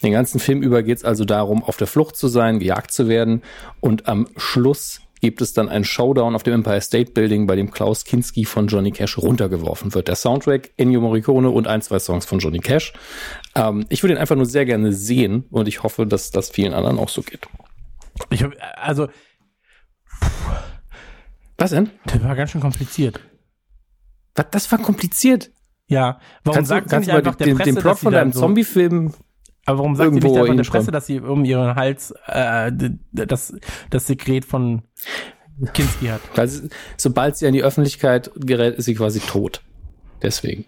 Den 0.04 0.12
ganzen 0.12 0.40
Film 0.40 0.62
über 0.62 0.84
geht 0.84 0.98
es 0.98 1.06
also 1.06 1.24
darum, 1.24 1.64
auf 1.64 1.78
der 1.78 1.88
Flucht 1.88 2.18
zu 2.18 2.28
sein, 2.28 2.60
gejagt 2.60 2.91
zu 2.91 3.08
werden 3.08 3.41
und 3.80 4.08
am 4.08 4.28
Schluss 4.36 4.99
gibt 5.22 5.41
es 5.41 5.53
dann 5.53 5.69
einen 5.69 5.84
Showdown 5.84 6.35
auf 6.35 6.44
dem 6.44 6.53
Empire 6.53 6.81
State 6.81 7.11
Building, 7.11 7.48
bei 7.48 7.56
dem 7.56 7.72
Klaus 7.72 8.06
Kinski 8.06 8.45
von 8.45 8.68
Johnny 8.68 8.91
Cash 8.91 9.18
runtergeworfen 9.18 9.94
wird. 9.94 10.07
Der 10.07 10.15
Soundtrack, 10.15 10.72
Ennio 10.77 11.02
Morricone 11.02 11.49
und 11.49 11.68
ein, 11.68 11.81
zwei 11.81 11.99
Songs 11.99 12.26
von 12.26 12.39
Johnny 12.39 12.60
Cash. 12.60 12.94
Ähm, 13.56 13.85
ich 13.89 14.03
würde 14.03 14.15
ihn 14.15 14.19
einfach 14.19 14.35
nur 14.35 14.45
sehr 14.45 14.65
gerne 14.65 14.94
sehen 14.94 15.45
und 15.49 15.68
ich 15.68 15.84
hoffe, 15.84 16.06
dass 16.06 16.31
das 16.31 16.49
vielen 16.49 16.73
anderen 16.73 16.99
auch 16.99 17.10
so 17.10 17.22
geht. 17.22 17.48
Ich 18.30 18.44
hab, 18.44 18.53
also, 18.76 19.07
Was 21.57 21.72
denn? 21.72 21.89
das 22.06 22.23
war 22.23 22.35
ganz 22.35 22.52
schön 22.52 22.61
kompliziert. 22.61 23.19
Was, 24.35 24.45
das 24.52 24.72
war 24.72 24.80
kompliziert. 24.80 25.52
Ja, 25.88 26.19
warum 26.44 26.56
kannst 26.56 26.69
sagt 26.69 26.88
du, 26.88 26.89
kannst 26.89 27.07
du 27.07 27.14
mal 27.14 27.22
den, 27.22 27.38
der 27.38 27.48
den, 27.48 27.56
Presse, 27.56 27.73
den 27.73 27.81
Plot 27.81 27.99
von 27.99 28.14
deinem 28.14 28.34
so, 28.34 28.41
Zombie-Film 28.41 29.14
Aber 29.68 29.80
warum 29.80 29.98
sagt 29.98 30.11
sie 30.11 30.15
irgendwo 30.15 30.27
nicht 30.30 30.38
einfach 30.38 30.45
der 30.48 30.56
hinschreiben? 30.56 30.80
Presse, 30.80 30.91
dass 30.91 31.06
sie 31.06 31.19
um 31.19 31.44
ihren 31.44 31.76
Hals 31.76 32.14
äh, 32.27 32.72
das, 33.11 33.53
das 33.89 34.07
Sekret 34.07 34.45
von 34.45 34.84
Kinski 35.73 36.07
hat? 36.07 36.22
Weil 36.35 36.48
sie, 36.48 36.69
sobald 36.95 37.35
sie 37.35 37.48
an 37.48 37.53
die 37.53 37.64
Öffentlichkeit 37.64 38.31
gerät, 38.38 38.76
ist 38.76 38.85
sie 38.85 38.95
quasi 38.95 39.19
tot. 39.19 39.61
Deswegen. 40.23 40.65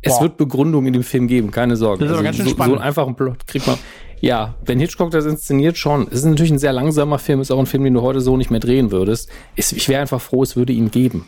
Es 0.00 0.12
Boah. 0.12 0.22
wird 0.22 0.36
Begründung 0.36 0.86
in 0.86 0.92
dem 0.92 1.02
Film 1.02 1.26
geben, 1.26 1.50
keine 1.50 1.74
Sorge. 1.74 2.04
Das 2.04 2.12
ist 2.12 2.14
aber 2.14 2.22
ganz 2.22 2.36
schön 2.36 2.44
so, 2.44 2.50
so 2.50 2.56
spannend. 2.56 2.76
einen 2.76 2.84
einfachen 2.84 3.16
Plot 3.16 3.48
kriegt 3.48 3.66
man. 3.66 3.78
Ja, 4.20 4.54
wenn 4.64 4.78
Hitchcock 4.78 5.10
das 5.10 5.26
inszeniert, 5.26 5.76
schon. 5.76 6.06
Es 6.06 6.18
ist 6.18 6.24
natürlich 6.24 6.52
ein 6.52 6.58
sehr 6.60 6.72
langsamer 6.72 7.18
Film, 7.18 7.40
ist 7.40 7.50
auch 7.50 7.58
ein 7.58 7.66
Film, 7.66 7.82
den 7.82 7.94
du 7.94 8.02
heute 8.02 8.20
so 8.20 8.36
nicht 8.36 8.52
mehr 8.52 8.60
drehen 8.60 8.92
würdest. 8.92 9.28
Es, 9.56 9.72
ich 9.72 9.88
wäre 9.88 10.00
einfach 10.00 10.20
froh, 10.20 10.44
es 10.44 10.54
würde 10.54 10.72
ihn 10.72 10.92
geben. 10.92 11.26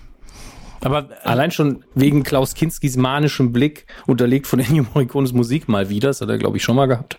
Aber 0.80 1.10
äh, 1.10 1.14
Allein 1.24 1.50
schon 1.50 1.84
wegen 1.94 2.22
Klaus 2.22 2.54
Kinskis 2.54 2.96
manischem 2.96 3.52
Blick, 3.52 3.86
unterlegt 4.06 4.46
von 4.46 4.58
Ennio 4.60 4.84
Morricones 4.94 5.32
Musik 5.32 5.68
mal 5.68 5.88
wieder, 5.88 6.08
das 6.08 6.20
hat 6.20 6.28
er, 6.28 6.38
glaube 6.38 6.56
ich, 6.56 6.62
schon 6.62 6.76
mal 6.76 6.86
gehabt. 6.86 7.18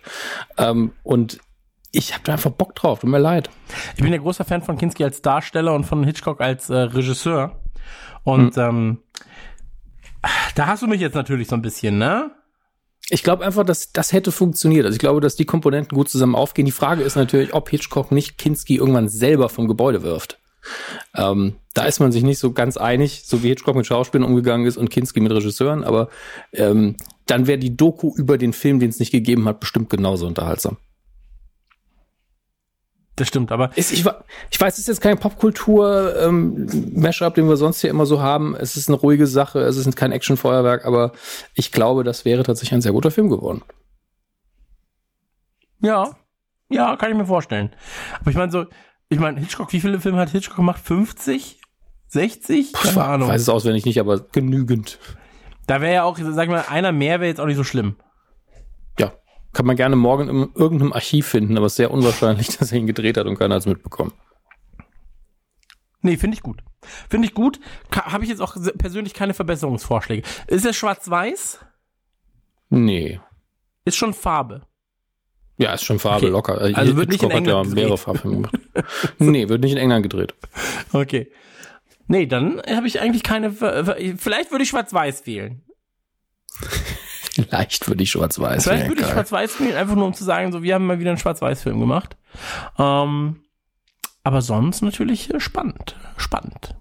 Ähm, 0.56 0.92
und 1.02 1.38
ich 1.90 2.12
habe 2.12 2.22
da 2.24 2.32
einfach 2.32 2.50
Bock 2.50 2.74
drauf, 2.74 3.00
tut 3.00 3.10
mir 3.10 3.18
leid. 3.18 3.50
ich 3.96 4.02
bin 4.02 4.12
ja 4.12 4.18
großer 4.18 4.44
Fan 4.44 4.62
von 4.62 4.76
Kinski 4.76 5.04
als 5.04 5.22
Darsteller 5.22 5.74
und 5.74 5.84
von 5.84 6.04
Hitchcock 6.04 6.40
als 6.40 6.68
äh, 6.70 6.76
Regisseur. 6.76 7.60
Und 8.24 8.56
Hm. 8.56 8.62
ähm, 8.62 8.98
da 10.54 10.66
hast 10.66 10.82
du 10.82 10.86
mich 10.86 11.00
jetzt 11.00 11.14
natürlich 11.14 11.48
so 11.48 11.54
ein 11.54 11.62
bisschen, 11.62 11.98
ne? 11.98 12.30
Ich 13.10 13.22
glaube 13.22 13.44
einfach, 13.44 13.64
dass 13.64 13.92
das 13.92 14.12
hätte 14.12 14.32
funktioniert. 14.32 14.84
Also 14.84 14.96
ich 14.96 15.00
glaube, 15.00 15.20
dass 15.20 15.34
die 15.34 15.46
Komponenten 15.46 15.96
gut 15.96 16.10
zusammen 16.10 16.34
aufgehen. 16.34 16.66
Die 16.66 16.72
Frage 16.72 17.02
ist 17.02 17.16
natürlich, 17.16 17.54
ob 17.54 17.70
Hitchcock 17.70 18.12
nicht 18.12 18.36
Kinski 18.36 18.76
irgendwann 18.76 19.08
selber 19.08 19.48
vom 19.48 19.66
Gebäude 19.66 20.02
wirft. 20.02 20.37
Ähm, 21.14 21.54
da 21.74 21.84
ist 21.84 22.00
man 22.00 22.12
sich 22.12 22.22
nicht 22.22 22.38
so 22.38 22.52
ganz 22.52 22.76
einig, 22.76 23.22
so 23.24 23.42
wie 23.42 23.48
Hitchcock 23.48 23.76
mit 23.76 23.86
Schauspielern 23.86 24.26
umgegangen 24.26 24.66
ist 24.66 24.76
und 24.76 24.90
Kinski 24.90 25.20
mit 25.20 25.32
Regisseuren. 25.32 25.84
Aber 25.84 26.08
ähm, 26.52 26.96
dann 27.26 27.46
wäre 27.46 27.58
die 27.58 27.76
Doku 27.76 28.12
über 28.16 28.38
den 28.38 28.52
Film, 28.52 28.80
den 28.80 28.90
es 28.90 28.98
nicht 28.98 29.12
gegeben 29.12 29.46
hat, 29.46 29.60
bestimmt 29.60 29.90
genauso 29.90 30.26
unterhaltsam. 30.26 30.78
Das 33.18 33.28
stimmt, 33.28 33.50
aber 33.50 33.76
Ist, 33.76 33.92
ich, 33.92 34.04
ich 34.50 34.60
weiß, 34.60 34.74
es 34.74 34.80
ist 34.80 34.86
jetzt 34.86 35.00
kein 35.00 35.18
Popkultur-Mashup, 35.18 37.34
den 37.34 37.48
wir 37.48 37.56
sonst 37.56 37.80
hier 37.80 37.90
immer 37.90 38.06
so 38.06 38.22
haben. 38.22 38.54
Es 38.54 38.76
ist 38.76 38.88
eine 38.88 38.96
ruhige 38.96 39.26
Sache, 39.26 39.58
es 39.60 39.76
ist 39.76 39.96
kein 39.96 40.12
Actionfeuerwerk, 40.12 40.84
aber 40.84 41.10
ich 41.54 41.72
glaube, 41.72 42.04
das 42.04 42.24
wäre 42.24 42.44
tatsächlich 42.44 42.74
ein 42.74 42.80
sehr 42.80 42.92
guter 42.92 43.10
Film 43.10 43.28
geworden. 43.28 43.62
ja, 45.80 46.12
ja, 46.70 46.96
kann 46.96 47.10
ich 47.10 47.16
mir 47.16 47.26
vorstellen. 47.26 47.74
Aber 48.20 48.30
ich 48.30 48.36
meine 48.36 48.52
so, 48.52 48.66
ich 49.08 49.18
meine, 49.18 49.40
Hitchcock, 49.40 49.72
wie 49.72 49.80
viele 49.80 50.00
Filme 50.00 50.18
hat 50.18 50.30
Hitchcock 50.30 50.56
gemacht? 50.56 50.80
50? 50.82 51.60
60? 52.08 52.72
Keine 52.72 53.04
Ahnung. 53.04 53.28
Ich 53.28 53.34
weiß 53.34 53.42
es 53.42 53.48
auswendig 53.48 53.84
nicht, 53.84 54.00
aber 54.00 54.20
genügend. 54.20 54.98
Da 55.66 55.80
wäre 55.80 55.94
ja 55.94 56.02
auch, 56.04 56.18
sag 56.18 56.44
ich 56.44 56.50
mal, 56.50 56.64
einer 56.68 56.92
mehr 56.92 57.20
wäre 57.20 57.28
jetzt 57.28 57.40
auch 57.40 57.46
nicht 57.46 57.56
so 57.56 57.64
schlimm. 57.64 57.96
Ja, 58.98 59.12
kann 59.52 59.66
man 59.66 59.76
gerne 59.76 59.96
morgen 59.96 60.28
in 60.28 60.48
irgendeinem 60.54 60.92
Archiv 60.92 61.26
finden, 61.26 61.56
aber 61.56 61.66
es 61.66 61.72
ist 61.72 61.76
sehr 61.76 61.90
unwahrscheinlich, 61.90 62.46
dass 62.58 62.72
er 62.72 62.78
ihn 62.78 62.86
gedreht 62.86 63.16
hat 63.16 63.26
und 63.26 63.38
keiner 63.38 63.56
hat 63.56 63.60
es 63.60 63.66
mitbekommen. 63.66 64.12
Nee, 66.00 66.16
finde 66.16 66.36
ich 66.36 66.42
gut. 66.42 66.62
Finde 67.10 67.26
ich 67.26 67.34
gut. 67.34 67.60
Habe 67.92 68.24
ich 68.24 68.30
jetzt 68.30 68.40
auch 68.40 68.56
persönlich 68.78 69.14
keine 69.14 69.34
Verbesserungsvorschläge. 69.34 70.26
Ist 70.46 70.64
es 70.64 70.76
schwarz-weiß? 70.76 71.58
Nee. 72.70 73.20
Ist 73.84 73.96
schon 73.96 74.14
Farbe. 74.14 74.67
Ja, 75.58 75.74
ist 75.74 75.84
schon 75.84 75.98
Farbe 75.98 76.26
Okay. 76.26 76.32
locker. 76.32 76.60
Also 76.76 76.96
wird 76.96 77.10
nicht 77.10 77.22
in 77.22 77.28
hat 77.30 77.34
ja 77.34 77.38
England 77.38 77.74
mehrere 77.74 77.90
gedreht. 77.90 77.98
Farbfilme 78.04 78.36
gemacht. 78.36 78.58
nee, 79.18 79.48
wird 79.48 79.60
nicht 79.62 79.72
in 79.72 79.78
England 79.78 80.04
gedreht. 80.04 80.34
Okay. 80.92 81.30
Nee, 82.06 82.26
dann 82.26 82.62
habe 82.68 82.86
ich 82.86 83.00
eigentlich 83.00 83.22
keine. 83.22 83.52
Vielleicht 83.52 84.50
würde 84.50 84.62
ich 84.62 84.68
schwarz-weiß 84.70 85.26
wählen. 85.26 85.62
Vielleicht 87.34 87.86
würde 87.86 88.02
ich 88.02 88.10
schwarz-weiß. 88.10 88.64
Vielleicht 88.64 88.82
wählen, 88.82 88.90
würde 88.90 89.02
ich 89.02 89.08
schwarz-weiß 89.08 89.60
wählen, 89.60 89.76
einfach 89.76 89.94
nur 89.94 90.06
um 90.06 90.14
zu 90.14 90.24
sagen, 90.24 90.50
so, 90.52 90.62
wir 90.62 90.74
haben 90.74 90.86
mal 90.86 90.98
wieder 91.00 91.10
einen 91.10 91.18
schwarz-weiß-Film 91.18 91.78
gemacht. 91.78 92.16
Ähm, 92.78 93.42
aber 94.24 94.42
sonst 94.42 94.82
natürlich 94.82 95.32
äh, 95.32 95.38
spannend. 95.40 95.96
Spannend. 96.16 96.74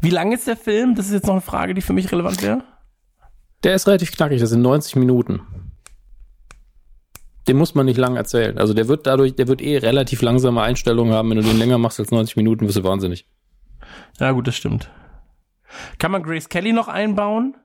Wie 0.00 0.10
lang 0.10 0.32
ist 0.32 0.46
der 0.46 0.56
Film? 0.56 0.94
Das 0.94 1.06
ist 1.06 1.12
jetzt 1.12 1.26
noch 1.26 1.34
eine 1.34 1.40
Frage, 1.42 1.74
die 1.74 1.82
für 1.82 1.92
mich 1.92 2.10
relevant 2.12 2.42
wäre. 2.42 2.64
Der 3.62 3.74
ist 3.74 3.86
relativ 3.86 4.12
knackig, 4.12 4.40
das 4.40 4.50
sind 4.50 4.62
90 4.62 4.96
Minuten. 4.96 5.40
Den 7.46 7.56
muss 7.58 7.74
man 7.74 7.84
nicht 7.86 7.98
lang 7.98 8.16
erzählen. 8.16 8.56
Also 8.58 8.72
der 8.72 8.88
wird 8.88 9.06
dadurch, 9.06 9.34
der 9.36 9.48
wird 9.48 9.60
eh 9.60 9.76
relativ 9.78 10.22
langsame 10.22 10.62
Einstellungen 10.62 11.12
haben. 11.12 11.28
Wenn 11.30 11.36
du 11.38 11.42
den 11.42 11.58
länger 11.58 11.78
machst 11.78 12.00
als 12.00 12.10
90 12.10 12.36
Minuten, 12.36 12.66
wirst 12.66 12.76
du 12.78 12.84
wahnsinnig. 12.84 13.26
Ja, 14.18 14.30
gut, 14.32 14.46
das 14.46 14.56
stimmt. 14.56 14.90
Kann 15.98 16.10
man 16.12 16.22
Grace 16.22 16.48
Kelly 16.48 16.72
noch 16.72 16.88
einbauen? 16.88 17.56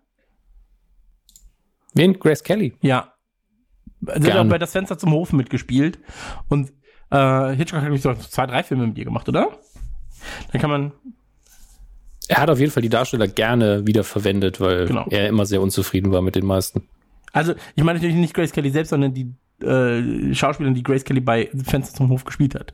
Wen? 1.94 2.20
Grace 2.20 2.44
Kelly. 2.44 2.74
Ja. 2.82 3.14
Sie 4.02 4.32
hat 4.32 4.38
auch 4.40 4.50
bei 4.50 4.58
Das 4.58 4.72
Fenster 4.72 4.98
zum 4.98 5.12
Hof 5.12 5.34
mitgespielt. 5.34 6.00
Und 6.48 6.72
äh, 7.12 7.56
Hitchcock 7.56 7.82
hat, 7.82 8.02
glaube 8.02 8.20
so 8.20 8.28
zwei, 8.30 8.46
drei 8.46 8.64
Filme 8.64 8.88
mit 8.88 8.98
ihr 8.98 9.06
gemacht, 9.06 9.28
oder? 9.30 9.58
Dann 10.52 10.62
kann 10.62 10.70
man. 10.70 10.92
Er 12.28 12.38
hat 12.38 12.50
auf 12.50 12.60
jeden 12.60 12.72
Fall 12.72 12.84
die 12.84 12.90
Darsteller 12.90 13.28
gerne 13.28 13.88
wieder 13.88 14.04
verwendet, 14.04 14.60
weil 14.62 14.86
Genau. 14.88 15.06
er 15.10 15.28
immer 15.28 15.46
sehr 15.46 15.62
unzufrieden 15.62 16.12
war 16.12 16.22
mit 16.22 16.36
den 16.36 16.46
meisten. 16.46 16.88
Also, 17.32 17.54
ich 17.76 17.84
meine 17.84 17.98
natürlich 18.00 18.16
nicht 18.16 18.34
Grace 18.34 18.52
Kelly 18.52 18.70
selbst, 18.70 18.90
sondern 18.90 19.14
die 19.14 19.34
äh, 19.64 20.34
Schauspielerin, 20.34 20.76
die 20.76 20.84
Grace 20.84 21.04
Kelly 21.04 21.22
bei 21.22 21.50
Fenster 21.66 21.96
zum 21.96 22.10
Hof 22.10 22.24
gespielt 22.24 22.56
hat. 22.56 22.74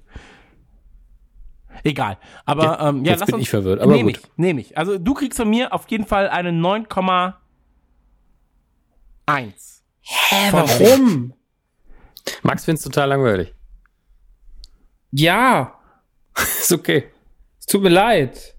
Egal. 1.83 2.17
Aber 2.45 2.63
Ja, 2.63 2.89
ähm, 2.89 3.03
ja, 3.05 3.11
jetzt 3.11 3.19
lass 3.21 3.27
bin 3.27 3.35
uns, 3.35 3.43
ich 3.43 3.49
verwirrt, 3.49 3.81
aber 3.81 3.91
nehm 3.93 4.07
gut. 4.07 4.17
Ich, 4.17 4.23
nehme 4.37 4.61
ich. 4.61 4.77
Also 4.77 4.97
du 4.97 5.13
kriegst 5.13 5.37
von 5.37 5.49
mir 5.49 5.73
auf 5.73 5.89
jeden 5.89 6.05
Fall 6.05 6.29
eine 6.29 6.51
9,1. 6.51 7.33
Hä, 10.01 10.51
warum? 10.51 11.33
Max 12.43 12.65
find's 12.65 12.81
total 12.81 13.09
langweilig. 13.09 13.53
Ja, 15.11 15.75
Ist 16.59 16.71
okay. 16.71 17.05
es 17.59 17.65
tut 17.65 17.81
mir 17.81 17.89
leid. 17.89 18.55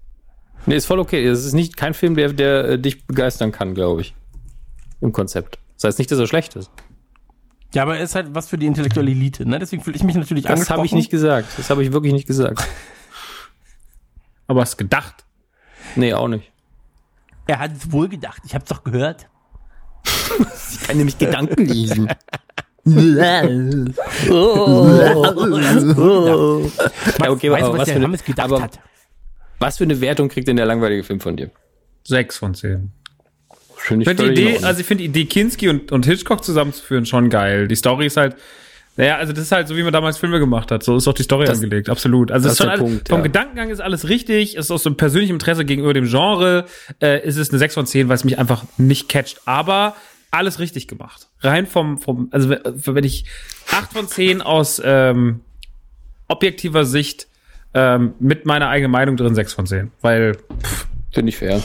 Nee, 0.65 0.75
ist 0.75 0.85
voll 0.85 0.99
okay. 0.99 1.25
Es 1.25 1.45
ist 1.45 1.53
nicht 1.53 1.77
kein 1.77 1.93
Film, 1.93 2.15
der, 2.15 2.33
der 2.33 2.65
äh, 2.65 2.79
dich 2.79 3.05
begeistern 3.05 3.51
kann, 3.51 3.73
glaube 3.73 4.01
ich. 4.01 4.15
Im 4.99 5.11
Konzept. 5.11 5.59
Das 5.75 5.85
heißt 5.85 5.99
nicht, 5.99 6.11
dass 6.11 6.19
er 6.19 6.27
schlecht 6.27 6.55
ist. 6.55 6.71
Ja, 7.77 7.83
aber 7.83 7.97
er 7.97 8.03
ist 8.03 8.15
halt 8.15 8.33
was 8.33 8.49
für 8.49 8.57
die 8.57 8.65
intellektuelle 8.65 9.11
Elite, 9.11 9.47
ne? 9.47 9.59
Deswegen 9.59 9.83
fühle 9.83 9.95
ich 9.95 10.03
mich 10.03 10.15
natürlich 10.15 10.45
Das 10.45 10.53
angesprochen. 10.53 10.77
habe 10.77 10.85
ich 10.87 10.93
nicht 10.93 11.11
gesagt. 11.11 11.47
Das 11.59 11.69
habe 11.69 11.83
ich 11.83 11.91
wirklich 11.93 12.11
nicht 12.11 12.25
gesagt. 12.25 12.67
Aber 14.47 14.61
hast 14.61 14.77
gedacht. 14.77 15.25
Nee, 15.95 16.11
auch 16.15 16.27
nicht. 16.27 16.51
Er 17.45 17.59
hat 17.59 17.73
es 17.77 17.91
wohl 17.91 18.09
gedacht. 18.09 18.41
Ich 18.45 18.55
hab's 18.55 18.69
doch 18.69 18.83
gehört. 18.83 19.29
Ich 20.71 20.81
kann 20.87 20.97
nämlich 20.97 21.19
Gedanken 21.19 21.65
lesen. 21.65 22.07
Ja, 22.85 23.41
okay, 27.29 27.51
weißt 27.51 27.63
aber 27.63 27.73
du, 27.73 27.73
was 27.73 27.79
was 27.79 27.85
der 27.85 27.85
für 27.85 27.91
eine- 27.97 28.05
Hammes 28.05 28.23
gedacht 28.23 28.51
aber- 28.51 28.61
hat? 28.63 28.79
Was 29.59 29.77
für 29.77 29.83
eine 29.83 30.01
Wertung 30.01 30.29
kriegt 30.29 30.47
denn 30.47 30.55
der 30.57 30.65
langweilige 30.65 31.03
Film 31.03 31.19
von 31.19 31.37
dir? 31.37 31.51
Sechs 32.03 32.37
von 32.37 32.55
zehn. 32.55 32.91
Finde 33.87 34.03
Ich 34.03 34.17
finde 34.17 34.33
die 34.33 34.41
Idee, 34.41 34.63
also 34.63 34.79
ich 34.81 34.85
finde 34.85 35.03
die 35.03 35.09
Idee, 35.09 35.25
Kinski 35.25 35.69
und, 35.69 35.91
und 35.91 36.05
Hitchcock 36.05 36.43
zusammenzuführen, 36.43 37.05
schon 37.05 37.29
geil. 37.29 37.67
Die 37.67 37.75
Story 37.75 38.07
ist 38.07 38.17
halt, 38.17 38.35
naja, 38.97 39.17
also 39.17 39.31
das 39.31 39.43
ist 39.43 39.51
halt 39.51 39.67
so, 39.67 39.77
wie 39.77 39.83
man 39.83 39.93
damals 39.93 40.17
Filme 40.17 40.39
gemacht 40.39 40.71
hat. 40.71 40.83
So 40.83 40.97
ist 40.97 41.07
doch 41.07 41.13
die 41.13 41.23
Story 41.23 41.45
Das- 41.45 41.57
angelegt, 41.61 41.89
absolut. 41.89 42.31
Also 42.31 42.45
das 42.45 42.53
ist 42.53 42.57
schon 42.59 42.69
alles, 42.69 42.81
Punkt, 42.81 43.09
vom 43.09 43.19
ja. 43.19 43.23
Gedankengang 43.23 43.69
ist 43.69 43.79
alles 43.79 44.09
richtig. 44.09 44.55
Es 44.57 44.65
ist 44.65 44.71
aus 44.71 44.83
so 44.83 44.89
einem 44.89 44.97
persönlichen 44.97 45.33
Interesse 45.33 45.65
gegenüber 45.65 45.93
dem 45.93 46.05
Genre. 46.07 46.65
Äh, 47.01 47.25
ist 47.25 47.37
es 47.37 47.49
eine 47.49 47.59
6 47.59 47.73
von 47.75 47.85
10, 47.85 48.09
weil 48.09 48.15
es 48.15 48.23
mich 48.23 48.39
einfach 48.39 48.65
nicht 48.77 49.07
catcht. 49.07 49.41
Aber 49.45 49.95
alles 50.31 50.59
richtig 50.59 50.87
gemacht. 50.87 51.27
Rein 51.41 51.67
vom, 51.67 51.97
vom, 51.99 52.27
also 52.31 52.49
wenn 52.49 53.03
ich 53.03 53.25
8 53.71 53.93
von 53.93 54.07
10 54.07 54.41
aus, 54.41 54.81
ähm, 54.83 55.41
objektiver 56.27 56.83
Sicht 56.85 57.27
ähm, 57.73 58.13
mit 58.19 58.45
meiner 58.45 58.67
eigenen 58.69 58.91
Meinung 58.91 59.15
drin 59.15 59.35
6 59.35 59.53
von 59.53 59.65
10. 59.65 59.91
Weil, 60.01 60.37
Finde 61.13 61.29
ich 61.29 61.37
fair. 61.37 61.61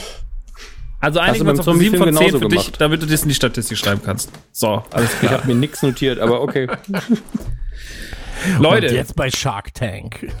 Also 1.03 1.19
einigen 1.19 1.45
wir 1.45 1.51
uns 1.51 1.67
auf 1.67 1.75
7 1.77 1.97
von 1.97 2.07
10 2.07 2.15
Zombiefilm 2.15 2.41
für 2.41 2.47
dich, 2.49 2.65
gemacht? 2.65 2.81
damit 2.81 3.01
du 3.01 3.05
das 3.05 3.23
in 3.23 3.29
die 3.29 3.35
Statistik 3.35 3.77
schreiben 3.77 4.01
kannst. 4.03 4.31
So, 4.51 4.83
alles 4.91 5.11
Ich 5.13 5.19
klar. 5.19 5.33
habe 5.33 5.47
mir 5.47 5.55
nichts 5.55 5.81
notiert, 5.83 6.19
aber 6.19 6.41
okay. 6.41 6.67
Leute, 8.59 8.87
Und 8.87 8.93
jetzt 8.93 9.15
bei 9.15 9.29
Shark 9.29 9.73
Tank. 9.73 10.27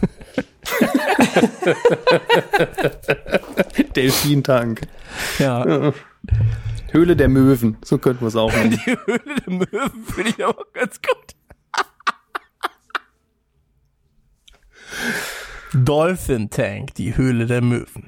Delfintank. 3.95 4.81
Ja. 5.39 5.93
Höhle 6.91 7.15
der 7.15 7.27
Möwen. 7.29 7.77
So 7.83 7.97
könnten 7.97 8.21
wir 8.21 8.27
es 8.27 8.35
auch 8.35 8.51
nennen. 8.53 8.71
Die 8.71 8.91
Höhle 8.91 9.35
der 9.45 9.53
Möwen 9.53 10.05
finde 10.13 10.29
ich 10.29 10.45
aber 10.45 10.63
ganz 10.73 10.99
gut. 11.01 11.35
Dolphin 15.73 16.49
Tank, 16.49 16.93
die 16.95 17.17
Höhle 17.17 17.47
der 17.47 17.61
Möwen. 17.61 18.07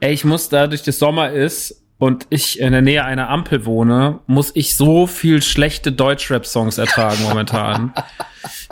Ey, 0.00 0.12
ich 0.12 0.24
muss 0.24 0.48
dadurch, 0.48 0.82
dass 0.82 0.98
Sommer 0.98 1.30
ist 1.30 1.84
und 1.98 2.26
ich 2.30 2.58
in 2.58 2.72
der 2.72 2.80
Nähe 2.80 3.04
einer 3.04 3.28
Ampel 3.28 3.66
wohne, 3.66 4.20
muss 4.26 4.50
ich 4.54 4.74
so 4.74 5.06
viel 5.06 5.42
schlechte 5.42 5.92
Deutschrap-Songs 5.92 6.78
ertragen 6.78 7.22
momentan. 7.22 7.92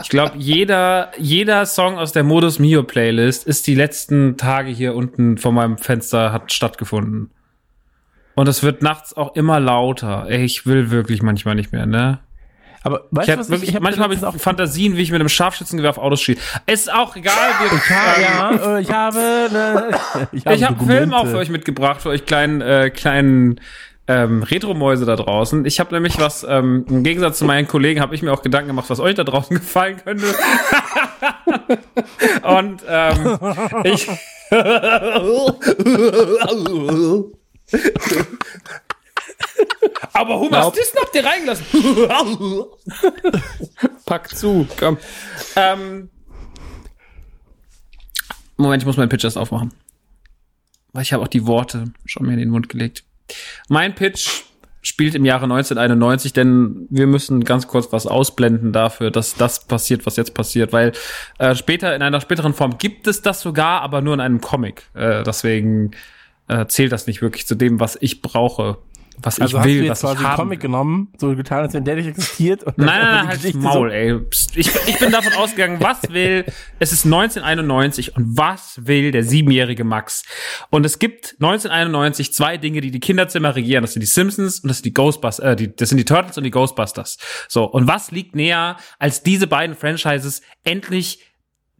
ich 0.01 0.09
glaube, 0.09 0.33
jeder, 0.37 1.11
jeder 1.19 1.67
Song 1.67 1.99
aus 1.99 2.11
der 2.11 2.23
Modus 2.23 2.57
Mio 2.57 2.81
Playlist 2.81 3.45
ist 3.45 3.67
die 3.67 3.75
letzten 3.75 4.37
Tage 4.37 4.71
hier 4.71 4.95
unten 4.95 5.37
vor 5.37 5.51
meinem 5.51 5.77
Fenster 5.77 6.33
hat 6.33 6.51
stattgefunden. 6.51 7.29
Und 8.33 8.47
es 8.47 8.63
wird 8.63 8.81
nachts 8.81 9.15
auch 9.15 9.35
immer 9.35 9.59
lauter. 9.59 10.25
Ey, 10.27 10.43
ich 10.43 10.65
will 10.65 10.89
wirklich 10.89 11.21
manchmal 11.21 11.53
nicht 11.53 11.71
mehr, 11.71 11.85
ne? 11.85 12.19
Aber 12.83 13.05
weißt 13.11 13.27
Ich 13.27 13.31
hab 13.31 13.39
was 13.39 13.49
wirklich, 13.49 13.63
ich, 13.63 13.69
ich 13.69 13.75
hab 13.75 13.83
manchmal 13.83 14.05
habe 14.05 14.13
ich 14.13 14.23
auch 14.23 14.35
Fantasien, 14.35 14.95
wie 14.95 15.01
ich 15.01 15.11
mit 15.11 15.19
einem 15.19 15.29
Scharfschützengewehr 15.29 15.89
auf 15.89 15.97
Autos 15.97 16.21
schieße. 16.21 16.39
Ist 16.65 16.91
auch 16.91 17.15
egal. 17.15 17.35
Wir, 17.59 17.77
Ich 17.77 17.89
habe, 17.89 18.21
ja, 18.21 18.77
äh, 18.77 18.81
ich 18.81 18.91
habe, 18.91 19.19
ne, 19.51 19.89
ich 20.31 20.45
habe, 20.45 20.55
ich 20.55 20.63
habe 20.63 20.79
einen 20.79 20.87
Film 20.87 21.13
auch 21.13 21.27
für 21.27 21.37
euch 21.37 21.49
mitgebracht, 21.49 22.01
für 22.01 22.09
euch 22.09 22.25
kleinen, 22.25 22.61
äh, 22.61 22.89
kleinen 22.89 23.59
ähm, 24.07 24.43
Retro-Mäuse 24.43 25.05
da 25.05 25.15
draußen. 25.15 25.65
Ich 25.65 25.79
habe 25.79 25.93
nämlich 25.93 26.19
was, 26.19 26.43
ähm, 26.43 26.85
im 26.89 27.03
Gegensatz 27.03 27.37
zu 27.37 27.45
meinen 27.45 27.67
Kollegen, 27.67 28.01
habe 28.01 28.15
ich 28.15 28.23
mir 28.23 28.33
auch 28.33 28.41
Gedanken 28.41 28.69
gemacht, 28.69 28.89
was 28.89 28.99
euch 28.99 29.15
da 29.15 29.23
draußen 29.23 29.55
gefallen 29.59 29.97
könnte. 30.03 30.25
Und 32.43 32.81
ähm, 32.87 33.37
ich. 33.83 34.07
Aber 40.13 40.39
Hummer, 40.39 40.61
Glaub- 40.61 40.75
das 40.75 40.93
habt 40.99 41.15
ihr 41.15 41.25
reingelassen. 41.25 41.65
Pack 44.05 44.29
zu. 44.35 44.67
Komm. 44.79 44.97
ähm, 45.55 46.09
Moment, 48.57 48.83
ich 48.83 48.87
muss 48.87 48.97
meinen 48.97 49.09
Pitch 49.09 49.23
erst 49.23 49.37
aufmachen. 49.37 49.71
Weil 50.91 51.03
ich 51.03 51.13
habe 51.13 51.23
auch 51.23 51.27
die 51.27 51.45
Worte 51.45 51.85
schon 52.05 52.25
mir 52.25 52.33
in 52.33 52.39
den 52.39 52.49
Mund 52.49 52.69
gelegt. 52.69 53.03
Mein 53.67 53.95
Pitch 53.95 54.43
spielt 54.81 55.13
im 55.15 55.25
Jahre 55.25 55.43
1991, 55.43 56.33
denn 56.33 56.87
wir 56.89 57.05
müssen 57.05 57.43
ganz 57.43 57.67
kurz 57.67 57.91
was 57.91 58.07
ausblenden 58.07 58.73
dafür, 58.73 59.11
dass 59.11 59.35
das 59.35 59.65
passiert, 59.65 60.05
was 60.05 60.15
jetzt 60.15 60.33
passiert, 60.33 60.73
weil 60.73 60.93
äh, 61.37 61.53
später 61.53 61.95
in 61.95 62.01
einer 62.01 62.21
späteren 62.21 62.53
Form 62.53 62.77
gibt 62.77 63.07
es 63.07 63.21
das 63.21 63.41
sogar, 63.41 63.81
aber 63.81 64.01
nur 64.01 64.13
in 64.13 64.19
einem 64.21 64.41
Comic. 64.41 64.83
Äh, 64.93 65.23
deswegen 65.23 65.91
äh, 66.47 66.65
zählt 66.67 66.91
das 66.91 67.07
nicht 67.07 67.21
wirklich 67.21 67.45
zu 67.45 67.55
dem, 67.55 67.79
was 67.79 67.97
ich 68.01 68.21
brauche, 68.21 68.77
was 69.21 69.39
Also 69.39 69.57
ich 69.57 69.59
hast 69.59 69.65
will, 69.67 69.79
du 69.79 69.85
jetzt 69.85 69.89
was 69.91 70.01
quasi 70.01 70.13
ich 70.13 70.19
einen 70.19 70.27
haben 70.29 70.35
Comic 70.37 70.59
will. 70.59 70.61
genommen, 70.69 71.13
so 71.17 71.35
getan, 71.35 71.59
als 71.59 71.73
wenn 71.73 71.83
der 71.83 71.95
nicht 71.95 72.07
existiert. 72.07 72.63
Und 72.63 72.77
Nein, 72.77 72.87
nein, 72.87 73.01
nein, 73.01 73.27
halt 73.27 73.37
Geschichte 73.41 73.59
Maul, 73.59 73.91
ey. 73.91 74.19
Psst, 74.19 74.55
Ich, 74.57 74.69
ich 74.87 74.99
bin 74.99 75.11
davon 75.11 75.33
ausgegangen, 75.33 75.77
was 75.81 76.01
will, 76.11 76.45
es 76.79 76.91
ist 76.91 77.05
1991 77.05 78.15
und 78.15 78.37
was 78.37 78.79
will 78.85 79.11
der 79.11 79.23
siebenjährige 79.23 79.83
Max? 79.83 80.23
Und 80.69 80.85
es 80.85 80.99
gibt 80.99 81.35
1991 81.39 82.33
zwei 82.33 82.57
Dinge, 82.57 82.81
die 82.81 82.91
die 82.91 82.99
Kinderzimmer 82.99 83.55
regieren. 83.55 83.81
Das 83.83 83.93
sind 83.93 84.01
die 84.01 84.07
Simpsons 84.07 84.59
und 84.59 84.69
das 84.69 84.77
sind 84.77 84.85
die 84.85 84.93
Ghostbusters, 84.93 85.45
äh, 85.45 85.55
die, 85.55 85.75
das 85.75 85.89
sind 85.89 85.97
die 85.97 86.05
Turtles 86.05 86.37
und 86.37 86.43
die 86.43 86.51
Ghostbusters. 86.51 87.17
So. 87.47 87.65
Und 87.65 87.87
was 87.87 88.11
liegt 88.11 88.35
näher, 88.35 88.77
als 88.99 89.23
diese 89.23 89.47
beiden 89.47 89.75
Franchises 89.75 90.41
endlich 90.63 91.25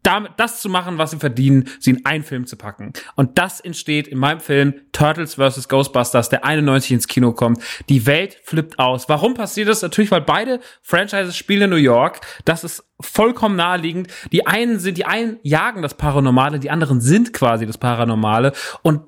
damit 0.04 0.34
das 0.38 0.62
zu 0.62 0.70
machen, 0.70 0.98
was 0.98 1.12
sie 1.12 1.18
verdienen, 1.18 1.68
sie 1.80 1.92
in 1.92 2.06
einen 2.06 2.24
Film 2.24 2.46
zu 2.46 2.56
packen. 2.56 2.94
Und 3.16 3.38
das 3.38 3.60
entsteht 3.60 4.08
in 4.08 4.18
meinem 4.18 4.40
Film 4.40 4.74
Turtles 4.92 5.36
vs. 5.36 5.68
Ghostbusters, 5.68 6.30
der 6.30 6.46
91 6.46 6.92
ins 6.92 7.08
Kino 7.08 7.34
kommt. 7.34 7.62
Die 7.90 8.06
Welt 8.06 8.38
flippt 8.44 8.80
aus. 8.80 9.10
Warum 9.10 9.34
passiert 9.34 9.70
das? 9.70 9.82
Natürlich, 9.82 10.12
weil 10.12 10.22
beide 10.22 10.60
Franchises 10.82 11.36
spielen 11.36 11.64
in 11.64 11.70
New 11.70 11.76
York. 11.76 12.22
Das 12.46 12.64
ist 12.64 12.84
vollkommen 13.02 13.56
naheliegend. 13.56 14.08
Die 14.32 14.46
einen 14.46 14.80
sind, 14.80 14.98
die 14.98 15.06
einen 15.06 15.40
jagen 15.44 15.82
das 15.82 15.94
Paranormale, 15.94 16.60
die 16.60 16.70
anderen 16.70 17.02
sind 17.02 17.34
quasi 17.34 17.66
das 17.66 17.78
Paranormale. 17.78 18.54
Und 18.82 19.02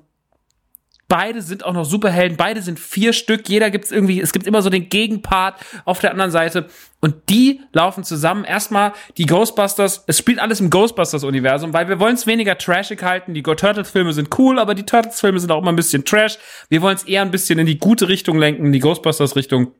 Beide 1.12 1.42
sind 1.42 1.62
auch 1.66 1.74
noch 1.74 1.84
Superhelden, 1.84 2.38
beide 2.38 2.62
sind 2.62 2.80
vier 2.80 3.12
Stück, 3.12 3.46
jeder 3.46 3.68
gibt's 3.68 3.90
irgendwie, 3.90 4.18
es 4.18 4.32
gibt 4.32 4.46
immer 4.46 4.62
so 4.62 4.70
den 4.70 4.88
Gegenpart 4.88 5.60
auf 5.84 5.98
der 5.98 6.10
anderen 6.10 6.30
Seite 6.30 6.68
und 7.00 7.28
die 7.28 7.60
laufen 7.74 8.02
zusammen. 8.02 8.44
Erstmal 8.44 8.94
die 9.18 9.26
Ghostbusters, 9.26 10.04
es 10.06 10.16
spielt 10.16 10.38
alles 10.38 10.60
im 10.60 10.70
Ghostbusters-Universum, 10.70 11.74
weil 11.74 11.90
wir 11.90 12.00
wollen 12.00 12.14
es 12.14 12.26
weniger 12.26 12.56
trashig 12.56 13.02
halten. 13.02 13.34
Die 13.34 13.42
Go 13.42 13.54
Turtles-Filme 13.54 14.14
sind 14.14 14.30
cool, 14.38 14.58
aber 14.58 14.74
die 14.74 14.86
Turtles-Filme 14.86 15.38
sind 15.38 15.52
auch 15.52 15.60
immer 15.60 15.72
ein 15.72 15.76
bisschen 15.76 16.06
trash. 16.06 16.38
Wir 16.70 16.80
wollen 16.80 16.96
es 16.96 17.04
eher 17.04 17.20
ein 17.20 17.30
bisschen 17.30 17.58
in 17.58 17.66
die 17.66 17.78
gute 17.78 18.08
Richtung 18.08 18.38
lenken, 18.38 18.64
in 18.64 18.72
die 18.72 18.78
Ghostbusters-Richtung. 18.78 19.72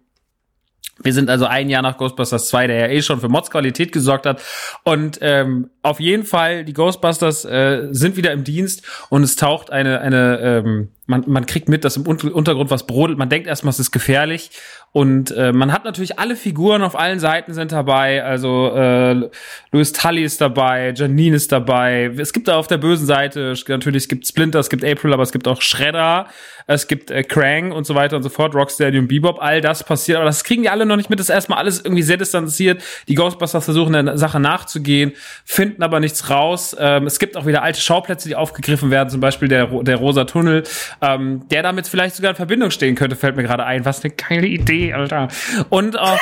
Wir 1.02 1.12
sind 1.14 1.30
also 1.30 1.46
ein 1.46 1.68
Jahr 1.70 1.82
nach 1.82 1.96
Ghostbusters 1.96 2.48
2, 2.48 2.66
der 2.66 2.76
ja 2.76 2.86
eh 2.88 3.02
schon 3.02 3.20
für 3.20 3.28
Mods-Qualität 3.28 3.92
gesorgt 3.92 4.26
hat. 4.26 4.42
Und 4.84 5.18
ähm, 5.22 5.70
auf 5.82 6.00
jeden 6.00 6.24
Fall, 6.24 6.64
die 6.64 6.74
Ghostbusters 6.74 7.44
äh, 7.44 7.88
sind 7.90 8.16
wieder 8.16 8.32
im 8.32 8.44
Dienst 8.44 8.84
und 9.08 9.22
es 9.22 9.36
taucht 9.36 9.70
eine, 9.70 10.00
eine 10.00 10.38
ähm, 10.40 10.88
man, 11.06 11.24
man 11.26 11.46
kriegt 11.46 11.68
mit, 11.68 11.84
dass 11.84 11.96
im 11.96 12.06
Un- 12.06 12.30
Untergrund 12.30 12.70
was 12.70 12.86
brodelt. 12.86 13.18
Man 13.18 13.28
denkt 13.28 13.48
erstmal, 13.48 13.70
es 13.70 13.80
ist 13.80 13.90
gefährlich. 13.90 14.50
Und 14.92 15.30
äh, 15.30 15.52
man 15.52 15.72
hat 15.72 15.86
natürlich 15.86 16.18
alle 16.18 16.36
Figuren 16.36 16.82
auf 16.82 16.98
allen 16.98 17.18
Seiten 17.18 17.54
sind 17.54 17.72
dabei. 17.72 18.22
Also 18.22 18.72
äh, 18.74 19.28
Louis 19.70 19.92
Tully 19.92 20.22
ist 20.22 20.42
dabei, 20.42 20.92
Janine 20.94 21.36
ist 21.36 21.50
dabei. 21.50 22.12
Es 22.18 22.34
gibt 22.34 22.46
da 22.46 22.56
auf 22.56 22.66
der 22.66 22.76
bösen 22.76 23.06
Seite 23.06 23.54
natürlich, 23.68 24.02
es 24.02 24.08
gibt 24.08 24.26
Splinter, 24.26 24.58
es 24.58 24.68
gibt 24.68 24.84
April, 24.84 25.14
aber 25.14 25.22
es 25.22 25.32
gibt 25.32 25.48
auch 25.48 25.62
Shredder, 25.62 26.26
es 26.66 26.88
gibt 26.88 27.10
äh, 27.10 27.22
Krang 27.22 27.72
und 27.72 27.86
so 27.86 27.94
weiter 27.94 28.16
und 28.16 28.22
so 28.22 28.28
fort, 28.28 28.54
Rocksteady 28.54 28.98
und 28.98 29.08
Bebop. 29.08 29.40
All 29.40 29.62
das 29.62 29.82
passiert, 29.82 30.18
aber 30.18 30.26
das 30.26 30.44
kriegen 30.44 30.62
die 30.62 30.68
alle 30.68 30.84
noch 30.84 30.96
nicht 30.96 31.08
mit. 31.08 31.18
Das 31.18 31.30
ist 31.30 31.34
erstmal 31.34 31.58
alles 31.58 31.82
irgendwie 31.82 32.02
sehr 32.02 32.18
distanziert. 32.18 32.82
Die 33.08 33.14
Ghostbusters 33.14 33.64
versuchen 33.64 33.94
der 33.94 34.18
Sache 34.18 34.40
nachzugehen, 34.40 35.12
finden 35.46 35.82
aber 35.82 36.00
nichts 36.00 36.28
raus. 36.28 36.76
Ähm, 36.78 37.06
es 37.06 37.18
gibt 37.18 37.38
auch 37.38 37.46
wieder 37.46 37.62
alte 37.62 37.80
Schauplätze, 37.80 38.28
die 38.28 38.36
aufgegriffen 38.36 38.90
werden, 38.90 39.08
zum 39.08 39.20
Beispiel 39.20 39.48
der, 39.48 39.68
der 39.68 39.96
Rosa 39.96 40.24
Tunnel, 40.24 40.64
ähm, 41.00 41.48
der 41.50 41.62
damit 41.62 41.88
vielleicht 41.88 42.16
sogar 42.16 42.32
in 42.32 42.36
Verbindung 42.36 42.70
stehen 42.70 42.94
könnte, 42.94 43.16
fällt 43.16 43.36
mir 43.36 43.42
gerade 43.42 43.64
ein. 43.64 43.86
Was 43.86 44.04
eine 44.04 44.12
geile 44.12 44.46
Idee, 44.46 44.81
Alter. 44.90 45.28
Und 45.68 45.98
auf, 45.98 46.20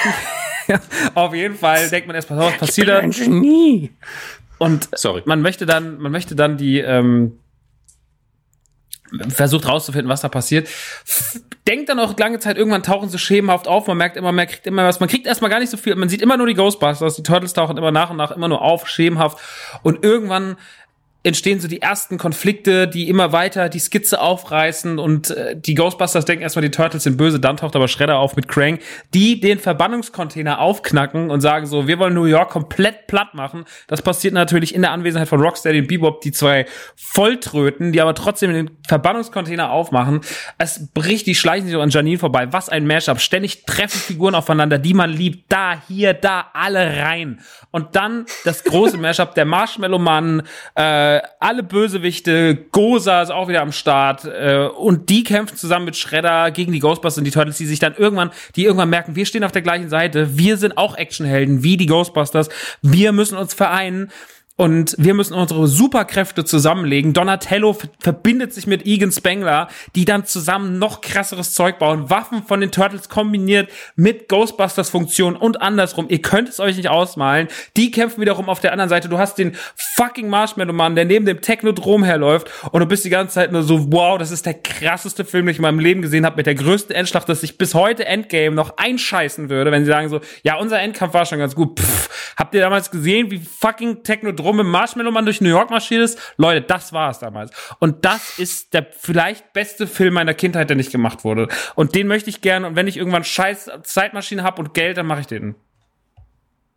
auf 1.15 1.35
jeden 1.35 1.57
Fall 1.57 1.89
denkt 1.89 2.07
man 2.07 2.17
erstmal, 2.17 2.39
was 2.39 2.59
passiert 2.59 2.89
da? 2.89 3.01
Genie. 3.01 3.91
Und 4.59 4.89
Sorry. 4.93 5.23
man 5.25 5.41
möchte 5.41 5.65
dann, 5.65 5.99
man 5.99 6.13
möchte 6.13 6.35
dann 6.37 6.59
die, 6.59 6.81
ähm, 6.81 7.39
versucht 9.29 9.67
rauszufinden, 9.67 10.09
was 10.09 10.21
da 10.21 10.29
passiert. 10.29 10.69
Denkt 11.67 11.89
dann 11.89 11.99
auch 11.99 12.17
lange 12.19 12.39
Zeit, 12.39 12.57
irgendwann 12.57 12.83
tauchen 12.83 13.09
sie 13.09 13.19
schemenhaft 13.19 13.69
auf, 13.69 13.87
man 13.87 13.97
merkt 13.97 14.17
immer 14.17 14.33
mehr, 14.33 14.47
kriegt 14.47 14.67
immer 14.67 14.87
was, 14.87 15.01
man 15.01 15.09
kriegt 15.09 15.27
erstmal 15.27 15.51
gar 15.51 15.61
nicht 15.61 15.71
so 15.71 15.77
viel, 15.77 15.95
man 15.95 16.09
sieht 16.09 16.23
immer 16.23 16.37
nur 16.37 16.47
die 16.47 16.55
Ghostbusters, 16.55 17.17
die 17.17 17.23
Turtles 17.23 17.53
tauchen 17.53 17.77
immer 17.77 17.91
nach 17.91 18.11
und 18.11 18.17
nach 18.17 18.31
immer 18.31 18.49
nur 18.49 18.63
auf, 18.63 18.89
schemenhaft 18.89 19.39
und 19.83 20.05
irgendwann 20.05 20.57
entstehen 21.23 21.61
so 21.61 21.69
die 21.69 21.83
ersten 21.83 22.17
Konflikte, 22.17 22.89
die 22.89 23.09
immer 23.09 23.33
weiter 23.33 23.69
die 23.69 23.79
Skizze 23.79 24.21
aufreißen 24.21 24.99
und 24.99 25.31
äh, 25.31 25.55
die 25.55 25.75
Ghostbusters 25.75 26.25
denken 26.25 26.43
erstmal, 26.43 26.63
die 26.63 26.71
Turtles 26.71 27.03
sind 27.03 27.19
böse, 27.19 27.39
dann 27.39 27.59
taucht 27.59 27.77
aber 27.77 27.89
Shredder 27.89 28.19
auf 28.19 28.37
mit 28.37 28.49
Krang, 28.49 28.79
die 29.13 29.39
den 29.39 29.59
Verbannungscontainer 29.59 30.61
aufknacken 30.61 31.31
und 31.31 31.43
sagen 31.43 31.67
so, 31.67 31.87
wir 31.87 31.99
wollen 31.99 32.15
New 32.15 32.25
York 32.25 32.51
komplett 32.51 33.07
platt 33.07 33.35
machen. 33.35 33.65
Das 33.87 34.01
passiert 34.01 34.33
natürlich 34.33 34.75
in 34.75 34.81
der 34.81 34.93
Anwesenheit 34.93 35.29
von 35.29 35.41
Rocksteady 35.41 35.81
und 35.81 35.89
Bebop, 35.89 36.23
die 36.23 36.33
zwei 36.33 36.65
Volltröten, 36.97 37.93
die 37.93 38.01
aber 38.01 38.15
trotzdem 38.15 38.53
den 38.55 38.71
Verbannungscontainer 38.89 39.71
aufmachen. 39.71 40.23
Es 40.57 40.89
bricht, 40.95 41.27
die 41.27 41.35
schleichen 41.35 41.67
sich 41.67 41.75
so 41.75 41.83
an 41.83 41.91
Janine 41.91 42.19
vorbei. 42.19 42.51
Was 42.53 42.71
ein 42.71 42.87
Mashup. 42.87 43.21
Ständig 43.21 43.67
treffen 43.67 43.99
Figuren 43.99 44.35
aufeinander, 44.35 44.79
die 44.79 44.95
man 44.95 45.11
liebt. 45.11 45.53
Da, 45.53 45.83
hier, 45.87 46.15
da, 46.15 46.47
alle 46.55 47.03
rein. 47.03 47.41
Und 47.71 47.95
dann 47.95 48.25
das 48.45 48.65
große 48.65 48.97
Mashup, 48.97 49.35
der 49.35 49.45
Marshmallow-Mann, 49.45 50.43
äh, 50.77 51.10
alle 51.39 51.63
Bösewichte, 51.63 52.57
Goza 52.73 53.23
ist 53.23 53.31
auch 53.31 53.49
wieder 53.49 53.63
am 53.63 53.73
Start 53.73 54.25
äh, 54.25 54.67
und 54.67 55.09
die 55.11 55.25
kämpfen 55.25 55.57
zusammen 55.57 55.85
mit 55.85 55.97
Shredder 55.97 56.51
gegen 56.51 56.73
die 56.73 56.79
Ghostbusters 56.79 57.19
und 57.19 57.25
die 57.25 57.31
Turtles, 57.31 57.59
die 57.59 57.67
sich 57.67 57.79
dann 57.79 57.95
irgendwann, 57.95 58.31
die 58.57 58.65
irgendwann 58.65 58.91
merken, 58.91 59.17
wir 59.17 59.27
stehen 59.27 59.45
auf 59.45 59.53
der 59.53 59.63
gleichen 59.63 59.89
Seite, 59.89 60.39
wir 60.39 60.57
sind 60.57 60.79
auch 60.79 60.97
Actionhelden 60.97 61.63
wie 61.63 61.77
die 61.77 61.87
Ghostbusters, 61.87 62.49
wir 62.83 63.13
müssen 63.13 63.37
uns 63.37 63.55
vereinen 63.55 64.11
und 64.61 64.95
wir 64.99 65.15
müssen 65.15 65.33
unsere 65.33 65.67
Superkräfte 65.67 66.45
zusammenlegen. 66.45 67.15
Donatello 67.15 67.79
verbindet 67.99 68.53
sich 68.53 68.67
mit 68.67 68.85
Egan 68.85 69.11
Spengler, 69.11 69.69
die 69.95 70.05
dann 70.05 70.27
zusammen 70.27 70.79
noch 70.79 71.01
krasseres 71.01 71.55
Zeug 71.55 71.79
bauen. 71.79 72.11
Waffen 72.11 72.43
von 72.43 72.61
den 72.61 72.71
Turtles 72.71 73.09
kombiniert 73.09 73.71
mit 73.97 74.29
Ghostbusters 74.29 74.91
Funktion 74.91 75.35
und 75.35 75.63
andersrum. 75.63 76.09
Ihr 76.11 76.21
könnt 76.21 76.51
es 76.51 76.61
euch 76.61 76.77
nicht 76.77 76.91
ausmalen. 76.91 77.49
Die 77.79 77.91
kämpfen 77.91 78.21
wiederum 78.21 78.51
auf 78.51 78.61
der 78.61 78.73
anderen 78.73 78.91
Seite. 78.91 79.09
Du 79.09 79.17
hast 79.17 79.39
den 79.39 79.57
fucking 79.97 80.29
Marshmallow 80.29 80.75
Mann, 80.75 80.95
der 80.95 81.07
neben 81.07 81.25
dem 81.25 81.41
Technodrom 81.41 82.05
herläuft 82.05 82.51
und 82.71 82.81
du 82.81 82.87
bist 82.87 83.07
die 83.07 83.11
ganze 83.11 83.37
Zeit 83.37 83.53
nur 83.53 83.63
so, 83.63 83.91
wow, 83.91 84.19
das 84.19 84.31
ist 84.31 84.45
der 84.45 84.55
krasseste 84.55 85.25
Film, 85.25 85.47
den 85.47 85.53
ich 85.53 85.59
in 85.59 85.63
meinem 85.63 85.79
Leben 85.79 86.03
gesehen 86.03 86.27
habe, 86.27 86.37
mit 86.37 86.45
der 86.45 86.55
größten 86.55 86.95
Endschlacht, 86.95 87.31
dass 87.31 87.43
ich 87.43 87.57
bis 87.57 87.73
heute 87.73 88.05
Endgame 88.05 88.55
noch 88.55 88.77
einscheißen 88.77 89.49
würde, 89.49 89.73
wenn 89.73 89.87
sie 89.87 89.91
sagen 89.91 90.11
so, 90.11 90.21
ja, 90.43 90.57
unser 90.57 90.81
Endkampf 90.81 91.15
war 91.15 91.25
schon 91.25 91.39
ganz 91.39 91.55
gut. 91.55 91.81
Pff, 91.81 92.11
habt 92.37 92.55
ihr 92.55 92.61
damals 92.61 92.91
gesehen, 92.91 93.31
wie 93.31 93.39
fucking 93.39 94.03
Technodrom 94.03 94.50
im 94.59 94.71
Marshmallow 94.71 95.11
Mann 95.11 95.25
durch 95.25 95.41
New 95.41 95.49
York 95.49 95.71
marschiert 95.71 96.03
ist? 96.03 96.19
Leute, 96.37 96.63
das 96.63 96.93
war 96.93 97.11
es 97.11 97.21
damals. 97.21 97.53
Und 97.79 98.05
das 98.05 98.39
ist 98.39 98.75
der 98.75 98.87
vielleicht 98.91 99.53
beste 99.53 99.87
Film 99.87 100.15
meiner 100.15 100.35
Kindheit, 100.35 100.69
der 100.71 100.77
nicht 100.77 100.91
gemacht 100.91 101.23
wurde. 101.25 101.49
Und 101.75 101.95
den 101.95 102.09
möchte 102.09 102.31
ich 102.31 102.41
gerne. 102.41 102.67
Und 102.67 102.77
wenn 102.77 102.89
ich 102.89 102.97
irgendwann 102.97 103.25
scheiß 103.25 103.71
Zeitmaschine 103.83 104.43
habe 104.43 104.63
und 104.63 104.75
Geld, 104.75 104.97
dann 104.97 105.07
mache 105.07 105.21
ich 105.21 105.27
den. 105.27 105.55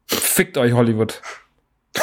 Fickt 0.07 0.57
euch, 0.57 0.73
Hollywood. 0.73 1.21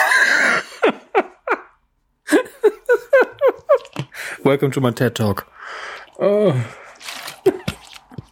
Welcome 4.43 4.71
to 4.73 4.81
my 4.81 4.93
TED 4.93 5.15
Talk. 5.15 5.47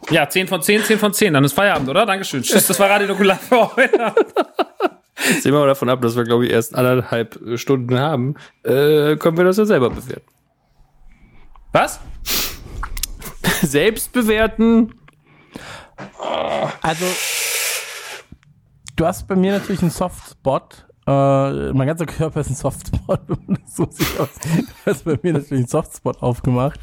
Ja, 0.09 0.27
10 0.27 0.47
von 0.47 0.61
10, 0.61 0.83
10 0.83 0.99
von 0.99 1.13
10. 1.13 1.33
Dann 1.33 1.43
ist 1.43 1.53
Feierabend, 1.53 1.89
oder? 1.89 2.05
Dankeschön. 2.05 2.41
Tschüss, 2.41 2.67
das 2.67 2.79
war 2.79 2.89
Radio 2.89 3.07
Nukular 3.07 3.37
für 3.37 3.75
heute. 3.75 4.13
Sehen 5.41 5.53
wir 5.53 5.59
mal 5.59 5.67
davon 5.67 5.89
ab, 5.89 6.01
dass 6.01 6.15
wir, 6.15 6.23
glaube 6.23 6.45
ich, 6.45 6.51
erst 6.51 6.75
anderthalb 6.75 7.39
Stunden 7.55 7.99
haben. 7.99 8.35
Äh, 8.63 9.17
können 9.17 9.37
wir 9.37 9.43
das 9.43 9.57
ja 9.57 9.65
selber 9.65 9.89
bewerten. 9.89 10.25
Was? 11.71 11.99
Selbst 13.61 14.11
bewerten? 14.13 14.93
Also, 16.81 17.05
du 18.95 19.05
hast 19.05 19.27
bei 19.27 19.35
mir 19.35 19.53
natürlich 19.53 19.81
einen 19.81 19.91
Softspot. 19.91 20.85
Äh, 21.05 21.73
mein 21.73 21.87
ganzer 21.87 22.05
Körper 22.05 22.39
ist 22.41 22.49
ein 22.49 22.55
Softspot. 22.55 23.21
so 23.65 23.87
sieht 23.89 24.19
aus. 24.19 24.29
Du 24.39 24.91
hast 24.91 25.05
bei 25.05 25.19
mir 25.21 25.33
natürlich 25.33 25.59
einen 25.59 25.67
Softspot 25.67 26.21
aufgemacht. 26.21 26.79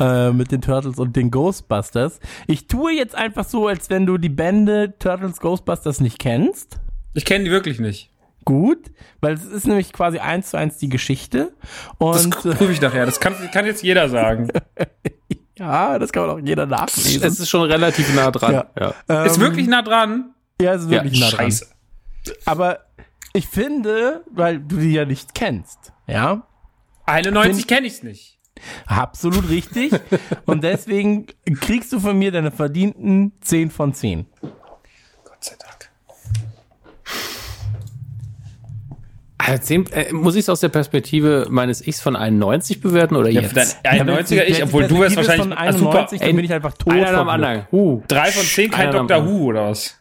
Äh, 0.00 0.32
mit 0.32 0.50
den 0.50 0.60
Turtles 0.60 0.98
und 0.98 1.14
den 1.16 1.30
Ghostbusters. 1.30 2.18
Ich 2.46 2.66
tue 2.66 2.92
jetzt 2.92 3.14
einfach 3.14 3.44
so, 3.44 3.68
als 3.68 3.90
wenn 3.90 4.06
du 4.06 4.18
die 4.18 4.28
Bände 4.28 4.94
Turtles 4.98 5.40
Ghostbusters 5.40 6.00
nicht 6.00 6.18
kennst. 6.18 6.80
Ich 7.14 7.24
kenne 7.24 7.44
die 7.44 7.50
wirklich 7.50 7.78
nicht. 7.80 8.10
Gut, 8.44 8.90
weil 9.20 9.34
es 9.34 9.44
ist 9.44 9.66
nämlich 9.66 9.92
quasi 9.92 10.18
eins 10.18 10.50
zu 10.50 10.56
eins 10.56 10.78
die 10.78 10.88
Geschichte. 10.88 11.52
Das 11.98 12.24
Und 12.24 12.34
äh, 12.46 12.54
prüfe 12.54 12.72
ich 12.72 12.80
nachher. 12.80 13.04
Das 13.04 13.20
kann, 13.20 13.34
kann 13.52 13.66
jetzt 13.66 13.82
jeder 13.82 14.08
sagen. 14.08 14.48
ja, 15.58 15.98
das 15.98 16.12
kann 16.12 16.30
auch 16.30 16.38
jeder 16.38 16.66
nachlesen. 16.66 17.22
Es 17.22 17.38
ist 17.38 17.50
schon 17.50 17.62
relativ 17.62 18.14
nah 18.14 18.30
dran. 18.30 18.52
Ja. 18.52 18.70
Ja. 18.78 18.94
Ähm, 19.08 19.26
Ist 19.26 19.40
wirklich 19.40 19.66
nah 19.66 19.82
dran. 19.82 20.34
ja, 20.60 20.74
es 20.74 20.84
ist 20.84 20.90
wirklich 20.90 21.20
nah 21.20 21.28
dran. 21.28 21.38
Scheiße. 21.40 21.66
Aber 22.46 22.86
ich 23.34 23.46
finde, 23.48 24.24
weil 24.30 24.60
du 24.60 24.76
die 24.76 24.92
ja 24.92 25.04
nicht 25.04 25.34
kennst, 25.34 25.92
ja, 26.06 26.46
91 27.04 27.66
kenne 27.66 27.86
ich's 27.86 28.02
nicht. 28.02 28.38
absolut 28.86 29.48
richtig. 29.50 29.92
und 30.46 30.64
deswegen 30.64 31.26
kriegst 31.60 31.92
du 31.92 32.00
von 32.00 32.18
mir 32.18 32.32
deine 32.32 32.50
verdienten 32.50 33.32
10 33.40 33.70
von 33.70 33.94
10. 33.94 34.26
Gott 34.40 34.52
sei 35.44 35.56
Dank. 35.58 35.77
Also 39.48 39.62
zehn, 39.62 39.86
äh, 39.92 40.12
muss 40.12 40.34
ich 40.34 40.40
es 40.40 40.48
aus 40.48 40.60
der 40.60 40.68
Perspektive 40.68 41.46
meines 41.50 41.86
Ichs 41.86 42.00
von 42.00 42.16
91 42.16 42.80
bewerten 42.80 43.16
oder 43.16 43.28
Ja, 43.30 43.40
jetzt? 43.42 43.78
dein 43.82 44.08
91er 44.08 44.44
ich, 44.44 44.62
obwohl 44.62 44.86
du 44.86 45.00
wärst 45.00 45.16
wahrscheinlich 45.16 45.42
von 45.42 45.52
ah, 45.52 45.72
super. 45.72 45.90
91, 45.90 46.20
dann 46.20 46.36
bin 46.36 46.44
ich 46.44 46.52
einfach 46.52 46.74
tot 46.74 46.92
Einer 46.92 47.06
vor 47.06 47.12
nach 47.12 47.18
dem 47.34 47.40
Glück. 47.40 47.48
anderen. 47.48 47.66
Huh. 47.72 48.02
Drei 48.08 48.30
von 48.30 48.44
zehn, 48.44 48.70
kein 48.70 48.88
Einer 48.88 49.06
Dr. 49.06 49.26
Who 49.26 49.44
oder 49.46 49.70
was? 49.70 49.96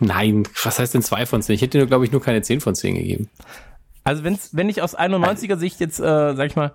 Nein, 0.00 0.44
was 0.62 0.78
heißt 0.78 0.94
denn 0.94 1.02
zwei 1.02 1.26
von 1.26 1.42
zehn? 1.42 1.54
Ich 1.54 1.62
hätte 1.62 1.78
dir, 1.78 1.86
glaube 1.86 2.04
ich, 2.04 2.12
nur 2.12 2.20
keine 2.22 2.42
10 2.42 2.60
von 2.60 2.74
10 2.74 2.94
gegeben. 2.94 3.28
Also 4.04 4.24
wenn's, 4.24 4.50
wenn 4.52 4.68
ich 4.68 4.80
aus 4.82 4.96
91er 4.96 5.56
Sicht 5.56 5.80
jetzt, 5.80 5.98
äh, 6.00 6.34
sag 6.34 6.46
ich 6.46 6.56
mal, 6.56 6.72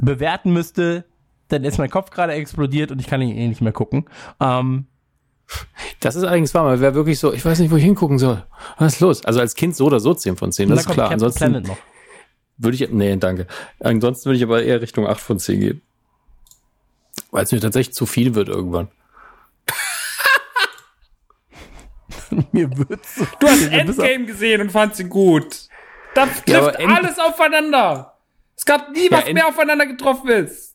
bewerten 0.00 0.52
müsste, 0.52 1.04
dann 1.48 1.64
ist 1.64 1.78
mein 1.78 1.90
Kopf 1.90 2.10
gerade 2.10 2.32
explodiert 2.34 2.90
und 2.90 3.00
ich 3.00 3.06
kann 3.06 3.22
ihn 3.22 3.36
eh 3.36 3.48
nicht 3.48 3.60
mehr 3.60 3.72
gucken. 3.72 4.06
Ähm, 4.40 4.86
Das 6.00 6.14
ist 6.14 6.24
allerdings 6.24 6.52
wahr, 6.54 6.64
weil 6.66 6.80
wäre 6.80 6.94
wirklich 6.94 7.18
so, 7.18 7.32
ich 7.32 7.44
weiß 7.44 7.58
nicht, 7.60 7.70
wo 7.70 7.76
ich 7.76 7.82
hingucken 7.84 8.18
soll. 8.18 8.44
Was 8.78 8.94
ist 8.94 9.00
los? 9.00 9.24
Also 9.24 9.40
als 9.40 9.54
Kind 9.54 9.74
so 9.76 9.86
oder 9.86 9.98
so 10.00 10.12
10 10.14 10.36
von 10.36 10.52
10, 10.52 10.68
und 10.68 10.76
das 10.76 10.80
ist 10.86 10.92
klar. 10.92 11.08
Captain 11.08 11.14
Ansonsten 11.14 11.38
Planet 11.38 11.66
noch. 11.68 11.78
würde 12.58 12.76
ich, 12.76 12.90
nee, 12.90 13.16
danke. 13.16 13.46
Ansonsten 13.80 14.26
würde 14.26 14.36
ich 14.36 14.42
aber 14.42 14.62
eher 14.62 14.80
Richtung 14.82 15.06
8 15.06 15.20
von 15.20 15.38
10 15.38 15.60
gehen. 15.60 15.82
Weil 17.30 17.44
es 17.44 17.52
mir 17.52 17.60
tatsächlich 17.60 17.94
zu 17.94 18.06
viel 18.06 18.34
wird 18.34 18.48
irgendwann. 18.48 18.88
Mir 22.52 22.70
wird's 22.76 23.14
so 23.16 23.26
Du 23.40 23.46
hast 23.46 23.68
Endgame 23.68 24.26
gesehen 24.26 24.60
und 24.60 24.70
fandst 24.70 25.00
ihn 25.00 25.08
gut. 25.08 25.68
Das 26.14 26.28
Ja, 26.46 26.60
trifft 26.60 26.78
End- 26.80 26.92
alles 26.92 27.18
aufeinander. 27.18 28.14
Es 28.56 28.64
gab 28.64 28.90
nie 28.90 29.10
was 29.10 29.32
mehr 29.32 29.46
aufeinander 29.48 29.86
getroffen 29.86 30.28
ist. 30.30 30.67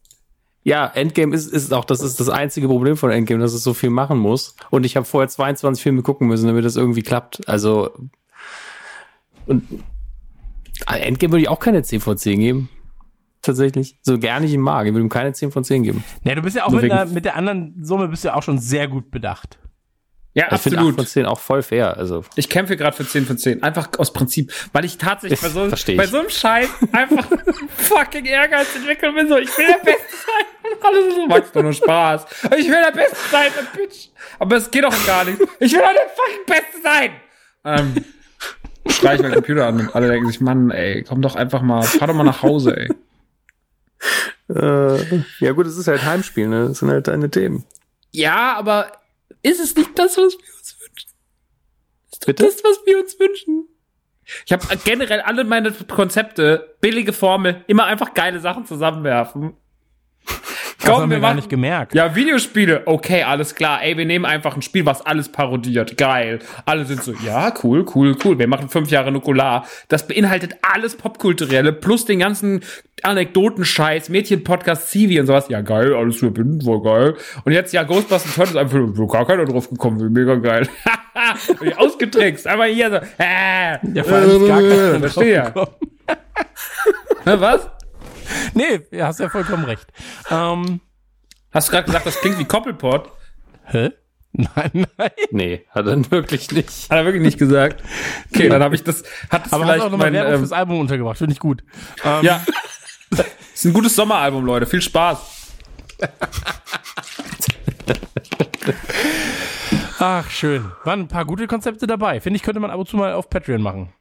Ja, 0.63 0.87
Endgame 0.87 1.35
ist, 1.35 1.51
ist 1.51 1.73
auch, 1.73 1.85
das 1.85 2.01
ist 2.01 2.19
das 2.19 2.29
einzige 2.29 2.67
Problem 2.67 2.95
von 2.95 3.11
Endgame, 3.11 3.41
dass 3.41 3.53
es 3.53 3.63
so 3.63 3.73
viel 3.73 3.89
machen 3.89 4.17
muss. 4.17 4.55
Und 4.69 4.85
ich 4.85 4.95
habe 4.95 5.05
vorher 5.05 5.27
22 5.27 5.83
Filme 5.83 6.01
gucken 6.01 6.27
müssen, 6.27 6.47
damit 6.47 6.63
das 6.63 6.77
irgendwie 6.77 7.01
klappt. 7.01 7.47
Also, 7.49 7.91
und 9.45 9.63
ah, 10.85 10.95
Endgame 10.95 11.33
würde 11.33 11.41
ich 11.41 11.49
auch 11.49 11.59
keine 11.59 11.83
10 11.83 11.99
von 11.99 12.17
10 12.17 12.39
geben. 12.39 12.69
Tatsächlich. 13.41 13.97
So 14.01 14.17
gerne 14.17 14.45
ich 14.45 14.53
ihn 14.53 14.61
mag. 14.61 14.87
Ich 14.87 14.93
würde 14.93 15.05
ihm 15.05 15.09
keine 15.09 15.33
10 15.33 15.51
von 15.51 15.65
10 15.65 15.83
geben. 15.83 16.03
Ja, 16.23 16.33
du 16.33 16.41
bist 16.41 16.55
ja 16.55 16.65
auch 16.65 16.71
mit, 16.71 16.89
einer, 16.89 17.05
mit 17.05 17.25
der 17.25 17.35
anderen 17.35 17.75
Summe 17.83 18.07
bist 18.07 18.23
du 18.23 18.29
ja 18.29 18.35
auch 18.35 18.43
schon 18.43 18.57
sehr 18.57 18.87
gut 18.87 19.11
bedacht. 19.11 19.59
Ja, 20.35 20.47
Ich 20.51 20.61
finde 20.61 20.79
8 20.79 20.95
von 20.95 21.05
10 21.05 21.25
auch 21.27 21.39
voll 21.39 21.61
fair. 21.61 21.95
Also, 21.95 22.23
Ich 22.35 22.49
kämpfe 22.49 22.75
gerade 22.75 22.95
für 22.97 23.07
10 23.07 23.25
von 23.27 23.37
10. 23.37 23.61
Einfach 23.61 23.89
aus 23.99 24.11
Prinzip. 24.11 24.51
Weil 24.73 24.83
ich 24.83 24.97
tatsächlich 24.97 25.39
bei 25.41 25.49
so, 25.49 25.69
bei 25.95 26.07
so 26.07 26.19
einem 26.19 26.29
Scheiß 26.29 26.69
einfach 26.91 27.27
fucking 27.77 28.25
Ehrgeiz 28.25 28.75
entwickeln 28.75 29.13
bin. 29.13 29.27
So, 29.27 29.37
ich 29.37 29.55
will 29.57 29.67
der 29.67 29.83
Beste 29.83 30.01
sein. 30.09 30.73
Und 30.73 30.83
alles 30.85 31.07
ist 31.07 31.15
so, 31.15 31.27
Max, 31.27 31.51
doch 31.51 31.61
nur 31.61 31.73
Spaß. 31.73 32.25
Ich 32.57 32.67
will 32.67 32.81
der 32.83 32.91
Beste 32.91 33.17
sein, 33.31 33.51
der 33.55 33.77
Bitch. 33.79 34.07
Aber 34.39 34.55
es 34.57 34.71
geht 34.71 34.83
doch 34.83 35.05
gar 35.05 35.23
nicht. 35.25 35.39
Ich 35.59 35.71
will 35.71 35.81
doch 35.81 35.93
der 35.93 36.09
fucking 36.15 36.45
Beste 36.47 36.81
sein. 36.81 37.11
Ähm, 37.65 38.05
schrei 38.91 39.15
ich 39.15 39.21
meinen 39.21 39.35
Computer 39.35 39.67
an 39.67 39.81
und 39.81 39.95
alle 39.95 40.07
denken 40.09 40.27
sich, 40.27 40.41
Mann, 40.41 40.71
ey, 40.71 41.03
komm 41.07 41.21
doch 41.21 41.35
einfach 41.35 41.61
mal, 41.61 41.83
fahr 41.83 42.07
doch 42.07 42.15
mal 42.15 42.23
nach 42.23 42.41
Hause, 42.41 42.75
ey. 42.75 42.89
äh, 44.49 45.23
ja 45.39 45.51
gut, 45.51 45.67
es 45.67 45.77
ist 45.77 45.87
halt 45.87 46.03
Heimspiel, 46.03 46.47
ne? 46.47 46.69
Das 46.69 46.79
sind 46.79 46.89
halt 46.89 47.07
deine 47.07 47.29
Themen. 47.29 47.63
Ja, 48.11 48.55
aber 48.57 48.91
ist 49.41 49.59
es 49.59 49.75
nicht 49.75 49.97
das, 49.97 50.17
was 50.17 50.33
wir 50.37 50.53
uns 50.57 50.77
wünschen? 50.79 51.09
Ist 52.11 52.25
Bitte? 52.25 52.43
das, 52.43 52.63
was 52.63 52.79
wir 52.85 52.99
uns 52.99 53.19
wünschen? 53.19 53.67
Ich 54.45 54.53
habe 54.53 54.65
generell 54.85 55.21
alle 55.21 55.43
meine 55.43 55.71
Konzepte, 55.71 56.75
billige 56.79 57.13
Formel, 57.13 57.63
immer 57.67 57.85
einfach 57.85 58.13
geile 58.13 58.39
Sachen 58.39 58.65
zusammenwerfen. 58.65 59.57
Das 60.79 60.91
haben 60.91 61.09
wir 61.09 61.15
wir 61.15 61.21
gar 61.21 61.29
machen- 61.29 61.35
nicht 61.37 61.49
gemerkt. 61.49 61.95
Ja, 61.95 62.13
Videospiele, 62.13 62.81
okay, 62.85 63.23
alles 63.23 63.55
klar. 63.55 63.81
Ey, 63.83 63.95
wir 63.97 64.05
nehmen 64.05 64.25
einfach 64.25 64.55
ein 64.57 64.61
Spiel, 64.61 64.85
was 64.85 65.01
alles 65.05 65.29
parodiert. 65.29 65.95
Geil. 65.97 66.39
Alle 66.65 66.83
sind 66.85 67.01
so, 67.01 67.13
ja, 67.25 67.53
cool, 67.63 67.85
cool, 67.95 68.17
cool. 68.25 68.37
Wir 68.37 68.47
machen 68.47 68.67
fünf 68.67 68.89
Jahre 68.89 69.11
Nukular. 69.11 69.65
Das 69.87 70.07
beinhaltet 70.07 70.55
alles 70.61 70.97
Popkulturelle, 70.97 71.71
plus 71.71 72.03
den 72.05 72.19
ganzen 72.19 72.61
Anekdotenscheiß, 73.01 74.09
Mädchen-Podcast, 74.09 74.89
Civi 74.89 75.19
und 75.21 75.27
sowas. 75.27 75.45
Ja, 75.47 75.61
geil, 75.61 75.93
alles 75.93 76.17
verbinden, 76.17 76.61
voll 76.61 76.81
geil. 76.81 77.15
Und 77.45 77.53
jetzt, 77.53 77.73
ja, 77.73 77.83
Ghostbusters 77.83 78.35
Turtles, 78.35 78.55
einfach, 78.57 78.79
wo 78.81 79.07
gar 79.07 79.25
keiner 79.25 79.45
drauf 79.45 79.69
gekommen, 79.69 80.11
mega 80.11 80.35
geil. 80.35 80.67
Ausgetrickst, 81.77 82.45
einfach 82.47 82.65
hier 82.65 82.89
so, 82.89 82.95
äh, 83.23 83.77
Ja, 83.93 84.03
vor 84.03 84.17
allem 84.17 84.41
ist 84.41 84.47
gar 84.47 84.61
keiner 84.61 84.99
verstehe. 84.99 85.41
draufgekommen. 85.53 85.69
Ne, 87.25 87.39
was? 87.39 87.69
Nee, 88.53 88.81
hast 89.01 89.19
ja 89.19 89.29
vollkommen 89.29 89.65
recht. 89.65 89.87
Ähm, 90.29 90.79
Hast 91.51 91.67
du 91.67 91.71
gerade 91.71 91.85
gesagt, 91.85 92.05
das 92.05 92.19
klingt 92.19 92.39
wie 92.39 92.45
Koppelpot? 92.45 93.11
hä? 93.65 93.91
Nein, 94.35 94.87
nein. 94.97 95.11
Nee, 95.29 95.65
hat 95.69 95.85
er 95.85 96.09
wirklich 96.11 96.51
nicht. 96.51 96.89
Hat 96.89 96.97
er 96.97 97.05
wirklich 97.05 97.21
nicht 97.21 97.37
gesagt. 97.37 97.83
Okay, 98.33 98.49
dann 98.49 98.63
habe 98.63 98.73
ich 98.73 98.83
das, 98.83 99.03
hat 99.29 99.45
das 99.45 99.53
Aber 99.53 99.65
hast 99.65 99.71
vielleicht 99.71 99.85
auch 99.85 99.91
nochmal 99.91 100.07
mein, 100.07 100.13
Werbung 100.13 100.33
ähm, 100.33 100.39
fürs 100.39 100.51
Album 100.51 100.79
untergebracht. 100.79 101.19
Finde 101.19 101.33
ich 101.33 101.39
gut. 101.39 101.63
Ähm, 102.03 102.23
Ja. 102.23 102.43
ist 103.53 103.65
ein 103.65 103.73
gutes 103.73 103.95
Sommeralbum, 103.95 104.43
Leute. 104.43 104.65
Viel 104.65 104.81
Spaß. 104.81 105.19
Ach, 109.99 110.29
schön. 110.31 110.71
Waren 110.83 111.01
ein 111.01 111.07
paar 111.07 111.25
gute 111.25 111.45
Konzepte 111.45 111.85
dabei. 111.85 112.19
Finde 112.19 112.37
ich, 112.37 112.43
könnte 112.43 112.59
man 112.59 112.71
ab 112.71 112.79
und 112.79 112.89
zu 112.89 112.97
mal 112.97 113.13
auf 113.13 113.29
Patreon 113.29 113.61
machen. 113.61 113.93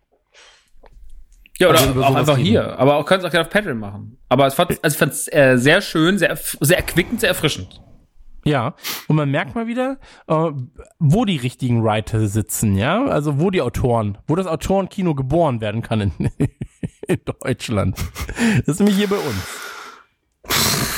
Ja, 1.62 1.68
oder 1.70 1.80
Also 1.80 2.05
auch 2.05 2.14
einfach 2.14 2.36
reden. 2.36 2.47
hier. 2.47 2.78
Aber 2.78 2.97
auch 2.97 3.06
kannst 3.06 3.24
auch 3.26 3.30
gerne 3.30 3.47
auf 3.47 3.52
Patreon 3.52 3.78
machen. 3.78 4.18
Aber 4.28 4.47
es 4.47 4.55
fand, 4.55 4.70
also 4.82 4.94
ich 4.94 4.98
fand's 4.98 5.28
äh, 5.32 5.56
sehr 5.56 5.80
schön, 5.80 6.18
sehr, 6.18 6.36
sehr 6.60 6.76
erquickend, 6.76 7.20
sehr 7.20 7.28
erfrischend. 7.30 7.80
Ja, 8.44 8.74
und 9.06 9.14
man 9.16 9.30
merkt 9.30 9.55
mal 9.55 9.68
wieder, 9.68 9.98
äh, 10.26 10.51
wo 10.98 11.24
die 11.24 11.36
richtigen 11.36 11.84
Writer 11.84 12.26
sitzen, 12.26 12.76
ja? 12.76 13.05
Also 13.05 13.39
wo 13.39 13.51
die 13.51 13.62
Autoren, 13.62 14.18
wo 14.26 14.34
das 14.34 14.48
Autorenkino 14.48 15.14
geboren 15.14 15.60
werden 15.60 15.80
kann 15.82 16.01
in, 16.01 16.12
in 17.06 17.20
Deutschland. 17.24 17.97
Das 18.59 18.68
ist 18.68 18.78
nämlich 18.80 18.97
hier 18.97 19.09
bei 19.09 19.16
uns. 19.16 20.91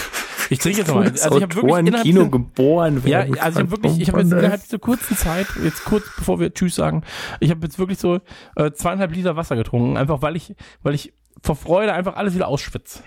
Ich 0.55 0.61
trinke 0.61 0.79
jetzt 0.79 0.89
nochmal. 0.89 1.09
Also 1.09 1.37
ich 1.37 1.43
habe 1.43 1.55
wirklich 1.55 1.77
innerhalb 1.77 2.03
Kino 2.05 2.29
geboren 2.29 3.03
ja, 3.05 3.19
werden. 3.21 3.39
also 3.39 3.61
ich 3.61 3.65
hab 3.67 3.71
wirklich, 3.71 4.01
ich 4.01 4.09
habe 4.09 4.21
jetzt 4.21 4.33
innerhalb 4.33 4.63
dieser 4.63 4.79
kurzen 4.79 5.17
Zeit, 5.17 5.47
jetzt 5.63 5.85
kurz 5.85 6.05
bevor 6.17 6.41
wir 6.41 6.53
Tschüss 6.55 6.75
sagen, 6.77 7.03
ich 7.41 7.51
habe 7.51 7.61
jetzt 7.67 7.79
wirklich 7.79 7.99
so 7.99 8.21
äh, 8.57 8.71
zweieinhalb 8.73 9.13
Liter 9.15 9.37
Wasser 9.37 9.57
getrunken, 9.57 9.97
einfach 9.97 10.23
weil 10.23 10.37
ich, 10.37 10.55
weil 10.83 10.95
ich 10.95 11.13
vor 11.43 11.57
Freude 11.57 11.93
einfach 11.93 12.17
alles 12.17 12.35
wieder 12.35 12.49
ausschwitze. 12.49 13.01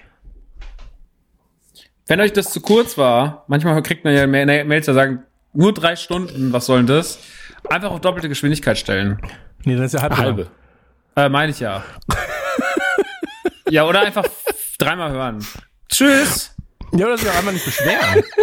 Wenn 2.07 2.21
euch 2.21 2.33
das 2.33 2.51
zu 2.51 2.61
kurz 2.61 2.97
war, 2.97 3.43
manchmal 3.47 3.81
kriegt 3.83 4.03
man 4.05 4.13
ja 4.13 4.25
Ma- 4.27 4.45
Ma- 4.45 4.63
Mails, 4.63 4.85
da 4.85 4.93
sagen, 4.93 5.23
nur 5.53 5.73
drei 5.73 5.95
Stunden, 5.95 6.53
was 6.53 6.65
soll 6.65 6.77
denn 6.79 6.87
das? 6.87 7.19
Einfach 7.69 7.91
auf 7.91 7.99
doppelte 8.01 8.29
Geschwindigkeit 8.29 8.77
stellen. 8.77 9.19
Nee, 9.65 9.75
das 9.75 9.87
ist 9.87 9.93
ja 9.93 10.01
halb 10.01 10.17
halbe. 10.17 10.47
Äh, 11.15 11.29
meine 11.29 11.51
ich 11.51 11.59
ja. 11.59 11.83
ja, 13.69 13.85
oder 13.85 14.01
einfach 14.01 14.25
dreimal 14.77 15.11
hören. 15.11 15.45
Tschüss. 15.89 16.53
Ja, 16.93 17.05
oder 17.07 17.17
sich 17.17 17.29
auch 17.29 17.35
einmal 17.37 17.53
nicht 17.53 17.65
beschweren. 17.65 18.23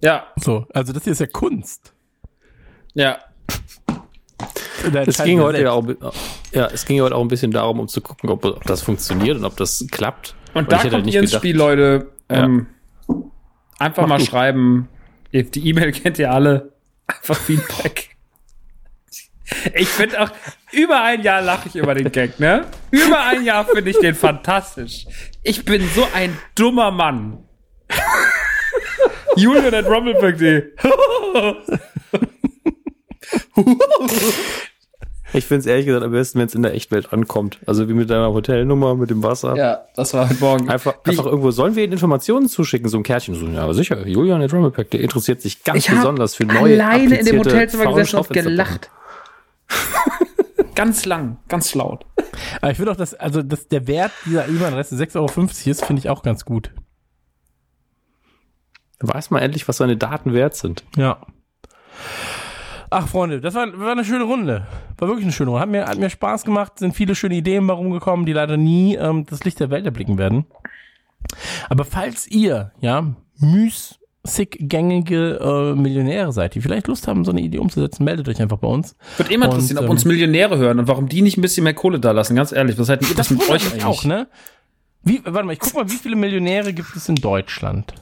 Ja, 0.00 0.28
So, 0.36 0.64
also 0.72 0.92
das 0.92 1.02
hier 1.02 1.12
ist 1.12 1.18
ja 1.20 1.26
Kunst. 1.26 1.92
ja. 2.94 3.18
Da 4.92 5.02
Es 5.02 5.18
ging 5.24 5.40
heute 5.40 5.60
ja 5.60 5.72
auch, 5.72 5.84
ja, 6.52 6.66
es 6.66 6.84
ging 6.84 7.00
heute 7.00 7.16
auch 7.16 7.20
ein 7.22 7.26
bisschen 7.26 7.50
darum, 7.50 7.80
um 7.80 7.88
zu 7.88 8.00
gucken, 8.00 8.30
ob, 8.30 8.44
ob 8.44 8.62
das 8.64 8.80
funktioniert 8.80 9.36
und 9.36 9.44
ob 9.44 9.56
das 9.56 9.84
klappt. 9.90 10.36
Und 10.54 10.70
Weil 10.70 10.84
da 10.84 10.88
kommt 10.90 11.06
nicht 11.06 11.14
ihr 11.16 11.20
ins 11.22 11.30
gedacht- 11.30 11.40
Spiel, 11.42 11.56
Leute. 11.56 12.12
Ähm, 12.28 12.68
einfach 13.80 14.02
Mach 14.02 14.08
mal 14.10 14.18
du. 14.18 14.24
schreiben. 14.26 14.88
Die 15.32 15.68
E-Mail 15.68 15.90
kennt 16.00 16.20
ihr 16.20 16.30
alle. 16.32 16.72
Einfach 17.08 17.36
Feedback. 17.36 18.16
Ich 19.74 19.88
finde 19.88 20.22
auch, 20.22 20.30
über 20.70 21.02
ein 21.02 21.22
Jahr 21.22 21.42
lache 21.42 21.68
ich 21.68 21.74
über 21.74 21.94
den 21.94 22.12
Gag, 22.12 22.38
ne? 22.38 22.66
Über 22.92 23.24
ein 23.24 23.42
Jahr 23.44 23.64
finde 23.64 23.90
ich 23.90 23.98
den 23.98 24.14
fantastisch. 24.14 25.06
Ich 25.42 25.64
bin 25.64 25.82
so 25.94 26.06
ein 26.14 26.38
dummer 26.54 26.92
Mann. 26.92 27.38
Julian 29.36 29.74
at 29.74 29.86
rumble.de. 29.86 30.72
Ich 35.34 35.44
finde 35.44 35.60
es 35.60 35.66
ehrlich 35.66 35.84
gesagt 35.86 36.04
am 36.04 36.10
besten, 36.10 36.38
wenn 36.38 36.46
es 36.46 36.54
in 36.54 36.62
der 36.62 36.74
Echtwelt 36.74 37.12
ankommt. 37.12 37.58
Also 37.66 37.88
wie 37.88 37.92
mit 37.92 38.08
deiner 38.08 38.32
Hotelnummer, 38.32 38.94
mit 38.94 39.10
dem 39.10 39.22
Wasser. 39.22 39.56
Ja, 39.56 39.82
das 39.94 40.14
war 40.14 40.28
heute 40.28 40.40
Morgen. 40.40 40.70
Einfach, 40.70 40.94
Wie- 41.04 41.10
einfach 41.10 41.26
irgendwo, 41.26 41.50
sollen 41.50 41.76
wir 41.76 41.84
Ihnen 41.84 41.92
Informationen 41.92 42.48
zuschicken, 42.48 42.88
so 42.88 42.96
ein 42.96 43.02
Kärtchen? 43.02 43.34
So, 43.34 43.46
ja, 43.46 43.62
aber 43.62 43.74
sicher, 43.74 44.06
Julian 44.06 44.40
der 44.40 44.48
Drummelpack, 44.48 44.90
der 44.90 45.00
interessiert 45.00 45.42
sich 45.42 45.62
ganz 45.64 45.86
besonders 45.86 46.34
für 46.34 46.46
neue 46.46 46.82
alleine 46.82 47.18
in 47.18 47.26
dem 47.26 47.38
Hotelzimmer 47.38 47.92
gesessen 47.92 48.16
und 48.16 48.28
gelacht. 48.30 48.90
ganz 50.74 51.04
lang, 51.04 51.36
ganz 51.48 51.74
laut. 51.74 52.06
Aber 52.62 52.70
ich 52.70 52.78
finde 52.78 52.92
auch, 52.92 52.96
dass, 52.96 53.12
also, 53.12 53.42
dass 53.42 53.68
der 53.68 53.86
Wert 53.86 54.12
dieser 54.24 54.48
E-Mail-Adresse 54.48 54.94
6,50 54.96 55.16
Euro 55.16 55.44
ist, 55.70 55.84
finde 55.84 56.00
ich 56.00 56.08
auch 56.08 56.22
ganz 56.22 56.46
gut. 56.46 56.70
Weiß 59.00 59.30
man 59.30 59.42
endlich, 59.42 59.68
was 59.68 59.76
seine 59.76 59.96
Daten 59.96 60.32
wert 60.32 60.56
sind. 60.56 60.82
Ja. 60.96 61.18
Ach, 62.90 63.06
Freunde, 63.06 63.40
das 63.40 63.54
war, 63.54 63.78
war 63.78 63.92
eine 63.92 64.04
schöne 64.04 64.24
Runde. 64.24 64.66
War 64.96 65.08
wirklich 65.08 65.24
eine 65.24 65.32
schöne 65.32 65.50
Runde. 65.50 65.62
Hat 65.62 65.68
mir, 65.68 65.86
hat 65.86 65.98
mir 65.98 66.10
Spaß 66.10 66.44
gemacht, 66.44 66.78
sind 66.78 66.94
viele 66.94 67.14
schöne 67.14 67.36
Ideen 67.36 67.64
mal 67.64 67.74
rumgekommen, 67.74 68.26
die 68.26 68.32
leider 68.32 68.56
nie 68.56 68.96
ähm, 68.96 69.24
das 69.26 69.44
Licht 69.44 69.60
der 69.60 69.70
Welt 69.70 69.84
erblicken 69.84 70.18
werden. 70.18 70.46
Aber 71.68 71.84
falls 71.84 72.26
ihr, 72.26 72.72
ja, 72.80 73.14
müßiggängige 73.38 75.38
äh, 75.40 75.74
Millionäre 75.78 76.32
seid, 76.32 76.54
die 76.54 76.62
vielleicht 76.62 76.88
Lust 76.88 77.06
haben, 77.08 77.24
so 77.24 77.30
eine 77.30 77.42
Idee 77.42 77.58
umzusetzen, 77.58 78.04
meldet 78.04 78.28
euch 78.28 78.40
einfach 78.40 78.58
bei 78.58 78.68
uns. 78.68 78.96
Wird 79.18 79.30
immer 79.30 79.46
Und, 79.46 79.52
interessieren, 79.52 79.78
ob 79.78 79.84
ähm, 79.84 79.90
uns 79.90 80.04
Millionäre 80.06 80.56
hören 80.56 80.78
und 80.78 80.88
warum 80.88 81.08
die 81.08 81.22
nicht 81.22 81.36
ein 81.36 81.42
bisschen 81.42 81.64
mehr 81.64 81.74
Kohle 81.74 82.00
da 82.00 82.12
lassen. 82.12 82.36
Ganz 82.36 82.52
ehrlich, 82.52 82.78
was 82.78 82.88
hätten 82.88 83.06
ihr 83.06 83.14
das, 83.14 83.30
mit 83.30 83.40
wundert 83.40 83.56
euch 83.56 83.66
eigentlich? 83.72 83.84
auch, 83.84 84.04
ne? 84.04 84.28
Wie, 85.02 85.20
warte 85.24 85.46
mal, 85.46 85.52
ich 85.52 85.60
guck 85.60 85.74
mal, 85.74 85.90
wie 85.90 85.96
viele 85.96 86.16
Millionäre 86.16 86.72
gibt 86.72 86.96
es 86.96 87.08
in 87.08 87.16
Deutschland? 87.16 87.92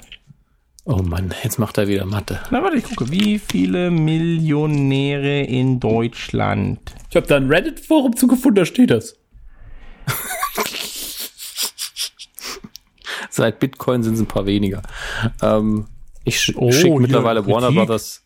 Oh 0.89 1.03
Mann, 1.03 1.35
jetzt 1.43 1.59
macht 1.59 1.79
er 1.79 1.89
wieder 1.89 2.07
Mathe. 2.07 2.39
Na, 2.53 2.63
warte, 2.63 2.77
ich 2.77 2.85
gucke. 2.85 3.11
Wie 3.11 3.41
viele 3.41 3.91
Millionäre 3.91 5.41
in 5.41 5.81
Deutschland? 5.81 6.79
Ich 7.11 7.17
habe 7.17 7.27
da 7.27 7.35
ein 7.37 7.49
Reddit-Forum 7.49 8.15
zu 8.15 8.29
gefunden, 8.29 8.55
da 8.55 8.65
steht 8.65 8.93
das. 8.93 9.17
Seit 13.31 13.59
Bitcoin 13.59 14.05
sind 14.05 14.15
es 14.15 14.21
ein 14.21 14.27
paar 14.27 14.47
weniger. 14.47 14.83
Ähm, 15.43 15.89
ich 16.25 16.41
sch 16.41 16.53
Oh, 16.55 16.71
schicke 16.71 17.01
mittlerweile 17.01 17.45
Warner 17.47 17.67
Kritik. 17.67 17.87
Brothers. 17.87 18.25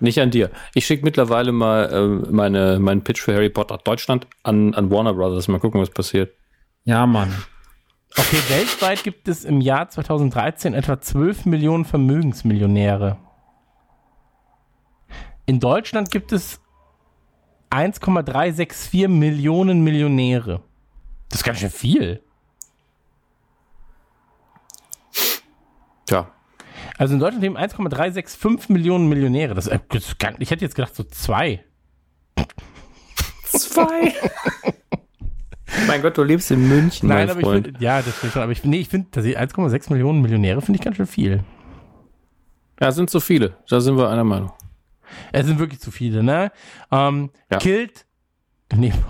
Nicht 0.00 0.20
an 0.20 0.32
dir. 0.32 0.50
Ich 0.74 0.86
schicke 0.86 1.04
mittlerweile 1.04 1.52
mal 1.52 1.88
ähm, 1.92 2.26
meine, 2.32 2.80
meinen 2.80 3.04
Pitch 3.04 3.20
für 3.20 3.32
Harry 3.32 3.48
Potter 3.48 3.78
Deutschland 3.78 4.26
an, 4.42 4.74
an 4.74 4.90
Warner 4.90 5.14
Brothers. 5.14 5.46
Mal 5.46 5.60
gucken, 5.60 5.80
was 5.80 5.90
passiert. 5.90 6.34
Ja, 6.82 7.06
Mann. 7.06 7.32
Okay, 8.10 8.38
weltweit 8.48 9.02
gibt 9.02 9.28
es 9.28 9.44
im 9.44 9.60
Jahr 9.60 9.88
2013 9.88 10.74
etwa 10.74 11.00
12 11.00 11.46
Millionen 11.46 11.84
Vermögensmillionäre. 11.84 13.18
In 15.46 15.60
Deutschland 15.60 16.10
gibt 16.10 16.32
es 16.32 16.60
1,364 17.70 19.08
Millionen 19.08 19.82
Millionäre. 19.82 20.62
Das 21.28 21.40
ist 21.40 21.44
ganz 21.44 21.58
schön 21.58 21.70
viel. 21.70 22.22
Tja, 26.06 26.30
Also 26.98 27.14
in 27.14 27.20
Deutschland 27.20 27.42
leben 27.42 27.56
1,365 27.56 28.70
Millionen 28.70 29.08
Millionäre. 29.08 29.54
Das, 29.54 29.66
äh, 29.66 29.80
das 29.88 30.14
ich 30.38 30.50
hätte 30.50 30.64
jetzt 30.64 30.74
gedacht 30.74 30.94
so 30.94 31.02
zwei. 31.02 31.64
zwei. 33.44 34.14
mein 35.86 36.02
Gott, 36.02 36.16
du 36.18 36.22
lebst 36.22 36.50
in 36.50 36.68
München, 36.68 37.08
Nein, 37.08 37.28
aber 37.30 37.40
ich 37.40 37.46
Freund. 37.46 37.66
find, 37.68 37.80
ja, 37.80 38.02
das 38.02 38.16
stimmt 38.18 38.32
schon. 38.32 38.42
Aber 38.42 38.52
ich, 38.52 38.64
nee, 38.64 38.78
ich 38.78 38.88
finde, 38.88 39.08
1,6 39.20 39.92
Millionen 39.92 40.20
Millionäre 40.22 40.60
finde 40.60 40.78
ich 40.78 40.84
ganz 40.84 40.96
schön 40.96 41.06
viel. 41.06 41.44
ja, 42.80 42.92
sind 42.92 43.10
so 43.10 43.20
viele. 43.20 43.56
Da 43.68 43.80
sind 43.80 43.96
wir 43.96 44.08
einer 44.10 44.24
Meinung. 44.24 44.52
Es 45.32 45.46
sind 45.46 45.58
wirklich 45.58 45.80
zu 45.80 45.90
viele, 45.90 46.22
ne? 46.22 46.50
Ähm, 46.90 47.30
Ja. 47.50 47.58
Killt. 47.58 48.06
Nee, 48.74 48.92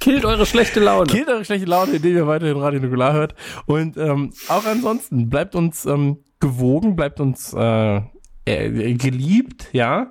Killt 0.00 0.24
eure 0.24 0.46
schlechte 0.46 0.80
Laune. 0.80 1.06
killt 1.06 1.28
eure 1.28 1.44
schlechte 1.44 1.66
Laune, 1.66 1.92
indem 1.92 2.16
ihr 2.16 2.26
weiterhin 2.26 2.56
Radio 2.56 2.80
Nukular 2.80 3.12
hört. 3.12 3.34
Und 3.66 3.96
ähm, 3.96 4.32
auch 4.48 4.64
ansonsten 4.64 5.28
bleibt 5.28 5.54
uns 5.54 5.84
ähm, 5.86 6.18
gewogen, 6.40 6.96
bleibt 6.96 7.20
uns 7.20 7.54
äh, 7.56 8.00
äh, 8.44 8.94
geliebt, 8.94 9.68
ja. 9.72 10.10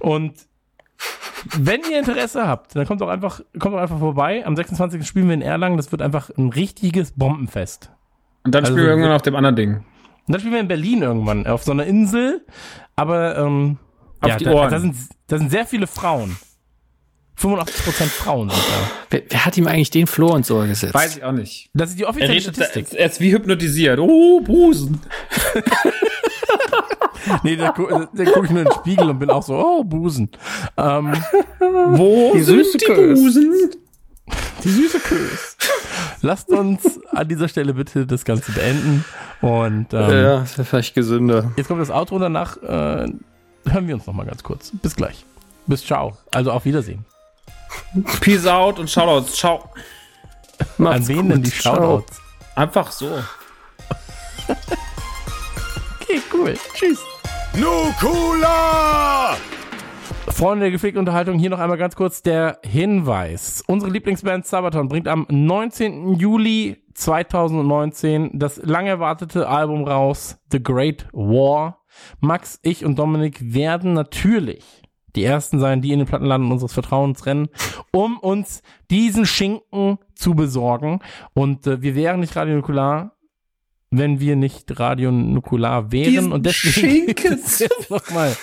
Und 0.00 0.47
wenn 1.56 1.80
ihr 1.90 1.98
Interesse 1.98 2.46
habt, 2.46 2.74
dann 2.76 2.86
kommt 2.86 3.00
doch 3.00 3.08
einfach, 3.08 3.40
kommt 3.58 3.74
doch 3.74 3.80
einfach 3.80 3.98
vorbei. 3.98 4.44
Am 4.44 4.56
26. 4.56 5.06
spielen 5.06 5.28
wir 5.28 5.34
in 5.34 5.42
Erlangen. 5.42 5.76
Das 5.76 5.92
wird 5.92 6.02
einfach 6.02 6.30
ein 6.36 6.48
richtiges 6.50 7.12
Bombenfest. 7.12 7.90
Und 8.44 8.54
dann 8.54 8.64
Also 8.64 8.74
spielen 8.74 8.86
wir 8.86 8.90
irgendwann 8.92 9.12
auf 9.16 9.22
dem 9.22 9.36
anderen 9.36 9.56
Ding. 9.56 9.74
Und 9.76 9.84
dann 10.32 10.40
spielen 10.40 10.54
wir 10.54 10.60
in 10.60 10.68
Berlin 10.68 11.02
irgendwann, 11.02 11.46
auf 11.46 11.62
so 11.62 11.72
einer 11.72 11.84
Insel. 11.86 12.44
Aber 12.96 13.38
ähm, 13.38 13.78
Auf 14.20 14.30
ja, 14.30 14.36
die 14.36 14.44
da, 14.44 14.52
Ohren. 14.52 14.70
Da, 14.70 14.80
sind, 14.80 14.96
da 15.28 15.38
sind 15.38 15.50
sehr 15.50 15.64
viele 15.66 15.86
Frauen. 15.86 16.36
85% 17.40 17.68
Frauen 18.08 18.50
sind 18.50 18.58
da. 18.60 18.90
Wer, 19.10 19.22
wer 19.30 19.44
hat 19.44 19.56
ihm 19.56 19.68
eigentlich 19.68 19.90
den 19.90 20.08
Floh 20.08 20.34
ins 20.34 20.50
Ohr 20.50 20.66
gesetzt? 20.66 20.92
Weiß 20.94 21.16
ich 21.16 21.22
auch 21.24 21.30
nicht. 21.32 21.70
Das 21.72 21.90
ist 21.90 21.98
die 22.00 22.02
Er, 22.02 22.08
offizielle 22.08 22.32
redet 22.34 22.58
da, 22.58 22.64
Statistik. 22.64 22.98
er 22.98 23.06
ist 23.06 23.20
wie 23.20 23.32
hypnotisiert. 23.32 24.00
Oh, 24.00 24.40
Busen. 24.40 25.00
Nee, 27.42 27.56
da, 27.56 27.70
gu 27.70 27.86
da 27.88 28.24
gucke 28.24 28.46
ich 28.46 28.50
nur 28.52 28.62
in 28.62 28.68
den 28.68 28.72
Spiegel 28.74 29.08
und 29.10 29.18
bin 29.18 29.30
auch 29.30 29.42
so, 29.42 29.54
oh, 29.56 29.84
Busen. 29.84 30.30
Ähm, 30.76 31.12
Wo 31.58 32.32
Die 32.34 32.42
sind 32.42 32.64
süße 32.64 32.78
die 32.78 32.84
Kös. 32.86 33.18
Busen? 33.20 33.70
die 34.64 34.68
süße 34.68 35.00
Kös. 35.00 35.56
Lasst 36.22 36.48
uns 36.50 37.00
an 37.12 37.28
dieser 37.28 37.48
Stelle 37.48 37.74
bitte 37.74 38.06
das 38.06 38.24
Ganze 38.24 38.52
beenden. 38.52 39.04
Und 39.40 39.92
ähm, 39.92 40.10
Ja, 40.10 40.42
ist 40.42 40.58
ja 40.58 40.64
vielleicht 40.64 40.94
gesünder. 40.94 41.52
jetzt 41.56 41.68
kommt 41.68 41.80
das 41.80 41.90
Outro 41.90 42.16
und 42.16 42.22
danach 42.22 42.56
äh, 42.62 42.66
hören 43.66 43.86
wir 43.86 43.94
uns 43.94 44.06
noch 44.06 44.14
mal 44.14 44.26
ganz 44.26 44.42
kurz. 44.42 44.72
Bis 44.82 44.96
gleich. 44.96 45.24
Bis 45.66 45.84
ciao. 45.84 46.16
Also 46.32 46.50
auf 46.50 46.64
Wiedersehen. 46.64 47.04
Peace 48.20 48.46
out 48.46 48.78
und 48.78 48.90
Shoutouts. 48.90 49.36
Ciao. 49.36 49.70
An 50.78 51.06
wen 51.06 51.28
denn 51.28 51.42
die 51.42 51.50
Shoutouts? 51.50 52.20
Einfach 52.54 52.90
so. 52.90 53.10
Okay, 56.00 56.22
cool. 56.32 56.54
Tschüss. 56.72 57.00
Nukula! 57.54 59.36
Freunde 60.28 60.64
der 60.64 60.70
gepflegten 60.70 61.00
Unterhaltung, 61.00 61.38
hier 61.38 61.50
noch 61.50 61.58
einmal 61.58 61.78
ganz 61.78 61.96
kurz 61.96 62.22
der 62.22 62.60
Hinweis. 62.64 63.64
Unsere 63.66 63.90
Lieblingsband 63.90 64.46
Sabaton 64.46 64.88
bringt 64.88 65.08
am 65.08 65.26
19. 65.28 66.14
Juli 66.14 66.76
2019 66.94 68.38
das 68.38 68.60
lang 68.62 68.86
erwartete 68.86 69.48
Album 69.48 69.84
raus, 69.84 70.38
The 70.52 70.62
Great 70.62 71.08
War. 71.12 71.84
Max, 72.20 72.60
ich 72.62 72.84
und 72.84 72.98
Dominik 72.98 73.52
werden 73.52 73.94
natürlich 73.94 74.64
die 75.16 75.24
ersten 75.24 75.58
sein, 75.58 75.82
die 75.82 75.92
in 75.92 75.98
den 75.98 76.06
Plattenladen 76.06 76.52
unseres 76.52 76.72
Vertrauens 76.72 77.26
rennen, 77.26 77.48
um 77.90 78.18
uns 78.18 78.62
diesen 78.90 79.26
Schinken 79.26 79.98
zu 80.14 80.34
besorgen. 80.34 81.00
Und 81.34 81.66
äh, 81.66 81.82
wir 81.82 81.96
wären 81.96 82.20
nicht 82.20 82.36
Radio 82.36 82.54
Nukular, 82.56 83.17
wenn 83.90 84.20
wir 84.20 84.36
nicht 84.36 84.78
Radio 84.78 85.10
Nukular 85.10 85.90
wären. 85.92 86.10
Diesen 86.10 86.32
und 86.32 86.44
deswegen 86.44 86.72
Schinken 86.72 87.14
gibt's 87.14 87.58
jetzt 87.60 87.90
noch 87.90 88.10
mal 88.10 88.36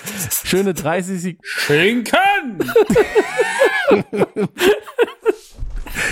schöne 0.44 0.74
30 0.74 1.22
Sekunden. 1.22 1.44
Schinken! 1.44 2.60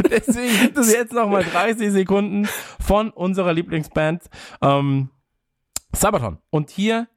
Deswegen 0.10 0.60
gibt 0.62 0.78
es 0.78 0.94
jetzt 0.94 1.14
noch 1.14 1.30
mal 1.30 1.44
30 1.44 1.92
Sekunden 1.92 2.48
von 2.80 3.10
unserer 3.10 3.54
Lieblingsband 3.54 4.24
ähm, 4.62 5.10
Sabaton. 5.94 6.38
Und 6.50 6.70
hier 6.70 7.08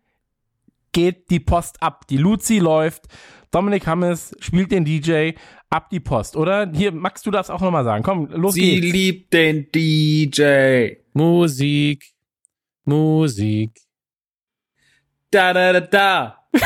geht 0.92 1.30
die 1.30 1.40
Post 1.40 1.82
ab. 1.82 2.06
Die 2.08 2.16
Luzi 2.16 2.58
läuft. 2.58 3.04
Dominik 3.50 3.86
Hammes 3.86 4.34
spielt 4.40 4.72
den 4.72 4.84
DJ 4.84 5.32
ab 5.70 5.90
die 5.90 6.00
Post, 6.00 6.36
oder? 6.36 6.70
Hier, 6.72 6.92
Max, 6.92 7.22
du 7.22 7.30
darfst 7.30 7.50
auch 7.50 7.60
noch 7.60 7.70
mal 7.70 7.84
sagen. 7.84 8.02
Komm, 8.02 8.28
los 8.30 8.54
Sie 8.54 8.80
geht's. 8.80 8.92
liebt 8.92 9.32
den 9.32 9.68
DJ. 9.72 10.96
Musik, 11.12 12.12
Musik. 12.84 13.72
Da, 15.30 15.52
da, 15.52 15.72
da, 15.72 15.80
da. 15.80 16.38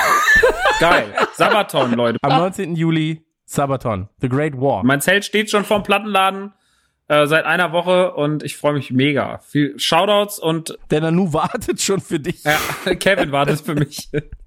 Geil. 0.81 1.15
Sabaton, 1.35 1.93
Leute. 1.95 2.19
Am 2.23 2.39
19. 2.39 2.77
Juli 2.77 3.25
Sabaton, 3.45 4.09
The 4.20 4.29
Great 4.29 4.61
War. 4.61 4.85
Mein 4.85 5.01
Zelt 5.01 5.25
steht 5.25 5.51
schon 5.51 5.65
vorm 5.65 5.83
Plattenladen 5.83 6.53
äh, 7.09 7.27
seit 7.27 7.45
einer 7.47 7.73
Woche 7.73 8.12
und 8.15 8.43
ich 8.45 8.57
freue 8.57 8.75
mich 8.75 8.91
mega. 8.93 9.39
Viel 9.39 9.79
Shoutouts 9.79 10.39
und 10.39 10.79
Der 10.91 11.01
Nanu 11.01 11.33
wartet 11.33 11.81
schon 11.83 12.01
für 12.01 12.20
dich. 12.20 12.45
ja, 12.45 12.59
Kevin 12.95 13.33
wartet 13.33 13.61
für 13.61 13.75
mich. 13.75 14.09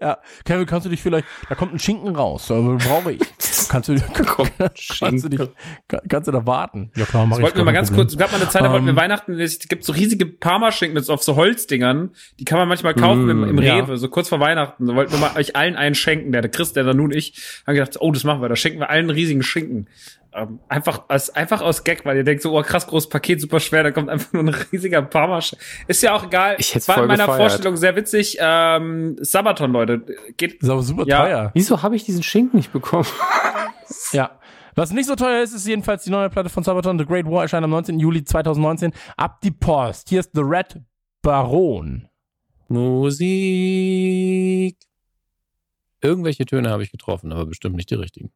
Ja. 0.00 0.18
Kevin, 0.44 0.66
kannst 0.66 0.86
du 0.86 0.90
dich 0.90 1.00
vielleicht, 1.02 1.26
da 1.48 1.54
kommt 1.54 1.74
ein 1.74 1.78
Schinken 1.78 2.14
raus, 2.14 2.50
also 2.50 2.76
brauche 2.78 3.12
ich. 3.12 3.20
Kannst 3.68 3.88
du, 3.88 3.94
kannst 4.98 5.24
du 5.24 5.28
dich, 5.28 5.40
kann, 5.88 6.00
kannst 6.08 6.28
du 6.28 6.32
da 6.32 6.46
warten? 6.46 6.90
Ja 6.96 7.04
klar, 7.04 7.26
mach 7.26 7.38
Ich 7.38 7.42
wollte 7.42 7.58
mir 7.58 7.64
mal 7.64 7.72
ganz 7.72 7.88
Problem. 7.88 8.06
kurz, 8.06 8.16
gab 8.18 8.32
mal 8.32 8.40
eine 8.40 8.48
Zeit, 8.48 8.62
da 8.62 8.70
wollten 8.70 8.86
wir 8.86 8.90
Ähm. 8.90 8.96
Weihnachten, 8.96 9.38
es 9.38 9.58
gibt 9.60 9.84
so 9.84 9.92
riesige 9.92 10.26
Parmaschinken 10.26 11.02
auf 11.08 11.22
so 11.22 11.36
Holzdingern, 11.36 12.10
die 12.38 12.44
kann 12.44 12.58
man 12.58 12.68
manchmal 12.68 12.94
kaufen 12.94 13.28
im, 13.28 13.44
im 13.44 13.56
Mm, 13.56 13.62
ja. 13.62 13.76
Rewe, 13.76 13.96
so 13.96 14.08
kurz 14.08 14.28
vor 14.28 14.40
Weihnachten. 14.40 14.86
Da 14.86 14.94
wollten 14.94 15.12
wir 15.12 15.18
mal 15.18 15.36
euch 15.36 15.56
allen 15.56 15.76
einen 15.76 15.94
schenken, 15.94 16.32
der, 16.32 16.42
der 16.42 16.50
Chris, 16.50 16.72
der 16.72 16.84
Nanu 16.84 17.04
und 17.04 17.14
ich, 17.14 17.62
haben 17.66 17.74
gedacht, 17.74 17.96
oh, 18.00 18.12
das 18.12 18.24
machen 18.24 18.42
wir, 18.42 18.48
da 18.48 18.56
schenken 18.56 18.80
wir 18.80 18.90
allen 18.90 19.10
riesigen 19.10 19.42
Schinken. 19.42 19.88
Ähm, 20.36 20.60
einfach, 20.68 21.04
als, 21.08 21.30
einfach 21.30 21.62
aus 21.62 21.82
Gag, 21.82 22.04
weil 22.04 22.18
ihr 22.18 22.24
denkt 22.24 22.42
so, 22.42 22.56
oh 22.58 22.62
krass, 22.62 22.86
großes 22.86 23.08
Paket, 23.08 23.40
super 23.40 23.58
schwer, 23.58 23.84
da 23.84 23.90
kommt 23.90 24.10
einfach 24.10 24.32
nur 24.34 24.42
ein 24.42 24.48
riesiger 24.50 25.00
Parmaschinken. 25.02 25.66
Ist 25.88 26.02
ja 26.02 26.14
auch 26.14 26.24
egal. 26.24 26.56
Ich 26.58 26.74
hätt's 26.74 26.86
war 26.88 26.98
in 26.98 27.06
meiner 27.08 27.24
gefeiert. 27.24 27.50
Vorstellung 27.50 27.76
sehr 27.76 27.96
witzig. 27.96 28.36
Ähm, 28.38 29.16
Sabaton, 29.20 29.72
Leute, 29.72 30.04
geht, 30.36 30.62
Ist 30.62 30.68
aber 30.68 30.82
super 30.82 31.04
Ja. 31.06 31.22
teuer. 31.24 31.50
Wieso 31.54 31.82
habe 31.82 31.96
ich 31.96 32.04
diesen 32.04 32.22
Schinken 32.22 32.58
nicht 32.58 32.72
bekommen? 32.72 33.06
Ja. 34.12 34.38
Was 34.74 34.90
nicht 34.92 35.06
so 35.06 35.14
teuer 35.14 35.42
ist, 35.42 35.54
ist 35.54 35.66
jedenfalls 35.66 36.04
die 36.04 36.10
neue 36.10 36.28
Platte 36.28 36.48
von 36.50 36.62
Sabaton. 36.64 36.98
The 36.98 37.06
Great 37.06 37.24
War 37.26 37.42
erscheint 37.42 37.64
am 37.64 37.70
19. 37.70 37.98
Juli 37.98 38.24
2019. 38.24 38.92
Ab 39.16 39.40
die 39.42 39.50
Post. 39.52 40.08
Hier 40.10 40.20
ist 40.20 40.32
The 40.34 40.42
Red 40.42 40.80
Baron. 41.22 42.08
Musik. 42.68 44.76
Irgendwelche 46.02 46.44
Töne 46.44 46.68
habe 46.70 46.82
ich 46.82 46.90
getroffen, 46.90 47.32
aber 47.32 47.46
bestimmt 47.46 47.76
nicht 47.76 47.90
die 47.90 47.94
richtigen. 47.94 48.32